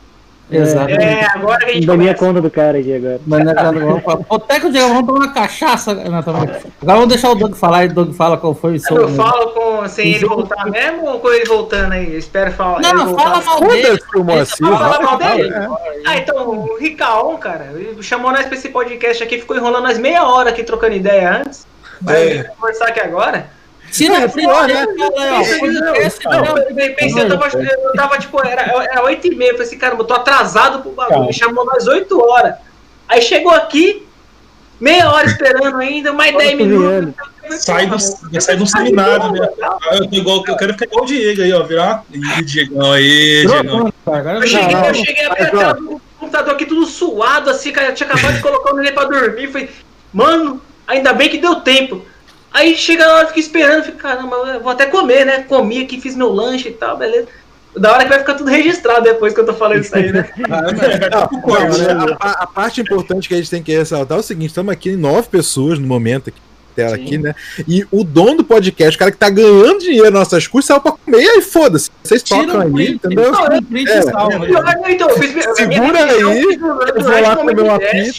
Exato. 0.51 0.91
É, 0.91 1.25
agora 1.33 1.57
que 1.59 1.71
a 1.71 1.73
gente 1.73 1.87
Da 1.87 1.97
minha 1.97 2.13
começa. 2.13 2.25
conta 2.33 2.41
do 2.41 2.51
cara 2.51 2.77
aqui 2.77 2.95
agora. 2.95 3.19
Mas 3.25 3.43
nós 3.45 3.55
já 3.55 3.71
não 3.71 3.87
vamos 3.87 4.03
falar. 4.03 4.25
Até 4.29 4.59
que 4.59 4.67
o 4.67 4.71
Diego 4.71 4.87
vamos 4.89 5.05
tomar 5.07 5.19
uma 5.25 5.33
cachaça. 5.33 5.93
Não, 5.95 6.21
tá. 6.21 6.31
Agora 6.31 6.63
vamos 6.83 7.07
deixar 7.07 7.29
o 7.31 7.35
Doug 7.35 7.55
falar 7.55 7.85
e 7.85 7.87
o 7.87 7.93
Doug 7.93 8.13
fala 8.13 8.37
qual 8.37 8.53
foi 8.53 8.75
o 8.75 8.79
seu. 8.79 8.95
Eu 8.95 9.09
falo 9.09 9.47
com, 9.51 9.87
sem 9.87 10.13
ele 10.13 10.25
voltar 10.27 10.65
mesmo 10.69 11.05
ou 11.07 11.19
com 11.19 11.29
ele 11.29 11.45
voltando 11.45 11.93
aí? 11.93 12.13
Eu 12.13 12.19
espero 12.19 12.51
falar. 12.51 12.79
Não, 12.81 13.17
fala 13.17 13.41
mal 13.41 13.59
dele. 13.61 13.99
Fala 14.59 15.01
mal 15.01 15.17
dele? 15.17 15.53
é. 15.53 15.67
Ah, 16.05 16.17
então, 16.17 16.47
o 16.47 16.77
Ricaon, 16.77 17.37
cara, 17.37 17.73
chamou 18.01 18.31
nós 18.31 18.45
pra 18.45 18.55
esse 18.55 18.69
podcast 18.69 19.23
aqui, 19.23 19.39
ficou 19.39 19.55
enrolando 19.57 19.83
nós 19.83 19.97
meia 19.97 20.25
hora 20.27 20.49
aqui 20.51 20.63
trocando 20.63 20.93
ideia 20.95 21.37
antes. 21.41 21.65
Vai 22.01 22.43
conversar 22.59 22.89
aqui 22.89 22.99
agora. 22.99 23.47
Tira 23.95 24.21
É, 24.21 24.25
o 24.25 24.29
pior, 24.31 24.67
né? 24.67 24.85
Não, 24.85 25.07
eu 25.41 25.95
pensei, 26.95 27.23
eu 27.23 27.29
tava, 27.29 27.57
eu 27.57 27.93
tava 27.93 28.17
tipo, 28.17 28.45
era, 28.45 28.61
era 28.61 29.03
8 29.03 29.27
e 29.27 29.35
meia, 29.35 29.49
eu 29.49 29.53
falei 29.53 29.67
assim, 29.67 29.77
caramba, 29.77 30.03
eu 30.03 30.07
tô 30.07 30.13
atrasado 30.13 30.81
pro 30.81 30.91
bagulho, 30.91 31.27
me 31.27 31.33
chamou 31.33 31.65
nós 31.65 31.87
8 31.87 32.19
horas. 32.21 32.55
Aí 33.07 33.21
chegou 33.21 33.51
aqui, 33.51 34.05
meia 34.79 35.09
hora 35.11 35.27
esperando 35.27 35.77
ainda, 35.77 36.11
mais 36.11 36.35
10 36.35 36.57
minutos. 36.57 37.13
Sai 37.59 37.85
do, 37.85 37.97
sai 38.41 38.57
um 38.57 38.65
seminário, 38.65 39.31
né? 39.31 39.47
Ah, 39.61 39.77
eu, 39.93 40.09
tô 40.09 40.15
igual, 40.15 40.43
eu 40.47 40.57
quero 40.57 40.73
ficar 40.73 40.85
igual 40.85 41.03
o 41.03 41.07
Diego 41.07 41.43
aí, 41.43 41.53
ó. 41.53 41.61
Virar. 41.63 42.03
Ih, 42.11 42.43
Diegão 42.43 42.91
aí, 42.91 43.45
Diegão. 43.45 43.93
Agora 44.05 44.39
Eu 44.39 44.47
cheguei, 44.47 44.75
Não, 44.75 44.85
eu 44.85 44.93
cheguei 44.95 45.25
a 45.25 45.35
tela 45.35 45.73
do 45.75 46.01
computador 46.19 46.55
aqui 46.55 46.65
tudo 46.65 46.85
suado, 46.87 47.51
assim, 47.51 47.71
cara, 47.71 47.89
eu 47.89 47.93
tinha 47.93 48.09
acabado 48.09 48.33
de 48.33 48.41
colocar 48.41 48.73
o 48.73 48.77
neném 48.77 48.93
pra 48.93 49.05
dormir. 49.05 49.47
Falei, 49.51 49.69
mano, 50.11 50.59
ainda 50.87 51.13
bem 51.13 51.29
que 51.29 51.37
deu 51.37 51.57
tempo. 51.57 52.03
Aí 52.55 52.73
chega 52.77 53.05
na 53.05 53.15
hora, 53.15 53.23
eu 53.23 53.27
fico 53.27 53.39
esperando, 53.41 53.83
fico, 53.83 53.97
caramba, 53.97 54.33
eu 54.37 54.61
vou 54.61 54.71
até 54.71 54.85
comer, 54.85 55.25
né? 55.25 55.39
Comi 55.39 55.81
aqui, 55.81 55.99
fiz 55.99 56.15
meu 56.15 56.31
lanche 56.31 56.69
e 56.69 56.71
tal, 56.71 56.95
beleza. 56.95 57.27
Da 57.75 57.91
hora 57.91 58.03
que 58.03 58.09
vai 58.09 58.19
ficar 58.19 58.35
tudo 58.35 58.49
registrado 58.49 59.03
depois 59.03 59.33
que 59.33 59.39
eu 59.41 59.45
tô 59.45 59.53
falando 59.53 59.81
isso 59.81 59.93
aí, 59.93 60.09
né? 60.09 60.29
Não, 60.47 60.61
não, 60.61 62.17
a, 62.17 62.43
a 62.43 62.47
parte 62.47 62.79
importante 62.79 63.27
que 63.27 63.33
a 63.33 63.37
gente 63.37 63.49
tem 63.49 63.61
que 63.61 63.75
ressaltar 63.75 64.17
é 64.17 64.21
o 64.21 64.23
seguinte: 64.23 64.51
estamos 64.51 64.71
aqui 64.71 64.91
em 64.91 64.95
nove 64.95 65.27
pessoas 65.27 65.77
no 65.77 65.85
momento 65.85 66.29
aqui, 66.29 66.39
tela 66.73 66.95
aqui, 66.95 67.17
né? 67.17 67.35
E 67.67 67.85
o 67.91 68.05
dono 68.05 68.37
do 68.37 68.45
podcast, 68.45 68.95
o 68.95 68.99
cara 68.99 69.11
que 69.11 69.17
tá 69.17 69.29
ganhando 69.29 69.79
dinheiro 69.79 70.05
nas 70.11 70.19
nossas 70.19 70.47
custas, 70.47 70.67
saiu 70.67 70.79
pra 70.79 70.93
comer 70.93 71.23
e 71.23 71.29
aí 71.29 71.41
foda-se. 71.41 71.91
Vocês 72.01 72.23
Tira 72.23 72.45
tocam 72.45 72.67
um 72.67 72.71
print, 72.71 72.93
entendeu? 72.93 73.33
print 73.69 73.91
É. 73.91 74.01
salva. 74.03 74.35
Então, 74.89 75.09
eu 75.09 75.51
a 75.51 75.55
Segura 75.55 76.05
aí, 76.05 76.21
eu 76.21 77.03
vou 77.03 77.21
lá 77.21 77.35
comer 77.35 77.59
uma. 77.59 77.73
Eu 77.73 78.13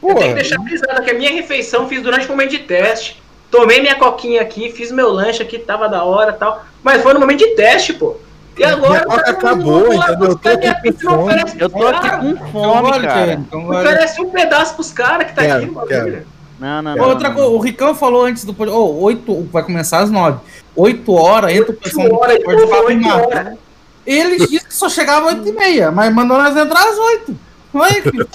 Porra. 0.00 0.14
tenho 0.14 0.28
que 0.28 0.34
deixar 0.34 0.60
frisado 0.62 1.02
que 1.02 1.10
a 1.10 1.14
minha 1.14 1.30
refeição 1.32 1.88
fiz 1.88 2.00
durante 2.00 2.26
o 2.26 2.30
momento 2.30 2.50
de 2.50 2.60
teste. 2.60 3.21
Tomei 3.52 3.80
minha 3.80 3.94
coquinha 3.94 4.40
aqui, 4.42 4.72
fiz 4.72 4.90
meu 4.90 5.12
lanche 5.12 5.42
aqui, 5.42 5.58
tava 5.58 5.88
da 5.88 6.02
hora 6.02 6.30
e 6.32 6.34
tal. 6.34 6.64
Mas 6.82 7.02
foi 7.02 7.12
no 7.14 7.20
momento 7.20 7.38
de 7.40 7.48
teste, 7.54 7.92
pô. 7.92 8.16
E 8.58 8.64
agora. 8.64 8.90
Minha 8.92 9.04
coca 9.04 9.22
tá- 9.24 9.30
acabou, 9.30 9.80
não- 9.80 9.92
entendeu? 9.94 10.08
Eu 10.08 10.16
tô 10.18 10.26
buscar 10.26 10.56
minha 10.58 10.70
aqui 10.72 10.92
com 10.92 10.98
fome. 11.00 11.22
oferece 11.22 11.56
Eu 11.60 11.70
tô 11.70 11.86
aqui 11.86 12.10
com 12.10 12.26
Então, 12.28 12.46
fome, 12.50 12.90
olha, 12.90 13.08
cara. 13.08 13.32
Então, 13.34 13.60
Não 13.60 13.68
olha. 13.68 13.78
Oferece 13.88 14.20
um 14.22 14.30
pedaço 14.30 14.74
pros 14.74 14.90
caras 14.90 15.26
que 15.28 15.34
tá 15.34 15.42
Quero, 15.42 15.56
aqui 15.58 15.66
no 15.66 15.72
bagulho. 15.72 15.88
quero. 15.88 16.26
Não, 16.58 16.82
não, 16.82 16.96
não. 16.96 17.08
Outra 17.08 17.28
não, 17.28 17.34
coisa, 17.36 17.50
o 17.50 17.58
Ricão 17.58 17.94
falou 17.94 18.24
antes 18.24 18.44
do 18.44 18.54
podcast. 18.54 18.80
Oh, 18.82 19.02
8, 19.02 19.48
vai 19.52 19.62
começar 19.62 19.98
às 20.00 20.10
9. 20.10 20.38
8 20.74 21.12
horas, 21.14 21.52
entra 21.54 21.72
o 21.72 21.74
pessoal 21.74 22.06
Oito 22.06 22.16
horas, 22.16 22.38
no 22.42 22.50
ele 22.50 22.66
falou 22.66 22.68
podcast 22.68 22.94
oito 22.94 23.08
arrumar. 23.34 23.52
Ele 24.06 24.36
disse 24.46 24.64
que 24.66 24.74
só 24.74 24.88
chegava 24.88 25.28
às 25.30 25.34
8 25.36 25.48
e 25.48 25.52
meia, 25.52 25.90
mas 25.90 26.12
mandou 26.14 26.38
nós 26.38 26.56
entrar 26.56 26.88
às 26.88 26.96
8. 26.98 27.36
É, 27.74 28.02
filho? 28.02 28.28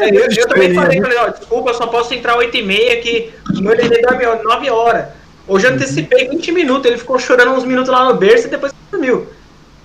É, 0.00 0.08
Eu, 0.16 0.28
eu 0.30 0.48
também 0.48 0.74
falei, 0.74 1.00
falei, 1.00 1.18
ó, 1.18 1.28
desculpa, 1.28 1.70
eu 1.70 1.74
só 1.74 1.86
posso 1.86 2.14
entrar 2.14 2.36
8 2.36 2.56
e 2.56 2.62
meia, 2.62 3.00
que 3.00 3.32
o 3.56 3.60
meu 3.60 3.76
neném 3.76 4.02
dorme 4.02 4.24
9 4.42 4.70
horas. 4.70 5.06
Hoje 5.46 5.66
eu 5.66 5.72
antecipei 5.72 6.28
20 6.28 6.52
minutos, 6.52 6.86
ele 6.86 6.98
ficou 6.98 7.18
chorando 7.18 7.52
uns 7.52 7.64
minutos 7.64 7.90
lá 7.90 8.04
no 8.06 8.14
berço 8.14 8.46
e 8.46 8.50
depois 8.50 8.72
dormiu. 8.90 9.26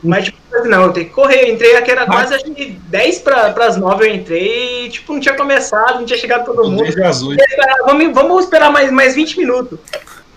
Mas, 0.01 0.25
tipo, 0.25 0.37
não, 0.65 0.83
eu 0.83 0.93
tenho 0.93 1.07
que 1.07 1.11
correr. 1.13 1.43
Eu 1.43 1.53
entrei 1.53 1.75
aqui, 1.75 1.91
era 1.91 2.05
quase 2.05 2.33
acho 2.33 2.45
que 2.45 2.79
10 2.87 3.19
para 3.19 3.65
as 3.65 3.75
9 3.75 4.07
eu 4.07 4.15
entrei 4.15 4.85
e, 4.85 4.89
tipo, 4.89 5.13
não 5.13 5.19
tinha 5.19 5.35
começado, 5.35 5.95
não 5.99 6.05
tinha 6.05 6.17
chegado 6.17 6.45
todo 6.45 6.69
mundo. 6.69 6.85
Esperava, 6.85 7.85
Vamos, 7.85 8.13
vamos 8.13 8.43
esperar 8.45 8.71
mais, 8.71 8.89
mais 8.91 9.15
20 9.15 9.37
minutos. 9.37 9.77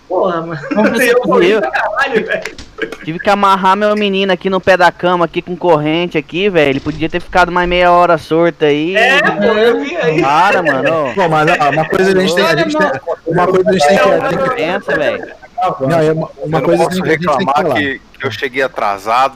Porra, 0.07 0.41
mano. 0.41 0.59
Eu 0.99 1.41
eu- 1.43 1.61
caralho, 1.61 2.25
velho. 2.25 2.55
Tive 3.05 3.19
que 3.19 3.29
amarrar 3.29 3.75
meu 3.77 3.95
menino 3.95 4.31
aqui 4.33 4.49
no 4.49 4.59
pé 4.59 4.75
da 4.75 4.91
cama, 4.91 5.25
aqui 5.25 5.41
com 5.41 5.55
corrente 5.55 6.17
aqui, 6.17 6.49
velho. 6.49 6.69
Ele 6.71 6.79
podia 6.79 7.07
ter 7.09 7.21
ficado 7.21 7.51
mais 7.51 7.67
meia 7.67 7.91
hora 7.91 8.17
sorto 8.17 8.65
aí. 8.65 8.95
É, 8.95 9.21
pô, 9.21 9.43
eu 9.53 9.79
vi 9.81 9.95
aí. 9.95 10.21
Para, 10.21 10.61
mano. 10.61 11.13
Pô, 11.15 11.27
mas 11.29 11.49
ó, 11.59 11.69
uma 11.69 11.85
coisa 11.85 12.11
a 12.17 12.21
gente 12.21 12.35
tem, 12.35 12.45
a 12.45 12.55
gente 12.55 12.77
tem 12.77 12.87
uma 13.27 13.47
coisa 13.47 13.69
a 13.69 13.73
gente 13.73 13.87
tem 13.87 13.97
que, 13.97 14.49
que 14.49 14.55
Pensa, 14.55 14.95
velho. 14.97 15.27
não, 15.79 15.99
é 15.99 16.11
uma, 16.11 16.11
uma 16.13 16.31
eu 16.43 16.49
não 16.49 16.61
coisa 16.61 16.83
posso 16.83 17.01
que 17.01 17.09
a 17.09 17.11
gente 17.11 17.19
tem 17.19 17.19
que 17.19 17.25
reclamar 17.27 17.55
falar. 17.55 17.75
que, 17.75 18.01
que 18.19 18.25
eu 18.27 18.31
cheguei 18.31 18.61
atrasado. 18.63 19.35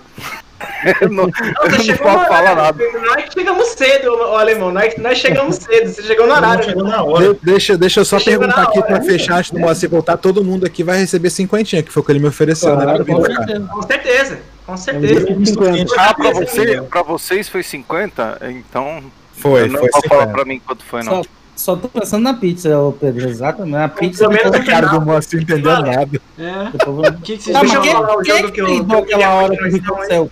não, 1.11 1.25
Não, 1.27 1.31
você 1.69 1.93
falar 1.95 2.55
nada. 2.55 2.83
Nós 3.01 3.25
que 3.25 3.33
chegamos 3.33 3.67
cedo, 3.69 4.11
ô 4.11 4.35
alemão. 4.37 4.71
Nós, 4.71 4.95
nós 4.97 5.17
chegamos 5.17 5.55
cedo. 5.57 5.89
Você 5.89 6.03
chegou 6.03 6.25
no 6.27 6.33
horário. 6.33 6.63
Chegou 6.63 6.83
né? 6.83 6.89
na 6.91 7.03
hora. 7.03 7.33
De- 7.33 7.39
deixa, 7.43 7.77
deixa 7.77 7.99
eu 8.01 8.05
só 8.05 8.17
Chega 8.19 8.39
perguntar 8.39 8.63
aqui 8.63 8.79
hora. 8.79 8.87
pra 8.87 9.01
fechar 9.01 9.37
antes 9.39 9.51
do 9.51 9.59
Moacir 9.59 9.89
voltar. 9.89 10.17
Todo 10.17 10.43
mundo 10.43 10.65
aqui 10.65 10.83
vai 10.83 10.97
receber 10.97 11.29
cinquentinha, 11.29 11.83
que 11.83 11.91
foi 11.91 12.01
o 12.01 12.05
que 12.05 12.11
ele 12.11 12.19
me 12.19 12.27
ofereceu, 12.27 12.75
né? 12.75 12.83
Claro, 12.83 13.03
vir 13.03 13.15
Com 13.15 13.23
certeza. 13.23 13.67
Com 13.67 13.81
certeza. 13.83 14.39
Com 14.65 14.77
certeza. 14.77 15.45
50. 15.45 15.95
Ah, 15.97 16.13
pra, 16.13 16.31
você, 16.31 16.81
pra 16.81 17.03
vocês 17.03 17.47
foi 17.49 17.63
50? 17.63 18.39
Então. 18.49 19.03
Foi, 19.33 19.67
não 19.69 19.79
foi 19.79 19.89
pode 19.89 20.07
falar 20.07 20.21
50. 20.23 20.33
pra 20.35 20.45
mim 20.45 20.61
quanto 20.65 20.83
foi, 20.83 21.03
não. 21.03 21.23
Só, 21.23 21.29
só 21.55 21.75
tô 21.75 21.87
pensando 21.87 22.23
na 22.23 22.33
pizza, 22.33 22.77
ô 22.79 22.91
Pedro. 22.91 23.29
Exatamente. 23.29 23.77
A 23.77 23.87
pizza. 23.87 24.19
Pelo 24.27 24.31
menos 24.31 24.51
depois- 24.51 24.65
no 24.65 24.71
Cara 24.71 24.87
do. 24.87 25.05
Moacir 25.05 25.41
entendendo 25.41 25.81
nada. 25.83 26.21
É. 26.39 26.89
O 26.89 27.21
que, 27.21 27.37
que 27.37 27.43
vocês 27.43 27.53
Tá, 27.53 27.63
mas 27.63 27.77
quem, 27.79 27.91
falar 27.91 28.15
o 28.15 28.21
quem 28.21 28.33
é 28.33 28.37
jogo 28.37 28.47
que 28.49 28.53
que 28.55 28.61
eu- 28.61 28.65
peidou 28.65 29.03
que 29.05 29.13
eu 29.13 29.17
aquela 29.17 29.17
queria 29.17 29.29
hora 29.29 29.55
que 29.55 29.61
o 29.63 29.71
continuar, 29.71 29.95
Rico 29.99 30.07
saiu? 30.07 30.31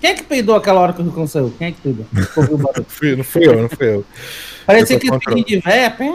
Quem 0.00 0.10
é 0.10 0.14
que 0.14 0.22
peidou 0.22 0.54
aquela 0.54 0.80
hora 0.80 0.92
que 0.92 1.00
o 1.00 1.04
Rico 1.04 1.26
saiu? 1.26 1.52
Quem 1.58 1.68
é 1.68 1.72
que 1.72 1.80
peidou? 1.80 2.06
Não 2.12 2.22
fui, 2.88 3.16
não 3.16 3.24
fui 3.24 3.46
eu, 3.46 3.62
não 3.62 3.68
fui 3.68 3.88
eu. 3.94 4.04
Parecia 4.66 4.96
Eu 4.96 5.10
contra- 5.10 5.34
tem 5.34 5.42
de 5.44 5.58
véia. 5.60 5.90
pé. 5.98 6.12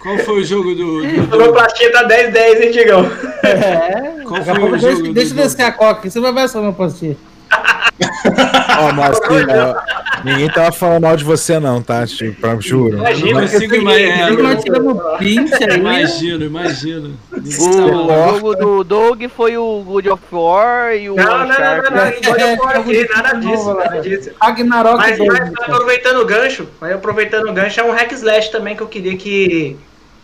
Qual 0.00 0.18
foi 0.18 0.40
o 0.40 0.44
jogo 0.44 0.74
do. 0.74 1.02
do- 1.02 1.20
A 1.20 1.28
sonoplastia 1.30 1.92
tá 1.92 2.08
10-10, 2.08 2.62
hein, 2.62 2.70
Digão? 2.72 3.04
É. 3.42 4.22
Qual 4.24 4.40
a 4.40 4.44
foi 4.44 4.54
o 4.64 4.70
deixa, 4.72 4.90
jogo 4.96 5.12
deixa 5.12 5.32
eu 5.32 5.36
descer 5.36 5.62
a 5.62 5.72
coca 5.72 6.00
aqui, 6.00 6.10
você 6.10 6.20
vai 6.20 6.32
ver 6.32 6.48
só 6.48 6.60
meu 6.60 6.72
postinho. 6.72 7.16
Ó, 8.78 8.92
Moacir, 8.92 9.46
ó, 9.48 9.74
ninguém 10.22 10.48
tava 10.50 10.70
falando 10.70 11.02
mal 11.04 11.16
de 11.16 11.24
você, 11.24 11.58
não, 11.58 11.80
tá? 11.80 12.06
Tipo, 12.06 12.38
pra- 12.40 12.56
Juro. 12.60 12.98
Imagina, 12.98 13.32
não 13.32 13.42
eu 13.42 13.48
consigo 13.48 13.74
imaginar. 13.74 14.26
aí. 15.18 15.36
Imagino, 15.78 16.44
imagino. 16.44 17.14
O 17.32 18.32
jogo 18.32 18.54
do 18.54 18.84
Doug 18.84 19.22
foi 19.34 19.56
o 19.56 19.82
God 19.82 20.06
of 20.08 20.22
War 20.30 20.94
e 20.94 21.08
o 21.08 21.16
Não, 21.16 21.24
não, 21.24 21.46
não, 21.46 21.46
não, 21.48 21.56
não, 21.56 23.16
nada 23.16 23.34
disso, 23.40 23.74
nada 23.74 24.00
disso. 24.00 24.30
Ragnarok 24.40 24.96
Mas, 24.98 25.16
dois, 25.18 25.28
mas 25.38 25.68
aproveitando 25.68 26.20
o 26.20 26.26
gancho, 26.26 26.68
mas 26.80 26.92
aproveitando 26.92 27.48
o 27.48 27.52
gancho, 27.52 27.80
é 27.80 27.84
um 27.84 27.92
hack 27.92 28.12
slash 28.12 28.50
também 28.50 28.76
que 28.76 28.82
eu 28.82 28.88
queria 28.88 29.16
que 29.16 29.76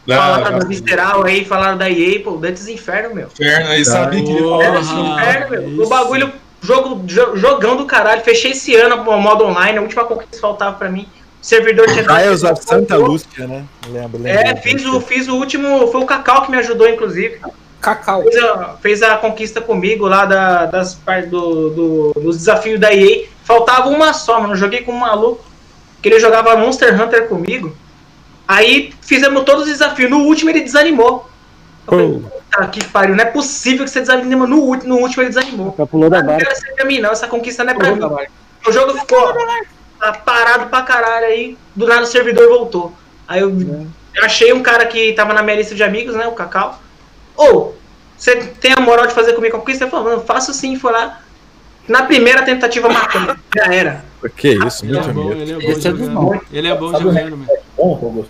falaram 0.07 0.59
da 0.59 0.67
Visceral 0.67 1.25
aí, 1.25 1.45
falaram 1.45 1.79
da 1.79 1.89
EA, 1.89 2.21
pô, 2.23 2.33
Dantes 2.33 2.69
Inferno, 2.69 3.15
meu. 3.15 3.29
Inferno 3.29 3.71
aí, 3.71 3.85
sabia 3.85 4.23
que 4.23 4.31
ele 4.31 4.41
falava 4.43 4.73
Dantes. 4.73 4.91
Inferno, 4.91 5.51
meu. 5.51 5.69
isso. 5.71 5.83
O 5.83 5.89
bagulho, 5.89 6.33
jogo, 6.63 7.03
jo- 7.07 7.37
jogão 7.37 7.77
do 7.77 7.85
caralho. 7.87 8.23
Fechei 8.23 8.53
esse 8.53 8.75
ano 8.75 9.03
o 9.09 9.21
modo 9.21 9.45
online, 9.45 9.79
a 9.79 9.83
última 9.83 10.05
conquista 10.05 10.35
que 10.37 10.41
faltava 10.41 10.77
pra 10.77 10.89
mim. 10.89 11.09
O 11.43 11.45
servidor 11.45 11.87
tinha. 11.91 12.05
Trials 12.05 12.45
of 12.45 12.65
Santa 12.65 12.97
Lúcia, 12.97 13.47
né? 13.49 13.65
Lembro, 13.89 14.23
lembro. 14.23 14.41
É, 14.49 14.57
fiz 14.57 14.85
o, 14.87 15.01
fiz 15.01 15.27
o 15.29 15.35
último. 15.35 15.89
Foi 15.89 16.01
o 16.01 16.07
Cacau 16.07 16.43
que 16.43 16.51
me 16.51 16.57
ajudou, 16.59 16.89
inclusive. 16.89 17.41
Cacau. 17.81 18.23
Fez 18.23 18.37
a, 18.37 18.77
fez 18.81 19.03
a 19.03 19.17
conquista 19.17 19.61
comigo 19.61 20.07
lá 20.07 20.25
da, 20.25 20.67
das 20.67 20.95
do, 21.29 21.71
do- 21.71 22.13
dos 22.21 22.37
desafios 22.37 22.79
da 22.79 22.95
EA. 22.95 23.27
Faltava 23.45 23.89
uma 23.89 24.13
só, 24.13 24.41
mano. 24.41 24.53
Eu 24.53 24.57
joguei 24.57 24.83
com 24.83 24.93
um 24.93 24.99
maluco 25.01 25.45
que 26.01 26.09
ele 26.09 26.21
jogava 26.21 26.57
Monster 26.57 27.01
Hunter 27.01 27.27
comigo. 27.29 27.77
Aí 28.47 28.93
fizemos 29.03 29.43
todos 29.45 29.65
os 29.65 29.69
desafios. 29.71 30.09
No 30.11 30.19
último 30.21 30.51
ele 30.51 30.61
desanimou. 30.61 31.29
Eu 31.87 31.91
falei, 31.99 32.13
puta 32.21 32.67
que 32.69 32.85
pariu, 32.85 33.17
não 33.17 33.23
é 33.25 33.27
possível 33.27 33.85
que 33.85 33.91
você 33.91 34.01
desanima. 34.01 34.47
No, 34.47 34.59
último- 34.61 34.95
no 34.95 35.01
último 35.01 35.23
ele 35.23 35.31
desanimou. 35.31 35.75
Já 35.77 35.87
pulou 35.87 36.09
da 36.09 36.21
Não 36.21 36.27
barca. 36.27 36.45
quero 36.45 36.57
ser 36.59 36.73
pra 36.75 36.85
mim, 36.85 37.01
não. 37.01 37.11
Essa 37.11 37.27
conquista 37.27 37.65
não 37.65 37.73
é 37.73 37.77
pra 37.77 37.91
mim. 37.93 38.01
O 38.67 38.73
jogo 38.73 38.99
ficou 38.99 39.35
tá 39.99 40.13
parado 40.13 40.67
pra 40.67 40.83
caralho 40.83 41.27
aí. 41.27 41.57
Do 41.75 41.87
nada 41.87 42.03
o 42.03 42.07
servidor 42.07 42.49
voltou. 42.49 42.93
Aí 43.27 43.41
eu, 43.41 43.51
eu 44.15 44.25
achei 44.25 44.53
um 44.53 44.63
cara 44.63 44.87
que 44.87 45.13
tava 45.15 45.33
na 45.33 45.43
minha 45.43 45.57
lista 45.57 45.75
de 45.75 45.83
amigos, 45.83 46.15
né? 46.15 46.27
O 46.27 46.33
Cacau. 46.33 46.81
Ô, 47.37 47.73
você 48.17 48.37
tem 48.37 48.73
a 48.77 48.81
moral 48.81 49.07
de 49.07 49.15
fazer 49.15 49.33
comigo 49.33 49.57
a 49.57 49.59
conquista? 49.59 49.85
Ele 49.85 49.91
falou, 49.91 50.11
mano, 50.11 50.23
faço 50.25 50.53
sim, 50.55 50.77
foi 50.77 50.93
lá. 50.93 51.21
Na 51.89 52.05
primeira 52.05 52.43
tentativa 52.43 52.89
matando. 52.89 53.37
Já 53.57 53.75
era. 53.75 54.05
Que 54.37 54.51
isso, 54.65 54.85
Ele 54.85 54.97
é 54.97 55.01
muito 55.03 55.15
bom, 55.15 55.29
medo. 55.31 55.41
ele 55.43 55.53
é 55.53 55.55
bom 55.57 55.71
é 55.73 55.81
jogando. 55.81 56.41
Ele 56.53 56.69
é 56.69 56.75
bom 56.77 56.87
o 56.87 57.01
jogando, 57.01 57.37
mano. 57.37 58.29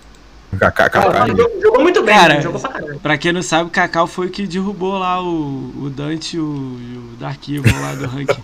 Augusto. 0.61 0.71
KKK. 0.71 1.27
Jogou, 1.27 1.61
jogou 1.61 1.81
muito 1.81 2.03
bem, 2.03 2.15
Cara, 2.15 2.41
jogou 2.41 2.59
pra 2.59 2.69
caralho. 2.69 2.99
Pra 2.99 3.17
quem 3.17 3.33
não 3.33 3.41
sabe, 3.41 3.67
o 3.67 3.71
Cacau 3.71 4.07
foi 4.07 4.27
o 4.27 4.29
que 4.29 4.45
derrubou 4.47 4.97
lá 4.97 5.21
o, 5.21 5.73
o 5.81 5.89
Dante 5.89 6.37
e 6.37 6.39
o, 6.39 6.43
e 6.79 6.97
o 6.97 7.17
Dark 7.19 7.47
Evil 7.47 7.81
lá 7.81 7.95
do 7.95 8.07
ranking. 8.07 8.43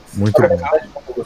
Muito 0.14 0.40
bom. 0.40 0.60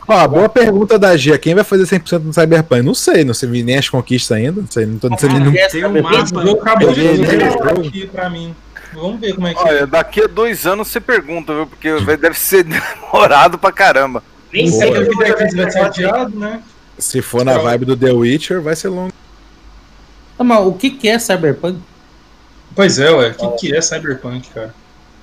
Ó, 0.09 0.29
boa 0.29 0.49
pergunta 0.49 0.99
da 0.99 1.17
Gia. 1.17 1.39
Quem 1.39 1.55
vai 1.55 1.65
fazer 1.65 1.85
100% 1.85 2.23
no 2.23 2.33
Cyberpunk? 2.33 2.83
Não 2.83 2.95
sei, 2.95 3.25
não 3.25 3.35
sei 3.35 3.63
nem 3.63 3.79
as 3.79 3.89
conquistas 3.89 4.37
ainda. 4.37 4.61
Não 4.61 4.69
sei, 4.69 4.87
não 4.87 4.99
tô 4.99 5.09
não 5.09 5.19
sei, 5.19 5.29
não, 5.29 5.39
Tem 5.39 5.49
um 5.49 5.55
Esse 5.55 6.35
mapa. 6.35 6.53
acabou 6.53 6.93
de 6.93 7.89
aqui 7.89 8.07
pra 8.07 8.29
mim. 8.29 8.55
Vamos 8.93 9.21
ver 9.21 9.35
como 9.35 9.49
é 9.49 9.55
que 9.55 9.61
Olha, 9.61 9.87
daqui 9.87 10.23
a 10.23 10.27
dois 10.29 10.67
anos 10.67 10.89
você 10.89 11.01
pergunta, 11.01 11.53
viu? 11.53 11.67
Porque 11.67 11.91
deve 12.17 12.39
ser 12.39 12.63
demorado 12.65 13.59
pra 13.59 13.73
caramba. 13.73 14.23
Nem 14.53 14.69
sei 14.69 14.93
Se 14.93 14.99
o 14.99 15.11
que 15.11 15.47
que 15.47 15.57
vai 15.57 15.71
ser 15.71 15.81
adiado, 15.81 16.39
né? 16.39 16.61
Se 16.99 17.21
for 17.21 17.45
na 17.45 17.59
vibe 17.59 17.85
do 17.87 17.97
The 17.97 18.13
Witcher, 18.13 18.61
vai 18.61 18.77
ser 18.77 18.89
longo. 18.89 19.13
Tá, 20.37 20.45
mas 20.45 20.67
o 20.67 20.73
que, 20.73 20.91
que 20.91 21.09
é 21.09 21.19
Cyberpunk? 21.19 21.79
Pois 22.75 22.99
é, 22.99 23.11
ué. 23.11 23.29
O 23.31 23.35
que, 23.35 23.69
que 23.69 23.77
é 23.77 23.81
Cyberpunk, 23.81 24.49
cara? 24.51 24.75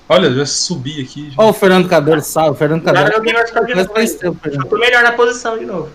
Olha, 0.08 0.26
eu 0.26 0.36
já 0.36 0.46
subi 0.46 1.02
aqui. 1.02 1.32
Ó, 1.36 1.50
o 1.50 1.52
Fernando 1.52 1.88
Cabelo, 1.88 2.20
salve. 2.22 2.50
O 2.50 2.54
Fernando 2.54 2.86
Agora 2.88 3.22
mais 3.22 3.50
pra 3.50 3.62
Mas 3.74 3.86
faz 3.86 4.14
tempo, 4.14 4.38
Eu 4.44 4.50
Fernando. 4.50 4.68
tô 4.68 4.78
melhor 4.78 5.02
na 5.02 5.12
posição 5.12 5.58
de 5.58 5.64
novo. 5.64 5.88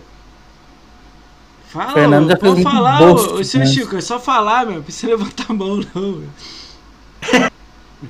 Fala, 1.68 1.94
Fernando 1.94 2.30
já 2.30 2.38
fez 2.38 2.54
muito 2.54 2.72
falar, 2.72 2.98
bolso, 2.98 3.34
ô, 3.36 3.44
seu 3.44 3.60
né? 3.60 3.66
Chico, 3.66 3.98
é 3.98 4.02
só 4.02 4.20
falar, 4.20 4.66
meu. 4.66 4.76
Não 4.76 4.84
precisa 4.84 5.12
levantar 5.12 5.46
a 5.50 5.54
mão, 5.54 5.82
não. 5.94 6.22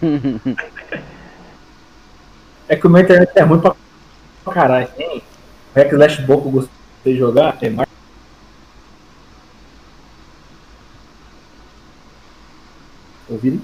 meu. 0.01 0.57
É 2.69 2.75
que 2.75 2.85
o 2.85 2.89
meu 2.89 3.01
internet 3.01 3.31
é 3.33 3.45
muito 3.45 3.61
pra, 4.43 4.53
caralho. 4.53 4.89
Hein? 4.97 5.23
Hack 5.73 5.89
Slash 5.93 6.21
Boco 6.23 6.51
eu 6.59 6.69
de 7.13 7.17
jogar. 7.19 7.57
É 7.61 7.69
mais. 7.69 7.87
Ouviram? 13.29 13.59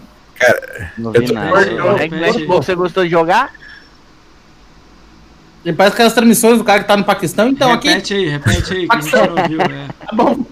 Não 0.97 1.13
Eu 1.13 1.21
vi 1.21 1.27
tô- 1.27 1.33
nada. 1.33 1.61
eu- 1.71 1.97
É 1.97 2.09
que 2.09 2.45
Você 2.47 2.75
gostou 2.75 3.03
de 3.05 3.09
jogar? 3.09 3.53
E 5.63 5.71
parece 5.71 5.93
aquelas 5.93 6.13
transmissões 6.13 6.57
do 6.57 6.63
cara 6.65 6.81
que 6.81 6.87
tá 6.87 6.97
no 6.97 7.05
Paquistão. 7.05 7.47
Então, 7.47 7.71
aqui. 7.71 7.87
repete 7.87 8.13
aí, 8.15 8.27
repete 8.27 8.73
aí, 8.73 8.87
que 8.87 8.95
a 8.97 8.99
gente 8.99 9.15
não 9.15 9.41
ouviu. 9.41 9.61
É. 9.61 9.87
Tá 10.03 10.13
bom. 10.13 10.45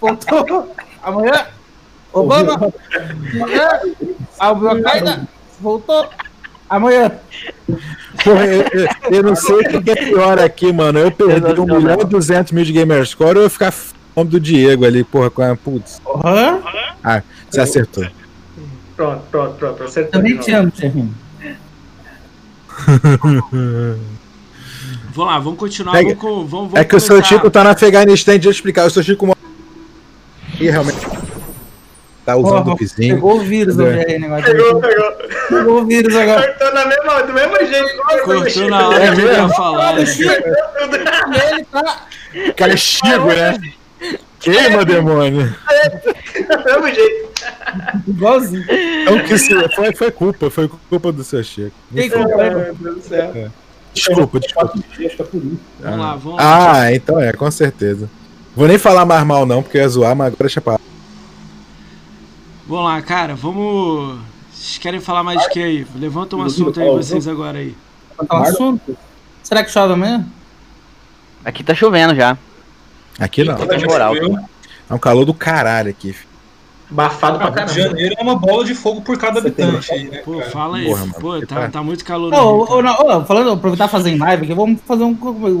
Voltou. 0.00 0.74
Amanhã. 1.02 1.46
Obama. 2.10 2.72
Amanhã. 3.38 3.68
Al-Qaeda. 4.38 5.28
Voltou. 5.60 6.08
Amanhã. 6.70 7.12
Porra, 8.24 8.46
eu, 8.46 8.62
eu- 8.72 8.88
eu 9.18 9.22
não 9.22 9.34
sei 9.36 9.56
o 9.56 9.82
que 9.82 9.90
é 9.90 9.94
pior 9.96 10.38
aqui, 10.38 10.72
mano. 10.72 10.98
Eu 10.98 11.10
perdi 11.10 11.60
1 11.60 11.64
milhão 11.66 12.00
e 12.00 12.04
200 12.04 12.52
mil 12.52 12.64
de 12.64 12.72
Gamerscore 12.72 13.36
ou 13.38 13.44
eu 13.44 13.50
ficar 13.50 13.70
fome 13.72 14.30
do 14.30 14.40
Diego 14.40 14.84
ali, 14.84 15.04
porra, 15.04 15.30
com 15.30 15.42
a. 15.42 15.54
Putz, 15.56 16.00
Aham. 16.24 17.22
você 17.50 17.60
acertou. 17.60 18.06
Pronto, 18.96 19.22
pronto, 19.30 19.54
pronto. 19.54 19.82
Acertou. 19.84 20.10
Também 20.12 20.36
te 20.38 20.50
amo. 20.52 20.72
Vamos 25.14 25.32
lá, 25.32 25.38
vamos 25.40 25.58
continuar. 25.58 25.92
Pega. 25.92 26.14
Vamos, 26.14 26.48
vamos, 26.50 26.50
vamos 26.50 26.74
É 26.74 26.84
que 26.84 26.94
o 26.94 27.00
seu 27.00 27.16
começar. 27.16 27.28
Chico 27.34 27.50
tá 27.50 27.64
no 27.64 27.70
Afeganistão, 27.70 28.34
deixa 28.34 28.48
eu 28.48 28.52
explicar. 28.52 28.82
Eu 28.84 28.90
sou 28.90 29.02
Chico 29.02 29.36
E 30.60 30.70
realmente. 30.70 30.98
Tá 32.28 32.36
usando 32.36 32.62
Porra, 32.64 32.74
o 32.74 32.76
vizinho. 32.76 33.14
Pegou 33.14 33.36
o 33.36 33.40
vírus, 33.40 33.76
velho, 33.76 34.06
aí, 34.06 34.18
negócio. 34.18 34.44
Pegou, 34.44 34.80
pegou. 34.82 35.12
Pegou 35.48 35.80
o 35.80 35.86
vírus 35.86 36.14
agora. 36.14 36.46
Cortou 36.46 36.74
na 36.74 36.84
mesma, 36.84 37.22
do 37.22 37.32
mesmo 37.32 37.56
jeito. 37.56 37.96
Cortou 38.22 38.68
na 38.68 38.88
hora 38.88 39.14
que 39.14 39.20
eu 39.22 39.32
ia 39.32 39.48
falar. 39.48 39.94
né? 39.94 40.04
Ele 41.52 41.64
tá. 41.64 42.06
É 42.58 42.76
Chico, 42.76 43.28
né? 43.28 43.58
Queima, 44.40 44.84
demônio. 44.84 45.56
Do 46.48 46.64
mesmo 46.64 46.94
jeito. 46.94 47.28
Igualzinho. 48.06 48.64
Então, 49.02 49.18
que 49.24 49.38
se- 49.38 49.68
foi, 49.74 49.94
foi 49.94 50.10
culpa, 50.10 50.50
foi 50.50 50.68
culpa 50.90 51.10
do 51.10 51.24
seu 51.24 51.42
Chico. 51.42 51.72
Quem 51.94 52.10
comprou? 52.10 52.40
Ai, 52.40 52.50
meu 52.50 52.74
Deus 52.74 52.96
do 52.96 53.00
céu. 53.02 53.50
Desculpa, 53.94 54.38
desculpa. 54.38 54.74
É. 54.76 55.08
Vamos 55.82 55.98
lá, 55.98 56.14
vamos 56.16 56.36
lá. 56.36 56.72
Ah, 56.82 56.94
então 56.94 57.18
é, 57.18 57.32
com 57.32 57.50
certeza. 57.50 58.06
Vou 58.54 58.68
nem 58.68 58.76
falar 58.76 59.06
mais 59.06 59.24
mal, 59.24 59.46
não, 59.46 59.62
porque 59.62 59.78
eu 59.78 59.82
ia 59.82 59.88
zoar, 59.88 60.14
mas 60.14 60.26
agora 60.26 60.40
deixa 60.40 60.60
pra 60.60 60.74
lá. 60.74 60.80
Vamos 62.68 62.84
lá, 62.84 63.00
cara, 63.00 63.34
vamos. 63.34 64.18
Vocês 64.52 64.76
querem 64.78 65.00
falar 65.00 65.22
mais 65.22 65.40
de 65.40 65.48
que 65.48 65.62
aí? 65.62 65.86
Levanta 65.96 66.36
um 66.36 66.42
assunto 66.42 66.78
aí, 66.78 66.90
vocês 66.90 67.26
agora 67.26 67.58
aí. 67.58 67.74
Assunto? 68.28 68.96
Será 69.42 69.64
que 69.64 69.70
chove 69.70 69.94
amanhã? 69.94 70.26
Aqui 71.44 71.64
tá 71.64 71.74
chovendo 71.74 72.14
já. 72.14 72.36
Aqui 73.18 73.42
não. 73.42 73.56
Tá 73.56 73.66
temporal. 73.66 74.12
É 74.14 74.94
um 74.94 74.98
calor 74.98 75.24
do 75.24 75.32
caralho 75.32 75.88
aqui. 75.90 76.12
filho. 76.12 76.28
Bafado 76.90 77.38
pra 77.38 77.46
Rio 77.46 77.54
de 77.54 77.60
caramba. 77.60 77.74
Janeiro 77.74 78.14
é 78.18 78.22
uma 78.22 78.36
bola 78.36 78.64
de 78.64 78.74
fogo 78.74 79.02
por 79.02 79.18
cada 79.18 79.40
habitante 79.40 79.92
aí, 79.92 80.04
né? 80.08 80.18
Pô, 80.18 80.40
fala 80.42 80.78
aí. 80.78 80.86
Porra, 80.86 81.00
mano, 81.00 81.14
Pô, 81.20 81.46
tá, 81.46 81.68
tá- 81.68 81.82
muito 81.82 82.04
calor 82.04 82.32
ô, 82.32 82.64
Rio, 82.64 82.82
não, 82.82 82.94
ô, 82.94 83.24
falando, 83.24 83.52
aproveitar 83.52 83.88
fazer 83.88 84.10
em 84.10 84.18
live 84.18 84.44
aqui, 84.44 84.54
vamos 84.54 84.80
fazer 84.86 85.04
um. 85.04 85.16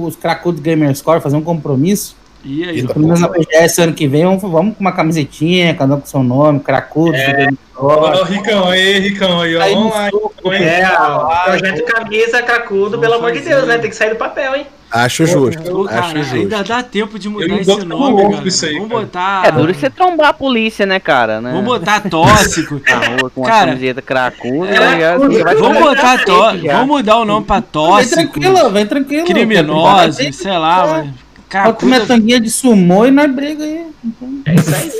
Os 0.06 0.16
cracudos 0.16 0.60
Gamer 0.60 0.94
Score, 0.96 1.20
fazer 1.20 1.36
um 1.36 1.42
compromisso. 1.42 2.16
E 2.44 2.64
aí? 2.64 2.86
Pelo 2.86 3.00
menos 3.00 3.20
na 3.20 3.28
BGS 3.28 3.82
ano 3.82 3.92
que 3.92 4.06
vem, 4.06 4.24
vamos, 4.24 4.40
vamos 4.42 4.74
com 4.76 4.80
uma 4.80 4.92
camisetinha, 4.92 5.74
cada 5.74 5.96
um 5.96 6.00
com 6.00 6.06
seu 6.06 6.22
nome, 6.22 6.60
cracudo, 6.60 7.12
Gamer 7.12 7.52
Ó, 7.76 7.90
Score. 7.90 8.18
o 8.20 8.24
Ricão 8.24 8.68
aí, 8.68 8.98
Ricão 9.00 9.40
aí, 9.40 9.56
ó. 9.56 9.60
Aí 9.62 9.74
no 9.74 9.80
Vamos 9.88 9.94
lá. 9.96 10.10
soco, 10.10 10.52
hein? 10.54 10.62
É, 10.64 10.88
ó, 10.98 11.26
Vai, 11.26 11.58
projeto 11.58 11.84
camisa 11.84 12.42
cracudo, 12.42 12.98
pelo 12.98 13.14
amor 13.14 13.32
de. 13.32 13.40
Deus, 13.40 13.66
né? 13.66 13.78
Tem 13.78 13.90
que 13.90 13.96
sair 13.96 14.10
do 14.10 14.16
papel, 14.16 14.54
hein? 14.56 14.66
Acho 14.90 15.26
justo. 15.26 15.62
Pô, 15.70 15.84
cara, 15.84 16.00
acho 16.00 16.16
justo. 16.18 16.34
ainda 16.36 16.64
dá 16.64 16.82
tempo 16.82 17.18
de 17.18 17.28
mudar 17.28 17.56
esse 17.60 17.84
nome, 17.84 18.30
cara. 18.30 18.42
disso 18.42 18.64
aí, 18.64 18.74
Vamos 18.74 18.88
cara. 18.88 19.00
botar. 19.02 19.42
É 19.46 19.52
duro 19.52 19.74
você 19.74 19.90
trombar 19.90 20.28
a 20.28 20.32
polícia, 20.32 20.86
né, 20.86 20.98
cara? 20.98 21.40
Né? 21.42 21.50
Vamos 21.52 21.66
botar 21.66 22.00
tóxico. 22.08 22.80
Na 22.88 22.96
rua 23.20 23.30
com 23.34 23.42
Cara, 23.42 23.66
camiseta 23.66 24.00
cracuda. 24.00 24.70
é, 24.74 25.18
vai 25.44 25.54
Vamos 25.56 25.78
botar 25.78 26.12
a 26.14 26.18
tó... 26.24 26.50
fake 26.52 26.66
já. 26.66 26.72
Vamos 26.78 26.86
mudar 26.96 27.18
o 27.18 27.24
nome 27.26 27.44
pra 27.46 27.56
Vem 27.56 27.64
tóxico. 27.70 28.40
tranquilo, 28.40 28.70
vem 28.70 28.86
tranquilo. 28.86 29.26
Criminosos, 29.26 30.36
sei 30.36 30.56
lá, 30.56 31.04
É. 31.04 31.27
Pode 31.50 31.78
comer 31.78 31.96
Cracuda. 31.96 32.06
tanguinha 32.14 32.40
de 32.40 32.50
sumô 32.50 33.06
e 33.06 33.10
nós 33.10 33.30
briga 33.34 33.64
aí. 33.64 33.86
Então, 34.04 34.28
É 34.46 34.54
isso 34.54 34.74
aí. 34.74 34.92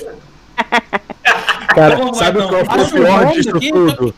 Cara, 1.75 1.97
Vamos 1.97 2.19
lá, 2.19 2.25
sabe 2.25 2.39
então. 2.43 2.65
qual 2.65 2.65
foi 2.87 3.01
o 3.01 3.05
pior 3.05 3.33
disso 3.33 3.57
aqui, 3.57 3.71
tudo? 3.73 4.15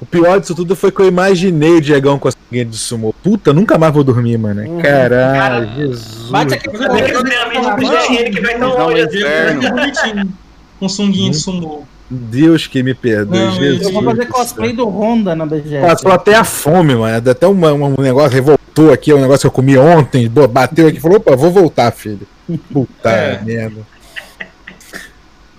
O 0.00 0.06
pior 0.06 0.40
disso 0.40 0.54
tudo 0.54 0.76
foi 0.76 0.92
que 0.92 1.00
eu 1.00 1.06
imaginei 1.06 1.72
o 1.72 1.80
Diegão 1.80 2.18
com 2.18 2.28
a 2.28 2.30
sanguinha 2.32 2.64
de 2.64 2.76
sumô. 2.76 3.12
Puta, 3.22 3.52
nunca 3.52 3.76
mais 3.78 3.92
vou 3.92 4.04
dormir, 4.04 4.38
mano. 4.38 4.80
Caralho, 4.80 5.68
Jesus. 5.74 6.30
Bate 6.30 6.58
bem 6.70 6.80
Eu 7.10 7.24
tenho 7.24 7.42
amigo 7.42 7.70
do 7.70 7.76
GRN 7.76 8.30
que 8.30 8.40
vai 8.40 8.58
tão 8.58 8.78
longe 8.78 9.00
assim. 9.02 9.70
bonitinho. 9.70 10.32
Com 10.78 10.88
sunguinho 10.88 11.30
de 11.32 11.36
sumô. 11.38 11.84
Deus 12.08 12.66
que 12.66 12.82
me 12.82 12.94
perdoe, 12.94 13.38
Não, 13.38 13.52
Jesus. 13.52 13.82
Eu 13.86 13.92
vou 13.92 14.02
fazer 14.04 14.26
cosplay 14.26 14.72
do 14.72 14.88
Honda 14.88 15.34
na 15.34 15.44
BGS. 15.44 15.84
Passou 15.86 16.12
até 16.12 16.34
a 16.36 16.44
fome, 16.44 16.94
mano. 16.94 17.20
Deu 17.20 17.32
Até 17.32 17.46
uma- 17.46 17.72
um 17.72 17.94
negócio 18.00 18.30
revoltou 18.30 18.92
aqui, 18.92 19.12
um 19.12 19.20
negócio 19.20 19.40
que 19.40 19.46
eu 19.48 19.50
comi 19.50 19.76
ontem, 19.76 20.28
bateu 20.50 20.86
aqui 20.86 20.98
e 20.98 21.00
falou: 21.00 21.16
opa, 21.18 21.34
vou 21.34 21.50
voltar, 21.50 21.90
filho. 21.92 22.26
Puta 22.72 23.10
É. 23.10 23.42
merda. 23.42 23.80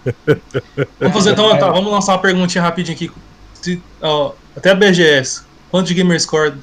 Vamos 1.00 1.14
fazer 1.16 1.32
então, 1.32 1.58
tá, 1.58 1.70
vamos 1.70 1.92
lançar 1.92 2.14
uma 2.14 2.20
perguntinha 2.22 2.62
rapidinho 2.64 2.96
aqui. 2.96 3.12
Se- 3.62 3.82
ó, 4.02 4.32
até 4.56 4.70
a 4.72 4.76
BGS, 4.76 5.42
quanto 5.70 5.88
de 5.88 5.94
Gamerscore 5.94 6.54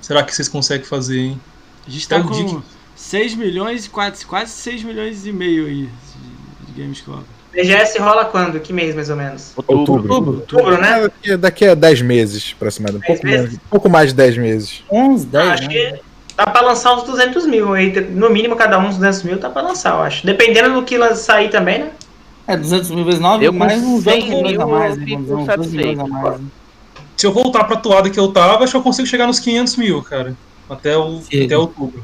será 0.00 0.22
que 0.22 0.34
vocês 0.34 0.48
conseguem 0.48 0.86
fazer, 0.86 1.18
hein? 1.18 1.40
A 1.86 1.90
gente 1.90 2.08
tá 2.08 2.22
com 2.22 2.62
6 2.94 3.34
milhões 3.34 3.84
e 3.84 3.90
quase, 3.90 4.24
quase 4.24 4.52
6 4.52 4.82
milhões 4.82 5.26
e 5.26 5.32
meio 5.32 5.66
aí 5.66 5.88
de, 5.90 6.72
de 6.72 6.80
Gamescom. 6.82 7.22
BGS 7.56 7.98
rola 7.98 8.24
quando? 8.26 8.60
Que 8.60 8.72
mês, 8.72 8.94
mais 8.94 9.08
ou 9.10 9.16
menos? 9.16 9.52
Outubro. 9.66 10.12
Outubro, 10.14 10.80
né? 10.80 11.02
Daqui, 11.02 11.36
daqui 11.36 11.64
a 11.64 11.74
10 11.74 12.02
meses, 12.02 12.52
aproximadamente. 12.54 13.04
Um 13.10 13.14
pouco, 13.14 13.26
meses? 13.26 13.54
um 13.54 13.68
pouco 13.70 13.88
mais 13.88 14.10
de 14.10 14.14
10 14.14 14.36
meses. 14.38 14.84
11, 14.90 15.26
10, 15.26 15.48
Acho 15.48 15.62
né? 15.62 15.68
que 15.68 15.94
dá 16.36 16.46
pra 16.46 16.60
lançar 16.60 16.94
uns 16.94 17.04
200 17.04 17.46
mil 17.46 17.72
aí. 17.72 17.92
No 18.10 18.28
mínimo, 18.30 18.54
cada 18.56 18.78
um 18.78 18.86
uns 18.88 18.96
200 18.96 19.22
mil 19.22 19.38
dá 19.38 19.48
pra 19.48 19.62
lançar, 19.62 19.94
eu 19.94 20.02
acho. 20.02 20.26
Dependendo 20.26 20.74
do 20.74 20.82
que 20.82 20.98
sair 21.14 21.48
também, 21.48 21.78
né? 21.80 21.90
É, 22.46 22.56
200 22.56 22.90
mil 22.90 23.04
vezes 23.04 23.20
9, 23.20 23.44
Eu 23.44 23.52
com 23.52 23.58
mais 23.58 23.82
uns 23.82 24.04
100 24.04 24.12
2 24.20 24.24
milhões 24.24 24.52
mil 24.52 24.62
a 24.62 24.66
mais, 24.66 24.92
eu 24.92 25.00
né? 25.00 25.06
fico 25.06 25.22
Vamos 25.22 25.46
dizer, 25.46 25.50
uns 25.50 25.56
2 25.56 25.72
milhões 25.72 25.98
a 25.98 26.02
satisfeito. 26.02 26.22
mais. 26.22 26.40
né? 26.40 26.46
Se 27.16 27.26
eu 27.26 27.32
voltar 27.32 27.64
pra 27.64 27.76
toada 27.76 28.10
que 28.10 28.20
eu 28.20 28.28
tava, 28.28 28.62
acho 28.62 28.72
que 28.72 28.76
eu 28.76 28.82
consigo 28.82 29.08
chegar 29.08 29.26
nos 29.26 29.40
500 29.40 29.76
mil, 29.76 30.02
cara. 30.02 30.36
Até, 30.68 30.96
o, 30.96 31.22
Chega. 31.28 31.46
até 31.46 31.56
outubro. 31.58 32.02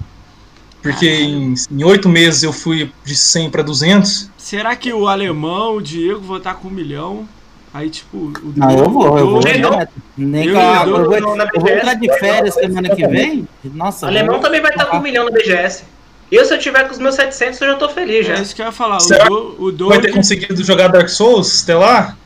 Porque 0.82 1.08
em, 1.08 1.54
8 1.84 2.08
meses 2.08 2.42
eu 2.42 2.52
fui 2.52 2.92
de 3.04 3.14
100 3.14 3.50
pra 3.50 3.62
200. 3.62 4.30
Será 4.36 4.74
que 4.74 4.92
o 4.92 5.06
alemão, 5.06 5.76
o 5.76 5.80
Diego, 5.82 6.20
vou 6.20 6.38
estar 6.38 6.54
com 6.54 6.68
um 6.68 6.70
milhão? 6.72 7.26
Aí, 7.72 7.88
tipo, 7.88 8.16
o 8.18 8.52
Não, 8.54 8.70
eu 8.70 8.90
vou, 8.90 9.18
eu 9.18 9.30
vou. 9.30 9.40
Direto. 9.40 9.92
Nem 10.16 10.48
Eu 10.48 10.54
que 10.54 10.60
eu, 10.60 10.94
o 10.94 10.98
eu 11.14 11.22
vou, 11.22 11.36
na 11.36 11.44
eu 11.54 11.60
vou 11.60 11.70
entrar 11.70 11.94
de 11.94 12.18
férias 12.18 12.54
semana 12.54 12.94
que 12.94 13.06
vem. 13.06 13.48
Nossa, 13.64 14.06
O 14.06 14.08
alemão 14.08 14.40
também 14.40 14.60
vai 14.60 14.72
estar 14.72 14.86
com 14.86 14.98
um 14.98 15.00
milhão 15.00 15.24
no 15.24 15.32
BGS. 15.32 15.84
Eu, 16.30 16.44
se 16.44 16.52
eu 16.54 16.58
tiver 16.58 16.84
com 16.86 16.92
os 16.92 16.98
meus 16.98 17.14
700, 17.14 17.60
eu 17.60 17.68
já 17.68 17.74
tô 17.76 17.88
feliz 17.88 18.26
já. 18.26 18.34
É 18.34 18.40
isso 18.42 18.54
que 18.54 18.60
eu 18.60 18.66
ia 18.66 18.72
falar. 18.72 18.96
O, 18.96 19.00
Será 19.00 19.24
do, 19.26 19.54
o 19.58 19.64
Vai 19.66 19.72
Doug, 19.76 20.02
ter 20.02 20.12
conseguido 20.12 20.64
jogar 20.64 20.88
Dark 20.88 21.08
Souls 21.08 21.62
até 21.62 21.76
lá? 21.76 22.16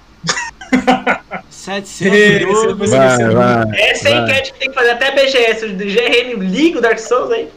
700 1.51 2.13
Esse 2.17 2.47
Doug. 2.47 2.79
vai 2.79 2.89
Vai, 2.89 3.35
vai. 3.35 3.81
Essa 3.91 4.09
é 4.09 4.13
a 4.13 4.21
vai. 4.21 4.31
enquete 4.31 4.53
que 4.53 4.59
tem 4.59 4.69
que 4.69 4.75
fazer 4.75 4.91
até 4.91 5.09
a 5.09 5.13
BGS. 5.13 5.67
O 5.67 5.77
GRN 5.77 6.45
liga 6.45 6.79
o 6.79 6.83
Dark 6.83 6.99
Souls 6.99 7.31
aí. 7.31 7.49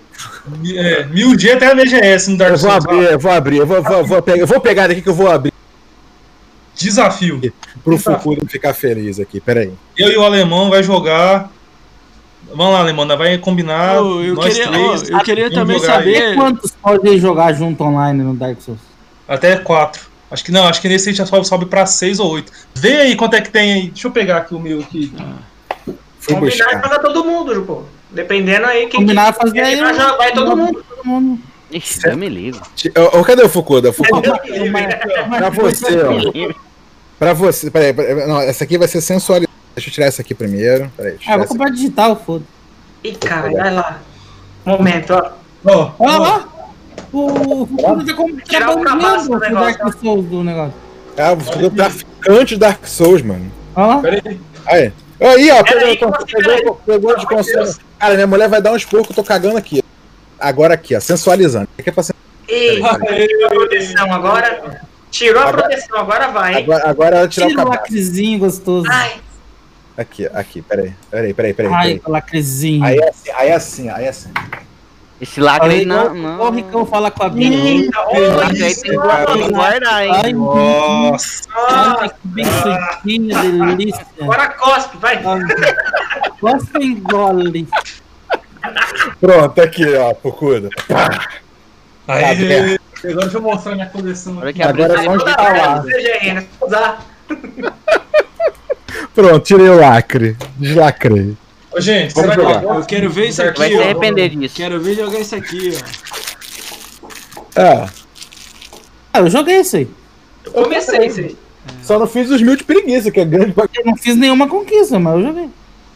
É, 0.76 1.06
mil 1.06 1.36
dias 1.36 1.56
até 1.56 1.68
a 1.68 1.76
BGS 1.76 2.32
no 2.32 2.38
Dark 2.38 2.52
Eu 2.54 2.58
vou 2.58 2.70
Souls. 2.72 2.86
abrir, 2.86 3.12
eu 3.12 3.20
vou 3.20 3.32
abrir, 3.32 3.58
eu 3.58 3.68
vou, 3.68 3.84
vou, 3.84 4.06
vou 4.06 4.22
pegar, 4.22 4.40
eu 4.40 4.48
vou 4.48 4.60
pegar 4.60 4.88
daqui 4.88 5.02
que 5.02 5.10
eu 5.10 5.14
vou 5.14 5.30
abrir 5.30 5.54
Desafio. 6.76 7.42
pro 7.84 7.98
Fukuro 7.98 8.46
ficar 8.48 8.74
feliz 8.74 9.20
aqui. 9.20 9.40
Peraí. 9.40 9.72
Eu 9.98 10.12
e 10.12 10.18
o 10.18 10.24
alemão 10.24 10.70
vai 10.70 10.82
jogar. 10.82 11.52
Vamos 12.48 12.74
lá, 12.74 12.80
alemão, 12.80 13.06
vai 13.18 13.38
combinar. 13.38 13.96
Eu, 13.96 14.34
nós 14.34 14.54
queria, 14.54 14.72
três. 14.72 15.02
ô, 15.10 15.14
eu 15.14 15.20
queria 15.20 15.52
também 15.52 15.78
jogar 15.78 16.00
aí. 16.00 16.16
saber. 16.16 16.36
Quantos 16.36 16.72
pode 16.72 17.18
jogar 17.18 17.54
junto 17.54 17.84
online 17.84 18.24
no 18.24 18.34
Dark 18.34 18.60
Souls? 18.62 18.80
Até 19.28 19.58
4. 19.58 20.10
Acho 20.32 20.44
que 20.44 20.52
não, 20.52 20.68
acho 20.68 20.82
que 20.82 20.88
nesse 20.88 21.10
a 21.10 21.14
gente 21.14 21.28
sobe, 21.28 21.48
sobe 21.48 21.66
pra 21.66 21.86
6 21.86 22.20
ou 22.20 22.32
8. 22.32 22.52
Vê 22.76 23.02
aí 23.02 23.16
quanto 23.16 23.36
é 23.36 23.42
que 23.42 23.50
tem 23.52 23.74
aí. 23.74 23.90
Deixa 23.90 24.08
eu 24.08 24.12
pegar 24.12 24.38
aqui 24.38 24.56
o 24.56 24.60
meu 24.60 24.80
aqui. 24.80 25.12
Fui 26.20 26.34
Combinar 26.36 26.54
e 26.54 26.82
jogar 26.82 27.00
todo 27.00 27.26
mundo, 27.26 27.62
pô. 27.64 27.84
Dependendo 28.12 28.66
aí 28.66 28.88
quem 28.88 29.02
Combinar 29.02 29.34
que- 29.34 29.40
fazer 29.42 29.60
aí. 29.62 29.80
Vai, 29.80 29.94
já 29.94 30.16
vai 30.18 30.32
todo 30.34 30.58
mundo. 30.58 30.84
Todo 30.90 31.06
mundo. 31.06 31.40
Ixi, 31.72 32.00
eu 32.08 32.18
me 32.18 32.28
ligo. 32.28 32.60
Ô, 33.14 33.24
cadê 33.24 33.44
o 33.44 33.50
Fukuda? 33.50 33.94
Fukuda, 33.94 34.40
pra 35.38 35.50
você, 35.52 36.02
ó. 36.02 36.54
Pra 37.20 37.34
você. 37.34 37.70
Peraí, 37.70 37.94
peraí, 37.94 38.28
não, 38.28 38.42
essa 38.42 38.64
aqui 38.64 38.78
vai 38.78 38.88
ser 38.88 39.02
sensualidade. 39.02 39.52
Deixa 39.76 39.90
eu 39.90 39.94
tirar 39.94 40.08
essa 40.08 40.22
aqui 40.24 40.34
primeiro. 40.34 40.92
Peraí, 40.98 41.18
Ah, 41.28 41.38
vou 41.38 41.46
comprar 41.48 41.70
digital, 41.70 42.16
foda. 42.26 42.44
Ih, 43.04 43.14
cara, 43.16 43.52
vai 43.52 43.72
lá. 43.74 44.00
Momento, 44.66 45.14
ó. 45.14 45.32
Ó, 45.66 45.92
Olha 46.00 46.16
ó, 46.16 46.20
lá. 46.20 46.48
O 47.14 47.68
Fukuda 47.68 48.06
tá 48.06 48.14
com 48.16 48.36
Tirar 48.38 48.72
o 48.72 48.82
cabaço 48.82 49.30
do 49.30 49.40
negócio, 49.40 49.78
Dark 49.80 50.00
Souls 50.02 50.26
do 50.26 50.44
negócio. 50.44 50.74
Ah, 51.18 51.34
o 51.34 51.40
Fukuda 51.40 51.68
é 51.68 51.70
traficante 51.70 52.54
de 52.56 52.60
Dark 52.60 52.86
Souls, 52.88 53.22
mano. 53.22 53.52
Olha 53.76 53.86
lá. 53.88 53.98
Pera 54.00 54.22
aí. 54.66 54.92
Aí. 55.20 55.28
Aí, 55.28 55.52
ó, 55.52 55.64
pegou, 55.64 55.84
assim, 56.16 56.26
pegou, 56.26 56.76
peraí? 56.76 56.76
pegou 56.86 57.18
de 57.18 57.26
consumo. 57.26 57.76
Cara, 58.00 58.14
minha 58.16 58.28
mulher 58.28 58.48
vai 58.48 58.62
dar 58.62 58.72
uns 58.72 58.86
porcos, 58.86 59.10
eu 59.10 59.16
tô 59.16 59.24
cagando 59.24 59.58
aqui. 59.58 59.84
Agora 60.40 60.74
aqui, 60.76 60.96
ó, 60.96 61.00
sensualizando. 61.00 61.68
Aqui 61.78 61.90
é 61.90 61.92
pra 61.92 62.04
sen- 62.04 62.16
Eita, 62.48 63.00
tirou 63.00 63.46
a 63.46 63.50
proteção 63.50 64.14
agora. 64.14 64.82
Tirou 65.12 65.44
a 65.44 65.48
proteção, 65.52 65.98
agora 66.00 66.28
vai, 66.30 66.54
hein? 66.56 66.64
Agora, 66.64 66.90
agora 66.90 67.18
ela 67.18 67.28
tirar 67.28 67.48
Tira 67.48 67.66
o 67.66 67.70
lacrezinho 67.70 68.40
gostoso. 68.40 68.88
Ai, 68.90 69.20
Aqui, 69.98 70.26
aqui, 70.34 70.62
peraí. 70.62 70.94
Peraí, 71.12 71.34
peraí, 71.34 71.54
peraí. 71.54 71.74
Ai, 71.74 71.84
peraí. 71.88 72.02
o 72.06 72.12
lacrezinho. 72.12 72.86
Aí 72.86 72.98
é 72.98 73.10
assim, 73.10 73.30
aí 73.32 73.50
é 73.50 73.54
assim, 73.54 73.90
aí 73.90 74.06
é 74.06 74.10
assim. 74.10 74.30
Esse 75.22 75.42
lacre 75.42 75.70
aí 75.72 75.86
não, 75.86 76.14
não. 76.14 76.40
O 76.40 76.50
Ricão 76.50 76.86
fala 76.86 77.12
com 77.12 77.24
a 77.24 77.30
Bia. 77.30 77.50
eita, 77.54 78.00
olha 78.08 78.36
lacre 78.36 78.64
aí 78.64 78.72
isso, 78.72 78.82
tem 78.84 78.92
que 78.92 78.98
guardar, 79.50 80.04
hein? 80.06 80.12
Ai, 80.24 80.34
Nossa. 80.34 81.44
ai, 81.68 82.10
que 82.10 82.16
bem 82.24 82.46
feitinho, 82.46 83.76
delícia. 83.76 84.06
Agora 84.22 84.48
cospe, 84.50 84.98
vai. 84.98 85.22
Gosta 86.42 86.80
e 86.80 86.86
engole. 86.86 87.68
Pronto, 89.20 89.62
aqui, 89.62 89.94
ó, 89.96 90.16
Fukuda. 90.16 90.70
Aí, 92.08 92.24
agora 93.04 93.22
deixa 93.24 93.38
eu 93.38 93.42
mostrar 93.42 93.76
minha 93.76 93.88
coleção. 93.88 94.38
Olha 94.38 94.54
que 94.54 94.64
Agora 94.64 95.02
vamos 95.04 95.20
Toda 95.24 95.34
falar. 95.36 95.84
usar. 96.62 97.06
Pronto, 99.14 99.40
tirei 99.42 99.70
o 99.70 99.80
lacre. 99.80 100.38
Deslacrei. 100.58 101.36
Ô, 101.72 101.80
gente, 101.80 102.14
Vamos 102.16 102.32
será 102.32 102.44
jogar. 102.44 102.60
que 102.62 102.66
Eu 102.66 102.86
quero 102.86 103.10
ver 103.10 103.28
isso 103.30 103.42
aqui, 103.44 103.60
Vai 103.60 103.70
se 103.70 103.78
arrepender 103.78 104.30
disso. 104.30 104.56
Quero 104.56 104.80
ver 104.82 104.96
jogar 104.96 105.20
isso 105.20 105.36
aqui, 105.36 105.72
ó. 107.56 107.62
É, 107.62 107.90
Ah, 109.14 109.20
eu 109.20 109.30
joguei 109.30 109.60
isso 109.60 109.76
aí. 109.78 109.88
Eu 110.46 110.52
comecei 110.52 111.06
isso 111.06 111.20
aí. 111.20 111.38
só 111.84 112.00
não 112.00 112.08
fiz 112.08 112.30
os 112.32 112.42
mil 112.42 112.56
de 112.56 112.64
preguiça, 112.64 113.12
que 113.12 113.20
é 113.20 113.26
grande 113.26 113.52
pra... 113.52 113.68
Eu 113.76 113.86
não 113.86 113.96
fiz 113.96 114.16
nenhuma 114.16 114.48
conquista, 114.48 114.98
mas 115.00 115.16
eu 115.16 115.24
joguei. 115.28 115.50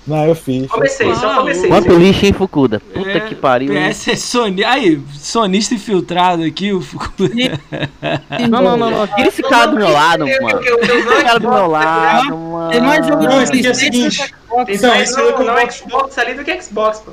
Não, 0.06 0.26
eu 0.26 0.36
fiz. 0.36 0.68
Comecei, 0.68 1.16
só 1.16 1.32
Ah, 1.32 1.36
comecei. 1.38 1.70
Quanto 1.70 1.94
lixo, 1.98 2.26
hein, 2.26 2.34
Fukuda? 2.34 2.80
Puta 2.94 3.10
É, 3.10 3.20
que 3.22 3.36
pariu. 3.36 3.74
PS 3.74 4.10
é 4.10 4.16
Sony. 4.18 4.64
Aí, 4.64 5.00
sonista 5.14 5.74
infiltrado 5.76 6.44
aqui, 6.44 6.74
o 6.74 6.82
Fukuda. 6.82 7.34
Não, 8.50 8.62
não, 8.62 8.76
não, 8.78 8.92
não. 8.92 9.08
Tira 9.08 9.28
esse 9.30 9.42
cara 9.42 9.68
do 9.68 9.78
meu 9.78 9.90
lado, 9.90 10.26
mano. 10.28 10.60
Tira 10.60 10.96
esse 11.00 11.24
cara 11.24 11.40
do 11.40 11.50
meu 11.50 11.68
lado, 11.68 12.70
Tem 12.72 12.82
mais 12.82 13.00
mano. 13.08 13.14
jogo 13.14 13.24
Não, 13.24 13.38
de 13.38 13.44
isso 13.44 13.54
aqui 13.54 13.68
é 13.68 13.72
o 13.72 13.76
seguinte. 13.76 14.18
Tem 14.66 14.76
Então, 14.76 14.90
mais 14.90 15.10
isso 15.10 15.20
é 15.20 15.24
o. 15.24 15.72
Xbox 15.72 16.18
ali 16.18 16.34
do 16.34 16.44
que 16.44 16.62
Xbox, 16.62 17.00
pô. 17.00 17.12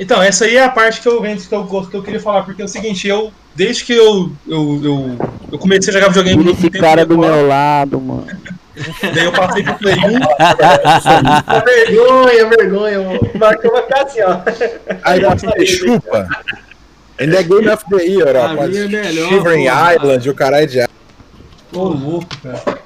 Então, 0.00 0.20
essa 0.22 0.46
aí 0.46 0.56
é 0.56 0.64
a 0.64 0.68
parte 0.70 1.00
que 1.02 1.08
eu, 1.08 1.20
que 1.22 1.52
eu, 1.54 1.64
gosto- 1.64 1.90
que 1.90 1.96
eu 1.96 2.02
queria 2.02 2.18
falar, 2.20 2.42
porque 2.42 2.60
é 2.62 2.64
o 2.64 2.68
seguinte, 2.68 3.06
eu, 3.06 3.30
desde 3.54 3.84
que 3.84 3.92
eu, 3.92 4.32
eu, 4.48 4.80
eu, 4.82 5.18
eu 5.52 5.58
comecei 5.58 5.90
a 5.90 6.00
jogar 6.00 6.08
videogame 6.08 6.50
esse 6.50 6.68
cara 6.70 7.04
do 7.06 7.16
meu 7.18 7.46
lado, 7.46 8.00
mano. 8.00 8.26
Daí 9.14 9.24
eu 9.24 9.32
passei 9.32 9.62
pro 9.62 9.74
Play 9.78 9.94
1, 9.94 9.98
A 11.46 11.60
vergonha, 11.60 12.46
a 12.46 12.48
vergonha. 12.48 13.00
O 13.00 13.38
Marcão 13.38 13.70
vai 13.70 13.82
ficar 13.82 14.02
assim, 14.02 14.20
ó. 14.22 14.40
Aí 15.02 15.20
você 15.20 15.66
chupa. 15.66 16.28
Ainda 17.18 17.38
é 17.38 17.42
Game 17.42 17.68
of 17.68 17.84
the 17.88 18.04
Year, 18.04 18.36
ó. 18.36 18.46
A 18.46 18.56
com 18.56 18.66
minha 18.66 18.84
é 18.84 18.88
melhor, 18.88 19.28
Shivering 19.28 19.64
porra. 19.68 19.94
Island, 19.94 20.30
o 20.30 20.34
caralho 20.34 20.66
de 20.66 20.80
ô 21.72 21.82
louco, 21.88 22.26
cara. 22.42 22.78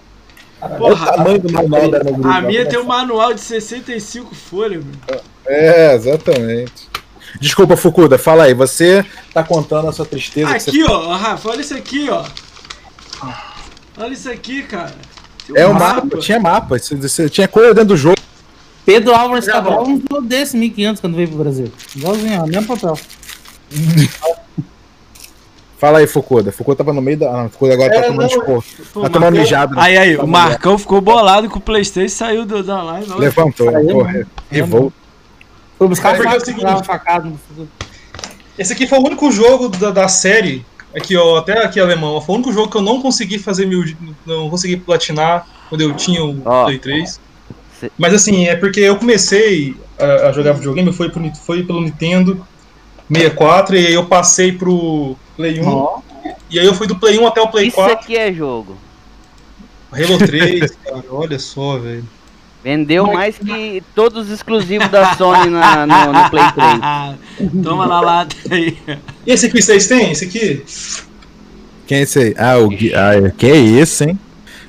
Olha 0.61 0.75
o 0.75 0.79
Porra, 0.79 1.13
tamanho 1.13 1.39
do 1.39 1.53
manual 1.53 1.89
da 1.91 1.99
grupo. 2.01 2.27
a 2.29 2.41
minha 2.41 2.63
ó. 2.63 2.67
tem 2.67 2.79
um 2.81 2.85
manual 2.85 3.33
de 3.33 3.41
65 3.41 4.35
folhas, 4.35 4.85
meu. 4.85 5.21
É, 5.47 5.95
exatamente. 5.95 6.89
Desculpa, 7.41 7.77
Fukuda, 7.77 8.19
fala 8.19 8.45
aí. 8.45 8.55
Você 8.55 9.05
tá 9.33 9.45
contando 9.45 9.89
a 9.89 9.93
sua 9.93 10.05
tristeza. 10.05 10.51
Aqui, 10.51 10.83
ó, 10.83 11.11
ó, 11.11 11.17
Rafa, 11.17 11.51
olha 11.51 11.61
isso 11.61 11.75
aqui, 11.77 12.09
ó. 12.11 12.25
Olha 13.97 14.13
isso 14.13 14.31
aqui, 14.31 14.63
cara. 14.63 14.95
É 15.55 15.67
o 15.67 15.75
mapa, 15.75 16.19
tinha 16.19 16.39
mapa. 16.41 16.79
Você, 16.79 16.95
você 16.95 17.29
tinha 17.29 17.49
coisa 17.49 17.73
dentro 17.75 17.89
do 17.91 17.97
jogo. 17.97 18.17
Pedro 18.85 19.15
Álvares 19.15 19.47
Cabral 19.47 19.83
um 19.87 20.01
jogo 20.11 20.23
desse 20.27 20.57
1500 20.57 21.01
quando 21.01 21.15
veio 21.17 21.29
pro 21.29 21.39
Brasil. 21.39 21.71
Igualzinho, 21.95 22.43
ó, 22.43 22.47
mesmo 22.47 22.67
papel. 22.67 22.99
Fala 25.79 25.99
aí, 25.99 26.07
Fukuda. 26.09 26.51
Fukuda 26.51 26.79
tava 26.79 26.93
no 26.93 27.01
meio 27.01 27.19
da. 27.19 27.43
Ah, 27.45 27.49
Fukuda 27.49 27.75
agora 27.75 27.91
tá 27.93 27.99
É, 27.99 28.03
tomando 28.03 28.21
não, 28.21 28.27
esporro. 28.27 28.65
Pô, 28.93 29.03
Tá 29.03 29.09
tomando 29.11 29.13
Marcão- 29.21 29.31
mijado. 29.41 29.75
né? 29.77 29.83
Aí, 29.83 29.97
aí, 29.97 30.17
Tá 30.17 30.23
o 30.25 30.27
mulher. 30.27 30.43
Marcão 30.43 30.77
ficou 30.79 31.01
bolado 31.01 31.49
com 31.49 31.59
o 31.59 31.63
Playstation 31.63 32.07
e 32.07 32.11
saiu 32.11 32.45
do- 32.45 32.65
da 32.65 32.83
live. 32.83 33.11
olha. 33.13 33.21
Levantou, 33.21 33.69
Aí, 33.77 33.87
porra. 33.87 34.13
mano. 34.13 34.27
Revolta. 34.51 34.97
Foi 35.79 35.87
buscar 35.89 36.15
É 36.17 36.25
é 36.35 36.37
o 36.37 36.41
seguinte- 36.45 36.85
facada 36.85 37.29
no 37.29 37.39
futuro. 37.39 37.69
Esse 38.59 38.73
aqui 38.73 38.89
foi 38.89 38.99
o 38.99 39.03
único 39.07 39.31
jogo 39.31 39.69
da, 39.69 39.93
da 39.93 40.09
série, 40.09 40.67
aqui 40.99 41.17
ó, 41.17 41.37
até 41.39 41.65
aqui 41.65 41.81
alemão, 41.81 42.21
foi 42.21 42.35
o 42.35 42.39
único 42.39 42.53
jogo 42.53 42.71
que 42.71 42.77
eu 42.77 42.83
não 42.83 43.01
consegui 43.01 43.39
fazer 43.39 43.67
mil, 43.67 43.83
não 44.27 44.51
consegui 44.51 44.77
platinar 44.77 45.47
quando 45.69 45.81
eu 45.81 45.95
tinha 45.95 46.23
o 46.25 46.41
Ó. 46.45 46.65
Play 46.65 46.79
3. 46.79 47.21
Cê- 47.81 47.91
Mas 47.97 48.13
assim, 48.13 48.47
é 48.47 48.57
porque 48.57 48.81
eu 48.81 48.97
comecei 48.97 49.75
a, 49.99 50.29
a 50.29 50.33
jogar 50.33 50.53
videogame, 50.53 50.93
foi, 50.93 51.09
pro, 51.11 51.35
foi 51.37 51.63
pelo 51.63 51.81
Nintendo 51.81 52.47
64, 53.11 53.77
e 53.77 53.87
aí 53.87 53.95
eu 53.95 54.05
passei 54.05 54.53
pro 54.53 55.17
Play 55.37 55.61
1, 55.61 55.69
Ó, 55.69 56.01
e 56.51 56.59
aí 56.59 56.67
eu 56.67 56.75
fui 56.75 56.87
do 56.87 56.97
Play 56.97 57.19
1 57.19 57.27
até 57.27 57.41
o 57.41 57.49
Play 57.49 57.69
Isso 57.69 57.77
4, 57.77 57.95
aqui 57.95 58.17
é 58.17 58.33
jogo. 58.33 58.77
Halo 59.91 60.19
3, 60.19 60.71
cara, 60.85 61.05
olha 61.11 61.39
só, 61.39 61.79
velho. 61.79 62.05
Vendeu 62.63 63.07
mais 63.07 63.39
que 63.39 63.83
todos 63.95 64.27
os 64.27 64.33
exclusivos 64.33 64.89
da 64.89 65.15
Sony 65.15 65.49
na- 65.49 65.87
no, 65.87 66.13
no 66.13 66.31
Play 66.31 66.45
3. 67.39 67.63
Toma 67.63 67.87
na 67.87 68.01
lata 68.01 68.35
aí. 68.51 68.77
E 69.27 69.31
esse 69.33 69.47
aqui 69.47 69.63
vocês 69.63 69.87
têm? 69.87 70.11
Esse 70.11 70.25
aqui? 70.25 70.65
Quem 71.87 71.99
é 71.99 72.03
esse 72.03 72.19
aí? 72.19 72.35
Ah, 72.37 72.59
o 72.59 72.69
Gui- 72.69 72.93
ah, 72.95 73.31
que 73.37 73.47
é 73.47 73.57
isso, 73.57 74.05
hein? 74.05 74.19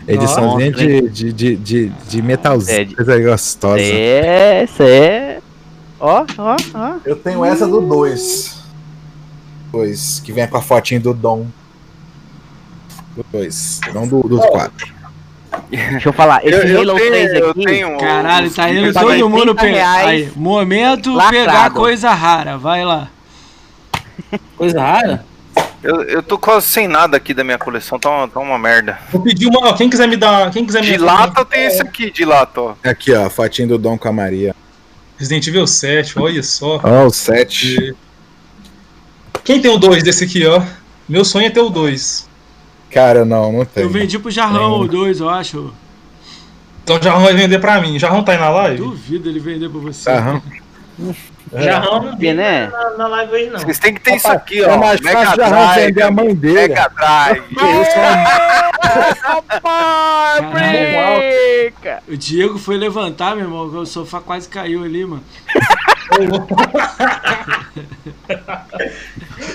Ediçãozinha 0.08 0.72
Nossa, 0.72 0.84
de, 0.86 1.02
de, 1.10 1.34
de, 1.34 1.56
de, 1.56 1.90
de 1.90 2.22
metalzinho. 2.22 2.80
É, 2.80 2.84
de- 2.84 2.96
Coisa 2.96 3.20
gostosa. 3.20 3.80
É, 3.82 4.64
essa 4.64 4.84
é. 4.84 5.40
Ó, 6.00 6.26
ó, 6.38 6.56
ó. 6.74 6.96
Eu 7.06 7.16
tenho 7.16 7.44
essa 7.44 7.68
do 7.68 7.82
2. 7.82 8.58
2, 9.72 10.22
que 10.26 10.32
vem 10.32 10.48
com 10.48 10.58
a 10.58 10.62
fotinho 10.62 11.02
do 11.02 11.14
Dom. 11.14 11.46
Do 13.16 13.26
2, 13.32 13.82
não 13.94 14.08
do 14.08 14.22
4. 14.40 14.99
Deixa 15.70 16.10
eu 16.10 16.14
falar, 16.14 16.44
esse 16.44 16.56
Eu, 16.56 16.68
eu 16.68 16.80
Halo 16.82 16.96
tenho, 17.00 17.12
3 17.12 17.34
eu 17.34 17.50
aqui. 17.52 17.66
tenho 17.66 17.98
Caralho, 17.98 18.52
tá 18.52 18.70
indo 18.72 18.94
todo 18.94 19.30
mundo 19.30 19.54
30 19.54 19.56
pegar. 19.56 20.32
momento 20.36 21.14
lacrado. 21.14 21.46
pegar 21.46 21.70
coisa 21.72 22.10
rara. 22.12 22.58
Vai 22.58 22.84
lá. 22.84 23.08
coisa 24.58 24.82
rara. 24.82 25.26
Eu, 25.82 26.04
eu 26.04 26.22
tô 26.24 26.38
quase 26.38 26.66
sem 26.66 26.88
nada 26.88 27.16
aqui 27.16 27.34
da 27.34 27.44
minha 27.44 27.58
coleção, 27.58 27.98
tá 27.98 28.10
uma, 28.10 28.28
tá 28.28 28.40
uma 28.40 28.60
merda. 28.60 29.00
Vou 29.12 29.22
pedir 29.22 29.48
uma, 29.48 29.70
ó, 29.70 29.74
quem 29.74 29.90
quiser 29.90 30.08
me 30.08 30.18
dar, 30.18 30.52
quem 30.52 30.66
quiser 30.66 30.82
me 30.82 30.88
De 30.88 30.98
lata 30.98 31.40
eu 31.40 31.46
tenho 31.46 31.68
esse 31.68 31.82
aqui, 31.82 32.12
de 32.12 32.26
lata, 32.26 32.62
ó. 32.62 32.74
Aqui, 32.84 33.14
ó, 33.14 33.28
a 33.28 33.30
fotinho 33.30 33.70
do 33.70 33.78
Dom 33.78 33.98
com 33.98 34.10
a 34.10 34.12
Maria. 34.12 34.54
Resident 35.18 35.48
Evil 35.48 35.66
7, 35.66 36.20
olha 36.20 36.44
só. 36.44 36.82
Ó, 36.84 37.06
o 37.06 37.10
7. 37.10 37.96
Quem 39.44 39.62
tem 39.62 39.72
o 39.72 39.78
2 39.78 40.04
desse 40.04 40.26
aqui, 40.26 40.46
ó? 40.46 40.62
Meu 41.08 41.24
sonho 41.24 41.48
é 41.48 41.50
ter 41.50 41.62
o 41.62 41.70
2. 41.70 42.29
Cara, 42.92 43.24
não, 43.24 43.52
não 43.52 43.66
tem. 43.66 43.84
Eu 43.84 43.90
vendi 43.90 44.18
pro 44.18 44.32
Jarrão 44.32 44.72
ou 44.72 44.88
dois, 44.88 45.20
eu 45.20 45.30
acho. 45.30 45.74
Então 46.84 46.98
o 46.98 47.02
Jarrão 47.02 47.24
vai 47.24 47.34
vender 47.34 47.60
pra 47.60 47.80
mim. 47.80 48.00
Jarrão 48.00 48.24
tá 48.24 48.32
aí 48.32 48.38
na 48.40 48.50
live? 48.50 48.78
Duvido 48.78 49.30
ele 49.30 49.40
vender 49.40 49.70
pra 49.70 49.80
você. 49.80 50.10
Aham. 50.10 50.42
Jarrão 51.54 52.04
não 52.04 52.18
vi 52.18 52.34
né? 52.34 52.68
na, 52.68 52.90
na 52.98 53.08
live 53.08 53.34
hoje, 53.34 53.50
não. 53.50 53.60
Vocês 53.60 53.80
têm 53.80 53.94
que 53.94 54.02
ter 54.02 54.16
isso 54.16 54.28
Rapaz, 54.28 54.44
aqui, 54.44 54.62
é 54.62 54.68
ó. 54.68 54.78
mais 54.78 55.00
Mega 55.02 55.26
fácil 55.26 55.38
Drive, 55.38 55.86
vender 55.86 56.02
a 56.02 56.12
mãe 56.12 56.36
dele. 56.36 56.68
Mega 56.74 56.90
Drive. 56.90 57.44
Isso, 57.54 57.98
né? 57.98 58.26
Fábrica! 60.40 62.04
O 62.08 62.18
Diego 62.18 62.58
foi 62.60 62.78
levantar, 62.78 63.36
meu 63.36 63.46
irmão. 63.46 63.66
O 63.66 63.86
sofá 63.86 64.20
quase 64.20 64.48
caiu 64.50 64.84
ali, 64.84 65.06
mano. 65.06 65.24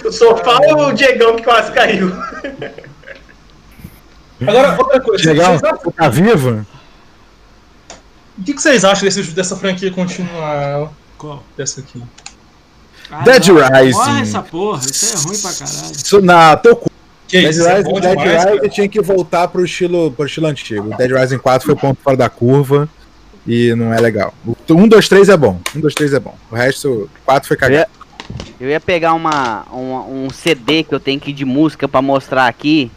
O 0.04 0.10
sofá 0.10 0.58
ou 0.62 0.88
o 0.88 0.92
Diegão 0.92 1.36
que 1.36 1.42
quase 1.42 1.70
caiu? 1.72 2.10
Agora, 4.48 4.76
outra 4.78 5.00
coisa. 5.00 5.22
Vocês 5.24 5.38
acham- 5.40 5.58
você 5.82 5.90
tá 5.92 6.08
vivo? 6.08 6.66
o 8.38 8.42
que, 8.42 8.54
que 8.54 8.60
vocês 8.62 8.84
acham 8.84 9.04
desse, 9.04 9.22
dessa 9.32 9.56
franquia 9.56 9.90
continuar? 9.90 10.90
Qual? 11.16 11.42
Dessa 11.56 11.80
aqui. 11.80 12.02
Ah, 13.10 13.22
Dead 13.22 13.46
não. 13.48 13.56
Rising. 13.56 13.92
Morre 13.98 14.20
essa 14.22 14.42
porra. 14.42 14.80
Isso 14.84 15.14
é 15.14 15.28
ruim 15.28 15.38
pra 15.40 15.52
caralho. 15.52 15.92
Isso 15.92 16.20
na 16.22 16.56
teu 16.56 16.76
cu. 16.76 16.90
Que 17.28 17.40
Dead 17.40 17.50
isso, 17.50 17.66
é 17.66 17.76
Rising, 17.76 17.90
bom 17.90 18.00
Dead 18.00 18.10
demais, 18.18 18.44
Rising 18.44 18.56
cara. 18.56 18.68
tinha 18.68 18.88
que 18.88 19.00
voltar 19.00 19.48
pro 19.48 19.64
estilo, 19.64 20.10
pro 20.12 20.26
estilo 20.26 20.46
antigo. 20.46 20.96
Dead 20.96 21.10
Rising 21.12 21.38
4 21.38 21.64
foi 21.66 21.74
o 21.74 21.78
ponto 21.78 21.98
fora 22.02 22.16
da 22.16 22.28
curva 22.28 22.88
e 23.46 23.74
não 23.74 23.92
é 23.92 24.00
legal. 24.00 24.34
O 24.44 24.56
1, 24.70 24.88
2, 24.88 25.08
3 25.08 25.28
é 25.28 25.36
bom. 25.36 25.60
1, 25.76 25.80
2, 25.80 25.94
3 25.94 26.12
é 26.14 26.20
bom. 26.20 26.36
O 26.50 26.54
resto, 26.54 26.88
o 26.88 27.10
4 27.24 27.46
foi 27.48 27.56
cagado. 27.56 27.90
Eu 28.58 28.68
ia 28.70 28.80
pegar 28.80 29.12
uma, 29.14 29.64
uma- 29.70 30.04
um 30.06 30.28
CD 30.30 30.82
que 30.82 30.94
eu 30.94 31.00
tenho 31.00 31.18
aqui 31.18 31.32
de 31.32 31.44
música 31.44 31.86
pra 31.86 32.00
mostrar 32.02 32.46
aqui, 32.46 32.90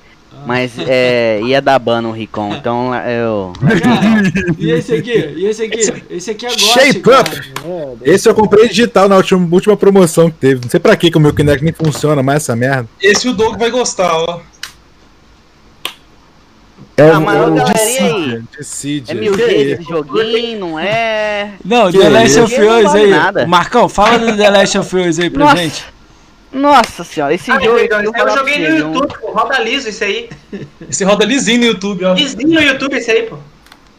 mas 0.48 0.72
é, 0.88 1.40
ia 1.44 1.61
dar 1.61 1.78
ban 1.78 2.02
no 2.02 2.11
Ricon, 2.11 2.56
então 2.56 2.95
eu. 2.95 3.53
Cara, 3.60 4.22
e 4.57 4.72
esse 4.72 4.94
aqui? 4.95 5.34
E 5.36 5.45
esse 5.45 5.64
aqui? 5.64 6.03
Esse 6.10 6.32
aqui 6.32 6.45
é 6.45 6.49
Shape. 6.57 7.03
Up. 7.10 7.99
Esse 8.03 8.30
eu 8.30 8.34
comprei 8.34 8.68
digital 8.69 9.10
na 9.10 9.18
última, 9.18 9.48
última 9.52 9.76
promoção 9.78 10.32
que 10.32 10.38
teve. 10.38 10.61
Não 10.64 10.69
sei 10.69 10.80
pra 10.80 10.95
que 10.95 11.11
que 11.11 11.18
o 11.18 11.22
meu 11.22 11.34
Kinect 11.34 11.64
nem 11.64 11.74
funciona 11.74 12.24
mais 12.24 12.44
essa 12.44 12.56
merda. 12.56 12.88
Esse 13.02 13.28
o 13.28 13.34
Doug 13.34 13.57
vai 13.60 13.69
gostar, 13.69 14.11
ó. 14.15 14.40
É 16.99 17.10
Ah, 17.11 17.19
mas, 17.19 17.36
ô, 17.48 17.53
galerinha 17.53 17.65
aí, 17.65 17.74
Dissidia. 17.78 18.44
Dissidia. 18.57 19.11
É 19.14 19.15
mil 19.19 19.34
vezes 19.36 19.80
esse 19.80 19.84
joguinho, 19.84 20.60
não 20.60 20.80
é? 20.80 21.52
Não, 21.64 21.91
Que 21.91 21.99
The 21.99 22.10
Last 22.10 22.40
of 22.40 22.56
Us 22.60 22.95
aí. 22.95 23.10
nada. 23.11 23.45
Marcão, 23.45 23.88
fala 23.88 24.18
do 24.18 24.36
The 24.36 24.49
Last 24.49 24.78
of 24.80 24.95
Us 24.98 25.19
aí 25.19 25.30
pra 25.30 25.45
Nossa. 25.45 25.57
gente. 25.57 25.86
Nossa 26.52 27.03
senhora, 27.03 27.34
esse 27.34 27.52
Ah, 27.52 27.60
jogo. 27.60 27.78
Eu 27.78 28.02
eu 28.03 28.30
joguei 28.38 28.57
no 28.60 28.69
não- 28.69 28.78
YouTube, 28.94 29.14
pô. 29.19 29.32
Roda 29.32 29.60
liso 29.60 29.90
isso 29.90 30.03
aí. 30.03 30.30
Esse 30.90 31.03
roda 31.03 31.26
lisinho 31.26 31.60
no 31.60 31.65
YouTube, 31.65 32.06
ó. 32.06 32.14
Lisinho 32.14 32.48
no 32.53 32.61
YouTube 32.61 32.95
esse 32.98 33.11
aí, 33.11 33.24
pô. 33.24 33.38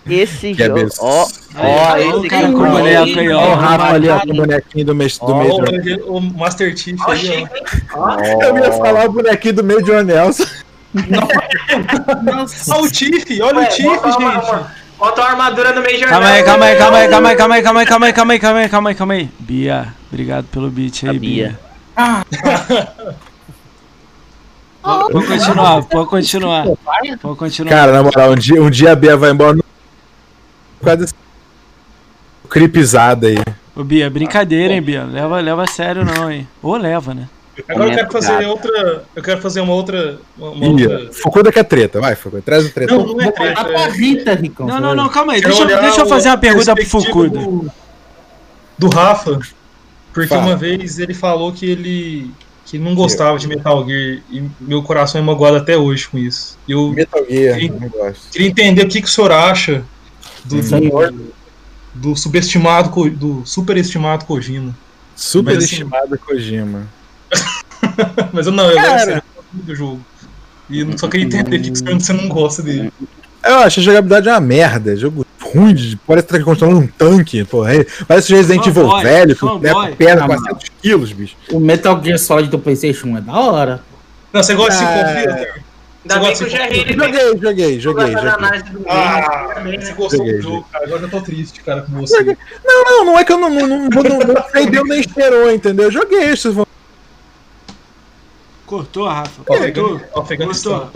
Esse 0.08 0.54
Que 0.54 0.64
jogo. 0.64 0.88
Ó, 1.00 1.26
ó, 1.56 1.92
aí, 1.92 2.08
esse 2.08 2.28
cara 2.28 2.46
com 2.50 2.58
o 2.58 2.66
Ó, 2.66 2.70
boneco 2.70 3.02
aí, 3.20 3.28
Olha 3.28 3.36
o 3.36 3.50
ó. 3.50 3.54
Rafa 3.54 3.94
ali, 3.94 4.08
ó, 4.08 4.20
com 4.20 4.30
o 4.30 4.34
bonequinho 4.36 4.86
do, 4.86 4.94
mês, 4.94 5.18
do 5.18 5.26
Ó, 5.26 5.60
meio. 5.60 6.06
o, 6.06 6.16
o 6.16 6.20
Master 6.22 6.74
Chief 6.76 6.98
Ó, 7.06 7.10
aí, 7.10 7.18
chique, 7.18 7.32
ó. 7.34 7.38
hein? 7.38 7.48
Ó. 7.94 8.42
Eu 8.44 8.56
ia 8.58 8.72
falar 8.72 9.04
o 9.04 9.12
bonequinho 9.12 9.54
do 9.54 9.64
meio 9.64 9.82
de 9.82 10.02
Nelson. 10.02 10.44
Nossa. 12.22 12.74
Ah, 12.74 12.78
o 12.80 12.90
Tiff, 12.90 13.42
olha 13.42 13.60
o 13.60 13.66
Tiff, 13.66 13.82
gente. 13.88 14.16
uma- 14.16 14.72
Bota 14.98 15.20
uma 15.20 15.30
armadura 15.30 15.72
no 15.72 15.80
meio 15.82 15.98
de 15.98 16.06
Calma 16.06 16.28
aí, 16.28 16.42
calma 16.42 16.64
aí, 16.64 16.76
calma 16.76 16.98
aí, 16.98 17.08
calma 17.08 17.28
aí, 17.28 17.36
calma 17.36 17.54
aí, 17.54 17.62
calma 17.62 17.76
aí, 17.84 17.86
calma 17.86 18.06
aí, 18.06 18.12
calma 18.12 18.34
aí, 18.34 18.38
calma 18.40 18.58
aí, 18.60 18.68
calma 18.68 18.88
aí, 18.90 18.94
calma 18.96 19.14
aí. 19.14 19.30
Bia, 19.38 19.88
obrigado 20.10 20.46
pelo 20.46 20.68
beat 20.70 21.04
aí, 21.04 21.18
Bia. 21.18 21.58
Pode 24.82 25.26
continuar, 25.26 25.82
pode 25.84 26.08
continuar. 26.08 26.64
Pode 27.20 27.36
continuar. 27.36 27.70
Cara, 27.70 27.92
na 27.92 28.02
moral, 28.02 28.30
um 28.32 28.36
dia, 28.36 28.62
um 28.62 28.70
dia 28.70 28.92
a 28.92 28.96
Bia 28.96 29.16
vai 29.16 29.30
embora 29.30 29.56
no... 29.56 29.64
por 30.78 30.84
causa 30.84 30.98
desse 30.98 31.14
creepizada 32.48 33.26
aí. 33.26 33.38
Ô, 33.74 33.82
Bia, 33.84 34.08
brincadeira, 34.08 34.72
hein, 34.72 34.80
Bia. 34.80 35.04
Leva, 35.04 35.40
leva 35.40 35.64
a 35.64 35.66
sério 35.66 36.04
não, 36.04 36.30
hein. 36.30 36.48
Ou 36.62 36.76
leva, 36.76 37.14
né? 37.14 37.28
Agora 37.68 37.90
eu 37.90 37.94
quero 37.96 38.08
Comenta, 38.08 38.26
fazer 38.28 38.46
outra. 38.46 39.04
Eu 39.16 39.22
quero 39.22 39.40
fazer 39.40 39.60
uma 39.60 39.72
outra. 39.72 40.18
Uma, 40.36 40.50
uma 40.50 40.76
Bia, 40.76 40.90
outra. 40.90 41.12
Fukuda 41.12 41.52
que 41.52 41.58
é 41.58 41.64
treta, 41.64 42.00
vai, 42.00 42.14
Fukuda, 42.14 42.42
traz 42.42 42.64
o 42.64 42.70
treta. 42.70 42.94
Não, 42.94 43.04
não 43.06 43.20
é 43.20 43.30
treta. 43.32 43.66
A 43.66 43.70
é- 43.72 43.90
Rita, 43.90 44.34
Ricão. 44.34 44.66
Não, 44.66 44.80
não, 44.80 44.94
não, 44.94 45.08
calma 45.08 45.32
aí. 45.32 45.40
Deixa, 45.40 45.64
deixa 45.64 46.00
eu 46.00 46.06
fazer 46.06 46.28
uma 46.28 46.38
pergunta 46.38 46.74
pro. 46.74 47.30
Do, 47.30 47.72
do 48.78 48.88
Rafa, 48.88 49.40
porque 50.22 50.34
Fala. 50.34 50.46
uma 50.46 50.56
vez 50.56 50.98
ele 50.98 51.14
falou 51.14 51.52
que 51.52 51.66
ele 51.66 52.30
que 52.64 52.78
não 52.78 52.94
gostava 52.94 53.38
de 53.38 53.48
Metal 53.48 53.86
Gear 53.86 54.20
e 54.30 54.44
meu 54.60 54.82
coração 54.82 55.18
é 55.18 55.24
magoado 55.24 55.56
até 55.56 55.76
hoje 55.76 56.06
com 56.06 56.18
isso. 56.18 56.58
Eu 56.68 56.90
Metal 56.90 57.24
Gear, 57.28 57.58
não 57.80 57.88
gosto. 57.88 58.30
queria 58.30 58.48
entender 58.48 58.82
o 58.82 58.88
que, 58.88 59.00
que 59.00 59.08
o 59.08 59.10
senhor 59.10 59.32
acha 59.32 59.84
do, 60.44 60.62
Senhor. 60.62 61.10
do, 61.10 61.34
do 61.94 62.16
subestimado, 62.16 63.10
do 63.10 63.42
superestimado 63.46 64.26
Kojima. 64.26 64.76
Super 65.16 65.54
Mas, 65.54 65.64
assim, 65.64 65.88
Kojima. 66.26 66.86
Mas 68.32 68.46
eu 68.46 68.52
não, 68.52 68.70
eu 68.70 68.76
Cara. 68.76 69.22
gosto 69.24 69.24
do 69.52 69.74
jogo. 69.74 70.00
E 70.68 70.80
eu 70.80 70.98
só 70.98 71.08
queria 71.08 71.26
entender 71.26 71.56
o 71.56 71.62
que 71.62 71.70
que 71.70 71.78
você 71.78 72.12
não 72.12 72.28
gosta 72.28 72.62
dele. 72.62 72.92
Eu 73.42 73.56
acho 73.60 73.80
a 73.80 73.82
jogabilidade 73.82 74.28
uma 74.28 74.40
merda. 74.40 74.94
Jogo 74.94 75.24
ruim, 75.52 75.74
de, 75.74 75.96
parece 76.06 76.26
que 76.26 76.38
tá 76.38 76.44
controlando 76.44 76.80
um 76.80 76.86
tanque. 76.86 77.44
Porra, 77.44 77.74
é- 77.76 77.86
parece 78.06 78.32
o 78.32 78.36
Resident 78.36 78.66
Evil 78.66 78.84
Fanboy, 78.84 79.02
velho, 79.02 79.36
fanboy. 79.36 79.60
né, 79.60 79.94
pesa 79.96 80.24
Ah, 80.24 80.26
400 80.26 80.68
quilos, 80.82 81.12
bicho. 81.12 81.36
O 81.50 81.60
Metal 81.60 82.00
Gear 82.02 82.18
Solid 82.18 82.48
do 82.50 82.58
PlayStation 82.58 83.16
é 83.16 83.20
da 83.20 83.32
hora. 83.38 83.82
Não, 84.32 84.42
você 84.42 84.54
gosta 84.54 84.78
de 84.78 84.84
Ah, 84.84 85.06
Simple 85.06 85.22
Filter? 85.22 85.62
Ainda 86.10 86.20
bem 86.20 86.32
que 86.32 86.44
de 86.44 86.50
GR 86.50 86.62
ele 86.62 86.92
Joguei, 86.94 87.20
joguei, 87.40 87.80
joguei, 87.80 88.12
joguei. 88.12 88.84
Ah, 88.88 89.54
você 89.56 89.60
né? 89.62 89.94
gostou 89.94 90.18
Joguei, 90.18 90.34
do 90.36 90.42
jogo, 90.42 90.66
cara. 90.72 90.84
Agora 90.86 91.02
eu 91.02 91.10
tô 91.10 91.20
triste, 91.20 91.60
cara, 91.62 91.82
com 91.82 91.92
você. 92.00 92.22
Não, 92.64 92.84
não, 92.84 93.04
não 93.06 93.18
é 93.18 93.24
que 93.24 93.32
eu 93.32 93.38
não, 93.38 93.50
não, 93.50 93.66
não, 93.66 93.88
não, 93.90 94.34
ofendeu 94.40 94.84
nem 94.84 95.00
esperou, 95.00 95.50
entendeu? 95.50 95.86
Eu 95.86 95.92
joguei 95.92 96.30
isso. 96.30 96.66
Cortou, 98.64 99.06
Rafa. 99.08 99.42
Cortou. 99.44 100.00
Cortou. 100.12 100.90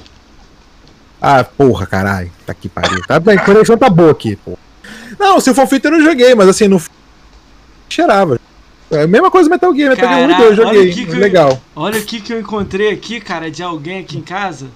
Ah, 1.22 1.44
porra, 1.44 1.86
caralho. 1.86 2.30
Tá 2.44 2.50
aqui 2.52 2.68
pariu. 2.68 3.00
Tá 3.06 3.20
bem, 3.20 3.36
a 3.38 3.44
conexão 3.44 3.78
tá 3.78 3.88
boa 3.88 4.10
aqui, 4.10 4.34
pô. 4.36 4.58
Não, 5.18 5.38
se 5.40 5.54
for 5.54 5.66
feito 5.68 5.84
eu 5.86 5.92
não 5.92 6.02
joguei, 6.02 6.34
mas 6.34 6.48
assim, 6.48 6.66
não 6.66 6.80
cheirava. 7.88 8.40
É 8.90 9.02
a 9.02 9.06
mesma 9.06 9.30
coisa 9.30 9.48
Metal 9.48 9.74
Gear, 9.74 9.90
Metal 9.90 10.08
Gear 10.08 10.28
1 10.28 10.30
e 10.30 10.34
2 10.34 10.38
eu 10.38 10.56
Caraca, 10.56 10.62
olha 10.68 10.74
joguei. 10.76 10.90
aqui 10.90 11.06
que 11.06 11.12
eu- 11.12 11.18
Legal. 11.20 11.60
Olha 11.76 11.98
o 11.98 12.02
que, 12.04 12.20
que 12.20 12.32
eu 12.32 12.40
encontrei 12.40 12.90
aqui, 12.92 13.20
cara, 13.20 13.50
de 13.50 13.62
alguém 13.62 14.00
aqui 14.00 14.18
em 14.18 14.22
casa. 14.22 14.66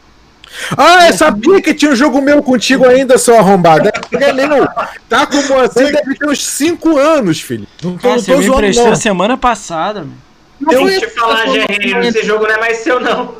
Ah, 0.76 1.08
eu 1.08 1.12
sabia 1.12 1.60
que 1.60 1.74
tinha 1.74 1.90
um 1.90 1.96
jogo 1.96 2.22
meu 2.22 2.40
contigo 2.42 2.86
ainda, 2.86 3.18
seu 3.18 3.36
arrombado. 3.36 3.88
É 4.12 4.32
meu. 4.32 4.66
Tá 5.08 5.26
com 5.26 5.42
você, 5.42 5.90
deve 5.90 6.14
ter 6.14 6.28
uns 6.28 6.46
5 6.46 6.96
anos, 6.96 7.40
filho. 7.40 7.66
Não 7.82 7.98
tô, 7.98 8.08
Ah, 8.08 8.12
não 8.12 8.18
você 8.20 8.32
tô 8.32 8.38
me 8.38 8.44
zoando, 8.46 8.58
emprestou 8.60 8.86
não. 8.88 8.94
semana 8.96 9.36
passada, 9.36 10.00
meu. 10.02 10.12
Não 10.60 10.84
Deixa 10.86 11.04
eu 11.04 11.08
te 11.10 11.14
falar, 11.14 11.44
GR, 11.46 12.06
esse 12.06 12.22
jogo 12.22 12.44
não 12.46 12.54
é 12.54 12.58
mais 12.60 12.78
seu, 12.78 12.98
não. 13.00 13.34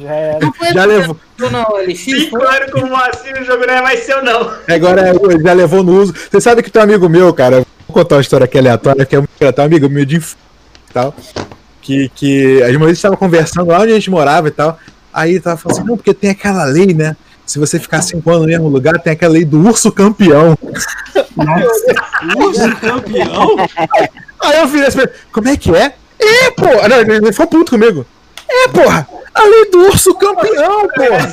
Já 0.00 0.14
era. 0.14 0.38
Não 0.40 0.52
foi 0.52 0.66
Já 0.68 0.80
essa 0.80 0.86
levou. 0.86 1.16
não, 1.38 1.76
LX? 1.76 2.00
Cinco 2.00 2.42
anos 2.42 2.70
como 2.72 2.96
assim, 2.96 3.32
o 3.32 3.44
jogo 3.44 3.66
não 3.66 3.74
é 3.74 3.82
mais 3.82 4.00
seu, 4.00 4.22
não. 4.22 4.52
Agora 4.68 5.08
é, 5.08 5.42
já 5.42 5.52
levou 5.52 5.82
no 5.82 6.00
uso. 6.00 6.14
Você 6.30 6.40
sabe 6.40 6.62
que 6.62 6.70
tem 6.70 6.80
um 6.80 6.84
amigo 6.84 7.08
meu, 7.08 7.32
cara. 7.32 7.64
Vou 7.86 7.94
contar 7.94 8.16
uma 8.16 8.20
história 8.20 8.44
aqui 8.44 8.58
aleatória, 8.58 9.06
que 9.06 9.16
é 9.16 9.20
um, 9.20 9.22
um 9.22 9.62
amigo 9.62 9.88
meu 9.88 10.04
de 10.04 10.16
inf... 10.16 10.32
e 10.32 10.92
tal. 10.92 11.14
Que, 11.80 12.10
que 12.14 12.62
a 12.62 12.70
gente 12.70 12.90
estava 12.90 13.16
conversando 13.16 13.68
lá 13.68 13.80
onde 13.80 13.92
a 13.92 13.94
gente 13.94 14.10
morava 14.10 14.48
e 14.48 14.50
tal. 14.50 14.78
Aí 15.12 15.30
ele 15.32 15.40
tava 15.40 15.56
falando 15.56 15.78
assim, 15.78 15.88
não, 15.88 15.96
porque 15.96 16.12
tem 16.12 16.30
aquela 16.30 16.64
lei, 16.64 16.92
né? 16.92 17.16
Se 17.46 17.58
você 17.58 17.78
ficar 17.78 18.02
cinco 18.02 18.28
anos 18.30 18.42
no 18.42 18.48
mesmo 18.48 18.68
lugar, 18.68 19.00
tem 19.00 19.14
aquela 19.14 19.32
lei 19.32 19.44
do 19.44 19.58
urso 19.66 19.90
campeão. 19.90 20.56
Urso 22.36 22.76
campeão? 22.80 23.56
Aí 24.42 24.58
eu 24.58 24.68
fiz 24.68 24.82
assim, 24.82 25.08
como 25.32 25.48
é 25.48 25.56
que 25.56 25.74
é? 25.74 25.94
É, 26.20 26.50
porra! 26.50 26.88
Não, 26.88 27.00
ele 27.00 27.14
ele 27.14 27.32
ficou 27.32 27.46
puto 27.46 27.70
comigo. 27.70 28.04
É, 28.48 28.68
porra! 28.68 29.08
A 29.34 29.44
lei 29.44 29.70
do 29.70 29.78
urso 29.80 30.14
campeão, 30.14 30.88
porra! 30.88 31.32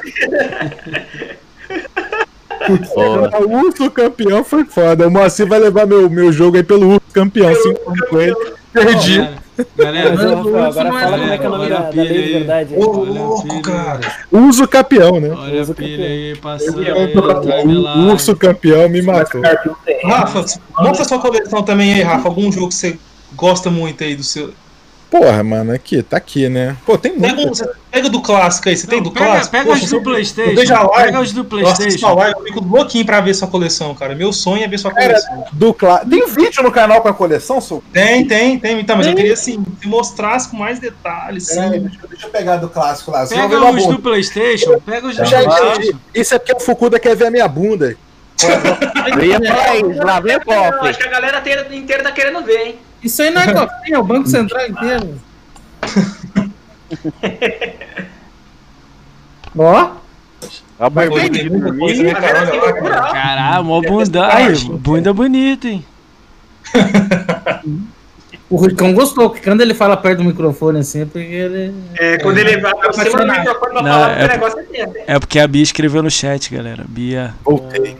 O 3.45 3.57
urso 3.65 3.91
campeão 3.91 4.43
foi 4.43 4.65
foda. 4.65 5.07
O 5.07 5.11
Moacir 5.11 5.47
vai 5.47 5.59
levar 5.59 5.85
meu, 5.85 6.09
meu 6.09 6.31
jogo 6.31 6.57
aí 6.57 6.63
pelo 6.63 6.87
urso 6.87 7.07
campeão. 7.13 7.53
Cinco 7.55 7.89
anos 7.89 8.09
com 8.09 8.19
ele. 8.21 8.35
Perdi. 8.73 9.29
Galera, 9.77 10.09
Rafael, 10.09 10.65
agora 10.65 10.89
não 10.89 10.99
é 10.99 11.03
fala 11.03 11.17
como 11.17 11.31
é 11.31 11.37
que 11.37 11.45
é 11.45 11.47
o 11.47 11.51
nome 11.51 11.69
da, 11.69 11.79
da 11.79 11.87
pilha 11.89 12.03
lei 12.03 12.23
de 12.23 12.33
verdade. 12.33 12.75
Ô, 12.75 12.91
louco, 13.03 13.61
cara. 13.61 14.01
Uso 14.29 14.67
campeão, 14.67 15.19
né? 15.21 15.29
olha 15.29 15.63
a 15.63 15.73
pilha 15.73 16.05
aí 16.05 16.35
passando 16.41 16.83
timeline. 16.83 17.85
O 17.85 18.11
urso 18.11 18.35
campeão 18.35 18.89
me 18.89 19.01
matou. 19.01 19.41
Rafa, 20.03 20.45
mostra 20.77 21.05
sua 21.05 21.19
coleção 21.19 21.63
também 21.63 21.93
aí, 21.93 22.01
Rafa. 22.01 22.27
Algum 22.27 22.51
jogo 22.51 22.67
que 22.67 22.75
você 22.75 22.99
gosta 23.33 23.69
muito 23.69 24.03
aí 24.03 24.15
do 24.15 24.23
seu. 24.23 24.53
Porra, 25.17 25.41
mano, 25.45 25.71
aqui, 25.71 26.03
tá 26.03 26.17
aqui, 26.17 26.49
né? 26.49 26.75
Pô, 26.85 26.97
tem 26.97 27.17
Pega, 27.17 27.33
um, 27.33 27.43
muito. 27.43 27.55
você 27.55 27.69
pega 27.89 28.09
do 28.09 28.21
clássico 28.21 28.67
aí, 28.67 28.75
você 28.75 28.85
tem 28.85 28.97
Não, 28.97 29.05
do 29.05 29.11
pega, 29.13 29.25
clássico? 29.27 29.51
pega 29.51 29.65
Poxa, 29.69 29.85
os 29.85 29.89
do 29.89 30.01
Playstation. 30.01 30.49
eu 30.51 30.55
vejo 30.57 30.73
a 30.75 30.83
live, 30.83 31.05
Pega 31.05 31.21
os 31.21 31.31
do 31.31 31.45
Playstation. 31.45 32.13
live, 32.15 32.35
eu 32.37 32.43
fico 32.43 32.65
louquinho 32.65 33.05
pra 33.05 33.21
ver 33.21 33.33
sua 33.33 33.47
coleção, 33.47 33.95
cara. 33.95 34.13
Meu 34.13 34.33
sonho 34.33 34.65
é 34.65 34.67
ver 34.67 34.77
sua 34.77 34.91
Cara, 34.91 35.07
coleção. 35.13 35.45
do 35.53 35.73
clá... 35.73 35.99
Tem 35.99 36.27
vídeo 36.27 36.61
no 36.61 36.69
canal 36.69 37.01
com 37.01 37.07
a 37.07 37.13
coleção, 37.13 37.61
sou? 37.61 37.81
Tem, 37.93 38.27
tem, 38.27 38.59
tem. 38.59 38.77
Então, 38.81 38.97
mas 38.97 39.07
eu 39.07 39.15
queria 39.15 39.31
assim, 39.31 39.63
que 39.79 39.87
mostrasse 39.87 40.49
com 40.49 40.57
mais 40.57 40.79
detalhes. 40.79 41.47
Sim. 41.47 41.69
deixa, 41.69 42.07
deixa 42.09 42.27
eu 42.27 42.31
pegar 42.31 42.57
do 42.57 42.67
clássico 42.67 43.11
lá. 43.11 43.25
Pega 43.25 43.71
os 43.71 43.87
do 43.87 43.99
Playstation. 43.99 44.81
Pega 44.81 45.07
os 45.07 45.15
do. 45.15 45.23
Playstation. 45.23 45.97
Isso 46.13 46.35
é 46.35 46.39
porque 46.39 46.53
o 46.53 46.59
Fukuda 46.59 46.99
quer 46.99 47.15
ver 47.15 47.27
a 47.27 47.31
minha 47.31 47.47
bunda. 47.47 47.95
Eu 49.17 49.23
ia 49.23 49.39
falar 49.39 49.75
isso, 49.77 50.03
lá 50.05 50.19
vem 50.19 50.37
cofre. 50.41 50.89
acho 50.89 50.99
que 50.99 51.07
a 51.07 51.09
galera 51.09 51.39
inteira, 51.39 51.67
inteira 51.73 52.03
tá 52.03 52.11
querendo 52.11 52.43
ver, 52.43 52.67
hein? 52.67 52.75
Isso 53.05 53.21
aí 53.21 53.29
não 53.29 53.41
é 53.41 53.53
cofrinho, 53.53 53.95
é 53.95 53.99
o 53.99 54.03
Banco 54.03 54.27
Central 54.27 54.67
inteiro. 54.67 55.21
Ó, 59.57 59.91
A 60.79 60.89
de 60.89 61.49
dormir. 61.49 62.03
né, 62.03 62.13
cara? 62.15 62.73
Cara. 62.73 63.13
Caralho, 63.13 63.63
mó 63.63 63.79
bunda. 63.79 64.27
Bunda 64.79 65.13
bonita, 65.13 65.67
hein? 65.67 65.85
o 68.49 68.57
Ricão 68.57 68.93
gostou, 68.93 69.29
porque 69.29 69.47
quando 69.47 69.61
ele 69.61 69.75
fala 69.75 69.95
perto 69.95 70.17
do 70.17 70.23
microfone 70.25 70.79
assim, 70.79 71.03
é 71.03 71.05
porque 71.05 71.19
ele. 71.19 71.73
É, 71.93 72.17
quando 72.17 72.39
ele 72.39 72.57
vai 72.57 72.73
pra 72.73 72.91
cima 72.91 73.23
do 73.23 73.31
microfone 73.31 73.71
pra 73.71 73.81
Não, 73.83 73.91
falar 73.91 74.11
é 74.11 74.17
que 74.17 74.25
o 74.25 74.27
negócio 74.27 74.59
é 74.59 74.63
tempo. 74.63 74.93
É 75.05 75.19
porque 75.19 75.39
a 75.39 75.47
Bia 75.47 75.63
escreveu 75.63 76.01
no 76.01 76.09
chat, 76.09 76.51
galera. 76.51 76.83
Bia. 76.87 77.35
Voltei. 77.45 77.97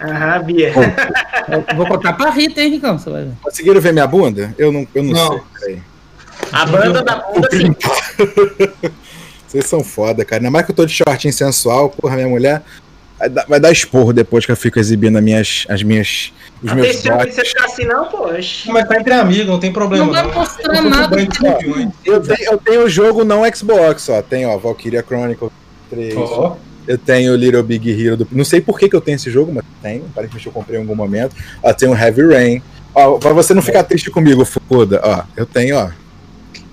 Aham, 0.00 0.42
Bia. 0.44 0.72
Eu 1.68 1.76
vou 1.76 1.86
contar 1.86 2.12
pra 2.12 2.30
Rita, 2.30 2.62
hein, 2.62 2.70
Ricão? 2.70 2.98
Você 2.98 3.10
vai 3.10 3.24
ver. 3.24 3.32
Conseguiram 3.42 3.80
ver 3.80 3.92
minha 3.92 4.06
bunda? 4.06 4.54
Eu 4.58 4.70
não, 4.70 4.86
eu 4.94 5.02
não, 5.02 5.12
Não. 5.12 5.30
sei. 5.32 5.40
Peraí. 5.60 5.82
A 6.52 6.66
banda 6.66 7.02
da 7.02 7.16
bunda, 7.16 7.48
sim. 7.50 7.74
Vocês 9.46 9.64
são 9.66 9.82
foda, 9.82 10.24
cara. 10.24 10.40
Ainda 10.40 10.50
mais 10.50 10.66
que 10.66 10.72
eu 10.72 10.76
tô 10.76 10.84
de 10.84 10.92
shortinho 10.92 11.32
sensual, 11.32 11.88
porra, 11.88 12.16
minha 12.16 12.28
mulher 12.28 12.62
vai 13.18 13.28
dar, 13.28 13.46
vai 13.46 13.60
dar 13.60 13.72
esporro 13.72 14.12
depois 14.12 14.46
que 14.46 14.52
eu 14.52 14.56
fico 14.56 14.78
exibindo 14.78 15.16
as 15.16 15.24
minhas, 15.24 15.66
as 15.68 15.82
minhas, 15.82 16.32
os 16.62 16.68
Não 16.68 16.76
meus 16.76 17.02
tem 17.02 17.12
você 17.12 17.44
ficar 17.44 17.64
assim, 17.64 17.84
não, 17.84 18.06
poxa. 18.06 18.70
Mas 18.72 18.86
tá 18.86 19.00
entre 19.00 19.12
amigos, 19.14 19.46
não 19.46 19.58
tem 19.58 19.72
problema. 19.72 20.06
Não 20.06 20.12
vai 20.12 20.34
mostrar 20.34 20.82
nada. 20.82 21.16
De 21.16 21.26
campeões. 21.26 21.88
Eu 22.04 22.20
tenho, 22.20 22.52
eu 22.52 22.58
tenho 22.58 22.84
o 22.84 22.88
jogo 22.88 23.24
não 23.24 23.42
Xbox, 23.52 24.08
ó. 24.10 24.22
Tem, 24.22 24.46
ó, 24.46 24.56
Valkyria 24.58 25.02
Chronicle 25.02 25.50
3. 25.90 26.14
Ó, 26.16 26.56
Eu 26.88 26.96
tenho 26.96 27.36
Little 27.36 27.62
Big 27.62 27.90
Hero. 27.90 28.16
Do... 28.16 28.28
Não 28.32 28.44
sei 28.44 28.62
por 28.62 28.78
que, 28.78 28.88
que 28.88 28.96
eu 28.96 29.00
tenho 29.00 29.16
esse 29.16 29.30
jogo, 29.30 29.52
mas 29.52 29.62
tenho. 29.82 30.06
Aparentemente 30.06 30.46
eu 30.46 30.52
comprei 30.52 30.78
em 30.78 30.80
algum 30.80 30.94
momento. 30.94 31.36
Ó, 31.62 31.70
tem 31.74 31.86
o 31.86 31.94
Heavy 31.94 32.26
Rain. 32.26 32.62
Ó, 32.94 33.18
pra 33.18 33.34
você 33.34 33.52
não 33.52 33.60
ficar 33.60 33.84
triste 33.84 34.10
comigo, 34.10 34.44
Fukuda, 34.44 35.00
ó, 35.04 35.22
eu 35.36 35.44
tenho, 35.44 35.76
ó. 35.76 35.90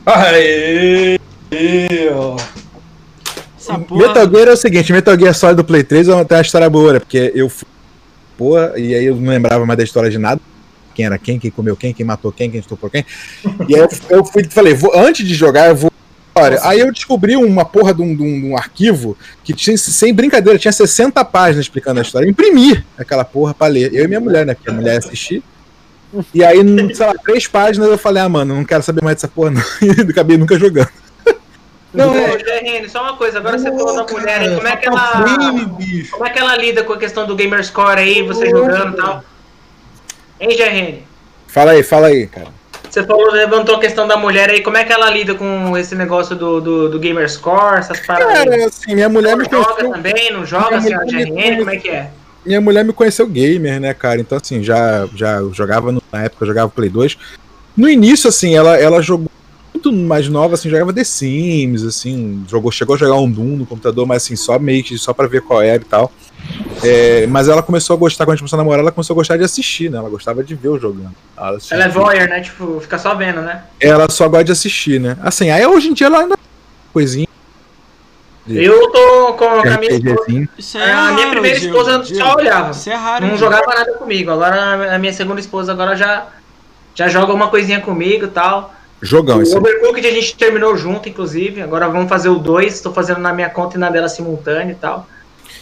Aê! 0.05 1.19
Ó. 2.13 2.37
Porra. 3.87 4.07
Metal 4.07 4.29
Gear 4.29 4.47
é 4.47 4.51
o 4.51 4.57
seguinte, 4.57 4.93
Metal 4.93 5.19
Gear 5.19 5.33
Solid 5.33 5.57
do 5.57 5.63
Play 5.63 5.83
3 5.83 6.07
é 6.07 6.13
uma, 6.13 6.23
tem 6.23 6.37
uma 6.37 6.41
história 6.41 6.69
boa, 6.69 6.93
né? 6.93 6.99
Porque 6.99 7.31
eu 7.35 7.49
fui. 7.49 7.67
Pô, 8.37 8.57
e 8.77 8.93
aí 8.93 9.05
eu 9.05 9.15
não 9.15 9.29
lembrava 9.29 9.65
mais 9.65 9.77
da 9.77 9.83
história 9.83 10.09
de 10.09 10.17
nada. 10.17 10.39
Quem 10.93 11.05
era 11.05 11.17
quem, 11.17 11.37
quem 11.39 11.51
comeu 11.51 11.75
quem, 11.75 11.93
quem 11.93 12.05
matou 12.05 12.31
quem, 12.31 12.49
quem 12.49 12.59
estuprou 12.59 12.89
quem. 12.89 13.05
E 13.67 13.75
aí 13.75 13.81
eu, 13.81 13.89
eu 14.09 14.25
fui 14.25 14.43
falei, 14.49 14.73
vou, 14.73 14.97
antes 14.97 15.27
de 15.27 15.33
jogar, 15.33 15.67
eu 15.69 15.75
vou. 15.75 15.91
Olha, 16.37 16.59
aí 16.63 16.81
eu 16.81 16.91
descobri 16.91 17.37
uma 17.37 17.63
porra 17.63 17.93
de 17.93 18.01
um, 18.01 18.13
de 18.13 18.21
um- 18.21 18.41
de 18.41 18.45
um 18.47 18.57
arquivo 18.57 19.17
que 19.43 19.53
tinha, 19.53 19.77
sem 19.77 20.13
brincadeira, 20.13 20.59
tinha 20.59 20.71
60 20.71 21.23
páginas 21.23 21.65
explicando 21.65 21.99
a 21.99 22.03
história. 22.03 22.25
Eu 22.25 22.29
imprimi 22.31 22.83
aquela 22.97 23.23
porra 23.23 23.53
pra 23.53 23.67
ler. 23.67 23.93
Eu 23.93 24.03
e 24.03 24.07
minha 24.07 24.19
mulher, 24.19 24.45
né? 24.45 24.53
Porque 24.53 24.69
a 24.69 24.73
mulher 24.73 24.97
assistir. 24.97 25.41
E 26.33 26.43
aí, 26.43 26.57
sei 26.93 27.05
lá, 27.05 27.13
três 27.23 27.47
páginas 27.47 27.89
eu 27.89 27.97
falei, 27.97 28.21
ah, 28.21 28.27
mano, 28.29 28.53
não 28.53 28.65
quero 28.65 28.83
saber 28.83 29.01
mais 29.03 29.15
dessa 29.15 29.27
porra, 29.29 29.51
não. 29.51 29.61
E 29.81 30.01
acabei 30.11 30.37
nunca 30.37 30.59
jogando. 30.59 30.89
Não, 31.93 32.11
Ô, 32.11 32.15
é. 32.17 32.37
GRN, 32.37 32.89
só 32.89 33.01
uma 33.03 33.15
coisa, 33.15 33.37
agora 33.39 33.57
você 33.57 33.69
falou 33.71 33.95
da 33.95 34.11
mulher 34.13 34.41
aí, 34.41 34.55
como 34.55 34.67
é 34.67 34.75
que 34.75 34.85
Fatal 34.91 35.21
ela. 35.27 35.35
Frame. 35.35 36.07
Como 36.11 36.25
é 36.25 36.29
que 36.29 36.39
ela 36.39 36.57
lida 36.57 36.83
com 36.83 36.91
a 36.91 36.97
questão 36.97 37.25
do 37.25 37.33
gamer 37.37 37.63
score 37.63 37.99
aí, 38.01 38.21
você 38.21 38.49
jogando 38.49 38.93
e 38.93 38.97
tal? 38.97 39.23
Hein, 40.41 40.49
GRN? 40.57 41.03
Fala 41.47 41.71
aí, 41.71 41.83
fala 41.83 42.07
aí, 42.07 42.27
cara. 42.27 42.47
Você 42.95 43.03
falou, 43.03 43.29
levantou 43.29 43.75
a 43.75 43.79
questão 43.81 44.07
da 44.07 44.15
mulher 44.15 44.49
aí, 44.49 44.61
como 44.63 44.77
é 44.77 44.85
que 44.85 44.93
ela 44.93 45.09
lida 45.09 45.35
com 45.35 45.77
esse 45.77 45.93
negócio 45.95 46.33
do, 46.33 46.61
do, 46.61 46.89
do 46.89 46.97
gamer 46.97 47.29
score, 47.29 47.77
essas 47.77 47.99
paradas? 47.99 48.45
Cara, 48.45 48.65
assim, 48.67 48.95
minha 48.95 49.09
mulher 49.09 49.35
me 49.35 49.43
joga 49.43 49.65
conheceu. 49.73 49.91
também, 49.91 50.31
não 50.31 50.45
joga, 50.45 50.79
me 50.79 50.89
GRN, 50.89 51.57
como 51.57 51.69
é 51.71 51.75
que 51.75 51.89
é? 51.89 52.09
minha 52.45 52.61
mulher 52.61 52.85
me 52.85 52.93
conheceu 52.93 53.27
gamer, 53.27 53.81
né, 53.81 53.93
cara? 53.93 54.21
Então, 54.21 54.37
assim, 54.41 54.63
já, 54.63 55.09
já 55.13 55.41
jogava 55.51 55.91
no- 55.91 56.01
na 56.09 56.23
época, 56.23 56.45
eu 56.45 56.47
jogava 56.47 56.71
Play 56.73 56.89
2. 56.89 57.17
No 57.75 57.89
início, 57.89 58.29
assim, 58.29 58.55
ela, 58.55 58.77
ela 58.77 59.01
jogou 59.01 59.29
muito 59.91 60.07
mais 60.07 60.27
nova, 60.27 60.55
assim, 60.55 60.69
jogava 60.69 60.93
The 60.93 61.03
Sims, 61.03 61.83
assim, 61.83 62.43
jogou, 62.47 62.71
chegou 62.71 62.95
a 62.95 62.99
jogar 62.99 63.15
um 63.15 63.29
Doom 63.29 63.57
no 63.57 63.65
computador, 63.65 64.05
mas 64.05 64.23
assim, 64.23 64.35
só 64.35 64.57
meio 64.57 64.83
que 64.83 64.97
só 64.97 65.13
pra 65.13 65.27
ver 65.27 65.41
qual 65.41 65.61
era 65.61 65.81
e 65.81 65.85
tal. 65.85 66.11
É, 66.83 67.25
mas 67.27 67.47
ela 67.47 67.63
começou 67.63 67.95
a 67.95 67.99
gostar, 67.99 68.25
quando 68.25 68.33
a 68.33 68.35
gente 68.35 68.41
começou 68.41 68.57
a 68.57 68.61
namorar, 68.61 68.79
ela 68.81 68.91
começou 68.91 69.13
a 69.13 69.15
gostar 69.15 69.37
de 69.37 69.43
assistir, 69.43 69.89
né? 69.89 69.97
Ela 69.97 70.09
gostava 70.09 70.43
de 70.43 70.55
ver 70.55 70.67
eu 70.67 70.79
jogando. 70.79 71.15
Ela. 71.37 71.57
Ela 71.71 71.83
é 71.85 71.89
voyeur, 71.89 72.29
né? 72.29 72.41
Tipo, 72.41 72.79
fica 72.79 72.97
só 72.97 73.15
vendo, 73.15 73.41
né? 73.41 73.63
Ela 73.79 74.09
só 74.09 74.27
gosta 74.27 74.45
de 74.45 74.51
assistir, 74.51 74.99
né? 74.99 75.17
Assim, 75.21 75.49
aí 75.49 75.65
hoje 75.65 75.89
em 75.89 75.93
dia 75.93 76.07
ela 76.07 76.19
ainda 76.19 76.37
coisinha. 76.93 77.27
Eu 78.47 78.91
tô 78.91 79.33
com 79.33 79.45
a 79.45 79.77
minha 79.79 79.91
esposa. 79.91 80.49
Isso 80.55 80.77
é 80.77 80.93
A 80.93 81.11
minha 81.13 81.29
primeira 81.31 81.57
Gil, 81.57 81.69
esposa 81.71 82.03
Gil. 82.03 82.17
só 82.17 82.35
olhava. 82.35 82.71
Isso 82.71 82.89
é 82.91 82.93
raro. 82.93 83.25
Não 83.25 83.37
jogava 83.37 83.65
nada 83.73 83.93
comigo. 83.93 84.29
Agora 84.29 84.95
a 84.95 84.99
minha 84.99 85.11
segunda 85.11 85.39
esposa 85.39 85.71
agora 85.71 85.95
já 85.95 86.27
já 86.93 87.07
joga 87.07 87.33
uma 87.33 87.49
coisinha 87.49 87.81
comigo 87.81 88.25
e 88.25 88.27
tal. 88.27 88.71
Jogão 89.01 89.37
o 89.37 89.41
esse. 89.41 89.53
aí. 89.53 89.59
Overcooked 89.59 90.07
a 90.07 90.11
gente 90.11 90.35
terminou 90.35 90.75
junto, 90.77 91.07
inclusive. 91.09 91.61
Agora 91.61 91.87
vamos 91.89 92.09
fazer 92.09 92.29
o 92.29 92.39
2. 92.39 92.73
Estou 92.73 92.93
fazendo 92.93 93.19
na 93.19 93.33
minha 93.33 93.49
conta 93.49 93.77
e 93.77 93.79
na 93.79 93.89
dela 93.89 94.07
simultâneo 94.09 94.71
e 94.71 94.75
tal. 94.75 95.07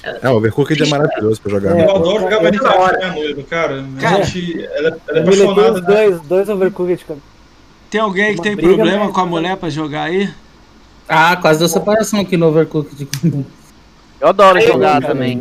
É, 0.04 0.30
o 0.30 0.36
Overcooked 0.36 0.84
é 0.84 0.88
maravilhoso 0.88 1.42
pra 1.42 1.52
jogar. 1.52 1.78
É, 1.80 1.86
Eu 1.86 1.96
adoro 1.96 2.20
jogar 2.24 2.38
é 2.38 2.44
Minecraft 2.44 2.78
hora. 2.80 2.98
com 3.00 3.06
a 3.06 3.10
minha 3.12 3.24
noiva, 3.24 3.44
cara. 3.50 3.86
Cara, 4.02 4.18
a 4.18 4.22
gente, 4.24 4.66
ela, 4.66 4.98
ela 5.08 5.18
é 5.18 5.22
apaixonada. 5.22 5.74
os 5.74 5.82
dois, 5.86 6.22
dois 6.22 6.50
overcooked, 6.50 7.06
cara. 7.06 7.20
Tem 7.90 8.02
alguém 8.02 8.28
que 8.34 8.40
Uma 8.40 8.44
tem 8.44 8.56
briga, 8.56 8.74
problema 8.76 9.06
mas- 9.06 9.14
com 9.14 9.22
a 9.22 9.26
mulher 9.26 9.56
pra 9.58 9.70
jogar 9.70 10.04
aí? 10.04 10.30
Ah, 11.08 11.36
quase 11.38 11.60
deu 11.60 11.68
separação 11.70 12.20
aqui 12.20 12.36
no 12.38 12.48
Overcooked. 12.48 13.08
Eu 14.24 14.30
adoro 14.30 14.58
Aí, 14.58 14.66
jogar 14.66 15.02
cara, 15.02 15.08
também. 15.08 15.38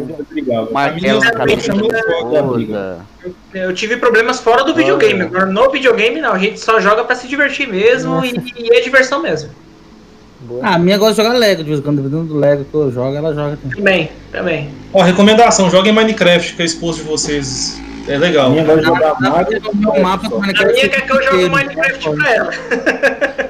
Martelo 0.73 1.01
minha 1.01 1.15
na 1.21 1.31
cabeça 1.31 1.73
da 1.73 1.99
esposa. 1.99 3.07
Eu 3.55 3.73
tive 3.73 3.97
problemas 3.97 4.41
fora 4.41 4.65
do 4.65 4.75
videogame. 4.75 5.23
Agora, 5.23 5.47
no 5.47 5.71
videogame, 5.71 6.21
não. 6.21 6.33
A 6.33 6.39
gente 6.39 6.59
só 6.59 6.81
joga 6.81 7.05
pra 7.05 7.15
se 7.15 7.29
divertir 7.29 7.69
mesmo 7.69 8.25
e, 8.25 8.35
e 8.57 8.77
é 8.77 8.81
diversão 8.81 9.23
mesmo. 9.23 9.51
Ah, 10.61 10.75
a 10.75 10.79
minha 10.81 10.99
gosta 10.99 11.15
de 11.15 11.29
jogar 11.29 11.39
Lego, 11.39 11.63
de 11.63 11.69
vez 11.69 11.79
em 11.79 11.83
quando, 11.85 12.03
dependendo 12.03 12.25
do 12.25 12.37
Lego 12.37 12.65
que 12.65 12.75
eu 12.75 12.91
jogo, 12.91 13.17
ela 13.17 13.33
joga 13.33 13.57
também. 13.57 13.77
Também, 13.77 14.11
também. 14.33 14.71
Ó, 14.93 15.01
recomendação, 15.01 15.71
joguem 15.71 15.93
Minecraft 15.93 16.57
com 16.57 16.63
a 16.63 16.65
esposa 16.65 16.99
de 16.99 17.09
vocês. 17.09 17.81
É 18.09 18.19
legal. 18.19 18.51
Minha 18.51 18.65
gosta 18.65 18.81
de 18.81 18.87
jogar 18.89 19.15
mapa 20.01 20.27
A 20.27 20.41
minha 20.41 20.89
quer 20.89 21.07
que 21.07 21.13
eu 21.13 21.23
jogue 21.23 21.49
Minecraft 21.49 22.11
pra 22.17 22.35
ela. 22.35 22.51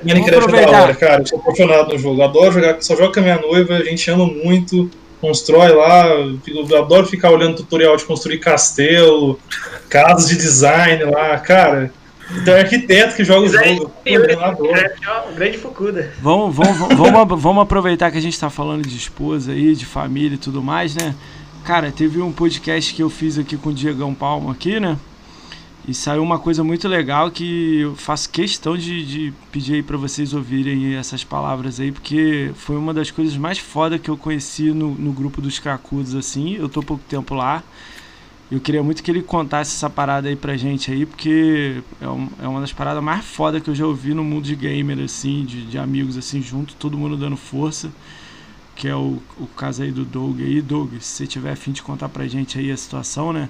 Minecraft 0.05 0.55
é 0.55 0.67
da 0.67 0.83
hora, 0.83 0.95
cara. 0.95 1.23
Eu 1.23 1.27
sou 1.27 1.39
apaixonado 1.39 1.91
no 1.91 1.99
jogo. 1.99 2.23
Adoro 2.23 2.53
jogar, 2.53 2.77
só 2.83 2.95
jogo 2.95 3.15
com 3.15 3.21
a 3.21 3.23
minha 3.23 3.41
noiva, 3.41 3.77
a 3.77 3.83
gente 3.85 4.11
ama 4.11 4.27
muito, 4.27 4.91
constrói 5.23 5.73
lá. 5.73 6.09
Eu 6.09 6.77
adoro 6.77 7.07
ficar 7.07 7.31
olhando 7.31 7.57
tutorial 7.57 7.97
de 7.97 8.05
construir 8.05 8.39
castelo, 8.39 9.39
casas 9.89 10.29
de 10.29 10.37
design 10.37 11.05
lá, 11.05 11.39
cara. 11.39 11.93
Tem 12.45 12.55
arquiteto 12.55 13.15
que 13.15 13.25
joga 13.25 13.47
o 13.47 13.49
jogo. 13.49 13.93
o 15.31 15.35
grande 15.35 15.59
Fukuda. 15.59 16.13
Vamos, 16.21 16.55
vamos, 16.55 16.77
vamos, 16.77 16.97
vamos, 16.97 17.43
vamos 17.43 17.63
aproveitar 17.63 18.11
que 18.11 18.19
a 18.19 18.23
gente 18.23 18.39
tá 18.39 18.51
falando 18.51 18.87
de 18.87 18.97
esposa 18.97 19.53
aí, 19.53 19.75
de 19.77 19.87
família 19.87 20.35
e 20.35 20.39
tudo 20.39 20.63
mais, 20.63 20.97
né? 20.97 21.15
Cara, 21.65 21.93
teve 21.93 22.21
um 22.21 22.33
podcast 22.33 22.93
que 22.93 23.03
eu 23.03 23.11
fiz 23.11 23.39
aqui 23.39 23.57
com 23.57 23.69
o 23.69 23.73
Diegão 23.73 24.13
Palma 24.13 24.51
aqui, 24.51 24.81
né? 24.81 24.99
E 25.87 25.93
saiu 25.93 26.23
uma 26.23 26.39
coisa 26.39 26.63
muito 26.63 26.87
legal 26.87 27.29
que 27.31 27.81
eu 27.81 27.97
faço 27.97 28.31
questão 28.31 28.77
de, 28.77 29.05
de 29.05 29.33
pedir 29.51 29.75
aí 29.75 29.83
pra 29.83 29.97
vocês 29.97 30.33
ouvirem 30.33 30.95
essas 30.95 31.25
palavras 31.25 31.81
aí, 31.81 31.91
porque 31.91 32.53
foi 32.55 32.77
uma 32.77 32.95
das 32.95 33.11
coisas 33.11 33.37
mais 33.37 33.59
foda 33.59 33.99
que 33.99 34.09
eu 34.09 34.17
conheci 34.17 34.71
no, 34.73 34.95
no 34.95 35.13
grupo 35.13 35.41
dos 35.41 35.59
Cracudos, 35.59 36.15
assim. 36.15 36.55
Eu 36.55 36.69
tô 36.69 36.83
pouco 36.83 37.03
tempo 37.09 37.35
lá. 37.35 37.65
Eu 38.51 38.61
queria 38.61 38.83
muito 38.83 39.03
que 39.03 39.11
ele 39.11 39.23
contasse 39.23 39.75
essa 39.75 39.91
parada 39.91 40.29
aí 40.29 40.37
pra 40.37 40.57
gente 40.57 40.93
aí, 40.93 41.07
porque 41.07 41.83
é, 42.01 42.09
um- 42.09 42.29
é 42.43 42.47
uma 42.49 42.61
das 42.61 42.73
paradas 42.73 43.03
mais 43.03 43.25
foda 43.25 43.61
que 43.61 43.71
eu 43.71 43.75
já 43.75 43.87
ouvi 43.87 44.15
no 44.15 44.23
mundo 44.25 44.45
de 44.45 44.55
gamer, 44.57 45.01
assim, 45.01 45.45
de, 45.45 45.65
de 45.67 45.79
amigos 45.79 46.17
assim 46.19 46.43
junto, 46.43 46.75
todo 46.77 46.99
mundo 46.99 47.17
dando 47.17 47.37
força. 47.37 47.91
Que 48.77 48.89
é 48.89 48.97
o, 48.97 49.19
o 49.39 49.47
caso 49.57 49.83
aí 49.83 49.91
do 49.93 50.05
Doug 50.05 50.41
aí. 50.41 50.61
Doug, 50.63 50.95
se 51.01 51.07
você 51.19 51.27
tiver 51.27 51.53
afim 51.53 51.73
de 51.73 51.83
contar 51.83 52.09
pra 52.09 52.27
gente 52.29 52.59
aí 52.59 52.71
a 52.73 52.77
situação, 52.77 53.33
né? 53.33 53.49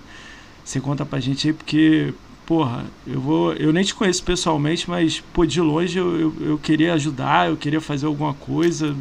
Você 0.64 0.80
conta 0.80 1.04
pra 1.04 1.20
gente 1.20 1.48
aí, 1.48 1.52
porque, 1.52 2.14
porra, 2.46 2.84
eu 3.06 3.20
vou. 3.20 3.52
Eu 3.54 3.72
nem 3.72 3.82
te 3.84 3.94
conheço 3.94 4.22
pessoalmente, 4.22 4.88
mas, 4.88 5.20
pô, 5.32 5.44
de 5.44 5.60
longe 5.60 5.98
eu, 5.98 6.18
eu, 6.20 6.34
eu 6.40 6.58
queria 6.58 6.94
ajudar, 6.94 7.48
eu 7.48 7.56
queria 7.56 7.80
fazer 7.80 8.06
alguma 8.06 8.34
coisa, 8.34 8.96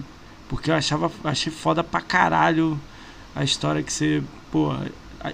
porque 0.49 0.71
eu 0.71 0.75
achava, 0.75 1.11
achei 1.23 1.51
foda 1.51 1.83
pra 1.83 2.01
caralho 2.01 2.79
a 3.35 3.43
história 3.43 3.81
que 3.83 3.93
você, 3.93 4.21
pô, 4.51 4.73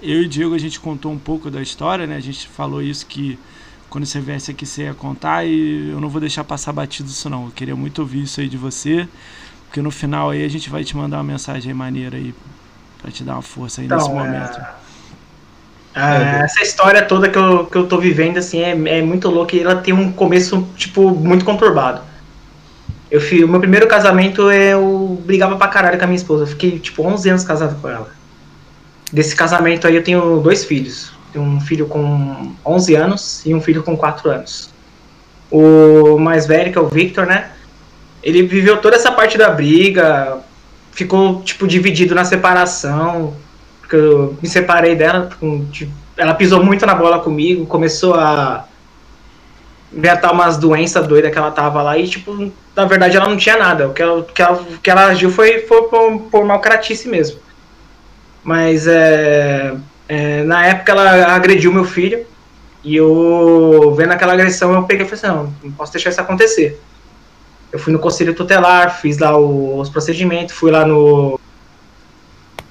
eu 0.02 0.22
e 0.22 0.26
o 0.26 0.28
Diego 0.28 0.54
a 0.54 0.58
gente 0.58 0.78
contou 0.78 1.10
um 1.10 1.18
pouco 1.18 1.50
da 1.50 1.62
história, 1.62 2.06
né? 2.06 2.16
A 2.16 2.20
gente 2.20 2.46
falou 2.46 2.82
isso 2.82 3.06
que 3.06 3.38
quando 3.88 4.04
você 4.04 4.20
viesse 4.20 4.50
aqui 4.50 4.66
você 4.66 4.82
ia 4.82 4.94
contar 4.94 5.44
e 5.46 5.88
eu 5.90 6.00
não 6.00 6.08
vou 6.10 6.20
deixar 6.20 6.44
passar 6.44 6.72
batido 6.72 7.08
isso 7.08 7.28
não. 7.30 7.46
Eu 7.46 7.52
queria 7.52 7.74
muito 7.74 8.00
ouvir 8.00 8.22
isso 8.22 8.40
aí 8.40 8.48
de 8.48 8.56
você, 8.58 9.08
porque 9.66 9.80
no 9.80 9.90
final 9.90 10.30
aí 10.30 10.44
a 10.44 10.48
gente 10.48 10.68
vai 10.68 10.84
te 10.84 10.94
mandar 10.96 11.16
uma 11.16 11.24
mensagem 11.24 11.72
maneira 11.72 12.16
aí 12.18 12.34
pra 13.00 13.10
te 13.10 13.24
dar 13.24 13.34
uma 13.34 13.42
força 13.42 13.80
aí 13.80 13.88
nesse 13.88 14.04
Então, 14.04 14.14
momento. 14.14 14.60
Ah, 15.94 16.44
essa 16.44 16.62
história 16.62 17.02
toda 17.02 17.28
que 17.28 17.36
eu, 17.38 17.66
que 17.66 17.76
eu 17.76 17.86
tô 17.86 17.98
vivendo, 17.98 18.38
assim, 18.38 18.60
é, 18.60 18.70
é 18.98 19.02
muito 19.02 19.28
louca 19.28 19.56
e 19.56 19.60
ela 19.60 19.76
tem 19.76 19.92
um 19.92 20.12
começo, 20.12 20.66
tipo, 20.76 21.10
muito 21.10 21.44
conturbado. 21.44 22.02
Eu 23.10 23.20
fui, 23.20 23.42
o 23.42 23.48
meu 23.48 23.58
primeiro 23.58 23.86
casamento 23.86 24.50
eu 24.50 25.20
brigava 25.24 25.56
pra 25.56 25.68
caralho 25.68 25.98
com 25.98 26.04
a 26.04 26.06
minha 26.06 26.16
esposa. 26.16 26.44
Eu 26.44 26.46
fiquei, 26.46 26.78
tipo, 26.78 27.02
11 27.02 27.30
anos 27.30 27.44
casado 27.44 27.80
com 27.80 27.88
ela. 27.88 28.10
Desse 29.12 29.34
casamento 29.34 29.86
aí 29.86 29.96
eu 29.96 30.04
tenho 30.04 30.40
dois 30.40 30.64
filhos. 30.64 31.10
Tenho 31.32 31.44
um 31.44 31.60
filho 31.60 31.86
com 31.86 32.52
11 32.64 32.94
anos 32.94 33.42
e 33.46 33.54
um 33.54 33.60
filho 33.60 33.82
com 33.82 33.96
4 33.96 34.30
anos. 34.30 34.70
O 35.50 36.18
mais 36.18 36.46
velho, 36.46 36.70
que 36.70 36.78
é 36.78 36.80
o 36.80 36.88
Victor, 36.88 37.26
né? 37.26 37.50
Ele 38.22 38.42
viveu 38.42 38.76
toda 38.78 38.96
essa 38.96 39.10
parte 39.10 39.38
da 39.38 39.48
briga, 39.50 40.38
ficou, 40.92 41.42
tipo, 41.42 41.66
dividido 41.66 42.14
na 42.14 42.24
separação, 42.24 43.34
porque 43.88 43.96
eu 43.96 44.36
me 44.42 44.46
separei 44.46 44.94
dela, 44.94 45.30
tipo, 45.72 45.90
ela 46.14 46.34
pisou 46.34 46.62
muito 46.62 46.84
na 46.84 46.94
bola 46.94 47.20
comigo, 47.20 47.64
começou 47.64 48.14
a 48.14 48.66
inventar 49.90 50.30
umas 50.30 50.58
doenças 50.58 51.06
doidas 51.06 51.32
que 51.32 51.38
ela 51.38 51.50
tava 51.50 51.80
lá 51.80 51.96
e, 51.96 52.06
tipo, 52.06 52.52
na 52.76 52.84
verdade 52.84 53.16
ela 53.16 53.26
não 53.26 53.38
tinha 53.38 53.56
nada. 53.56 53.88
O 53.88 53.94
que 53.94 54.02
ela, 54.02 54.22
que 54.22 54.42
ela, 54.42 54.64
que 54.82 54.90
ela 54.90 55.06
agiu 55.06 55.30
foi, 55.30 55.60
foi 55.60 55.84
por, 55.84 56.20
por 56.30 56.44
malcratice 56.44 57.08
mesmo. 57.08 57.40
Mas 58.44 58.86
é, 58.86 59.74
é, 60.06 60.42
na 60.42 60.66
época 60.66 60.92
ela 60.92 61.34
agrediu 61.34 61.72
meu 61.72 61.84
filho 61.86 62.26
e 62.84 62.94
eu, 62.94 63.94
vendo 63.96 64.12
aquela 64.12 64.34
agressão, 64.34 64.74
eu 64.74 64.82
peguei 64.82 65.06
e 65.06 65.08
falei 65.08 65.24
assim, 65.24 65.34
não, 65.34 65.54
não 65.64 65.72
posso 65.72 65.92
deixar 65.92 66.10
isso 66.10 66.20
acontecer. 66.20 66.78
Eu 67.72 67.78
fui 67.78 67.92
no 67.92 67.98
conselho 67.98 68.34
tutelar, 68.34 69.00
fiz 69.00 69.16
lá 69.16 69.34
o- 69.36 69.78
os 69.80 69.88
procedimentos, 69.88 70.54
fui 70.54 70.70
lá 70.70 70.84
no, 70.84 71.40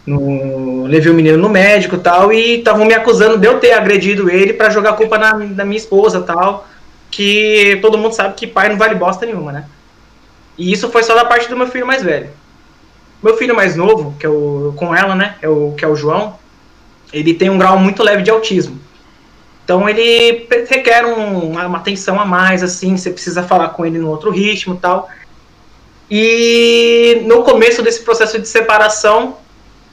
no 0.08 0.86
levei 0.86 1.12
o 1.12 1.16
menino 1.16 1.38
no 1.38 1.50
médico 1.50 1.98
tal 1.98 2.32
e 2.32 2.60
estavam 2.60 2.86
me 2.86 2.94
acusando 2.94 3.38
de 3.38 3.46
eu 3.46 3.60
ter 3.60 3.74
agredido 3.74 4.30
ele 4.30 4.54
pra 4.54 4.70
jogar 4.70 4.92
a 4.92 4.94
culpa 4.94 5.18
na, 5.18 5.34
na 5.34 5.66
minha 5.66 5.78
esposa 5.78 6.22
tal 6.22 6.66
que 7.12 7.78
todo 7.82 7.98
mundo 7.98 8.14
sabe 8.14 8.34
que 8.34 8.48
pai 8.48 8.70
não 8.70 8.78
vale 8.78 8.96
bosta 8.96 9.26
nenhuma 9.26 9.52
né? 9.52 9.66
E 10.58 10.72
isso 10.72 10.90
foi 10.90 11.04
só 11.04 11.14
da 11.14 11.26
parte 11.26 11.50
do 11.50 11.58
meu 11.58 11.68
filho 11.68 11.86
mais 11.86 12.02
velho. 12.02 12.30
Meu 13.22 13.36
filho 13.36 13.54
mais 13.54 13.76
novo 13.76 14.16
que 14.18 14.26
é 14.26 14.30
o 14.30 14.74
com 14.78 14.96
ela 14.96 15.14
né 15.14 15.36
é 15.42 15.50
o 15.50 15.74
que 15.78 15.84
é 15.84 15.88
o 15.88 15.96
João 15.96 16.36
ele 17.12 17.34
tem 17.34 17.50
um 17.50 17.58
grau 17.58 17.78
muito 17.78 18.02
leve 18.02 18.24
de 18.24 18.32
autismo. 18.32 18.80
Então 19.66 19.90
ele 19.90 20.48
requer 20.70 21.06
um- 21.06 21.52
uma 21.52 21.78
atenção 21.78 22.18
a 22.18 22.26
mais 22.26 22.64
assim 22.64 22.96
você 22.96 23.10
precisa 23.10 23.44
falar 23.44 23.70
com 23.70 23.86
ele 23.86 24.00
no 24.00 24.10
outro 24.10 24.32
ritmo 24.32 24.78
tal. 24.78 25.10
E 26.10 27.24
no 27.26 27.44
começo 27.44 27.82
desse 27.82 28.02
processo 28.04 28.40
de 28.40 28.48
separação 28.48 29.36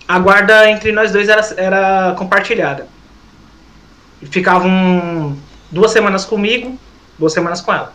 a 0.06 0.18
guarda 0.18 0.70
entre 0.70 0.92
nós 0.92 1.12
dois 1.12 1.28
era, 1.28 1.42
era 1.56 2.14
compartilhada. 2.16 2.86
Ficavam 4.30 5.36
duas 5.70 5.90
semanas 5.90 6.24
comigo, 6.24 6.78
duas 7.18 7.32
semanas 7.32 7.60
com 7.60 7.72
ela. 7.72 7.92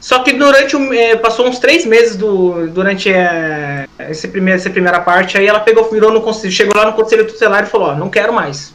Só 0.00 0.20
que 0.20 0.32
durante 0.32 0.76
eh, 0.96 1.16
passou 1.16 1.46
uns 1.46 1.58
três 1.58 1.84
meses 1.84 2.16
do, 2.16 2.68
durante 2.68 3.12
eh, 3.12 3.86
esse 4.08 4.28
primeiro, 4.28 4.58
essa 4.58 4.70
primeira 4.70 4.98
parte, 5.00 5.36
aí 5.36 5.46
ela 5.46 5.60
pegou, 5.60 5.90
virou 5.90 6.10
no 6.10 6.22
conselho, 6.22 6.52
chegou 6.52 6.74
lá 6.74 6.86
no 6.86 6.94
conselho 6.94 7.26
tutelar 7.26 7.64
e 7.64 7.66
falou, 7.66 7.88
ó, 7.88 7.94
não 7.94 8.08
quero 8.08 8.32
mais. 8.32 8.74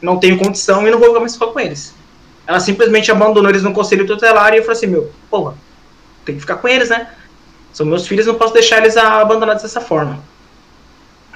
Não 0.00 0.18
tenho 0.18 0.36
condição 0.36 0.86
e 0.86 0.90
não 0.90 0.98
vou 0.98 1.18
mais 1.18 1.32
ficar 1.32 1.46
com 1.46 1.58
eles. 1.58 1.94
Ela 2.46 2.60
simplesmente 2.60 3.10
abandonou 3.10 3.50
eles 3.50 3.62
no 3.62 3.72
conselho 3.72 4.06
tutelar 4.06 4.52
e 4.52 4.58
eu 4.58 4.62
falei 4.62 4.76
assim, 4.76 4.86
meu, 4.88 5.10
porra, 5.30 5.54
tem 6.24 6.34
que 6.34 6.42
ficar 6.42 6.56
com 6.56 6.68
eles, 6.68 6.90
né? 6.90 7.08
São 7.72 7.86
meus 7.86 8.06
filhos, 8.06 8.26
não 8.26 8.34
posso 8.34 8.52
deixar 8.52 8.78
eles 8.78 8.96
abandonados 8.96 9.62
dessa 9.62 9.80
forma. 9.80 10.18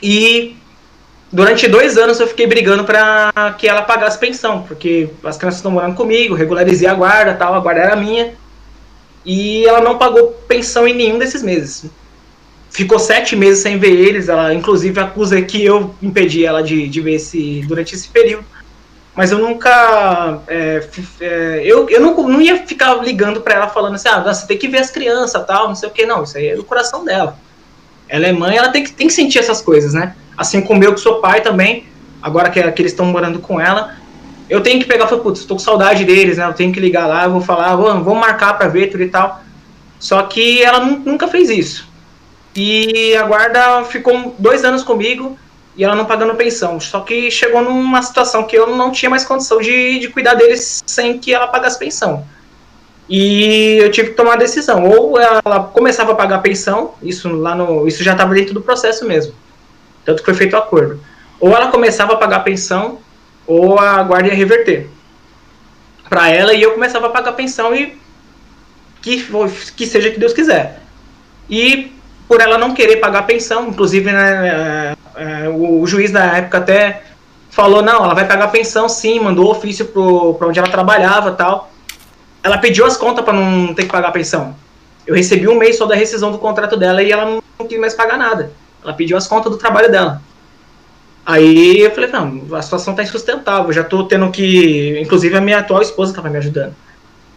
E 0.03 0.57
durante 1.31 1.69
dois 1.69 1.97
anos 1.97 2.19
eu 2.19 2.27
fiquei 2.27 2.47
brigando 2.47 2.85
para 2.85 3.55
que 3.59 3.69
ela 3.69 3.83
pagasse 3.83 4.19
pensão, 4.19 4.63
porque 4.63 5.09
as 5.23 5.37
crianças 5.37 5.59
estão 5.59 5.71
morando 5.71 5.95
comigo, 5.95 6.35
regularizei 6.35 6.89
a 6.89 6.95
guarda, 6.95 7.35
tal, 7.35 7.55
a 7.55 7.61
guarda 7.61 7.81
era 7.81 7.97
minha. 7.97 8.35
E 9.25 9.65
ela 9.65 9.81
não 9.81 9.99
pagou 9.99 10.29
pensão 10.49 10.87
em 10.87 10.95
nenhum 10.95 11.19
desses 11.19 11.43
meses. 11.43 11.85
Ficou 12.71 12.99
sete 12.99 13.37
meses 13.37 13.63
sem 13.63 13.79
ver 13.79 13.93
eles, 13.93 14.29
ela 14.29 14.53
inclusive 14.53 14.99
acusa 14.99 15.41
que 15.43 15.63
eu 15.65 15.95
impedi 16.03 16.45
ela 16.45 16.63
de, 16.63 16.89
de 16.89 17.01
ver 17.01 17.15
esse, 17.15 17.63
durante 17.69 17.95
esse 17.95 18.09
período. 18.09 18.45
Mas 19.15 19.31
eu 19.31 19.39
nunca. 19.39 20.41
é, 20.49 20.89
é, 21.21 21.63
eu 21.65 21.89
eu 21.91 22.01
não, 22.01 22.17
não 22.29 22.41
ia 22.41 22.67
ficar 22.67 22.95
ligando 22.95 23.43
para 23.43 23.55
ela 23.55 23.69
falando 23.69 23.97
assim: 23.97 24.09
ah, 24.09 24.21
você 24.21 24.47
tem 24.47 24.57
que 24.57 24.69
ver 24.69 24.79
as 24.79 24.91
crianças 24.91 25.45
tal, 25.47 25.69
não 25.69 25.75
sei 25.75 25.89
o 25.89 25.93
que, 25.93 26.07
não. 26.07 26.23
Isso 26.23 26.39
aí 26.39 26.49
é 26.49 26.57
do 26.57 26.65
coração 26.65 27.05
dela. 27.05 27.39
Ela 28.13 28.27
é 28.27 28.33
mãe, 28.33 28.59
ela 28.59 28.69
tem 28.69 28.85
que, 28.85 28.93
tem 28.93 29.07
que 29.07 29.13
sentir 29.15 29.39
essas 29.39 29.63
coisas, 29.63 29.95
né? 29.95 30.15
Assim 30.37 30.61
como 30.61 30.85
eu, 30.85 30.93
que 30.93 31.01
sou 31.01 31.19
pai 31.19 31.41
também, 31.41 31.87
agora 32.21 32.51
que, 32.51 32.61
que 32.73 32.83
eles 32.83 32.93
estão 32.93 33.07
morando 33.07 33.39
com 33.39 33.59
ela, 33.59 33.97
eu 34.51 34.61
tenho 34.61 34.79
que 34.79 34.85
pegar 34.85 35.07
e 35.07 35.09
falar, 35.09 35.23
putz, 35.23 35.47
tô 35.47 35.55
com 35.55 35.61
saudade 35.61 36.05
deles, 36.05 36.37
né? 36.37 36.45
Eu 36.45 36.53
tenho 36.53 36.71
que 36.71 36.79
ligar 36.79 37.07
lá, 37.07 37.27
vou 37.27 37.41
falar, 37.41 37.75
vamos, 37.75 38.05
vamos 38.05 38.21
marcar 38.21 38.53
pra 38.59 38.69
ver 38.69 38.89
tudo 38.89 39.03
e 39.03 39.09
tal. 39.09 39.43
Só 39.99 40.23
que 40.25 40.63
ela 40.63 40.85
nu- 40.85 41.01
nunca 41.07 41.27
fez 41.27 41.49
isso. 41.49 41.89
E 42.55 43.17
a 43.17 43.23
guarda 43.23 43.83
ficou 43.85 44.35
dois 44.39 44.63
anos 44.63 44.83
comigo, 44.83 45.39
e 45.75 45.83
ela 45.83 45.95
não 45.95 46.05
pagando 46.05 46.35
pensão. 46.35 46.79
Só 46.79 47.01
que 47.01 47.31
chegou 47.31 47.63
numa 47.63 48.03
situação 48.03 48.45
que 48.45 48.55
eu 48.55 48.77
não 48.77 48.91
tinha 48.91 49.09
mais 49.09 49.25
condição 49.25 49.59
de, 49.59 50.01
de 50.01 50.09
cuidar 50.09 50.35
deles 50.35 50.83
sem 50.87 51.19
que 51.19 51.33
ela 51.33 51.47
pagasse 51.47 51.79
pensão. 51.79 52.27
E 53.15 53.77
eu 53.77 53.91
tive 53.91 54.09
que 54.09 54.15
tomar 54.15 54.31
uma 54.31 54.37
decisão. 54.39 54.89
Ou 54.89 55.21
ela 55.21 55.65
começava 55.65 56.13
a 56.13 56.15
pagar 56.15 56.39
pensão, 56.39 56.95
isso 57.03 57.29
lá 57.29 57.55
no. 57.55 57.87
Isso 57.87 58.03
já 58.03 58.13
estava 58.13 58.33
dentro 58.33 58.55
do 58.55 58.63
processo 58.63 59.05
mesmo. 59.05 59.35
Tanto 60.03 60.21
que 60.21 60.25
foi 60.25 60.33
feito 60.33 60.55
o 60.55 60.59
acordo. 60.59 60.99
Ou 61.39 61.55
ela 61.55 61.71
começava 61.71 62.15
a 62.15 62.17
pagar 62.17 62.41
pensão, 62.41 63.01
ou 63.47 63.79
a 63.79 64.03
guarda 64.03 64.29
ia 64.29 64.35
reverter 64.35 64.89
para 66.09 66.31
ela 66.31 66.55
e 66.55 66.63
eu 66.63 66.73
começava 66.73 67.09
a 67.09 67.11
pagar 67.11 67.33
pensão 67.33 67.75
e 67.75 67.99
que, 69.03 69.27
que 69.77 69.87
seja 69.87 70.11
que 70.11 70.19
Deus 70.19 70.33
quiser. 70.33 70.81
E 71.51 71.93
por 72.27 72.41
ela 72.41 72.57
não 72.57 72.73
querer 72.73 72.97
pagar 72.97 73.25
pensão, 73.25 73.69
inclusive 73.69 74.11
né, 74.11 74.97
é, 75.17 75.45
é, 75.45 75.49
o, 75.51 75.87
juiz 75.87 76.11
da 76.11 76.25
época 76.39 76.59
até 76.59 77.03
falou, 77.51 77.83
não, 77.83 78.05
ela 78.05 78.15
vai 78.15 78.27
pagar 78.27 78.49
pensão 78.49 78.89
sim, 78.89 79.21
mandou 79.21 79.51
ofício 79.51 79.85
para 79.85 80.49
onde 80.49 80.59
ela 80.59 80.69
trabalhava 80.69 81.33
tal. 81.33 81.72
Ela 82.43 82.59
pediu 82.59 82.85
as 82.85 82.97
contas 82.97 83.25
para 83.25 83.35
não 83.35 83.75
ter 83.75 83.85
que 83.85 83.93
pagar 83.93 84.11
pensão. 84.13 84.55
Eu 85.07 85.15
recebi 85.15 85.49
um 85.49 85.57
mês 85.57 85.79
só 85.79 85.87
da 85.87 85.95
rescisão 85.95 86.33
do 86.33 86.39
contrato 86.39 86.77
dela 86.77 87.03
e 87.03 87.11
ela 87.11 87.25
não, 87.25 87.43
não 87.59 87.67
quis 87.67 87.79
mais 87.79 87.95
pagar 87.95 88.17
nada. 88.17 88.53
Ela 88.83 88.93
pediu 88.93 89.17
as 89.17 89.27
contas 89.27 89.51
do 89.51 89.59
trabalho 89.59 89.91
dela. 89.91 90.21
Aí 91.25 91.79
eu 91.81 91.91
falei, 91.93 92.11
não, 92.11 92.43
a 92.53 92.63
situação 92.63 92.95
tá 92.95 93.03
insustentável, 93.03 93.73
já 93.73 93.85
tô 93.85 94.05
tendo 94.05 94.31
que. 94.31 94.99
Inclusive 95.01 95.37
a 95.37 95.41
minha 95.41 95.59
atual 95.59 95.81
esposa 95.81 96.13
tava 96.13 96.29
me 96.29 96.39
ajudando. 96.39 96.75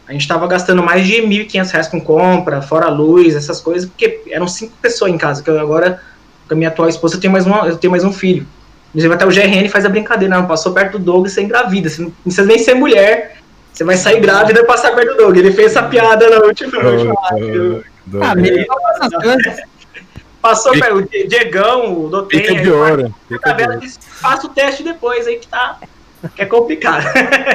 A 0.07 0.11
gente 0.11 0.27
tava 0.27 0.45
gastando 0.47 0.83
mais 0.83 1.05
de 1.05 1.19
R$ 1.21 1.27
1.500 1.27 1.89
com 1.89 2.01
compra, 2.01 2.61
fora 2.61 2.89
luz, 2.89 3.35
essas 3.35 3.59
coisas, 3.59 3.89
porque 3.89 4.21
eram 4.29 4.47
cinco 4.47 4.73
pessoas 4.79 5.11
em 5.11 5.17
casa, 5.17 5.41
que 5.41 5.49
eu 5.49 5.59
agora, 5.59 5.99
com 6.47 6.53
a 6.53 6.57
minha 6.57 6.69
atual 6.69 6.87
esposa, 6.87 7.15
eu 7.15 7.19
tenho 7.19 7.33
mais, 7.33 7.45
uma, 7.47 7.67
eu 7.67 7.75
tenho 7.75 7.89
mais 7.89 8.03
um 8.03 8.13
filho. 8.13 8.45
Inclusive 8.89 9.13
até 9.13 9.25
o 9.25 9.29
GRN 9.29 9.67
faz 9.67 9.83
a 9.83 9.89
brincadeira, 9.89 10.35
não, 10.35 10.47
passou 10.47 10.73
perto 10.73 10.99
do 10.99 11.05
Doug 11.05 11.25
e 11.25 11.29
você 11.29 11.41
engravida, 11.41 11.89
você 11.89 12.03
não 12.03 12.11
precisa 12.11 12.45
nem 12.45 12.59
ser 12.59 12.75
mulher, 12.75 13.37
você 13.75 13.83
vai 13.83 13.97
sair 13.97 14.21
grávida 14.21 14.61
e 14.61 14.63
passar 14.63 14.95
perto 14.95 15.09
do 15.09 15.17
Doug. 15.17 15.37
Ele 15.37 15.51
fez 15.51 15.71
essa 15.71 15.83
piada 15.83 16.29
na 16.29 16.37
última. 16.45 16.71
Oh, 16.79 18.21
ah, 18.21 18.35
me 18.35 18.65
Passou 20.41 20.73
Fica... 20.73 20.93
o 20.93 21.01
Diegão, 21.01 22.05
o 22.05 22.07
Dotem. 22.07 22.39
Fica 22.39 23.53
de. 23.53 23.93
Faça 23.99 24.45
o 24.45 24.49
teste 24.49 24.83
depois 24.83 25.27
aí 25.27 25.37
que 25.37 25.47
tá. 25.47 25.79
Que 26.35 26.43
é 26.43 26.45
complicado. 26.45 27.03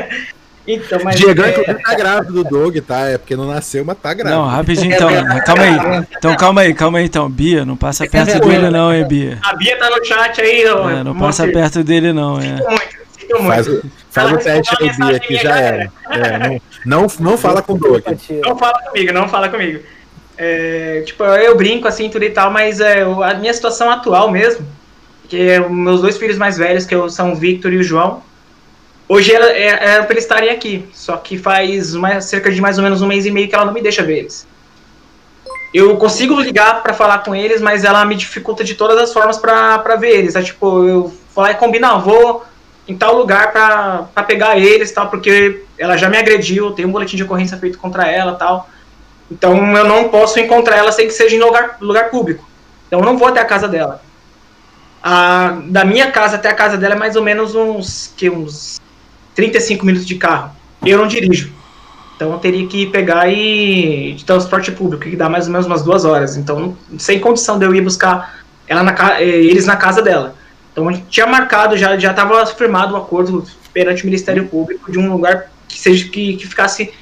então, 0.67 0.99
mas. 1.03 1.17
Diegão 1.17 1.47
é... 1.47 1.75
tá 1.75 1.95
grávido 1.95 2.33
do 2.33 2.45
Doug, 2.45 2.77
tá? 2.79 3.07
É 3.07 3.17
porque 3.17 3.37
não 3.37 3.47
nasceu, 3.47 3.85
mas 3.85 3.97
tá 3.97 4.13
grávido. 4.13 4.43
Não, 4.43 4.47
rapidinho 4.47 4.93
então. 4.93 5.09
calma 5.47 5.63
aí. 5.63 6.07
Então 6.19 6.37
calma 6.37 6.61
aí, 6.63 6.75
calma 6.75 6.99
aí 6.99 7.05
então. 7.07 7.31
Bia, 7.31 7.65
não 7.65 7.77
passa 7.77 8.07
perto 8.07 8.41
dele 8.41 8.69
não, 8.69 8.93
hein, 8.93 9.07
Bia. 9.07 9.39
A 9.41 9.55
Bia 9.55 9.79
tá 9.79 9.89
no 9.89 10.05
chat 10.05 10.41
aí, 10.41 10.67
ó. 10.67 10.91
É, 10.91 11.05
não 11.05 11.17
passa 11.17 11.47
perto 11.47 11.83
dele 11.85 12.13
não, 12.13 12.39
é. 12.41 12.57
Faz, 13.39 13.67
faz 14.11 14.33
o 14.33 14.39
teste 14.39 14.77
aí, 14.81 14.97
Bia, 14.97 15.21
que 15.21 15.37
já 15.37 15.57
era. 15.57 15.93
É, 16.11 16.61
não, 16.85 17.03
não, 17.03 17.07
não 17.21 17.39
fala 17.39 17.63
com 17.63 17.75
o 17.75 17.79
Doug. 17.79 18.03
Não 18.45 18.57
fala 18.57 18.79
comigo, 18.83 19.13
não 19.13 19.29
fala 19.29 19.49
comigo. 19.49 19.81
É, 20.37 21.03
tipo, 21.05 21.23
eu 21.23 21.55
brinco 21.57 21.87
assim, 21.87 22.09
tudo 22.09 22.25
e 22.25 22.31
tal, 22.31 22.51
mas 22.51 22.81
é, 22.81 23.03
a 23.03 23.35
minha 23.35 23.53
situação 23.53 23.91
atual 23.91 24.31
mesmo, 24.31 24.67
que 25.29 25.39
é, 25.39 25.61
meus 25.61 26.01
dois 26.01 26.17
filhos 26.17 26.39
mais 26.39 26.57
velhos, 26.57 26.87
que 26.87 26.95
são 27.11 27.33
o 27.33 27.37
Victor 27.37 27.73
e 27.73 27.77
o 27.77 27.83
João, 27.83 28.23
hoje 29.07 29.35
era, 29.35 29.47
é, 29.53 29.67
era 29.67 29.85
é, 29.85 30.03
pra 30.03 30.13
eles 30.13 30.25
estarem 30.25 30.49
aqui, 30.49 30.89
só 30.95 31.19
que 31.19 31.37
faz 31.37 31.95
mais, 31.95 32.25
cerca 32.25 32.51
de 32.51 32.59
mais 32.59 32.79
ou 32.79 32.85
menos 32.85 33.03
um 33.03 33.07
mês 33.07 33.27
e 33.27 33.31
meio 33.31 33.49
que 33.49 33.55
ela 33.55 33.67
não 33.67 33.73
me 33.75 33.83
deixa 33.83 34.03
ver 34.03 34.21
eles. 34.21 34.47
Eu 35.75 35.97
consigo 35.99 36.41
ligar 36.41 36.83
para 36.83 36.95
falar 36.95 37.19
com 37.19 37.35
eles, 37.35 37.61
mas 37.61 37.85
ela 37.85 38.05
me 38.05 38.17
dificulta 38.17 38.65
de 38.65 38.75
todas 38.75 38.99
as 38.99 39.13
formas 39.13 39.37
para 39.37 39.97
ver 39.97 40.19
eles. 40.19 40.35
É, 40.37 40.43
tipo, 40.43 40.85
eu 40.89 41.13
falar 41.35 41.53
e 41.53 41.55
combinar, 41.57 41.99
vou 41.99 42.45
em 42.91 42.97
tal 42.97 43.17
lugar 43.17 43.53
para 43.53 44.25
pegar 44.25 44.59
eles 44.59 44.91
tal, 44.91 45.09
porque 45.09 45.63
ela 45.79 45.97
já 45.97 46.09
me 46.09 46.19
agrediu, 46.19 46.73
tem 46.73 46.85
um 46.85 46.91
boletim 46.91 47.17
de 47.17 47.23
ocorrência 47.23 47.57
feito 47.57 47.79
contra 47.79 48.11
ela 48.11 48.35
tal. 48.35 48.69
Então 49.31 49.77
eu 49.77 49.85
não 49.85 50.09
posso 50.09 50.41
encontrar 50.41 50.77
ela 50.77 50.91
sem 50.91 51.07
que 51.07 51.13
seja 51.13 51.37
em 51.37 51.39
lugar, 51.39 51.77
lugar 51.81 52.11
público. 52.11 52.45
Então 52.89 52.99
eu 52.99 53.05
não 53.05 53.17
vou 53.17 53.29
até 53.29 53.41
a 53.41 53.45
casa 53.45 53.69
dela. 53.69 54.03
A, 55.01 55.61
da 55.67 55.85
minha 55.85 56.11
casa 56.11 56.35
até 56.35 56.49
a 56.49 56.55
casa 56.55 56.77
dela 56.77 56.95
é 56.95 56.99
mais 56.99 57.15
ou 57.15 57.23
menos 57.23 57.55
uns, 57.55 58.13
que, 58.17 58.29
uns 58.29 58.81
35 59.37 59.87
minutos 59.87 60.07
de 60.07 60.17
carro. 60.17 60.51
Eu 60.85 60.99
não 60.99 61.07
dirijo. 61.07 61.53
Então 62.17 62.33
eu 62.33 62.39
teria 62.39 62.67
que 62.67 62.87
pegar 62.87 63.29
e 63.29 64.15
de 64.15 64.25
transporte 64.25 64.73
público, 64.73 65.05
que 65.05 65.17
dá 65.17 65.29
mais 65.29 65.47
ou 65.47 65.53
menos 65.53 65.67
umas 65.67 65.83
duas 65.83 66.05
horas. 66.05 66.37
Então, 66.37 66.77
sem 66.99 67.21
condição 67.21 67.57
de 67.57 67.65
eu 67.65 67.75
ir 67.75 67.81
buscar 67.83 68.41
ela 68.67 68.83
na, 68.83 69.21
eh, 69.21 69.25
eles 69.25 69.65
na 69.65 69.77
casa 69.77 70.03
dela. 70.03 70.35
Então 70.73 70.89
a 70.89 70.93
gente 70.93 71.07
tinha 71.09 71.27
marcado, 71.27 71.77
já 71.77 71.99
já 71.99 72.11
estava 72.11 72.45
firmado 72.47 72.95
o 72.95 72.97
um 72.97 73.01
acordo 73.01 73.45
perante 73.73 74.03
o 74.03 74.07
Ministério 74.07 74.47
Público 74.47 74.91
de 74.91 74.99
um 74.99 75.13
lugar 75.13 75.51
que 75.69 75.79
seja 75.79 76.09
que, 76.09 76.37
que 76.37 76.47
ficasse 76.47 76.93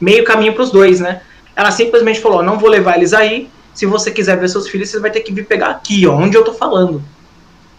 meio 0.00 0.24
caminho 0.24 0.54
para 0.54 0.62
os 0.62 0.70
dois, 0.70 1.00
né? 1.00 1.20
Ela 1.54 1.70
simplesmente 1.70 2.20
falou: 2.20 2.42
não 2.42 2.58
vou 2.58 2.68
levar 2.68 2.96
eles 2.96 3.12
aí. 3.12 3.50
Se 3.74 3.86
você 3.86 4.10
quiser 4.10 4.38
ver 4.38 4.48
seus 4.48 4.68
filhos, 4.68 4.88
você 4.88 4.98
vai 4.98 5.10
ter 5.10 5.20
que 5.20 5.32
vir 5.32 5.46
pegar 5.46 5.68
aqui, 5.68 6.06
onde 6.06 6.36
eu 6.36 6.44
tô 6.44 6.52
falando. 6.52 7.02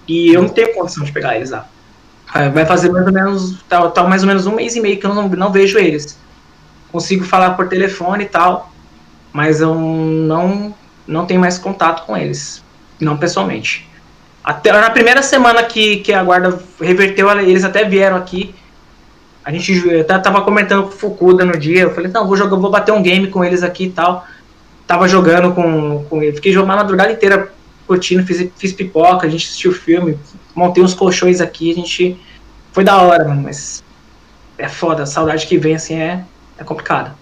E 0.07 0.33
eu 0.33 0.41
não 0.41 0.49
tenho 0.49 0.73
condição 0.73 1.03
de 1.03 1.11
pegar 1.11 1.35
eles 1.35 1.49
lá. 1.49 1.67
Vai 2.53 2.65
fazer 2.65 2.89
mais 2.89 3.05
ou 3.05 3.11
menos, 3.11 3.63
tá, 3.67 3.89
tá, 3.89 4.03
mais 4.03 4.21
ou 4.21 4.27
menos 4.27 4.45
um 4.45 4.55
mês 4.55 4.75
e 4.75 4.81
meio 4.81 4.97
que 4.97 5.05
eu 5.05 5.13
não, 5.13 5.27
não 5.27 5.51
vejo 5.51 5.77
eles. 5.77 6.17
Consigo 6.91 7.25
falar 7.25 7.51
por 7.51 7.67
telefone 7.67 8.23
e 8.23 8.27
tal, 8.27 8.71
mas 9.33 9.61
eu 9.61 9.75
não, 9.75 10.73
não 11.07 11.25
tenho 11.25 11.41
mais 11.41 11.57
contato 11.57 12.05
com 12.05 12.15
eles. 12.15 12.63
Não 12.99 13.17
pessoalmente. 13.17 13.88
Até 14.43 14.71
na 14.71 14.89
primeira 14.89 15.21
semana 15.21 15.63
que, 15.63 15.97
que 15.97 16.13
a 16.13 16.23
guarda 16.23 16.59
reverteu, 16.79 17.29
eles 17.39 17.63
até 17.63 17.83
vieram 17.83 18.15
aqui 18.15 18.55
a 19.49 19.51
gente 19.51 19.87
eu 19.87 20.05
tava 20.05 20.41
comentando 20.43 20.83
com 20.83 20.89
o 20.89 20.91
Fukuda 20.91 21.43
no 21.43 21.57
dia, 21.57 21.81
eu 21.81 21.95
falei, 21.95 22.11
não, 22.11 22.27
vou 22.27 22.37
jogar, 22.37 22.55
vou 22.55 22.69
bater 22.69 22.91
um 22.91 23.01
game 23.01 23.27
com 23.27 23.43
eles 23.43 23.63
aqui 23.63 23.85
e 23.85 23.89
tal. 23.89 24.23
Tava 24.85 25.07
jogando 25.07 25.53
com, 25.53 26.05
com 26.09 26.21
ele, 26.21 26.35
fiquei 26.35 26.51
jogando 26.51 26.73
a 26.73 26.75
madrugada 26.77 27.11
inteira 27.11 27.51
curtindo, 27.87 28.23
fiz, 28.23 28.47
fiz 28.57 28.73
pipoca, 28.73 29.25
a 29.25 29.29
gente 29.29 29.47
assistiu 29.47 29.71
o 29.71 29.73
filme, 29.73 30.19
montei 30.53 30.83
uns 30.83 30.93
colchões 30.93 31.41
aqui, 31.41 31.71
a 31.71 31.75
gente. 31.75 32.19
Foi 32.71 32.83
da 32.83 33.01
hora, 33.01 33.27
mano, 33.27 33.41
mas 33.41 33.83
é 34.55 34.69
foda, 34.69 35.01
a 35.01 35.07
saudade 35.07 35.47
que 35.47 35.57
vem 35.57 35.73
assim 35.73 35.95
é, 35.95 36.23
é 36.55 36.63
complicada. 36.63 37.15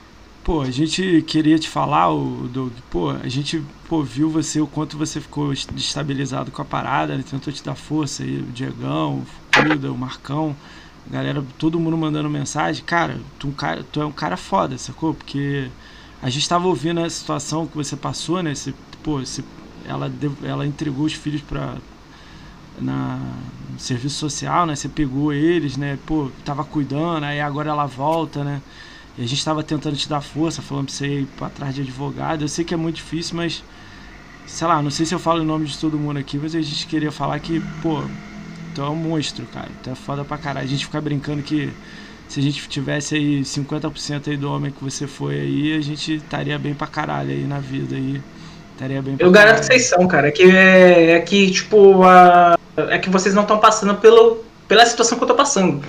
Pô, 0.47 0.61
a 0.61 0.71
gente 0.71 1.25
queria 1.27 1.59
te 1.59 1.67
falar, 1.67 2.09
o 2.09 2.47
Doug, 2.47 2.71
pô, 2.89 3.09
a 3.09 3.27
gente 3.27 3.61
pô, 3.89 4.01
viu 4.01 4.29
você, 4.29 4.61
o 4.61 4.65
quanto 4.65 4.97
você 4.97 5.19
ficou 5.19 5.53
destabilizado 5.73 6.51
com 6.51 6.61
a 6.61 6.65
parada, 6.65 7.17
né? 7.17 7.23
tentou 7.29 7.51
te 7.51 7.61
dar 7.61 7.75
força 7.75 8.23
aí, 8.23 8.37
o 8.39 8.43
Diegão, 8.53 9.17
o 9.17 9.25
Fukuda, 9.25 9.91
o 9.91 9.97
Marcão 9.97 10.55
galera, 11.05 11.43
todo 11.57 11.77
mundo 11.77 11.97
mandando 11.97 12.29
mensagem, 12.29 12.81
cara, 12.85 13.19
tu, 13.37 13.49
um 13.49 13.51
cara, 13.51 13.83
tu 13.91 14.01
é 14.01 14.05
um 14.05 14.11
cara 14.13 14.37
foda, 14.37 14.77
sacou? 14.77 15.13
Porque 15.13 15.67
a 16.21 16.29
gente 16.29 16.47
tava 16.47 16.65
ouvindo 16.65 17.01
a 17.01 17.09
situação 17.09 17.67
que 17.67 17.75
você 17.75 17.97
passou, 17.97 18.41
né? 18.41 18.55
Você, 18.55 18.73
pô, 19.03 19.19
você, 19.19 19.43
ela, 19.85 20.09
ela 20.43 20.65
entregou 20.65 21.07
os 21.07 21.13
filhos 21.13 21.41
pra, 21.41 21.75
na, 22.79 23.19
no 23.73 23.79
serviço 23.81 24.15
social, 24.15 24.65
né? 24.65 24.77
Você 24.77 24.87
pegou 24.87 25.33
eles, 25.33 25.75
né? 25.75 25.99
Pô, 26.05 26.31
tava 26.45 26.63
cuidando, 26.63 27.25
aí 27.25 27.41
agora 27.41 27.69
ela 27.69 27.85
volta, 27.85 28.45
né? 28.45 28.61
E 29.17 29.23
a 29.23 29.27
gente 29.27 29.43
tava 29.43 29.63
tentando 29.63 29.95
te 29.95 30.07
dar 30.07 30.21
força, 30.21 30.61
falando 30.61 30.85
pra 30.85 30.93
você 30.93 31.07
ir 31.07 31.25
pra 31.37 31.49
trás 31.49 31.73
de 31.73 31.81
advogado. 31.81 32.43
Eu 32.43 32.47
sei 32.47 32.63
que 32.63 32.73
é 32.73 32.77
muito 32.77 32.97
difícil, 32.97 33.35
mas 33.35 33.63
sei 34.45 34.67
lá, 34.67 34.81
não 34.81 34.91
sei 34.91 35.05
se 35.05 35.13
eu 35.13 35.19
falo 35.19 35.41
o 35.41 35.45
nome 35.45 35.65
de 35.65 35.77
todo 35.77 35.97
mundo 35.97 36.17
aqui, 36.17 36.37
mas 36.37 36.55
a 36.55 36.61
gente 36.61 36.85
queria 36.87 37.11
falar 37.11 37.39
que, 37.39 37.59
pô, 37.81 38.03
tu 38.75 38.81
é 38.81 38.89
um 38.89 38.95
monstro, 38.95 39.45
cara. 39.47 39.69
Tu 39.83 39.89
é 39.89 39.95
foda 39.95 40.23
pra 40.23 40.37
caralho. 40.37 40.65
A 40.65 40.69
gente 40.69 40.85
fica 40.85 41.01
brincando 41.01 41.41
que 41.41 41.71
se 42.27 42.39
a 42.39 42.43
gente 42.43 42.67
tivesse 42.67 43.15
aí 43.15 43.41
50% 43.41 44.27
aí 44.27 44.37
do 44.37 44.51
homem 44.51 44.71
que 44.71 44.83
você 44.83 45.07
foi 45.07 45.35
aí, 45.35 45.77
a 45.77 45.81
gente 45.81 46.15
estaria 46.15 46.59
bem 46.59 46.73
pra 46.73 46.85
caralho 46.85 47.31
aí 47.31 47.45
na 47.45 47.59
vida 47.59 47.95
aí. 47.95 48.21
Estaria 48.73 49.01
bem 49.01 49.15
Eu 49.17 49.31
garanto 49.31 49.61
que 49.61 49.65
vocês 49.65 49.87
são, 49.87 50.07
cara. 50.07 50.27
É 50.27 50.31
que, 50.31 50.43
é, 50.43 51.11
é 51.11 51.19
que 51.21 51.49
tipo, 51.49 52.03
a, 52.03 52.55
é 52.77 52.99
que 52.99 53.09
vocês 53.09 53.33
não 53.33 53.41
estão 53.41 53.57
passando 53.57 53.95
pelo, 53.95 54.43
pela 54.67 54.85
situação 54.85 55.17
que 55.17 55.23
eu 55.23 55.27
tô 55.27 55.35
passando. 55.35 55.83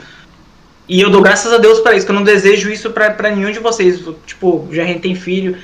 E 0.89 1.01
eu 1.01 1.11
dou 1.11 1.21
graças 1.21 1.53
a 1.53 1.59
Deus 1.59 1.81
para 1.81 1.95
isso, 1.95 2.07
que 2.07 2.13
eu 2.13 2.17
não 2.17 2.25
desejo 2.25 2.71
isso 2.71 2.91
para 2.91 3.31
nenhum 3.31 3.51
de 3.51 3.59
vocês. 3.59 4.03
Tipo, 4.27 4.67
o 4.69 4.75
Jarren 4.75 4.99
tem 4.99 5.15
filho, 5.15 5.59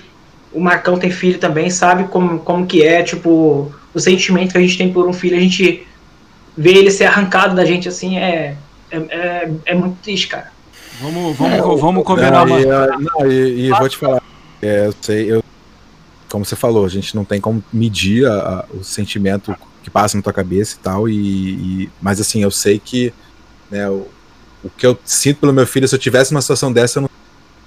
o 0.53 0.61
Marcão 0.61 0.99
tem 0.99 1.11
filho 1.11 1.39
também, 1.39 1.71
sabe 1.71 2.05
como, 2.05 2.39
como 2.41 2.67
que 2.67 2.83
é, 2.83 3.03
tipo, 3.03 3.73
o 3.95 4.01
sentimento 4.01 4.53
que 4.53 4.59
a 4.59 4.61
gente 4.61 4.77
tem 4.77 4.93
por 4.93 5.09
um 5.09 5.13
filho, 5.13 5.37
a 5.37 5.41
gente 5.41 5.87
ver 6.57 6.77
ele 6.77 6.91
ser 6.91 7.07
arrancado 7.07 7.57
da 7.57 7.65
gente 7.65 7.89
assim 7.89 8.19
é, 8.19 8.57
é, 8.91 8.97
é, 8.97 9.51
é 9.67 9.75
muito 9.75 9.97
triste, 10.03 10.29
cara. 10.29 10.53
Vamos, 11.01 11.37
vamos, 11.37 11.55
é, 11.55 11.61
vamos 11.61 12.05
combinar 12.05 12.47
não, 12.47 12.57
uma. 12.57 12.87
Não, 12.87 13.31
e, 13.31 13.67
e 13.67 13.71
vou 13.71 13.89
te 13.89 13.97
falar, 13.97 14.23
é, 14.63 14.87
eu 14.87 14.95
sei, 15.01 15.33
eu, 15.33 15.43
como 16.29 16.45
você 16.45 16.55
falou, 16.55 16.85
a 16.85 16.89
gente 16.89 17.17
não 17.17 17.25
tem 17.25 17.41
como 17.41 17.65
medir 17.73 18.27
a, 18.27 18.33
a, 18.33 18.65
o 18.77 18.85
sentimento 18.85 19.57
que 19.83 19.91
passa 19.91 20.17
na 20.17 20.23
tua 20.23 20.33
cabeça 20.33 20.77
e 20.77 20.83
tal, 20.83 21.09
e, 21.09 21.15
e 21.15 21.91
mas 22.01 22.21
assim, 22.21 22.43
eu 22.43 22.51
sei 22.51 22.79
que 22.79 23.13
né, 23.71 23.89
o, 23.89 24.07
o, 24.65 24.71
que 24.71 24.87
eu 24.87 24.99
sinto 25.05 25.41
pelo 25.41 25.53
meu 25.53 25.67
filho, 25.67 25.87
se 25.87 25.95
eu 25.95 25.99
tivesse 25.99 26.31
uma 26.31 26.41
situação 26.41 26.73
dessa, 26.73 26.99
eu 26.99 27.03
não 27.03 27.11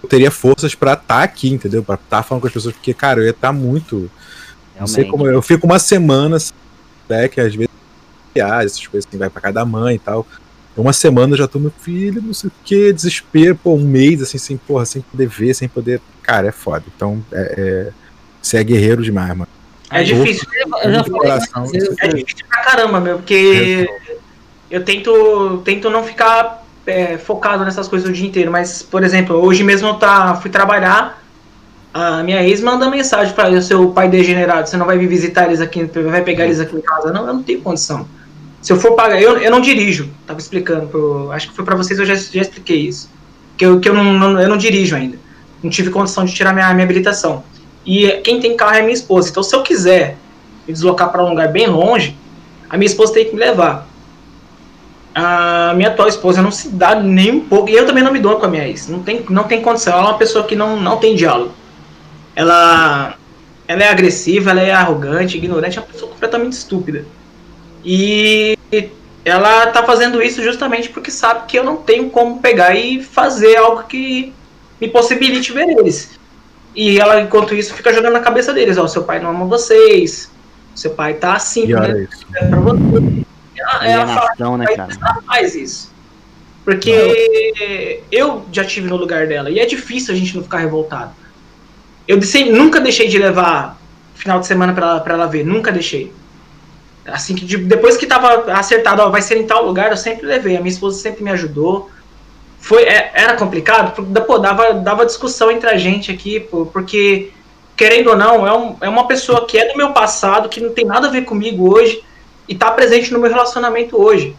eu 0.03 0.10
teria 0.10 0.30
forças 0.30 0.76
para 0.76 0.94
estar 0.94 1.06
tá 1.18 1.24
aqui, 1.24 1.49
entendeu? 1.49 1.84
Para 1.84 1.95
estar 1.95 2.18
tá 2.18 2.24
falando 2.24 2.41
com 2.41 2.48
as 2.48 2.53
pessoas, 2.53 2.76
porque, 2.76 2.94
cara, 2.94 3.19
eu 3.19 3.26
ia 3.26 3.32
estar 3.32 3.48
tá 3.48 3.53
muito. 3.53 4.10
Realmente. 4.76 4.80
Não 4.80 4.88
sei 4.88 5.06
como. 5.06 5.28
Eu 5.28 5.41
fico 5.41 5.65
uma 5.65 5.80
semana, 5.80 6.38
né, 7.10 7.28
que 7.28 7.41
às 7.41 7.56
vezes 7.56 7.68
essas 8.36 8.86
coisas 8.86 9.07
assim, 9.07 9.18
vai 9.18 9.30
pra 9.30 9.41
casa 9.41 9.56
da 9.56 9.65
mãe 9.65 9.95
e 9.95 9.99
tal. 9.99 10.26
Uma 10.76 10.94
semana 10.94 11.34
eu 11.34 11.38
já 11.38 11.48
tô, 11.48 11.57
meu 11.57 11.72
filho, 11.72 12.22
não 12.22 12.36
sei 12.36 12.49
o 12.49 12.53
que, 12.64 12.94
desespero, 12.94 13.56
pô, 13.56 13.74
um 13.74 13.84
mês 13.84 14.22
assim, 14.22 14.38
sem, 14.38 14.57
porra, 14.57 14.86
sem 14.86 15.02
poder 15.02 15.28
ver, 15.28 15.56
sem 15.56 15.68
poder. 15.68 15.99
Cara, 16.22 16.48
é 16.48 16.52
foda. 16.52 16.84
Então, 16.95 17.24
é, 17.32 17.56
é... 17.57 17.91
você 18.40 18.57
é 18.57 18.64
guerreiro 18.64 19.02
demais, 19.02 19.30
mano. 19.30 19.48
É 19.90 20.03
difícil. 20.03 20.48
Eu 20.84 20.91
já 20.91 21.03
falei 21.03 21.19
coração. 21.19 21.65
vezes, 21.65 21.95
É 21.99 22.07
difícil 22.10 22.45
pra 22.48 22.61
caramba, 22.61 22.99
meu, 22.99 23.18
porque 23.18 23.90
eu 24.69 24.84
tento, 24.84 25.61
tento 25.65 25.90
não 25.90 26.03
ficar 26.03 26.66
é, 26.88 27.18
focado 27.18 27.64
nessas 27.64 27.88
coisas 27.88 28.09
o 28.09 28.14
dia 28.14 28.26
inteiro. 28.26 28.51
Mas, 28.51 28.81
por 28.81 29.03
exemplo, 29.03 29.35
hoje 29.35 29.64
mesmo 29.64 29.89
eu 29.89 29.93
tá, 29.95 30.35
fui 30.35 30.49
trabalhar, 30.49 31.22
a 31.93 32.23
minha 32.23 32.43
ex 32.43 32.61
manda 32.61 32.89
mensagem 32.89 33.34
para 33.34 33.49
o 33.49 33.61
seu 33.61 33.89
pai 33.91 34.09
degenerado, 34.09 34.68
você 34.69 34.77
não 34.77 34.85
vai 34.85 34.97
vir 34.97 35.07
visitar 35.07 35.45
eles 35.45 35.61
aqui, 35.61 35.84
vai 35.84 36.22
pegar 36.23 36.45
eles 36.45 36.59
aqui 36.59 36.76
em 36.76 36.81
casa. 36.81 37.11
Não, 37.11 37.27
eu 37.27 37.34
não 37.34 37.43
tenho 37.43 37.61
condição. 37.61 38.07
Se 38.61 38.73
eu 38.73 38.80
for 38.80 38.93
pagar, 38.93 39.22
eu, 39.22 39.38
eu 39.38 39.51
não 39.51 39.61
dirijo, 39.61 40.09
tava 40.26 40.39
explicando, 40.39 40.88
pro, 40.88 41.31
acho 41.31 41.49
que 41.49 41.55
foi 41.55 41.64
para 41.64 41.76
vocês, 41.76 41.99
eu 41.99 42.05
já, 42.05 42.15
já 42.15 42.41
expliquei 42.41 42.77
isso. 42.88 43.09
Que 43.55 43.65
eu, 43.65 43.80
que 43.80 43.88
eu, 43.89 43.93
não, 43.93 44.14
não- 44.14 44.39
eu 44.39 44.49
não 44.49 44.57
dirijo 44.57 44.95
ainda. 44.95 45.18
Não 45.64 45.69
tive 45.69 45.89
condição 45.89 46.26
de 46.26 46.34
tirar 46.34 46.53
minha, 46.53 46.72
minha 46.73 46.84
habilitação. 46.84 47.43
E 47.85 48.07
quem 48.23 48.39
tem 48.39 48.55
carro 48.55 48.76
é 48.76 48.81
minha 48.81 48.93
esposa. 48.93 49.30
Então, 49.30 49.41
se 49.41 49.55
eu 49.55 49.64
quiser 49.64 50.18
me 50.68 50.73
deslocar 50.73 51.11
para 51.11 51.23
um 51.23 51.30
lugar 51.30 51.47
bem 51.47 51.68
longe, 51.68 52.15
a 52.69 52.77
minha 52.77 52.88
esposa 52.88 53.14
tem 53.14 53.26
que 53.26 53.34
me 53.34 53.39
levar. 53.39 53.88
A 55.19 55.73
minha 55.73 55.89
atual 55.89 56.07
esposa 56.07 56.44
não 56.44 56.52
se 56.52 56.69
dá 56.69 56.94
nem 56.94 57.31
um 57.31 57.39
pouco. 57.39 57.69
E 57.69 57.73
eu 57.73 57.88
também 57.88 58.03
não 58.03 58.14
me 58.14 58.19
dou 58.19 58.35
com 58.35 58.45
a 58.45 58.48
minha 58.48 58.68
ex. 58.68 58.88
Não 58.88 59.02
tem, 59.02 59.26
não 59.31 59.45
tem 59.45 59.64
condição. 59.64 59.94
Ela 59.94 60.03
é 60.03 60.11
uma 60.11 60.18
pessoa 60.18 60.45
que 60.45 60.56
não, 60.56 60.80
não 60.80 60.98
tem 60.98 61.15
diálogo. 61.15 61.53
Ela, 62.35 63.15
ela 63.68 63.84
é 63.84 63.89
agressiva, 63.89 64.52
ela 64.52 64.61
é 64.61 64.72
arrogante, 64.72 65.35
ignorante, 65.35 65.80
é 65.80 65.81
uma 65.81 65.88
pessoa 65.88 66.11
completamente 66.11 66.53
estúpida. 66.53 67.03
E 67.84 68.56
ela 69.26 69.65
tá 69.68 69.81
fazendo 69.81 70.22
isso 70.22 70.44
justamente 70.44 70.89
porque 70.89 71.10
sabe 71.10 71.48
que 71.48 71.57
eu 71.57 71.64
não 71.64 71.77
tenho 71.77 72.11
como 72.11 72.39
pegar 72.39 72.76
e 72.76 73.02
fazer 73.02 73.56
algo 73.56 73.85
que 73.88 74.31
me 74.80 74.88
possibilite 74.88 75.52
ver 75.52 75.68
eles. 75.80 76.11
E 76.76 76.99
ela, 76.99 77.19
enquanto 77.19 77.56
isso, 77.56 77.73
fica 77.73 77.91
jogando 77.91 78.14
na 78.14 78.19
cabeça 78.19 78.53
deles, 78.53 78.77
ó, 78.77 78.88
seu 78.88 79.03
pai 79.03 79.19
não 79.19 79.31
ama 79.31 79.45
vocês, 79.45 80.30
seu 80.76 80.91
pai 80.91 81.15
tá 81.15 81.34
assim, 81.34 81.65
né? 81.65 81.80
olha 81.80 82.03
isso. 82.03 82.27
pra 82.49 82.60
você. 82.60 83.26
Ela, 83.57 83.88
ela 83.88 84.07
fala 84.07 84.19
Alienação, 84.31 84.57
né, 84.57 84.65
"Pai, 84.65 84.75
cara? 84.75 84.89
não 85.15 85.21
faz 85.23 85.55
isso. 85.55 85.91
Porque 86.63 88.03
eu 88.11 88.45
já 88.51 88.63
tive 88.65 88.89
no 88.89 88.97
lugar 88.97 89.25
dela 89.27 89.49
e 89.49 89.59
é 89.59 89.65
difícil 89.65 90.13
a 90.13 90.17
gente 90.17 90.35
não 90.35 90.43
ficar 90.43 90.57
revoltado. 90.57 91.11
Eu 92.07 92.17
disse- 92.17 92.45
nunca 92.45 92.79
deixei 92.79 93.07
de 93.07 93.17
levar 93.17 93.77
final 94.15 94.39
de 94.39 94.47
semana 94.47 94.73
pra 94.73 94.85
ela, 94.88 94.99
pra 94.99 95.13
ela 95.13 95.25
ver, 95.27 95.45
nunca 95.45 95.71
deixei. 95.71 96.11
Assim 97.05 97.35
que 97.35 97.45
de- 97.45 97.57
depois 97.57 97.95
que 97.95 98.05
tava 98.05 98.51
acertado, 98.51 99.01
ó, 99.01 99.09
vai 99.09 99.21
ser 99.21 99.38
em 99.38 99.47
tal 99.47 99.65
lugar, 99.65 99.91
eu 99.91 99.97
sempre 99.97 100.25
levei. 100.27 100.57
A 100.57 100.59
minha 100.59 100.71
esposa 100.71 100.99
sempre 100.99 101.23
me 101.23 101.31
ajudou. 101.31 101.89
Foi, 102.59 102.84
é- 102.84 103.11
era 103.13 103.35
complicado, 103.38 103.93
porque, 103.95 104.19
pô, 104.21 104.38
dava, 104.38 104.73
dava 104.73 105.05
discussão 105.05 105.49
entre 105.49 105.69
a 105.69 105.77
gente 105.77 106.11
aqui, 106.11 106.39
pô, 106.39 106.65
porque, 106.65 107.31
querendo 107.77 108.09
ou 108.09 108.17
não, 108.17 108.45
é, 108.45 108.51
um- 108.53 108.75
é 108.81 108.89
uma 108.89 109.07
pessoa 109.07 109.45
que 109.47 109.57
é 109.57 109.71
do 109.71 109.77
meu 109.77 109.93
passado, 109.93 110.49
que 110.49 110.59
não 110.59 110.71
tem 110.73 110.84
nada 110.84 111.07
a 111.07 111.11
ver 111.11 111.21
comigo 111.23 111.73
hoje, 111.73 112.03
e 112.48 112.56
tá 112.56 112.72
presente 112.72 113.11
no 113.11 113.19
meu 113.19 113.30
relacionamento 113.30 114.02
hoje. 114.02 114.36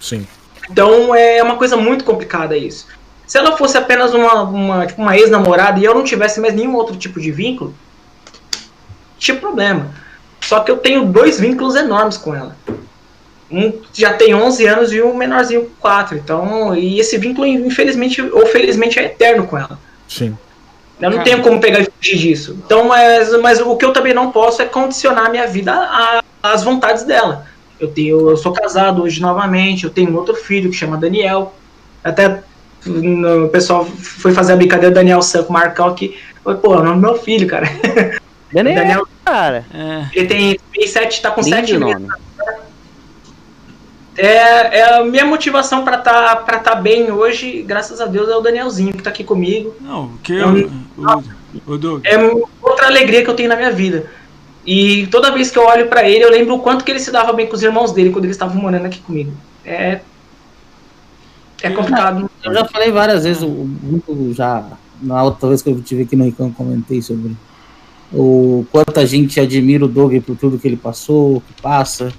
Sim. 0.00 0.26
Então 0.70 1.14
é 1.14 1.42
uma 1.42 1.56
coisa 1.56 1.76
muito 1.76 2.04
complicada 2.04 2.56
isso. 2.56 2.86
Se 3.26 3.38
ela 3.38 3.56
fosse 3.56 3.76
apenas 3.76 4.12
uma, 4.12 4.42
uma, 4.42 4.86
tipo, 4.86 5.00
uma 5.00 5.16
ex-namorada 5.16 5.78
e 5.78 5.84
eu 5.84 5.94
não 5.94 6.04
tivesse 6.04 6.40
mais 6.40 6.54
nenhum 6.54 6.74
outro 6.74 6.96
tipo 6.96 7.20
de 7.20 7.30
vínculo, 7.30 7.74
tinha 9.18 9.36
problema. 9.36 9.90
Só 10.40 10.60
que 10.60 10.70
eu 10.70 10.76
tenho 10.76 11.06
dois 11.06 11.40
vínculos 11.40 11.74
enormes 11.74 12.18
com 12.18 12.34
ela. 12.34 12.56
Um 13.50 13.72
já 13.92 14.12
tem 14.12 14.34
11 14.34 14.66
anos 14.66 14.92
e 14.92 15.00
um 15.00 15.14
menorzinho 15.14 15.62
com 15.62 15.74
4. 15.80 16.18
Então, 16.18 16.74
e 16.74 16.98
esse 16.98 17.16
vínculo, 17.16 17.46
infelizmente 17.46 18.20
ou 18.20 18.46
felizmente, 18.46 18.98
é 18.98 19.04
eterno 19.04 19.46
com 19.46 19.56
ela. 19.56 19.78
Sim. 20.06 20.36
Eu 21.00 21.10
não 21.10 21.22
tenho 21.22 21.42
como 21.42 21.60
pegar 21.60 21.80
e 21.80 21.84
fugir 21.84 22.18
disso. 22.18 22.56
Então, 22.64 22.86
mas, 22.86 23.38
mas 23.40 23.60
o 23.60 23.76
que 23.76 23.84
eu 23.84 23.92
também 23.92 24.14
não 24.14 24.30
posso 24.30 24.62
é 24.62 24.64
condicionar 24.64 25.26
a 25.26 25.30
minha 25.30 25.46
vida 25.46 25.72
a- 25.72 26.22
às 26.42 26.62
vontades 26.62 27.02
dela. 27.04 27.46
Eu 27.80 27.88
tenho, 27.88 28.30
eu 28.30 28.36
sou 28.36 28.52
casado 28.52 29.02
hoje 29.02 29.20
novamente, 29.20 29.84
eu 29.84 29.90
tenho 29.90 30.10
um 30.10 30.16
outro 30.16 30.34
filho 30.34 30.70
que 30.70 30.76
chama 30.76 30.96
Daniel. 30.96 31.54
Até 32.02 32.42
no- 32.86 33.46
o 33.46 33.48
pessoal 33.48 33.84
foi 33.84 34.32
fazer 34.32 34.52
a 34.52 34.56
brincadeira 34.56 34.94
Daniel 34.94 35.20
San 35.22 35.42
com 35.42 35.50
o 35.50 35.52
Marcão 35.52 35.88
aqui. 35.88 36.16
Eu, 36.46 36.56
Pô, 36.58 36.74
é 36.74 36.78
o 36.78 36.82
nome 36.84 37.00
do 37.00 37.06
meu 37.08 37.16
filho, 37.18 37.46
cara. 37.48 37.66
Daniel, 38.52 38.74
Daniel, 38.82 39.08
cara. 39.24 39.64
Ele 40.12 40.26
tem, 40.26 40.60
tem 40.72 40.86
sete, 40.86 41.20
tá 41.20 41.30
com 41.30 41.42
sete 41.42 41.76
meses. 41.76 42.06
É, 44.16 44.78
é 44.78 44.94
a 44.98 45.04
minha 45.04 45.24
motivação 45.24 45.84
pra 45.84 45.98
tá, 45.98 46.36
pra 46.36 46.58
tá 46.60 46.74
bem 46.76 47.10
hoje, 47.10 47.62
graças 47.62 48.00
a 48.00 48.06
Deus, 48.06 48.28
é 48.28 48.36
o 48.36 48.40
Danielzinho 48.40 48.92
que 48.92 49.02
tá 49.02 49.10
aqui 49.10 49.24
comigo. 49.24 49.74
não, 49.80 50.04
o 50.06 50.18
que 50.22 50.32
Eu- 50.34 50.56
eu, 50.56 50.70
o, 51.66 51.72
o 51.72 51.78
Doug, 51.78 52.02
é 52.06 52.16
outra 52.62 52.86
alegria 52.86 53.24
que 53.24 53.30
eu 53.30 53.34
tenho 53.34 53.48
na 53.48 53.56
minha 53.56 53.72
vida. 53.72 54.06
E 54.66 55.06
toda 55.08 55.32
vez 55.32 55.50
que 55.50 55.58
eu 55.58 55.66
olho 55.66 55.88
pra 55.88 56.08
ele, 56.08 56.24
eu 56.24 56.30
lembro 56.30 56.54
o 56.54 56.60
quanto 56.60 56.84
que 56.84 56.90
ele 56.90 57.00
se 57.00 57.10
dava 57.10 57.32
bem 57.32 57.46
com 57.46 57.54
os 57.54 57.62
irmãos 57.62 57.92
dele 57.92 58.10
quando 58.10 58.24
eles 58.24 58.36
estavam 58.36 58.56
morando 58.56 58.86
aqui 58.86 58.98
comigo. 59.00 59.32
É. 59.64 60.00
É 61.62 61.70
complicado. 61.70 62.30
Eu 62.42 62.52
já 62.54 62.64
falei 62.66 62.90
várias 62.92 63.24
vezes, 63.24 63.42
muito 63.42 64.32
já 64.32 64.64
na 65.02 65.22
outra 65.22 65.48
vez 65.48 65.60
que 65.60 65.68
eu 65.70 65.80
tive 65.82 66.02
aqui 66.02 66.14
no 66.16 66.24
Ricão, 66.24 66.50
comentei 66.52 67.02
sobre 67.02 67.36
o 68.12 68.64
quanto 68.70 68.98
a 69.00 69.04
gente 69.04 69.40
admira 69.40 69.84
o 69.84 69.88
Doug 69.88 70.14
por 70.22 70.36
tudo 70.36 70.58
que 70.58 70.68
ele 70.68 70.76
passou, 70.76 71.40
que 71.40 71.60
passa, 71.62 72.12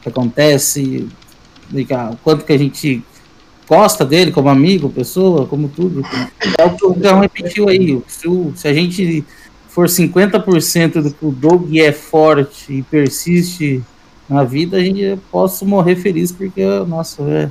que 0.00 0.08
acontece, 0.08 1.08
o 2.12 2.16
quanto 2.22 2.44
que 2.44 2.52
a 2.52 2.58
gente 2.58 3.02
gosta 3.68 4.04
dele 4.04 4.30
como 4.32 4.48
amigo, 4.48 4.88
pessoa, 4.90 5.46
como 5.46 5.68
tudo. 5.68 6.02
É 6.58 6.64
o 6.64 6.70
que 6.76 6.84
o 6.84 6.94
Gão 6.94 7.20
repetiu 7.20 7.68
aí. 7.68 8.00
Se, 8.06 8.28
o- 8.28 8.52
se 8.54 8.68
a 8.68 8.74
gente 8.74 9.24
for 9.68 9.88
50% 9.88 11.02
do 11.02 11.10
que 11.10 11.24
o 11.24 11.30
Doug 11.32 11.74
é 11.76 11.92
forte 11.92 12.72
e 12.72 12.82
persiste 12.82 13.82
na 14.28 14.44
vida, 14.44 14.76
a 14.76 14.80
gente 14.80 15.18
posso 15.30 15.64
morrer 15.64 15.96
feliz, 15.96 16.30
porque, 16.30 16.62
nossa, 16.86 17.22
é, 17.22 17.48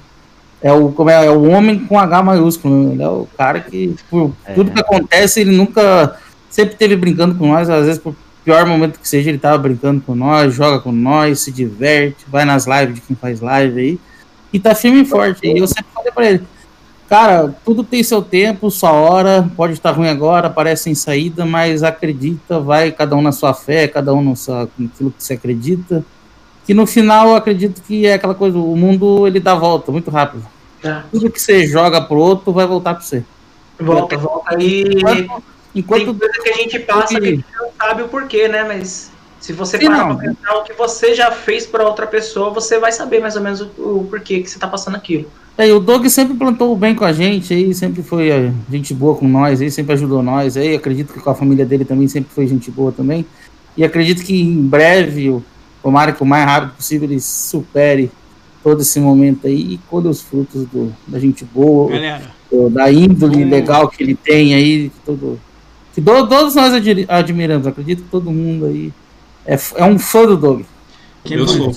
é 0.61 0.71
o, 0.73 0.91
como 0.91 1.09
é, 1.09 1.25
é 1.25 1.31
o 1.31 1.49
homem 1.49 1.79
com 1.79 1.97
H 1.97 2.21
maiúsculo. 2.21 2.83
né? 2.87 2.93
Ele 2.93 3.03
é 3.03 3.09
o 3.09 3.27
cara 3.37 3.59
que, 3.59 3.95
por 4.09 4.31
tudo 4.53 4.71
que 4.71 4.79
acontece, 4.79 5.41
ele 5.41 5.55
nunca. 5.55 6.17
Sempre 6.49 6.73
esteve 6.73 6.95
brincando 6.97 7.33
com 7.35 7.47
nós, 7.47 7.69
às 7.69 7.85
vezes, 7.85 8.01
por 8.01 8.13
pior 8.43 8.65
momento 8.65 8.99
que 8.99 9.07
seja, 9.07 9.29
ele 9.29 9.37
tava 9.37 9.57
brincando 9.57 10.01
com 10.01 10.13
nós, 10.13 10.53
joga 10.53 10.79
com 10.79 10.91
nós, 10.91 11.39
se 11.39 11.51
diverte, 11.51 12.25
vai 12.27 12.43
nas 12.43 12.65
lives 12.67 12.95
de 12.95 13.01
quem 13.01 13.15
faz 13.15 13.39
live 13.39 13.79
aí. 13.79 13.99
E 14.53 14.59
tá 14.59 14.75
firme 14.75 15.01
e 15.01 15.05
forte. 15.05 15.47
E 15.47 15.57
eu 15.57 15.67
sempre 15.67 15.85
falei 15.93 16.11
pra 16.11 16.25
ele, 16.29 16.43
cara, 17.07 17.53
tudo 17.65 17.83
tem 17.83 18.03
seu 18.03 18.21
tempo, 18.21 18.71
sua 18.71 18.91
hora, 18.91 19.49
pode 19.55 19.73
estar 19.73 19.91
ruim 19.91 20.09
agora, 20.09 20.49
parece 20.49 20.83
sem 20.83 20.95
saída, 20.95 21.45
mas 21.45 21.83
acredita, 21.83 22.59
vai 22.59 22.91
cada 22.91 23.15
um 23.15 23.21
na 23.21 23.31
sua 23.31 23.53
fé, 23.53 23.87
cada 23.87 24.13
um 24.13 24.21
no 24.21 24.35
sua, 24.35 24.69
naquilo 24.77 25.11
que 25.11 25.23
você 25.23 25.33
acredita. 25.33 26.05
Que 26.65 26.73
no 26.73 26.85
final 26.85 27.29
eu 27.29 27.35
acredito 27.35 27.81
que 27.81 28.05
é 28.05 28.13
aquela 28.13 28.35
coisa, 28.35 28.57
o 28.57 28.75
mundo 28.75 29.27
ele 29.27 29.39
dá 29.39 29.55
volta 29.55 29.91
muito 29.91 30.09
rápido. 30.11 30.45
Tá. 30.81 31.05
Tudo 31.11 31.29
que 31.29 31.39
você 31.41 31.67
joga 31.67 32.01
pro 32.01 32.17
outro 32.17 32.51
vai 32.51 32.65
voltar 32.65 32.95
pra 32.95 33.03
você. 33.03 33.23
Volta, 33.79 34.17
volta. 34.17 34.55
E 34.61 34.83
Enquanto, 34.83 35.43
enquanto 35.75 36.05
tem 36.05 36.17
coisa 36.17 36.41
que 36.43 36.49
a 36.49 36.53
gente 36.53 36.79
passa 36.79 37.19
que 37.19 37.25
a 37.25 37.29
gente 37.29 37.45
não 37.59 37.69
sabe 37.79 38.03
o 38.03 38.07
porquê, 38.07 38.47
né? 38.47 38.63
Mas 38.63 39.10
se 39.41 39.51
você 39.53 39.77
Sim, 39.77 39.87
parar 39.87 40.07
não. 40.07 40.15
pra 40.15 40.27
pensar 40.29 40.53
o 40.57 40.63
que 40.63 40.73
você 40.73 41.13
já 41.15 41.31
fez 41.31 41.65
pra 41.65 41.85
outra 41.85 42.07
pessoa, 42.07 42.51
você 42.51 42.79
vai 42.79 42.91
saber 42.91 43.19
mais 43.19 43.35
ou 43.35 43.41
menos 43.41 43.59
o, 43.61 43.65
o 44.01 44.07
porquê 44.09 44.39
que 44.39 44.49
você 44.49 44.57
tá 44.59 44.67
passando 44.67 44.95
aquilo. 44.95 45.25
É, 45.57 45.67
e 45.67 45.71
o 45.73 45.79
Doug 45.79 46.05
sempre 46.07 46.35
plantou 46.37 46.71
o 46.71 46.75
bem 46.77 46.95
com 46.95 47.03
a 47.03 47.11
gente, 47.11 47.53
aí 47.53 47.73
sempre 47.73 48.01
foi 48.01 48.29
é, 48.29 48.53
gente 48.71 48.93
boa 48.93 49.15
com 49.15 49.27
nós, 49.27 49.59
aí 49.59 49.69
sempre 49.69 49.93
ajudou 49.93 50.23
nós, 50.23 50.55
aí 50.55 50.75
acredito 50.75 51.11
que 51.11 51.19
com 51.19 51.29
a 51.29 51.35
família 51.35 51.65
dele 51.65 51.83
também 51.83 52.07
sempre 52.07 52.31
foi 52.33 52.47
gente 52.47 52.71
boa 52.71 52.91
também. 52.91 53.25
E 53.75 53.83
acredito 53.83 54.23
que 54.23 54.39
em 54.41 54.61
breve, 54.61 55.29
o- 55.29 55.43
tomara 55.83 56.11
que 56.13 56.21
o 56.21 56.25
mais 56.25 56.45
rápido 56.45 56.75
possível 56.75 57.09
ele 57.09 57.19
supere 57.19 58.11
todo 58.63 58.81
esse 58.81 58.99
momento 58.99 59.47
aí 59.47 59.73
e 59.73 59.77
colhe 59.89 60.07
os 60.07 60.21
frutos 60.21 60.65
do, 60.67 60.93
da 61.07 61.19
gente 61.19 61.43
boa, 61.43 61.89
galera, 61.91 62.21
do- 62.51 62.69
da 62.69 62.91
índole 62.91 63.43
legal 63.43 63.87
que 63.89 64.03
ele 64.03 64.13
tem 64.15 64.53
aí, 64.53 64.89
que 64.89 64.99
todo, 65.05 65.39
que 65.95 65.99
do- 65.99 66.27
todos 66.27 66.53
nós 66.55 66.73
admi- 66.73 67.05
admiramos, 67.07 67.65
acredito 67.67 68.03
que 68.03 68.09
todo 68.09 68.31
mundo 68.31 68.65
aí 68.67 68.93
é, 69.45 69.57
é 69.75 69.85
um 69.85 69.97
fã 69.99 70.25
do 70.25 70.37
Doug. 70.37 70.61
quem, 71.23 71.37
Eu 71.37 71.45
pu- 71.45 71.51
sou. 71.51 71.71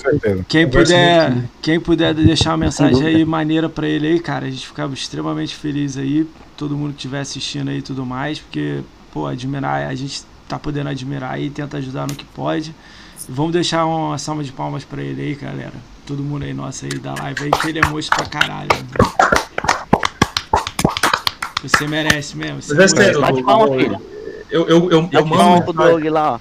Quem 0.47 0.67
puder, 0.69 1.43
quem 1.61 1.79
puder 1.79 2.13
deixar 2.13 2.51
uma 2.51 2.57
mensagem 2.57 3.05
aí 3.05 3.25
maneira 3.25 3.69
pra 3.69 3.87
ele 3.87 4.07
aí, 4.07 4.19
cara, 4.19 4.45
a 4.45 4.49
gente 4.49 4.65
ficava 4.67 4.93
extremamente 4.93 5.55
feliz 5.55 5.97
aí, 5.97 6.27
todo 6.57 6.75
mundo 6.75 6.89
que 6.91 6.97
estiver 6.97 7.19
assistindo 7.21 7.69
aí 7.69 7.77
e 7.79 7.81
tudo 7.81 8.05
mais, 8.05 8.39
porque, 8.39 8.79
pô, 9.13 9.27
admirar, 9.27 9.87
a 9.87 9.95
gente 9.95 10.23
tá 10.47 10.57
podendo 10.59 10.89
admirar 10.89 11.31
aí, 11.33 11.49
tenta 11.49 11.77
ajudar 11.77 12.07
no 12.07 12.15
que 12.15 12.25
pode. 12.25 12.73
Vamos 13.27 13.53
deixar 13.53 13.85
uma 13.85 14.17
salva 14.17 14.43
de 14.43 14.51
palmas 14.51 14.83
pra 14.83 15.01
ele 15.01 15.21
aí, 15.21 15.33
galera. 15.35 15.73
Todo 16.05 16.21
mundo 16.21 16.43
aí 16.43 16.53
nosso 16.53 16.85
aí 16.85 16.99
da 16.99 17.15
live 17.15 17.45
aí, 17.45 17.51
que 17.51 17.69
ele 17.69 17.79
é 17.79 17.85
monstro 17.87 18.15
pra 18.17 18.27
caralho. 18.27 18.69
Você 21.63 21.87
merece 21.87 22.37
mesmo. 22.37 22.61
Você 22.61 22.73
é 22.73 22.75
merece. 22.75 23.19
Bate 23.19 23.39
eu- 23.39 23.45
palma, 23.45 23.67
filho. 23.75 23.99
Eu, 24.51 24.67
eu, 24.67 24.77
eu, 24.77 24.89
eu 24.91 25.01
Bate 25.01 25.29
palma 25.29 25.49
mando 25.49 25.63
pro 25.63 25.73
Doug 25.73 26.03
lá, 26.05 26.33
ó. 26.33 26.39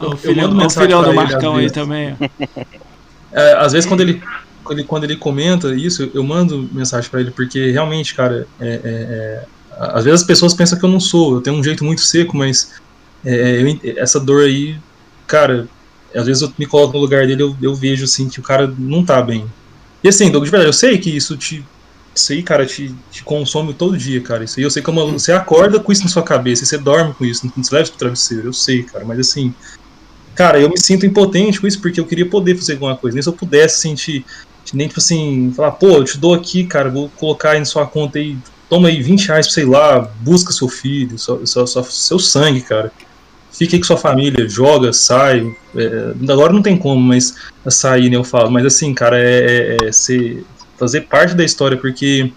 Eu 0.00 0.16
filhão, 0.16 0.48
mando 0.48 0.62
ó, 0.62 0.66
o 0.66 0.70
filhão 0.70 1.02
do 1.02 1.14
Marcão 1.14 1.56
aí 1.56 1.70
também. 1.70 2.16
é, 3.32 3.52
às 3.54 3.72
vezes 3.72 3.88
quando 3.88 4.00
ele, 4.00 4.22
quando 4.62 4.78
ele 4.78 4.88
quando 4.88 5.04
ele 5.04 5.16
comenta 5.16 5.74
isso, 5.74 6.02
eu, 6.02 6.10
eu 6.14 6.24
mando 6.24 6.68
mensagem 6.72 7.10
pra 7.10 7.20
ele, 7.20 7.30
porque 7.30 7.70
realmente, 7.70 8.14
cara, 8.14 8.46
é, 8.60 8.68
é, 8.68 8.80
é, 8.84 9.44
às 9.78 10.04
vezes 10.04 10.20
as 10.20 10.26
pessoas 10.26 10.54
pensam 10.54 10.78
que 10.78 10.84
eu 10.84 10.90
não 10.90 11.00
sou, 11.00 11.34
eu 11.34 11.40
tenho 11.40 11.56
um 11.56 11.64
jeito 11.64 11.84
muito 11.84 12.00
seco, 12.00 12.36
mas 12.36 12.74
é, 13.24 13.60
eu 13.60 13.68
ent- 13.68 13.84
essa 13.84 14.20
dor 14.20 14.44
aí, 14.44 14.76
cara, 15.26 15.68
às 16.14 16.26
vezes 16.26 16.42
eu 16.42 16.52
me 16.58 16.66
coloco 16.66 16.94
no 16.94 17.00
lugar 17.00 17.26
dele, 17.26 17.42
eu, 17.42 17.56
eu 17.60 17.74
vejo 17.74 18.04
assim 18.04 18.28
que 18.28 18.40
o 18.40 18.42
cara 18.42 18.72
não 18.78 19.04
tá 19.04 19.20
bem. 19.20 19.46
E 20.02 20.08
assim, 20.08 20.30
Doug, 20.30 20.44
de 20.44 20.50
verdade, 20.50 20.68
eu 20.68 20.72
sei 20.72 20.98
que 20.98 21.10
isso 21.14 21.36
te. 21.36 21.64
Isso 22.14 22.32
aí, 22.32 22.42
cara, 22.42 22.66
te, 22.66 22.92
te 23.10 23.22
consome 23.22 23.74
todo 23.74 23.96
dia, 23.96 24.20
cara. 24.20 24.42
Isso 24.42 24.58
aí 24.58 24.64
eu 24.64 24.70
sei 24.70 24.82
que 24.82 24.90
é 24.90 24.92
uma, 24.92 25.04
você 25.06 25.30
acorda 25.32 25.78
com 25.78 25.92
isso 25.92 26.02
na 26.02 26.08
sua 26.08 26.22
cabeça, 26.22 26.64
e 26.64 26.66
você 26.66 26.78
dorme 26.78 27.14
com 27.14 27.24
isso, 27.24 27.50
não 27.54 27.62
se 27.62 27.72
leva 27.72 27.88
pro 27.88 27.98
travesseiro, 27.98 28.48
eu 28.48 28.52
sei, 28.52 28.82
cara, 28.82 29.04
mas 29.04 29.18
assim. 29.20 29.54
Cara, 30.38 30.60
eu 30.60 30.70
me 30.70 30.78
sinto 30.78 31.04
impotente 31.04 31.60
com 31.60 31.66
isso 31.66 31.80
porque 31.80 31.98
eu 31.98 32.06
queria 32.06 32.24
poder 32.24 32.54
fazer 32.54 32.74
alguma 32.74 32.94
coisa. 32.96 33.12
Nem 33.16 33.20
se 33.20 33.28
eu 33.28 33.32
pudesse 33.32 33.80
sentir, 33.80 34.24
nem 34.72 34.86
tipo 34.86 35.00
assim, 35.00 35.52
falar, 35.56 35.72
pô, 35.72 35.88
eu 35.88 36.04
te 36.04 36.16
dou 36.16 36.32
aqui, 36.32 36.62
cara, 36.62 36.88
vou 36.88 37.08
colocar 37.16 37.50
aí 37.50 37.58
na 37.58 37.64
sua 37.64 37.84
conta 37.88 38.20
aí, 38.20 38.38
toma 38.70 38.86
aí 38.86 39.02
20 39.02 39.26
reais, 39.26 39.52
sei 39.52 39.64
lá, 39.64 39.98
busca 40.20 40.52
seu 40.52 40.68
filho, 40.68 41.18
seu, 41.18 41.44
seu, 41.44 41.66
seu, 41.66 42.20
sangue, 42.20 42.60
cara. 42.60 42.92
Fica 43.50 43.74
aí 43.74 43.80
com 43.80 43.86
sua 43.86 43.96
família, 43.96 44.48
joga, 44.48 44.92
sai. 44.92 45.44
É, 45.74 46.12
agora 46.30 46.52
não 46.52 46.62
tem 46.62 46.76
como, 46.76 47.00
mas 47.00 47.34
sair, 47.66 48.08
né, 48.08 48.14
eu 48.14 48.22
falo. 48.22 48.48
Mas 48.48 48.64
assim, 48.64 48.94
cara, 48.94 49.20
é, 49.20 49.76
é, 49.82 49.88
é 49.88 49.90
ser, 49.90 50.44
fazer 50.78 51.00
parte 51.00 51.34
da 51.34 51.44
história, 51.44 51.76
porque 51.76 52.32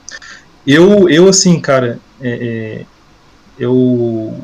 eu, 0.65 1.07
eu 1.07 1.30
assim, 1.30 1.59
cara, 1.59 1.99
é, 2.19 2.31
é, 2.80 2.85
eu, 3.59 4.41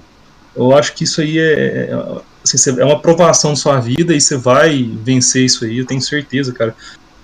eu 0.55 0.77
acho 0.77 0.93
que 0.93 1.05
isso 1.05 1.21
aí 1.21 1.39
é, 1.39 1.89
é, 1.89 2.21
assim, 2.55 2.79
é 2.79 2.85
uma 2.85 2.99
provação 3.01 3.51
da 3.51 3.55
sua 3.57 3.79
vida 3.79 4.13
e 4.15 4.21
você 4.21 4.37
vai 4.37 4.89
vencer 5.03 5.45
isso 5.45 5.65
aí, 5.65 5.79
eu 5.79 5.85
tenho 5.85 6.01
certeza, 6.01 6.51
cara. 6.53 6.75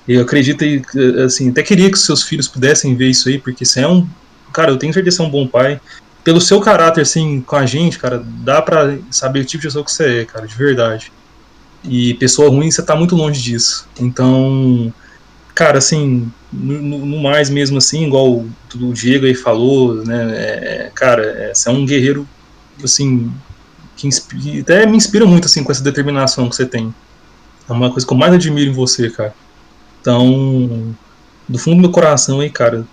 Eu 0.08 0.22
acredito 0.22 0.64
e 0.66 0.82
assim, 1.24 1.50
até 1.50 1.64
queria 1.64 1.90
que 1.90 1.98
seus 1.98 2.24
filhos 2.24 2.48
pudessem 2.48 2.96
ver 2.96 3.10
isso 3.10 3.30
aí, 3.30 3.38
porque 3.40 3.64
você 3.64 3.82
é 3.82 3.88
um, 3.88 4.08
cara, 4.52 4.72
eu 4.72 4.78
tenho 4.78 4.94
certeza 4.94 5.18
que 5.18 5.24
você 5.24 5.24
é 5.24 5.26
um 5.28 5.32
bom 5.32 5.48
pai. 5.48 5.80
Pelo 6.24 6.40
seu 6.40 6.60
caráter, 6.62 7.02
assim, 7.02 7.42
com 7.42 7.56
a 7.56 7.66
gente, 7.66 8.00
cara, 8.00 8.24
dá 8.26 8.62
pra 8.62 8.98
saber 9.12 9.42
o 9.42 9.46
tipo 9.46 9.62
de 9.62 9.68
pessoa 9.68 9.84
que 9.84 9.92
você 9.92 10.22
é, 10.22 10.26
cara, 10.26 10.48
de 10.48 10.56
verdade. 10.56 11.12
E 11.84 12.14
pessoa 12.14 12.50
ruim, 12.50 12.72
você 12.72 12.82
tá 12.82 12.96
muito 12.96 13.16
longe 13.16 13.42
disso. 13.42 13.88
Então, 14.00 14.94
cara, 15.54 15.78
assim, 15.80 16.32
no, 16.52 16.82
no- 17.06 17.22
mais 17.22 17.50
mesmo 17.50 17.78
assim, 17.78 18.06
igual 18.06 18.32
o, 18.32 18.50
Diego 18.94 19.26
aí 19.26 19.36
falou, 19.36 19.96
né, 20.06 20.32
é, 20.34 20.92
cara, 20.96 21.24
é, 21.24 21.54
você 21.54 21.68
é 21.68 21.72
um 21.72 21.86
guerreiro, 21.86 22.28
assim, 22.82 23.30
que 23.96 24.08
inspi- 24.08 24.60
até 24.62 24.86
me 24.86 24.98
inspira 24.98 25.26
muito, 25.26 25.46
assim, 25.46 25.64
com 25.64 25.72
essa 25.72 25.84
determinação 25.84 26.50
que 26.50 26.56
você 26.56 26.66
tem. 26.66 26.94
É 27.70 27.74
uma 27.74 27.92
coisa 27.92 28.06
que 28.06 28.14
eu 28.14 28.18
mais 28.18 28.34
admiro 28.34 28.72
em 28.72 28.74
você, 28.74 29.10
cara. 29.10 29.34
Então, 30.02 30.94
do 31.48 31.58
fundo 31.60 31.78
do 31.78 31.82
meu 31.84 31.92
coração 31.92 32.40
aí, 32.40 32.50
cara, 32.50 32.86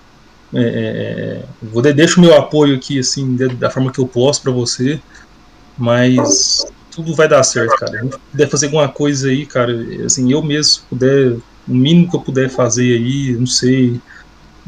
é, 0.54 0.60
é, 0.60 0.62
é, 0.62 1.44
vou 1.62 1.82
de- 1.82 1.92
deixo 1.92 2.18
o 2.18 2.22
meu 2.22 2.36
apoio 2.36 2.76
aqui, 2.76 2.98
assim, 2.98 3.36
da, 3.36 3.46
da 3.48 3.70
forma 3.70 3.92
que 3.92 3.98
eu 4.00 4.06
posso 4.06 4.42
pra 4.42 4.52
você, 4.52 5.00
mas 5.76 6.64
tudo 6.90 7.14
vai 7.14 7.28
dar 7.28 7.42
certo, 7.42 7.74
cara. 7.76 8.02
Se 8.02 8.18
puder 8.30 8.48
fazer 8.48 8.66
alguma 8.66 8.88
coisa 8.88 9.28
aí, 9.28 9.46
cara, 9.46 9.72
assim, 10.04 10.30
eu 10.32 10.42
mesmo, 10.42 10.64
se 10.64 10.80
puder, 10.88 11.32
o 11.66 11.74
mínimo 11.74 12.10
que 12.10 12.16
eu 12.16 12.20
puder 12.22 12.48
fazer 12.50 12.96
aí, 12.96 13.36
não 13.38 13.46
sei, 13.46 14.00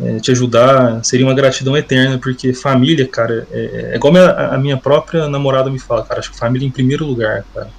é, 0.00 0.18
te 0.18 0.30
ajudar, 0.30 1.04
seria 1.04 1.26
uma 1.26 1.34
gratidão 1.34 1.76
eterna, 1.76 2.18
porque 2.18 2.52
família, 2.54 3.06
cara, 3.08 3.46
é, 3.50 3.90
é 3.92 3.96
igual 3.96 4.12
minha- 4.12 4.30
a 4.30 4.58
minha 4.58 4.76
própria 4.76 5.28
namorada 5.28 5.70
me 5.70 5.78
fala, 5.78 6.04
cara, 6.04 6.20
acho 6.20 6.30
que 6.32 6.38
família 6.38 6.66
em 6.66 6.70
primeiro 6.70 7.04
lugar, 7.04 7.44
cara. 7.54 7.70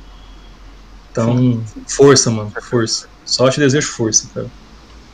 Então, 1.11 1.63
força, 1.89 2.31
mano, 2.31 2.51
força. 2.69 3.07
Só 3.25 3.49
te 3.49 3.59
desejo 3.59 3.87
força, 3.91 4.29
cara. 4.33 4.47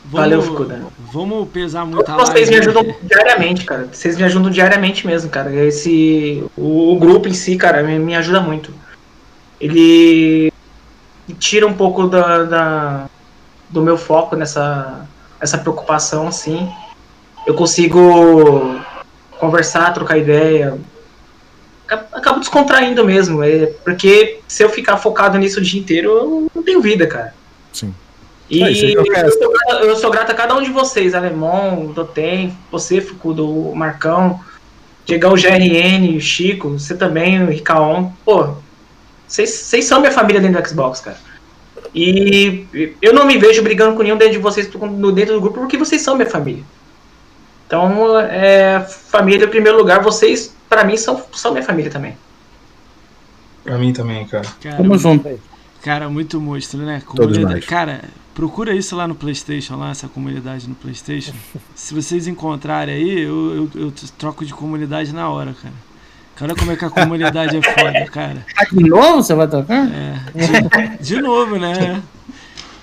Valeu, 0.06 0.40
Fukuda. 0.40 0.80
Vamos 1.12 1.48
pesar 1.50 1.84
muito 1.84 2.10
a 2.10 2.16
Vocês 2.16 2.48
live. 2.48 2.50
me 2.52 2.56
ajudam 2.58 2.94
diariamente, 3.02 3.64
cara. 3.66 3.86
Vocês 3.92 4.16
me 4.16 4.24
ajudam 4.24 4.50
diariamente 4.50 5.06
mesmo, 5.06 5.28
cara. 5.28 5.54
Esse. 5.54 6.42
O, 6.56 6.94
o 6.94 6.98
grupo 6.98 7.28
em 7.28 7.34
si, 7.34 7.56
cara, 7.56 7.82
me, 7.82 7.98
me 7.98 8.14
ajuda 8.16 8.40
muito. 8.40 8.72
Ele 9.60 10.50
tira 11.38 11.66
um 11.66 11.74
pouco 11.74 12.08
da, 12.08 12.44
da- 12.44 13.06
do 13.68 13.82
meu 13.82 13.98
foco 13.98 14.34
nessa 14.36 15.06
essa 15.38 15.58
preocupação, 15.58 16.28
assim. 16.28 16.66
Eu 17.46 17.54
consigo 17.54 18.80
conversar, 19.38 19.92
trocar 19.94 20.18
ideia. 20.18 20.78
Acab- 21.86 22.06
Acabo 22.12 22.40
descontraindo 22.40 23.04
mesmo. 23.04 23.42
É, 23.42 23.66
porque 23.84 24.40
se 24.46 24.62
eu 24.62 24.68
ficar 24.68 24.96
focado 24.98 25.38
nisso 25.38 25.58
o 25.58 25.62
dia 25.62 25.80
inteiro, 25.80 26.10
eu 26.10 26.46
não 26.54 26.62
tenho 26.62 26.80
vida, 26.80 27.06
cara. 27.06 27.34
Sim. 27.72 27.94
E 28.48 28.62
É, 28.62 28.94
eu 28.94 29.04
eu 29.04 29.30
sou, 29.32 29.52
grato- 29.52 29.84
eu 29.84 29.96
sou 29.96 30.10
grato 30.10 30.30
a 30.30 30.34
cada 30.34 30.54
um 30.56 30.62
de 30.62 30.70
vocês, 30.70 31.14
Alemão, 31.14 31.86
Dotem, 31.94 32.56
você, 32.70 33.00
Fucudo, 33.00 33.48
o 33.48 33.74
Marcão, 33.76 34.40
Diegão 35.06 35.34
GRN, 35.34 36.16
o 36.16 36.20
Chico, 36.20 36.70
você 36.70 36.94
também, 36.96 37.42
o 37.42 37.46
Ricaon. 37.48 38.10
Pô, 38.24 38.54
vocês 39.26 39.84
são 39.84 40.00
minha 40.00 40.12
família 40.12 40.40
dentro 40.40 40.60
do 40.60 40.68
Xbox, 40.68 41.00
cara. 41.00 41.16
E 41.94 42.66
eu 43.00 43.12
não 43.12 43.24
me 43.24 43.38
vejo 43.38 43.62
brigando 43.62 43.96
com 43.96 44.02
nenhum 44.02 44.16
dentro 44.16 44.34
de 44.34 44.38
vocês 44.38 44.68
no- 44.72 45.10
dentro 45.12 45.34
do 45.34 45.40
grupo 45.40 45.60
porque 45.60 45.76
vocês 45.78 46.02
são 46.02 46.16
minha 46.16 46.28
família. 46.28 46.62
Então, 47.70 48.18
é, 48.18 48.80
família 48.80 49.44
em 49.44 49.48
primeiro 49.48 49.78
lugar, 49.78 50.02
vocês, 50.02 50.52
pra 50.68 50.82
mim, 50.82 50.96
são, 50.96 51.22
são 51.32 51.52
minha 51.52 51.62
família 51.62 51.88
também. 51.88 52.16
Pra 53.62 53.78
mim 53.78 53.92
também, 53.92 54.26
cara. 54.26 54.44
Cara, 54.60 54.76
Tamo 54.78 54.98
junto 54.98 55.28
aí. 55.28 55.38
Cara, 55.80 56.08
muito 56.08 56.40
monstro, 56.40 56.80
né? 56.80 57.00
Comunidade. 57.06 57.64
Cara, 57.66 58.00
procura 58.34 58.74
isso 58.74 58.96
lá 58.96 59.06
no 59.06 59.14
PlayStation, 59.14 59.76
lá, 59.76 59.90
essa 59.90 60.08
comunidade 60.08 60.68
no 60.68 60.74
PlayStation. 60.74 61.32
Se 61.72 61.94
vocês 61.94 62.26
encontrarem 62.26 62.92
aí, 62.92 63.20
eu, 63.20 63.70
eu, 63.72 63.82
eu 63.82 63.92
troco 64.18 64.44
de 64.44 64.52
comunidade 64.52 65.14
na 65.14 65.30
hora, 65.30 65.54
cara. 65.54 65.74
Cara, 66.34 66.56
como 66.56 66.72
é 66.72 66.76
que 66.76 66.84
a 66.84 66.90
comunidade 66.90 67.56
é 67.56 67.62
foda, 67.62 68.04
cara. 68.10 68.44
Ah, 68.58 68.64
De 68.64 68.82
novo 68.82 69.22
você 69.22 69.32
vai 69.32 69.46
tocar? 69.46 69.86
É, 69.86 70.96
de, 70.98 71.04
de 71.04 71.22
novo, 71.22 71.56
né? 71.56 72.02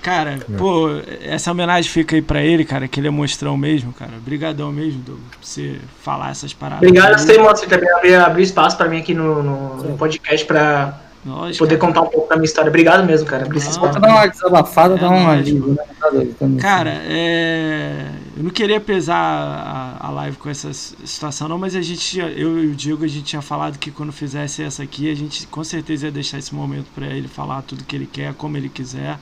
Cara, 0.08 0.40
pô, 0.58 0.88
essa 1.22 1.52
homenagem 1.52 1.92
fica 1.92 2.16
aí 2.16 2.22
pra 2.22 2.42
ele, 2.42 2.64
cara, 2.64 2.88
que 2.88 2.98
ele 2.98 3.08
é 3.10 3.12
monstrão 3.12 3.58
mesmo, 3.58 3.92
cara. 3.92 4.12
Obrigadão 4.16 4.72
mesmo, 4.72 5.02
Doug, 5.02 5.20
por 5.20 5.38
você 5.42 5.82
falar 6.02 6.32
essas 6.32 6.54
paradas. 6.54 6.88
Obrigado 6.88 7.14
a 7.14 7.18
você, 7.18 7.38
Mota, 7.38 7.68
também 7.68 7.92
abrir, 7.92 8.16
abrir 8.16 8.44
espaço 8.44 8.78
pra 8.78 8.88
mim 8.88 9.00
aqui 9.00 9.14
no, 9.14 9.44
no, 9.44 9.76
no 9.84 9.98
podcast 9.98 10.46
pra 10.46 10.98
Lógico, 11.26 11.66
poder 11.66 11.78
cara. 11.78 11.88
contar 11.94 12.02
um 12.08 12.10
pouco 12.10 12.30
da 12.30 12.38
minha 12.38 12.46
história. 12.46 12.70
Obrigado 12.70 13.06
mesmo, 13.06 13.28
cara. 13.28 13.46
Esse 13.54 13.78
Não. 13.78 13.92
Pra 13.92 14.00
dar 14.00 14.08
uma 14.08 14.28
desabafada, 14.28 14.96
É 14.96 14.98
dar 14.98 15.10
uma 15.10 15.34
alívio, 15.34 15.68
né? 15.74 15.84
Tá 16.00 16.10
também. 16.40 16.58
Cara, 16.58 17.02
é... 17.06 18.06
eu 18.38 18.44
não 18.44 18.50
queria 18.50 18.80
pesar 18.80 19.18
a, 19.18 20.08
a 20.08 20.10
live 20.10 20.38
com 20.38 20.50
essa 20.50 20.72
situação, 20.72 21.50
não, 21.50 21.58
mas 21.58 21.76
a 21.76 21.82
gente, 21.82 22.00
tinha- 22.00 22.30
eu 22.30 22.64
e 22.64 22.68
o 22.68 22.74
Diego, 22.74 23.04
a 23.04 23.08
gente 23.10 23.26
tinha 23.26 23.42
falado 23.42 23.78
que 23.78 23.92
quando 23.92 24.14
fizesse 24.14 24.64
essa 24.64 24.84
aqui, 24.84 25.12
a 25.12 25.16
gente 25.16 25.46
com 25.48 25.66
certeza 25.66 26.06
ia 26.06 26.12
deixar 26.14 26.38
esse 26.38 26.56
momento 26.56 26.86
pra 26.96 27.08
ele 27.08 27.28
falar 27.28 27.62
tudo 27.64 27.84
que 27.84 27.94
ele 27.94 28.08
quer, 28.10 28.34
como 28.36 28.56
ele 28.56 28.70
quiser, 28.70 29.18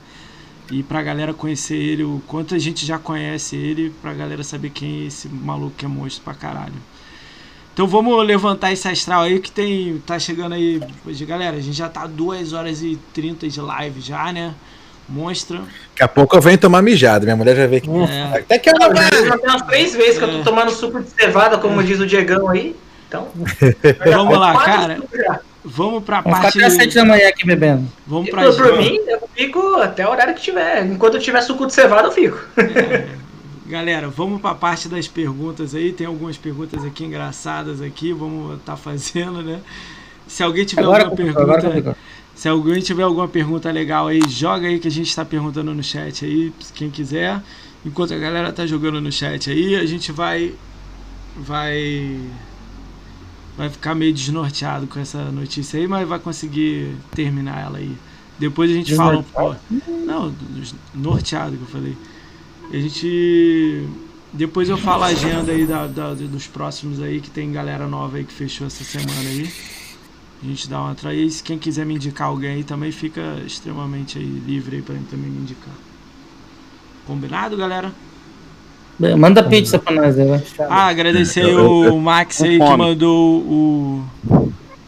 e 0.70 0.82
pra 0.82 1.02
galera 1.02 1.32
conhecer 1.32 1.76
ele, 1.76 2.02
o 2.04 2.22
quanto 2.26 2.54
a 2.54 2.58
gente 2.58 2.84
já 2.84 2.98
conhece 2.98 3.56
ele, 3.56 3.92
pra 4.02 4.12
galera 4.12 4.42
saber 4.42 4.70
quem 4.70 5.02
é 5.02 5.06
esse 5.06 5.28
maluco 5.28 5.74
que 5.76 5.84
é 5.84 5.88
monstro 5.88 6.24
pra 6.24 6.34
caralho. 6.34 6.74
Então 7.72 7.86
vamos 7.86 8.26
levantar 8.26 8.72
esse 8.72 8.88
astral 8.88 9.22
aí 9.24 9.38
que 9.38 9.50
tem. 9.50 10.02
Tá 10.06 10.18
chegando 10.18 10.54
aí. 10.54 10.80
Hoje, 11.06 11.24
galera, 11.26 11.58
a 11.58 11.60
gente 11.60 11.76
já 11.76 11.88
tá 11.90 12.06
2 12.06 12.54
horas 12.54 12.82
e 12.82 12.98
30 13.12 13.48
de 13.48 13.60
live 13.60 14.00
já, 14.00 14.32
né? 14.32 14.54
Monstra. 15.08 15.58
Daqui 15.58 16.02
a 16.02 16.08
pouco 16.08 16.34
eu 16.36 16.40
venho 16.40 16.56
tomar 16.58 16.80
mijada. 16.82 17.24
Minha 17.24 17.36
mulher 17.36 17.54
já 17.54 17.66
vê 17.66 17.80
que. 17.80 17.88
É. 17.90 18.38
Até 18.38 18.58
que 18.58 18.70
eu 18.70 18.74
Não, 18.78 18.96
já 18.96 19.38
tem 19.38 19.50
umas 19.50 19.62
três 19.62 19.94
vezes 19.94 20.18
que 20.18 20.24
eu 20.24 20.28
É. 20.28 20.32
tô 20.38 20.42
tomando 20.42 20.70
suco 20.70 21.00
de 21.00 21.10
cevada, 21.10 21.58
como 21.58 21.82
diz 21.84 22.00
o 22.00 22.06
Diegão 22.06 22.48
aí. 22.48 22.74
Então. 23.08 23.28
Vamos 24.04 24.38
lá, 24.38 24.64
cara. 24.64 25.02
Vamos 25.64 26.04
pra 26.04 26.20
Vamos 26.20 26.36
ficar 26.38 26.42
parte. 26.42 26.58
até 26.58 26.66
às 26.66 26.72
7 26.74 26.94
da 26.94 27.04
manhã 27.04 27.28
aqui 27.28 27.44
bebendo. 27.46 27.90
Vamos 28.06 28.28
Eu, 28.28 28.34
pra 28.34 28.52
por 28.52 28.78
mim, 28.78 28.98
eu 29.06 29.28
fico 29.34 29.74
até 29.76 30.06
o 30.06 30.10
horário 30.10 30.34
que 30.34 30.40
tiver. 30.40 30.86
Enquanto 30.86 31.14
eu 31.14 31.20
tiver 31.20 31.40
suco 31.40 31.66
de 31.66 31.72
cevada, 31.74 32.08
eu 32.08 32.12
fico. 32.12 32.38
Galera, 33.66 34.08
vamos 34.08 34.40
pra 34.40 34.54
parte 34.54 34.88
das 34.88 35.08
perguntas 35.08 35.74
aí. 35.74 35.92
Tem 35.92 36.06
algumas 36.06 36.36
perguntas 36.36 36.84
aqui 36.84 37.04
engraçadas 37.04 37.82
aqui. 37.82 38.12
Vamos 38.12 38.60
tá 38.64 38.76
fazendo, 38.76 39.42
né? 39.42 39.60
Se 40.28 40.42
alguém 40.42 40.64
tiver 40.64 40.82
Agora 40.82 41.04
alguma 41.04 41.16
complicou, 41.16 41.44
pergunta, 41.46 41.66
complicou. 41.66 41.96
se 42.34 42.48
alguém 42.48 42.80
tiver 42.80 43.02
alguma 43.02 43.26
pergunta 43.28 43.70
legal 43.70 44.06
aí, 44.08 44.20
joga 44.28 44.68
aí 44.68 44.78
que 44.78 44.86
a 44.88 44.90
gente 44.90 45.14
tá 45.14 45.24
perguntando 45.24 45.74
no 45.74 45.82
chat 45.82 46.24
aí, 46.24 46.52
quem 46.74 46.90
quiser. 46.90 47.40
Enquanto 47.84 48.14
a 48.14 48.18
galera 48.18 48.52
tá 48.52 48.66
jogando 48.66 49.00
no 49.00 49.10
chat 49.10 49.50
aí, 49.50 49.74
a 49.76 49.84
gente 49.86 50.12
vai 50.12 50.54
vai 51.36 52.20
vai 53.56 53.70
ficar 53.70 53.94
meio 53.94 54.12
desnorteado 54.12 54.86
com 54.86 54.98
essa 55.00 55.30
notícia 55.32 55.78
aí, 55.80 55.86
mas 55.88 56.06
vai 56.08 56.18
conseguir 56.18 56.96
terminar 57.14 57.60
ela 57.62 57.78
aí. 57.78 57.96
Depois 58.38 58.70
a 58.70 58.74
gente 58.74 58.94
fala 58.94 59.18
um 59.18 59.22
pouco. 59.22 59.56
Não, 60.06 60.34
norteado 60.94 61.56
que 61.56 61.62
eu 61.62 61.68
falei. 61.68 61.96
A 62.72 62.76
gente. 62.76 63.88
Depois 64.32 64.68
eu 64.68 64.76
falo 64.76 65.04
a 65.04 65.06
agenda 65.06 65.52
aí 65.52 65.66
da, 65.66 65.86
da- 65.86 66.14
dos 66.14 66.46
próximos 66.46 67.00
aí, 67.00 67.20
que 67.20 67.30
tem 67.30 67.50
galera 67.52 67.86
nova 67.86 68.18
aí 68.18 68.24
que 68.24 68.32
fechou 68.32 68.66
essa 68.66 68.84
semana 68.84 69.30
aí. 69.30 69.50
A 70.42 70.46
gente 70.46 70.68
dá 70.68 70.80
uma 70.80 70.92
atraída. 70.92 71.22
E 71.22 71.30
se 71.30 71.42
quem 71.42 71.58
quiser 71.58 71.86
me 71.86 71.94
indicar 71.94 72.28
alguém 72.28 72.50
aí 72.56 72.64
também 72.64 72.92
fica 72.92 73.40
extremamente 73.46 74.18
aí 74.18 74.24
livre 74.24 74.76
aí 74.76 74.82
pra 74.82 74.94
mim 74.94 75.04
também 75.10 75.30
me 75.30 75.38
indicar. 75.40 75.74
Combinado, 77.06 77.56
galera? 77.56 77.92
Manda 79.18 79.42
pizza 79.42 79.78
pra 79.78 79.92
nós, 79.94 80.16
né? 80.16 80.24
vai. 80.56 80.66
Ah, 80.70 80.86
agradecer 80.86 81.42
Eu- 81.44 81.84
eu- 81.84 81.94
o 81.96 82.00
Max 82.00 82.40
aí 82.42 82.58
que 82.58 82.76
mandou 82.76 83.38
o. 83.40 84.04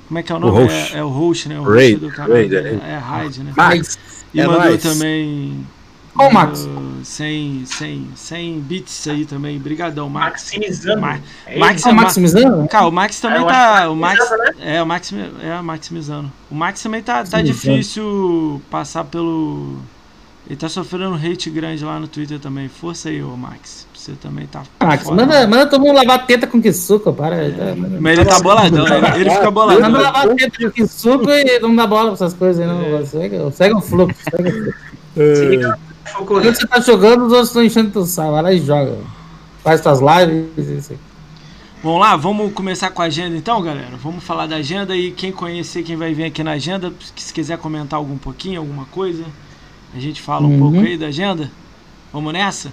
Como 0.07 0.19
é 0.19 0.23
que 0.23 0.33
é 0.33 0.35
o 0.35 0.39
nome? 0.39 0.63
host. 0.63 0.95
É, 0.95 0.99
é 0.99 1.05
o 1.05 1.09
host, 1.09 1.49
né? 1.51 1.61
O 1.61 1.65
Raid, 1.65 1.95
host 1.95 2.07
do 2.07 2.11
canal. 2.17 2.33
Raid, 2.33 2.57
é. 2.57 2.79
É, 2.83 2.97
Raid, 2.97 3.41
né? 3.43 3.53
Max, 3.55 3.99
E 4.33 4.41
é 4.41 4.47
mandou 4.47 4.63
nóis. 4.65 4.83
também. 4.83 5.67
Qual 6.15 6.33
Max? 6.33 6.65
uh, 6.65 7.05
100, 7.05 7.63
100, 7.67 8.09
100 8.17 8.59
bits 8.61 9.07
aí 9.07 9.25
também. 9.27 9.59
Brigadão, 9.59 10.09
Max. 10.09 10.45
Maximizando. 10.45 11.01
Ma- 11.01 11.19
É 11.47 11.59
Max 11.59 11.83
Tá 11.83 11.91
é 11.91 11.93
Ma- 11.93 12.03
maximizando? 12.03 12.69
Cara, 12.69 12.87
o 12.89 12.91
Max 12.91 13.21
também 13.21 13.39
É, 13.39 13.43
eu 13.43 13.47
tá. 13.47 13.91
O 13.91 13.95
Max. 13.97 14.19
maximizando, 14.19 14.63
É, 14.63 14.83
o 14.83 14.87
Max, 14.87 15.13
é, 15.13 15.61
maximizando. 15.63 16.33
O 16.51 16.55
Max 16.55 16.83
também 16.83 17.03
tá, 17.03 17.23
tá 17.25 17.41
difícil 17.43 18.61
passar 18.71 19.05
pelo. 19.05 19.77
Ele 20.47 20.57
tá 20.57 20.69
sofrendo 20.69 21.11
um 21.11 21.15
hate 21.15 21.51
grande 21.51 21.85
lá 21.85 22.01
no 22.01 22.09
Twitter 22.09 22.41
também. 22.41 22.69
Força 22.69 23.11
aí, 23.11 23.23
ô 23.23 23.37
Max. 23.37 23.87
Você 23.99 24.13
também 24.13 24.47
tá. 24.47 24.63
Max, 24.81 25.03
foda, 25.03 25.23
manda, 25.23 25.41
né? 25.41 25.47
manda 25.49 25.67
todo 25.67 25.81
mundo 25.81 25.97
lavar 25.97 26.25
teta 26.25 26.47
com 26.47 26.63
que 26.63 26.73
suco, 26.73 27.13
para. 27.13 27.51
tá, 27.51 27.75
manda- 27.75 27.99
Mas 28.01 28.13
ele 28.19 28.25
tá 28.29 28.39
boladão, 28.41 28.87
ele, 28.87 29.07
ele 29.23 29.31
fica 29.31 29.51
Manda 29.51 29.51
boladão. 29.51 29.91
lavar 29.91 30.29
teta 30.37 30.59
com 30.65 30.71
que 30.71 30.87
suco 30.87 31.29
e 31.29 31.59
não 31.59 31.75
dá 31.75 31.85
bola 31.85 32.05
pra 32.05 32.13
essas 32.15 32.33
coisas 32.33 32.61
aí, 32.61 32.67
não. 32.69 33.05
Segue, 33.05 33.37
segue 33.53 33.75
o 33.75 33.81
fluxo. 33.81 34.17
Segue 34.31 34.49
o 34.49 34.53
fluxo. 34.53 35.79
O 36.21 36.25
Quando 36.25 36.45
você 36.55 36.67
tá 36.67 36.81
jogando, 36.81 37.27
os 37.27 37.33
outros 37.33 37.49
estão 37.49 37.63
enchendo 37.65 37.91
teu 37.91 38.07
saco. 38.07 38.31
Vai 38.31 38.43
lá 38.43 38.53
e 38.53 38.61
joga. 38.61 38.97
Faz 39.65 39.81
tuas 39.81 39.99
lives. 40.01 40.69
Isso 40.69 40.93
aí. 40.93 40.99
Vamos 41.83 42.01
lá, 42.01 42.17
vamos 42.17 42.53
começar 42.53 42.91
com 42.91 43.03
a 43.03 43.07
agenda 43.07 43.37
então, 43.37 43.61
galera. 43.63 43.97
Vamos 44.03 44.23
falar 44.25 44.47
da 44.47 44.57
agenda 44.57 44.97
e 44.97 45.11
quem 45.11 45.31
conhecer, 45.33 45.83
quem 45.83 45.97
vai 45.97 46.15
vir 46.15 46.25
aqui 46.25 46.43
na 46.45 46.53
agenda, 46.53 46.93
se 47.17 47.33
quiser 47.33 47.59
comentar 47.59 47.99
algum 47.99 48.17
pouquinho, 48.17 48.61
alguma 48.61 48.85
coisa, 48.87 49.25
a 49.95 49.99
gente 50.01 50.21
fala 50.23 50.47
um 50.47 50.53
Uhum. 50.53 50.59
pouco 50.73 50.79
aí 50.87 50.97
da 50.97 51.07
agenda. 51.07 51.51
Vamos 52.13 52.33
nessa? 52.33 52.73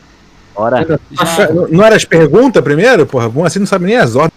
Bora. 0.55 0.99
Já, 1.11 1.49
Não 1.69 1.83
era 1.83 1.95
as 1.95 2.05
perguntas 2.05 2.63
primeiro? 2.63 3.05
Porra, 3.05 3.27
bom 3.29 3.45
assim 3.45 3.59
não 3.59 3.65
sabe 3.65 3.85
nem 3.85 3.97
as 3.97 4.15
ordens. 4.15 4.33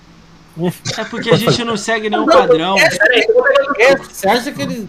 é 0.99 1.05
porque 1.05 1.31
a 1.31 1.37
gente 1.37 1.63
não 1.65 1.77
segue 1.77 2.11
nenhum 2.11 2.27
padrão. 2.27 2.77
É, 3.79 3.97
Você 3.97 4.29
acha 4.29 4.51
que 4.53 4.63
ele. 4.63 4.89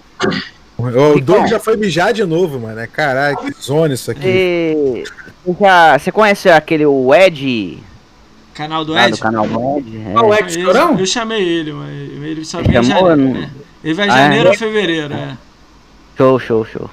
O 0.77 1.19
Doug 1.19 1.45
já 1.47 1.59
foi 1.59 1.75
mijar 1.75 2.13
de 2.13 2.23
novo, 2.25 2.59
mano. 2.59 2.79
É, 2.79 2.87
Caralho, 2.87 3.37
que 3.37 3.51
zona 3.61 3.93
isso 3.93 4.09
aqui. 4.09 5.03
Já, 5.59 5.97
você 5.99 6.11
conhece 6.11 6.49
aquele 6.49 6.85
o 6.85 7.13
Ed? 7.13 7.77
Canal 8.53 8.83
do 8.83 8.97
Ed? 8.97 9.11
do 9.11 9.17
canal 9.17 9.47
do 9.47 9.77
Ed? 9.79 10.03
É. 10.09 10.13
Qual 10.13 10.33
é 10.33 10.37
que 10.43 10.59
Eu- 10.59 10.65
chorão? 10.65 10.99
Eu 10.99 11.05
chamei 11.05 11.41
ele, 11.47 11.71
mas 11.71 11.89
ele 11.91 12.43
só 12.45 12.61
vem 12.61 12.77
em 12.77 12.83
chamou? 12.83 13.07
janeiro. 13.09 13.33
Não- 13.33 13.41
é. 13.43 13.49
Ele 13.83 13.93
vai 13.93 14.07
em 14.07 14.09
Ah, 14.11 14.17
janeiro 14.17 14.47
é? 14.47 14.51
ou 14.51 14.57
fevereiro, 14.57 15.13
é. 15.13 15.37
Show, 16.17 16.39
show, 16.39 16.65
show. 16.65 16.89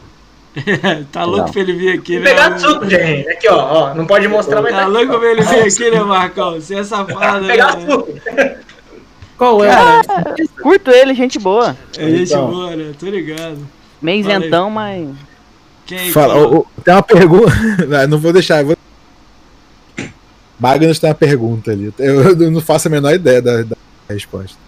tá 1.12 1.24
louco 1.24 1.52
pra 1.52 1.60
ele 1.60 1.72
vir 1.74 1.98
aqui, 1.98 2.14
Vou 2.14 2.24
né? 2.24 2.30
pegar 2.30 2.58
suco, 2.58 2.88
gente. 2.88 3.28
Aqui, 3.28 3.48
ó, 3.48 3.56
ó. 3.90 3.94
Não 3.94 4.06
pode 4.06 4.26
mostrar, 4.28 4.62
mas 4.62 4.72
Tá 4.72 4.80
tá 4.82 4.86
louco 4.86 5.18
pra 5.18 5.30
ele 5.30 5.42
vir 5.42 5.60
aqui, 5.62 5.90
né, 5.90 6.00
Marcão? 6.02 6.52
Você 6.54 6.76
é 6.76 6.84
safado, 6.84 7.46
Pegar 7.46 7.76
né? 7.76 7.86
suco. 7.86 8.12
Qual 9.36 9.62
é? 9.62 9.70
Curto 10.62 10.90
ele, 10.90 11.14
gente 11.14 11.38
boa. 11.38 11.76
É 11.98 12.08
gente 12.08 12.32
Então. 12.32 12.50
boa, 12.50 12.74
né? 12.74 12.92
Tô 12.98 13.06
ligado. 13.06 13.58
Meio 14.00 14.20
isentão, 14.20 14.70
mas. 14.70 15.08
Quem 15.84 16.10
Fala, 16.10 16.64
tem 16.82 16.94
uma 16.94 17.02
pergunta. 17.02 17.52
Não, 17.86 18.08
não 18.08 18.18
vou 18.18 18.32
deixar. 18.32 18.64
Vou... 18.64 18.76
Magnus 20.58 20.98
tem 20.98 21.08
uma 21.10 21.14
pergunta 21.14 21.70
ali. 21.70 21.92
Eu, 21.98 22.22
eu 22.40 22.50
não 22.50 22.60
faço 22.60 22.88
a 22.88 22.90
menor 22.90 23.14
ideia 23.14 23.40
da, 23.40 23.62
da 23.62 23.76
resposta. 24.08 24.58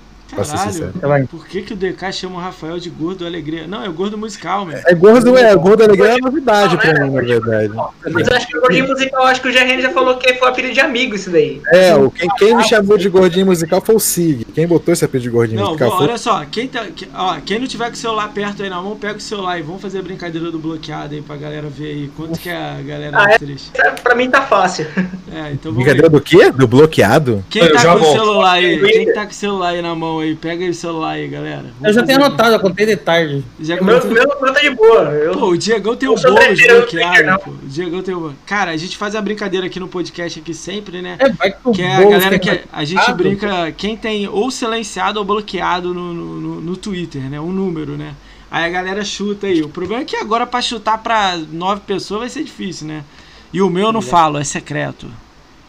Caralho, 1.00 1.26
por 1.28 1.46
que, 1.46 1.62
que 1.62 1.72
o 1.72 1.76
DK 1.76 2.12
chama 2.12 2.36
o 2.36 2.40
Rafael 2.40 2.78
de 2.78 2.90
gordo 2.90 3.26
alegria? 3.26 3.66
Não, 3.66 3.84
é 3.84 3.88
o 3.88 3.92
gordo 3.92 4.16
musical, 4.18 4.64
meu. 4.64 4.78
É 4.86 4.94
gordo, 4.94 5.36
é 5.36 5.54
gordo 5.56 5.82
alegria 5.84 6.14
é 6.14 6.18
novidade 6.18 6.74
Não, 6.74 6.80
pra 6.80 6.92
né? 6.92 7.04
mim, 7.06 7.14
na 7.14 7.22
verdade. 7.22 7.72
Mas 8.12 8.28
eu 8.28 8.36
acho 8.36 8.46
que 8.46 8.56
o 8.56 8.60
gordinho 8.60 8.88
musical, 8.88 9.26
acho 9.26 9.40
que 9.40 9.48
o 9.48 9.52
GRN 9.52 9.80
já 9.80 9.90
falou 9.90 10.16
que 10.16 10.34
foi 10.34 10.48
apelido 10.48 10.74
de 10.74 10.80
amigo 10.80 11.14
isso 11.14 11.30
daí. 11.30 11.60
É, 11.72 11.94
o, 11.94 12.10
quem, 12.10 12.28
quem 12.38 12.56
me 12.56 12.64
chamou 12.64 12.96
de 12.98 13.08
gordinho 13.08 13.46
musical 13.46 13.80
foi 13.80 13.94
o 13.94 14.00
Sig. 14.00 14.44
Quem 14.54 14.66
botou 14.66 14.92
esse 14.92 15.04
apelido 15.04 15.30
de 15.30 15.34
gordinho 15.36 15.60
Não, 15.60 15.66
musical 15.68 15.96
foi 15.96 16.06
olha 16.08 16.18
só, 16.18 16.44
quem, 16.50 16.68
tá, 16.68 16.86
ó, 17.14 17.36
quem 17.44 17.58
não 17.58 17.66
tiver 17.66 17.86
com 17.86 17.94
o 17.94 17.96
celular 17.96 18.28
perto 18.32 18.62
aí 18.62 18.70
na 18.70 18.80
mão, 18.80 18.96
pega 18.96 19.18
o 19.18 19.20
celular 19.20 19.58
e 19.58 19.62
vamos 19.62 19.80
fazer 19.82 19.98
a 19.98 20.02
brincadeira 20.02 20.50
do 20.50 20.58
bloqueado 20.58 21.14
aí 21.14 21.22
pra 21.22 21.36
galera 21.36 21.68
ver 21.68 21.86
aí 21.86 22.10
quanto 22.16 22.38
que 22.38 22.50
a 22.50 22.78
galera 22.86 23.16
Ah, 23.18 23.30
é 23.30 23.34
é? 23.34 23.38
triste. 23.38 23.70
Pra 24.02 24.14
mim 24.14 24.30
tá 24.30 24.42
fácil. 24.42 24.86
É, 25.30 25.52
então 25.52 25.72
vamos 25.72 25.76
Brincadeira 25.84 26.08
ver. 26.08 26.16
do 26.16 26.20
quê? 26.20 26.50
Do 26.50 26.66
bloqueado? 26.66 27.44
Quem 27.50 27.70
tá 27.72 27.96
com 27.96 28.02
o 28.04 28.12
celular 28.12 28.52
aí? 28.52 28.78
Quem 28.80 29.12
tá 29.12 29.24
com 29.26 29.30
o 29.30 29.34
celular 29.34 29.68
aí 29.68 29.82
na 29.82 29.94
mão 29.94 30.20
aí? 30.20 30.27
Pega 30.36 30.64
aí 30.64 30.70
o 30.70 30.74
celular 30.74 31.10
aí, 31.12 31.28
galera. 31.28 31.64
Vamos 31.78 31.84
Eu 31.88 31.92
já 31.92 32.02
tenho 32.02 32.24
anotado, 32.24 32.54
eu 32.54 32.60
contei 32.60 32.86
de 32.86 32.96
tarde. 32.96 33.44
Já 33.60 33.76
O 33.80 33.84
meu, 33.84 34.04
meu, 34.06 34.26
tá 34.28 34.60
de 34.60 34.70
boa. 34.70 35.02
Eu, 35.10 35.32
Pô, 35.38 35.46
o 35.50 35.56
Diegão 35.58 35.96
tem 35.96 36.08
o 36.08 36.14
bolo 36.14 36.36
desbloqueado, 36.54 37.38
pô. 37.44 37.50
O 37.50 37.58
Diegão 37.68 38.02
tem 38.02 38.14
o. 38.14 38.32
Cara, 38.46 38.70
a 38.72 38.76
gente 38.76 38.96
faz 38.96 39.14
a 39.14 39.20
brincadeira 39.20 39.66
aqui 39.66 39.78
no 39.80 39.88
podcast 39.88 40.38
aqui 40.40 40.52
sempre, 40.54 41.00
né? 41.02 41.16
É, 41.18 41.28
vai 41.30 41.52
que 41.74 41.82
é 41.82 41.96
a 41.96 42.04
galera 42.04 42.38
que 42.38 42.60
a 42.72 42.84
gente 42.84 43.12
brinca, 43.12 43.72
quem 43.72 43.96
tem 43.96 44.28
ou 44.28 44.50
silenciado 44.50 45.18
ou 45.18 45.24
bloqueado 45.24 45.92
no, 45.94 46.12
no, 46.14 46.40
no- 46.40 46.60
no 46.60 46.76
Twitter, 46.76 47.22
né? 47.22 47.40
Um 47.40 47.52
número, 47.52 47.92
né? 47.96 48.14
Aí 48.50 48.64
a 48.64 48.68
galera 48.68 49.04
chuta 49.04 49.46
aí. 49.46 49.62
O 49.62 49.68
problema 49.68 50.02
é 50.02 50.04
que 50.04 50.16
agora 50.16 50.46
pra 50.46 50.62
chutar 50.62 50.98
pra 50.98 51.36
nove 51.52 51.82
pessoas 51.86 52.20
vai 52.20 52.28
ser 52.30 52.42
difícil, 52.44 52.86
né? 52.86 53.04
E 53.52 53.60
o 53.60 53.68
meu 53.68 53.86
eu 53.86 53.92
não 53.92 54.02
falo, 54.02 54.38
é 54.38 54.44
secreto. 54.44 55.06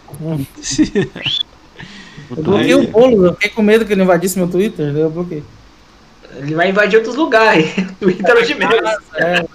Eu 2.30 2.44
bloqueei 2.44 2.76
o 2.76 2.88
bolo, 2.88 3.26
eu 3.26 3.34
fiquei 3.34 3.50
com 3.50 3.62
medo 3.62 3.86
que 3.86 3.94
ele 3.94 4.04
invadisse 4.04 4.38
meu 4.38 4.48
Twitter, 4.48 4.92
daí 4.94 5.02
eu 5.02 5.10
bloqueei. 5.10 5.44
Ele 6.36 6.54
vai 6.56 6.70
invadir 6.70 6.98
outros 6.98 7.16
lugares. 7.16 7.74
Twitter 8.00 8.38
é 8.38 8.42
de 8.42 8.54
menos. 8.56 8.92
É, 9.16 9.46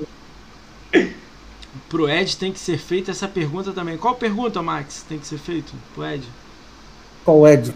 Pro 1.88 2.08
Ed 2.08 2.36
tem 2.36 2.52
que 2.52 2.58
ser 2.58 2.78
feita 2.78 3.10
essa 3.12 3.28
pergunta 3.28 3.72
também. 3.72 3.96
Qual 3.96 4.14
pergunta, 4.16 4.60
Max, 4.60 5.04
tem 5.08 5.18
que 5.18 5.26
ser 5.26 5.38
feito 5.38 5.72
pro 5.94 6.04
Ed? 6.04 6.24
qual 7.24 7.46
Ed? 7.48 7.72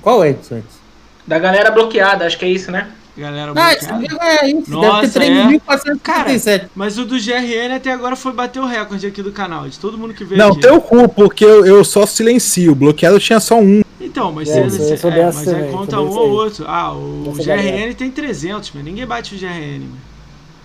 Qual 0.00 0.24
Ed, 0.24 0.38
antes? 0.52 0.82
Da 1.26 1.38
galera 1.38 1.70
bloqueada, 1.70 2.26
acho 2.26 2.36
que 2.38 2.44
é 2.44 2.48
isso, 2.48 2.70
né? 2.72 2.90
Galera 3.16 3.52
Ah, 3.54 3.74
bloqueada. 3.94 4.24
é 4.42 4.48
isso, 4.50 4.70
Nossa, 4.70 5.18
deve 5.20 5.32
é. 5.38 5.48
ter 5.48 5.60
3.457. 5.60 6.68
Mas 6.74 6.98
o 6.98 7.04
do 7.04 7.16
GRN 7.18 7.74
até 7.76 7.92
agora 7.92 8.16
foi 8.16 8.32
bater 8.32 8.58
o 8.60 8.66
recorde 8.66 9.06
aqui 9.06 9.22
do 9.22 9.30
canal, 9.32 9.68
de 9.68 9.78
todo 9.78 9.96
mundo 9.96 10.12
que 10.14 10.24
veio 10.24 10.38
Não, 10.38 10.50
aqui. 10.52 10.60
teu 10.60 10.80
cu, 10.80 11.08
porque 11.08 11.44
eu, 11.44 11.64
eu 11.64 11.84
só 11.84 12.04
silencio. 12.06 12.74
Bloqueado 12.74 13.20
tinha 13.20 13.38
só 13.38 13.60
um. 13.60 13.82
Então, 14.12 14.30
mas 14.30 14.46
É, 14.50 14.96
sou 14.98 15.10
é, 15.10 15.24
mas 15.24 15.38
aí 15.38 15.44
também, 15.54 15.72
conta 15.72 15.96
sou 15.96 16.04
um 16.04 16.08
desse 16.08 16.18
ou 16.18 16.30
outro. 16.30 16.64
Ah, 16.68 16.92
o 16.92 17.22
Dessa 17.34 17.42
GRN 17.44 17.56
galera. 17.70 17.94
tem 17.94 18.10
300, 18.10 18.70
mas 18.74 18.84
ninguém 18.84 19.06
bate 19.06 19.34
o 19.34 19.38
GRN. 19.38 19.86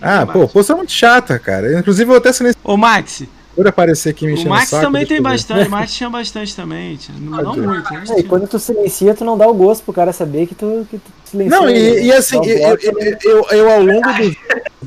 Ah, 0.02 0.26
pô, 0.26 0.40
bate. 0.40 0.52
pô, 0.52 0.62
você 0.62 0.72
é 0.72 0.74
muito 0.74 0.92
chata, 0.92 1.38
cara. 1.38 1.78
Inclusive, 1.80 2.12
eu 2.12 2.16
até 2.18 2.30
silenciei 2.30 2.60
Ô, 2.62 2.76
Max, 2.76 3.22
por 3.56 3.66
aparecer 3.66 4.10
aqui 4.10 4.26
me 4.26 4.34
o 4.34 4.48
Max 4.48 4.68
saco, 4.68 4.84
também 4.84 5.06
tem 5.06 5.20
bastante. 5.22 5.66
O 5.66 5.70
Max 5.70 5.92
tinha 5.96 6.10
bastante 6.10 6.54
também. 6.54 6.96
tinha- 6.96 7.16
Não, 7.18 7.42
não 7.42 7.56
muito, 7.56 7.90
né? 7.92 8.04
É, 8.10 8.20
e 8.20 8.22
quando 8.22 8.46
tu 8.46 8.58
silencia, 8.58 9.14
tu 9.14 9.24
não 9.24 9.36
dá 9.38 9.48
o 9.48 9.54
gosto 9.54 9.82
pro 9.82 9.94
cara 9.94 10.12
saber 10.12 10.46
que 10.46 10.54
tu, 10.54 10.86
que 10.90 10.98
tu 10.98 11.10
Não, 11.32 11.66
né? 11.66 11.72
e, 11.76 12.06
e 12.06 12.12
assim, 12.12 12.36
Dá 12.36 12.42
o 12.42 12.46
eu, 12.46 12.78
eu, 12.80 13.18
eu, 13.22 13.46
eu, 13.50 13.70
ao 13.70 13.82
longo 13.82 14.12
do 14.12 14.36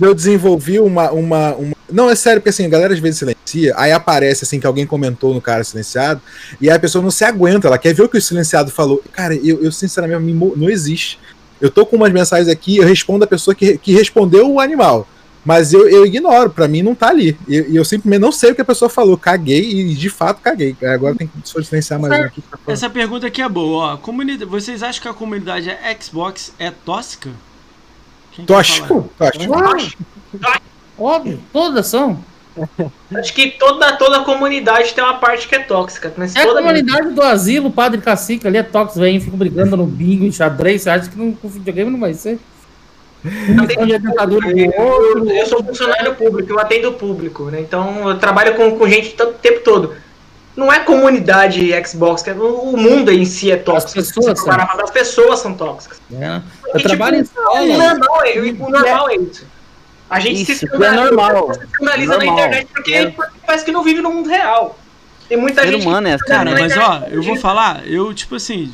eu 0.08 0.16
desenvolvi 0.16 0.80
uma, 0.80 1.12
uma, 1.12 1.56
uma. 1.56 1.76
Não, 1.92 2.10
é 2.10 2.16
sério, 2.16 2.40
porque 2.40 2.50
assim, 2.50 2.66
a 2.66 2.70
galera 2.70 2.94
às 2.94 3.00
vezes 3.00 3.20
silencia, 3.20 3.74
aí 3.78 3.92
aparece 3.92 4.44
assim 4.44 4.60
que 4.60 4.66
alguém 4.66 4.86
comentou 4.86 5.34
no 5.34 5.42
cara 5.42 5.64
silenciado, 5.64 6.22
e 6.60 6.70
aí 6.70 6.76
a 6.76 6.80
pessoa 6.80 7.04
não 7.04 7.12
se 7.12 7.24
aguenta, 7.24 7.68
ela 7.68 7.78
quer 7.78 7.94
ver 7.94 8.04
o 8.04 8.10
que 8.10 8.18
o 8.18 8.22
silenciado 8.22 8.72
falou. 8.72 9.04
Cara, 9.12 9.36
eu, 9.36 9.64
eu 9.64 9.72
sinceramente 9.72 10.34
não 10.56 10.70
existe. 10.70 11.20
Eu 11.60 11.70
tô 11.70 11.86
com 11.86 11.96
umas 11.96 12.12
mensagens 12.12 12.48
aqui, 12.48 12.78
eu 12.78 12.88
respondo 12.88 13.24
a 13.24 13.28
pessoa 13.28 13.54
que, 13.54 13.78
que 13.78 13.94
respondeu 13.94 14.50
o 14.52 14.60
animal. 14.60 15.08
Mas 15.44 15.74
eu, 15.74 15.90
eu 15.90 16.06
ignoro, 16.06 16.52
pra 16.52 16.68
mim 16.68 16.84
não 16.84 16.94
tá 16.94 17.10
ali. 17.10 17.38
E 17.48 17.56
eu, 17.56 17.66
eu 17.76 17.86
simplesmente 17.86 18.22
não 18.22 18.32
sei 18.32 18.52
o 18.52 18.56
que 18.56 18.62
a 18.62 18.66
pessoa 18.66 18.90
falou. 18.90 19.18
Caguei 19.18 19.72
e 19.72 19.96
de 19.96 20.10
fato 20.10 20.42
caguei. 20.42 20.76
Agora 20.84 21.16
tem 21.16 21.28
que 21.28 21.34
só 21.44 21.62
silenciar 21.62 22.00
mais 22.00 22.14
um 22.14 22.26
aqui. 22.26 22.44
Essa 22.68 22.90
pergunta 22.90 23.28
aqui 23.28 23.42
é 23.42 23.50
boa, 23.50 23.94
ó. 23.94 23.98
Comunidade, 23.98 24.50
vocês 24.50 24.84
acham 24.84 25.02
que 25.02 25.08
a 25.08 25.14
comunidade 25.14 25.76
Xbox 26.00 26.54
é 26.60 26.70
tóxica? 26.70 27.32
Quem 28.32 28.46
quer 28.46 28.54
Tóxico? 28.54 29.10
Tóxico. 29.18 29.54
Óbvio, 30.98 31.40
todas 31.52 31.88
são. 31.88 32.24
Acho 33.16 33.34
que 33.34 33.52
toda, 33.52 33.94
toda 33.94 34.24
comunidade 34.24 34.94
tem 34.94 35.04
uma 35.04 35.18
parte 35.18 35.48
que 35.48 35.56
é 35.56 35.60
tóxica. 35.60 36.14
Mas 36.18 36.36
É 36.36 36.42
a 36.42 36.46
toda 36.46 36.62
comunidade 36.62 37.10
do 37.12 37.22
asilo, 37.22 37.70
o 37.70 37.72
padre 37.72 38.02
cacique 38.02 38.46
ali 38.46 38.58
é 38.58 38.64
tóxico, 38.64 39.00
velho, 39.00 39.22
fica 39.22 39.38
brigando 39.38 39.78
no 39.78 39.86
bingo, 39.86 40.26
em 40.26 40.32
xadrez, 40.32 40.82
você 40.82 40.90
acha 40.90 41.10
que 41.10 41.18
não, 41.18 41.32
com 41.32 41.48
videogame 41.48 41.90
não 41.90 42.00
vai 42.00 42.14
ser? 42.14 42.40
É 43.24 44.82
Eu, 44.82 45.28
eu 45.30 45.46
sou 45.46 45.64
funcionário 45.64 46.16
público, 46.16 46.52
eu 46.52 46.60
atendo 46.60 46.90
o 46.90 46.94
público, 46.94 47.46
né? 47.46 47.60
Então 47.62 48.10
eu 48.10 48.18
trabalho 48.18 48.56
com, 48.56 48.78
com 48.78 48.88
gente 48.88 49.16
o 49.22 49.28
tempo 49.34 49.62
todo. 49.62 49.96
Não 50.56 50.72
é 50.72 50.80
comunidade 50.80 51.72
Xbox, 51.86 52.28
é- 52.28 52.34
o 52.34 52.76
mundo 52.76 53.12
em 53.12 53.24
si 53.26 53.52
é 53.52 53.56
tóxico. 53.58 54.00
As 54.00 54.12
pessoas 54.12 54.40
Se 54.40 54.46
parar 54.46 54.76
As 54.84 54.92
pessoas 54.92 55.40
são 55.40 55.54
tóxicas. 55.54 56.02
né? 56.10 56.42
E, 56.68 56.78
Eu 56.78 56.84
trabalho 56.84 57.18
em 57.18 57.24
tipo, 57.24 57.40
escola. 57.40 57.62
O 57.62 57.78
normal 57.78 58.22
é, 58.26 58.40
o 58.40 58.70
normal 58.70 59.10
é 59.10 59.16
isso. 59.16 59.46
A 60.10 60.20
gente 60.20 60.44
se 60.44 60.52
Isso, 60.52 60.68
que 60.68 60.74
é 60.74 60.78
escandaliza, 60.78 61.04
normal. 61.16 61.54
se 61.54 61.64
escandaliza 61.64 62.12
na 62.12 62.18
Normal. 62.18 62.38
internet 62.38 62.68
porque, 62.74 62.94
É. 62.94 63.10
porque 63.12 63.32
parece 63.46 63.64
que 63.64 63.72
não 63.72 63.82
vive 63.84 64.02
no 64.02 64.12
mundo 64.12 64.28
real. 64.30 64.78
Tem 65.32 65.40
muita 65.40 65.62
Ser 65.62 65.72
gente. 65.72 65.88
humano 65.88 66.10
é 66.10 66.14
assim, 66.16 66.26
Cara, 66.26 66.52
né? 66.52 66.60
mas 66.60 66.76
ó, 66.76 67.04
eu 67.10 67.24
vou 67.24 67.38
falar, 67.38 67.88
eu, 67.88 68.14
tipo 68.14 68.36
assim, 68.36 68.70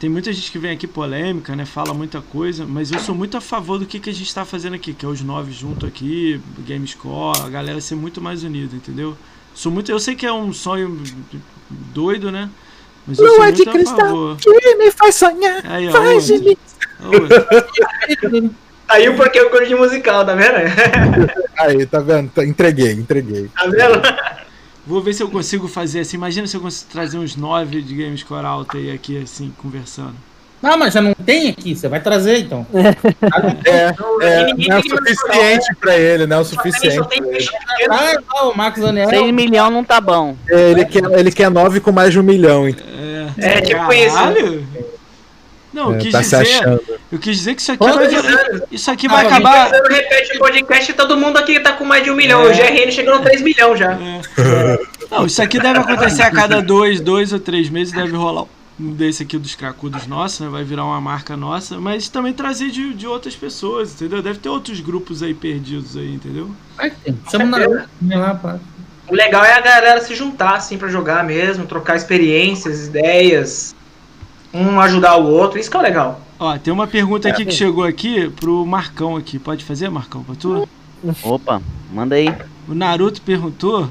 tem 0.00 0.10
muita 0.10 0.32
gente 0.32 0.50
que 0.50 0.58
vem 0.58 0.72
aqui 0.72 0.88
polêmica, 0.88 1.54
né? 1.54 1.64
Fala 1.64 1.94
muita 1.94 2.20
coisa, 2.20 2.66
mas 2.66 2.90
eu 2.90 2.98
sou 2.98 3.14
muito 3.14 3.36
a 3.36 3.40
favor 3.40 3.78
do 3.78 3.86
que, 3.86 4.00
que 4.00 4.10
a 4.10 4.12
gente 4.12 4.34
tá 4.34 4.44
fazendo 4.44 4.74
aqui, 4.74 4.92
que 4.92 5.06
é 5.06 5.08
os 5.08 5.22
nove 5.22 5.52
junto 5.52 5.86
aqui, 5.86 6.40
Game 6.66 6.84
Score, 6.88 7.42
a 7.46 7.48
galera 7.48 7.80
ser 7.80 7.94
muito 7.94 8.20
mais 8.20 8.42
unida, 8.42 8.74
entendeu? 8.74 9.16
Sou 9.54 9.70
muito, 9.70 9.92
eu 9.92 10.00
sei 10.00 10.16
que 10.16 10.26
é 10.26 10.32
um 10.32 10.52
sonho 10.52 11.00
doido, 11.70 12.32
né? 12.32 12.50
Mas 13.06 13.20
eu 13.20 13.24
Lua 13.24 13.36
sou 13.36 13.52
de 13.52 13.64
cristal 13.66 13.96
favor. 13.96 14.36
que 14.38 14.74
me 14.74 14.90
faz 14.90 15.14
sonhar. 15.14 15.62
Aí, 15.64 15.88
ó, 15.88 15.92
Faz 15.92 16.26
de 16.26 16.38
mim. 16.40 16.56
Aí 18.88 19.08
o 19.08 19.14
porquê 19.16 19.38
eu 19.38 19.50
gosto 19.50 19.68
de 19.68 19.76
musical, 19.76 20.26
tá 20.26 20.34
vendo? 20.34 20.56
Aí, 21.58 21.86
tá 21.86 22.00
vendo? 22.00 22.28
Entreguei, 22.42 22.90
entreguei. 22.90 23.48
Tá 23.54 23.66
vendo? 23.68 24.02
Vou 24.86 25.00
ver 25.00 25.14
se 25.14 25.22
eu 25.22 25.28
consigo 25.28 25.68
fazer 25.68 26.00
assim. 26.00 26.16
Imagina 26.16 26.46
se 26.46 26.56
eu 26.56 26.60
consigo 26.60 26.90
trazer 26.90 27.18
uns 27.18 27.36
nove 27.36 27.80
de 27.82 27.94
games 27.94 28.22
coral 28.22 28.66
aí 28.74 28.90
aqui, 28.90 29.22
assim, 29.22 29.52
conversando. 29.62 30.14
Não, 30.62 30.78
mas 30.78 30.94
já 30.94 31.02
não 31.02 31.12
tem 31.12 31.48
aqui, 31.48 31.74
você 31.74 31.88
vai 31.88 32.00
trazer 32.00 32.38
então. 32.38 32.64
É, 33.64 33.94
é, 34.24 34.44
ninguém 34.44 34.68
não 34.68 34.76
é 34.76 34.78
o 34.78 34.82
tem 34.82 34.90
que 35.02 35.14
suficiente 35.16 35.74
pra 35.80 35.98
ele, 35.98 36.24
não 36.24 36.36
é 36.36 36.40
o 36.40 36.44
suficiente. 36.44 37.08
tem 37.08 37.18
ele. 37.18 37.48
Ah, 37.90 38.16
não, 38.32 38.52
o 38.52 38.56
Marcos 38.56 38.80
Daniel. 38.80 39.08
6 39.08 39.32
milhões 39.32 39.72
não 39.72 39.82
tá 39.82 40.00
bom. 40.00 40.36
É, 40.48 40.70
ele, 40.70 40.84
quer, 40.84 41.02
ele 41.18 41.32
quer 41.32 41.50
nove 41.50 41.80
com 41.80 41.90
mais 41.90 42.12
de 42.12 42.20
um 42.20 42.22
milhão. 42.22 42.68
então, 42.68 42.86
É, 42.86 43.56
É, 43.56 43.60
tipo 43.60 43.92
isso. 43.92 44.16
Não, 45.72 45.90
eu 45.90 45.96
é, 45.96 45.98
quis 45.98 46.12
tá 46.12 46.20
dizer. 46.20 46.80
Eu 47.10 47.18
quis 47.18 47.36
dizer 47.36 47.54
que 47.54 47.62
isso 47.62 47.72
aqui 47.72 47.84
vai. 47.84 48.62
Isso 48.70 48.90
aqui 48.90 49.06
Ah, 49.06 49.10
vai 49.10 49.26
acabar. 49.26 49.70
Repete 49.70 50.36
o 50.36 50.38
podcast 50.38 50.90
e 50.90 50.94
todo 50.94 51.16
mundo 51.16 51.38
aqui 51.38 51.60
tá 51.60 51.72
com 51.72 51.84
mais 51.84 52.04
de 52.04 52.10
um 52.10 52.14
milhão. 52.14 52.42
É. 52.42 52.50
O 52.50 52.54
GRN 52.54 52.90
chegou 52.90 53.16
no 53.16 53.22
3 53.22 53.42
milhões 53.42 53.78
já. 53.78 53.98
Não, 55.10 55.26
isso 55.26 55.42
aqui 55.42 55.58
deve 55.58 55.78
acontecer 55.78 56.22
a 56.22 56.30
cada 56.30 56.60
dois, 56.60 57.00
dois 57.00 57.32
ou 57.32 57.38
três 57.38 57.68
meses, 57.68 57.92
deve 57.92 58.16
rolar 58.16 58.44
um 58.80 58.92
desse 58.92 59.22
aqui 59.22 59.36
dos 59.38 59.54
cracudos 59.54 60.06
nosso, 60.06 60.42
né? 60.42 60.50
Vai 60.50 60.64
virar 60.64 60.84
uma 60.84 61.00
marca 61.00 61.36
nossa, 61.36 61.78
mas 61.78 62.08
também 62.08 62.32
trazer 62.32 62.70
de, 62.70 62.94
de 62.94 63.06
outras 63.06 63.36
pessoas, 63.36 63.92
entendeu? 63.92 64.22
Deve 64.22 64.38
ter 64.38 64.48
outros 64.48 64.80
grupos 64.80 65.22
aí 65.22 65.34
perdidos 65.34 65.96
aí, 65.96 66.14
entendeu? 66.14 66.50
Chama 67.30 67.58
na 67.58 67.86
vem 68.00 68.18
lá, 68.18 68.34
pá. 68.34 68.58
O 69.08 69.14
legal 69.14 69.44
é 69.44 69.52
a 69.52 69.60
galera 69.60 70.00
se 70.00 70.14
juntar, 70.14 70.56
assim, 70.56 70.78
pra 70.78 70.88
jogar 70.88 71.22
mesmo, 71.24 71.66
trocar 71.66 71.96
experiências, 71.96 72.86
ideias, 72.86 73.74
um 74.52 74.80
ajudar 74.80 75.16
o 75.16 75.26
outro, 75.26 75.58
isso 75.58 75.70
que 75.70 75.76
é 75.76 75.80
legal. 75.80 76.20
Ó, 76.38 76.58
tem 76.58 76.72
uma 76.72 76.86
pergunta 76.86 77.28
aqui 77.28 77.44
que 77.44 77.52
chegou 77.52 77.84
aqui 77.84 78.28
pro 78.30 78.66
Marcão 78.66 79.16
aqui. 79.16 79.38
Pode 79.38 79.64
fazer, 79.64 79.88
Marcão, 79.88 80.22
pra 80.22 80.34
tu? 80.34 80.68
Opa, 81.22 81.62
manda 81.92 82.14
aí. 82.16 82.34
O 82.68 82.74
Naruto 82.74 83.22
perguntou. 83.22 83.88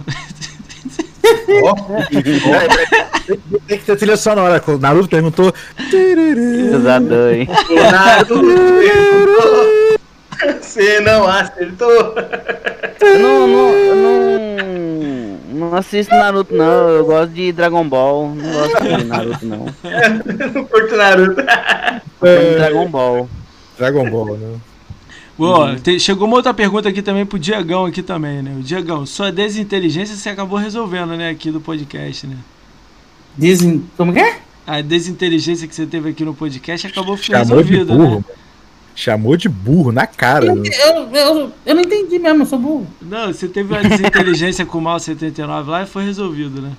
Tem 3.68 3.78
que 3.78 3.86
ter 3.86 3.96
trilha 3.98 4.18
sonora. 4.18 4.64
O 4.68 4.78
Naruto 4.78 5.08
perguntou. 5.10 5.54
Pesadão, 5.90 7.32
hein? 7.32 7.48
O 7.70 7.76
Naruto 7.92 8.42
Você 10.62 11.00
não 11.00 11.28
acertou. 11.28 12.16
Eu 13.02 13.20
não, 13.20 13.48
não, 13.48 13.70
eu 13.70 13.96
não, 13.96 14.62
não 15.62 15.76
assisto 15.76 16.14
Naruto, 16.14 16.54
não. 16.54 16.90
Eu 16.90 17.06
gosto 17.06 17.32
de 17.32 17.52
Dragon 17.52 17.88
Ball. 17.88 18.36
Não 18.36 18.52
gosto 18.52 18.84
de 18.84 19.04
Naruto, 19.06 19.46
não. 19.46 19.66
Não 20.54 20.66
curto 20.66 20.96
Naruto. 20.98 21.42
Dragon 22.58 22.90
Ball. 22.90 23.30
Dragon 23.78 24.10
Ball, 24.10 24.38
né? 24.38 24.56
Ó, 25.40 25.74
tem- 25.76 25.98
chegou 25.98 26.28
uma 26.28 26.38
outra 26.38 26.54
pergunta 26.54 26.88
aqui 26.90 27.02
também 27.02 27.26
pro 27.26 27.40
Diegão 27.40 27.86
aqui 27.86 28.04
também, 28.04 28.42
né? 28.44 28.56
O 28.60 28.62
Diegão, 28.62 29.06
sua 29.06 29.32
desinteligência 29.32 30.16
você 30.16 30.30
acabou 30.30 30.60
resolvendo, 30.60 31.16
né, 31.16 31.30
aqui 31.30 31.50
do 31.50 31.60
podcast, 31.60 32.28
né? 32.28 32.36
Dizem. 33.36 33.84
Como 33.98 34.14
que 34.14 34.20
é? 34.20 34.40
A 34.68 34.82
desinteligência 34.82 35.68
que 35.68 35.74
você 35.74 35.86
teve 35.88 36.10
aqui 36.10 36.24
no 36.24 36.34
podcast 36.36 36.86
acabou 36.86 37.18
Chamou 37.18 37.40
resolvida, 37.40 37.96
né? 37.96 38.24
Chamou 39.02 39.36
de 39.36 39.50
burro 39.50 39.92
na 39.92 40.06
cara. 40.06 40.46
Eu, 40.46 40.64
eu, 40.64 41.10
eu, 41.12 41.52
eu 41.66 41.74
não 41.74 41.82
entendi 41.82 42.20
mesmo, 42.20 42.44
eu 42.44 42.46
sou 42.46 42.60
burro. 42.60 42.86
Não, 43.02 43.34
você 43.34 43.48
teve 43.48 43.74
uma 43.74 43.82
desinteligência 43.82 44.64
com 44.68 44.78
o 44.78 44.82
Mal 44.82 45.00
79 45.00 45.72
lá 45.72 45.82
e 45.82 45.88
foi 45.88 46.06
resolvido, 46.06 46.62
né? 46.62 46.72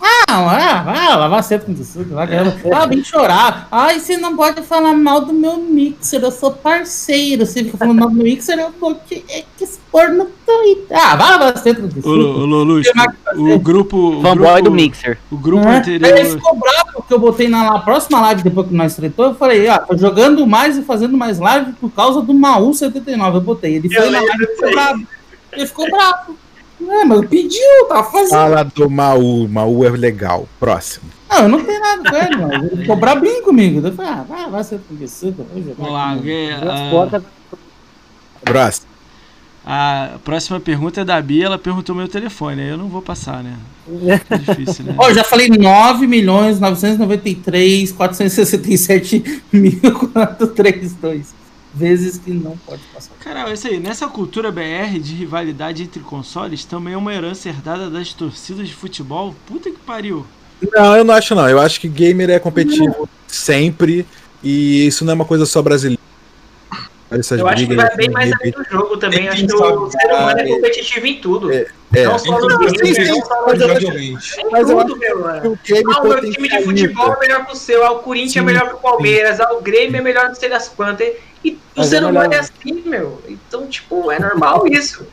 Não, 0.00 0.48
ah, 0.48 0.84
ah, 1.12 1.16
lavar 1.16 1.42
cedo 1.42 1.66
com 1.66 1.74
tudo. 1.74 2.14
Lá, 2.14 2.26
caramba. 2.26 2.56
Ah, 2.74 2.86
vem 2.86 3.02
chorar. 3.02 3.68
Ai, 3.70 3.98
você 4.00 4.16
não 4.16 4.36
pode 4.36 4.60
falar 4.62 4.92
mal 4.92 5.20
do 5.20 5.32
meu 5.32 5.56
mixer, 5.56 6.22
eu 6.22 6.30
sou 6.30 6.50
parceiro. 6.52 7.46
Você 7.46 7.64
fica 7.64 7.76
falando 7.76 7.98
mal 8.00 8.08
do 8.10 8.14
meu 8.16 8.24
mixer, 8.24 8.58
eu 8.58 8.72
vou 8.78 8.94
te 8.94 9.24
expor 9.60 10.10
no 10.10 10.26
Twitter. 10.26 10.96
Ah, 10.96 11.16
vai 11.16 11.30
lavar 11.30 11.58
cedo 11.58 11.88
com. 12.02 12.08
Lu- 12.10 12.40
ô 12.42 12.44
Lolusco, 12.44 12.92
o 13.36 13.58
grupo. 13.58 13.96
O 14.18 14.22
Fanboy 14.22 14.46
grupo, 14.54 14.62
do 14.64 14.70
Mixer. 14.72 15.18
O 15.30 15.36
grupo 15.36 15.64
Né? 15.64 15.78
anterior. 15.78 16.12
Aí 16.12 16.20
Ele 16.20 16.30
ficou 16.30 16.56
bravo 16.56 16.92
porque 16.94 17.14
eu 17.14 17.18
botei 17.20 17.48
na, 17.48 17.64
na 17.72 17.78
próxima 17.78 18.20
live 18.20 18.42
depois 18.42 18.66
que 18.68 18.74
nós 18.74 18.94
tretou. 18.96 19.26
Eu 19.26 19.34
falei, 19.34 19.68
ó, 19.68 19.78
tô 19.78 19.96
jogando 19.96 20.46
mais 20.46 20.76
e 20.76 20.82
fazendo 20.82 21.16
mais 21.16 21.38
live 21.38 21.72
por 21.74 21.90
causa 21.90 22.20
do 22.20 22.34
Maú 22.34 22.74
79. 22.74 23.36
Eu 23.38 23.40
botei. 23.40 23.76
Ele 23.76 23.88
foi 23.88 24.06
Eu 24.06 24.10
na 24.10 24.20
live 24.20 24.42
e 24.44 24.46
ficou 24.56 24.70
bravo. 24.72 25.06
Ele 25.52 25.66
ficou 25.66 25.90
bravo. 25.90 26.36
É, 26.80 27.04
mas 27.04 27.26
pediu, 27.26 27.86
tá 27.88 28.02
fazendo. 28.04 28.30
Fala 28.30 28.62
do 28.64 28.88
Maú. 28.90 29.48
Maú 29.48 29.84
é 29.84 29.90
legal. 29.90 30.48
Próximo. 30.60 31.06
Não, 31.28 31.42
eu 31.42 31.48
não 31.48 31.64
tenho 31.64 31.80
nada 31.80 32.10
com 32.10 32.16
ele, 32.16 32.36
mas 32.36 32.62
ele 32.72 32.76
ficou 32.82 32.96
brabinho 32.96 33.42
comigo. 33.42 33.86
Eu 33.86 33.92
falei, 33.92 34.10
ah, 34.12 34.24
vai, 34.28 34.50
vai 34.50 34.64
ser 34.64 34.80
jogar 34.90 35.74
Vamos 35.76 35.92
lá, 35.92 36.10
aqui, 36.10 36.18
alguém- 36.18 36.52
Abriu 36.52 36.70
as 36.72 36.80
a, 36.80 36.90
portas. 36.90 37.22
Próximo. 38.44 38.86
a 39.64 40.10
próxima 40.24 40.60
pergunta 40.60 41.00
é 41.00 41.04
da 41.04 41.20
Bia, 41.20 41.46
ela 41.46 41.58
perguntou 41.58 41.96
meu 41.96 42.06
telefone, 42.06 42.62
aí 42.62 42.68
eu 42.68 42.76
não 42.78 42.88
vou 42.88 43.02
passar, 43.02 43.42
né? 43.42 43.56
É 44.30 44.38
difícil, 44.38 44.84
né? 44.84 44.94
Ó, 44.96 45.08
eu 45.08 45.14
já 45.14 45.24
falei 45.24 45.48
9 45.48 46.06
milhões 46.06 46.60
993 46.60 47.90
467 47.92 49.42
mil 49.52 49.80
432 50.12 51.34
vezes 51.76 52.18
que 52.18 52.30
não 52.30 52.56
pode 52.56 52.82
passar. 52.92 53.14
Cara, 53.20 53.50
é 53.50 53.52
isso 53.52 53.66
aí. 53.66 53.78
Nessa 53.78 54.08
cultura 54.08 54.50
BR 54.50 54.98
de 55.00 55.14
rivalidade 55.14 55.82
entre 55.82 56.00
consoles, 56.00 56.64
também 56.64 56.94
é 56.94 56.96
uma 56.96 57.14
herança 57.14 57.48
herdada 57.48 57.90
das 57.90 58.12
torcidas 58.12 58.66
de 58.66 58.74
futebol. 58.74 59.34
Puta 59.46 59.70
que 59.70 59.78
pariu. 59.78 60.26
Não, 60.72 60.96
eu 60.96 61.04
não 61.04 61.14
acho 61.14 61.34
não. 61.34 61.48
Eu 61.48 61.60
acho 61.60 61.80
que 61.80 61.88
gamer 61.88 62.30
é 62.30 62.38
competitivo 62.38 63.08
sempre. 63.26 64.06
E 64.42 64.86
isso 64.86 65.04
não 65.04 65.12
é 65.12 65.14
uma 65.14 65.24
coisa 65.24 65.44
só 65.44 65.60
brasileira. 65.60 65.95
Essas 67.10 67.38
Eu 67.38 67.46
acho 67.46 67.66
que 67.66 67.74
vai 67.76 67.96
bem 67.96 68.10
mais 68.10 68.32
além 68.32 68.52
do 68.52 68.64
jogo 68.64 68.96
também. 68.96 69.28
Acho 69.28 69.46
que 69.46 69.54
o 69.54 69.90
ser 69.90 70.06
humano 70.12 70.40
é 70.40 70.46
competitivo 70.48 71.06
em 71.06 71.20
tudo. 71.20 71.52
É, 71.52 71.66
Não 72.04 72.18
só 72.18 72.40
no 72.40 72.48
games, 72.58 72.72
sim, 72.80 72.94
sim, 72.94 73.22
mas 74.50 74.68
eu 74.68 74.80
acho- 74.80 74.96
que 74.98 75.14
mano. 75.14 75.52
o 75.52 75.58
game 75.64 75.84
Ah, 75.94 76.00
o 76.02 76.08
meu 76.08 76.20
time 76.32 76.48
de 76.48 76.62
futebol 76.64 77.14
é 77.14 77.20
melhor 77.20 77.46
que 77.46 77.52
o 77.52 77.56
seu, 77.56 77.84
ah, 77.84 77.92
o 77.92 77.98
Corinthians 78.00 78.36
é 78.36 78.40
melhor 78.42 78.68
que 78.68 78.74
o 78.74 78.78
Palmeiras, 78.78 79.38
ah, 79.40 79.52
o 79.52 79.60
Grêmio 79.60 79.98
é 79.98 80.02
melhor 80.02 80.26
que 80.26 80.32
o 80.32 80.34
sei 80.34 80.48
das 80.48 80.68
quantas. 80.68 81.12
E 81.44 81.52
o 81.52 81.58
Mas 81.76 81.86
ser 81.88 82.02
é 82.02 82.06
humano 82.06 82.34
é 82.34 82.38
assim, 82.38 82.82
meu. 82.84 83.22
Então, 83.28 83.66
tipo, 83.68 84.10
é 84.10 84.18
normal 84.18 84.66
isso. 84.66 85.06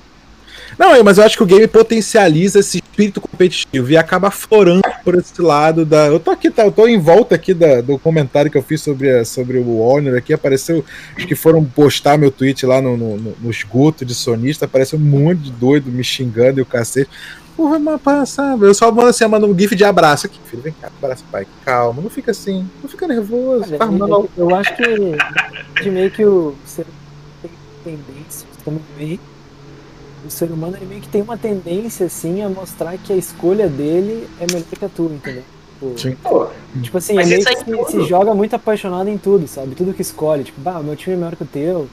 Não, 0.77 1.03
mas 1.03 1.17
eu 1.17 1.23
acho 1.23 1.37
que 1.37 1.43
o 1.43 1.45
game 1.45 1.67
potencializa 1.67 2.59
esse 2.59 2.77
espírito 2.77 3.21
competitivo 3.21 3.89
e 3.89 3.97
acaba 3.97 4.29
florando 4.31 4.81
por 5.03 5.15
esse 5.15 5.41
lado 5.41 5.85
da. 5.85 6.07
Eu 6.07 6.19
tô 6.19 6.31
aqui, 6.31 6.49
tá? 6.49 6.63
Eu 6.63 6.71
tô 6.71 6.87
em 6.87 6.99
volta 6.99 7.35
aqui 7.35 7.53
da- 7.53 7.81
do 7.81 7.97
comentário 7.97 8.49
que 8.51 8.57
eu 8.57 8.63
fiz 8.63 8.81
sobre, 8.81 9.09
a- 9.09 9.25
sobre 9.25 9.57
o 9.57 9.79
Honor 9.79 10.17
aqui. 10.17 10.33
Apareceu. 10.33 10.83
Acho 11.15 11.27
que 11.27 11.35
foram 11.35 11.63
postar 11.63 12.17
meu 12.17 12.31
tweet 12.31 12.65
lá 12.65 12.81
no, 12.81 12.95
no, 12.95 13.17
no, 13.17 13.51
esgoto 13.51 14.05
de 14.05 14.13
sonista. 14.13 14.65
Apareceu 14.65 14.97
um 14.99 15.01
monte 15.01 15.41
de 15.43 15.51
doido 15.51 15.91
me 15.91 16.03
xingando 16.03 16.59
e 16.59 16.63
o 16.63 16.65
cacete. 16.65 17.09
Porra, 17.55 17.77
mas 17.77 18.01
passa. 18.01 18.57
Eu 18.59 18.73
só 18.73 18.91
mando 18.91 19.09
assim, 19.09 19.25
mando 19.27 19.47
um 19.47 19.57
gif 19.57 19.75
de 19.75 19.83
abraço 19.83 20.25
aqui, 20.25 20.39
filho. 20.45 20.63
Vem 20.63 20.73
cá, 20.81 20.87
abraça, 20.87 21.23
pai. 21.31 21.45
Calma, 21.63 22.01
não 22.01 22.09
fica 22.09 22.31
assim. 22.31 22.67
Não 22.81 22.89
fica 22.89 23.07
nervoso. 23.07 23.75
Olha, 23.79 23.91
mal. 23.91 24.09
eu, 24.09 24.29
eu 24.37 24.55
acho 24.55 24.75
que 24.75 24.83
de 25.83 25.89
meio 25.91 26.09
que 26.09 26.25
o 26.25 26.55
tendência, 27.83 28.47
também 28.63 29.19
o 30.25 30.29
ser 30.29 30.51
humano 30.51 30.75
ele 30.77 30.85
meio 30.85 31.01
que 31.01 31.07
tem 31.07 31.21
uma 31.21 31.37
tendência 31.37 32.05
assim 32.05 32.41
a 32.41 32.49
mostrar 32.49 32.97
que 32.97 33.11
a 33.11 33.15
escolha 33.15 33.67
dele 33.67 34.27
é 34.39 34.45
melhor 34.47 34.63
que 34.77 34.85
a 34.85 34.89
tua, 34.89 35.11
entendeu? 35.11 35.43
Tipo, 35.79 35.97
Sim. 35.99 36.15
Pô, 36.23 36.47
Tipo 36.81 36.97
assim, 36.97 37.15
Mas 37.15 37.31
é 37.31 37.37
tudo. 37.39 37.85
se, 37.85 37.91
se 37.91 38.03
joga 38.05 38.33
muito 38.33 38.55
apaixonado 38.55 39.07
em 39.09 39.17
tudo, 39.17 39.47
sabe? 39.47 39.75
Tudo 39.75 39.93
que 39.93 40.01
escolhe. 40.01 40.43
Tipo, 40.43 40.59
bah, 40.61 40.79
meu 40.79 40.95
time 40.95 41.15
é 41.15 41.19
melhor 41.19 41.35
que 41.35 41.43
o 41.43 41.47
teu, 41.47 41.87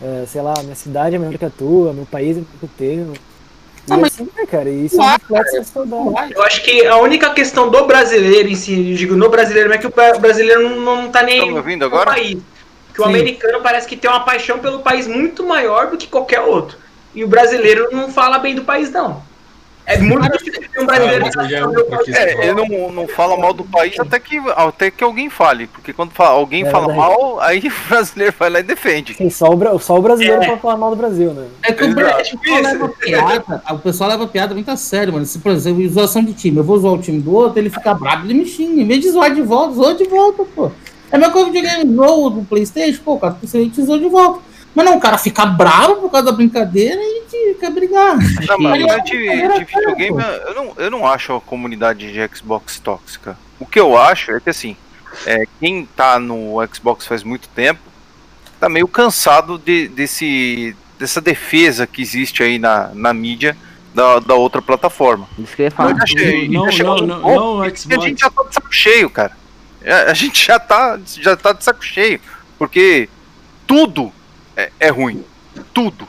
é, 0.00 0.24
sei 0.26 0.40
lá, 0.40 0.54
minha 0.62 0.74
cidade 0.74 1.16
é 1.16 1.18
melhor 1.18 1.36
que 1.36 1.44
a 1.44 1.50
tua, 1.50 1.92
meu 1.92 2.06
país 2.06 2.30
é 2.36 2.40
melhor 2.40 2.46
que 2.60 2.64
o 2.64 2.70
teu. 2.78 3.12
E 3.88 3.92
Ah, 3.92 3.96
mas- 3.98 4.14
assim, 4.14 4.28
né, 4.36 4.46
cara? 4.46 4.70
Isso 4.70 4.96
é 4.96 5.00
um 5.00 5.18
Claro, 5.26 5.44
reflexo 5.44 5.72
saudade. 5.72 6.32
eu 6.34 6.42
acho 6.44 6.62
que 6.62 6.86
a 6.86 6.96
única 6.98 7.30
questão 7.34 7.68
do 7.68 7.84
brasileiro 7.84 8.48
em 8.48 8.54
si, 8.54 8.90
eu 8.92 8.96
digo 8.96 9.16
no 9.16 9.28
brasileiro, 9.28 9.72
é 9.72 9.76
que 9.78 9.86
o 9.86 9.90
bra- 9.90 10.18
brasileiro 10.18 10.68
não, 10.70 10.80
não 11.02 11.10
tá 11.10 11.22
nem 11.22 11.34
Estão 11.38 11.50
me 11.52 11.58
ouvindo 11.58 11.82
o 11.82 11.86
agora? 11.86 12.06
país. 12.12 12.38
Que 12.94 13.00
o 13.00 13.04
Sim. 13.04 13.10
americano 13.10 13.60
parece 13.62 13.88
que 13.88 13.96
tem 13.96 14.08
uma 14.10 14.20
paixão 14.20 14.58
pelo 14.60 14.80
país 14.80 15.06
muito 15.06 15.44
maior 15.44 15.90
do 15.90 15.96
que 15.96 16.06
qualquer 16.06 16.40
outro. 16.40 16.78
E 17.14 17.22
o 17.24 17.28
brasileiro 17.28 17.88
não 17.92 18.10
fala 18.10 18.38
bem 18.38 18.54
do 18.54 18.62
país, 18.64 18.90
não. 18.90 19.22
É 19.84 19.98
muito 19.98 20.30
difícil 20.38 20.62
ter 20.72 20.80
um 20.80 20.86
brasileiro 20.86 21.26
Ah, 21.26 21.98
que 22.04 22.12
é. 22.14 22.34
É, 22.34 22.46
ele 22.46 22.54
não, 22.54 22.92
não 22.92 23.08
fala 23.08 23.36
mal 23.36 23.52
do 23.52 23.64
país 23.64 23.98
até 23.98 24.18
que, 24.20 24.38
até 24.54 24.92
que 24.92 25.02
alguém 25.02 25.28
fale. 25.28 25.66
Porque 25.66 25.92
quando 25.92 26.12
fala- 26.12 26.30
alguém 26.30 26.64
É 26.64 26.70
fala 26.70 26.94
mal, 26.94 27.40
aí 27.40 27.58
o 27.66 27.88
brasileiro 27.88 28.32
vai 28.38 28.48
lá 28.48 28.60
e 28.60 28.62
defende. 28.62 29.12
Assim, 29.12 29.28
só, 29.28 29.50
o, 29.52 29.78
só 29.80 29.98
o 29.98 30.02
brasileiro 30.02 30.40
É. 30.40 30.46
pode 30.46 30.60
falar 30.60 30.76
mal 30.76 30.90
do 30.90 30.96
Brasil, 30.96 31.32
né? 31.34 31.48
É 31.64 31.72
que 31.72 31.82
o, 31.82 31.86
Exato. 31.88 31.96
Bra- 31.96 32.18
o 32.22 32.38
pessoal 32.38 32.62
leva 32.62 32.88
piada, 32.88 33.62
o 33.72 33.78
pessoal 33.80 34.10
leva 34.10 34.26
piada 34.28 34.54
muito 34.54 34.70
a 34.70 34.76
sério, 34.76 35.12
mano. 35.14 35.26
Se, 35.26 35.40
por 35.40 35.50
exemplo, 35.50 35.86
zoação 35.88 36.22
de 36.24 36.32
time, 36.32 36.58
eu 36.58 36.64
vou 36.64 36.78
zoar 36.78 36.94
o 36.94 36.98
time 36.98 37.20
do 37.20 37.34
outro, 37.34 37.58
ele 37.58 37.68
fica 37.68 37.92
brabo, 37.92 38.24
ele 38.26 38.34
me 38.34 38.46
xinga. 38.46 38.80
Em 38.82 38.86
vez 38.86 39.00
de 39.00 39.10
zoar 39.10 39.34
de 39.34 39.42
volta, 39.42 39.74
zoa 39.74 39.94
de 39.94 40.04
volta, 40.04 40.44
pô. 40.54 40.70
É 41.10 41.18
meu 41.18 41.30
coisa 41.32 41.50
de 41.50 41.60
videogame, 41.60 41.94
zoa 41.94 42.30
do 42.30 42.42
Playstation, 42.44 43.02
pô, 43.04 43.14
o 43.14 43.18
cara, 43.18 43.36
você 43.42 43.68
zoou 43.84 43.98
de 43.98 44.08
volta. 44.08 44.40
Mas 44.74 44.84
não, 44.86 44.96
o 44.96 45.00
cara 45.00 45.18
fica 45.18 45.44
bravo 45.44 45.96
por 45.96 46.10
causa 46.10 46.26
da 46.26 46.32
brincadeira 46.32 47.00
e 47.00 47.54
quer 47.60 47.70
brigar. 47.70 48.16
Não, 48.16 48.58
mas, 48.58 48.72
Aí, 48.72 48.86
mas 48.86 49.04
de, 49.04 49.18
de 49.18 49.64
videogame, 49.64 50.22
eu 50.46 50.54
não, 50.54 50.72
eu 50.76 50.90
não 50.90 51.06
acho 51.06 51.34
a 51.34 51.40
comunidade 51.40 52.10
de 52.12 52.36
Xbox 52.36 52.78
tóxica. 52.80 53.36
O 53.60 53.66
que 53.66 53.78
eu 53.78 53.96
acho 53.96 54.32
é 54.32 54.40
que, 54.40 54.50
assim, 54.50 54.76
é, 55.26 55.44
quem 55.60 55.86
tá 55.96 56.18
no 56.18 56.56
Xbox 56.72 57.06
faz 57.06 57.22
muito 57.22 57.48
tempo 57.50 57.80
tá 58.58 58.68
meio 58.68 58.88
cansado 58.88 59.58
de, 59.58 59.88
desse, 59.88 60.74
dessa 60.98 61.20
defesa 61.20 61.86
que 61.86 62.00
existe 62.00 62.42
aí 62.42 62.58
na, 62.58 62.90
na 62.94 63.12
mídia 63.12 63.56
da, 63.94 64.20
da 64.20 64.34
outra 64.34 64.62
plataforma. 64.62 65.28
Isso 65.38 65.54
que 65.54 65.62
eu 65.62 65.64
ia 65.66 65.70
falar. 65.70 65.96
Já 65.96 66.02
achei- 66.04 66.48
Não, 66.48 66.66
não, 66.66 66.96
não, 66.96 67.06
não, 67.58 67.76
Xbox. 67.76 67.86
A 67.90 68.08
gente 68.08 68.20
já 68.20 68.30
tá 68.30 68.42
de 68.44 68.54
saco 68.54 68.72
cheio, 68.72 69.10
cara. 69.10 69.36
É, 69.82 69.92
A 70.10 70.14
gente 70.14 70.46
já 70.46 70.58
tá, 70.58 70.98
já 71.20 71.36
tá 71.36 71.52
de 71.52 71.62
saco 71.62 71.84
cheio. 71.84 72.20
Porque 72.58 73.08
tudo 73.66 74.12
é, 74.56 74.70
é 74.80 74.88
ruim. 74.88 75.24
Tudo. 75.72 76.06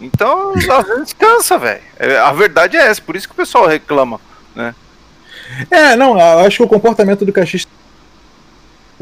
Então, 0.00 0.54
às 0.54 0.86
vezes 0.86 1.12
cansa, 1.12 1.58
velho. 1.58 1.82
É, 1.98 2.18
A 2.18 2.32
verdade 2.32 2.76
é 2.76 2.86
essa, 2.86 3.02
por 3.02 3.16
isso 3.16 3.26
que 3.26 3.34
o 3.34 3.36
pessoal 3.36 3.66
reclama. 3.66 4.20
É, 5.70 5.96
não, 5.96 6.18
acho 6.40 6.58
que 6.58 6.62
o 6.62 6.68
comportamento 6.68 7.24
do 7.24 7.32
cachista 7.32 7.70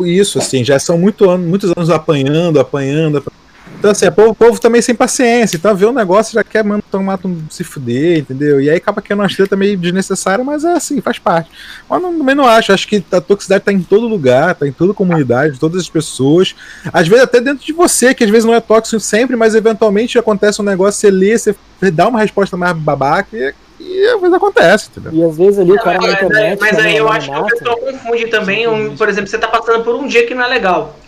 isso, 0.04 0.38
assim, 0.38 0.62
já 0.62 0.78
são 0.78 0.98
muito 0.98 1.30
anos, 1.30 1.46
muitos 1.46 1.72
anos 1.74 1.88
apanhando, 1.88 2.60
apanhando. 2.60 3.18
apanhando. 3.18 3.45
Então, 3.78 3.90
assim, 3.90 4.06
o 4.06 4.12
povo, 4.12 4.30
o 4.30 4.34
povo 4.34 4.58
também 4.60 4.80
sem 4.80 4.94
paciência. 4.94 5.56
Então, 5.56 5.74
vê 5.74 5.84
um 5.84 5.92
negócio 5.92 6.32
já 6.32 6.42
quer 6.42 6.64
mano, 6.64 6.82
tomar, 6.90 7.18
um- 7.24 7.42
se 7.50 7.62
fuder, 7.62 8.18
entendeu? 8.18 8.60
E 8.60 8.70
aí 8.70 8.76
acaba 8.76 9.02
que 9.02 9.12
é 9.12 9.14
uma 9.14 9.28
treta 9.28 9.54
meio 9.54 9.76
desnecessária, 9.76 10.42
mas 10.42 10.64
é 10.64 10.72
assim, 10.72 11.00
faz 11.00 11.18
parte. 11.18 11.50
Mas 11.88 12.00
não, 12.02 12.16
também 12.18 12.34
não 12.34 12.46
acho. 12.46 12.72
Acho 12.72 12.88
que 12.88 13.04
a 13.12 13.20
toxicidade 13.20 13.64
tá 13.64 13.72
em 13.72 13.80
todo 13.82 14.08
lugar, 14.08 14.54
tá 14.54 14.66
em 14.66 14.72
toda 14.72 14.94
comunidade, 14.94 15.58
todas 15.60 15.82
as 15.82 15.88
pessoas. 15.90 16.54
Às 16.92 17.06
vezes 17.06 17.24
até 17.24 17.38
dentro 17.40 17.64
de 17.64 17.72
você, 17.72 18.14
que 18.14 18.24
às 18.24 18.30
vezes 18.30 18.44
não 18.46 18.54
é 18.54 18.60
tóxico 18.60 18.98
sempre, 18.98 19.36
mas 19.36 19.54
eventualmente 19.54 20.18
acontece 20.18 20.60
um 20.60 20.64
negócio, 20.64 20.98
você 20.98 21.10
lê, 21.10 21.36
você 21.36 21.54
dá 21.92 22.08
uma 22.08 22.20
resposta 22.20 22.56
mais 22.56 22.74
babaca 22.76 23.28
e, 23.36 23.52
e 23.78 24.06
às 24.06 24.20
vezes 24.20 24.34
acontece, 24.34 24.88
entendeu? 24.90 25.12
E 25.12 25.22
às 25.30 25.36
vezes 25.36 25.58
ali 25.60 25.72
o 25.72 25.76
cara 25.76 25.98
na 26.00 26.06
Mas, 26.06 26.14
internet. 26.14 26.60
mas 26.60 26.78
aí 26.78 26.96
eu 26.96 27.08
acho 27.12 27.30
que 27.30 27.38
o 27.38 27.44
pessoal 27.46 27.76
confunde 27.76 28.26
também. 28.28 28.66
um- 28.66 28.96
por 28.96 29.08
exemplo, 29.08 29.28
você 29.28 29.38
tá 29.38 29.48
passando 29.48 29.84
por 29.84 29.94
um 29.96 30.06
dia 30.06 30.26
que 30.26 30.34
não 30.34 30.44
é 30.44 30.48
legal. 30.48 30.98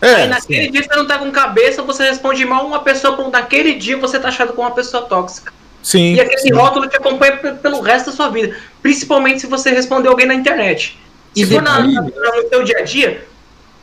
É, 0.00 0.14
aí 0.14 0.28
naquele 0.28 0.70
dia 0.70 0.82
você 0.82 0.94
não 0.96 1.06
tá 1.06 1.18
com 1.18 1.30
cabeça, 1.30 1.82
você 1.82 2.04
responde 2.04 2.44
mal 2.44 2.66
uma 2.66 2.80
pessoa, 2.80 3.16
por 3.16 3.30
naquele 3.30 3.74
dia 3.74 3.96
você 3.96 4.18
tá 4.18 4.28
achado 4.28 4.52
como 4.52 4.68
uma 4.68 4.74
pessoa 4.74 5.04
tóxica. 5.04 5.52
sim. 5.82 6.14
E 6.14 6.20
aquele 6.20 6.38
sim. 6.40 6.52
rótulo 6.52 6.88
te 6.88 6.96
acompanha 6.96 7.36
pe- 7.38 7.52
pelo 7.54 7.80
resto 7.80 8.10
da 8.10 8.12
sua 8.16 8.28
vida. 8.28 8.56
Principalmente 8.82 9.40
se 9.40 9.46
você 9.46 9.70
responder 9.70 10.08
alguém 10.08 10.26
na 10.26 10.34
internet. 10.34 10.98
Se 11.34 11.46
for 11.46 11.62
na, 11.62 11.80
na- 11.80 12.02
no 12.02 12.48
seu 12.48 12.62
dia 12.64 12.78
a 12.78 12.82
dia, 12.82 13.26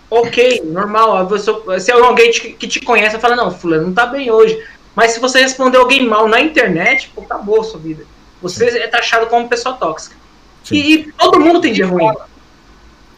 ok, 0.10 0.62
normal. 0.66 1.26
pessoa- 1.28 1.80
se 1.80 1.92
é 1.92 1.94
alguém 1.96 2.30
te- 2.32 2.50
que 2.52 2.68
te 2.68 2.80
conhece, 2.80 3.18
fala, 3.20 3.36
não, 3.36 3.52
fulano 3.52 3.88
não 3.88 3.94
tá 3.94 4.06
bem 4.06 4.30
hoje. 4.32 4.62
Mas 4.96 5.12
se 5.12 5.20
você 5.20 5.42
responder 5.42 5.78
alguém 5.78 6.06
mal 6.06 6.28
na 6.28 6.40
internet, 6.40 7.12
pô, 7.16 7.22
acabou 7.22 7.62
a 7.62 7.64
sua 7.64 7.80
vida. 7.80 8.06
Você 8.42 8.66
é 8.78 8.88
taxado 8.88 9.26
como 9.28 9.50
pessoa 9.50 9.76
tóxica. 9.76 10.16
Sim. 10.64 10.76
E, 10.76 10.94
e 10.94 11.12
todo 11.14 11.40
mundo 11.40 11.60
tem 11.62 11.74
dia 11.74 11.88
ruim. 11.88 12.12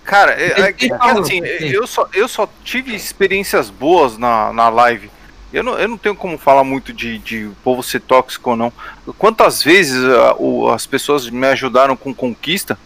Cara, 0.06 0.32
é, 0.34 0.52
é, 0.62 0.70
é 0.70 1.20
assim, 1.20 1.44
sim. 1.44 1.68
eu 1.68 1.88
só, 1.88 2.08
eu 2.14 2.28
só 2.28 2.48
tive 2.64 2.96
experiências 2.96 3.70
boas 3.70 4.18
na, 4.18 4.54
na 4.54 4.70
live. 4.70 5.10
Eu 5.52 5.64
não, 5.64 5.80
eu 5.80 5.88
não 5.88 5.98
tenho 5.98 6.16
como 6.16 6.38
falar 6.38 6.64
muito 6.64 6.94
de, 6.94 7.18
de 7.18 7.50
povo 7.64 7.82
ser 7.82 8.02
tóxico 8.02 8.52
ou 8.52 8.56
não. 8.56 8.72
Quantas 9.18 9.64
vezes 9.64 10.04
ah, 10.04 10.36
o- 10.38 10.70
as 10.70 10.86
pessoas 10.86 11.30
me 11.30 11.48
ajudaram 11.48 11.96
com 11.96 12.14
conquista? 12.14 12.78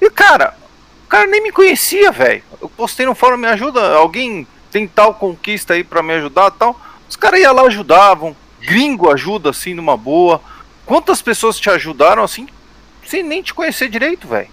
E, 0.00 0.08
cara, 0.10 0.54
o 1.04 1.08
cara 1.08 1.26
nem 1.26 1.42
me 1.42 1.50
conhecia, 1.50 2.12
velho. 2.12 2.42
Eu 2.60 2.68
postei 2.68 3.06
no 3.06 3.14
fórum, 3.14 3.36
me 3.36 3.48
ajuda, 3.48 3.94
alguém 3.94 4.46
tem 4.70 4.86
tal 4.86 5.14
conquista 5.14 5.74
aí 5.74 5.82
pra 5.82 6.02
me 6.02 6.12
ajudar 6.14 6.50
tal. 6.52 6.78
Os 7.08 7.16
caras 7.16 7.40
iam 7.40 7.54
lá, 7.54 7.62
ajudavam. 7.62 8.36
Gringo 8.60 9.10
ajuda, 9.10 9.50
assim, 9.50 9.74
numa 9.74 9.96
boa. 9.96 10.40
Quantas 10.84 11.22
pessoas 11.22 11.58
te 11.58 11.70
ajudaram, 11.70 12.22
assim, 12.22 12.46
sem 13.06 13.22
nem 13.22 13.42
te 13.42 13.54
conhecer 13.54 13.88
direito, 13.88 14.28
velho? 14.28 14.48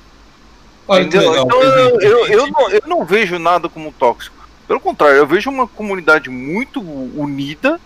Olha 0.87 1.03
Entendeu? 1.03 1.29
legal. 1.31 1.45
Então 1.45 1.61
eu, 1.63 1.99
eu, 2.01 2.27
eu 2.27 2.47
não, 2.47 2.69
eu 2.69 2.81
não 2.85 3.05
vejo 3.05 3.39
nada 3.39 3.67
como 3.69 3.91
tóxico. 3.91 4.35
Pelo 4.67 4.79
contrário, 4.79 5.17
eu 5.17 5.27
vejo 5.27 5.49
uma 5.49 5.67
comunidade 5.67 6.29
muito 6.29 6.79
unida 6.81 7.79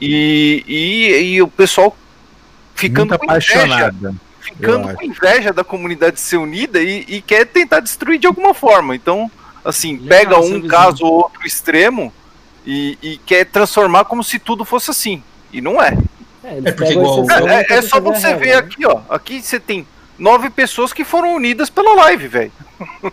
e, 0.00 0.62
e, 0.66 1.34
e 1.34 1.42
o 1.42 1.48
pessoal 1.48 1.96
ficando 2.74 3.10
Muito 3.10 3.26
com 3.26 3.34
inveja, 3.34 3.94
ficando 4.40 4.94
com 4.94 5.04
inveja 5.04 5.52
da 5.52 5.64
comunidade 5.64 6.20
ser 6.20 6.36
unida 6.36 6.80
e, 6.82 7.04
e 7.08 7.22
quer 7.22 7.46
tentar 7.46 7.80
destruir 7.80 8.18
de 8.18 8.26
alguma 8.26 8.52
forma. 8.52 8.94
Então, 8.94 9.30
assim, 9.64 9.96
Legal 9.98 10.40
pega 10.40 10.40
um 10.40 10.66
caso 10.68 11.04
ou 11.04 11.12
outro 11.14 11.46
extremo 11.46 12.12
e, 12.66 12.98
e 13.02 13.16
quer 13.24 13.46
transformar 13.46 14.04
como 14.04 14.22
se 14.22 14.38
tudo 14.38 14.64
fosse 14.64 14.90
assim. 14.90 15.22
E 15.52 15.60
não 15.60 15.80
é. 15.82 15.96
É, 16.44 16.58
É 16.58 16.92
igual- 16.92 17.24
É, 17.48 17.72
é- 17.72 17.78
é 17.78 17.82
só 17.82 18.00
você 18.00 18.34
ver 18.34 18.46
né? 18.48 18.54
aqui, 18.56 18.84
ó. 18.84 19.00
Aqui 19.08 19.40
você 19.40 19.60
tem 19.60 19.86
nove 20.22 20.48
pessoas 20.50 20.92
que 20.92 21.04
foram 21.04 21.34
unidas 21.34 21.68
pela 21.68 21.94
live, 21.96 22.28
velho. 22.28 22.52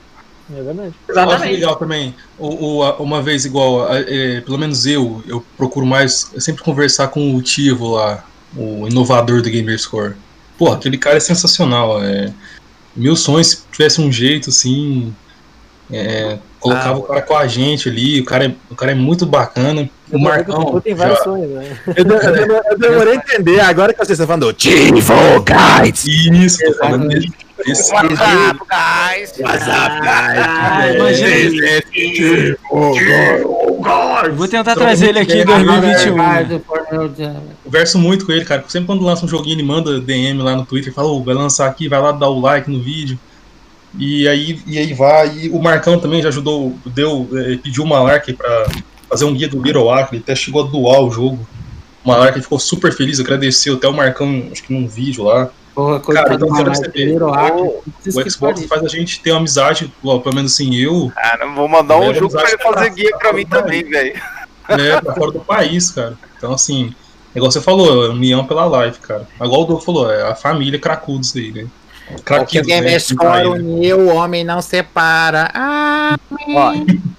É 0.52 0.64
verdade. 0.64 0.80
Eu 1.08 1.14
acho 1.14 1.20
Exatamente. 1.30 1.54
legal 1.54 1.76
também. 1.76 2.16
O, 2.36 2.78
o- 2.78 2.84
a- 2.84 2.98
uma 2.98 3.22
vez 3.22 3.46
igual, 3.46 3.88
a- 3.88 4.00
é, 4.00 4.42
pelo 4.42 4.58
menos 4.58 4.84
eu, 4.88 5.24
eu 5.28 5.46
procuro 5.56 5.86
mais 5.86 6.32
eu 6.34 6.42
sempre 6.42 6.64
conversar 6.64 7.10
com 7.10 7.36
o 7.36 7.42
Tivo 7.44 7.92
lá, 7.92 8.26
o 8.58 8.88
inovador 8.88 9.44
do 9.44 9.52
Gamerscore. 9.52 10.16
Pô, 10.58 10.72
aquele 10.72 10.98
cara 10.98 11.18
é 11.18 11.20
sensacional. 11.20 12.04
É, 12.04 12.34
meu 12.96 13.16
sonho, 13.16 13.44
se 13.44 13.60
tivesse 13.72 14.02
um 14.02 14.12
jeito 14.12 14.50
assim, 14.50 15.16
é, 15.92 16.38
colocava 16.60 16.90
Ah, 16.90 16.98
o 16.98 17.04
cara 17.04 17.22
com 17.22 17.36
a 17.36 17.48
gente 17.48 17.90
ali, 17.90 18.20
o 18.22 18.26
cara 18.26 18.46
é, 18.46 18.52
o 18.70 18.76
cara 18.76 18.92
é 18.92 18.96
muito 18.96 19.26
bacana. 19.26 19.90
O 20.12 20.18
Marcão. 20.20 20.80
tem 20.82 20.96
vários 20.96 21.18
já- 21.20 21.24
sonhos, 21.24 21.50
né? 21.52 21.78
Eu, 21.96 22.04
de- 22.04 22.14
eu 22.14 22.20
demorei- 22.34 22.62
eu 22.72 22.78
demorei 22.80 23.14
a 23.14 23.16
entender, 23.18 23.60
agora 23.60 23.94
que 23.94 24.00
vocês 24.00 24.12
estão 24.20 24.26
falando 24.28 24.46
do 24.48 24.54
Tivo 24.54 24.96
Guides. 25.44 26.06
Isso, 26.06 26.58
tô 26.66 26.74
falando 26.76 27.08
dele. 27.08 27.32
Ah. 28.18 28.54
Eu 34.26 34.36
vou 34.36 34.48
tentar 34.48 34.76
trazer 34.76 35.10
ele 35.10 35.20
aqui 35.20 35.40
em 35.40 35.46
2021. 35.46 36.16
né? 36.16 36.60
Converso 37.64 37.98
muito 38.00 38.26
com 38.26 38.32
ele, 38.32 38.46
cara. 38.46 38.64
Sempre 38.68 38.88
quando 38.88 39.04
lança 39.04 39.26
um 39.26 39.28
joguinho, 39.30 39.56
ele 39.56 39.64
manda 39.64 40.00
DM 40.00 40.42
lá 40.42 40.56
no 40.56 40.66
Twitter, 40.66 40.94
fala, 40.94 41.10
"Ô, 41.10 41.24
vai 41.24 41.36
lançar 41.36 41.68
aqui, 41.68 41.88
vai 41.88 42.00
lá 42.02 42.12
dar 42.12 42.30
o 42.30 42.40
like 42.40 42.70
no 42.70 42.82
vídeo. 42.82 43.18
E 43.98 44.28
aí, 44.28 44.62
e 44.68 44.78
aí 44.78 44.94
vai. 44.94 45.36
E 45.36 45.50
o 45.50 45.60
Marcão 45.62 46.00
também 46.00 46.22
já 46.22 46.30
ajudou, 46.30 46.76
deu, 46.86 47.28
eh, 47.34 47.58
pediu 47.62 47.84
uma 47.84 47.98
Malark 48.00 48.32
pra 48.34 48.68
fazer 49.10 49.26
um 49.26 49.34
guia 49.34 49.48
do 49.50 49.62
Little 49.62 49.90
Acre, 49.92 50.18
ele 50.18 50.24
até 50.24 50.36
chegou 50.36 50.64
a 50.64 50.68
doar 50.68 51.02
o 51.02 51.10
jogo. 51.12 51.40
O 52.04 52.08
Malark 52.10 52.40
ficou 52.40 52.60
super 52.60 52.94
feliz, 52.94 53.20
agradeceu 53.20 53.76
até 53.76 53.88
o 53.88 53.94
Marcão, 53.94 54.44
acho 54.52 54.64
que 54.64 54.72
num 54.74 54.88
vídeo 54.88 55.24
lá. 55.24 55.50
Porra, 55.74 56.00
Cara, 56.00 56.30
coitado 56.30 56.46
então 56.46 56.64
percebe, 56.64 57.06
virou 57.06 57.32
o- 57.32 57.84
O 58.06 58.30
Xbox 58.30 58.64
faz 58.66 58.84
a 58.84 58.88
gente 58.88 59.22
ter 59.22 59.32
uma 59.32 59.40
amizade, 59.40 59.92
ó, 60.04 60.20
pelo 60.20 60.36
menos 60.36 60.54
assim, 60.54 60.76
eu, 60.76 61.12
Cara, 61.16 61.48
vou 61.48 61.68
mandar 61.68 61.98
um 61.98 62.02
Velho, 62.08 62.20
jogo 62.20 62.32
pra 62.34 62.50
ele 62.50 62.58
fazer 62.58 62.90
tá- 62.90 62.96
guia 62.96 63.18
pra 63.18 63.34
mim 63.34 63.46
também, 63.46 63.84
velho. 63.84 64.14
né, 64.70 65.02
pra 65.02 65.16
fora 65.16 65.32
do 65.32 65.40
país, 65.40 65.90
cara. 65.92 66.16
Então, 66.38 66.54
assim, 66.54 66.94
igual 67.36 67.52
você 67.52 67.62
falou, 67.62 68.06
é 68.06 68.10
união 68.10 68.46
pela 68.46 68.66
live, 68.66 68.98
cara. 69.00 69.28
Igual 69.36 69.62
o 69.62 69.66
Douglas 69.66 69.86
falou, 69.86 70.12
é 70.12 70.30
a 70.30 70.36
família 70.36 70.78
cracudos 70.80 71.36
aí, 71.36 71.52
né? 71.52 71.66
Porque 72.26 72.60
o 72.60 72.66
né? 72.66 72.76
Gamerscore 72.76 73.46
uniu, 73.48 74.00
o 74.00 74.16
homem 74.16 74.44
não 74.44 74.62
separa. 74.62 75.50
Ah, 75.54 76.18
Ó, 76.56 76.72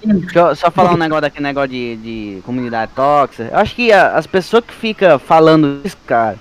deixa 0.03 0.39
eu 0.39 0.55
só 0.55 0.69
falar 0.69 0.93
um 0.93 0.97
negócio 0.97 1.21
daquele 1.21 1.43
negócio 1.45 1.69
de, 1.69 1.95
de 1.97 2.41
comunidade 2.43 2.91
tóxica. 2.95 3.49
Eu 3.51 3.57
acho 3.57 3.73
que 3.75 3.91
a- 3.91 4.15
as 4.17 4.27
pessoas 4.27 4.63
que 4.65 4.73
ficam 4.73 5.17
falando 5.17 5.79
isso, 5.83 5.95
cara, 6.05 6.37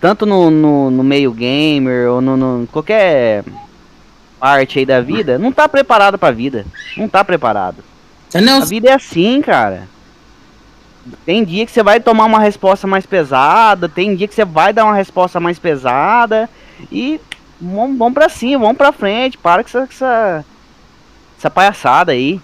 tanto 0.00 0.24
no, 0.24 0.50
no, 0.50 0.90
no 0.90 1.02
meio 1.04 1.30
gamer 1.32 2.08
ou 2.10 2.20
no, 2.20 2.36
no- 2.36 2.66
qualquer 2.68 3.44
parte 4.40 4.78
aí 4.78 4.86
da 4.86 5.00
vida, 5.00 5.38
não 5.38 5.52
tá 5.52 5.68
preparado 5.68 6.18
pra 6.18 6.30
vida. 6.30 6.64
Não 6.96 7.08
tá 7.08 7.22
preparado. 7.24 7.76
Não 8.34 8.62
A 8.62 8.64
vida 8.64 8.88
é 8.90 8.94
assim, 8.94 9.42
cara. 9.42 9.88
Tem 11.26 11.44
dia 11.44 11.66
que 11.66 11.72
você 11.72 11.82
vai 11.82 12.00
tomar 12.00 12.24
uma 12.24 12.38
resposta 12.38 12.86
mais 12.86 13.04
pesada, 13.04 13.88
tem 13.88 14.14
dia 14.14 14.28
que 14.28 14.34
você 14.34 14.44
vai 14.44 14.72
dar 14.72 14.84
uma 14.84 14.94
resposta 14.94 15.38
mais 15.40 15.58
pesada 15.58 16.48
e 16.90 17.20
vamos, 17.62 17.96
vamos 17.98 18.14
pra 18.14 18.28
cima, 18.28 18.60
vamos 18.62 18.76
pra 18.76 18.92
frente, 18.92 19.38
para 19.38 19.62
com 19.62 19.68
essa, 19.68 19.88
essa, 19.90 20.44
essa 21.38 21.50
palhaçada 21.50 22.12
aí. 22.12 22.40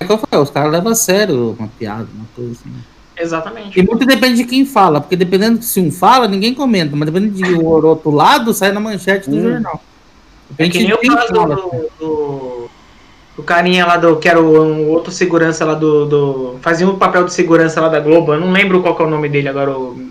É 0.00 0.04
que 0.04 0.12
eu 0.12 0.18
falei, 0.18 0.42
os 0.42 0.50
caras 0.50 0.70
levam 0.72 0.92
a 0.92 0.94
sério 0.94 1.56
uma 1.58 1.68
piada, 1.78 2.06
uma 2.14 2.26
coisa 2.34 2.52
assim. 2.52 2.70
Exatamente. 3.16 3.78
E 3.78 3.82
muito 3.82 4.06
depende 4.06 4.36
de 4.36 4.44
quem 4.44 4.64
fala, 4.64 5.00
porque 5.00 5.16
dependendo 5.16 5.60
se 5.62 5.80
um 5.80 5.90
fala, 5.90 6.28
ninguém 6.28 6.54
comenta, 6.54 6.94
mas 6.94 7.06
dependendo 7.06 7.34
de 7.34 7.52
o 7.54 7.64
outro 7.64 8.10
lado, 8.12 8.54
sai 8.54 8.70
na 8.72 8.78
manchete 8.80 9.28
do 9.28 9.36
Hum. 9.36 9.42
jornal. 9.42 9.82
É 10.50 10.52
Depende 10.52 10.78
que 10.78 10.84
nem 10.84 10.94
o 10.94 11.16
caso 11.16 11.34
fala. 11.34 11.56
do, 11.56 11.90
do, 11.98 12.70
do 13.36 13.42
carinha 13.42 13.84
lá 13.84 13.96
do. 13.98 14.16
Que 14.16 14.28
era 14.28 14.40
o, 14.40 14.62
um 14.64 14.88
outro 14.88 15.12
segurança 15.12 15.64
lá 15.64 15.74
do, 15.74 16.06
do. 16.06 16.56
Fazia 16.62 16.88
um 16.88 16.96
papel 16.96 17.24
de 17.24 17.34
segurança 17.34 17.80
lá 17.82 17.88
da 17.90 18.00
Globo. 18.00 18.32
Eu 18.32 18.40
não 18.40 18.50
lembro 18.52 18.80
qual 18.80 18.96
que 18.96 19.02
é 19.02 19.04
o 19.04 19.10
nome 19.10 19.28
dele 19.28 19.48
agora. 19.48 19.72
O 19.76 20.08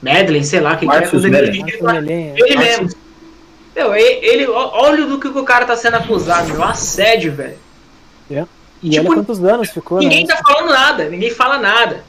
Medley, 0.00 0.42
sei 0.44 0.60
lá. 0.60 0.76
Que 0.76 0.86
que 0.86 0.92
é, 0.92 1.00
Marcos 1.00 1.24
ele, 1.24 1.30
Melenha. 1.30 2.34
ele 2.36 2.56
mesmo. 2.56 2.88
Meu, 3.74 3.94
ele, 3.94 4.26
ele- 4.26 4.46
olha 4.48 5.06
do 5.06 5.18
que 5.18 5.28
o 5.28 5.44
cara 5.44 5.64
tá 5.64 5.76
sendo 5.76 5.96
acusado, 5.96 6.48
meu. 6.48 6.62
Assédio, 6.64 7.32
velho. 7.32 7.56
E 8.82 8.88
Tipo, 8.88 9.08
olha 9.08 9.16
quantos 9.16 9.44
anos 9.44 9.68
ficou, 9.70 9.98
Ninguém 9.98 10.24
né? 10.26 10.34
tá 10.34 10.40
falando 10.42 10.70
nada, 10.72 11.04
ninguém 11.10 11.30
fala 11.30 11.58
nada. 11.58 12.02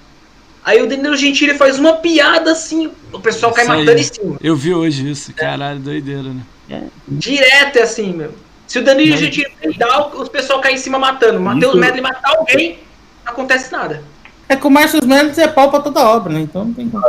Aí 0.63 0.81
o 0.81 0.87
Danilo 0.87 1.17
Gentili 1.17 1.57
faz 1.57 1.77
uma 1.77 1.93
piada 1.93 2.51
assim, 2.51 2.89
o 3.11 3.19
pessoal 3.19 3.51
cai 3.51 3.63
Isso 3.65 3.73
aí. 3.73 3.79
matando 3.79 3.99
em 3.99 4.03
cima. 4.03 4.37
Eu 4.41 4.55
vi 4.55 4.73
hoje 4.73 5.09
isso, 5.11 5.33
caralho, 5.33 5.79
doideira, 5.79 6.23
né? 6.69 6.83
Direto 7.07 7.77
é 7.77 7.81
assim, 7.81 8.13
meu. 8.13 8.33
Se 8.67 8.79
o 8.79 8.83
Danilo 8.85 9.17
Gentili 9.17 9.51
peidar, 9.59 10.15
os 10.15 10.29
pessoal 10.29 10.61
cai 10.61 10.73
em 10.73 10.77
cima 10.77 10.97
matando. 10.97 11.39
O 11.39 11.41
Matheus 11.41 11.75
Medley 11.75 12.01
matar 12.01 12.37
alguém, 12.37 12.79
não 13.25 13.33
acontece 13.33 13.69
nada. 13.71 14.01
É 14.47 14.55
que 14.55 14.65
o 14.65 14.69
Marcos 14.69 15.01
Mendes 15.01 15.37
é 15.39 15.47
pau 15.49 15.69
pra 15.69 15.81
toda 15.81 15.99
obra, 16.01 16.31
né? 16.31 16.39
Então 16.41 16.63
não 16.65 16.73
tem 16.73 16.87
como. 16.89 17.03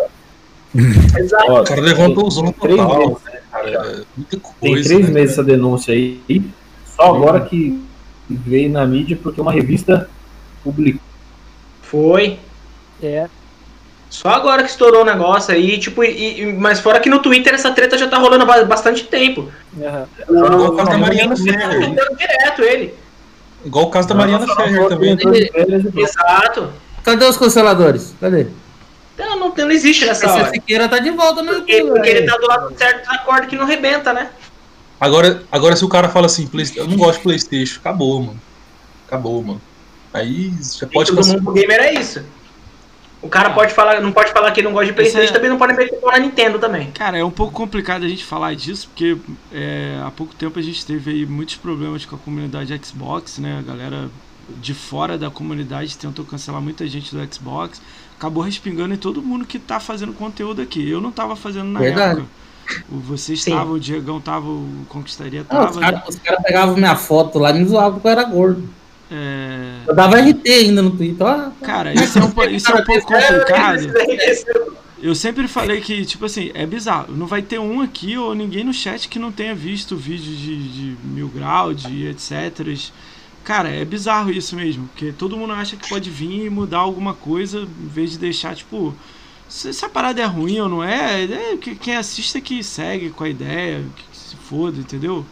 Exato. 0.74 1.44
Ó, 1.52 1.60
O 1.60 1.64
cara 1.64 1.80
levantou 1.80 2.26
o 2.26 2.30
zona 2.30 2.52
três 2.60 2.76
total. 2.78 2.98
meses, 2.98 3.24
né, 3.24 3.40
cara? 3.50 3.70
É, 3.70 4.02
muita 4.16 4.30
Tem 4.30 4.40
coisa. 4.40 4.88
três 4.88 4.88
né, 5.08 5.12
meses 5.12 5.12
cara? 5.12 5.22
essa 5.22 5.44
denúncia 5.44 5.94
aí. 5.94 6.42
Só 6.86 7.02
agora 7.14 7.40
que 7.40 7.82
veio 8.28 8.70
na 8.70 8.86
mídia 8.86 9.18
porque 9.22 9.40
uma 9.40 9.52
revista 9.52 10.08
publicou. 10.64 11.00
Foi. 11.82 12.38
É, 13.02 13.28
Só 14.08 14.28
agora 14.28 14.62
que 14.62 14.68
estourou 14.70 15.02
o 15.02 15.04
negócio 15.04 15.52
aí, 15.54 15.78
tipo, 15.78 16.04
e, 16.04 16.42
e- 16.42 16.52
mas 16.52 16.80
fora 16.80 17.00
que 17.00 17.08
no 17.08 17.18
Twitter 17.20 17.54
essa 17.54 17.70
treta 17.72 17.96
já 17.98 18.06
tá 18.08 18.18
rolando 18.18 18.44
há 18.44 18.46
ba- 18.46 18.64
bastante 18.64 19.04
tempo. 19.04 19.50
aham. 19.82 20.06
Igual 20.28 20.66
o 20.72 20.76
caso 20.76 20.90
da 20.90 20.98
Mariana 20.98 21.34
Tá 21.36 21.42
Ferrer. 21.42 21.80
tentando 21.80 22.16
direto 22.18 22.62
ele. 22.62 22.94
Igual 23.64 23.86
o 23.86 23.90
caso 23.90 24.08
da 24.08 24.14
Mariana 24.14 24.46
Ferrer 24.54 24.88
também. 24.88 25.16
Exato. 25.96 26.68
Cadê 27.02 27.24
os 27.24 27.36
canceladores? 27.36 28.14
Cadê? 28.20 28.46
Então 29.14 29.38
não, 29.38 29.54
não 29.54 29.70
existe 29.70 30.04
nessa 30.06 30.26
Essa 30.26 30.34
hora. 30.34 30.50
Siqueira 30.50 30.88
tá 30.88 30.98
de 30.98 31.10
volta 31.10 31.42
no 31.42 31.54
Porque, 31.54 31.82
porque 31.84 32.08
ele 32.08 32.26
tá 32.26 32.36
do 32.36 32.46
lado 32.46 32.74
certo 32.76 33.06
da 33.06 33.18
corda 33.18 33.46
que 33.46 33.56
não 33.56 33.66
rebenta, 33.66 34.12
né? 34.12 34.30
Agora, 35.00 35.42
agora 35.50 35.74
se 35.76 35.84
o 35.84 35.88
cara 35.88 36.08
fala 36.08 36.26
assim, 36.26 36.46
Play- 36.46 36.70
eu 36.76 36.86
não 36.86 36.96
gosto 36.96 37.18
de 37.18 37.24
Playstation, 37.24 37.80
acabou, 37.80 38.20
mano. 38.22 38.40
Acabou, 39.06 39.42
mano. 39.42 39.60
Aí 40.14 40.52
já 40.60 40.86
Pode 40.86 40.92
pode 40.92 41.08
todo 41.10 41.16
cancelar. 41.16 41.42
mundo 41.42 41.52
gamer 41.54 41.80
é 41.80 41.94
isso. 41.94 42.22
O 43.20 43.28
cara 43.28 43.50
pode 43.50 43.72
falar, 43.72 44.00
não 44.00 44.10
pode 44.12 44.32
falar 44.32 44.50
que 44.50 44.62
não 44.62 44.72
gosta 44.72 44.86
de 44.86 44.92
Playstation, 44.94 45.24
Esse 45.24 45.30
é- 45.32 45.34
também 45.34 45.50
não 45.50 45.58
pode 45.58 45.74
meter 45.74 45.98
na 46.04 46.18
Nintendo 46.18 46.58
também. 46.58 46.90
Cara, 46.92 47.18
é 47.18 47.24
um 47.24 47.30
pouco 47.30 47.52
complicado 47.52 48.04
a 48.04 48.08
gente 48.08 48.24
falar 48.24 48.54
disso, 48.54 48.88
porque 48.88 49.16
é, 49.52 50.00
há 50.04 50.10
pouco 50.10 50.34
tempo 50.34 50.58
a 50.58 50.62
gente 50.62 50.84
teve 50.84 51.10
aí 51.10 51.26
muitos 51.26 51.56
problemas 51.56 52.04
com 52.04 52.16
a 52.16 52.18
comunidade 52.18 52.78
Xbox, 52.84 53.38
né? 53.38 53.58
A 53.58 53.62
galera 53.62 54.08
de 54.48 54.74
fora 54.74 55.16
da 55.16 55.30
comunidade 55.30 55.96
tentou 55.96 56.24
cancelar 56.24 56.60
muita 56.60 56.86
gente 56.88 57.14
do 57.14 57.34
Xbox. 57.34 57.80
Acabou 58.22 58.44
respingando 58.44 58.94
em 58.94 58.96
todo 58.96 59.20
mundo 59.20 59.44
que 59.44 59.58
tá 59.58 59.80
fazendo 59.80 60.12
conteúdo 60.12 60.62
aqui. 60.62 60.88
Eu 60.88 61.00
não 61.00 61.10
tava 61.10 61.34
fazendo 61.34 61.64
na 61.72 61.80
Verdade. 61.80 62.20
época. 62.20 63.16
Sim. 63.16 63.32
estavam, 63.32 63.72
o 63.72 63.80
Diegão 63.80 64.20
tava, 64.20 64.46
o 64.46 64.86
Conquistaria 64.88 65.44
Não, 65.50 65.58
os 65.64 65.66
tava. 65.74 65.80
caras 65.80 66.02
os 66.08 66.14
caras 66.20 66.42
pegavam 66.44 66.76
minha 66.76 66.94
foto 66.94 67.40
lá 67.40 67.50
e 67.50 67.58
me 67.58 67.64
zoavam 67.64 67.94
porque 67.94 68.06
eu 68.06 68.12
era 68.12 68.22
gordo. 68.22 68.68
É, 69.10 69.78
Eu 69.88 69.94
dava 69.96 70.20
RT 70.20 70.48
ainda 70.48 70.82
no 70.82 70.92
Twitter. 70.92 71.26
ó. 71.26 71.50
Cara, 71.62 71.92
isso 71.92 72.16
é 72.16 72.22
um, 72.22 72.50
isso 72.54 72.70
é 72.70 72.74
um 72.80 72.84
pouco 72.84 73.12
É, 73.12 73.22
complicado. 73.22 73.92
Eu 75.02 75.16
sempre 75.16 75.48
falei 75.48 75.80
que, 75.80 76.04
tipo 76.06 76.24
assim, 76.24 76.52
é 76.54 76.64
bizarro. 76.64 77.12
Não 77.16 77.26
vai 77.26 77.42
ter 77.42 77.58
um 77.58 77.80
aqui 77.80 78.16
ou 78.16 78.36
ninguém 78.36 78.62
no 78.62 78.72
chat 78.72 79.08
que 79.08 79.18
não 79.18 79.32
tenha 79.32 79.52
visto 79.52 79.96
vídeo 79.96 80.32
de, 80.32 80.68
de 80.68 80.96
mil 81.02 81.26
grau, 81.26 81.74
de 81.74 82.06
etc. 82.06 82.60
Cara, 83.44 83.68
é 83.68 83.84
bizarro 83.84 84.30
isso 84.30 84.54
mesmo. 84.56 84.88
Porque 84.88 85.12
todo 85.12 85.36
mundo 85.36 85.52
acha 85.52 85.76
que 85.76 85.88
pode 85.88 86.10
vir 86.10 86.46
e 86.46 86.50
mudar 86.50 86.78
alguma 86.78 87.14
coisa 87.14 87.60
em 87.60 87.88
vez 87.88 88.12
de 88.12 88.18
deixar, 88.18 88.54
tipo. 88.54 88.94
Se, 89.48 89.72
se 89.72 89.84
a 89.84 89.88
parada 89.88 90.22
é 90.22 90.24
ruim 90.24 90.58
ou 90.60 90.68
não 90.68 90.82
é, 90.82 91.24
é 91.24 91.56
que 91.58 91.74
quem 91.74 91.94
assiste 91.94 92.38
é 92.38 92.40
que 92.40 92.62
segue 92.64 93.10
com 93.10 93.24
a 93.24 93.28
ideia, 93.28 93.84
que 93.96 94.18
se 94.18 94.36
foda, 94.36 94.80
entendeu? 94.80 95.26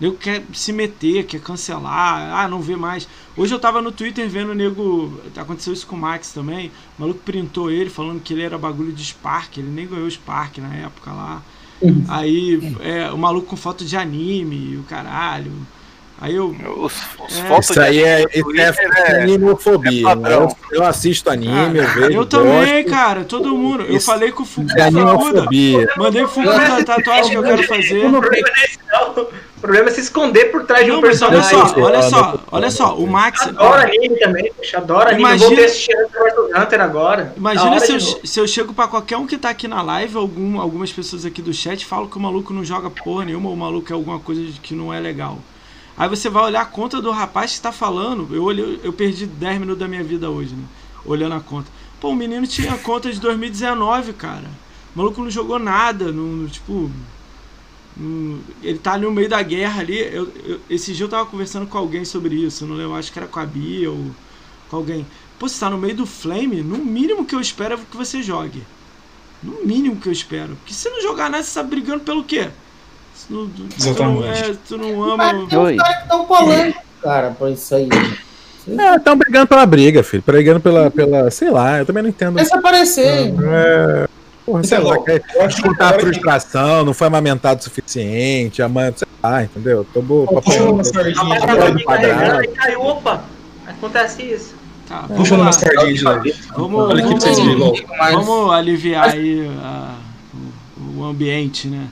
Nego 0.00 0.16
quer 0.16 0.44
se 0.52 0.72
meter, 0.72 1.24
quer 1.24 1.40
cancelar, 1.40 2.34
ah, 2.36 2.48
não 2.48 2.60
vê 2.60 2.76
mais. 2.76 3.08
Hoje 3.36 3.54
eu 3.54 3.58
tava 3.58 3.80
no 3.80 3.92
Twitter 3.92 4.28
vendo 4.28 4.50
o 4.50 4.54
nego. 4.54 5.20
Aconteceu 5.36 5.72
isso 5.72 5.86
com 5.86 5.96
o 5.96 5.98
Max 5.98 6.32
também. 6.32 6.70
O 6.98 7.02
maluco 7.02 7.20
printou 7.20 7.70
ele 7.70 7.90
falando 7.90 8.20
que 8.20 8.32
ele 8.32 8.42
era 8.42 8.58
bagulho 8.58 8.92
de 8.92 9.04
Spark, 9.04 9.56
ele 9.56 9.70
nem 9.70 9.86
ganhou 9.86 10.10
Spark 10.10 10.58
na 10.58 10.74
época 10.74 11.12
lá. 11.12 11.42
Aí 12.08 12.76
é, 12.80 13.10
o 13.10 13.18
maluco 13.18 13.48
com 13.48 13.56
foto 13.56 13.84
de 13.84 13.96
anime 13.96 14.72
e 14.72 14.76
o 14.76 14.82
caralho. 14.84 15.52
Aí 16.20 16.34
eu. 16.36 16.54
Os, 16.78 16.92
os 17.28 17.38
É, 17.38 17.42
fotos 17.48 17.70
Isso 17.70 17.80
aí 17.80 18.02
é, 18.02 18.22
é, 18.22 18.26
Twitter 18.42 18.74
é- 18.96 19.22
animofobia. 19.22 20.00
é 20.00 20.04
padrão. 20.04 20.56
eu, 20.70 20.78
eu 20.78 20.84
assisto 20.84 21.28
anime, 21.28 21.78
eu 21.78 21.84
Ah, 21.84 21.92
vejo. 21.94 22.12
eu 22.12 22.24
também, 22.26 22.82
gosto. 22.84 22.94
cara, 22.96 23.24
todo 23.24 23.54
mundo. 23.56 23.82
Eu 23.82 23.96
Isso 23.96 24.06
falei 24.06 24.30
com 24.30 24.42
o 24.42 24.46
Fuku 24.46 24.68
É 24.78 24.82
animofobia. 24.82 25.88
Mandei 25.96 26.22
o 26.22 26.28
Fuku 26.28 26.46
da 26.46 26.84
tatuagem 26.84 27.30
que 27.32 27.36
eu 27.36 27.42
quero 27.42 27.62
fazer. 27.64 28.06
O 28.06 28.20
problema 28.20 28.20
não 28.20 28.62
é 28.62 28.64
esse, 28.64 28.78
não. 28.90 29.24
O 29.56 29.60
problema 29.66 29.88
é 29.88 29.92
se 29.92 30.00
esconder 30.02 30.44
por 30.52 30.64
trás 30.64 30.84
de 30.84 30.92
um 30.92 30.96
Não, 30.96 31.00
mas 31.02 31.22
olha 31.22 31.30
personagem. 31.40 31.68
só, 31.74 31.80
olha 31.80 32.02
só, 32.02 32.40
olha 32.52 32.70
só, 32.70 32.96
o 32.96 33.06
Max. 33.06 33.40
Adoro 33.42 33.80
anime 33.82 34.16
também, 34.18 34.52
poxa, 34.54 34.76
adoro 34.78 35.08
anime. 35.08 35.22
Eu 35.22 35.26
Imagina- 35.28 35.48
vou 35.48 35.56
ter 35.56 36.60
Hunter 36.62 36.80
agora. 36.80 37.32
Imagina 37.36 37.80
se 37.80 37.92
eu, 37.92 38.00
se 38.00 38.40
eu 38.40 38.46
chego 38.46 38.72
pra 38.74 38.86
qualquer 38.86 39.16
um 39.16 39.26
que 39.26 39.36
tá 39.38 39.48
aqui 39.50 39.66
na 39.66 39.80
live, 39.82 40.16
algum, 40.16 40.60
algumas 40.60 40.92
pessoas 40.92 41.24
aqui 41.24 41.40
do 41.42 41.52
chat 41.52 41.84
falam 41.86 42.06
que 42.06 42.16
o 42.16 42.20
maluco 42.20 42.52
não 42.52 42.62
joga 42.64 42.88
porra 42.90 43.24
nenhuma, 43.24 43.48
ou 43.48 43.54
o 43.54 43.58
maluco 43.58 43.90
é 43.90 43.94
alguma 43.94 44.20
coisa 44.20 44.42
que 44.62 44.74
não 44.74 44.92
é 44.92 45.00
legal. 45.00 45.38
Aí 45.96 46.08
você 46.08 46.28
vai 46.28 46.44
olhar 46.44 46.62
a 46.62 46.66
conta 46.66 47.00
do 47.00 47.10
rapaz 47.10 47.54
que 47.54 47.60
tá 47.60 47.72
falando. 47.72 48.34
Eu, 48.34 48.42
olhei, 48.44 48.80
eu 48.82 48.92
perdi 48.92 49.26
10 49.26 49.58
minutos 49.60 49.80
da 49.80 49.88
minha 49.88 50.02
vida 50.04 50.30
hoje, 50.30 50.54
né? 50.54 50.64
Olhando 51.04 51.34
a 51.34 51.40
conta. 51.40 51.70
Pô, 52.00 52.10
o 52.10 52.14
menino 52.16 52.46
tinha 52.46 52.76
conta 52.78 53.12
de 53.12 53.20
2019, 53.20 54.12
cara. 54.14 54.50
O 54.94 54.98
maluco 54.98 55.22
não 55.22 55.30
jogou 55.30 55.58
nada, 55.58 56.10
não, 56.12 56.46
tipo. 56.48 56.90
ele 58.62 58.78
tá 58.78 58.94
ali 58.94 59.04
no 59.04 59.10
meio 59.12 59.28
da 59.28 59.42
guerra 59.42 59.80
ali. 59.80 59.98
Eu, 59.98 60.30
eu- 60.44 60.60
esse 60.68 60.92
dia 60.92 61.04
eu 61.04 61.08
tava 61.08 61.26
conversando 61.26 61.66
com 61.66 61.78
alguém 61.78 62.04
sobre 62.04 62.34
isso. 62.36 62.66
Não 62.66 62.76
lembro, 62.76 62.94
acho 62.96 63.12
que 63.12 63.18
era 63.18 63.28
com 63.28 63.40
a 63.40 63.46
Bia 63.46 63.90
ou 63.90 64.14
com 64.68 64.76
alguém. 64.76 65.06
Pô, 65.38 65.48
você 65.48 65.58
tá 65.60 65.70
no 65.70 65.78
meio 65.78 65.96
do 65.96 66.06
flame, 66.06 66.62
no 66.62 66.78
mínimo 66.78 67.24
que 67.26 67.34
eu 67.34 67.40
espero 67.40 67.74
é 67.74 67.78
que 67.78 67.96
você 67.96 68.22
jogue. 68.22 68.62
No 69.42 69.64
mínimo 69.66 70.00
que 70.00 70.08
eu 70.08 70.12
espero. 70.12 70.56
Porque 70.56 70.74
se 70.74 70.90
não 70.90 71.02
jogar 71.02 71.30
nada, 71.30 71.44
você 71.44 71.54
tá 71.54 71.62
brigando 71.62 72.04
pelo 72.04 72.24
quê? 72.24 72.50
Se 73.26 73.32
não, 73.32 73.46
se 73.46 73.94
tu 73.94 74.02
não, 74.02 74.24
Exatamente. 74.24 74.50
é, 74.50 74.54
tu 74.68 74.76
não 74.78 75.16
Mas 75.16 75.32
ama. 75.32 75.46
tem 75.48 75.58
uns 75.58 75.64
Oi. 75.64 75.76
caras 75.76 75.96
que 75.96 76.02
estão 76.02 76.24
colando, 76.26 76.74
cara, 77.02 77.30
pra 77.30 77.50
isso 77.50 77.74
aí. 77.74 77.88
É, 78.66 78.96
estão 78.96 79.16
brigando 79.16 79.46
pela 79.46 79.66
briga, 79.66 80.02
filho. 80.02 80.22
Brigando 80.26 80.60
pela, 80.60 80.90
pela. 80.90 81.30
Sei 81.30 81.50
lá, 81.50 81.78
eu 81.78 81.86
também 81.86 82.02
não 82.02 82.10
entendo. 82.10 82.34
Vai 82.34 82.44
se 82.44 82.54
aparecer. 82.54 83.34
É, 83.42 84.08
porra, 84.44 84.64
sei 84.64 84.78
lá, 84.78 84.98
quer 85.02 85.22
Eu 85.34 85.42
acho 85.42 85.56
que 85.56 85.62
contar 85.68 85.90
a 85.90 85.92
que- 85.94 86.00
frustração, 86.00 86.84
não 86.84 86.94
foi 86.94 87.06
amamentado 87.06 87.60
o 87.60 87.64
suficiente, 87.64 88.62
a 88.62 88.68
mãe, 88.68 88.92
sei 88.96 89.08
lá, 89.22 89.44
entendeu? 89.44 89.86
Tô 89.92 90.00
caiu, 92.48 92.80
opa! 92.82 93.22
Acontece 93.66 94.22
isso. 94.22 94.54
Tá, 94.88 95.06
lá. 95.38 95.44
uma 95.44 95.52
sardinha 95.52 95.94
de 95.94 96.04
leve. 96.04 96.34
Vamos, 96.56 96.90
Olha 96.90 97.02
aqui 97.04 97.10
pra 97.14 97.20
vocês 97.20 97.38
verem, 97.38 97.58
vamos. 97.58 97.84
Mas 97.98 98.14
aliviar 98.52 99.08
aí 99.10 99.50
a- 99.62 99.94
o, 100.78 101.00
o 101.00 101.04
ambiente, 101.04 101.68
né? 101.68 101.86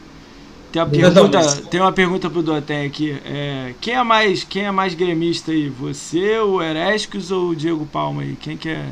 Tem 0.73 0.81
uma 0.81 0.89
pergunta, 0.89 1.57
tem 1.71 1.81
uma 1.81 1.93
pergunta 1.93 2.31
pro 2.31 2.43
Doten 2.43 2.87
aqui. 2.87 3.21
É, 3.25 3.75
quem 3.81 3.95
é 3.95 4.03
mais 4.03 4.43
quem 4.43 4.65
é 4.65 4.71
mais 4.71 4.95
gremista 4.95 5.53
aí? 5.53 5.69
Você, 5.69 6.39
o 6.39 6.63
Erescos 6.63 7.31
ou 7.31 7.51
o 7.51 7.57
Diego 7.57 7.85
Palma 7.87 8.23
aí? 8.23 8.37
Quem 8.41 8.57
que 8.57 8.71
é 8.71 8.87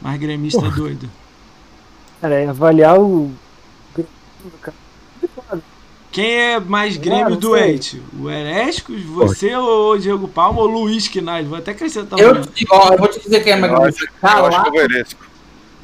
mais 0.00 0.18
gremista 0.20 0.70
doido? 0.70 1.10
Cara, 2.20 2.34
é 2.36 2.46
avaliar 2.48 2.98
o. 2.98 3.32
Quem 6.12 6.32
é 6.32 6.60
mais 6.60 6.96
Ah, 6.96 7.00
Grêmio 7.00 7.30
não 7.30 7.36
doente? 7.36 8.00
O 8.16 8.30
Erescos, 8.30 9.02
você 9.02 9.54
ou 9.56 9.94
o 9.94 9.98
Diego 9.98 10.28
Palma 10.28 10.60
ou 10.60 10.68
o 10.68 10.70
Luiz 10.70 11.08
Quinais? 11.08 11.46
Vou 11.46 11.58
até 11.58 11.72
acrescentar 11.72 12.18
eu, 12.20 12.40
te- 12.46 12.64
ó, 12.70 12.92
eu 12.92 12.98
vou 12.98 13.08
te 13.08 13.18
dizer 13.20 13.42
quem 13.42 13.52
é 13.54 13.56
mais 13.56 13.72
acho, 13.72 14.04
eu 14.36 14.46
acho 14.46 14.62
que 14.62 14.62
Galato, 14.62 14.68
eu 14.68 14.72
mereço. 14.72 15.16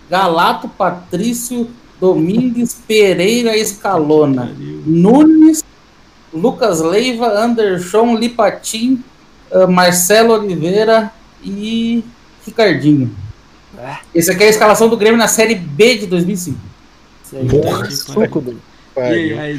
Galato 0.08 0.68
Patrício 0.68 1.68
Domingues 2.00 2.74
Pereira 2.86 3.56
Escalona. 3.56 4.52
Nunes, 4.86 5.62
Lucas 6.32 6.80
Leiva, 6.80 7.28
Anderson 7.28 8.16
Lipatim, 8.16 9.02
ah, 9.52 9.66
Marcelo 9.66 10.32
Oliveira 10.32 11.12
e 11.44 12.02
Ricardinho. 12.46 13.14
Esse 14.14 14.30
aqui 14.30 14.44
é 14.44 14.46
a 14.46 14.50
escalação 14.50 14.88
do 14.88 14.96
Grêmio 14.96 15.18
na 15.18 15.28
Série 15.28 15.54
B 15.54 15.98
de 15.98 16.06
2005. 16.06 16.58
Isso 17.24 17.36
aí, 17.36 17.48
Porra, 17.48 17.84
é 17.84 17.86
que 17.86 17.96
suco. 17.96 18.54
E 18.96 19.00
aí, 19.00 19.38
aí 19.38 19.54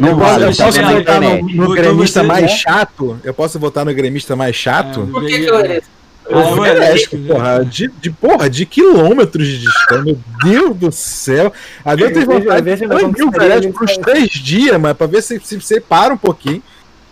Não 0.00 0.16
você 0.16 0.44
eu 0.44 0.66
posso 0.66 0.82
votar 0.82 1.20
no, 1.20 1.48
no 1.48 1.56
Botou 1.56 1.74
gremista 1.74 2.22
mais 2.22 2.42
né? 2.42 2.48
chato? 2.48 3.20
Eu 3.22 3.32
posso 3.32 3.58
votar 3.58 3.84
no 3.84 3.94
gremista 3.94 4.34
mais 4.34 4.56
chato? 4.56 5.02
É, 5.08 5.12
Por 5.12 5.24
que, 5.24 5.38
que 5.38 5.46
eu 5.46 5.56
mereço? 5.56 5.93
Ah, 6.26 6.32
é 6.32 6.36
o 6.36 6.58
O 6.60 6.64
Erescos, 6.66 6.88
Eresco, 6.88 7.16
né? 7.16 7.28
porra, 7.34 7.64
de, 7.64 7.88
de, 8.00 8.10
porra, 8.10 8.50
de 8.50 8.66
quilômetros 8.66 9.46
de 9.46 9.58
distância, 9.58 10.02
meu 10.02 10.18
Deus 10.42 10.76
do 10.76 10.90
céu. 10.92 11.52
A 11.84 11.94
Deus 11.94 12.12
tem 12.12 12.22
Eu 12.22 12.28
vejo- 12.28 12.40
vontade 12.44 12.70
eu 12.70 12.76
de 12.76 12.86
banir 12.86 13.26
o 13.26 13.42
ele 13.42 13.72
por 13.72 13.84
uns 13.84 13.96
três 13.98 14.30
dias, 14.30 14.80
mas 14.80 14.96
pra 14.96 15.06
ver 15.06 15.22
se 15.22 15.38
se 15.40 15.60
separa 15.60 16.14
um 16.14 16.18
pouquinho. 16.18 16.62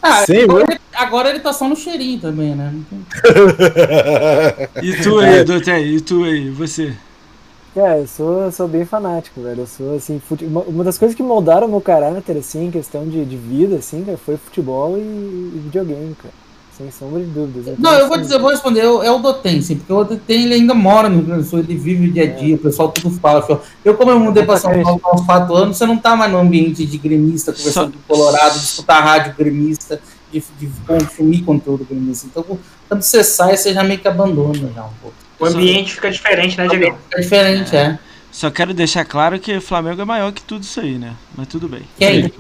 Ah, 0.03 0.25
Sim, 0.27 0.43
agora, 0.43 0.65
eu- 0.65 0.71
ele, 0.71 0.81
agora 0.95 1.31
ele 1.31 1.41
tá 1.41 1.53
só 1.53 1.69
no 1.69 1.77
cheirinho 1.77 2.21
também, 2.21 2.55
né? 2.57 2.75
E 4.83 4.95
tu 5.03 5.19
aí, 5.19 5.45
Dotei, 5.45 5.95
e 5.97 6.01
tu 6.01 6.25
aí, 6.25 6.51
você? 6.51 6.93
Cara, 7.75 7.99
eu 7.99 8.07
sou, 8.07 8.43
eu 8.43 8.53
sou 8.53 8.69
bem 8.69 8.85
fanático, 8.85 9.41
velho. 9.43 9.61
Eu 9.61 9.67
sou, 9.67 9.97
assim, 9.97 10.21
fute... 10.21 10.45
uma, 10.45 10.61
uma 10.63 10.85
das 10.85 10.99
coisas 10.99 11.17
que 11.17 11.23
moldaram 11.23 11.69
meu 11.69 11.81
caráter, 11.81 12.37
assim, 12.37 12.67
em 12.67 12.71
questão 12.71 13.07
de, 13.09 13.25
de 13.25 13.37
vida, 13.37 13.77
assim, 13.77 14.05
cara, 14.05 14.19
foi 14.19 14.37
futebol 14.37 14.97
e, 14.99 15.01
e 15.01 15.61
videogame, 15.65 16.15
cara. 16.21 16.35
Sem 16.83 16.91
sombra 16.91 17.21
de 17.21 17.27
dúvidas. 17.27 17.75
Então, 17.79 17.93
Não, 17.93 17.99
eu 17.99 18.09
vou 18.09 18.19
dizer, 18.19 18.35
eu 18.35 18.41
vou 18.41 18.51
responder, 18.51 18.81
é 18.81 18.89
o- 18.89 19.03
é 19.03 19.11
o 19.11 19.19
Dotem, 19.19 19.63
sim, 19.63 19.77
porque 19.77 19.93
o 19.93 20.05
Dotem 20.05 20.43
ele 20.45 20.55
ainda 20.55 20.75
mora 20.75 21.09
no 21.09 21.17
Rio 21.17 21.27
Grande 21.27 21.43
do 21.45 21.49
Sul, 21.49 21.61
ele 21.61 21.77
vive 21.77 22.09
o 22.09 22.13
dia 22.13 22.25
a 22.25 22.27
dia, 22.27 22.55
o 22.57 22.59
pessoal 22.59 22.91
tudo 22.91 23.11
fala. 23.19 23.43
fala. 23.43 23.63
Eu, 23.85 23.95
como 23.95 24.11
eu 24.11 24.19
mudei 24.21 24.45
para 24.45 24.57
São 24.59 24.71
Paulo 24.83 25.01
há 25.05 25.15
uns 25.15 25.25
quatro 25.27 25.55
anos, 25.55 25.77
você 25.77 25.87
não 25.87 25.97
tá 25.97 26.17
mais 26.17 26.31
no 26.33 26.39
ambiente 26.39 26.85
de 26.85 26.99
gremista, 26.99 27.53
conversando 27.53 27.93
com 27.93 28.15
Colorado, 28.15 28.53
de 28.59 28.65
escutar 28.65 29.01
rádio 29.01 29.35
gremista, 29.39 30.01
de, 30.33 30.43
de 30.59 30.69
consumir 30.87 31.43
conteúdo 31.43 31.87
gremista. 31.89 32.27
Então, 32.27 32.45
quando 32.89 33.03
você 33.03 33.23
sai, 33.23 33.57
você 33.57 33.73
já 33.73 33.85
meio 33.85 34.01
que 34.01 34.09
abandona 34.09 34.55
já 34.75 34.85
um 34.85 34.91
pouco. 35.01 35.15
O 35.39 35.47
ambiente 35.47 35.95
fica 35.95 36.11
diferente, 36.11 36.57
né, 36.57 36.69
Diego? 36.69 36.97
É 37.15 37.21
diferente, 37.21 37.75
é. 37.77 37.99
Só 38.31 38.51
quero 38.51 38.73
deixar 38.73 39.05
claro 39.05 39.39
que 39.39 39.57
o 39.57 39.61
Flamengo 39.61 40.01
é 40.01 40.05
maior 40.05 40.33
que 40.33 40.41
tudo 40.43 40.63
isso 40.63 40.81
aí, 40.81 40.97
né? 40.97 41.15
Mas 41.37 41.49
tudo 41.49 41.69
bem. 41.69 41.83
Quem? 41.99 42.33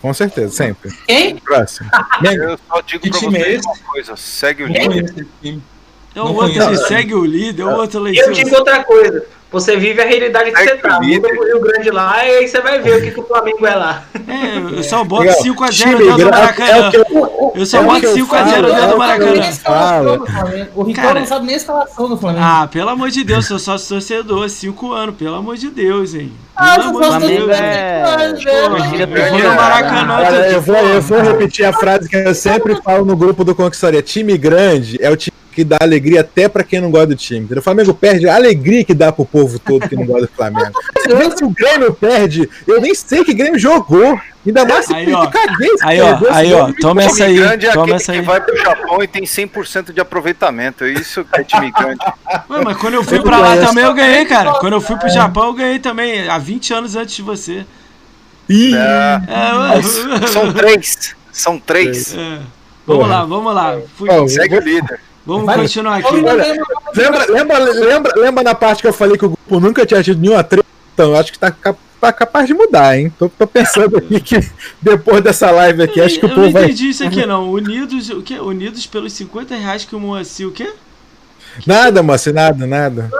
Com 0.00 0.14
certeza, 0.14 0.54
sempre. 0.54 0.92
Quem? 1.06 1.36
Próximo. 1.36 1.90
Eu 2.22 2.58
só 2.68 2.80
digo 2.82 3.02
Que 3.02 3.10
pra 3.10 3.18
time 3.18 3.38
vocês 3.38 3.64
uma 3.64 3.76
coisa, 3.78 4.16
segue 4.16 4.62
o 4.62 4.66
líder. 4.66 5.26
o 5.44 5.62
Não 6.14 6.34
outro 6.34 6.76
segue 6.86 7.14
o 7.14 7.24
líder, 7.24 7.62
é 7.62 7.64
o 7.66 7.70
outro 7.76 8.08
eu 8.08 8.32
digo 8.32 8.54
outra 8.54 8.84
coisa. 8.84 9.26
Você 9.50 9.76
vive 9.78 10.00
a 10.02 10.04
realidade 10.04 10.52
que 10.52 10.60
É 10.60 10.64
você 10.64 10.76
que 10.76 10.82
tá. 10.82 11.00
Muda 11.00 11.28
pro 11.28 11.44
Rio 11.46 11.60
Grande 11.60 11.90
lá 11.90 12.22
e 12.26 12.30
aí 12.36 12.48
você 12.48 12.60
vai 12.60 12.80
ver 12.80 12.96
o 12.98 13.02
que, 13.02 13.10
que 13.12 13.20
o 13.20 13.24
Flamengo 13.24 13.66
é 13.66 13.74
lá. 13.74 14.04
É, 14.28 14.76
eu 14.78 14.82
só 14.82 15.02
boto 15.04 15.22
Legal. 15.22 15.38
5x0 15.42 15.70
Time 15.72 15.94
dentro 15.96 16.16
do 16.16 16.20
é 16.20 16.30
Maracanã. 16.30 16.90
eu- 16.92 17.52
Eu 17.54 17.66
só 17.66 17.78
é 17.78 17.80
o 17.80 17.84
boto 17.84 18.00
que 18.00 18.06
eu 18.06 18.12
5x0 18.12 18.28
falo, 18.28 18.66
dentro 18.66 18.82
é 18.82 18.86
do 18.88 18.98
Maracanã. 18.98 19.32
O 20.74 20.82
Ricardo 20.82 21.06
Cara, 21.08 21.20
não 21.20 21.26
sabe 21.26 21.46
nem 21.46 21.54
a 21.54 21.58
escalação 21.58 22.08
do 22.10 22.16
Flamengo. 22.18 22.44
Ah, 22.44 22.68
pelo 22.70 22.90
amor 22.90 23.10
de 23.10 23.24
Deus, 23.24 23.46
sou 23.46 23.58
sócio 23.58 23.88
torcedor, 23.88 24.48
5 24.50 24.92
anos, 24.92 25.14
pelo 25.16 25.34
amor 25.36 25.56
de 25.56 25.70
Deus, 25.70 26.14
hein. 26.14 26.30
Ah, 26.54 26.74
Pelo 26.76 26.88
amor 26.90 27.02
de 27.02 27.08
Flamengo 27.08 27.46
Deus. 27.46 27.58
é- 27.58 28.02
torcida 28.02 28.58
eu 30.52 30.60
vou 30.60 30.76
eu, 30.76 31.00
vou, 31.02 31.20
repetir 31.22 31.64
a 31.64 31.72
frase 31.72 32.08
que 32.08 32.16
eu 32.16 32.34
sempre 32.34 32.76
falo 32.82 33.04
no 33.04 33.16
grupo 33.16 33.44
do 33.44 33.54
Conquistaria. 33.54 34.02
Time 34.02 34.36
grande 34.36 34.98
é 35.00 35.10
o 35.10 35.16
time 35.16 35.32
que 35.52 35.64
dá 35.64 35.76
alegria 35.80 36.20
até 36.20 36.48
pra 36.48 36.62
quem 36.62 36.80
não 36.80 36.90
gosta 36.90 37.08
do 37.08 37.16
time. 37.16 37.46
O 37.56 37.62
Flamengo 37.62 37.92
perde 37.92 38.28
a 38.28 38.34
alegria 38.36 38.84
que 38.84 38.94
dá 38.94 39.10
pro 39.10 39.24
povo 39.24 39.37
todo 39.64 39.88
que 39.88 39.94
não 39.94 40.06
gosta 40.06 40.26
do 40.26 40.32
Flamengo. 40.32 40.72
Você 40.98 41.14
vê 41.14 41.36
se 41.36 41.44
o 41.44 41.50
Grêmio 41.50 41.92
perde, 41.94 42.48
eu 42.66 42.80
nem 42.80 42.94
sei 42.94 43.22
que 43.24 43.34
Grêmio 43.34 43.58
jogou. 43.58 44.18
Ainda 44.46 44.64
mais 44.64 44.86
se 44.86 44.94
Aí, 44.94 45.12
ó. 45.12 45.26
caguei. 45.26 45.68
Aí, 45.82 46.00
ó, 46.00 46.18
aí, 46.30 46.54
ó, 46.54 46.72
toma 46.80 47.02
essa 47.02 47.24
aí, 47.24 47.36
grande 47.36 47.66
é 47.66 47.72
toma 47.72 47.96
essa 47.96 48.12
que 48.12 48.18
aí. 48.20 48.24
vai 48.24 48.40
pro 48.40 48.56
Japão 48.56 49.02
e 49.02 49.06
tem 49.06 49.24
100% 49.24 49.92
de 49.92 50.00
aproveitamento. 50.00 50.84
É 50.84 50.90
isso 50.92 51.22
que 51.24 51.40
é 51.40 51.44
time 51.44 51.70
grande. 51.70 52.00
Ué, 52.48 52.60
mas 52.64 52.76
quando 52.78 52.94
eu 52.94 53.04
fui 53.04 53.18
Eu 53.18 53.22
pra 53.22 53.36
lá 53.38 53.56
também 53.58 53.84
eu 53.84 53.92
ganhei, 53.92 54.24
cara. 54.24 54.52
Quando 54.54 54.72
eu 54.72 54.80
fui 54.80 54.96
pro 54.96 55.08
Japão 55.10 55.46
eu 55.48 55.52
ganhei 55.52 55.78
também, 55.78 56.28
há 56.30 56.38
20 56.38 56.72
anos 56.72 56.96
antes 56.96 57.14
de 57.16 57.22
você. 57.22 57.66
Ih, 58.48 58.74
É, 58.74 59.20
É, 59.28 60.26
são 60.28 60.50
três. 60.52 61.14
São 61.30 61.58
três. 61.60 62.14
É. 62.16 62.38
Vamos 62.86 63.06
lá, 63.08 63.24
vamos 63.26 63.54
lá. 63.54 63.78
Fui- 63.96 64.28
Segue 64.30 64.56
o 64.56 64.60
líder. 64.60 64.98
Vamos 65.28 65.44
Vai. 65.44 65.58
continuar 65.58 65.96
aqui. 65.96 66.06
Olha, 66.06 66.32
lembra, 66.96 67.26
lembra, 67.28 67.58
lembra, 67.58 68.12
lembra 68.16 68.42
na 68.42 68.54
parte 68.54 68.80
que 68.80 68.88
eu 68.88 68.94
falei 68.94 69.18
que 69.18 69.26
o 69.26 69.28
grupo 69.28 69.60
nunca 69.60 69.84
tinha 69.84 70.02
tido 70.02 70.18
nenhuma 70.18 70.42
treta? 70.42 70.66
Então, 70.94 71.14
acho 71.14 71.30
que 71.30 71.38
tá 71.38 71.54
tá 72.00 72.12
capaz 72.12 72.46
de 72.46 72.54
mudar, 72.54 72.96
hein? 72.96 73.12
Tô, 73.18 73.28
tô 73.28 73.46
pensando 73.46 73.98
aqui 73.98 74.20
que 74.20 74.50
depois 74.80 75.22
dessa 75.22 75.50
live 75.50 75.82
aqui, 75.82 76.00
acho 76.00 76.18
que 76.18 76.24
o 76.24 76.30
eu 76.30 76.34
povo 76.34 76.46
não 76.46 76.52
vai. 76.52 76.64
entendi 76.64 76.88
isso 76.88 77.04
aqui 77.04 77.26
não. 77.26 77.50
Unidos, 77.50 78.08
o 78.08 78.22
quê? 78.22 78.40
Unidos 78.40 78.86
pelos 78.86 79.12
50 79.12 79.54
reais 79.54 79.84
que 79.84 79.94
o 79.94 80.00
Moacir, 80.00 80.48
o 80.48 80.50
quê? 80.50 80.72
Nada, 81.66 82.02
moça, 82.02 82.32
nada, 82.32 82.66
nada. 82.66 83.10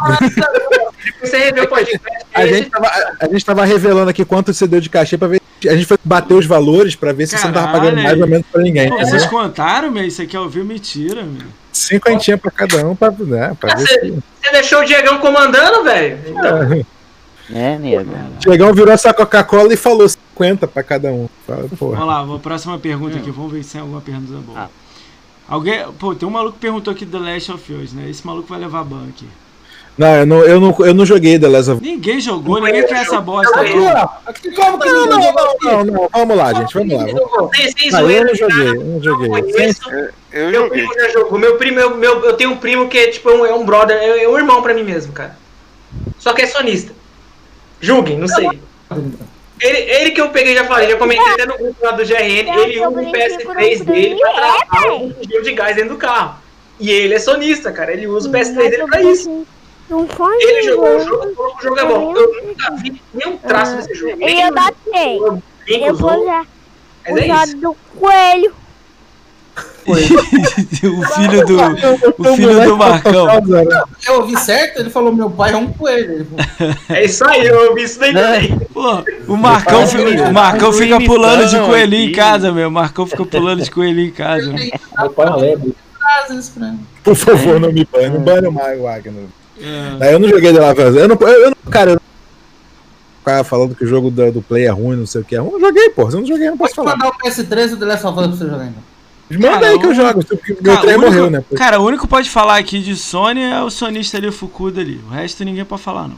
Você 1.20 1.36
revê 1.36 1.60
o 1.60 1.68
podcast. 1.68 2.00
A 2.32 2.46
gente, 2.46 2.70
tava, 2.70 2.90
a, 3.20 3.28
gente 3.28 3.44
tava 3.44 3.64
revelando 3.66 4.08
aqui 4.08 4.24
quanto 4.24 4.54
você 4.54 4.66
deu 4.66 4.80
de 4.80 4.88
cachê 4.88 5.18
pra 5.18 5.28
ver. 5.28 5.42
A 5.66 5.74
gente 5.74 5.84
foi 5.84 5.98
bater 6.02 6.34
os 6.34 6.46
valores 6.46 6.94
pra 6.94 7.12
ver 7.12 7.26
se 7.26 7.36
você 7.36 7.46
não 7.46 7.52
tava 7.52 7.66
Caralho, 7.66 7.90
pagando 7.90 8.02
mais 8.02 8.20
ou 8.20 8.26
menos 8.28 8.46
pra 8.50 8.62
ninguém. 8.62 8.88
Pô, 8.88 8.98
vocês 8.98 9.26
contaram, 9.26 9.90
meu? 9.90 10.04
Isso 10.04 10.22
aqui 10.22 10.36
é 10.36 10.40
ouvir 10.40 10.64
mentira, 10.64 11.22
meu. 11.22 11.46
Cinquentinha 11.72 12.36
pra 12.38 12.50
cada 12.50 12.86
um 12.86 12.94
pra, 12.96 13.10
né, 13.10 13.56
pra 13.58 13.74
ver 13.76 13.86
se. 13.86 14.10
Você 14.42 14.52
deixou 14.52 14.80
o 14.80 14.84
Diegão 14.84 15.18
comandando, 15.18 15.84
velho? 15.84 16.18
Então, 16.26 16.84
É, 17.54 17.78
nego. 17.78 18.10
Chegão 18.42 18.74
virou 18.74 18.92
essa 18.92 19.12
Coca-Cola 19.14 19.72
e 19.72 19.76
falou 19.76 20.06
50 20.08 20.66
pra 20.68 20.82
cada 20.82 21.10
um. 21.10 21.28
Fala, 21.46 21.66
Porra. 21.78 21.96
Vamos 21.96 22.06
lá, 22.14 22.22
vou- 22.22 22.38
próxima 22.38 22.78
pergunta 22.78 23.16
aqui. 23.16 23.30
Vamos 23.30 23.52
ver 23.52 23.62
se 23.64 23.72
tem 23.72 23.80
alguma 23.80 24.00
pergunta 24.02 24.38
boa. 24.46 24.60
Ah. 24.64 24.68
Alguém. 25.48 25.82
Pô, 25.98 26.14
tem 26.14 26.28
um 26.28 26.32
maluco 26.32 26.54
que 26.54 26.60
perguntou 26.60 26.92
aqui 26.92 27.06
The 27.06 27.18
Last 27.18 27.52
of 27.52 27.72
Us, 27.72 27.92
né? 27.94 28.08
Esse 28.10 28.26
maluco 28.26 28.48
vai 28.48 28.58
levar 28.60 28.84
ban 28.84 29.08
aqui. 29.08 29.26
Não, 29.98 30.14
eu 30.14 30.26
não, 30.26 30.44
eu 30.44 30.60
não, 30.60 30.76
eu 30.78 30.94
não 30.94 31.04
joguei 31.04 31.40
The 31.40 31.48
Last 31.48 31.72
of 31.72 31.82
Ninguém 31.82 32.20
jogou, 32.20 32.60
ninguém 32.62 32.86
quer 32.86 33.02
essa 33.02 33.20
bosta. 33.20 33.60
Aqui, 33.60 33.74
não. 33.74 34.08
Aqui, 34.26 34.50
como 34.52 34.78
que 34.78 34.88
Não, 34.88 35.06
não, 35.06 35.18
não, 35.18 35.32
não, 35.32 35.56
não, 35.60 35.84
não. 35.84 36.08
Vamos 36.12 36.36
lá, 36.36 36.52
gente. 36.52 36.72
Vamos 36.72 36.94
lá. 36.94 37.04
Não, 37.04 38.10
eu 38.10 38.24
não 38.24 38.34
joguei, 38.36 38.64
cara, 38.64 38.76
eu 38.76 38.84
não 38.84 39.02
joguei. 39.02 39.28
Eu 40.30 40.50
Meu 40.50 40.62
joguei. 40.62 40.86
primo 40.86 40.94
já 40.94 41.08
jogou. 41.08 41.38
Meu 41.38 41.56
primo, 41.56 41.80
eu, 41.80 41.96
meu, 41.96 42.24
eu 42.24 42.34
tenho 42.34 42.52
um 42.52 42.56
primo 42.56 42.88
que 42.88 42.96
é 42.96 43.08
tipo 43.08 43.28
um, 43.28 43.44
é 43.44 43.52
um 43.52 43.66
brother, 43.66 43.96
é, 43.96 44.22
é 44.22 44.28
um 44.28 44.38
irmão 44.38 44.62
pra 44.62 44.72
mim 44.72 44.84
mesmo, 44.84 45.12
cara. 45.12 45.36
Só 46.16 46.32
que 46.32 46.42
é 46.42 46.46
sonista. 46.46 46.92
Julguem, 47.80 48.18
não 48.18 48.28
sei. 48.28 48.48
Ele, 49.60 49.78
ele 49.78 50.10
que 50.12 50.20
eu 50.20 50.28
peguei, 50.28 50.54
já 50.54 50.64
falei, 50.64 50.88
já 50.88 50.96
comentei 50.96 51.32
até 51.32 51.44
no 51.44 51.58
grupo 51.58 51.84
lá 51.84 51.90
do 51.90 52.04
GRN, 52.04 52.56
ele 52.60 52.78
usa 52.78 52.88
o 52.88 53.12
PS3 53.12 53.84
dele 53.84 54.16
pra 54.20 54.30
travar 54.30 54.92
o 54.92 55.08
bugio 55.08 55.42
de 55.42 55.52
gás 55.52 55.74
dentro 55.74 55.94
do 55.94 55.96
carro. 55.96 56.38
E 56.78 56.88
ele 56.88 57.14
é 57.14 57.18
sonista, 57.18 57.72
cara. 57.72 57.92
Ele 57.92 58.06
usa 58.06 58.28
o 58.28 58.32
PS3 58.32 58.70
dele 58.70 58.86
pra 58.86 59.02
isso. 59.02 59.44
Não 59.88 60.06
foi 60.06 60.36
Ele 60.40 60.62
jogou 60.62 60.96
o 60.96 61.00
jogo, 61.00 61.34
falou 61.34 61.54
que 61.56 61.58
o 61.66 61.68
jogo 61.68 61.80
é 61.80 61.84
bom. 61.86 62.14
Eu 62.16 62.46
nunca 62.46 62.70
vi 62.76 63.02
nenhum 63.14 63.36
traço 63.38 63.76
desse 63.76 63.94
jogo. 63.94 64.12
E 64.12 64.16
Nem 64.24 64.42
eu 64.42 64.54
datei. 64.54 65.18
nem 65.68 65.84
Eu 65.86 65.94
vou 65.94 66.22
usar 66.22 66.46
o 67.10 67.18
é 67.18 67.44
isso. 67.44 67.56
do 67.56 67.76
coelho. 67.98 68.52
o 69.88 69.94
filho 71.14 71.46
do. 71.46 71.56
O 72.18 72.36
filho 72.36 72.64
do 72.64 72.76
Marcão. 72.76 73.26
Eu 74.06 74.14
ouvi 74.20 74.36
certo? 74.36 74.80
Ele 74.80 74.90
falou: 74.90 75.12
meu 75.14 75.30
pai 75.30 75.52
é 75.52 75.56
um 75.56 75.72
coelho. 75.72 76.26
É 76.90 77.04
isso 77.06 77.26
aí, 77.26 77.46
eu 77.46 77.70
ouvi 77.70 77.84
isso 77.84 77.98
daí 77.98 78.12
também. 78.12 78.58
Pô, 78.72 79.02
o 79.26 79.36
Marcão, 79.36 79.86
fi- 79.86 79.96
o 79.98 80.32
Marcão 80.32 80.72
fica 80.72 81.00
pulando 81.00 81.46
de 81.46 81.58
coelhinho 81.60 82.10
em 82.10 82.12
casa, 82.12 82.52
meu. 82.52 82.68
O 82.68 82.72
Marcão 82.72 83.06
fica 83.06 83.24
pulando 83.24 83.62
de 83.62 83.70
coelhinho 83.70 84.08
em 84.08 84.12
casa. 84.12 84.52
meu. 84.52 85.10
Pai 85.10 85.26
não 85.26 85.38
lembra. 85.38 85.70
Por 87.02 87.14
favor, 87.16 87.58
não 87.58 87.72
me 87.72 87.84
bane. 87.84 88.10
Não 88.10 88.20
bane 88.20 88.46
o 88.78 88.82
Wagner. 88.82 89.24
É. 89.60 89.96
Daí 89.98 90.12
eu 90.12 90.18
não 90.18 90.28
joguei 90.28 90.52
The 90.52 90.60
Last 90.60 90.80
of 90.80 90.90
Us. 90.90 90.96
Eu 90.96 91.08
não, 91.08 91.16
eu, 91.20 91.28
eu 91.28 91.50
não, 91.50 91.70
cara, 91.72 91.90
eu 91.90 91.94
não 91.94 92.02
ficava 93.18 93.44
falando 93.44 93.74
que 93.74 93.84
o 93.84 93.86
jogo 93.86 94.10
do, 94.10 94.32
do 94.32 94.42
Play 94.42 94.64
é 94.66 94.70
ruim, 94.70 94.96
não 94.96 95.06
sei 95.06 95.20
o 95.20 95.24
que 95.24 95.36
é 95.36 95.38
ruim. 95.38 95.52
Eu 95.54 95.60
joguei, 95.60 95.90
pô. 95.90 96.10
Se 96.10 96.16
eu 96.16 96.20
não 96.20 96.26
joguei, 96.26 96.46
eu 96.46 96.50
não 96.52 96.58
posso 96.58 96.74
Pode 96.74 96.90
falar. 96.90 96.96
mandar 97.04 97.16
o 97.16 97.18
PS3 97.28 97.70
e 97.70 97.74
o 97.74 97.76
The 97.76 97.84
Last 97.86 98.06
of 98.06 98.18
Us 98.20 98.26
pra 98.26 98.36
você 98.36 98.44
jogar 98.50 98.66
então. 98.66 98.82
Manda 99.30 99.50
Cara, 99.50 99.66
aí 99.68 99.78
que 99.78 99.86
eu 99.86 99.94
jogo. 99.94 100.24
Porque 100.24 100.54
Cara, 100.54 100.64
meu 100.64 100.80
trem 100.80 100.96
morreu, 100.96 101.30
né? 101.30 101.44
Cara, 101.54 101.78
o 101.80 101.84
único 101.84 102.04
que 102.04 102.08
pode 102.08 102.30
falar 102.30 102.56
aqui 102.56 102.80
de 102.80 102.96
Sony 102.96 103.42
é 103.42 103.60
o 103.62 103.68
sonista 103.68 104.16
ali, 104.16 104.26
o 104.28 104.32
Fukuda 104.32 104.80
ali. 104.80 104.98
O 105.06 105.10
resto 105.10 105.44
ninguém 105.44 105.64
pode 105.66 105.82
falar, 105.82 106.08
não. 106.08 106.16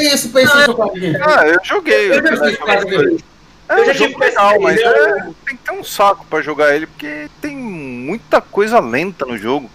E 0.00 0.06
esse 0.06 0.28
PlayStation 0.28 0.74
4 0.74 0.96
aqui? 0.96 1.16
Ah, 1.20 1.48
eu 1.48 1.58
joguei. 1.64 2.10
Eu 2.12 2.14
Eu 2.14 2.36
já 2.36 2.46
tive 2.46 2.58
PS3. 2.58 3.24
É 3.70 3.80
Eu 3.80 3.84
já 3.86 3.90
um 3.90 3.94
tive 3.96 4.16
legal, 4.20 4.52
PS3, 4.54 4.60
mas 4.62 4.80
eu- 4.80 4.86
é, 4.88 5.22
tem 5.44 5.56
que 5.56 5.62
ter 5.64 5.72
um 5.72 5.82
saco 5.82 6.24
pra 6.30 6.40
jogar 6.40 6.76
ele, 6.76 6.86
porque 6.86 7.28
tem 7.40 7.56
muita 7.56 8.40
coisa 8.40 8.78
lenta 8.78 9.26
no 9.26 9.36
jogo. 9.36 9.68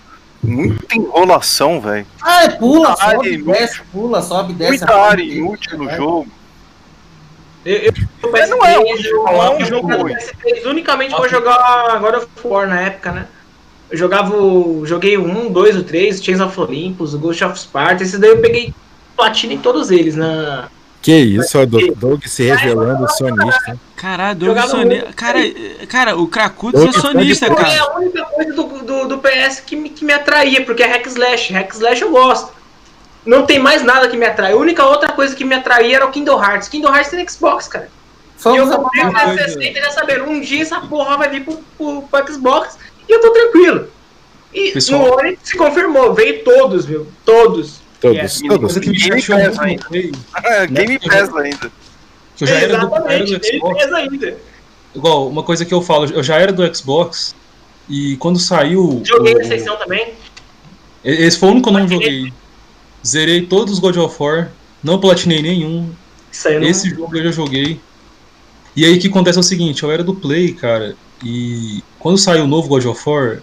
Muita 0.44 0.96
enrolação, 0.96 1.80
velho. 1.80 2.06
Ah, 2.22 2.44
é 2.44 2.50
pula, 2.50 2.90
Muita 2.90 3.12
sobe, 3.12 3.38
desce, 3.44 3.82
pula, 3.92 4.22
sobe, 4.22 4.54
desce. 4.54 4.70
Muita 4.80 4.96
área 4.96 5.24
inútil 5.24 5.78
no 5.78 5.90
É. 5.90 5.96
jogo. 5.96 6.28
Eu, 7.66 7.78
eu, 7.78 7.94
o 8.24 8.32
Mas 8.32 8.50
não 8.50 8.66
é 8.66 8.76
PS3, 8.76 8.80
ruim, 8.82 9.04
eu 9.06 9.24
não 9.24 9.44
é 9.44 9.50
um 9.56 9.66
jogo 9.66 9.82
jogava 9.88 10.02
ruim. 10.04 10.14
PS3 10.16 10.66
unicamente 10.70 11.16
pra 11.16 11.28
jogar 11.30 12.00
God 12.02 12.16
of 12.16 12.28
War 12.44 12.68
na 12.68 12.82
época, 12.82 13.12
né? 13.14 13.28
Eu 13.90 13.98
jogava 13.98 14.36
o. 14.36 14.86
Joguei 14.86 15.18
o 15.18 15.24
1, 15.24 15.52
2, 15.52 15.78
o 15.78 15.84
3, 15.84 16.22
Chains 16.24 16.42
of 16.42 16.60
Olympus, 16.60 17.14
o 17.14 17.20
Ghost 17.20 17.44
of 17.46 17.58
Sparta. 17.58 18.04
Esses 18.04 18.20
daí 18.20 18.32
eu 18.32 18.42
peguei 18.42 18.74
platina 19.16 19.54
em 19.54 19.60
todos 19.60 19.92
eles. 19.92 20.16
Na... 20.16 20.68
Que 21.02 21.16
isso, 21.16 21.60
ó, 21.60 21.66
Doug, 21.66 21.84
Doug 21.96 22.24
se 22.26 22.44
revelando 22.44 23.10
sonista. 23.14 23.78
Caralho, 23.96 24.40
Doug 24.40 24.58
sonista. 24.68 25.14
Cara, 25.14 25.40
cara, 25.88 26.18
o 26.18 26.28
Cracudos 26.28 26.84
é 26.84 26.92
sonista, 27.00 27.48
Porque 27.48 27.62
é 27.62 27.78
cara. 27.78 27.92
a 27.94 27.98
única 28.00 28.24
coisa 28.26 28.54
do, 28.54 28.64
do, 29.08 29.08
do 29.16 29.18
PS 29.20 29.60
que 29.60 29.76
me, 29.76 29.90
que 29.90 30.06
me 30.06 30.14
atraía, 30.14 30.64
porque 30.66 30.84
é 30.84 30.88
Hack 30.88 31.06
Slash. 31.08 31.52
Hack 31.54 31.74
Slash 31.74 32.02
eu 32.02 32.12
gosto. 32.12 32.52
Não 33.26 33.46
tem 33.46 33.58
mais 33.60 33.82
nada 33.84 34.08
que 34.10 34.18
me 34.18 34.26
atrai. 34.26 34.52
A 34.52 34.56
única 34.58 34.86
outra 34.86 35.12
coisa 35.14 35.34
que 35.36 35.46
me 35.46 35.56
atraía 35.56 35.96
era 35.98 36.06
o 36.06 36.12
Kingdom 36.12 36.44
Hearts. 36.44 36.68
Kingdom 36.68 36.94
Hearts 36.94 37.10
tem 37.12 37.28
Xbox, 37.28 37.68
cara. 37.68 37.90
Só 38.38 38.54
E 38.54 38.58
eu 38.58 38.68
comprei 38.70 39.06
o 39.06 39.12
pra- 39.12 39.22
360 39.34 39.80
e 39.80 39.82
já 39.82 39.92
saber, 39.92 40.22
um 40.24 40.42
dia 40.42 40.62
essa 40.62 40.82
porra 40.82 41.18
vai 41.18 41.30
vir 41.30 41.46
pro, 41.46 41.58
pro, 41.78 42.02
pro 42.04 42.34
Xbox 42.34 42.78
e 43.08 43.12
eu 43.14 43.22
tô 43.22 43.32
tranquilo. 43.32 43.88
E 44.54 44.72
Pessoal. 44.72 45.02
no 45.08 45.18
One 45.18 45.40
se 45.42 45.56
confirmou, 45.58 46.14
veio 46.14 46.44
todos, 46.44 46.86
viu? 46.86 47.08
Todos. 47.26 47.82
Todos, 48.02 48.42
Uma 48.42 48.50
todos. 48.60 48.78
Game 48.78 49.22
Pass 49.22 49.60
ainda. 49.60 49.88
Game 50.70 51.00
Pass 51.00 51.34
ainda. 51.38 51.72
que 52.36 52.44
eu 52.44 52.48
já 52.48 52.56
era 52.56 52.78
do, 52.80 52.96
era 52.96 53.24
Exatamente, 53.24 53.38
do 53.38 53.46
Xbox. 53.48 53.94
ainda. 53.94 54.38
Igual, 54.94 55.28
uma 55.30 55.44
coisa 55.44 55.64
que 55.66 55.74
eu 55.74 55.82
falo, 55.82 56.06
eu 56.14 56.22
já 56.22 56.36
era 56.36 56.52
do 56.52 56.76
Xbox 56.76 57.34
e 57.90 58.16
quando 58.18 58.40
saiu. 58.40 59.02
Joguei 59.04 59.36
o- 59.36 59.38
na 59.40 59.44
sessão 59.44 59.78
também. 59.78 60.14
Esse 61.04 61.38
foi 61.38 61.50
o 61.50 61.52
único 61.52 61.70
que 61.70 61.76
eu 61.76 61.80
não 61.80 61.88
joguei. 61.88 62.34
Zerei 63.06 63.42
todos 63.46 63.74
os 63.74 63.80
God 63.80 63.98
of 63.98 64.16
War, 64.20 64.52
não 64.84 65.00
platinei 65.00 65.42
nenhum. 65.42 65.90
Não... 66.46 66.64
Esse 66.64 66.90
jogo 66.90 67.16
eu 67.18 67.26
já 67.26 67.32
joguei. 67.32 67.80
E 68.76 68.86
aí 68.86 68.98
o 68.98 69.00
que 69.00 69.08
acontece 69.08 69.38
é 69.38 69.42
o 69.42 69.44
seguinte, 69.44 69.84
eu 69.84 69.92
era 69.92 70.04
do 70.04 70.16
Play, 70.16 70.54
cara, 70.54 70.96
e 71.24 71.84
quando 72.00 72.18
saiu 72.18 72.46
o 72.46 72.48
novo 72.48 72.68
God 72.68 72.86
of 72.86 73.02
War, 73.08 73.40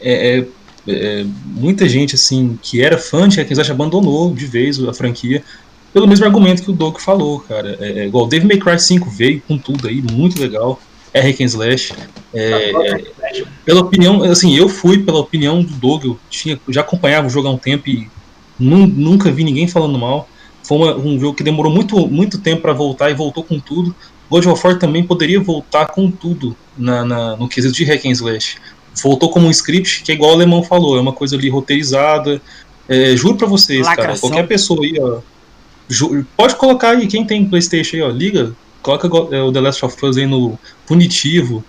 é, 0.00 0.38
é, 0.38 0.46
é, 0.86 1.26
muita 1.44 1.88
gente 1.88 2.14
assim 2.14 2.58
que 2.60 2.82
era 2.82 2.98
fã 2.98 3.28
de 3.28 3.38
Hack 3.38 3.50
and 3.50 3.52
Slash 3.54 3.70
abandonou 3.70 4.34
de 4.34 4.44
vez 4.46 4.82
a 4.82 4.92
franquia 4.92 5.42
pelo 5.94 6.06
mesmo 6.06 6.26
argumento 6.26 6.62
que 6.62 6.70
o 6.70 6.74
Doug 6.74 6.98
falou, 6.98 7.40
cara. 7.40 7.76
É, 7.80 8.00
é, 8.00 8.06
igual 8.06 8.26
o 8.26 8.28
Devil 8.28 8.48
May 8.48 8.58
Cry 8.58 8.78
5 8.78 9.08
veio 9.08 9.40
com 9.48 9.56
tudo 9.56 9.88
aí, 9.88 10.02
muito 10.02 10.38
legal. 10.38 10.78
É 11.16 11.20
Hack 11.20 11.40
and 11.40 11.44
Slash. 11.46 11.94
É, 12.34 12.70
é, 12.70 13.44
pela 13.64 13.80
opinião, 13.80 14.22
assim, 14.24 14.54
eu 14.56 14.68
fui 14.68 14.98
pela 15.02 15.18
opinião 15.20 15.62
do 15.62 15.72
Doug, 15.74 16.04
eu 16.04 16.18
tinha, 16.28 16.60
já 16.68 16.82
acompanhava 16.82 17.26
o 17.26 17.30
jogo 17.30 17.48
há 17.48 17.50
um 17.50 17.56
tempo 17.58 17.88
e 17.88 18.08
nun- 18.58 18.86
nunca 18.86 19.30
vi 19.30 19.42
ninguém 19.44 19.66
falando 19.66 19.98
mal. 19.98 20.28
Foi 20.62 20.76
uma- 20.76 20.96
um 20.96 21.18
jogo 21.18 21.34
que 21.34 21.42
demorou 21.44 21.72
muito, 21.72 22.06
muito 22.08 22.38
tempo 22.38 22.62
para 22.62 22.72
voltar 22.72 23.10
e 23.10 23.14
voltou 23.14 23.42
com 23.42 23.58
tudo. 23.58 23.94
God 24.30 24.44
of 24.46 24.66
War 24.66 24.78
também 24.78 25.04
poderia 25.04 25.40
voltar 25.40 25.86
com 25.86 26.10
tudo 26.10 26.54
na, 26.76 27.04
na- 27.04 27.36
no 27.36 27.48
quesito 27.48 27.72
de 27.74 27.84
Hack 27.84 28.04
and 28.04 28.10
Slash. 28.12 28.56
Voltou 29.02 29.30
como 29.30 29.46
um 29.46 29.50
script 29.50 30.02
que 30.02 30.10
é 30.12 30.14
igual 30.14 30.32
o 30.32 30.34
Alemão 30.34 30.62
falou, 30.62 30.96
é 30.96 31.00
uma 31.00 31.12
coisa 31.12 31.36
ali 31.36 31.48
roteirizada. 31.48 32.42
É, 32.88 33.16
juro 33.16 33.36
pra 33.36 33.46
vocês, 33.46 33.86
cara, 33.86 34.00
Lacração. 34.00 34.28
qualquer 34.28 34.46
pessoa 34.46 34.84
aí, 34.84 34.94
ó, 35.00 35.18
ju- 35.88 36.26
pode 36.36 36.56
colocar 36.56 36.90
aí, 36.90 37.06
quem 37.06 37.24
tem 37.24 37.44
Playstation 37.46 37.96
aí, 37.96 38.02
ó, 38.02 38.08
liga, 38.08 38.52
coloca 38.86 39.34
é, 39.34 39.42
o 39.42 39.52
The 39.52 39.60
Last 39.60 39.84
of 39.84 40.06
Us 40.06 40.16
aí 40.16 40.26
no 40.26 40.56
punitivo, 40.86 41.64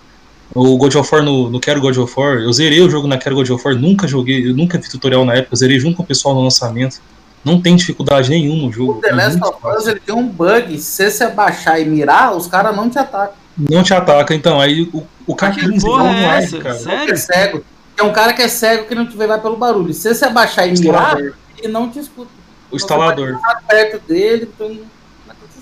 o 0.54 0.76
God 0.78 0.94
of 0.94 1.14
War 1.14 1.24
no, 1.24 1.50
no 1.50 1.60
Quero 1.60 1.80
God 1.80 1.96
of 1.96 2.14
War. 2.16 2.38
Eu 2.38 2.52
zerei 2.52 2.80
o 2.80 2.88
jogo 2.88 3.08
na 3.08 3.18
Quero 3.18 3.34
God 3.34 3.50
of 3.50 3.64
War, 3.66 3.74
nunca 3.74 4.06
joguei, 4.06 4.48
eu 4.48 4.54
nunca 4.54 4.78
vi 4.78 4.88
tutorial 4.88 5.24
na 5.24 5.34
época, 5.34 5.54
eu 5.54 5.58
zerei 5.58 5.80
junto 5.80 5.96
com 5.96 6.02
o 6.04 6.06
pessoal 6.06 6.34
no 6.34 6.42
lançamento. 6.42 7.00
Não 7.44 7.60
tem 7.60 7.76
dificuldade 7.76 8.30
nenhuma 8.30 8.68
o 8.68 8.72
jogo. 8.72 8.92
O 8.98 9.00
The 9.00 9.08
é 9.08 9.14
Last 9.14 9.40
of. 9.42 9.66
Us 9.66 9.86
ele 9.86 10.00
tem 10.00 10.14
um 10.14 10.26
bug. 10.28 10.78
Se 10.78 11.10
você 11.10 11.24
abaixar 11.24 11.80
e 11.80 11.84
mirar, 11.84 12.36
os 12.36 12.46
caras 12.46 12.74
não 12.76 12.90
te 12.90 12.98
atacam. 12.98 13.36
Não 13.56 13.82
te 13.82 13.94
ataca, 13.94 14.34
então. 14.34 14.60
Aí 14.60 14.82
o, 14.92 15.06
o 15.26 15.34
K15 15.34 15.80
porra 15.80 16.10
ele 16.10 16.18
é 16.18 16.22
não 16.22 16.32
é, 16.32 16.62
cara. 16.62 16.78
Sério? 16.78 17.14
É 17.14 17.16
cego. 17.16 17.64
É 17.96 18.02
um 18.02 18.12
cara 18.12 18.32
que 18.32 18.42
é 18.42 18.48
cego 18.48 18.86
que 18.86 18.94
não 18.94 19.06
te 19.06 19.16
vê 19.16 19.26
vai 19.26 19.40
pelo 19.40 19.56
barulho. 19.56 19.92
Se 19.92 20.12
você 20.12 20.24
abaixar 20.24 20.68
e 20.68 20.78
mirar, 20.78 21.18
ele 21.18 21.68
não 21.68 21.88
te 21.88 21.98
escuta. 21.98 22.30
O 22.70 22.76
instalador. 22.76 23.34
Você 23.34 23.40
tá 23.40 23.62
perto 23.66 24.06
dele, 24.06 24.48
então. 24.54 24.78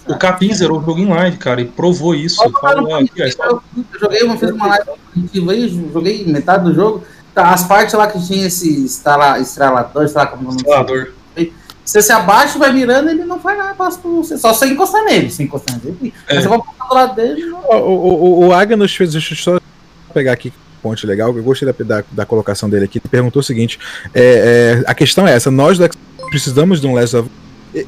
O. 0.08 0.16
Capim 0.16 0.52
zerou 0.52 0.80
o 0.80 0.84
jogo 0.84 1.00
em 1.00 1.08
live, 1.08 1.36
cara, 1.36 1.60
e 1.60 1.64
provou 1.64 2.14
isso. 2.14 2.42
No 2.44 2.58
Falou, 2.58 2.94
aqui, 2.94 3.10
Eu 3.20 3.26
eu 3.76 4.00
joguei, 4.00 4.22
uma 4.22 4.36
fiz 4.36 4.50
uma 4.50 4.66
live 4.66 4.86
positiva 5.12 5.52
aí, 5.52 5.90
joguei 5.92 6.24
metade 6.26 6.64
do 6.64 6.74
jogo. 6.74 7.04
Tá, 7.34 7.52
as 7.52 7.64
partes 7.64 7.94
lá 7.94 8.06
que 8.06 8.24
tinha 8.24 8.46
esse 8.46 8.68
instala, 8.80 9.38
instalador, 9.38 10.08
sei 10.08 10.16
lá 10.16 10.26
como 10.26 10.42
é 10.42 10.44
o 10.44 10.48
nome 10.48 10.62
instalador. 10.62 11.12
Você 11.84 12.02
se 12.02 12.10
abaixa 12.10 12.56
e 12.56 12.58
vai 12.58 12.72
mirando, 12.72 13.10
ele 13.10 13.24
não 13.24 13.38
faz 13.38 13.56
nada, 13.56 13.74
passa 13.74 13.98
por 13.98 14.10
você. 14.10 14.36
Só 14.36 14.52
você 14.52 14.66
encostar 14.66 15.04
nele. 15.04 15.30
Se 15.30 15.42
encostar 15.44 15.78
nele, 15.84 16.12
É. 16.26 16.34
mas 16.34 16.42
você 16.42 16.48
vai 16.48 16.58
passar 16.58 16.88
do 16.88 16.94
lado 16.94 17.14
dele. 17.14 17.46
Não... 17.46 17.60
O, 17.60 17.76
o, 17.76 18.24
o, 18.24 18.46
o 18.46 18.52
Agnus 18.52 18.94
fez. 18.94 19.12
Deixa 19.12 19.34
eu 19.34 19.38
só 19.38 19.60
pegar 20.12 20.32
aqui 20.32 20.52
ponte 20.82 21.04
legal, 21.06 21.36
eu 21.36 21.42
gostei 21.42 21.66
da, 21.66 21.84
da, 21.84 22.04
da 22.12 22.26
colocação 22.26 22.70
dele 22.70 22.84
aqui. 22.84 22.98
Ele 22.98 23.08
perguntou 23.10 23.40
o 23.40 23.42
seguinte: 23.42 23.78
é, 24.14 24.82
é, 24.84 24.90
a 24.90 24.94
questão 24.94 25.26
é 25.26 25.32
essa, 25.32 25.50
nós 25.50 25.78
precisamos 26.30 26.80
de 26.80 26.86
um 26.86 26.94
Last 26.94 27.16
of 27.16 27.30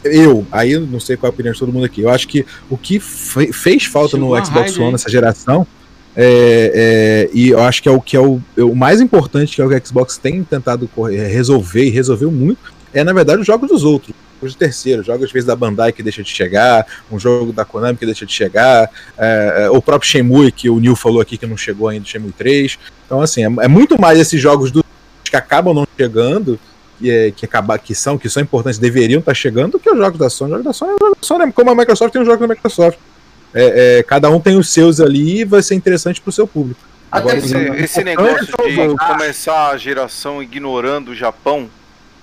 eu, 0.05 0.47
aí 0.51 0.79
não 0.79 1.01
sei 1.01 1.17
qual 1.17 1.29
é 1.29 1.31
a 1.31 1.35
opinião 1.35 1.53
de 1.53 1.59
todo 1.59 1.73
mundo 1.73 1.85
aqui. 1.85 2.03
Eu 2.03 2.11
acho 2.11 2.27
que 2.29 2.45
o 2.69 2.77
que 2.77 2.99
fe- 2.99 3.53
fez 3.53 3.85
falta 3.85 4.17
Chegou 4.17 4.37
no 4.37 4.45
Xbox 4.45 4.77
One 4.79 4.93
nessa 4.93 5.11
geração 5.11 5.67
é, 6.17 7.29
é, 7.31 7.31
e 7.33 7.51
eu 7.51 7.61
acho 7.63 7.83
que 7.83 7.89
é 7.89 7.93
o 7.93 8.01
que 8.01 8.17
é 8.17 8.21
o, 8.21 8.41
é 8.57 8.63
o 8.63 8.75
mais 8.75 9.01
importante 9.01 9.55
que 9.55 9.63
é 9.63 9.65
o 9.65 9.69
que 9.69 9.75
o 9.77 9.87
Xbox 9.87 10.19
tem 10.19 10.43
tentado 10.43 10.89
correr- 10.89 11.29
resolver 11.29 11.85
e 11.85 11.91
resolveu 11.91 12.31
muito 12.31 12.73
é 12.93 13.05
na 13.05 13.13
verdade 13.13 13.41
os 13.41 13.47
jogos 13.47 13.69
dos 13.69 13.85
outros. 13.85 14.15
Os 14.41 14.55
terceiros, 14.55 15.05
jogos 15.05 15.25
às 15.25 15.33
vezes 15.33 15.47
da 15.47 15.57
Bandai 15.57 15.93
que 15.93 16.01
deixa 16.03 16.23
de 16.23 16.31
chegar, 16.31 16.87
um 17.11 17.19
jogo 17.19 17.53
da 17.53 17.65
Konami 17.65 17.99
que 17.99 18.07
deixa 18.07 18.25
de 18.25 18.33
chegar, 18.33 18.89
é, 19.19 19.65
é, 19.65 19.71
o 19.71 19.83
próprio 19.83 20.09
Shenmue 20.09 20.53
que 20.53 20.71
o 20.71 20.79
Neil 20.79 20.95
falou 20.95 21.21
aqui 21.21 21.37
que 21.37 21.45
não 21.47 21.57
chegou 21.57 21.89
ainda, 21.89 22.07
Shenmue 22.07 22.31
3. 22.33 22.79
Então, 23.05 23.21
assim, 23.21 23.43
é, 23.43 23.65
é 23.65 23.69
muito 23.69 24.01
mais 24.01 24.17
esses 24.19 24.41
jogos 24.41 24.71
do, 24.71 24.85
que 25.25 25.35
acabam 25.37 25.75
não 25.75 25.87
chegando, 25.97 26.59
é, 27.05 27.33
que, 27.35 27.45
acaba, 27.45 27.79
que, 27.79 27.95
são, 27.95 28.17
que 28.19 28.29
são 28.29 28.43
importantes, 28.43 28.79
deveriam 28.79 29.21
estar 29.21 29.35
chegando, 29.35 29.73
do 29.73 29.79
que 29.81 29.91
os 29.91 29.97
jogos 29.99 30.19
da 30.19 30.31
Sony. 30.31 30.53
Os 30.53 30.59
jogos 30.59 30.65
da 30.67 30.73
Sony, 30.73 30.93
os 30.93 30.99
jogos 31.01 31.19
da 31.21 31.27
Sony 31.27 31.53
como 31.53 31.71
a 31.71 31.75
Microsoft 31.75 32.13
tem 32.13 32.23
os 32.23 32.27
jogos 32.27 32.41
da 32.41 32.55
Microsoft. 32.55 32.99
É, 33.55 33.99
é, 33.99 34.03
cada 34.03 34.29
um 34.31 34.41
tem 34.41 34.57
os 34.59 34.69
seus 34.71 35.01
ali 35.01 35.41
e 35.41 35.45
vai 35.45 35.63
ser 35.63 35.75
interessante 35.75 36.21
pro 36.21 36.31
seu 36.33 36.47
público. 36.47 36.81
Até 37.11 37.23
Agora, 37.23 37.39
Esse, 37.39 37.57
o 37.57 37.75
esse 37.75 38.05
negócio 38.05 38.47
de 38.47 38.81
é 38.81 38.89
o- 38.89 38.97
começar 38.97 39.71
a 39.71 39.77
geração 39.79 40.43
ignorando 40.43 41.13
o 41.13 41.15
Japão 41.15 41.69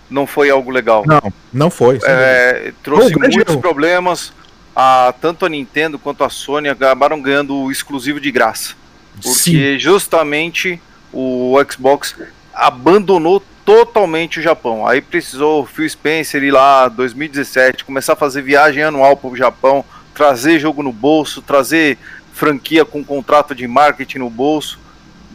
não 0.09 0.27
foi 0.27 0.51
algo 0.51 0.69
legal. 0.69 1.03
Não, 1.07 1.33
não 1.51 1.69
foi. 1.71 1.99
É, 2.03 2.71
trouxe 2.83 3.15
muitos 3.17 3.55
problemas. 3.55 4.31
A, 4.75 5.13
tanto 5.21 5.45
a 5.45 5.49
Nintendo 5.49 5.97
quanto 5.97 6.23
a 6.23 6.29
Sony 6.29 6.67
acabaram 6.69 7.19
ganhando 7.21 7.55
o 7.55 7.71
exclusivo 7.71 8.19
de 8.19 8.29
graça. 8.29 8.75
Porque 9.23 9.79
justamente 9.79 10.79
o 11.13 11.55
Xbox 11.71 12.13
abandonou 12.53 13.41
totalmente 13.65 14.39
o 14.39 14.43
Japão. 14.43 14.87
Aí 14.87 15.01
precisou 15.01 15.63
o 15.63 15.65
Phil 15.65 15.89
Spencer 15.89 16.43
ir 16.43 16.51
lá 16.51 16.87
2017, 16.87 17.83
começar 17.83 18.13
a 18.13 18.15
fazer 18.15 18.41
viagem 18.43 18.83
anual 18.83 19.17
para 19.17 19.29
o 19.29 19.35
Japão, 19.35 19.83
trazer 20.13 20.59
jogo 20.59 20.83
no 20.83 20.93
bolso, 20.93 21.41
trazer 21.41 21.97
franquia 22.31 22.85
com 22.85 23.03
contrato 23.03 23.55
de 23.55 23.67
marketing 23.67 24.19
no 24.19 24.29
bolso. 24.29 24.79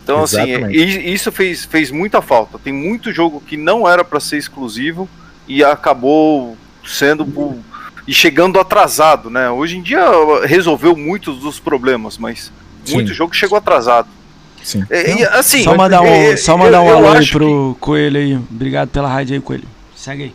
Então, 0.02 0.22
assim, 0.22 0.40
Exatamente. 0.50 0.78
i- 0.78 1.12
isso 1.12 1.30
fez, 1.32 1.64
fez 1.64 1.90
muita 1.90 2.22
falta. 2.22 2.58
Tem 2.58 2.72
muito 2.72 3.12
jogo 3.12 3.42
que 3.46 3.56
não 3.56 3.86
era 3.88 4.04
para 4.04 4.20
ser 4.20 4.38
exclusivo 4.38 5.08
e 5.46 5.62
acabou 5.64 6.56
sendo 6.86 7.26
por- 7.26 7.56
e 8.06 8.14
chegando 8.14 8.58
atrasado, 8.58 9.28
né? 9.28 9.50
Hoje 9.50 9.76
em 9.76 9.82
dia 9.82 10.00
resolveu 10.44 10.96
muitos 10.96 11.38
dos 11.40 11.60
problemas, 11.60 12.16
mas 12.16 12.50
Sim. 12.84 12.94
muito 12.94 13.12
jogo 13.12 13.34
chegou 13.34 13.58
atrasado. 13.58 14.08
Sim. 14.62 14.84
É, 14.90 15.14
e, 15.18 15.24
assim, 15.24 15.62
Só 15.64 15.74
mandar 15.74 16.02
um, 16.02 16.06
é, 16.06 16.36
só 16.36 16.52
eu- 16.52 16.58
mandar 16.58 16.82
um 16.82 16.88
eu 16.88 16.96
alô 16.98 17.12
aí 17.12 17.26
pro 17.30 17.76
Coelho 17.80 18.18
aí. 18.20 18.34
Obrigado 18.36 18.88
pela 18.88 19.08
rádio 19.08 19.34
aí, 19.34 19.40
Coelho. 19.40 19.68
Segue 19.96 20.24
aí. 20.24 20.34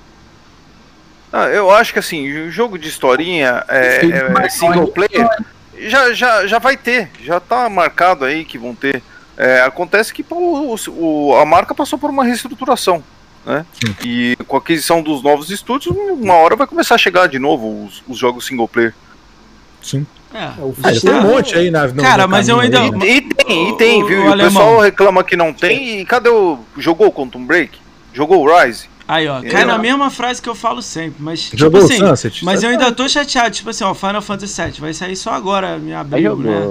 Ah, 1.31 1.47
eu 1.47 1.69
acho 1.69 1.91
que 1.93 1.99
assim, 1.99 2.49
jogo 2.49 2.77
de 2.77 2.87
historinha 2.87 3.63
é, 3.67 4.05
é- 4.05 4.45
é 4.45 4.49
single 4.49 4.87
player 4.87 5.27
já, 5.77 6.13
já, 6.13 6.47
já 6.47 6.59
vai 6.59 6.77
ter, 6.77 7.09
já 7.21 7.39
tá 7.39 7.67
marcado 7.69 8.23
aí 8.23 8.45
que 8.45 8.57
vão 8.57 8.73
ter. 8.73 9.03
É, 9.37 9.59
acontece 9.61 10.13
que 10.13 10.23
pô, 10.23 10.35
o, 10.37 10.75
o- 11.29 11.35
a 11.35 11.45
marca 11.45 11.75
passou 11.75 11.99
por 11.99 12.09
uma 12.09 12.23
reestruturação, 12.23 13.03
né? 13.45 13.65
Sim. 13.73 13.93
E 14.05 14.37
com 14.47 14.55
a 14.55 14.59
aquisição 14.59 15.01
dos 15.01 15.21
novos 15.21 15.49
estúdios, 15.49 15.93
uma 15.97 16.35
hora 16.35 16.55
vai 16.55 16.65
começar 16.67 16.95
a 16.95 16.97
chegar 16.97 17.27
de 17.27 17.37
novo 17.37 17.85
os, 17.85 18.01
os 18.07 18.17
jogos 18.17 18.45
single 18.45 18.67
player. 18.69 18.93
Sim. 19.81 20.07
É, 20.35 20.43
Ah, 20.83 20.91
tem 21.01 21.13
um 21.13 21.21
monte 21.21 21.55
aí 21.55 21.71
na 21.71 21.87
no- 21.87 22.03
Cara, 22.03 22.23
no 22.23 22.29
mas 22.29 22.49
eu 22.49 22.59
ainda-? 22.59 22.79
E, 23.05 23.17
e 23.17 23.21
tem, 23.21 23.69
e 23.69 23.77
tem, 23.77 24.03
O- 24.03 24.07
viu? 24.07 24.21
o 24.23 24.29
E 24.29 24.33
o 24.33 24.37
pessoal 24.37 24.79
reclama 24.81 25.23
que 25.23 25.37
não 25.37 25.53
tem. 25.53 26.01
E 26.01 26.05
cadê 26.05 26.29
o. 26.29 26.59
Jogou 26.77 27.07
o 27.07 27.11
Quantum 27.11 27.45
Break? 27.45 27.77
Jogou 28.13 28.43
o 28.45 28.53
Rise? 28.63 28.89
Aí, 29.07 29.27
ó, 29.27 29.41
cai 29.41 29.63
na 29.65 29.77
mesma 29.77 30.09
frase 30.09 30.41
que 30.41 30.49
eu 30.49 30.55
falo 30.55 30.81
sempre, 30.81 31.21
mas 31.21 31.43
tipo 31.43 31.57
Jogou 31.57 31.81
o 31.81 31.85
assim, 31.85 31.99
Sunset? 31.99 32.43
mas 32.43 32.63
eu 32.63 32.69
ainda 32.71 32.91
tô 32.91 33.07
chateado, 33.07 33.51
tipo 33.51 33.69
assim, 33.69 33.83
ó, 33.83 33.93
Final 33.93 34.21
Fantasy 34.21 34.61
VII 34.61 34.81
vai 34.81 34.93
sair 34.93 35.15
só 35.15 35.31
agora, 35.31 35.77
em 35.77 35.93
Aí 35.93 35.93
abril, 35.93 36.37
né? 36.37 36.67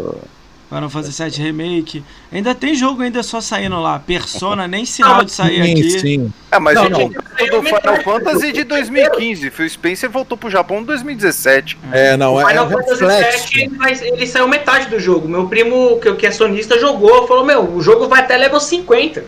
Final 0.75 0.91
Fantasy 0.91 1.23
VII 1.23 1.43
Remake. 1.47 2.05
Ainda 2.33 2.55
tem 2.55 2.75
jogo 2.75 3.03
ainda 3.03 3.23
só 3.23 3.41
saindo 3.41 3.81
lá, 3.81 3.99
Persona 3.99 4.67
nem 4.69 4.85
sinal 4.85 5.25
de 5.25 5.31
sair 5.33 5.65
Sim, 5.65 5.73
aqui. 5.73 6.01
sim. 6.01 6.33
É, 6.51 6.59
mas 6.59 6.75
Não, 6.75 6.83
a 6.83 6.87
gente 6.87 7.15
não. 7.15 7.61
do 7.61 7.63
Final 7.63 8.03
Fantasy 8.03 8.53
de 8.53 8.65
2015. 8.65 9.51
Phil 9.51 9.69
Spencer 9.71 10.11
voltou 10.11 10.37
pro 10.37 10.51
Japão 10.51 10.81
em 10.81 10.85
2017. 10.85 11.79
É, 11.93 12.17
não, 12.17 12.35
O 12.35 12.41
é, 12.41 12.45
é 12.45 12.47
Final 12.49 12.67
um 12.67 12.71
Fantasy 12.71 13.05
reflexo. 13.05 13.49
VII, 13.53 13.63
ele, 13.63 14.09
ele 14.17 14.27
saiu 14.27 14.49
metade 14.49 14.89
do 14.89 14.99
jogo. 14.99 15.29
Meu 15.29 15.47
primo, 15.49 15.99
que, 16.01 16.13
que 16.15 16.27
é 16.27 16.31
sonista, 16.31 16.79
jogou. 16.79 17.27
Falou, 17.29 17.45
meu, 17.45 17.63
o 17.75 17.81
jogo 17.81 18.09
vai 18.09 18.21
até 18.21 18.37
level 18.37 18.59
50. 18.61 19.25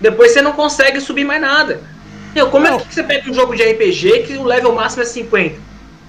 Depois 0.00 0.32
você 0.32 0.40
não 0.42 0.52
consegue 0.52 1.00
subir 1.00 1.24
mais 1.24 1.40
nada. 1.40 1.80
Meu, 2.34 2.48
como 2.50 2.66
é 2.66 2.78
que 2.78 2.94
você 2.94 3.02
pega 3.02 3.30
um 3.30 3.34
jogo 3.34 3.54
de 3.56 3.62
RPG 3.62 4.24
que 4.26 4.36
o 4.36 4.44
level 4.44 4.74
máximo 4.74 5.02
é 5.02 5.06
50? 5.06 5.54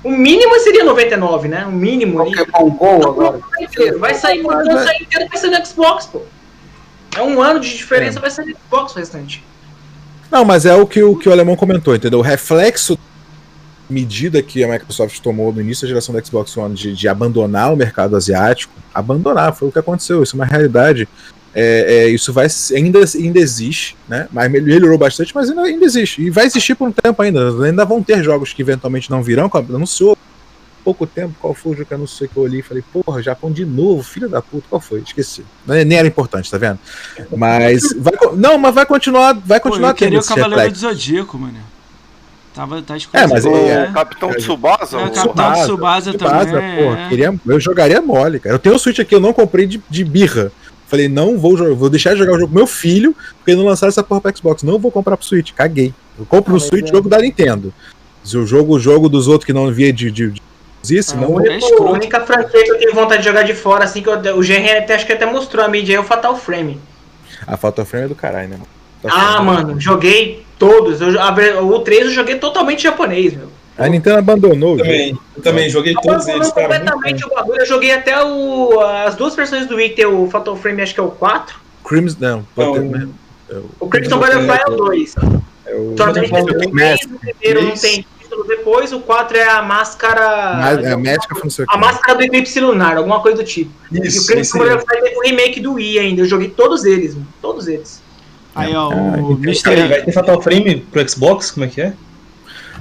O 0.08 0.12
mínimo 0.12 0.58
seria 0.62 0.86
99, 0.86 1.50
né? 1.50 1.66
O 1.66 1.72
mínimo 1.74 2.22
ali. 2.22 2.34
Pokémon 2.34 2.70
Go 2.70 3.10
agora. 3.10 3.40
Vai 4.00 4.14
sair 4.14 4.42
quando 4.42 4.72
é- 4.72 4.86
sair 4.86 5.04
inteiro, 5.04 5.28
vai 5.30 5.38
ser 5.38 5.50
no 5.50 5.66
Xbox, 5.66 6.06
pô. 6.06 6.22
É 7.14 7.22
um 7.22 7.42
ano 7.42 7.60
de 7.60 7.76
diferença, 7.76 8.18
vai 8.18 8.32
ser 8.32 8.46
no 8.46 8.56
Xbox 8.56 8.96
o 8.96 9.00
restante. 9.00 9.44
Não, 10.32 10.46
mas 10.46 10.66
é 10.66 10.74
o 10.74 10.88
que, 10.88 11.04
o 11.04 11.18
que 11.18 11.28
o 11.28 11.32
alemão 11.34 11.58
comentou, 11.58 11.94
entendeu? 11.94 12.20
O 12.20 12.22
reflexo 12.22 12.98
medida 13.90 14.42
que 14.42 14.64
a 14.64 14.68
Microsoft 14.70 15.20
tomou 15.20 15.52
no 15.52 15.60
início 15.60 15.82
da 15.82 15.90
geração 15.90 16.16
do 16.16 16.26
Xbox 16.26 16.56
One 16.56 16.74
de, 16.74 16.94
de 16.94 17.08
abandonar 17.10 17.74
o 17.74 17.76
mercado 17.76 18.16
asiático, 18.16 18.74
abandonar, 18.94 19.54
foi 19.56 19.68
o 19.68 19.72
que 19.74 19.80
aconteceu, 19.80 20.24
isso 20.24 20.38
é 20.38 20.40
uma 20.40 20.46
realidade. 20.46 21.06
É, 21.60 22.04
é, 22.06 22.10
isso 22.10 22.32
vai 22.32 22.46
ainda, 22.76 23.00
ainda 23.16 23.40
existe, 23.40 23.98
né? 24.08 24.28
Mas 24.32 24.52
melhorou 24.52 24.96
bastante, 24.96 25.34
mas 25.34 25.50
ainda, 25.50 25.64
ainda 25.64 25.84
existe. 25.84 26.22
E 26.22 26.30
vai 26.30 26.46
existir 26.46 26.76
por 26.76 26.88
um 26.88 26.92
tempo 26.92 27.20
ainda. 27.20 27.50
Ainda 27.66 27.84
vão 27.84 28.04
ter 28.04 28.24
jogos 28.24 28.54
que 28.54 28.62
eventualmente 28.62 29.10
não 29.10 29.24
virão. 29.24 29.50
como 29.50 29.76
Anunciou 29.76 30.12
há 30.14 30.84
pouco 30.84 31.08
tempo 31.08 31.34
qual 31.42 31.56
foi 31.56 31.72
o 31.72 31.76
jogo 31.76 31.88
que 31.88 31.94
anunciou 31.96 32.30
que 32.30 32.38
eu 32.38 32.44
olhei 32.44 32.60
e 32.60 32.64
falei, 32.64 32.84
porra, 32.94 33.24
Japão 33.24 33.52
de 33.52 33.66
novo, 33.66 34.04
filho 34.04 34.30
da 34.30 34.40
puta, 34.40 34.68
qual 34.70 34.80
foi? 34.80 35.00
Esqueci. 35.00 35.44
Nem 35.66 35.84
nem 35.84 35.98
era 35.98 36.08
importante, 36.08 36.52
tá 36.52 36.60
vendo? 36.60 36.78
Mas 37.36 37.92
vai, 37.98 38.14
não, 38.36 38.60
mas 38.60 38.76
vai 38.76 38.86
continuar, 38.86 39.34
vai 39.44 39.60
Pô, 39.60 39.70
continuar 39.70 39.90
eu 39.90 39.96
queria 39.96 40.22
tendo 40.22 40.32
o 40.32 40.36
Cavaleiro 40.36 40.72
do. 40.72 40.78
Zodíaco, 40.78 41.40
mano. 41.40 41.58
Tava, 42.54 42.82
tá 42.82 42.96
É, 43.14 43.28
mas 43.28 43.46
exclusivo, 43.46 43.70
é-? 43.70 43.90
O 43.90 43.94
Capitão 43.94 44.34
Tsubasa? 44.34 44.98
É, 44.98 45.06
o- 45.06 45.12
Capitão 45.12 45.54
Tsubasa 45.54 46.14
também, 46.14 46.76
porra, 46.84 47.00
é. 47.00 47.10
queria, 47.10 47.40
eu 47.48 47.60
jogaria 47.60 48.02
mole, 48.02 48.40
cara. 48.40 48.56
Eu 48.56 48.60
tenho 48.60 48.76
o 48.76 48.80
Switch 48.80 49.00
aqui, 49.00 49.14
eu 49.14 49.20
não 49.20 49.32
comprei 49.34 49.66
de, 49.68 49.82
de 49.90 50.04
birra. 50.04 50.52
Falei, 50.88 51.10
não 51.10 51.38
vou 51.38 51.58
jogar, 51.58 51.74
vou 51.76 51.90
deixar 51.90 52.14
de 52.14 52.20
jogar 52.20 52.34
o 52.34 52.40
jogo 52.40 52.52
com 52.52 52.58
meu 52.58 52.68
filho, 52.68 53.14
porque 53.40 53.54
não 53.56 53.66
lançaram 53.66 53.90
essa 53.90 54.02
porra 54.04 54.22
pra 54.22 54.34
Xbox. 54.36 54.64
Não 54.64 54.80
vou 54.80 54.90
comprar 54.92 55.18
pro 55.18 55.26
Switch, 55.26 55.52
caguei. 55.54 55.94
Eu 56.18 56.26
compro 56.26 56.52
Ah, 56.52 56.54
no 56.56 56.60
mas 56.62 56.68
Switch 56.70 56.88
é. 56.88 56.92
o 56.92 56.96
jogo 56.96 57.10
da 57.10 57.20
Nintendo. 57.20 57.74
Se 58.24 58.38
o 58.38 58.46
jogo, 58.46 58.76
o 58.76 58.80
jogo 58.80 59.10
dos 59.10 59.28
outros 59.28 59.46
que 59.46 59.54
não 59.54 59.72
via 59.72 59.92
de, 59.92 60.10
de, 60.10 60.32
de 60.82 60.98
isso, 60.98 61.14
Ah, 61.16 61.22
não. 61.22 61.42
é 61.42 61.60
A 61.60 61.92
única 61.92 62.22
franquia 62.22 62.64
que 62.64 62.72
eu 62.72 62.78
tenho 62.80 62.94
vontade 62.96 63.22
de 63.22 63.28
jogar 63.28 63.44
de 63.44 63.54
fora, 63.54 63.84
assim, 63.84 64.02
que 64.02 64.08
eu, 64.10 64.14
o 64.38 64.42
GR 64.42 64.78
até, 64.78 64.96
acho 64.96 65.06
que 65.06 65.14
até 65.14 65.26
mostrou 65.26 65.64
a 65.64 65.68
mídia 65.68 65.94
aí, 65.94 65.98
é 65.98 66.00
o 66.00 66.04
Fatal 66.08 66.36
Frame. 66.38 66.80
A 67.46 67.58
Fatal 67.58 67.86
Frame 67.86 68.06
é 68.06 68.08
do 68.10 68.16
caralho, 68.16 68.48
né, 68.50 68.56
mano? 68.56 68.68
Fatal 69.02 69.18
Ah, 69.18 69.32
Frame. 69.34 69.46
mano, 69.46 69.80
joguei 69.82 70.46
todos. 70.58 71.02
Eu, 71.02 71.20
a 71.22 71.62
o 71.62 71.80
3 71.80 72.06
eu 72.08 72.12
joguei 72.12 72.36
totalmente 72.36 72.84
japonês, 72.84 73.34
meu. 73.36 73.50
A 73.78 73.88
Nintendo 73.88 74.18
abandonou. 74.18 74.72
Eu 74.74 74.84
também, 74.84 75.18
eu 75.36 75.44
também 75.44 75.70
joguei 75.70 75.94
todos 75.94 76.28
Abandonou 76.28 76.36
eles, 76.38 76.52
cara. 76.54 76.68
muito 76.68 76.80
completamente 76.92 77.22
bom. 77.22 77.28
o 77.32 77.36
bagulho. 77.36 77.60
Eu 77.62 77.66
joguei 77.66 77.92
até 77.92 78.24
o, 78.24 78.80
as 78.82 79.16
duas 79.16 79.36
versões 79.36 79.68
do 79.68 79.76
Wii, 79.76 79.90
tem 79.90 80.06
o 80.06 80.28
Fatal 80.30 80.56
Frame, 80.56 80.82
acho 80.82 80.94
que 80.94 81.00
é 81.00 81.04
o 81.04 81.12
4. 81.12 81.56
Crimson, 81.86 82.18
não. 82.20 82.48
Não, 82.58 82.74
Butterfly- 82.74 83.10
é 83.50 83.54
o- 83.56 83.66
O 83.80 83.88
Crimson 83.88 84.18
Butterfly 84.18 84.60
é 84.66 84.70
o 84.72 84.76
2. 84.76 85.16
é 85.66 85.76
o- 85.76 85.96
Mask. 86.74 87.04
o 87.06 87.36
primeiro 87.40 87.62
não 87.66 87.72
tem 87.78 88.06
título 88.20 88.44
depois, 88.46 88.92
o 88.92 89.00
4 89.00 89.38
é 89.38 89.48
a 89.48 89.62
máscara. 89.62 90.56
Mas- 90.58 90.84
é 90.86 90.92
a 90.94 90.98
médica 90.98 91.36
foi 91.36 91.66
A 91.70 91.78
máscara 91.78 92.18
do 92.18 92.24
Eclipse 92.24 92.60
Lunar, 92.60 92.98
alguma 92.98 93.22
coisa 93.22 93.38
do 93.38 93.44
tipo. 93.44 93.72
e 93.92 94.00
o 94.00 94.04
Isso, 94.06 94.26
Crimson. 94.28 94.58
Butterfly 94.58 95.02
teve 95.02 95.16
o 95.18 95.22
remake 95.22 95.60
do 95.60 95.74
Wii 95.74 96.00
ainda. 96.00 96.22
Eu 96.22 96.26
joguei 96.26 96.50
todos 96.50 96.84
eles, 96.84 97.14
mano. 97.14 97.28
Todos 97.42 97.68
eles. 97.68 98.02
Aí, 98.56 98.76
ó, 98.76 98.92
Ah, 98.92 99.18
o. 99.22 99.38
Peraí, 99.64 99.88
vai 99.88 100.02
ter 100.02 100.12
Fatal 100.12 100.42
Frame 100.42 100.78
pro 100.92 101.08
Xbox? 101.08 101.52
Como 101.52 101.66
é 101.66 101.70
que 101.70 101.80
é? 101.80 101.94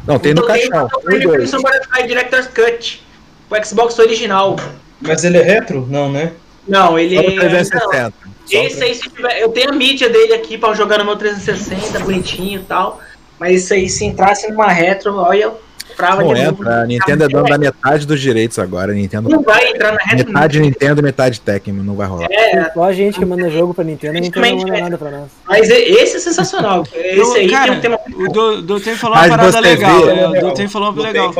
Não, 0.07 0.18
tem 0.18 0.35
no 0.35 0.43
Então, 0.43 0.55
caixão. 0.55 0.68
o 0.86 0.89
Fatal 0.89 1.01
Tem 1.01 1.20
Frame 1.20 1.25
dois. 1.25 1.51
Butterfly 1.51 2.07
Director's 2.07 2.47
Cut. 2.49 3.02
O 3.51 3.65
Xbox 3.65 3.99
original. 3.99 4.57
Mas 5.01 5.25
ele 5.25 5.39
é 5.39 5.43
retro? 5.43 5.86
Não, 5.89 6.10
né? 6.10 6.33
Não, 6.67 6.99
ele 6.99 7.17
Só 7.17 7.23
no 7.23 7.28
é. 7.28 7.35
não, 7.35 7.41
360. 7.41 8.12
Esse 8.51 8.85
aí, 8.85 8.94
se 8.94 9.09
tiver. 9.10 9.41
Eu 9.41 9.49
tenho 9.51 9.70
a 9.70 9.73
mídia 9.73 10.09
dele 10.09 10.33
aqui 10.35 10.57
pra 10.57 10.73
jogar 10.75 10.99
no 10.99 11.05
meu 11.05 11.17
360, 11.17 11.99
bonitinho 12.01 12.60
e 12.60 12.65
tal. 12.65 13.01
Mas 13.39 13.62
isso 13.65 13.75
aí, 13.75 13.89
se 13.89 14.05
entrasse 14.05 14.51
numa 14.51 14.68
retro, 14.68 15.17
olha, 15.17 15.43
eu 15.44 15.60
comprava 15.97 16.23
Não 16.23 16.34
de 16.34 16.42
novo. 16.44 16.62
entra. 16.62 16.83
A 16.83 16.86
Nintendo 16.86 17.25
é 17.25 17.28
dona 17.28 17.49
da 17.49 17.58
metade 17.58 18.07
dos 18.07 18.20
direitos 18.20 18.58
agora. 18.58 18.92
A 18.92 18.94
Nintendo. 18.94 19.28
Não 19.28 19.42
vai 19.42 19.68
entrar 19.70 19.92
na 19.92 19.99
retro. 19.99 20.26
Metade 20.33 20.60
Nintendo, 20.60 21.02
metade 21.02 21.41
Tecmo. 21.41 21.83
Não 21.83 21.94
vai 21.94 22.07
rolar. 22.07 22.28
É, 22.31 22.70
Só 22.73 22.84
a 22.84 22.92
gente 22.92 23.18
que 23.18 23.25
manda 23.25 23.49
jogo 23.50 23.73
pra 23.75 23.83
Nintendo, 23.84 24.18
a 24.18 24.20
Nintendo 24.20 24.47
não 24.47 24.50
manda 24.57 24.60
Justamente, 24.60 24.83
nada 24.91 24.99
pra 24.99 25.10
nós. 25.10 25.28
mas 25.49 25.68
e- 25.68 25.73
esse 25.73 26.16
é 26.16 26.20
sensacional. 26.20 26.84
Esse 26.94 27.39
aí 27.39 27.49
cara, 27.50 27.66
tem 27.68 27.78
um 27.78 27.81
tema. 27.81 27.99
O 28.15 28.33
Do- 28.33 28.62
Doten 28.62 28.94
falou 28.97 29.16
uma 29.16 29.28
parada 29.28 29.60
legal. 29.60 30.08
é, 30.08 30.28
o 30.28 30.41
Doten 30.41 30.68
falou 30.68 30.91
uma 30.92 31.02
legal. 31.02 31.33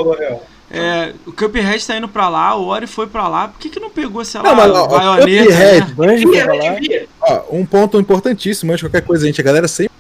É, 0.69 1.13
o 1.25 1.33
Cuphead 1.33 1.87
tá 1.87 1.97
indo 1.97 2.09
pra 2.09 2.29
lá, 2.29 2.57
o 2.57 2.67
Ori 2.67 2.89
foi 2.89 3.07
pra 3.07 3.29
lá. 3.29 3.47
Por 3.49 3.61
que, 3.61 3.69
que 3.71 3.79
não 3.79 3.89
pegou, 3.89 4.25
sei 4.25 4.41
lá, 4.41 4.49
Não, 4.49 4.57
mas, 4.57 4.71
ó, 4.73 4.85
o 4.85 4.89
baioneta, 4.89 5.45
Cuphead- 5.47 5.87
né? 5.87 5.95
Banjo 5.95 6.25
Devia, 6.25 6.45
pra 6.45 6.55
né, 6.55 6.71
lá. 6.71 6.75
devia. 6.81 7.07
Ó, 7.21 7.41
um 7.53 7.65
ponto 7.65 8.01
importantíssimo 8.01 8.73
antes 8.73 8.83
de 8.85 8.91
qualquer 8.91 9.07
coisa, 9.07 9.25
gente. 9.27 9.41
A 9.41 9.45
galera 9.45 9.69
sempre. 9.69 9.95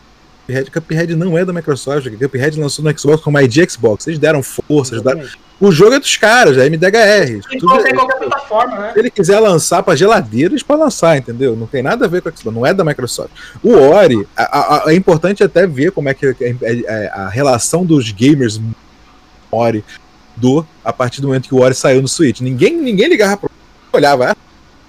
Cuphead, 0.46 0.70
Cuphead 0.70 1.16
não 1.16 1.36
é 1.36 1.44
da 1.44 1.52
Microsoft. 1.52 2.08
Cuphead 2.08 2.60
lançou 2.60 2.84
no 2.84 2.98
Xbox 2.98 3.22
como 3.22 3.38
ID 3.40 3.68
Xbox. 3.68 4.06
Eles 4.06 4.18
deram 4.18 4.42
força. 4.42 4.94
Exatamente. 4.94 5.36
O 5.58 5.72
jogo 5.72 5.94
é 5.94 5.98
dos 5.98 6.16
caras, 6.16 6.56
é 6.58 6.66
MDHR. 6.68 7.40
Tem 7.48 7.58
Tudo- 7.58 7.82
qualquer 7.94 8.18
plataforma, 8.18 8.78
né? 8.78 8.92
Se 8.92 8.98
ele 8.98 9.10
quiser 9.10 9.40
lançar 9.40 9.82
pra 9.82 9.96
geladeira, 9.96 10.52
eles 10.52 10.62
podem 10.62 10.84
lançar, 10.84 11.16
entendeu? 11.16 11.56
Não 11.56 11.66
tem 11.66 11.82
nada 11.82 12.04
a 12.04 12.08
ver 12.08 12.20
com 12.22 12.28
a 12.28 12.32
Xbox, 12.32 12.54
não 12.54 12.64
é 12.66 12.72
da 12.74 12.84
Microsoft. 12.84 13.30
O 13.62 13.72
Ori, 13.74 14.26
a- 14.36 14.84
a- 14.86 14.92
é 14.92 14.94
importante 14.94 15.42
até 15.42 15.66
ver 15.66 15.92
como 15.92 16.08
é 16.08 16.14
que 16.14 16.26
é, 16.26 16.34
é- 16.40 16.56
é 16.62 17.10
a 17.14 17.28
relação 17.28 17.84
dos 17.86 18.10
gamers 18.12 18.60
Ori 19.50 19.82
do 20.36 20.66
a 20.84 20.92
partir 20.92 21.22
do 21.22 21.28
momento 21.28 21.48
que 21.48 21.54
o 21.54 21.60
Ori 21.62 21.74
saiu 21.74 22.02
no 22.02 22.08
Switch. 22.08 22.40
Ninguém, 22.42 22.76
ninguém 22.76 23.08
ligava 23.08 23.38
pro 23.38 23.50
olhava, 23.92 24.36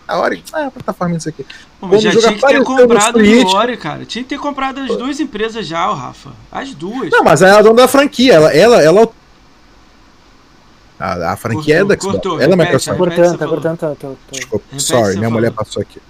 ah, 0.08 0.14
a 0.16 0.20
Ori, 0.20 0.44
ah, 0.54 0.72
plataforma 0.72 1.16
isso 1.18 1.28
aqui. 1.30 1.46
Quando 1.80 2.00
já 2.00 2.12
tinha 2.12 2.34
que 2.34 2.48
ter 2.48 2.64
comprado 2.64 3.20
o 3.20 3.48
Ori, 3.56 3.78
cara. 3.78 4.06
Tinha 4.06 4.24
que 4.24 4.30
ter 4.30 4.40
comprado 4.40 4.80
as 4.80 4.88
duas 4.96 5.20
empresas 5.20 5.66
já, 5.68 5.90
o 5.90 5.94
Rafa. 5.94 6.32
As 6.52 6.74
duas. 6.74 7.10
Não, 7.12 7.24
mas 7.24 7.42
ela 7.42 7.60
é 7.60 7.64
dona 7.64 7.76
da 7.76 7.88
franquia, 7.88 8.34
ela, 8.36 8.54
ela, 8.54 8.82
ela 8.82 9.10
a, 11.00 11.34
a 11.34 11.38
franquia 11.38 11.76
é 11.76 11.80
Cortou, 11.80 11.88
da 11.96 12.02
Xbox, 12.02 12.14
cortou, 12.14 12.42
ela 12.42 12.54
é 12.54 12.58
da 12.58 12.64
repete, 12.64 12.90
Microsoft. 12.90 12.98
Tá 12.98 13.06
cortando, 13.06 13.38
tá 13.38 13.48
cortando. 13.48 13.78
Tá, 13.78 13.88
tá, 13.90 13.96
tá. 14.08 14.16
Desculpa, 14.32 14.66
Repete 14.72 14.84
sorry, 14.84 15.04
minha 15.10 15.22
falou. 15.22 15.32
mulher 15.34 15.52
passou 15.52 15.82
aqui. 15.82 16.02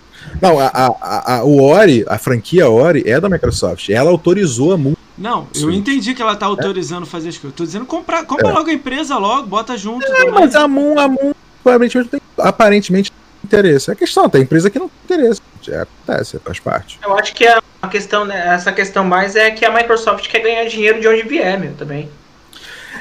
Não, 0.42 0.60
a, 0.60 0.68
a, 0.68 0.88
a, 0.88 1.36
a- 1.38 1.44
o 1.44 1.62
Ori, 1.62 2.06
a 2.08 2.18
franquia 2.18 2.70
Ori 2.70 3.04
é 3.06 3.20
da 3.20 3.30
Microsoft. 3.30 3.90
Ela 3.90 4.10
autorizou 4.10 4.74
a 4.74 4.78
multa. 4.78 4.98
Não, 5.18 5.48
eu 5.56 5.72
entendi 5.72 6.14
que 6.14 6.22
ela 6.22 6.36
tá 6.36 6.46
autorizando 6.46 7.06
fazer 7.06 7.30
as 7.30 7.38
coisas. 7.38 7.56
Tô 7.58 7.64
dizendo 7.64 7.86
comprar, 7.86 8.24
compra 8.26 8.50
É. 8.50 8.52
logo 8.52 8.70
a 8.70 8.74
empresa 8.74 9.18
logo, 9.18 9.48
bota 9.48 9.76
junto. 9.76 10.06
É, 10.06 10.30
mas 10.30 10.56
a 10.56 10.68
Moon, 10.68 11.00
a 11.00 11.08
Moon 11.08 11.34
aparentemente 11.62 12.10
tem, 12.10 12.22
aparentemente 12.38 13.12
tem 13.12 13.20
interesse. 13.48 13.90
É 13.92 13.96
questão, 13.96 14.30
tem 14.30 14.42
empresa 14.42 14.70
que 14.70 14.78
não 14.80 14.90
tem 15.08 15.18
interesse. 15.18 15.42
Já 15.62 15.84
acontece, 15.84 16.40
faz 16.44 16.60
parte. 16.60 17.00
Eu 17.04 17.18
acho 17.18 17.34
que 17.34 17.46
a 17.48 17.62
a 17.80 17.88
questão, 17.88 18.26
né, 18.26 18.54
essa 18.56 18.72
questão 18.72 19.04
mais 19.06 19.36
é 19.36 19.52
que 19.52 19.64
a 19.64 19.72
Microsoft 19.72 20.28
quer 20.28 20.40
ganhar 20.40 20.66
dinheiro 20.66 21.00
de 21.00 21.08
onde 21.08 21.22
vier, 21.24 21.60
meu, 21.60 21.74
também. 21.74 22.10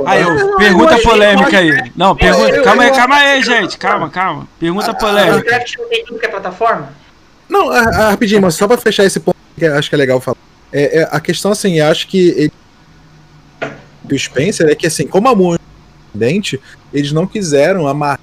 Aí, 0.05 0.23
ó, 0.23 0.29
eu 0.35 0.57
pergunta 0.59 0.99
polêmica 0.99 1.59
aí. 1.59 1.91
Não, 1.97 2.15
pergunta. 2.15 2.51
eu- 2.55 2.63
Calma 2.63 2.83
aí, 2.83 2.91
calma 2.93 3.17
aí, 3.17 3.43
gente. 3.43 3.79
Calma, 3.79 4.11
calma. 4.11 4.47
Pergunta 4.61 4.91
Ah, 4.91 4.95
polêmica. 4.95 5.33
Minecraft 5.39 5.79
não 5.79 5.89
tem 5.89 6.05
tudo 6.05 6.21
que 6.21 6.27
é 6.27 6.29
plataforma? 6.29 6.91
Não, 7.49 7.71
a- 7.71 7.79
a- 7.81 8.11
rapidinho, 8.11 8.43
mas 8.43 8.55
só 8.55 8.69
pra 8.69 8.77
fechar 8.77 9.05
esse 9.05 9.19
ponto 9.19 9.37
que 9.59 9.65
acho 9.65 9.89
que 9.89 9.95
é 9.95 9.99
legal 9.99 10.21
falar. 10.21 10.37
É, 10.71 10.99
é, 11.01 11.09
a 11.11 11.19
questão, 11.21 11.51
assim, 11.53 11.79
eu 11.79 11.87
acho 11.87 12.07
que 12.07 12.29
ele, 12.37 12.53
o 14.13 14.19
Spencer 14.19 14.69
é 14.69 14.75
que, 14.75 14.87
assim, 14.87 15.07
como 15.07 15.29
a 15.29 15.35
Moon 15.35 15.55
é 15.55 15.59
independente, 16.15 16.61
eles 16.93 17.13
não 17.13 17.27
quiseram 17.27 17.89
amarrar 17.89 18.21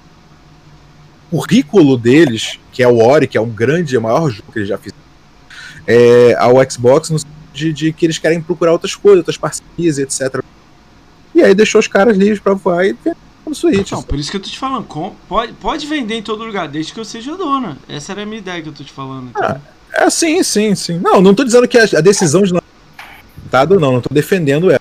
currículo 1.34 1.96
deles, 1.96 2.58
que 2.72 2.82
é 2.82 2.88
o 2.88 2.98
Ori, 2.98 3.26
que 3.26 3.36
é 3.36 3.40
um 3.40 3.48
grande, 3.50 3.96
é 3.96 3.98
o 3.98 4.02
maior 4.02 4.30
jogo 4.30 4.52
que 4.52 4.58
eles 4.60 4.68
já 4.68 4.78
fizeram, 4.78 5.02
é, 5.86 6.34
ao 6.38 6.54
Xbox, 6.70 7.10
no 7.10 7.18
sentido 7.18 7.34
de, 7.52 7.72
de 7.72 7.92
que 7.92 8.06
eles 8.06 8.18
querem 8.18 8.40
procurar 8.40 8.72
outras 8.72 8.94
coisas, 8.94 9.18
outras 9.18 9.36
parcerias, 9.36 9.98
etc. 9.98 10.42
E 11.34 11.42
aí 11.42 11.54
deixou 11.54 11.80
os 11.80 11.88
caras 11.88 12.16
livres 12.16 12.38
pra 12.38 12.54
voar 12.54 12.84
e 12.86 12.92
vender 12.92 13.16
no 13.46 13.54
Switch. 13.54 13.90
Não, 13.92 14.02
por 14.02 14.18
isso 14.18 14.30
que 14.30 14.36
eu 14.36 14.40
tô 14.40 14.48
te 14.48 14.58
falando. 14.58 14.84
com- 14.86 15.14
pode, 15.28 15.52
pode 15.54 15.86
vender 15.86 16.14
em 16.14 16.22
todo 16.22 16.44
lugar, 16.44 16.68
desde 16.68 16.92
que 16.92 17.00
eu 17.00 17.04
seja 17.04 17.36
dona. 17.36 17.76
Essa 17.88 18.12
era 18.12 18.22
a 18.22 18.26
minha 18.26 18.38
ideia 18.38 18.62
que 18.62 18.68
eu 18.68 18.72
tô 18.72 18.84
te 18.84 18.92
falando. 18.92 19.30
entendeu? 19.30 19.60
É, 19.92 20.08
sim, 20.10 20.42
sim, 20.42 20.74
sim. 20.74 20.98
Não, 20.98 21.20
não 21.20 21.34
tô 21.34 21.44
dizendo 21.44 21.66
que 21.68 21.78
a, 21.78 21.84
a 21.84 22.00
decisão 22.00 22.42
de 22.42 22.52
não 22.52 22.62
não, 23.78 23.92
não 23.92 24.00
tô 24.00 24.12
defendendo 24.12 24.70
ela. 24.70 24.80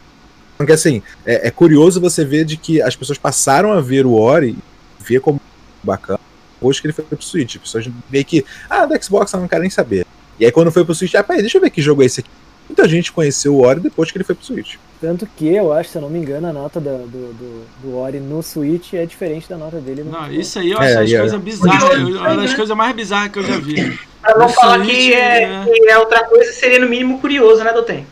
Porque 0.57 0.71
assim, 0.71 1.01
é, 1.25 1.47
é 1.47 1.51
curioso 1.51 1.99
você 2.01 2.25
ver 2.25 2.45
de 2.45 2.57
que 2.57 2.81
as 2.81 2.95
pessoas 2.95 3.17
passaram 3.17 3.71
a 3.71 3.81
ver 3.81 4.05
o 4.05 4.13
Ori 4.13 4.57
ver 4.99 5.19
como 5.19 5.39
bacana 5.83 6.19
depois 6.63 6.79
que 6.79 6.87
ele 6.87 6.93
foi 6.93 7.03
pro 7.03 7.21
Switch. 7.21 7.55
As 7.57 7.61
pessoas 7.61 7.89
meio 8.09 8.23
que, 8.23 8.45
ah, 8.69 8.85
da 8.85 8.99
Xbox 9.01 9.33
eu 9.33 9.39
não 9.41 9.47
quero 9.49 9.61
nem 9.61 9.69
saber. 9.69 10.05
E 10.39 10.45
aí 10.45 10.51
quando 10.51 10.71
foi 10.71 10.85
pro 10.85 10.95
Switch, 10.95 11.13
ah, 11.15 11.23
peraí, 11.23 11.41
deixa 11.41 11.57
eu 11.57 11.61
ver 11.61 11.69
que 11.69 11.81
jogo 11.81 12.01
é 12.01 12.05
esse 12.05 12.21
aqui. 12.21 12.29
Muita 12.69 12.87
gente 12.87 13.11
conheceu 13.11 13.53
o 13.53 13.61
Ori 13.61 13.81
depois 13.81 14.09
que 14.09 14.17
ele 14.17 14.23
foi 14.23 14.33
pro 14.33 14.45
Switch. 14.45 14.75
Tanto 15.01 15.27
que 15.35 15.47
eu 15.53 15.73
acho, 15.73 15.89
se 15.89 15.97
eu 15.97 16.01
não 16.01 16.09
me 16.09 16.17
engano, 16.17 16.47
a 16.47 16.53
nota 16.53 16.79
da- 16.79 16.91
do, 16.95 17.33
do, 17.33 17.65
do 17.83 17.97
Ori 17.97 18.21
no 18.21 18.41
Switch 18.41 18.93
é 18.93 19.05
diferente 19.05 19.49
da 19.49 19.57
nota 19.57 19.81
dele 19.81 20.01
no 20.03 20.11
Não, 20.11 20.19
Xbox. 20.23 20.37
isso 20.37 20.59
aí 20.59 20.71
eu 20.71 20.81
É, 20.81 20.93
acho 20.93 20.99
as 21.03 21.11
é. 21.11 21.19
coisas 21.19 21.41
bizarras. 21.41 21.99
Uma 21.99 22.35
das 22.37 22.53
coisas 22.53 22.77
mais 22.77 22.95
bizarras 22.95 23.31
que 23.33 23.39
eu 23.39 23.43
já 23.43 23.57
vi. 23.59 23.99
Pra 24.21 24.37
não 24.37 24.47
No 24.47 24.53
falar 24.53 24.77
Switch, 24.77 24.95
que 24.95 25.13
é, 25.13 25.47
né? 25.49 25.65
que 25.69 25.89
é 25.89 25.97
outra 25.99 26.23
coisa, 26.23 26.53
seria 26.53 26.79
no 26.79 26.87
mínimo 26.87 27.19
curioso, 27.19 27.61
né, 27.65 27.73
Dotem? 27.73 28.07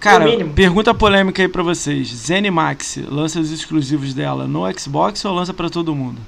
Cara, 0.00 0.24
No 0.24 0.30
mínimo. 0.30 0.52
pergunta 0.54 0.92
polêmica 0.94 1.42
aí 1.42 1.48
pra 1.48 1.62
vocês. 1.62 2.08
Zenimax 2.08 2.98
lança 3.08 3.38
os 3.40 3.50
exclusivos 3.50 4.12
dela 4.14 4.46
no 4.46 4.62
Xbox 4.78 5.24
ou 5.24 5.34
lança 5.34 5.52
pra 5.54 5.68
todo 5.70 5.94
mundo? 5.94 6.20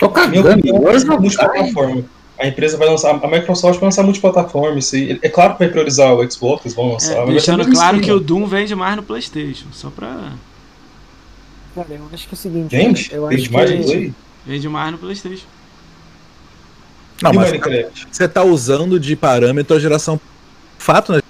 Tô 0.00 0.08
Minha 0.08 0.42
cagando. 0.42 0.66
é 0.66 1.18
multiplataforma. 1.18 2.04
A 2.38 2.46
empresa 2.46 2.78
vai 2.78 2.88
lançar, 2.88 3.10
a 3.22 3.28
Microsoft 3.28 3.78
vai 3.78 3.88
lançar 3.88 4.02
multiplataforma, 4.02 4.78
isso. 4.78 4.96
É 4.96 5.28
claro 5.28 5.52
que 5.52 5.58
vai 5.58 5.68
priorizar 5.68 6.14
o 6.14 6.32
Xbox, 6.32 6.64
eles 6.64 6.74
vão 6.74 6.92
lançar. 6.92 7.12
É, 7.12 7.16
mas 7.16 7.24
vai 7.26 7.32
deixando 7.34 7.70
claro 7.70 7.96
que 7.98 8.04
esquema. 8.04 8.16
o 8.16 8.20
Doom 8.20 8.46
vende 8.46 8.74
mais 8.74 8.96
no 8.96 9.02
PlayStation. 9.02 9.66
Só 9.72 9.90
pra. 9.90 10.32
Cara, 11.74 11.86
eu 11.90 12.00
acho 12.12 12.26
que 12.26 12.34
é 12.34 12.36
o 12.36 12.38
seguinte. 12.38 12.74
Gente, 12.74 13.14
eu 13.14 13.28
tem 13.28 13.36
acho 13.36 13.44
demais 13.46 13.70
que... 13.70 13.76
de 13.76 13.84
play. 13.84 14.14
Vende 14.46 14.68
mais 14.70 14.92
no 14.92 14.98
PlayStation. 14.98 15.46
Não, 17.22 17.32
E 17.32 17.36
mas 17.36 17.50
Minecraft? 17.50 18.08
você 18.10 18.26
tá 18.26 18.42
usando 18.42 18.98
de 18.98 19.14
parâmetro 19.14 19.76
a 19.76 19.78
geração. 19.78 20.18
Fato, 20.78 21.12
né? 21.12 21.20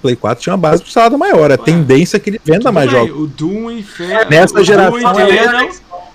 Play 0.00 0.16
4 0.16 0.42
tinha 0.42 0.54
uma 0.54 0.58
base 0.58 0.82
instalada 0.82 1.16
maior. 1.18 1.52
A 1.52 1.58
tendência 1.58 2.16
é 2.16 2.20
que 2.20 2.30
ele 2.30 2.40
venda 2.42 2.60
Tudo 2.60 2.72
mais 2.72 2.90
bem, 2.90 3.06
jogos. 3.06 3.22
O 3.22 3.26
Doom 3.26 3.70
Inferno. 3.70 4.30
Nessa 4.30 4.58
o 4.58 4.64
geração, 4.64 4.98
Doom 4.98 5.20
é 5.20 5.30
Eternal, 5.30 5.68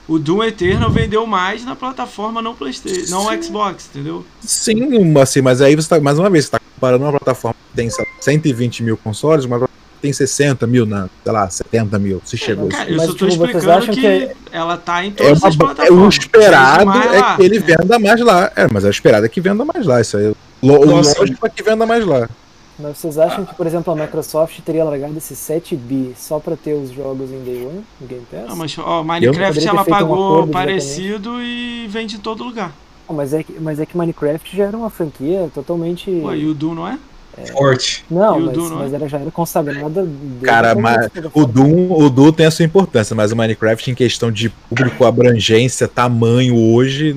o 0.08 0.18
Doom 0.18 0.44
Eternal 0.44 0.90
vendeu 0.90 1.26
mais 1.28 1.66
na 1.66 1.76
plataforma 1.76 2.42
não 2.42 2.56
PlayStation, 2.56 3.12
não 3.12 3.42
Xbox, 3.42 3.90
entendeu? 3.94 4.26
Sim, 4.42 5.18
assim, 5.20 5.42
mas 5.42 5.62
aí 5.62 5.76
você 5.76 5.90
tá, 5.90 6.00
mais 6.00 6.18
uma 6.18 6.30
vez, 6.30 6.46
você 6.46 6.52
tá 6.52 6.60
comparando 6.76 7.04
uma 7.04 7.12
plataforma 7.12 7.56
que 7.72 7.76
tem 7.76 7.90
sei 7.90 8.06
lá, 8.06 8.12
120 8.22 8.84
mil 8.84 8.98
consoles, 8.98 9.46
uma 9.46 9.58
plataforma 9.58 9.78
que 9.96 10.02
tem 10.02 10.14
60 10.14 10.66
mil, 10.68 10.86
na, 10.86 11.10
sei 11.24 11.32
lá, 11.34 11.50
70 11.50 12.00
mil, 12.00 12.22
se 12.24 12.38
chegou. 12.38 12.70
Cara, 12.70 12.90
eu 12.90 12.98
Mas, 12.98 13.08
só 13.08 13.14
tô 13.14 13.28
tipo, 13.28 13.46
explicando 13.46 13.72
acham 13.72 13.94
que, 13.94 14.02
que 14.02 14.08
é- 14.08 14.36
ela 14.52 14.78
tá 14.78 15.04
em 15.04 15.10
É 15.10 15.12
todas 15.12 15.40
uma, 15.40 15.48
as 15.50 15.56
é, 15.56 15.58
plataformas. 15.58 16.06
o 16.06 16.10
esperado 16.20 16.92
é 16.92 17.36
que 17.36 17.44
ele 17.44 17.58
é. 17.58 17.60
venda 17.60 18.00
mais 18.00 18.22
lá. 18.22 18.52
É, 18.56 18.68
mas 18.72 18.86
é 18.86 18.88
o 18.88 18.92
esperado 18.92 19.26
é 19.26 19.30
que 19.30 19.42
venda 19.42 19.66
mais 19.66 19.86
lá. 19.86 20.00
Isso 20.00 20.16
aí. 20.18 20.34
Lo, 20.64 20.82
o 20.82 20.86
Nossa. 20.86 21.20
lógico 21.20 21.46
é 21.46 21.50
que 21.50 21.62
venda 21.64 21.86
mais 21.86 22.06
lá. 22.06 22.30
Mas 22.80 22.98
vocês 22.98 23.18
acham 23.18 23.44
que, 23.44 23.56
por 23.56 23.66
exemplo, 23.66 23.92
a 23.92 23.96
Microsoft 23.96 24.60
teria 24.62 24.84
largado 24.84 25.18
esse 25.18 25.36
7 25.36 25.76
bi 25.76 26.14
só 26.16 26.40
pra 26.40 26.56
ter 26.56 26.74
os 26.74 26.92
jogos 26.92 27.32
em 27.32 27.44
Day 27.44 27.66
One, 27.66 27.84
no 28.00 28.08
Game 28.08 28.26
Pass? 28.30 28.48
Não, 28.48 28.56
mas 28.56 28.78
ó, 28.78 29.04
Minecraft 29.04 29.68
ela 29.68 29.84
feito 29.84 29.96
um 29.96 30.00
pagou 30.00 30.16
acordo 30.16 30.52
parecido 30.52 31.42
e 31.42 31.88
vende 31.90 32.18
em 32.18 32.20
todo 32.20 32.44
lugar. 32.44 32.72
Mas 33.10 33.34
é, 33.34 33.42
que, 33.42 33.54
mas 33.60 33.80
é 33.80 33.86
que 33.86 33.98
Minecraft 33.98 34.56
já 34.56 34.66
era 34.66 34.78
uma 34.78 34.90
franquia 34.90 35.50
totalmente. 35.54 36.12
Pô, 36.22 36.34
e 36.34 36.46
o 36.46 36.54
Doom 36.54 36.76
não 36.76 36.88
é? 36.88 37.00
Forte. 37.52 38.04
Não, 38.10 38.40
mas, 38.40 38.54
Doom, 38.54 38.70
não 38.70 38.78
é? 38.78 38.84
mas 38.84 38.94
era, 38.94 39.08
já 39.08 39.20
era 39.20 39.32
consagrada. 39.32 40.08
Cara, 40.42 40.76
o 40.76 40.82
mas 40.82 41.10
o 41.34 41.46
Doom, 41.46 41.92
o 41.92 42.10
Doom 42.10 42.32
tem 42.32 42.46
a 42.48 42.52
sua 42.52 42.66
importância, 42.66 43.16
mas 43.16 43.32
o 43.32 43.36
Minecraft 43.36 43.92
em 43.92 43.96
questão 43.96 44.32
de 44.32 44.50
público, 44.50 45.06
abrangência, 45.06 45.88
tamanho 45.88 46.58
hoje. 46.58 47.16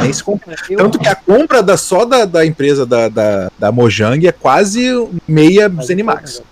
Nem 0.00 0.12
se 0.12 0.22
compara. 0.22 0.56
Eu- 0.68 0.78
Tanto 0.78 0.98
que 0.98 1.08
a 1.08 1.14
compra 1.14 1.62
da, 1.62 1.76
só 1.76 2.04
da, 2.04 2.24
da 2.24 2.44
empresa 2.46 2.86
da, 2.86 3.08
da, 3.08 3.50
da 3.58 3.72
Mojang 3.72 4.26
é 4.26 4.32
quase 4.32 4.82
meia 5.26 5.68
Zenimax. 5.82 6.42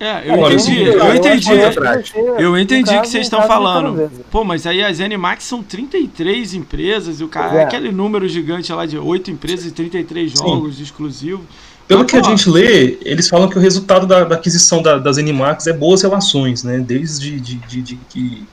É, 0.00 0.28
eu 0.28 0.34
Agora, 0.34 0.54
entendi, 0.54 0.82
eu- 0.84 1.14
entendi. 1.16 1.48
que 1.48 2.18
Eu 2.42 2.56
entendi 2.56 2.94
o 2.96 3.00
que 3.02 3.08
vocês 3.08 3.26
estão 3.26 3.42
falando. 3.48 4.08
Pô, 4.30 4.44
mas 4.44 4.64
aí 4.64 4.82
as 4.84 5.00
Animax 5.00 5.42
são 5.42 5.60
33 5.60 6.54
empresas 6.54 7.18
e 7.20 7.24
o 7.24 7.28
cara 7.28 7.62
é. 7.62 7.64
aquele 7.64 7.90
número 7.90 8.28
gigante 8.28 8.72
lá 8.72 8.86
de 8.86 8.96
8 8.96 9.32
empresas 9.32 9.66
e 9.66 9.70
33 9.72 10.30
jogos 10.30 10.78
exclusivos. 10.80 11.44
Pelo 11.88 12.02
Mas, 12.02 12.10
que 12.12 12.16
a 12.16 12.20
pô, 12.20 12.28
gente 12.28 12.48
lê, 12.48 12.98
eles 13.02 13.28
falam 13.28 13.48
que 13.48 13.58
o 13.58 13.60
resultado 13.60 14.06
da, 14.06 14.22
da 14.22 14.36
aquisição 14.36 14.82
da, 14.82 14.98
das 14.98 15.18
Animax 15.18 15.66
é 15.66 15.72
boas 15.72 16.02
relações, 16.02 16.62
né? 16.62 16.78
Desde 16.78 17.40
de, 17.40 17.54
de- 17.56 17.82
de 17.82 17.96
que 18.08 18.46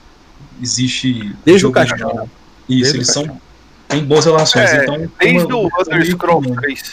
existe. 0.61 1.31
Desde 1.45 1.67
o 1.67 1.71
caixão. 1.71 2.27
Isso, 2.67 2.81
Desde 2.93 2.97
eles 2.97 3.07
são. 3.09 3.39
Têm 3.87 4.03
boas 4.03 4.25
relações. 4.25 4.69
É, 4.69 4.83
então, 4.83 5.09
Desde 5.19 5.53
uma- 5.53 5.57
o 5.57 5.69
Elder 5.79 6.05
Scrolls 6.11 6.55
3. 6.55 6.91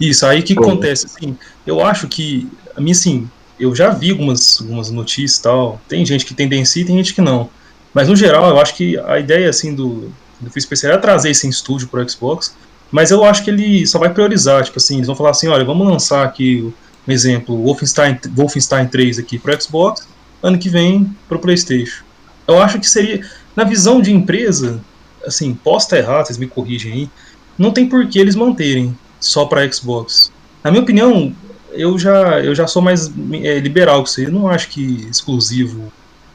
Isso, 0.00 0.26
aí 0.26 0.42
que 0.42 0.54
Pô. 0.54 0.62
acontece, 0.62 1.06
assim, 1.06 1.36
eu 1.66 1.84
acho 1.84 2.08
que, 2.08 2.48
a 2.76 2.80
mim, 2.80 2.90
assim, 2.92 3.28
eu 3.58 3.74
já 3.74 3.90
vi 3.90 4.10
algumas, 4.10 4.60
algumas 4.60 4.90
notícias 4.90 5.38
e 5.38 5.42
tal, 5.42 5.80
tem 5.88 6.04
gente 6.04 6.24
que 6.24 6.34
tendencia 6.34 6.82
e 6.82 6.84
tem 6.84 6.96
gente 6.96 7.14
que 7.14 7.20
não, 7.20 7.48
mas 7.94 8.08
no 8.08 8.16
geral, 8.16 8.48
eu 8.48 8.58
acho 8.60 8.74
que 8.74 8.98
a 8.98 9.18
ideia, 9.20 9.48
assim, 9.48 9.74
do, 9.74 10.12
do 10.40 10.50
Phil 10.50 10.62
Spencer 10.62 10.90
é 10.90 10.96
trazer 10.96 11.30
esse 11.30 11.48
estúdio 11.48 11.86
pro 11.88 12.08
Xbox, 12.08 12.54
mas 12.90 13.10
eu 13.10 13.22
acho 13.24 13.44
que 13.44 13.50
ele 13.50 13.86
só 13.86 13.98
vai 13.98 14.12
priorizar, 14.12 14.64
tipo 14.64 14.78
assim, 14.78 14.96
eles 14.96 15.06
vão 15.06 15.14
falar 15.14 15.30
assim, 15.30 15.46
olha, 15.48 15.64
vamos 15.64 15.86
lançar 15.86 16.24
aqui, 16.24 16.72
um 17.06 17.12
exemplo, 17.12 17.56
Wolfenstein, 17.62 18.18
Wolfenstein 18.34 18.88
3 18.88 19.18
aqui 19.18 19.38
pro 19.38 19.60
Xbox, 19.60 20.08
ano 20.42 20.58
que 20.58 20.68
vem 20.68 21.14
pro 21.28 21.38
Playstation. 21.38 22.02
Eu 22.48 22.60
acho 22.60 22.80
que 22.80 22.88
seria, 22.88 23.24
na 23.54 23.62
visão 23.62 24.00
de 24.00 24.12
empresa, 24.12 24.80
assim, 25.26 25.54
posso 25.54 25.86
estar 25.86 25.98
errado, 25.98 26.26
vocês 26.26 26.38
me 26.38 26.46
corrigem 26.46 26.92
aí, 26.92 27.10
não 27.58 27.70
tem 27.70 27.88
por 27.88 28.06
que 28.06 28.18
eles 28.18 28.34
manterem 28.34 28.96
só 29.20 29.44
para 29.44 29.70
Xbox. 29.70 30.32
Na 30.64 30.70
minha 30.70 30.82
opinião, 30.82 31.34
eu 31.72 31.98
já, 31.98 32.40
eu 32.40 32.54
já 32.54 32.66
sou 32.66 32.82
mais 32.82 33.10
é, 33.42 33.58
liberal 33.58 34.02
que 34.02 34.10
você. 34.10 34.26
Eu 34.26 34.32
não 34.32 34.48
acho 34.48 34.68
que 34.68 35.06
exclusivo, 35.10 35.92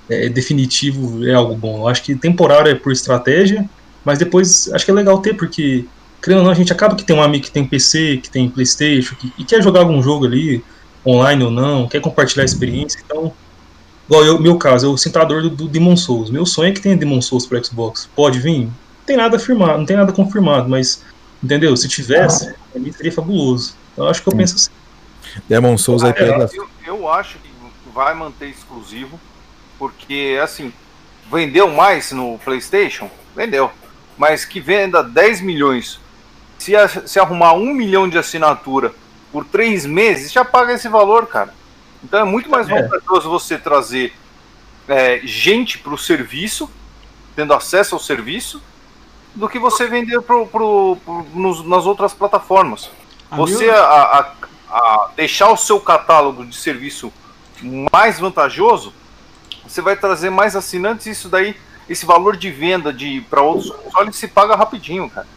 é, 0.09 0.29
definitivo 0.29 1.25
é 1.25 1.33
algo 1.33 1.55
bom. 1.55 1.81
Eu 1.81 1.87
acho 1.87 2.03
que 2.03 2.15
temporário 2.15 2.71
é 2.71 2.75
por 2.75 2.91
estratégia, 2.91 3.69
mas 4.03 4.19
depois 4.19 4.71
acho 4.73 4.85
que 4.85 4.91
é 4.91 4.93
legal 4.93 5.19
ter, 5.19 5.35
porque, 5.35 5.85
querendo 6.21 6.39
ou 6.39 6.45
não, 6.45 6.51
a 6.51 6.55
gente 6.55 6.71
acaba 6.71 6.95
que 6.95 7.03
tem 7.03 7.15
um 7.15 7.21
amigo 7.21 7.45
que 7.45 7.51
tem 7.51 7.65
PC, 7.65 8.19
que 8.21 8.29
tem 8.29 8.49
Playstation, 8.49 9.15
que, 9.15 9.31
e 9.37 9.43
quer 9.43 9.61
jogar 9.61 9.81
algum 9.81 10.01
jogo 10.01 10.25
ali, 10.25 10.63
online 11.05 11.43
ou 11.43 11.51
não, 11.51 11.87
quer 11.87 12.01
compartilhar 12.01 12.43
a 12.43 12.45
experiência, 12.45 12.99
então... 13.05 13.33
Igual 14.07 14.25
eu, 14.25 14.39
meu 14.39 14.57
caso, 14.57 14.87
eu 14.87 14.97
sinto 14.97 15.17
a 15.19 15.23
dor 15.23 15.41
do, 15.43 15.49
do 15.49 15.67
Demon 15.67 15.95
Souls. 15.95 16.29
Meu 16.29 16.45
sonho 16.45 16.69
é 16.69 16.71
que 16.71 16.81
tenha 16.81 16.95
Demon 16.95 17.21
Souls 17.21 17.45
para 17.45 17.61
Xbox. 17.63 18.09
Pode 18.15 18.39
vir? 18.39 18.65
Não 18.65 18.71
tem 19.05 19.17
nada 19.17 19.37
afirmado, 19.37 19.77
não 19.77 19.85
tem 19.85 19.97
nada 19.97 20.11
confirmado, 20.11 20.69
mas 20.69 21.01
Entendeu? 21.43 21.75
Se 21.77 21.87
tivesse, 21.87 22.53
pra 22.71 22.81
mim 22.81 22.91
seria 22.91 23.11
fabuloso. 23.11 23.75
Eu 23.95 24.07
acho 24.07 24.21
que 24.21 24.29
eu 24.29 24.35
penso 24.35 24.55
assim. 24.55 24.69
Demon 25.47 25.77
Souls 25.77 26.03
aí 26.03 26.09
É, 26.11 26.13
pega. 26.13 26.49
eu, 26.53 26.67
eu 26.85 27.09
acho 27.09 27.37
que 27.37 27.49
vai 27.93 28.13
manter 28.13 28.47
exclusivo, 28.49 29.19
porque 29.77 30.39
assim, 30.41 30.73
vendeu 31.31 31.67
mais 31.69 32.11
no 32.11 32.39
PlayStation? 32.39 33.09
Vendeu. 33.35 33.71
Mas 34.17 34.45
que 34.45 34.59
venda 34.59 35.03
10 35.03 35.41
milhões, 35.41 35.99
se, 36.57 36.73
se 37.05 37.19
arrumar 37.19 37.53
um 37.53 37.73
milhão 37.73 38.09
de 38.09 38.17
assinatura 38.17 38.93
por 39.31 39.45
três 39.45 39.85
meses, 39.85 40.31
já 40.31 40.43
paga 40.43 40.73
esse 40.73 40.87
valor, 40.87 41.27
cara. 41.27 41.53
Então 42.07 42.21
é 42.21 42.23
muito 42.23 42.49
mais 42.49 42.69
É. 42.69 42.81
vantajoso 42.81 43.29
você 43.29 43.57
trazer 43.57 44.13
é, 44.87 45.19
gente 45.25 45.77
para 45.79 45.93
o 45.93 45.97
serviço, 45.97 46.69
tendo 47.35 47.53
acesso 47.53 47.93
ao 47.95 47.99
serviço, 47.99 48.61
do 49.35 49.49
que 49.49 49.59
você 49.59 49.85
vender 49.87 50.21
pro, 50.21 50.47
pro- 50.47 50.97
pro- 51.03 51.25
nos- 51.33 51.65
nas 51.65 51.85
outras 51.85 52.13
plataformas 52.13 52.89
a 53.29 53.35
você 53.35 53.69
a, 53.69 53.81
a- 53.83 54.33
a 54.69 55.09
deixar 55.17 55.51
o 55.51 55.57
seu 55.57 55.79
catálogo 55.81 56.45
de 56.45 56.55
serviço 56.55 57.11
mais 57.91 58.17
vantajoso, 58.19 58.93
você 59.67 59.81
vai 59.81 59.97
trazer 59.97 60.29
mais 60.29 60.55
assinantes 60.55 61.05
e 61.07 61.11
isso 61.11 61.27
daí, 61.27 61.55
esse 61.89 62.05
valor 62.05 62.37
de 62.37 62.49
venda 62.49 62.93
de 62.93 63.19
para 63.29 63.41
outros 63.41 63.69
consoles 63.71 64.15
se 64.15 64.27
paga 64.29 64.55
rapidinho, 64.55 65.09
cara. 65.09 65.27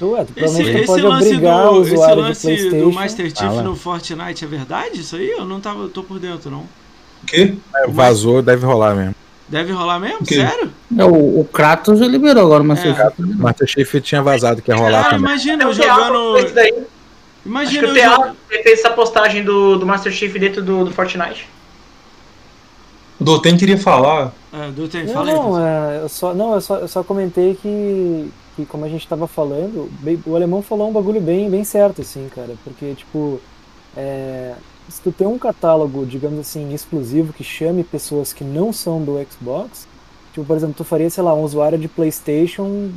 Ué, 0.00 0.24
tu 0.24 0.32
Esse, 0.36 0.62
esse 0.62 0.86
pode 0.86 1.02
lance, 1.02 1.26
obrigar 1.28 1.70
o 1.70 1.74
do, 1.80 1.82
esse 1.86 1.96
lance 1.96 2.70
do 2.70 2.92
Master 2.92 3.26
Chief 3.26 3.38
Fala. 3.38 3.62
no 3.62 3.76
Fortnite 3.76 4.44
é 4.44 4.48
verdade? 4.48 5.00
Isso 5.00 5.14
aí? 5.16 5.30
Eu 5.30 5.44
não 5.44 5.60
tava, 5.60 5.88
tô 5.88 6.02
por 6.02 6.18
dentro, 6.18 6.50
não. 6.50 6.60
O 6.60 7.26
quê? 7.26 7.54
Vazou, 7.88 8.42
deve 8.42 8.66
rolar 8.66 8.94
mesmo. 8.96 9.14
Deve 9.48 9.72
rolar 9.72 9.98
mesmo? 10.00 10.18
O 10.22 10.24
quê? 10.24 10.36
Sério? 10.36 10.72
É, 10.98 11.04
o, 11.04 11.40
o 11.40 11.44
Kratos 11.52 11.98
já 12.00 12.06
liberou 12.06 12.42
agora, 12.44 12.64
mas 12.64 12.84
É. 12.84 12.92
você 12.94 13.12
Master 13.36 13.68
Chief 13.68 13.94
tinha 14.00 14.22
vazado 14.22 14.60
que 14.62 14.70
ia 14.70 14.76
rolar 14.76 15.02
Cara, 15.04 15.04
também. 15.16 15.20
imagina 15.20 15.62
eu 15.64 15.68
O 15.70 15.74
Thiago 15.74 16.04
jogando. 16.04 16.54
daí. 16.54 16.70
Acho 16.72 16.86
Imagina 17.44 17.80
que 17.80 17.86
o 17.86 17.88
eu 17.90 17.94
Thiago 17.94 18.16
jogando. 18.22 18.36
fez 18.48 18.66
essa 18.80 18.90
postagem 18.90 19.44
do, 19.44 19.76
do 19.78 19.86
Master 19.86 20.10
Chief 20.12 20.32
dentro 20.38 20.62
do, 20.62 20.84
do 20.86 20.90
Fortnite. 20.90 21.46
O 23.20 23.24
Doten 23.24 23.56
queria 23.56 23.78
falar. 23.78 24.32
É, 24.52 24.68
Não, 25.12 25.22
aí. 25.22 25.26
não, 25.34 25.66
é, 25.66 26.00
eu 26.02 26.08
só, 26.08 26.34
não 26.34 26.54
eu, 26.54 26.60
só, 26.60 26.76
eu 26.78 26.88
só 26.88 27.04
comentei 27.04 27.54
que, 27.54 28.28
que 28.56 28.66
como 28.66 28.84
a 28.84 28.88
gente 28.88 29.06
tava 29.08 29.26
falando, 29.26 29.90
o 30.26 30.36
alemão 30.36 30.62
falou 30.62 30.88
um 30.88 30.92
bagulho 30.92 31.20
bem, 31.20 31.48
bem 31.50 31.64
certo, 31.64 32.02
assim, 32.02 32.28
cara. 32.34 32.54
Porque, 32.64 32.94
tipo, 32.94 33.40
é, 33.96 34.54
se 34.88 35.00
tu 35.02 35.12
tem 35.12 35.26
um 35.26 35.38
catálogo, 35.38 36.04
digamos 36.06 36.38
assim, 36.40 36.72
exclusivo 36.74 37.32
que 37.32 37.44
chame 37.44 37.84
pessoas 37.84 38.32
que 38.32 38.44
não 38.44 38.72
são 38.72 39.02
do 39.02 39.14
Xbox, 39.30 39.86
tipo, 40.32 40.46
por 40.46 40.56
exemplo, 40.56 40.74
tu 40.76 40.84
faria, 40.84 41.10
sei 41.10 41.22
lá, 41.22 41.34
um 41.34 41.42
usuário 41.42 41.78
de 41.78 41.88
Playstation 41.88 42.90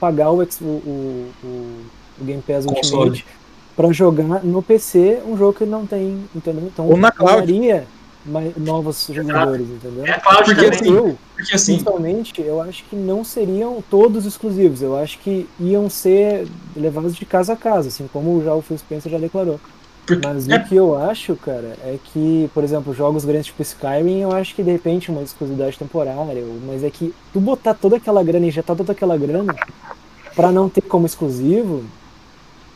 pagar 0.00 0.30
o, 0.30 0.42
o, 0.42 0.64
o, 0.64 1.32
o- 1.44 1.84
Game 2.20 2.42
Pass 2.42 2.66
Console. 2.66 3.10
Ultimate 3.10 3.26
pra 3.74 3.90
jogar 3.90 4.44
no 4.44 4.62
PC 4.62 5.22
um 5.26 5.36
jogo 5.36 5.54
que 5.54 5.64
ele 5.64 5.70
não 5.70 5.86
tem, 5.86 6.28
entendeu? 6.34 6.66
Então, 6.66 6.86
Ou 6.88 6.96
na 6.96 7.10
cloud. 7.10 7.46
ganharia 7.50 7.86
mais 8.24 8.56
novos 8.56 9.08
jogadores, 9.12 9.66
entendeu? 9.68 10.06
É 10.06 10.18
Cloud 10.18 10.44
Porque 10.44 10.54
também. 10.54 10.70
assim, 10.80 10.92
Eu, 10.94 11.18
Porque 11.36 11.54
assim, 11.54 11.72
Principalmente, 11.72 12.40
eu 12.40 12.60
acho 12.60 12.84
que 12.84 12.96
não 12.96 13.24
seriam 13.24 13.82
todos 13.90 14.26
exclusivos. 14.26 14.80
Eu 14.82 14.96
acho 14.96 15.18
que 15.18 15.48
iam 15.58 15.88
ser 15.90 16.46
levados 16.76 17.14
de 17.16 17.24
casa 17.24 17.52
a 17.54 17.56
casa, 17.56 17.88
assim 17.88 18.08
como 18.12 18.42
já 18.44 18.54
o 18.54 18.62
Phil 18.62 18.78
Spencer 18.78 19.10
já 19.10 19.18
declarou. 19.18 19.58
porque, 20.06 20.26
Mas 20.26 20.48
é, 20.48 20.56
o 20.56 20.64
que 20.64 20.76
eu 20.76 20.96
acho, 20.96 21.34
cara, 21.36 21.76
é 21.84 21.98
que, 22.12 22.50
por 22.54 22.62
exemplo, 22.64 22.94
jogos 22.94 23.24
grandes 23.24 23.46
tipo 23.46 23.62
Skyrim, 23.62 24.20
eu 24.20 24.32
acho 24.32 24.54
que 24.54 24.62
de 24.62 24.70
repente 24.72 25.10
uma 25.10 25.22
exclusividade 25.22 25.78
temporária, 25.78 26.20
mas 26.66 26.82
é 26.84 26.90
que 26.90 27.14
tu 27.32 27.40
botar 27.40 27.74
toda 27.74 27.96
aquela 27.96 28.22
grana, 28.22 28.46
injetar 28.46 28.76
toda 28.76 28.92
aquela 28.92 29.16
grana 29.16 29.54
pra 30.34 30.50
não 30.50 30.68
ter 30.68 30.82
como 30.82 31.06
exclusivo, 31.06 31.84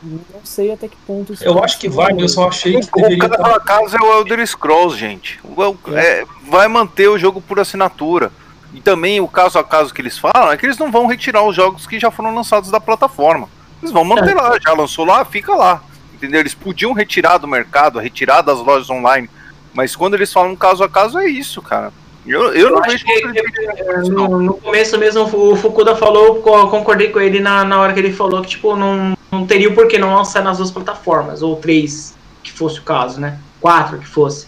não 0.03 0.19
sei 0.43 0.71
até 0.71 0.87
que 0.87 0.95
ponto 1.07 1.33
isso 1.33 1.43
eu 1.43 1.63
acho 1.63 1.79
que 1.79 1.89
vai, 1.89 2.13
mas 2.13 2.21
eu 2.21 2.29
só 2.29 2.47
achei 2.47 2.79
que 2.79 2.87
O 2.93 3.01
deveria 3.01 3.29
caso 3.29 3.55
a 3.55 3.59
caso 3.59 3.95
é 3.97 3.99
o 4.01 4.13
Elder 4.19 4.45
Scrolls, 4.45 4.97
gente. 4.97 5.39
O 5.43 5.61
El- 5.63 5.77
é, 5.93 6.23
vai 6.49 6.67
manter 6.67 7.07
o 7.09 7.17
jogo 7.17 7.41
por 7.41 7.59
assinatura. 7.59 8.31
E 8.73 8.81
também 8.81 9.19
o 9.19 9.27
caso 9.27 9.57
a 9.57 9.63
caso 9.63 9.93
que 9.93 10.01
eles 10.01 10.17
falam 10.17 10.51
é 10.51 10.57
que 10.57 10.65
eles 10.65 10.77
não 10.77 10.91
vão 10.91 11.07
retirar 11.07 11.41
os 11.43 11.55
jogos 11.55 11.87
que 11.87 11.99
já 11.99 12.11
foram 12.11 12.35
lançados 12.35 12.69
da 12.69 12.79
plataforma. 12.79 13.49
Eles 13.81 13.91
vão 13.91 14.03
manter 14.03 14.35
lá, 14.35 14.57
já 14.63 14.73
lançou 14.73 15.05
lá, 15.05 15.23
fica 15.25 15.55
lá. 15.55 15.81
Entendeu? 16.13 16.39
Eles 16.39 16.53
podiam 16.53 16.93
retirar 16.93 17.37
do 17.37 17.47
mercado, 17.47 17.99
retirar 17.99 18.41
das 18.41 18.59
lojas 18.59 18.89
online. 18.89 19.29
Mas 19.73 19.95
quando 19.95 20.15
eles 20.15 20.31
falam 20.33 20.55
caso 20.55 20.83
a 20.83 20.89
caso, 20.89 21.17
é 21.17 21.27
isso, 21.27 21.61
cara. 21.61 21.91
Eu, 22.27 22.53
eu 22.53 22.71
não 22.71 22.79
acho 22.83 22.89
vejo 22.91 23.05
que- 23.05 24.09
No, 24.09 24.41
no 24.41 24.53
começo 24.55 24.97
mesmo, 24.97 25.23
o 25.23 25.55
Fukuda 25.55 25.95
falou, 25.95 26.35
co- 26.41 26.67
concordei 26.67 27.09
com 27.09 27.19
ele 27.21 27.39
na, 27.39 27.63
na 27.63 27.79
hora 27.79 27.93
que 27.93 27.99
ele 27.99 28.11
falou 28.11 28.41
que, 28.41 28.49
tipo, 28.49 28.75
não, 28.75 29.17
não 29.31 29.45
teria 29.47 29.69
o 29.69 29.73
porquê 29.75 29.97
não 29.97 30.13
lançar 30.15 30.43
nas 30.43 30.57
duas 30.57 30.69
plataformas, 30.71 31.41
ou 31.41 31.55
três, 31.55 32.13
que 32.43 32.51
fosse 32.51 32.79
o 32.79 32.83
caso, 32.83 33.19
né? 33.21 33.37
Quatro, 33.61 33.97
que 33.97 34.07
fosse. 34.07 34.47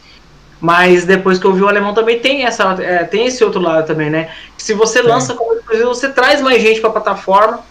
Mas 0.61 1.05
depois 1.05 1.39
que 1.39 1.45
eu 1.45 1.53
vi 1.53 1.61
o 1.63 1.67
alemão 1.69 1.93
também 1.93 2.19
tem, 2.19 2.43
essa, 2.43 2.75
é, 2.81 3.05
tem 3.05 3.27
esse 3.27 3.43
outro 3.43 3.61
lado 3.61 3.87
também, 3.87 4.09
né? 4.09 4.29
Que 4.57 4.63
se 4.63 4.73
você 4.73 5.01
lança 5.01 5.33
como 5.33 5.53
exclusivo, 5.53 5.87
você 5.87 6.09
traz 6.09 6.41
mais 6.41 6.61
gente 6.61 6.81
pra 6.81 6.89
plataforma 6.89 7.61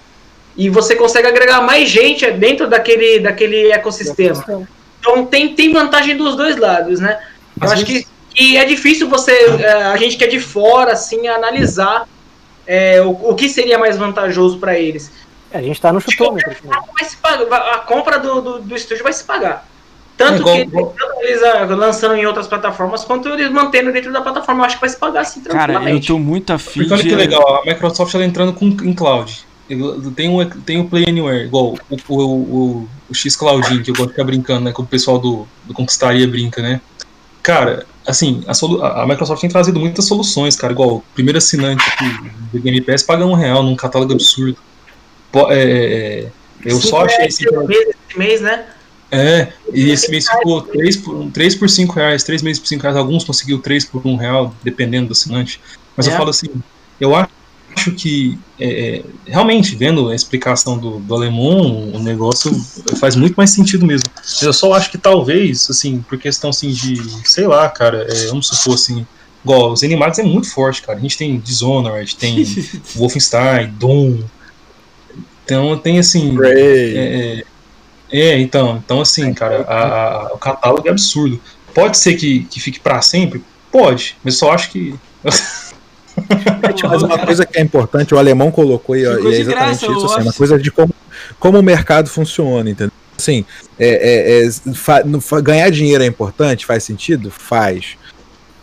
e 0.56 0.70
você 0.70 0.96
consegue 0.96 1.28
agregar 1.28 1.60
mais 1.60 1.88
gente 1.90 2.28
dentro 2.30 2.66
daquele, 2.66 3.20
daquele 3.20 3.70
ecossistema. 3.72 4.42
Então 4.98 5.26
tem, 5.26 5.54
tem 5.54 5.70
vantagem 5.72 6.16
dos 6.16 6.34
dois 6.34 6.56
lados, 6.56 6.98
né? 6.98 7.18
Eu 7.60 7.66
Às 7.66 7.72
acho 7.72 7.84
vezes- 7.84 8.06
que, 8.06 8.17
que 8.38 8.56
é 8.56 8.64
difícil 8.64 9.08
você, 9.08 9.32
é, 9.32 9.72
a 9.86 9.96
gente 9.96 10.16
que 10.16 10.22
é 10.22 10.28
de 10.28 10.38
fora, 10.38 10.92
assim, 10.92 11.26
analisar 11.26 12.06
é, 12.64 13.02
o, 13.02 13.30
o 13.30 13.34
que 13.34 13.48
seria 13.48 13.76
mais 13.76 13.96
vantajoso 13.96 14.58
para 14.58 14.78
eles. 14.78 15.10
É, 15.50 15.58
a 15.58 15.62
gente 15.62 15.80
tá 15.80 15.92
no 15.92 16.00
chutômetro. 16.00 16.54
pagar, 17.20 17.44
vai- 17.46 17.70
a 17.72 17.78
compra 17.78 18.18
do, 18.18 18.40
do, 18.40 18.58
do 18.60 18.76
estúdio 18.76 19.02
vai 19.02 19.12
se 19.12 19.24
pagar. 19.24 19.66
Tanto 20.16 20.48
É 20.48 20.60
igual- 20.62 20.94
que 20.94 21.24
eles 21.24 21.42
ah, 21.42 21.64
lançando 21.64 22.14
em 22.14 22.26
outras 22.26 22.46
plataformas, 22.46 23.04
quanto 23.04 23.28
eles 23.28 23.50
mantendo 23.50 23.92
dentro 23.92 24.12
da 24.12 24.20
plataforma. 24.20 24.62
Eu 24.62 24.66
acho 24.66 24.76
que 24.76 24.80
vai 24.82 24.90
se 24.90 24.96
pagar 24.96 25.20
assim 25.22 25.40
Cara, 25.40 25.54
eu 25.54 25.66
tranquilamente. 25.66 26.06
tô 26.08 26.18
muito 26.18 26.52
afim 26.52 26.80
Porque 26.80 26.94
olha 26.94 27.02
que 27.02 27.14
legal, 27.14 27.62
a 27.62 27.66
Microsoft 27.66 28.14
ela 28.14 28.24
entrando 28.24 28.52
com, 28.52 28.66
em 28.66 28.92
cloud. 28.92 29.46
Tem 30.16 30.28
o, 30.28 30.44
tem 30.62 30.80
o 30.80 30.88
Play 30.88 31.06
Anywhere, 31.08 31.44
igual 31.44 31.74
o, 31.90 31.96
o, 32.08 32.22
o, 32.22 32.88
o 33.10 33.14
X 33.14 33.36
Cloudinho, 33.36 33.82
que 33.82 33.90
eu 33.90 33.94
gosto 33.94 34.08
de 34.08 34.12
ficar 34.14 34.24
brincando, 34.24 34.60
né? 34.64 34.72
Que 34.72 34.80
o 34.80 34.84
pessoal 34.86 35.18
do, 35.18 35.46
do 35.64 35.74
Conquistaria 35.74 36.26
brinca, 36.26 36.62
né? 36.62 36.80
Cara, 37.48 37.86
assim, 38.06 38.44
a, 38.46 39.02
a 39.02 39.06
Microsoft 39.06 39.40
tem 39.40 39.48
trazido 39.48 39.80
muitas 39.80 40.04
soluções, 40.04 40.54
cara. 40.54 40.70
Igual 40.70 40.96
o 40.96 41.04
primeiro 41.14 41.38
assinante 41.38 41.82
aqui 41.88 42.30
do 42.52 42.60
Game 42.60 42.78
Pass 42.82 43.02
paga 43.02 43.24
um 43.24 43.32
real 43.32 43.62
num 43.62 43.74
catálogo 43.74 44.12
absurdo. 44.12 44.58
Po- 45.32 45.50
é, 45.50 45.62
é, 45.62 46.28
eu 46.62 46.78
Sim, 46.78 46.88
só 46.88 47.06
achei 47.06 47.24
é, 47.24 47.28
esse. 47.28 47.46
esse 47.46 47.56
mês, 47.66 47.88
esse 48.06 48.18
mês, 48.18 48.40
né? 48.42 48.66
É, 49.10 49.48
e 49.72 49.90
esse 49.90 50.10
mês 50.10 50.28
ficou 50.28 50.60
3 50.60 50.98
por, 50.98 51.30
3 51.30 51.54
por 51.54 51.70
5 51.70 51.94
reais, 51.94 52.22
3 52.22 52.42
meses 52.42 52.60
por 52.60 52.68
5 52.68 52.82
reais, 52.82 52.98
alguns 52.98 53.24
conseguiu 53.24 53.58
3 53.60 53.86
por 53.86 54.06
1 54.06 54.16
real, 54.16 54.54
dependendo 54.62 55.06
do 55.06 55.12
assinante. 55.12 55.58
Mas 55.96 56.06
É. 56.06 56.12
eu 56.12 56.16
falo 56.18 56.28
assim, 56.28 56.48
eu 57.00 57.16
acho 57.16 57.30
que 57.96 58.38
é, 58.58 58.96
é, 58.96 59.04
realmente, 59.26 59.74
vendo 59.76 60.08
a 60.08 60.14
explicação 60.14 60.76
do, 60.78 60.98
do 60.98 61.14
alemão, 61.14 61.90
o 61.94 61.98
negócio 61.98 62.52
faz 62.98 63.14
muito 63.16 63.34
mais 63.36 63.50
sentido 63.50 63.86
mesmo. 63.86 64.08
Eu 64.42 64.52
só 64.52 64.72
acho 64.74 64.90
que 64.90 64.98
talvez, 64.98 65.68
assim, 65.70 66.04
por 66.08 66.18
questão 66.18 66.50
assim 66.50 66.70
de, 66.70 66.96
sei 67.24 67.46
lá, 67.46 67.68
cara, 67.68 68.06
é, 68.10 68.26
vamos 68.26 68.48
supor 68.48 68.74
assim, 68.74 69.06
igual, 69.44 69.72
os 69.72 69.82
animados 69.82 70.18
é 70.18 70.22
muito 70.22 70.50
forte, 70.50 70.82
cara. 70.82 70.98
A 70.98 71.00
gente 71.00 71.16
tem 71.16 71.38
Dishonored, 71.38 72.16
tem 72.16 72.44
Wolfenstein, 72.96 73.68
Doom. 73.78 74.20
Então 75.44 75.78
tem 75.78 75.98
assim. 75.98 76.36
Ray. 76.36 76.96
É, 76.96 77.44
é, 78.10 78.40
então, 78.40 78.82
então 78.84 79.00
assim, 79.00 79.32
cara, 79.32 79.62
a- 79.62 80.26
a- 80.28 80.34
o 80.34 80.38
catálogo 80.38 80.86
é 80.88 80.90
absurdo. 80.90 81.40
Pode 81.74 81.96
ser 81.98 82.14
que, 82.16 82.44
que 82.44 82.60
fique 82.60 82.80
pra 82.80 83.00
sempre? 83.02 83.42
Pode, 83.70 84.16
mas 84.24 84.36
só 84.36 84.52
acho 84.52 84.70
que. 84.70 84.94
Mas 86.88 87.02
uma 87.02 87.18
coisa 87.18 87.46
que 87.46 87.58
é 87.58 87.62
importante, 87.62 88.14
o 88.14 88.18
alemão 88.18 88.50
colocou 88.50 88.96
e, 88.96 89.04
Ficou 89.04 89.30
e 89.30 89.34
é 89.34 89.40
exatamente 89.40 89.86
graça, 89.86 89.86
isso, 89.86 90.06
assim, 90.06 90.22
uma 90.22 90.32
coisa 90.32 90.58
de 90.58 90.70
como, 90.70 90.94
como 91.38 91.58
o 91.58 91.62
mercado 91.62 92.08
funciona, 92.08 92.68
entendeu? 92.70 92.92
Assim, 93.16 93.44
é, 93.78 93.88
é, 93.88 94.46
é, 94.46 94.50
fa- 94.74 95.02
no- 95.04 95.20
fa- 95.20 95.40
ganhar 95.40 95.70
dinheiro 95.70 96.02
é 96.04 96.06
importante, 96.06 96.64
faz 96.64 96.84
sentido? 96.84 97.30
Faz. 97.30 97.96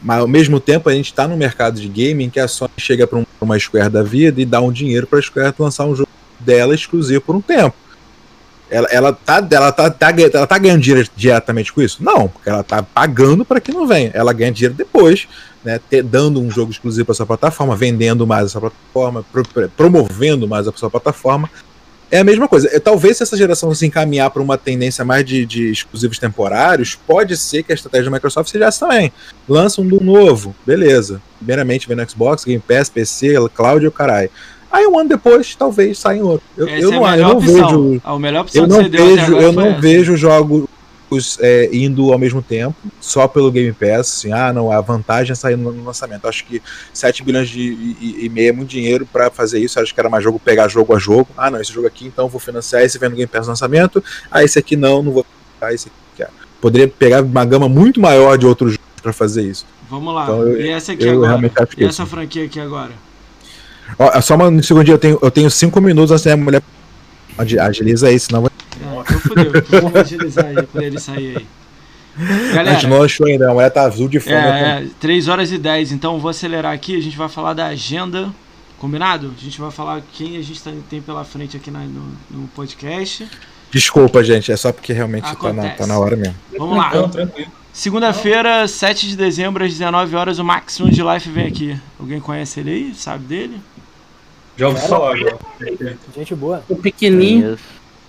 Mas 0.01 0.19
ao 0.19 0.27
mesmo 0.27 0.59
tempo 0.59 0.87
a 0.87 0.93
gente 0.93 1.07
está 1.07 1.27
no 1.27 1.35
mercado 1.35 1.79
de 1.79 1.87
gaming 1.87 2.29
que 2.29 2.39
a 2.39 2.47
Sony 2.47 2.71
chega 2.77 3.07
para 3.07 3.21
uma 3.41 3.59
Square 3.59 3.89
da 3.89 4.03
vida 4.03 4.39
e 4.39 4.45
dá 4.45 4.61
um 4.61 4.71
dinheiro 4.71 5.07
para 5.07 5.19
a 5.19 5.21
Square 5.21 5.53
lançar 5.57 5.85
um 5.85 5.95
jogo 5.95 6.09
dela 6.39 6.75
exclusivo 6.75 7.21
por 7.21 7.35
um 7.35 7.41
tempo. 7.41 7.75
Ela, 8.69 8.87
ela, 8.89 9.13
tá, 9.13 9.47
ela, 9.51 9.71
tá, 9.71 9.89
tá, 9.91 10.09
ela 10.33 10.47
tá 10.47 10.57
ganhando 10.57 10.81
dinheiro 10.81 11.07
diretamente 11.15 11.71
com 11.71 11.81
isso? 11.81 12.03
Não, 12.03 12.27
porque 12.27 12.49
ela 12.49 12.63
tá 12.63 12.81
pagando 12.81 13.45
para 13.45 13.59
que 13.61 13.71
não 13.71 13.85
venha. 13.87 14.09
Ela 14.13 14.33
ganha 14.33 14.51
dinheiro 14.51 14.73
depois, 14.73 15.27
né, 15.63 15.79
ter- 15.89 16.01
dando 16.03 16.41
um 16.41 16.49
jogo 16.49 16.71
exclusivo 16.71 17.05
para 17.05 17.15
sua 17.15 17.25
plataforma, 17.27 17.75
vendendo 17.75 18.25
mais 18.25 18.47
essa 18.47 18.59
plataforma, 18.59 19.23
pro- 19.31 19.47
pro- 19.47 19.69
promovendo 19.69 20.47
mais 20.47 20.67
a 20.67 20.71
sua 20.75 20.89
plataforma. 20.89 21.49
É 22.11 22.19
a 22.19 22.23
mesma 22.23 22.47
coisa. 22.47 22.79
Talvez 22.79 23.17
se 23.17 23.23
essa 23.23 23.35
geração 23.35 23.73
se 23.73 23.85
encaminhar 23.85 24.29
para 24.29 24.41
uma 24.41 24.57
tendência 24.57 25.03
mais 25.03 25.25
de, 25.25 25.43
de 25.45 25.71
exclusivos 25.71 26.17
temporários, 26.19 26.95
pode 26.95 27.35
ser 27.35 27.63
que 27.63 27.71
a 27.71 27.75
estratégia 27.75 28.05
da 28.09 28.15
Microsoft 28.15 28.49
seja 28.49 28.65
essa 28.65 28.85
também. 28.87 29.11
Lança 29.49 29.81
um 29.81 29.87
do 29.87 29.99
novo, 30.03 30.55
beleza. 30.65 31.19
Primeiramente 31.39 31.87
vem 31.87 31.97
no 31.97 32.07
Xbox, 32.09 32.43
Game 32.45 32.61
Pass, 32.65 32.89
PC, 32.89 33.33
Cloud 33.53 33.83
e 33.83 33.87
o 33.87 33.91
caralho. 33.91 34.29
Aí 34.75 34.85
um 34.87 34.99
ano 34.99 35.09
depois, 35.09 35.55
talvez 35.55 35.97
saia 35.99 36.17
em 36.17 36.21
outro. 36.21 36.45
Eu, 36.57 36.67
eu 36.67 36.77
é 36.77 36.81
não, 36.81 36.91
eu 37.05 37.11
melhor 37.11 37.29
não 37.29 37.37
opção. 37.37 37.89
vejo. 37.89 38.01
A 38.03 38.19
melhor 38.19 38.41
opção 38.41 38.63
Eu 38.63 38.67
não 38.67 38.89
vejo, 38.89 39.35
eu 39.37 39.51
não 39.53 39.67
essa. 39.67 39.79
vejo 39.81 40.17
jogos 40.17 40.67
é, 41.39 41.69
indo 41.71 42.11
ao 42.11 42.19
mesmo 42.19 42.41
tempo, 42.41 42.75
só 42.99 43.25
pelo 43.27 43.49
Game 43.51 43.71
Pass, 43.71 43.99
assim, 44.17 44.33
ah, 44.33 44.51
não, 44.51 44.69
a 44.71 44.81
vantagem 44.81 45.31
é 45.31 45.35
sair 45.35 45.55
no 45.55 45.69
lançamento. 45.85 46.27
Acho 46.27 46.43
que 46.45 46.61
7 46.93 47.23
bilhões 47.23 47.47
de, 47.47 47.61
e, 47.61 48.25
e 48.25 48.29
meio 48.29 48.49
é 48.49 48.51
muito 48.51 48.69
dinheiro 48.69 49.07
pra 49.11 49.29
fazer 49.29 49.59
isso. 49.59 49.79
Acho 49.79 49.93
que 49.93 49.99
era 49.99 50.09
mais 50.09 50.23
jogo 50.23 50.39
pegar 50.39 50.67
jogo 50.67 50.93
a 50.93 50.99
jogo. 50.99 51.27
Ah, 51.37 51.49
não, 51.49 51.61
esse 51.61 51.71
jogo 51.71 51.87
aqui, 51.87 52.05
então 52.07 52.25
eu 52.25 52.29
vou 52.29 52.39
financiar 52.39 52.81
esse 52.83 52.97
vendo 52.99 53.15
Game 53.15 53.27
Pass 53.27 53.45
no 53.45 53.51
lançamento. 53.51 54.03
Ah, 54.29 54.43
esse 54.43 54.59
aqui 54.59 54.75
não, 54.75 55.01
não 55.01 55.11
vou 55.13 55.25
pegar 55.59 55.73
esse 55.73 55.87
aqui. 55.87 55.95
quero. 56.17 56.31
Poderia 56.59 56.87
pegar 56.87 57.21
uma 57.23 57.45
gama 57.45 57.69
muito 57.69 57.99
maior 58.01 58.37
de 58.37 58.45
outros 58.45 58.73
jogos 58.73 59.01
pra 59.01 59.13
fazer 59.13 59.43
isso. 59.43 59.65
Vamos 59.89 60.13
lá. 60.13 60.23
Então, 60.23 60.41
eu- 60.41 60.59
e 60.59 60.69
essa 60.69 60.93
aqui 60.93 61.05
eu 61.05 61.23
agora? 61.23 61.51
E 61.77 61.83
é 61.83 61.87
essa 61.87 62.05
franquia 62.05 62.43
aqui 62.45 62.59
agora? 62.59 62.91
Ó, 63.97 64.21
só 64.21 64.35
um 64.35 64.61
segundinho, 64.63 64.95
eu 64.95 64.99
tenho, 64.99 65.19
eu 65.21 65.31
tenho 65.31 65.49
cinco 65.49 65.79
minutos 65.81 66.11
antes 66.11 66.25
da 66.25 66.35
mulher. 66.37 66.61
Agi- 67.37 67.59
Agiliza 67.59 68.07
aí, 68.07 68.19
senão 68.19 68.41
vai. 68.41 68.51
É, 68.81 69.57
então. 69.59 69.81
Vamos 69.81 69.95
agilizar 69.95 70.45
aí 70.45 70.61
pra 70.63 70.83
ele 70.83 70.99
sair 70.99 71.37
aí. 71.37 71.45
A 72.17 72.53
Galera, 72.55 72.73
gente 72.79 72.87
não 72.87 73.03
achou 73.03 73.27
ainda, 73.27 73.49
a 73.51 73.53
mulher 73.53 73.69
tá 73.69 73.81
azul 73.83 74.07
de 74.07 74.19
fome. 74.21 74.35
É, 74.35 74.83
é, 74.83 74.87
3 75.01 75.27
horas 75.27 75.51
e 75.51 75.57
10, 75.57 75.91
então 75.91 76.17
vou 76.19 76.29
acelerar 76.29 76.73
aqui, 76.73 76.95
a 76.97 77.01
gente 77.01 77.17
vai 77.17 77.27
falar 77.27 77.53
da 77.53 77.65
agenda, 77.67 78.29
combinado? 78.79 79.33
A 79.37 79.43
gente 79.43 79.59
vai 79.59 79.69
falar 79.69 80.01
quem 80.13 80.37
a 80.37 80.41
gente 80.41 80.61
tá- 80.63 80.71
tem 80.89 81.01
pela 81.01 81.25
frente 81.25 81.57
aqui 81.57 81.69
na- 81.69 81.79
no, 81.79 82.13
no 82.31 82.47
podcast. 82.55 83.27
Desculpa, 83.69 84.23
gente, 84.23 84.49
é 84.49 84.55
só 84.55 84.71
porque 84.71 84.93
realmente 84.93 85.23
tá 85.35 85.51
na, 85.51 85.69
tá 85.71 85.85
na 85.85 85.99
hora 85.99 86.15
mesmo. 86.15 86.35
Vamos 86.57 86.77
lá. 86.77 86.91
Não. 86.93 87.11
Segunda-feira, 87.73 88.65
7 88.69 89.09
de 89.09 89.17
dezembro, 89.17 89.61
às 89.65 89.71
19 89.71 90.15
horas, 90.15 90.39
o 90.39 90.43
Maximum 90.45 90.89
de 90.89 91.03
Life 91.03 91.29
vem 91.29 91.47
aqui. 91.47 91.77
Alguém 91.99 92.21
conhece 92.21 92.61
ele 92.61 92.71
aí? 92.71 92.93
Sabe 92.95 93.25
dele? 93.25 93.59
Já 94.57 94.67
ouvi 94.69 94.81
falar, 94.87 95.17
já. 95.17 95.33
Gente 96.15 96.33
boa. 96.35 96.63
O 96.69 96.75
pequenininho. 96.75 97.57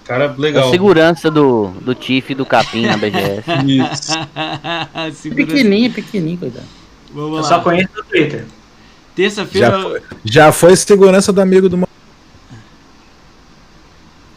Cara, 0.05 0.33
legal. 0.39 0.71
segurança 0.71 1.29
do, 1.31 1.69
do 1.81 1.93
Tiff 1.95 2.31
e 2.33 2.35
do 2.37 2.47
Capim 2.47 2.87
na 2.87 2.97
BGS. 2.97 3.43
Isso. 3.67 4.13
Pequenininho, 5.35 5.93
pequenininho, 5.93 6.39
coitado. 6.39 6.65
Vamos 7.13 7.31
Eu 7.39 7.43
lá. 7.43 7.49
só 7.49 7.61
conheço 7.61 7.89
no 7.97 8.05
Twitter. 8.05 8.45
Terça-feira, 9.17 9.71
Já 9.71 9.83
foi. 9.83 10.03
Já 10.25 10.53
foi 10.53 10.77
segurança 10.77 11.33
do 11.33 11.41
amigo 11.41 11.69
do. 11.69 11.89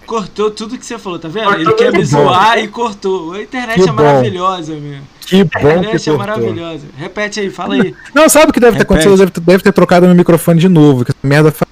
cortou 0.05 0.49
tudo 0.49 0.77
que 0.77 0.85
você 0.85 0.97
falou, 0.97 1.19
tá 1.19 1.27
vendo? 1.27 1.43
Cortou 1.45 1.61
Ele 1.61 1.73
quer 1.73 1.93
me 1.93 2.03
zoar 2.03 2.57
e 2.57 2.67
cortou. 2.67 3.33
A 3.33 3.41
internet 3.43 3.75
Que 3.75 3.89
é 3.89 3.91
bom. 3.91 4.03
maravilhosa, 4.03 4.73
meu. 4.73 5.01
Que 5.21 5.41
A 5.41 5.43
bom 5.43 5.49
que 5.51 5.57
internet 5.59 5.85
é 6.09 6.13
cortou. 6.13 6.17
maravilhosa. 6.17 6.85
Repete 6.97 7.39
aí, 7.41 7.49
fala 7.51 7.75
aí. 7.75 7.93
Não, 8.15 8.27
sabe 8.27 8.49
o 8.49 8.53
que 8.53 8.59
deve 8.59 8.71
ter 8.77 8.79
Repete. 8.79 8.93
acontecido? 9.07 9.17
Deve 9.17 9.31
ter, 9.31 9.41
deve 9.41 9.63
ter 9.63 9.71
trocado 9.71 10.07
meu 10.07 10.15
microfone 10.15 10.59
de 10.59 10.67
novo. 10.67 11.05
Que 11.05 11.11
essa 11.11 11.19
merda 11.21 11.51
fa- 11.51 11.67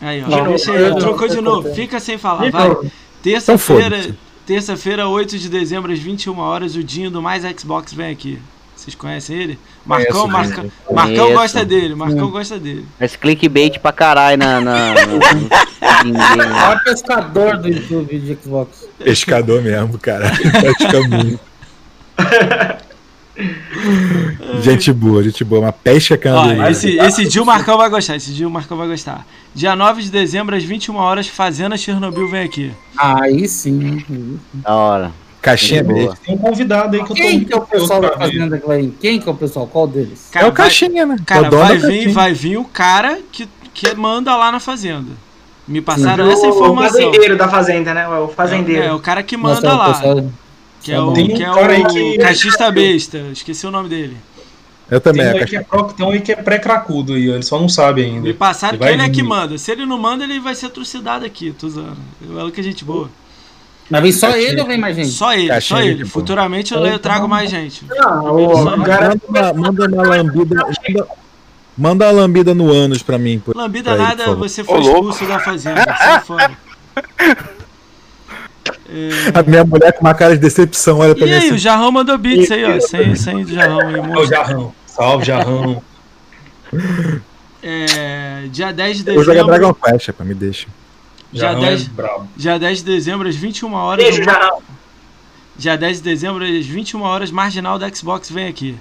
Aí, 0.00 0.22
ó. 0.24 0.28
Não, 0.28 0.44
Deixa 0.48 0.72
aí, 0.72 0.94
trocou 0.98 1.26
não, 1.28 1.34
de 1.34 1.40
novo. 1.40 1.74
Fica 1.74 1.98
sem 2.00 2.16
falar, 2.18 2.50
vai. 2.50 2.76
Terça-feira, 3.22 3.96
foda-se. 4.02 4.18
terça-feira, 4.46 5.08
8 5.08 5.38
de 5.38 5.48
dezembro, 5.48 5.92
às 5.92 5.98
21 5.98 6.38
horas, 6.38 6.76
o 6.76 6.84
Dinho 6.84 7.10
do 7.10 7.20
Mais 7.20 7.42
Xbox 7.60 7.92
vem 7.92 8.10
aqui. 8.10 8.38
Vocês 8.76 8.94
conhecem 8.94 9.36
ele? 9.36 9.58
Marcão, 9.84 10.28
Conheço, 10.28 10.28
Marcão, 10.28 10.62
Dinho. 10.62 10.72
Marcão 10.94 11.16
Conheço. 11.16 11.34
gosta 11.34 11.64
dele, 11.64 11.94
Marcão 11.96 12.30
gosta 12.30 12.58
dele. 12.60 12.86
Esse 13.00 13.18
clickbait 13.18 13.78
pra 13.80 13.90
caralho 13.92 14.38
na. 14.38 14.60
na, 14.60 14.94
na- 16.36 16.80
pescador 16.84 17.56
do 17.58 17.68
YouTube 17.68 18.18
de 18.20 18.38
Xbox. 18.40 18.86
Pescador 19.02 19.60
mesmo, 19.62 19.98
cara. 19.98 20.30
Pesca 20.30 21.00
muito. 21.08 21.40
gente 24.62 24.92
boa, 24.92 25.22
gente 25.22 25.44
boa. 25.44 25.62
Uma 25.62 25.72
pesca 25.72 26.14
Ó, 26.14 26.18
candeeira. 26.18 26.70
esse, 26.70 26.96
esse 26.98 27.26
dia 27.26 27.42
o 27.42 27.46
Marcão 27.46 27.76
vai 27.78 27.88
gostar, 27.88 28.16
esse 28.16 28.32
dia 28.32 28.46
o 28.46 28.50
Marcão 28.50 28.76
vai 28.76 28.88
gostar. 28.88 29.26
Dia 29.54 29.74
9 29.76 30.02
de 30.02 30.10
dezembro, 30.10 30.54
às 30.56 30.64
21 30.64 30.96
horas, 30.96 31.28
Fazenda 31.28 31.76
Chernobyl 31.76 32.28
vem 32.28 32.42
aqui. 32.44 32.72
Aí 32.96 33.48
sim. 33.48 34.38
Da 34.54 34.74
hora. 34.74 35.12
Caixinha 35.40 35.84
Boa. 35.84 36.16
Tem 36.24 36.34
um 36.34 36.38
convidado 36.38 36.96
aí 36.96 37.04
que 37.04 37.12
eu 37.12 37.14
tô 37.16 37.22
Quem 37.22 37.44
que 37.44 37.52
é 37.52 37.56
o 37.56 37.60
pessoal 37.60 38.00
da 38.00 38.10
fazenda? 38.18 38.60
Quem 39.00 39.20
que 39.20 39.28
é 39.28 39.32
o 39.32 39.34
pessoal? 39.34 39.66
Qual 39.68 39.86
deles? 39.86 40.28
É 40.34 40.40
o 40.40 40.42
vai- 40.42 40.52
caixinha, 40.52 41.06
né? 41.06 41.16
Cara, 41.24 41.46
É 41.46 41.48
o 41.48 41.56
vai 41.58 41.76
vir, 41.76 41.82
caixinha. 41.82 42.12
vai 42.14 42.34
vir 42.34 42.56
o 42.58 42.64
cara 42.64 43.20
que, 43.30 43.48
que 43.72 43.94
manda 43.94 44.34
lá 44.36 44.50
na 44.50 44.58
fazenda. 44.58 45.12
Me 45.66 45.80
passaram 45.80 46.28
essa 46.30 46.46
O 46.46 46.50
informação. 46.50 46.98
fazendeiro 47.00 47.36
da 47.36 47.46
fazenda, 47.48 47.94
né? 47.94 48.08
O 48.08 48.28
fazendeiro. 48.28 48.82
É, 48.82 48.92
o 48.92 48.98
cara 48.98 49.22
que 49.22 49.36
Nossa, 49.36 49.60
manda 49.60 49.74
o 49.74 49.78
lá. 49.78 50.24
Pessoal- 50.80 50.82
Que 50.82 50.92
é 50.92 51.00
o, 51.00 51.12
Tem 51.12 51.24
um 51.24 51.36
que 51.36 51.42
é 51.42 51.46
cara 51.46 51.72
aí 51.72 51.82
o 51.82 51.86
que- 51.88 52.18
cachista 52.18 52.70
besta. 52.70 53.18
Esqueci 53.32 53.66
o 53.66 53.70
nome 53.70 53.88
dele. 53.88 54.16
Eu 54.90 55.00
Tem 55.00 55.12
também, 55.12 55.26
um 55.26 55.36
a 55.36 55.40
aí 55.40 55.46
que 55.46 55.56
é, 55.56 55.60
pro- 55.62 55.84
tem 55.92 56.06
um 56.06 56.10
aí 56.10 56.20
que 56.20 56.32
é 56.32 56.36
pré-cracudo 56.36 57.12
aí, 57.12 57.28
ele 57.28 57.42
só 57.42 57.58
não 57.60 57.68
sabe 57.68 58.02
ainda. 58.04 58.20
Me 58.22 58.32
passaram 58.32 58.74
Ele 58.74 58.78
que 58.78 58.84
vai 58.84 58.92
ele 58.94 59.02
é 59.02 59.08
que 59.10 59.22
manda. 59.22 59.58
Se 59.58 59.70
ele 59.70 59.84
não 59.84 59.98
manda, 59.98 60.24
ele 60.24 60.40
vai 60.40 60.54
ser 60.54 60.70
trucidado 60.70 61.26
aqui, 61.26 61.52
tô 61.58 61.66
usando. 61.66 61.96
Eu 62.26 62.50
que 62.50 62.62
gente 62.62 62.84
boa. 62.84 63.10
Mas 63.90 64.02
vem 64.02 64.12
só 64.12 64.30
ele 64.36 64.60
ou 64.60 64.66
vem 64.66 64.78
mais 64.78 64.96
gente? 64.96 65.08
Só 65.08 65.32
ele, 65.34 65.60
só 65.60 65.80
ele. 65.80 66.04
Futuramente 66.06 66.72
eu, 66.74 66.84
eu 66.86 66.98
trago 66.98 67.26
mais 67.28 67.50
gente. 67.50 67.84
Não, 67.86 68.34
o 68.36 68.82
cara 68.84 69.08
Manda 69.08 69.20
uma, 69.28 69.52
manda 69.52 69.86
uma 69.88 70.02
lambida. 70.16 70.56
Manda, 70.56 71.08
manda 71.76 72.04
uma 72.06 72.12
lambida 72.12 72.54
no 72.54 72.70
ânus 72.72 73.02
pra 73.02 73.18
mim. 73.18 73.38
por- 73.38 73.56
Lambida 73.56 73.90
pra 73.92 73.94
ele, 73.94 74.02
nada, 74.02 74.24
favor. 74.24 74.38
você 74.48 74.62
foi 74.64 74.78
Ô, 74.78 74.80
expulso 74.80 75.26
da 75.26 75.38
fazenda. 75.38 75.84
Sai 75.84 76.20
fora. 76.20 76.50
É, 78.88 79.38
A 79.38 79.42
minha 79.42 79.64
mulher 79.64 79.92
com 79.92 80.00
uma 80.00 80.14
cara 80.14 80.34
de 80.34 80.40
decepção, 80.40 80.98
olha 80.98 81.14
pra 81.14 81.26
E 81.26 81.30
mim 81.30 81.34
aí, 81.36 81.46
assim. 81.46 81.54
o 81.54 81.58
Jarrão 81.58 81.90
mandou 81.92 82.16
beats 82.18 82.50
aí, 82.50 82.64
ó. 82.64 82.80
Sem, 82.80 83.14
sem 83.16 83.44
do 83.44 83.52
Jarrão 83.52 83.80
aí, 83.80 83.94
É 83.96 84.00
o. 84.18 84.26
Jarrão. 84.26 84.72
Salve, 84.86 85.24
Jarrão. 85.24 85.82
É, 87.62 88.44
dia 88.50 88.72
10 88.72 89.02
de 89.04 89.08
Eu 89.10 89.14
vou 89.16 89.24
jogar 89.24 89.42
dezembro. 89.42 89.58
Dragon 89.58 89.74
Quest, 89.74 90.12
pra 90.12 90.24
me 90.24 90.34
deixa. 90.34 90.68
Dia 91.32 91.42
Jarrão 91.42 91.60
10. 91.60 91.82
é. 91.98 92.20
Dia 92.36 92.58
10 92.58 92.78
de 92.78 92.84
dezembro, 92.84 93.28
às 93.28 93.34
21 93.36 93.72
horas. 93.74 94.04
Beijo, 94.04 94.20
o- 94.20 94.24
Jarrão. 94.24 94.62
Dia 95.56 95.76
10 95.76 95.96
de 95.98 96.02
dezembro, 96.04 96.44
às 96.44 96.66
21 96.66 97.02
horas, 97.02 97.30
marginal 97.30 97.78
da 97.78 97.92
Xbox 97.92 98.30
vem 98.30 98.46
aqui. 98.46 98.76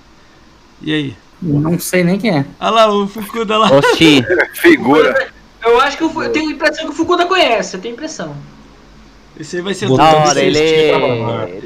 E 0.82 0.94
aí? 0.94 1.16
Não 1.42 1.80
sei 1.80 2.04
nem 2.04 2.20
quem 2.20 2.38
é. 2.38 2.46
Olha 2.60 2.70
lá 2.72 2.94
o 2.94 3.08
Fukuda 3.08 3.58
lá. 3.58 3.72
Oxi. 3.72 4.24
Figura. 4.54 5.28
Eu 5.66 5.82
acho 5.82 5.98
que 5.98 6.04
o 6.04 6.10
Fu- 6.10 6.24
eu 6.24 6.32
tenho 6.32 6.50
a 6.50 6.54
impressão 6.54 6.86
que 6.86 6.92
o 6.92 6.96
Fukuda 6.96 7.26
conhece, 7.26 7.76
eu 7.76 7.82
tenho 7.82 7.94
impressão. 7.94 8.36
Esse 9.40 9.58
aí 9.58 9.62
vai 9.62 9.74
ser 9.74 9.88
Da 9.90 10.04
hora, 10.16 10.40
ele 10.42 10.60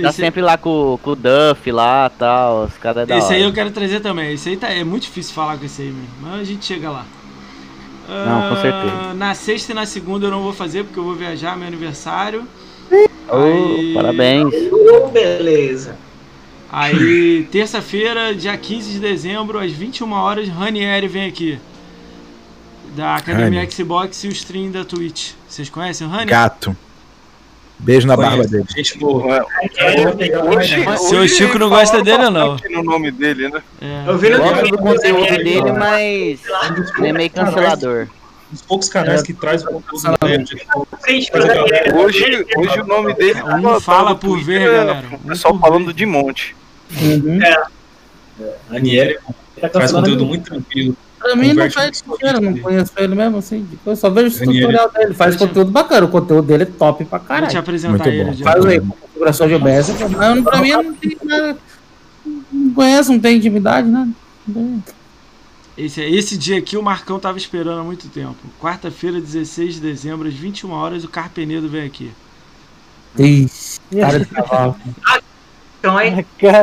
tá 0.01 0.09
Esse- 0.09 0.17
sempre 0.17 0.41
lá 0.41 0.57
com, 0.57 0.99
com 1.01 1.11
o 1.11 1.15
Duff 1.15 1.71
lá 1.71 2.11
e 2.13 2.17
tal. 2.19 2.65
Os 2.65 2.73
caras 2.77 3.03
é 3.03 3.05
da 3.05 3.17
Esse 3.17 3.27
hora. 3.27 3.35
aí 3.35 3.43
eu 3.43 3.53
quero 3.53 3.71
trazer 3.71 3.99
também. 4.01 4.33
Esse 4.33 4.49
aí 4.49 4.57
tá, 4.57 4.69
é 4.69 4.83
muito 4.83 5.03
difícil 5.03 5.33
falar 5.33 5.57
com 5.57 5.65
esse 5.65 5.81
aí 5.81 5.87
mesmo. 5.87 6.09
Mas 6.21 6.41
a 6.41 6.43
gente 6.43 6.65
chega 6.65 6.89
lá. 6.89 7.05
Não, 8.09 8.49
com 8.49 8.55
Ah, 8.55 8.61
certeza. 8.61 9.13
Na 9.13 9.33
sexta 9.33 9.71
e 9.71 9.75
na 9.75 9.85
segunda 9.85 10.25
eu 10.27 10.31
não 10.31 10.41
vou 10.43 10.51
fazer 10.51 10.83
porque 10.83 10.99
eu 10.99 11.03
vou 11.03 11.15
viajar, 11.15 11.55
meu 11.57 11.67
aniversário. 11.67 12.43
Ô, 13.29 13.35
Aí- 13.37 13.93
Parabéns. 13.93 14.53
Beleza. 15.13 15.95
Aí, 16.69 17.47
terça-feira, 17.51 18.33
dia 18.35 18.55
15 18.57 18.91
de 18.93 18.99
dezembro, 18.99 19.59
às 19.59 19.71
21 19.71 20.11
horas, 20.13 20.47
Ranieri 20.49 21.07
vem 21.07 21.25
aqui. 21.27 21.57
Da 22.95 23.15
Academia 23.15 23.59
Rani. 23.61 23.71
Xbox 23.71 24.23
e 24.23 24.27
o 24.27 24.31
stream 24.31 24.71
da 24.71 24.83
Twitch. 24.83 25.31
Vocês 25.47 25.69
conhecem 25.69 26.05
o 26.05 26.09
Rani? 26.09 26.25
Gato. 26.25 26.75
Beijo 27.83 28.07
na 28.07 28.15
barba 28.15 28.45
dele. 28.45 28.65
Gente 28.75 28.97
boa. 28.99 29.45
Hoje, 30.55 30.85
Seu 31.09 31.27
Chico 31.27 31.57
não 31.57 31.69
gosta 31.69 32.01
dele, 32.03 32.29
não. 32.29 32.55
no 32.69 32.83
nome 32.83 33.09
dele, 33.11 33.49
né? 33.49 33.61
É. 33.81 34.03
Eu 34.07 34.17
vi 34.17 34.29
no 34.29 34.37
Gosto 34.37 34.67
do 34.67 34.77
conteúdo 34.77 35.25
É, 35.25 35.37
dele, 35.43 35.71
mas 35.71 36.39
ele 36.99 37.07
é 37.07 37.13
meio 37.13 37.29
cancelador. 37.31 38.07
Um 38.49 38.53
dos 38.53 38.61
poucos 38.61 38.89
canais 38.89 39.23
que 39.23 39.33
traz 39.33 39.63
o 39.63 39.67
conteúdo. 39.67 40.17
Hoje, 41.95 42.45
hoje 42.57 42.81
o 42.81 42.85
nome 42.85 43.13
dele 43.15 43.41
Um 43.41 43.61
tava- 43.61 43.81
fala 43.81 44.15
por 44.15 44.39
ver, 44.43 44.59
galera. 44.69 45.03
O 45.11 45.15
Um 45.15 45.19
pessoal 45.29 45.57
falando 45.59 45.93
de 45.93 46.05
monte. 46.05 46.55
Uhum. 47.01 47.39
Aniele 48.69 49.17
Tá 49.59 49.69
traz 49.69 49.73
cancelando 49.91 50.05
conteúdo 50.09 50.25
muito 50.25 50.43
tranquilo. 50.49 50.95
Pra 51.21 51.35
mim 51.35 51.53
não 51.53 51.69
faz 51.69 52.03
dinheiro, 52.03 52.41
não 52.41 52.57
conheço 52.57 52.91
ele 52.97 53.15
mesmo 53.15 53.37
assim. 53.37 53.67
Eu 53.85 53.95
só 53.95 54.09
vejo 54.09 54.35
o 54.35 54.39
tutorial 54.45 54.91
dele. 54.91 55.13
Faz 55.13 55.35
conteúdo 55.35 55.71
bacana, 55.71 56.05
o 56.05 56.09
conteúdo 56.09 56.47
dele 56.47 56.63
é 56.63 56.65
top 56.65 57.05
pra 57.05 57.19
Vou 57.19 57.25
te 57.25 57.29
caralho. 57.29 57.59
apresentar 57.59 57.91
Muito 57.91 58.09
ele. 58.09 58.23
bom. 58.31 58.43
Faz 58.43 58.65
aí, 58.65 58.79
com 58.79 58.87
configuração 58.87 59.47
de 59.47 59.53
OBS, 59.53 59.89
mas 59.89 60.43
pra 60.43 60.57
mim 60.59 60.71
não 60.71 60.93
tem 60.95 61.17
nada. 61.23 61.57
Não 62.51 62.73
conheço, 62.73 63.11
não 63.11 63.19
tem 63.19 63.37
intimidade, 63.37 63.87
né? 63.87 64.09
Esse, 65.77 66.01
esse 66.01 66.37
dia 66.37 66.57
aqui 66.57 66.75
o 66.75 66.83
Marcão 66.83 67.19
tava 67.19 67.37
esperando 67.37 67.79
há 67.79 67.83
muito 67.83 68.07
tempo. 68.09 68.35
Quarta-feira, 68.59 69.21
16 69.21 69.75
de 69.75 69.79
dezembro, 69.79 70.27
às 70.27 70.33
21 70.33 70.71
horas, 70.71 71.03
o 71.03 71.07
Carpenedo 71.07 71.69
vem 71.69 71.85
aqui. 71.85 72.11
Ixi, 73.17 73.79
cara 73.99 74.19
de 74.19 74.25
cavalo. 74.25 74.75
Então 75.83 75.97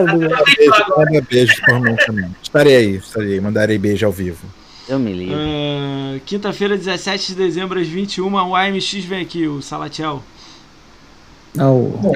do- 0.07 0.19
Beijo, 0.57 0.85
manda 0.97 1.21
beijo 1.29 1.63
por 1.67 1.81
mim 1.81 1.97
também. 1.97 2.37
Estarei 2.43 2.77
aí, 2.77 2.97
estarei 2.97 3.33
aí. 3.35 3.41
Mandarei 3.41 3.77
beijo 3.79 4.07
ao 4.07 4.13
vivo. 4.13 4.47
Eu 4.89 4.99
me 4.99 5.13
livro. 5.13 5.37
Ah, 5.39 6.19
Quinta-feira, 6.25 6.77
17 6.77 7.29
de 7.29 7.35
dezembro, 7.35 7.79
às 7.81 7.87
21 7.89 8.33
o 8.33 8.57
AMX 8.57 8.93
vem 9.05 9.21
aqui, 9.21 9.47
o 9.47 9.61
Salatiel. 9.61 10.23
Não, 11.55 12.13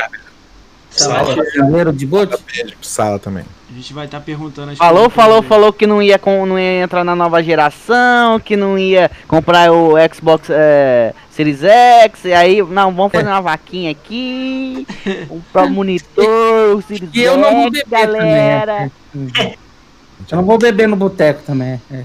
Sala. 0.90 1.34
o 1.42 1.50
janeiro 1.56 1.92
de 1.92 2.06
bote? 2.06 2.36
Beijo 2.52 2.76
pro 2.76 2.86
Sala 2.86 3.18
também. 3.18 3.44
A 3.72 3.74
gente 3.74 3.94
vai 3.94 4.04
estar 4.04 4.20
perguntando 4.20 4.72
as 4.72 4.78
Falou, 4.78 5.04
coisas 5.04 5.14
falou, 5.14 5.36
dele. 5.40 5.48
falou 5.48 5.72
que 5.72 5.86
não 5.86 6.02
ia, 6.02 6.18
com, 6.18 6.44
não 6.44 6.58
ia 6.58 6.82
entrar 6.82 7.02
na 7.02 7.16
nova 7.16 7.42
geração, 7.42 8.38
que 8.38 8.54
não 8.54 8.78
ia 8.78 9.10
comprar 9.26 9.72
o 9.72 9.94
Xbox 10.14 10.50
é, 10.50 11.14
Series 11.30 11.62
X, 11.64 12.24
e 12.26 12.34
aí, 12.34 12.60
não, 12.62 12.92
vamos 12.94 13.12
fazer 13.12 13.28
uma 13.28 13.40
vaquinha 13.40 13.90
aqui, 13.90 14.86
comprar 15.26 15.64
o 15.64 15.70
monitor, 15.72 16.76
o 16.76 16.82
Series 16.82 17.08
E 17.14 17.20
eu 17.22 17.38
não 17.38 17.62
vou 17.62 17.70
beber 17.70 17.88
galera. 17.88 18.90
é. 19.16 19.56
Eu 20.30 20.36
não 20.36 20.44
vou 20.44 20.58
beber 20.58 20.86
no 20.86 20.96
boteco 20.96 21.42
também. 21.42 21.80
é. 21.90 22.04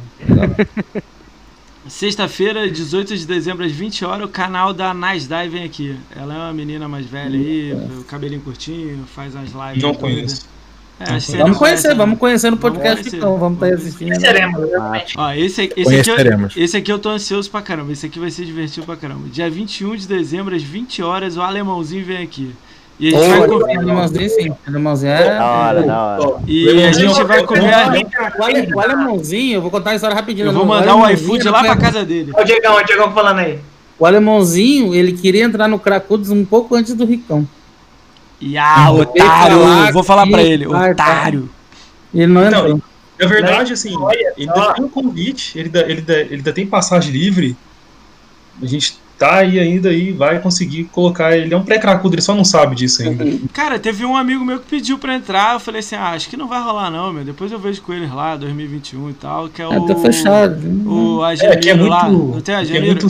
Sexta-feira, 1.87 2.69
18 2.69 3.15
de 3.15 3.25
dezembro, 3.25 3.65
às 3.65 3.71
20 3.71 4.03
horas, 4.03 4.25
o 4.25 4.29
canal 4.29 4.73
da 4.73 4.93
Nasdai 4.93 5.47
vem 5.47 5.63
aqui. 5.63 5.97
Ela 6.15 6.33
é 6.33 6.37
uma 6.37 6.53
menina 6.53 6.87
mais 6.87 7.05
velha 7.05 7.37
aí, 7.37 7.73
o 7.99 8.03
cabelinho 8.03 8.41
curtinho, 8.41 9.05
faz 9.05 9.33
umas 9.35 9.51
lives. 9.51 9.83
Não 9.83 9.93
conheço. 9.93 10.45
É, 10.99 11.19
você 11.19 11.37
Vamos 11.37 11.57
conhecer, 11.57 11.83
conhece, 11.83 11.97
vamos 11.97 12.13
né? 12.15 12.19
conhecer 12.19 12.49
no 12.49 12.57
Vamos 12.57 12.77
podcast 12.77 13.01
conhecer. 13.03 13.17
então. 13.17 13.37
Vamos 13.37 13.57
estar 13.57 13.67
Vamos 13.67 13.81
assistindo. 13.85 14.19
seremos. 14.19 14.69
Ó, 15.15 15.31
esse, 15.31 15.43
esse, 15.45 15.61
aqui, 15.61 15.79
eu- 15.79 15.83
Conheceremos. 15.85 16.53
esse 16.57 16.77
aqui 16.77 16.91
eu 16.91 16.97
tô 16.99 17.09
ansioso 17.09 17.51
pra 17.51 17.61
caramba. 17.61 17.91
Esse 17.91 18.05
aqui 18.07 18.17
vai 18.19 18.31
ser 18.31 18.45
divertido 18.45 18.85
pra 18.85 18.95
caramba. 18.95 19.27
Dia 19.31 19.47
21 19.49 19.95
de 19.95 20.07
dezembro, 20.07 20.55
às 20.55 20.63
20 20.63 21.03
horas, 21.03 21.37
o 21.37 21.41
alemãozinho 21.41 22.03
vem 22.03 22.17
aqui. 22.23 22.51
E 22.99 23.09
a 23.09 23.11
gente 23.19 23.29
vai, 23.29 23.47
Ô, 23.47 23.59
co- 23.59 23.65
alemãozinho, 23.65 24.29
sim. 24.31 24.51
Alemãozinho 24.67 25.11
é. 25.11 25.23
Da 25.37 25.45
hora, 25.45 25.83
da 25.83 26.01
hora. 26.17 26.41
e 26.47 26.83
a 26.83 26.91
gente 26.91 27.23
vai 27.25 27.43
comer. 27.43 27.61
O 28.39 28.43
ale- 28.43 28.73
O 28.73 28.79
alemãozinho, 28.79 29.53
eu 29.53 29.61
vou 29.61 29.69
contar 29.69 29.91
a 29.91 29.95
história 29.95 30.15
rapidinho. 30.15 30.47
Eu 30.47 30.51
vou 30.53 30.63
O 30.63 30.65
mandar 30.65 30.87
o 30.87 30.89
alemãozinho, 31.03 31.13
iFood 31.25 31.41
ele 31.41 31.49
lá 31.51 31.63
pra 31.63 31.75
casa 31.77 32.03
dele. 32.03 32.31
O 32.35 32.43
Diegão, 32.43 32.75
o 32.75 32.83
Diegão 32.83 33.11
falando 33.11 33.37
aí. 33.37 33.59
O 33.99 34.05
alemãozinho, 34.05 34.95
ele 34.95 35.11
queria 35.13 35.43
entrar 35.43 35.67
no 35.67 35.77
Cracudos 35.77 36.31
um 36.31 36.43
pouco 36.43 36.73
antes 36.75 36.95
do 36.95 37.05
Ricão. 37.05 37.47
E 38.39 38.57
ah, 38.57 38.91
Vou 38.91 39.03
falar 39.05 39.11
otário! 39.11 39.93
Vou 39.93 40.03
falar 40.03 40.27
pra 40.27 40.43
ele, 40.43 40.67
vai, 40.67 40.91
otário. 40.91 41.49
Ele 42.13 42.27
não 42.27 42.41
Não, 42.41 42.47
entrou. 42.67 42.81
Na 43.19 43.27
verdade, 43.27 43.73
assim, 43.73 43.89
ele 43.89 43.97
Ó. 44.47 44.53
ainda 44.59 44.73
tem 44.75 44.85
um 44.85 44.89
convite, 44.89 45.57
ele 45.57 45.67
ainda, 45.69 45.79
ele, 45.81 45.99
ainda, 45.99 46.13
ele 46.21 46.35
ainda 46.35 46.53
tem 46.53 46.67
passagem 46.67 47.11
livre. 47.11 47.57
A 48.61 48.65
gente 48.67 48.99
tá 49.17 49.37
aí 49.37 49.59
ainda 49.59 49.91
e 49.91 50.11
vai 50.11 50.39
conseguir 50.39 50.83
colocar 50.85 51.35
ele. 51.35 51.51
É 51.51 51.57
um 51.57 51.63
pré-cracudo, 51.63 52.13
ele 52.13 52.21
só 52.21 52.35
não 52.35 52.43
sabe 52.45 52.75
disso 52.75 53.01
ainda. 53.01 53.25
Cara, 53.51 53.79
teve 53.79 54.05
um 54.05 54.15
amigo 54.15 54.45
meu 54.45 54.59
que 54.59 54.67
pediu 54.67 54.99
pra 54.99 55.15
entrar. 55.15 55.53
Eu 55.55 55.59
falei 55.59 55.79
assim: 55.79 55.95
ah, 55.95 56.09
acho 56.11 56.29
que 56.29 56.37
não 56.37 56.47
vai 56.47 56.61
rolar, 56.61 56.91
não, 56.91 57.11
meu. 57.11 57.23
Depois 57.23 57.51
eu 57.51 57.57
vejo 57.57 57.81
com 57.81 57.91
eles 57.93 58.11
lá, 58.13 58.35
2021 58.35 59.09
e 59.09 59.13
tal. 59.13 59.49
Que 59.49 59.63
é 59.63 59.65
É, 59.65 59.67
o. 59.67 59.85
tá 59.87 59.95
fechado. 59.95 60.59
O 60.87 61.25
É, 61.25 61.35
que 61.35 61.45
é 61.45 61.49
Agemiro 61.49 61.77
muito. 61.79 61.89
lá. 61.89 62.09
Não 62.09 62.31
tem 62.33 62.41
que 62.43 62.51
é 62.51 62.55
Agemiro? 62.55 62.85
muito 63.01 63.07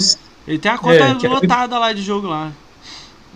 Ele 0.47 0.57
tem 0.57 0.71
a 0.71 0.77
conta 0.77 0.95
É, 0.95 0.99
é 1.01 1.07
muito- 1.09 1.27
lotada 1.27 1.77
lá 1.77 1.91
de 1.91 2.01
jogo 2.01 2.27
lá. 2.27 2.51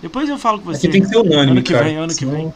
Depois 0.02 0.28
eu 0.30 0.38
falo 0.38 0.60
com 0.60 0.66
você. 0.66 0.88
aqui 0.88 0.90
tem 0.90 1.02
que 1.02 1.08
ser 1.08 1.18
unânime, 1.18 1.52
Ano 1.52 1.64
que 1.64 1.74
cara. 1.74 1.86
vem, 1.86 1.96
ano 1.98 2.14
que 2.16 2.26
vem. 2.26 2.54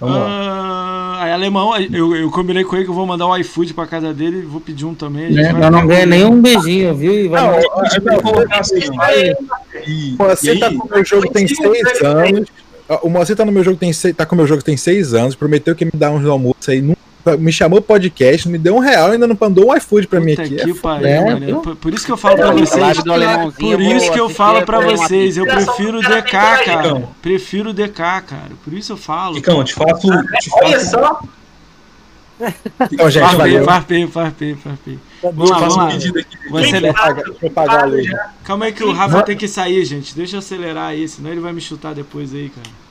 Vamos 0.00 0.16
lá. 0.16 0.26
Ah, 0.28 1.24
aí, 1.24 1.32
alemão, 1.32 1.74
eu, 1.78 2.14
eu 2.14 2.30
combinei 2.30 2.64
com 2.64 2.76
ele 2.76 2.84
que 2.84 2.90
eu 2.90 2.94
vou 2.94 3.06
mandar 3.06 3.26
o 3.26 3.36
iFood 3.38 3.72
pra 3.72 3.86
casa 3.86 4.12
dele, 4.12 4.42
vou 4.42 4.60
pedir 4.60 4.84
um 4.84 4.94
também. 4.94 5.30
Né? 5.32 5.52
não 5.52 5.54
ficar 5.80 5.86
ganhei 5.86 6.02
com- 6.04 6.10
nenhum 6.10 6.42
beijinho, 6.42 6.94
viu? 6.94 7.12
E 7.14 7.28
vai 7.28 7.40
Não, 7.42 7.52
mandar- 7.52 7.80
a 7.80 7.88
gente 7.88 8.02
vai 8.04 8.20
colocar 8.20 8.60
ó. 8.60 9.34
O 9.86 10.16
Moacir 10.18 10.56
e 10.56 10.58
tá 10.60 10.66
aí, 10.68 10.76
com 10.76 10.86
o 10.86 10.90
meu 10.90 11.04
jogo 11.04 11.30
tem 11.30 11.48
seis 11.48 12.02
anos. 12.02 12.48
O 13.02 13.08
Moacir 13.08 13.36
tá 13.36 13.44
no 13.44 13.52
meu 13.52 13.64
jogo 13.64 13.76
tem 13.78 13.92
seis, 13.92 14.14
tá 14.14 14.26
com 14.26 14.34
o 14.34 14.38
meu 14.38 14.46
jogo 14.46 14.62
tem 14.62 14.76
seis 14.76 15.14
anos. 15.14 15.34
Prometeu 15.34 15.74
que 15.74 15.84
ia 15.84 15.90
me 15.92 15.98
dar 15.98 16.10
uns 16.10 16.26
almoços 16.26 16.68
aí. 16.68 16.82
nunca- 16.82 17.00
me 17.38 17.52
chamou 17.52 17.80
podcast, 17.80 18.48
me 18.48 18.58
deu 18.58 18.76
um 18.76 18.78
real, 18.78 19.10
ainda 19.10 19.26
não 19.26 19.36
mandou 19.40 19.70
um 19.70 19.76
iFood 19.76 20.06
pra 20.06 20.20
mim 20.20 20.32
aqui. 20.32 20.56
que 20.56 20.70
É 20.70 20.74
pariu, 20.74 21.06
É, 21.08 21.24
mano. 21.24 21.46
viu? 21.46 21.60
Por, 21.60 21.76
por 21.76 21.94
isso 21.94 22.06
que 22.06 22.12
eu 22.12 22.16
falo 22.16 22.36
pra 22.36 22.48
A 22.48 22.52
vocês. 22.52 23.02
Por 23.58 23.80
isso 23.80 24.12
que 24.12 24.20
eu 24.20 24.28
falo 24.30 24.58
é 24.58 24.64
pra 24.64 24.80
vocês, 24.80 25.36
eu 25.36 25.44
prefiro 25.46 25.98
o 25.98 26.02
Cara, 26.02 26.20
DK, 26.20 26.64
cara. 26.64 27.08
Prefiro 27.22 27.70
o 27.70 27.72
DK, 27.72 27.92
cara. 27.96 28.50
Por 28.64 28.72
isso 28.72 28.92
eu 28.92 28.96
falo. 28.96 29.34
Ficão, 29.36 29.62
te 29.64 29.74
faço. 29.74 30.06
Te 30.40 30.50
Olha 30.52 30.78
faço, 30.78 30.90
só, 30.90 31.20
Então, 32.92 33.10
gente, 33.10 33.22
Farpei, 33.22 33.38
valeu. 33.52 33.64
farpei, 33.64 34.06
farpei, 34.06 34.54
farpei. 34.54 34.98
Vamos 35.22 35.50
lá, 35.50 35.58
vamos 35.58 35.74
faço 35.74 35.78
um 35.78 35.82
lá. 35.86 35.90
pedido 35.92 36.18
aqui. 36.18 36.36
Vou 36.50 36.60
acelerar. 36.60 37.16
Calma 38.44 38.64
aí 38.66 38.72
que 38.72 38.84
o 38.84 38.92
Rafa 38.92 39.22
tem 39.22 39.36
que 39.36 39.48
sair, 39.48 39.84
gente. 39.84 40.14
Deixa 40.14 40.36
eu 40.36 40.40
acelerar 40.40 40.88
aí, 40.90 41.08
senão 41.08 41.30
ele 41.30 41.40
vai 41.40 41.52
me 41.52 41.60
chutar 41.60 41.94
depois 41.94 42.34
aí, 42.34 42.50
cara. 42.50 42.85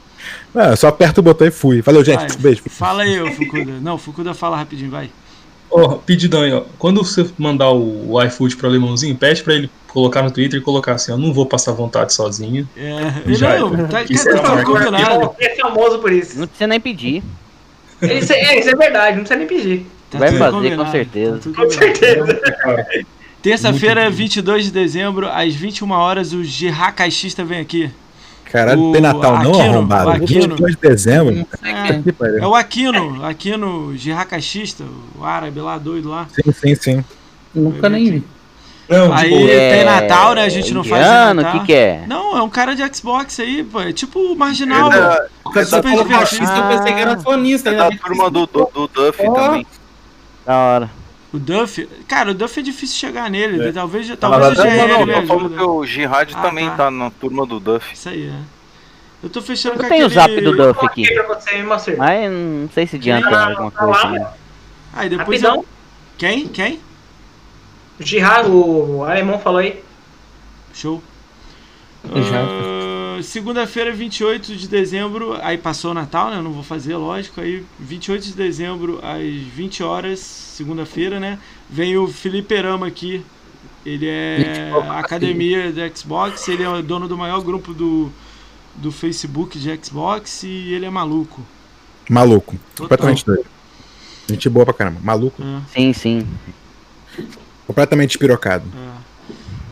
Não, 0.54 0.64
eu 0.72 0.78
só 0.78 0.88
aperto 0.88 1.20
o 1.22 1.24
botão 1.24 1.48
e 1.48 1.52
fui. 1.52 1.82
Valeu, 1.82 2.04
gente. 2.04 2.20
Vai. 2.20 2.38
Beijo. 2.38 2.64
Fala 2.70 3.04
aí, 3.04 3.22
ô 3.22 3.32
Fukuda. 3.32 3.74
Não, 3.82 3.98
Fukuda 3.98 4.34
fala 4.34 4.58
rapidinho, 4.58 4.90
vai. 4.92 5.10
Ó, 5.70 5.95
pedidão 5.95 6.42
aí, 6.44 6.54
ó. 6.54 6.64
Quando 6.78 7.04
você 7.04 7.26
mandar 7.38 7.72
o, 7.72 8.12
o 8.14 8.24
iFood 8.24 8.56
pro 8.56 8.68
alemãozinho, 8.68 9.16
pede 9.16 9.44
pra 9.44 9.54
ele 9.56 9.70
colocar 9.88 10.22
no 10.22 10.32
Twitter 10.32 10.60
e 10.60 10.64
colocar 10.64 10.94
assim, 10.94 11.12
ó. 11.12 11.18
Não 11.18 11.34
vou 11.34 11.45
passar 11.45 11.72
vontade 11.74 12.14
sozinho. 12.14 12.68
É, 12.78 13.34
Já 13.34 13.60
não, 13.60 13.74
era. 13.74 13.88
tá, 13.88 14.04
Isso 14.04 14.26
cara, 14.26 14.38
é 14.38 14.42
tá 14.42 14.64
combinado. 14.64 15.36
é 15.40 15.56
famoso 15.56 16.00
por 16.00 16.12
isso. 16.12 16.40
Não 16.40 16.48
precisa 16.48 16.68
nem 16.68 16.80
pedir. 16.80 17.24
Isso 18.02 18.32
é, 18.34 18.60
isso 18.60 18.70
é 18.70 18.76
verdade, 18.76 19.18
não 19.18 19.24
precisa 19.24 19.38
nem 19.40 19.48
pedir. 19.48 19.86
Tá 20.12 20.20
Vai 20.20 20.32
fazer, 20.34 20.52
combinado, 20.52 20.86
com 20.86 20.92
certeza. 20.92 21.40
tá 21.40 21.62
Com 21.64 21.70
certeza. 21.70 22.42
Terça-feira, 23.42 24.10
22 24.10 24.66
de 24.66 24.72
dezembro, 24.72 25.30
às 25.30 25.54
21 25.54 25.92
horas, 25.92 26.34
o 26.34 26.44
Gerard 26.44 26.95
Caixista 26.95 27.44
vem 27.44 27.60
aqui. 27.60 27.92
Caralho, 28.56 28.82
O 28.82 28.92
tem 28.93 29.01
Natal 29.01 29.34
não, 29.43 29.51
Aquino, 29.51 29.59
arrombado. 29.74 30.09
o 30.09 30.11
Aquino. 30.14 30.42
22 30.56 30.75
de 30.75 30.82
dezembro. 30.82 31.48
É, 31.64 32.40
é 32.42 32.48
o 32.48 32.56
Aquino, 32.56 33.25
Aquino 33.25 33.98
Gerard 33.98 34.30
Caixista, 34.30 34.84
o 35.19 35.24
árabe 35.25 35.59
lá, 35.59 35.77
doido 35.77 36.09
lá. 36.09 36.27
Sim, 36.34 36.51
sim, 36.51 36.75
sim. 36.75 37.06
Nunca 37.53 37.90
nem 37.90 38.11
vi. 38.11 38.24
Não, 38.88 39.11
Aí 39.14 39.30
tipo, 39.30 39.48
tem 39.48 39.84
Natal, 39.84 40.35
né? 40.35 40.43
A 40.43 40.50
gente 40.50 40.74
não 40.74 40.84
faz 40.84 41.01
indiano, 41.06 41.42
Natal. 41.42 41.58
o 41.58 41.59
que 41.61 41.66
que 41.66 41.74
é? 41.74 42.03
Não, 42.08 42.38
é 42.38 42.42
um 42.43 42.50
cara 42.50 42.75
de 42.75 42.95
Xbox 42.95 43.40
aí, 43.40 43.64
pô. 43.64 43.82
É 43.82 43.92
tipo 43.92 44.19
o 44.19 44.35
marginal. 44.38 44.92
É 44.93 45.25
cara 45.51 45.66
Super 45.66 45.90
divertido. 45.90 46.19
fascista, 46.19 46.56
eu 46.56 46.77
pensei 46.77 46.93
que 46.93 47.00
era 47.00 47.19
sonista. 47.19 47.69
é 47.72 47.75
da 47.75 47.90
turma 47.90 48.30
do, 48.30 48.45
do, 48.45 48.69
do 48.74 48.88
Duff 48.88 49.19
Ó. 49.25 49.34
também. 49.34 49.66
Da 50.45 50.56
hora. 50.56 50.90
O 51.36 51.40
Duff. 51.40 51.88
Cara, 52.08 52.32
o 52.32 52.34
Duff 52.34 52.60
é 52.60 52.64
difícil 52.64 52.98
chegar 52.98 53.30
nele. 53.30 53.68
É. 53.68 53.72
Talvez, 53.72 54.08
mas 54.10 54.18
talvez 54.20 54.58
o 54.58 54.64
não, 54.64 54.64
GR 54.64 54.88
Não, 54.88 55.06
não, 55.06 55.28
falando 55.28 55.46
ajude. 55.46 55.56
que 55.58 55.64
o 55.64 55.86
Jihad 55.86 56.34
Ah, 56.36 56.42
também 56.42 56.70
tá. 56.70 56.76
tá 56.78 56.92
na 56.92 57.10
turma 57.10 57.46
do 57.46 57.60
Duff. 57.60 57.94
Isso 57.94 58.10
aí, 58.10 58.28
é. 58.30 58.40
Eu 59.24 59.30
tô 59.30 59.42
fechando 59.42 59.76
Eu 59.76 59.82
com 59.84 59.90
tenho 59.90 60.06
o 60.06 60.10
zap 60.10 60.40
do 60.42 60.56
Duff 60.56 60.86
aqui. 60.86 61.04
Você. 61.68 61.96
Mas 61.96 62.32
não 62.32 62.70
sei 62.74 62.86
se 62.88 62.96
adianta 62.96 63.28
Ah, 63.30 63.50
alguma 63.50 63.72
tá 63.72 63.80
coisa. 63.86 64.10
né? 64.10 64.28
Ah, 64.94 65.06
e 65.06 65.10
depois 65.10 65.42
Rapidão. 65.42 65.56
eu... 65.64 65.66
Quem? 66.18 66.48
Quem? 66.48 66.80
O 68.00 68.04
Girard, 68.04 68.50
o 68.50 69.04
alemão 69.04 69.40
falou 69.40 69.60
aí. 69.60 69.84
Show. 70.74 71.02
Já. 72.06 72.75
Segunda-feira, 73.24 73.92
28 73.92 74.56
de 74.56 74.68
dezembro, 74.68 75.38
aí 75.42 75.58
passou 75.58 75.92
o 75.92 75.94
Natal, 75.94 76.30
né? 76.30 76.42
Não 76.42 76.52
vou 76.52 76.64
fazer, 76.64 76.95
lógico. 76.95 77.42
Aí, 77.42 77.66
28 77.80 78.26
de 78.26 78.34
dezembro, 78.34 79.00
às 79.03 79.22
20 79.22 79.84
horas, 79.84 80.19
segunda-feira, 80.19 81.19
né? 81.19 81.40
Vem 81.69 81.98
o 81.98 82.08
Felipe 82.08 82.53
Erama 82.53 82.88
aqui. 82.88 83.24
Ele 83.85 84.08
é 84.08 84.72
academia 84.90 85.72
do 85.72 85.98
Xbox, 85.98 86.48
ele 86.48 86.64
é 86.64 86.69
o 86.69 86.82
dono 86.82 87.08
do 87.08 87.16
maior 87.16 87.40
grupo 87.42 87.72
do, 87.72 88.11
do 88.76 88.92
Facebook 88.92 89.60
de 89.60 89.80
Xbox 89.84 90.42
e 90.44 90.74
ele 90.74 90.85
é 90.85 90.90
maluco. 90.90 91.45
Maluco. 92.10 92.56
Total. 92.76 92.90
Completamente 92.90 93.26
doido. 93.26 93.45
Gente 94.27 94.50
boa 94.50 94.66
pra 94.66 94.74
caramba. 94.74 95.00
Maluco. 95.03 95.42
É. 95.42 95.61
Sim, 95.74 95.94
sim. 95.94 96.27
Completamente 97.68 98.11
espirocado. 98.11 98.66
É. 98.76 99.05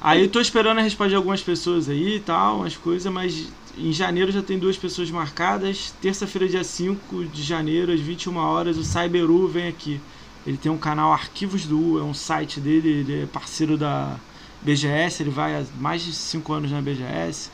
Aí 0.03 0.23
eu 0.23 0.27
tô 0.27 0.41
esperando 0.41 0.79
a 0.79 0.81
resposta 0.81 1.09
de 1.11 1.15
algumas 1.15 1.41
pessoas 1.41 1.87
aí 1.87 2.17
e 2.17 2.19
tal, 2.19 2.57
umas 2.57 2.75
coisas, 2.75 3.09
mas 3.11 3.47
em 3.77 3.93
janeiro 3.93 4.31
já 4.33 4.41
tem 4.41 4.59
duas 4.59 4.75
pessoas 4.75 5.09
marcadas. 5.09 5.93
Terça-feira, 6.01 6.45
dia 6.47 6.63
5 6.63 7.23
de 7.25 7.41
janeiro, 7.41 7.89
às 7.93 8.01
21 8.01 8.35
horas, 8.35 8.77
o 8.77 8.83
Cyberu 8.83 9.47
vem 9.47 9.67
aqui. 9.69 10.01
Ele 10.45 10.57
tem 10.57 10.69
um 10.69 10.77
canal 10.77 11.13
Arquivos 11.13 11.65
do 11.65 11.79
U, 11.79 11.99
é 11.99 12.03
um 12.03 12.13
site 12.13 12.59
dele, 12.59 12.89
ele 12.89 13.23
é 13.23 13.25
parceiro 13.25 13.77
da 13.77 14.15
BGS, 14.61 15.23
ele 15.23 15.29
vai 15.29 15.55
há 15.55 15.63
mais 15.79 16.03
de 16.03 16.11
5 16.11 16.51
anos 16.51 16.69
na 16.69 16.81
BGS. 16.81 17.49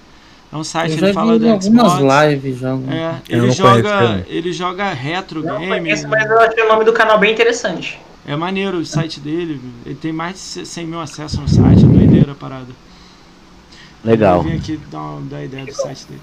É 0.51 0.55
um 0.57 0.63
site, 0.63 0.97
Eu 0.97 1.03
ele 1.05 1.13
fala 1.13 1.37
do 1.37 1.47
algumas 1.47 1.93
Xbox. 1.93 2.25
lives 2.31 2.57
já. 2.57 2.69
É, 2.89 3.15
Eu 3.29 3.43
ele 3.43 3.51
joga, 3.51 3.97
conheço, 3.99 4.25
ele 4.27 4.53
joga 4.53 4.91
retro 4.91 5.43
Não 5.43 5.59
game. 5.59 5.67
conheço, 5.79 6.07
mas 6.07 6.27
eu 6.27 6.39
achei 6.39 6.63
o 6.63 6.67
nome 6.67 6.83
do 6.83 6.91
canal 6.93 7.19
bem 7.19 7.31
interessante. 7.31 7.99
É 8.25 8.35
maneiro 8.35 8.77
o 8.77 8.85
site 8.85 9.19
dele. 9.19 9.61
Ele 9.85 9.95
tem 9.95 10.11
mais 10.11 10.35
de 10.55 10.65
100 10.65 10.85
mil 10.87 10.99
acessos 10.99 11.37
no 11.39 11.47
site. 11.47 11.85
É 12.31 12.33
doideira 12.33 12.33
a 12.33 12.35
parada. 12.35 12.75
Legal. 14.03 14.37
Eu 14.37 14.41
vim 14.41 14.55
aqui 14.57 14.77
dar, 14.77 14.99
uma, 15.01 15.21
dar 15.21 15.43
ideia 15.43 15.65
do 15.65 15.73
site 15.73 16.05
dele. 16.07 16.21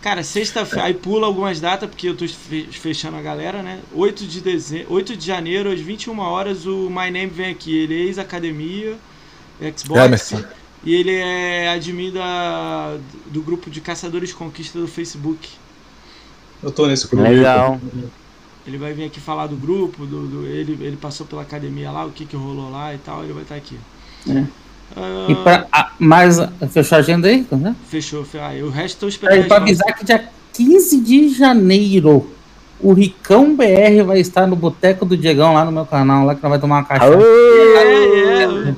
Cara, 0.00 0.22
sexta-feira. 0.22 0.84
Aí 0.86 0.94
pula 0.94 1.26
algumas 1.26 1.60
datas, 1.60 1.88
porque 1.88 2.08
eu 2.08 2.16
tô 2.16 2.26
fe- 2.28 2.68
fechando 2.70 3.16
a 3.16 3.22
galera, 3.22 3.62
né? 3.62 3.82
8 3.92 4.26
de, 4.26 4.40
dezembro, 4.40 4.92
8 4.94 5.16
de 5.16 5.26
janeiro, 5.26 5.70
às 5.70 5.80
21 5.80 6.18
horas, 6.20 6.66
o 6.66 6.88
My 6.88 7.10
Name 7.10 7.26
vem 7.28 7.50
aqui. 7.50 7.76
Ele 7.76 7.94
é 7.94 7.98
ex-academia, 8.04 8.96
Xbox. 9.76 10.00
Emerson. 10.00 10.44
e 10.84 10.94
ele 10.94 11.12
é 11.14 11.68
admin 11.70 12.12
da, 12.12 12.98
do 13.26 13.42
grupo 13.42 13.70
de 13.70 13.80
Caçadores 13.80 14.28
de 14.30 14.34
Conquista 14.34 14.78
do 14.78 14.86
Facebook. 14.86 15.48
Eu 16.62 16.70
tô 16.72 16.86
nesse 16.86 17.08
grupo. 17.08 17.22
Legal. 17.28 17.80
Ele 18.66 18.78
vai 18.78 18.92
vir 18.92 19.04
aqui 19.04 19.20
falar 19.20 19.46
do 19.46 19.56
grupo, 19.56 20.06
do, 20.06 20.26
do- 20.28 20.46
ele, 20.46 20.72
ele 20.84 20.96
passou 20.96 21.26
pela 21.26 21.42
academia 21.42 21.90
lá, 21.90 22.04
o 22.04 22.12
que, 22.12 22.26
que 22.26 22.36
rolou 22.36 22.70
lá 22.70 22.94
e 22.94 22.98
tal, 22.98 23.24
ele 23.24 23.32
vai 23.32 23.42
estar 23.42 23.54
aqui. 23.56 23.78
É. 24.28 24.44
Ah, 24.94 25.26
E 25.28 25.34
pra, 25.36 25.66
ah, 25.72 25.90
mais, 25.98 26.38
fechou 26.70 26.96
a 26.96 26.98
agenda 27.00 27.28
aí? 27.28 27.46
Né? 27.50 27.74
Fechou, 27.88 28.24
fe- 28.24 28.38
ah, 28.38 28.52
o 28.62 28.70
resto 28.70 29.00
tô 29.00 29.08
esperando. 29.08 29.34
Aí, 29.38 29.44
a 29.44 29.46
pra 29.46 29.58
resposta. 29.58 29.82
avisar 29.84 29.98
que 29.98 30.04
dia 30.04 30.28
15 30.52 31.00
de 31.00 31.28
janeiro 31.30 32.30
o 32.80 32.92
Ricão 32.92 33.56
BR 33.56 34.02
vai 34.06 34.20
estar 34.20 34.46
no 34.46 34.54
Boteco 34.54 35.04
do 35.06 35.16
Diegão 35.16 35.54
lá 35.54 35.64
no 35.64 35.72
meu 35.72 35.86
canal, 35.86 36.24
lá 36.26 36.34
que 36.34 36.42
nós 36.42 36.50
vai 36.50 36.58
tomar 36.60 36.76
uma 36.76 36.84
cachaça. 36.84 37.14
É, 37.18 38.42
é. 38.70 38.74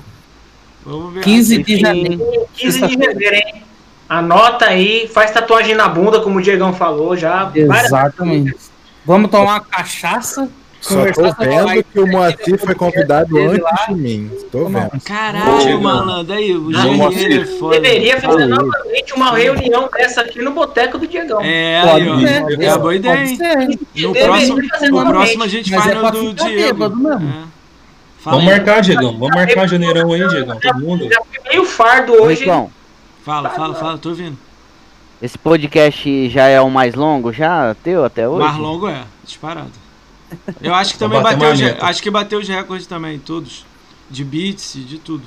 Vamos 0.84 1.14
ver. 1.14 1.22
15 1.22 1.62
de 1.62 1.76
janeiro. 1.80 2.46
15 2.54 2.80
de 2.86 2.92
janeiro, 2.94 3.34
hein? 3.34 3.62
Anota 4.08 4.64
aí, 4.66 5.06
faz 5.12 5.30
tatuagem 5.32 5.74
na 5.74 5.86
bunda, 5.88 6.20
como 6.20 6.38
o 6.38 6.42
Diegão 6.42 6.72
falou 6.72 7.16
já. 7.16 7.44
Várias- 7.44 7.86
Exatamente. 7.86 8.56
Vamos 9.04 9.30
tomar 9.30 9.54
uma 9.54 9.60
cachaça. 9.60 10.48
Só 10.80 11.04
tô 11.12 11.22
vendo 11.38 11.82
que 11.84 11.98
o 11.98 12.02
aqui, 12.04 12.12
Moacir 12.12 12.58
foi 12.58 12.74
do 12.74 12.78
convidado 12.78 13.36
antes 13.36 13.62
lá. 13.62 13.86
de 13.88 13.94
mim. 13.94 14.30
Tô 14.50 14.66
vendo. 14.66 14.90
Caralho, 15.04 15.82
malandro. 15.82 16.34
Aí, 16.34 16.54
o 16.56 16.70
Moacir. 16.94 17.42
é 17.42 17.44
foda. 17.46 17.80
Deveria 17.80 18.20
fazer 18.20 18.48
Falei. 18.48 18.48
novamente 18.48 19.14
uma 19.14 19.30
reunião 19.36 19.88
dessa 19.92 20.20
aqui 20.20 20.40
no 20.40 20.52
Boteco 20.52 20.98
do 20.98 21.06
Diegão. 21.06 21.40
É, 21.42 21.80
aí, 21.80 22.08
ó. 22.08 22.62
É 22.62 22.68
uma 22.70 22.78
boa 22.78 22.94
ideia, 22.94 23.24
hein? 23.24 23.78
No 23.96 24.12
próximo, 24.14 24.68
fazer 24.68 24.88
no 24.90 25.06
próximo 25.06 25.42
a 25.44 25.48
gente 25.48 25.70
Mas 25.72 25.84
faz 25.84 25.96
é 25.96 26.00
no 26.00 26.10
do 26.12 26.34
Diego. 26.34 26.84
É. 26.84 26.88
Vamos 28.24 28.44
marcar, 28.44 28.80
Diegão. 28.82 29.12
Vamos 29.18 29.34
marcar 29.34 29.66
janeirão 29.68 30.12
aí, 30.12 30.28
Diegão. 30.28 30.58
Todo 30.60 30.78
mundo. 30.80 31.08
Já 31.10 31.20
fui 31.22 31.48
meio 31.50 31.64
fardo 31.64 32.12
hoje. 32.22 32.44
Fala, 33.24 33.50
fala, 33.50 33.74
fala, 33.74 33.98
tô 33.98 34.10
ouvindo. 34.10 34.38
esse 35.20 35.36
podcast 35.36 36.28
já 36.30 36.46
é 36.46 36.60
o 36.60 36.70
mais 36.70 36.94
longo? 36.94 37.32
Já 37.32 37.74
teu 37.82 38.04
até 38.04 38.26
O 38.28 38.32
hoje? 38.32 38.46
mais 38.46 38.56
longo 38.56 38.88
é, 38.88 39.02
disparado. 39.24 39.70
Eu 40.60 40.74
acho 40.74 40.92
que 40.92 40.98
também 40.98 41.22
bateu, 41.22 41.50
os, 41.52 41.60
acho 41.62 42.02
que 42.02 42.10
bateu 42.10 42.38
os 42.38 42.48
recordes 42.48 42.86
também, 42.86 43.18
todos. 43.18 43.64
De 44.10 44.24
beats, 44.24 44.74
de 44.74 44.98
tudo. 44.98 45.24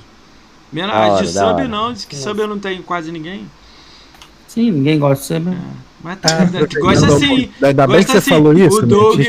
Menos 0.71 0.91
Da 0.91 0.97
a 0.97 1.07
hora, 1.07 1.25
de 1.25 1.31
sub 1.31 1.43
hora. 1.45 1.67
não, 1.67 1.93
diz 1.93 2.05
que 2.05 2.15
sub 2.15 2.39
eu 2.39 2.47
não 2.47 2.57
tenho 2.59 2.81
quase 2.83 3.11
ninguém. 3.11 3.45
Sim, 4.47 4.71
ninguém 4.71 4.99
gosta 4.99 5.21
de 5.21 5.27
ser 5.27 5.39
mesmo. 5.39 5.61
Mas 6.03 6.19
tá, 6.19 6.29
Ah, 6.41 6.79
gosta 6.79 7.07
assim. 7.07 7.51
Ainda 7.61 7.87
bem 7.87 8.03
que 8.03 8.11
você 8.11 8.17
assim. 8.17 8.29
falou 8.31 8.53
isso, 8.53 8.79
o 8.79 8.81
né? 8.81 8.87
Doug, 8.87 9.19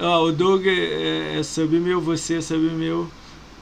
ó, 0.00 0.22
o 0.24 0.32
Doug 0.32 0.66
é, 0.66 1.38
é 1.38 1.42
sub 1.42 1.78
meu, 1.78 2.00
você 2.00 2.38
é 2.38 2.40
sub 2.40 2.60
meu. 2.70 3.08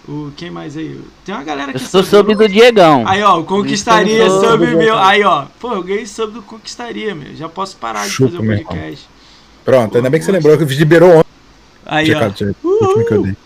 O, 0.08 0.30
quem 0.36 0.50
mais 0.50 0.76
aí? 0.76 1.00
Tem 1.24 1.34
uma 1.34 1.44
galera 1.44 1.72
que 1.72 1.78
Eu 1.78 1.80
sou 1.80 2.02
sub 2.02 2.32
sub 2.32 2.34
do 2.34 2.48
Diegão. 2.48 3.04
Aí, 3.06 3.22
ó, 3.22 3.38
o 3.40 3.44
Conquistaria, 3.44 4.28
sou 4.28 4.50
sub 4.52 4.66
meu. 4.76 4.98
Aí, 4.98 5.22
ó. 5.24 5.46
Pô, 5.58 5.72
eu 5.72 5.82
ganhei 5.82 6.06
sub 6.06 6.32
do 6.32 6.42
Conquistaria, 6.42 7.14
meu. 7.14 7.34
Já 7.34 7.48
posso 7.48 7.76
parar 7.76 8.04
de 8.04 8.10
Chupa, 8.10 8.36
fazer 8.36 8.42
o 8.42 8.64
podcast. 8.64 9.08
Pronto, 9.64 9.96
ainda 9.96 10.10
bem 10.10 10.20
que 10.20 10.26
você 10.26 10.32
lembrou 10.32 10.58
que 10.58 10.64
liberou 10.64 11.10
ontem. 11.18 11.24
Aí, 11.86 12.04
Tinha 12.06 12.16
ó. 12.16 12.20
ficado- 12.20 12.34
tinha- 12.34 12.54
último 12.62 13.06
que 13.06 13.14
eu 13.14 13.22
dei. 13.22 13.36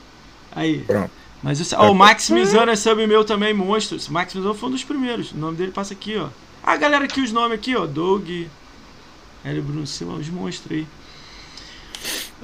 Aí. 0.52 0.78
Pronto. 0.80 1.10
Mas 1.42 1.60
o, 1.72 1.76
ó, 1.76 1.90
o 1.90 1.94
Max 1.94 2.30
Mizano 2.30 2.70
é 2.70 2.76
sub 2.76 3.06
meu 3.06 3.24
também, 3.24 3.54
monstro. 3.54 3.96
Esse 3.96 4.10
Max 4.12 4.34
Mizano 4.34 4.54
foi 4.54 4.68
um 4.68 4.72
dos 4.72 4.82
primeiros. 4.84 5.30
O 5.32 5.36
nome 5.36 5.56
dele 5.56 5.70
passa 5.72 5.92
aqui, 5.94 6.16
ó. 6.16 6.28
Ah, 6.62 6.76
galera, 6.76 7.04
aqui 7.04 7.20
os 7.20 7.30
nomes 7.32 7.52
aqui, 7.58 7.76
ó. 7.76 7.86
Doug, 7.86 8.28
Hélio 9.44 9.62
Bruno 9.62 9.86
Silva, 9.86 10.14
os 10.14 10.28
monstros 10.28 10.72
aí. 10.78 10.86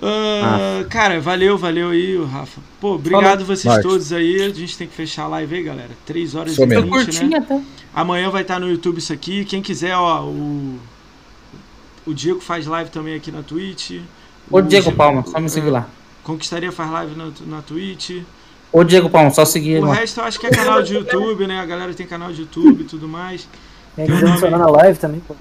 Ah, 0.03 0.85
cara, 0.91 1.21
valeu, 1.21 1.57
valeu 1.57 1.91
aí, 1.91 2.17
o 2.17 2.25
Rafa. 2.25 2.61
Pô, 2.81 2.95
obrigado 2.95 3.45
vocês 3.45 3.65
Marcos. 3.73 3.91
todos 3.91 4.13
aí. 4.13 4.43
A 4.43 4.49
gente 4.53 4.77
tem 4.77 4.87
que 4.89 4.95
fechar 4.95 5.25
a 5.25 5.29
live 5.29 5.55
aí, 5.57 5.63
galera. 5.63 5.91
3 6.05 6.35
horas 6.35 6.53
Sou 6.55 6.65
e 6.65 6.69
mesmo. 6.69 6.85
20, 6.85 6.91
Foi 6.93 6.99
né? 6.99 7.05
curtinho 7.05 7.39
até. 7.39 7.61
Amanhã 7.95 8.31
vai 8.31 8.43
estar 8.43 8.59
no 8.59 8.69
YouTube 8.69 8.99
isso 8.99 9.13
aqui. 9.13 9.45
Quem 9.45 9.63
quiser, 9.63 9.97
ó, 9.97 10.25
o. 10.25 10.79
O 12.07 12.13
Diego 12.13 12.41
faz 12.41 12.67
live 12.67 12.91
também 12.91 13.15
aqui 13.15 13.31
na 13.33 13.43
Twitch. 13.43 14.01
Ô 14.51 14.59
O 14.59 14.63
Diego 14.63 14.93
Palma, 14.93 15.25
só 15.27 15.39
me 15.41 15.49
seguir 15.49 15.71
lá. 15.71 15.87
Conquistaria 16.23 16.73
faz 16.73 16.91
live 16.91 17.15
na, 17.17 17.29
na 17.47 17.63
Twitch. 17.63 18.23
Ô 18.73 18.83
Diego 18.83 19.09
Palma, 19.09 19.31
só 19.31 19.45
seguir 19.45 19.73
ele 19.73 19.81
O 19.85 19.89
lá. 19.89 19.95
resto 19.95 20.21
eu 20.21 20.25
acho 20.25 20.41
que 20.41 20.47
é 20.47 20.51
canal 20.51 20.83
de 20.83 20.95
YouTube, 20.95 21.47
né? 21.47 21.61
A 21.61 21.67
galera 21.67 21.93
tem 21.95 22.07
canal 22.07 22.33
de 22.33 22.41
YouTube 22.43 22.81
e 22.83 22.85
tudo 22.85 23.07
mais. 23.07 23.47
Tem 23.95 24.07
Tem 24.07 24.17
que 24.17 24.49
na 24.51 24.67
live 24.67 24.99
também, 24.99 25.21
pô. 25.21 25.35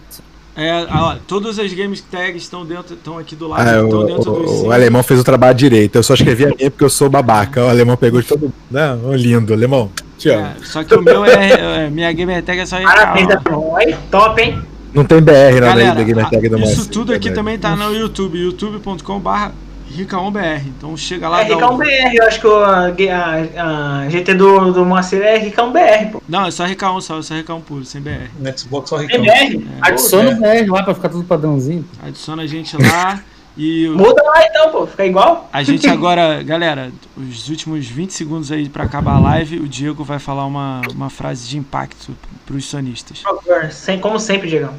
É, 0.56 0.86
ó, 0.92 1.16
todas 1.28 1.58
as 1.58 1.74
games 1.74 2.00
tags 2.00 2.44
estão 2.44 2.64
dentro, 2.64 2.94
estão 2.94 3.18
aqui 3.18 3.36
do 3.36 3.48
lado, 3.48 3.68
Ah, 3.68 3.82
estão 3.84 4.00
o, 4.02 4.04
dentro 4.06 4.32
dos 4.34 4.52
o, 4.52 4.66
o 4.68 4.72
alemão 4.72 5.02
fez 5.02 5.20
o 5.20 5.24
trabalho 5.24 5.58
direito. 5.58 5.96
Eu 5.96 6.04
só 6.04 6.14
escrevi 6.14 6.46
a 6.46 6.50
minha 6.56 6.70
porque 6.70 6.84
eu 6.84 6.92
sou 6.92 7.10
babaca. 7.10 7.66
O 7.66 7.70
alemão 7.70 7.98
pegou 7.98 8.22
de 8.22 8.28
todo 8.28 8.42
mundo. 8.42 8.54
Não, 8.70 9.16
lindo, 9.16 9.52
alemão. 9.52 9.90
Te 10.16 10.30
amo. 10.30 10.46
É, 10.46 10.56
só 10.64 10.84
que 10.84 10.94
o 10.94 11.02
meu 11.02 11.26
é, 11.26 11.86
é- 11.86 11.90
minha 11.90 12.12
gamer 12.14 12.44
tag 12.44 12.60
é 12.60 12.66
só 12.68 12.80
Parabéns. 12.80 13.30
Aí, 13.78 13.96
top, 14.12 14.42
hein? 14.44 14.62
Não 14.94 15.04
tem 15.06 15.22
BR 15.22 15.32
na 15.56 15.68
Galera, 15.68 15.96
da 15.96 16.04
gamer 16.04 16.30
tag 16.30 16.50
do 16.50 16.60
isso 16.60 16.90
tudo 16.90 17.14
aqui 17.14 17.26
velho. 17.26 17.36
também 17.36 17.58
tá 17.58 17.76
no 17.76 17.94
YouTube, 17.94 18.38
youtube.com/barra 18.38 19.52
ricaombr. 19.96 20.62
Então 20.68 20.96
chega 20.98 21.30
lá, 21.30 21.42
É 21.42 21.46
dá 21.50 21.56
Ricão 21.56 21.76
um... 21.76 21.78
BR, 21.78 22.16
eu 22.16 22.26
acho 22.26 22.40
que 22.40 22.48
o, 22.48 22.56
a, 22.56 22.88
a- 22.88 24.00
a 24.06 24.10
GT 24.10 24.34
do, 24.34 24.72
do 24.72 24.86
Moacir 24.86 25.22
é 25.22 25.38
Ricão 25.38 25.72
BR, 25.72 26.12
pô. 26.12 26.24
Não, 26.28 26.46
é 26.46 26.52
só 26.52 26.66
Ricaon, 26.66 27.00
só, 27.02 27.22
só 27.22 27.36
Ricaon 27.36 27.62
puro, 27.62 27.86
sem 27.86 28.02
BR. 28.02 28.28
No 28.40 28.58
Xbox 28.58 28.90
só 28.90 28.98
Tem 28.98 29.08
Ricão. 29.08 29.24
BR? 29.24 29.68
Adiciona 29.82 30.32
o 30.32 30.36
BR 30.36 30.72
lá 30.72 30.84
pra 30.84 30.96
ficar 30.96 31.10
tudo 31.10 31.24
padrãozinho. 31.24 31.86
Adiciona 32.02 32.44
a 32.44 32.48
gente 32.48 32.76
lá 32.78 33.20
e 33.56 33.88
Muda 33.90 34.24
lá 34.24 34.46
então, 34.46 34.72
pô. 34.72 34.88
Fica 34.88 35.06
igual. 35.06 35.50
a 35.54 35.62
gente 35.62 35.88
agora, 35.88 36.42
galera, 36.42 36.92
os 37.16 37.50
últimos 37.50 37.86
20 37.86 38.12
segundos 38.12 38.52
aí 38.52 38.68
pra 38.68 38.84
acabar 38.84 39.16
a 39.16 39.20
live, 39.20 39.60
o 39.60 39.68
Diego 39.68 40.04
vai 40.04 40.18
falar 40.20 40.46
uma, 40.46 40.82
uma 40.92 41.10
frase 41.10 41.48
de 41.48 41.58
impacto 41.58 42.16
pros 42.46 42.66
sonistas. 42.66 43.20
Por 43.20 43.44
favor, 43.44 43.72
sem, 43.72 44.00
como 44.00 44.20
sempre, 44.20 44.50
Diegão. 44.50 44.74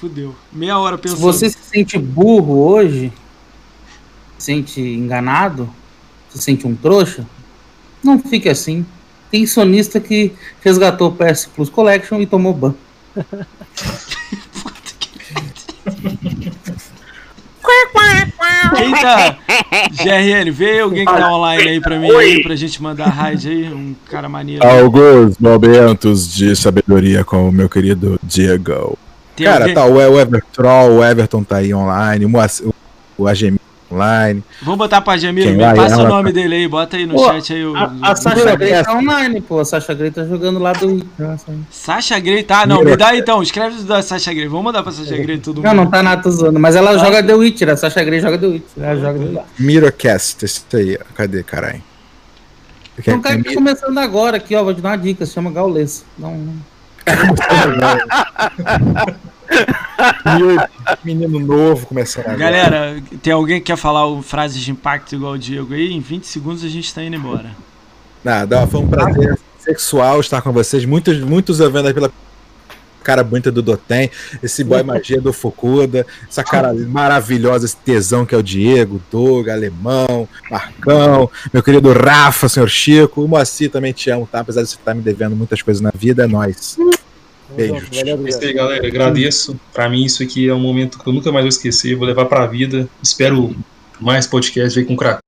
Fudeu. 0.00 0.34
Meia 0.52 0.78
hora 0.78 0.96
Se 0.96 1.02
pensando. 1.02 1.20
você 1.20 1.48
se 1.48 1.58
sente 1.58 1.98
burro 1.98 2.68
hoje, 2.68 3.10
se 4.36 4.44
sente 4.46 4.80
enganado, 4.80 5.70
se 6.28 6.38
sente 6.38 6.66
um 6.66 6.76
trouxa, 6.76 7.26
não 8.04 8.18
fique 8.18 8.48
assim. 8.48 8.84
Tem 9.30 9.46
sonista 9.46 9.98
que 9.98 10.32
resgatou 10.62 11.08
o 11.08 11.12
PS 11.12 11.46
Plus 11.46 11.70
Collection 11.70 12.20
e 12.20 12.26
tomou 12.26 12.52
ban. 12.52 12.74
Quem 18.76 18.90
tá. 18.92 19.38
GRN, 20.02 20.50
vê 20.52 20.80
alguém 20.80 21.04
que 21.04 21.12
tá 21.12 21.32
online 21.32 21.68
aí 21.68 21.80
pra 21.80 21.98
mim 21.98 22.10
aí, 22.10 22.42
pra 22.42 22.54
gente 22.56 22.82
mandar 22.82 23.06
raid 23.08 23.48
aí. 23.48 23.64
Um 23.72 23.94
cara 24.10 24.28
maneiro. 24.28 24.66
Alguns 24.66 25.38
momentos 25.38 26.32
de 26.34 26.54
sabedoria 26.56 27.24
com 27.24 27.48
o 27.48 27.52
meu 27.52 27.68
querido 27.68 28.18
Diego. 28.22 28.98
Tem 29.34 29.46
Cara, 29.46 29.60
alguém- 29.64 29.74
tá, 29.74 29.84
o 29.84 30.00
Evertroll, 30.18 30.96
o 30.98 31.04
Everton 31.04 31.42
tá 31.44 31.56
aí 31.56 31.74
online, 31.74 32.24
o 32.24 32.30
o 33.18 33.26
AGM 33.28 33.58
online. 33.92 34.42
Vamos 34.62 34.78
botar 34.78 35.00
pra 35.00 35.16
Jamiro, 35.16 35.56
vai? 35.56 35.76
passa 35.76 36.02
o 36.02 36.08
nome 36.08 36.32
tá- 36.32 36.40
dele 36.40 36.54
aí, 36.54 36.68
bota 36.68 36.96
aí 36.96 37.06
no 37.06 37.14
Pô, 37.14 37.32
chat 37.32 37.52
aí 37.52 37.64
o. 37.64 37.76
A, 37.76 37.92
a 38.02 38.16
Sasha 38.16 38.56
Grey 38.56 38.82
tá 38.82 38.94
online, 38.94 39.40
pô. 39.40 39.60
A 39.60 39.64
Sasha 39.64 39.94
Grey 39.94 40.10
tá 40.10 40.24
jogando 40.24 40.58
lá 40.58 40.72
do. 40.72 41.06
Nossa. 41.18 41.46
Sasha 41.70 42.18
Grey, 42.18 42.42
tá? 42.42 42.66
Não, 42.66 42.82
me 42.82 42.96
dá 42.96 43.16
então, 43.16 43.42
escreve 43.42 43.82
da 43.82 44.02
Sasha 44.02 44.32
Grey. 44.32 44.48
Vamos 44.48 44.64
mandar 44.64 44.82
pra 44.82 44.92
Sasha 44.92 45.16
Grey 45.16 45.38
todo 45.38 45.56
mundo. 45.56 45.66
Não, 45.66 45.74
não 45.74 45.90
tá 45.90 46.02
nada, 46.02 46.22
tô 46.22 46.30
zoando. 46.30 46.58
Mas 46.58 46.76
ela 46.76 46.96
joga 46.98 47.22
The 47.22 47.34
Witcher. 47.34 47.70
A 47.70 47.76
Sasha 47.76 48.02
Grey 48.04 48.20
joga 48.20 48.38
The 48.38 48.46
Witcher. 48.46 48.82
Ela 48.82 49.00
joga 49.00 49.18
The. 49.18 49.42
Miracast, 49.58 50.44
esse 50.44 50.62
aí, 50.74 50.98
cadê, 51.14 51.42
caralho? 51.42 51.82
Tem 53.04 53.14
um 53.14 53.20
cara 53.20 53.36
que 53.36 53.44
tá 53.44 53.54
começando 53.54 53.98
agora 53.98 54.38
aqui, 54.38 54.56
ó. 54.56 54.64
Vou 54.64 54.74
te 54.74 54.80
dar 54.80 54.90
uma 54.90 54.96
dica. 54.96 55.26
Se 55.26 55.34
chama 55.34 55.50
Gaules. 55.50 56.04
Não, 56.18 56.54
Menino 61.04 61.40
novo 61.40 61.86
começando 61.86 62.26
agora. 62.26 62.38
Galera, 62.38 63.02
tem 63.22 63.32
alguém 63.32 63.60
que 63.60 63.66
quer 63.66 63.76
falar 63.76 64.06
o 64.06 64.22
frases 64.22 64.60
de 64.60 64.70
impacto 64.70 65.14
igual 65.14 65.32
o 65.32 65.38
Diego 65.38 65.74
aí? 65.74 65.92
Em 65.92 66.00
20 66.00 66.24
segundos 66.24 66.64
a 66.64 66.68
gente 66.68 66.92
tá 66.94 67.02
indo 67.02 67.16
embora. 67.16 67.50
Nada, 68.22 68.66
foi 68.66 68.80
um 68.80 68.88
prazer 68.88 69.38
sexual 69.58 70.20
estar 70.20 70.42
com 70.42 70.52
vocês. 70.52 70.84
Muitos, 70.84 71.18
muitos 71.20 71.58
vendo 71.58 71.86
aí 71.86 71.94
pela 71.94 72.10
cara 73.06 73.22
bonita 73.22 73.52
do 73.52 73.62
Dotem, 73.62 74.10
esse 74.42 74.64
boy 74.64 74.82
magia 74.84 75.20
do 75.20 75.32
Fukuda, 75.32 76.04
essa 76.28 76.42
cara 76.42 76.74
maravilhosa, 76.74 77.64
esse 77.64 77.76
tesão 77.76 78.26
que 78.26 78.34
é 78.34 78.38
o 78.38 78.42
Diego, 78.42 79.00
Doug, 79.12 79.48
Alemão, 79.48 80.28
Marcão, 80.50 81.30
meu 81.52 81.62
querido 81.62 81.92
Rafa, 81.92 82.48
senhor 82.48 82.68
Chico, 82.68 83.22
o 83.22 83.28
Moacir 83.28 83.70
também 83.70 83.92
te 83.92 84.10
amo, 84.10 84.28
tá? 84.30 84.40
Apesar 84.40 84.62
de 84.62 84.70
você 84.70 84.74
estar 84.74 84.92
me 84.92 85.02
devendo 85.02 85.36
muitas 85.36 85.62
coisas 85.62 85.80
na 85.80 85.92
vida, 85.96 86.24
é 86.24 86.26
nóis. 86.26 86.76
Beijo. 87.54 87.86
Valeu, 87.92 88.26
É 88.26 88.28
isso 88.28 88.44
aí, 88.44 88.52
galera. 88.52 88.86
Agradeço. 88.86 89.58
Pra 89.72 89.88
mim, 89.88 90.04
isso 90.04 90.22
aqui 90.22 90.48
é 90.48 90.54
um 90.54 90.60
momento 90.60 90.98
que 90.98 91.06
eu 91.06 91.12
nunca 91.12 91.30
mais 91.30 91.44
vou 91.44 91.48
esquecer. 91.48 91.94
Vou 91.94 92.06
levar 92.06 92.26
pra 92.26 92.46
vida. 92.46 92.88
Espero 93.02 93.54
mais 94.00 94.26
podcasts 94.26 94.76
aí 94.76 94.84
com 94.84 94.94
o 94.94 94.96
Kraken. 94.96 95.25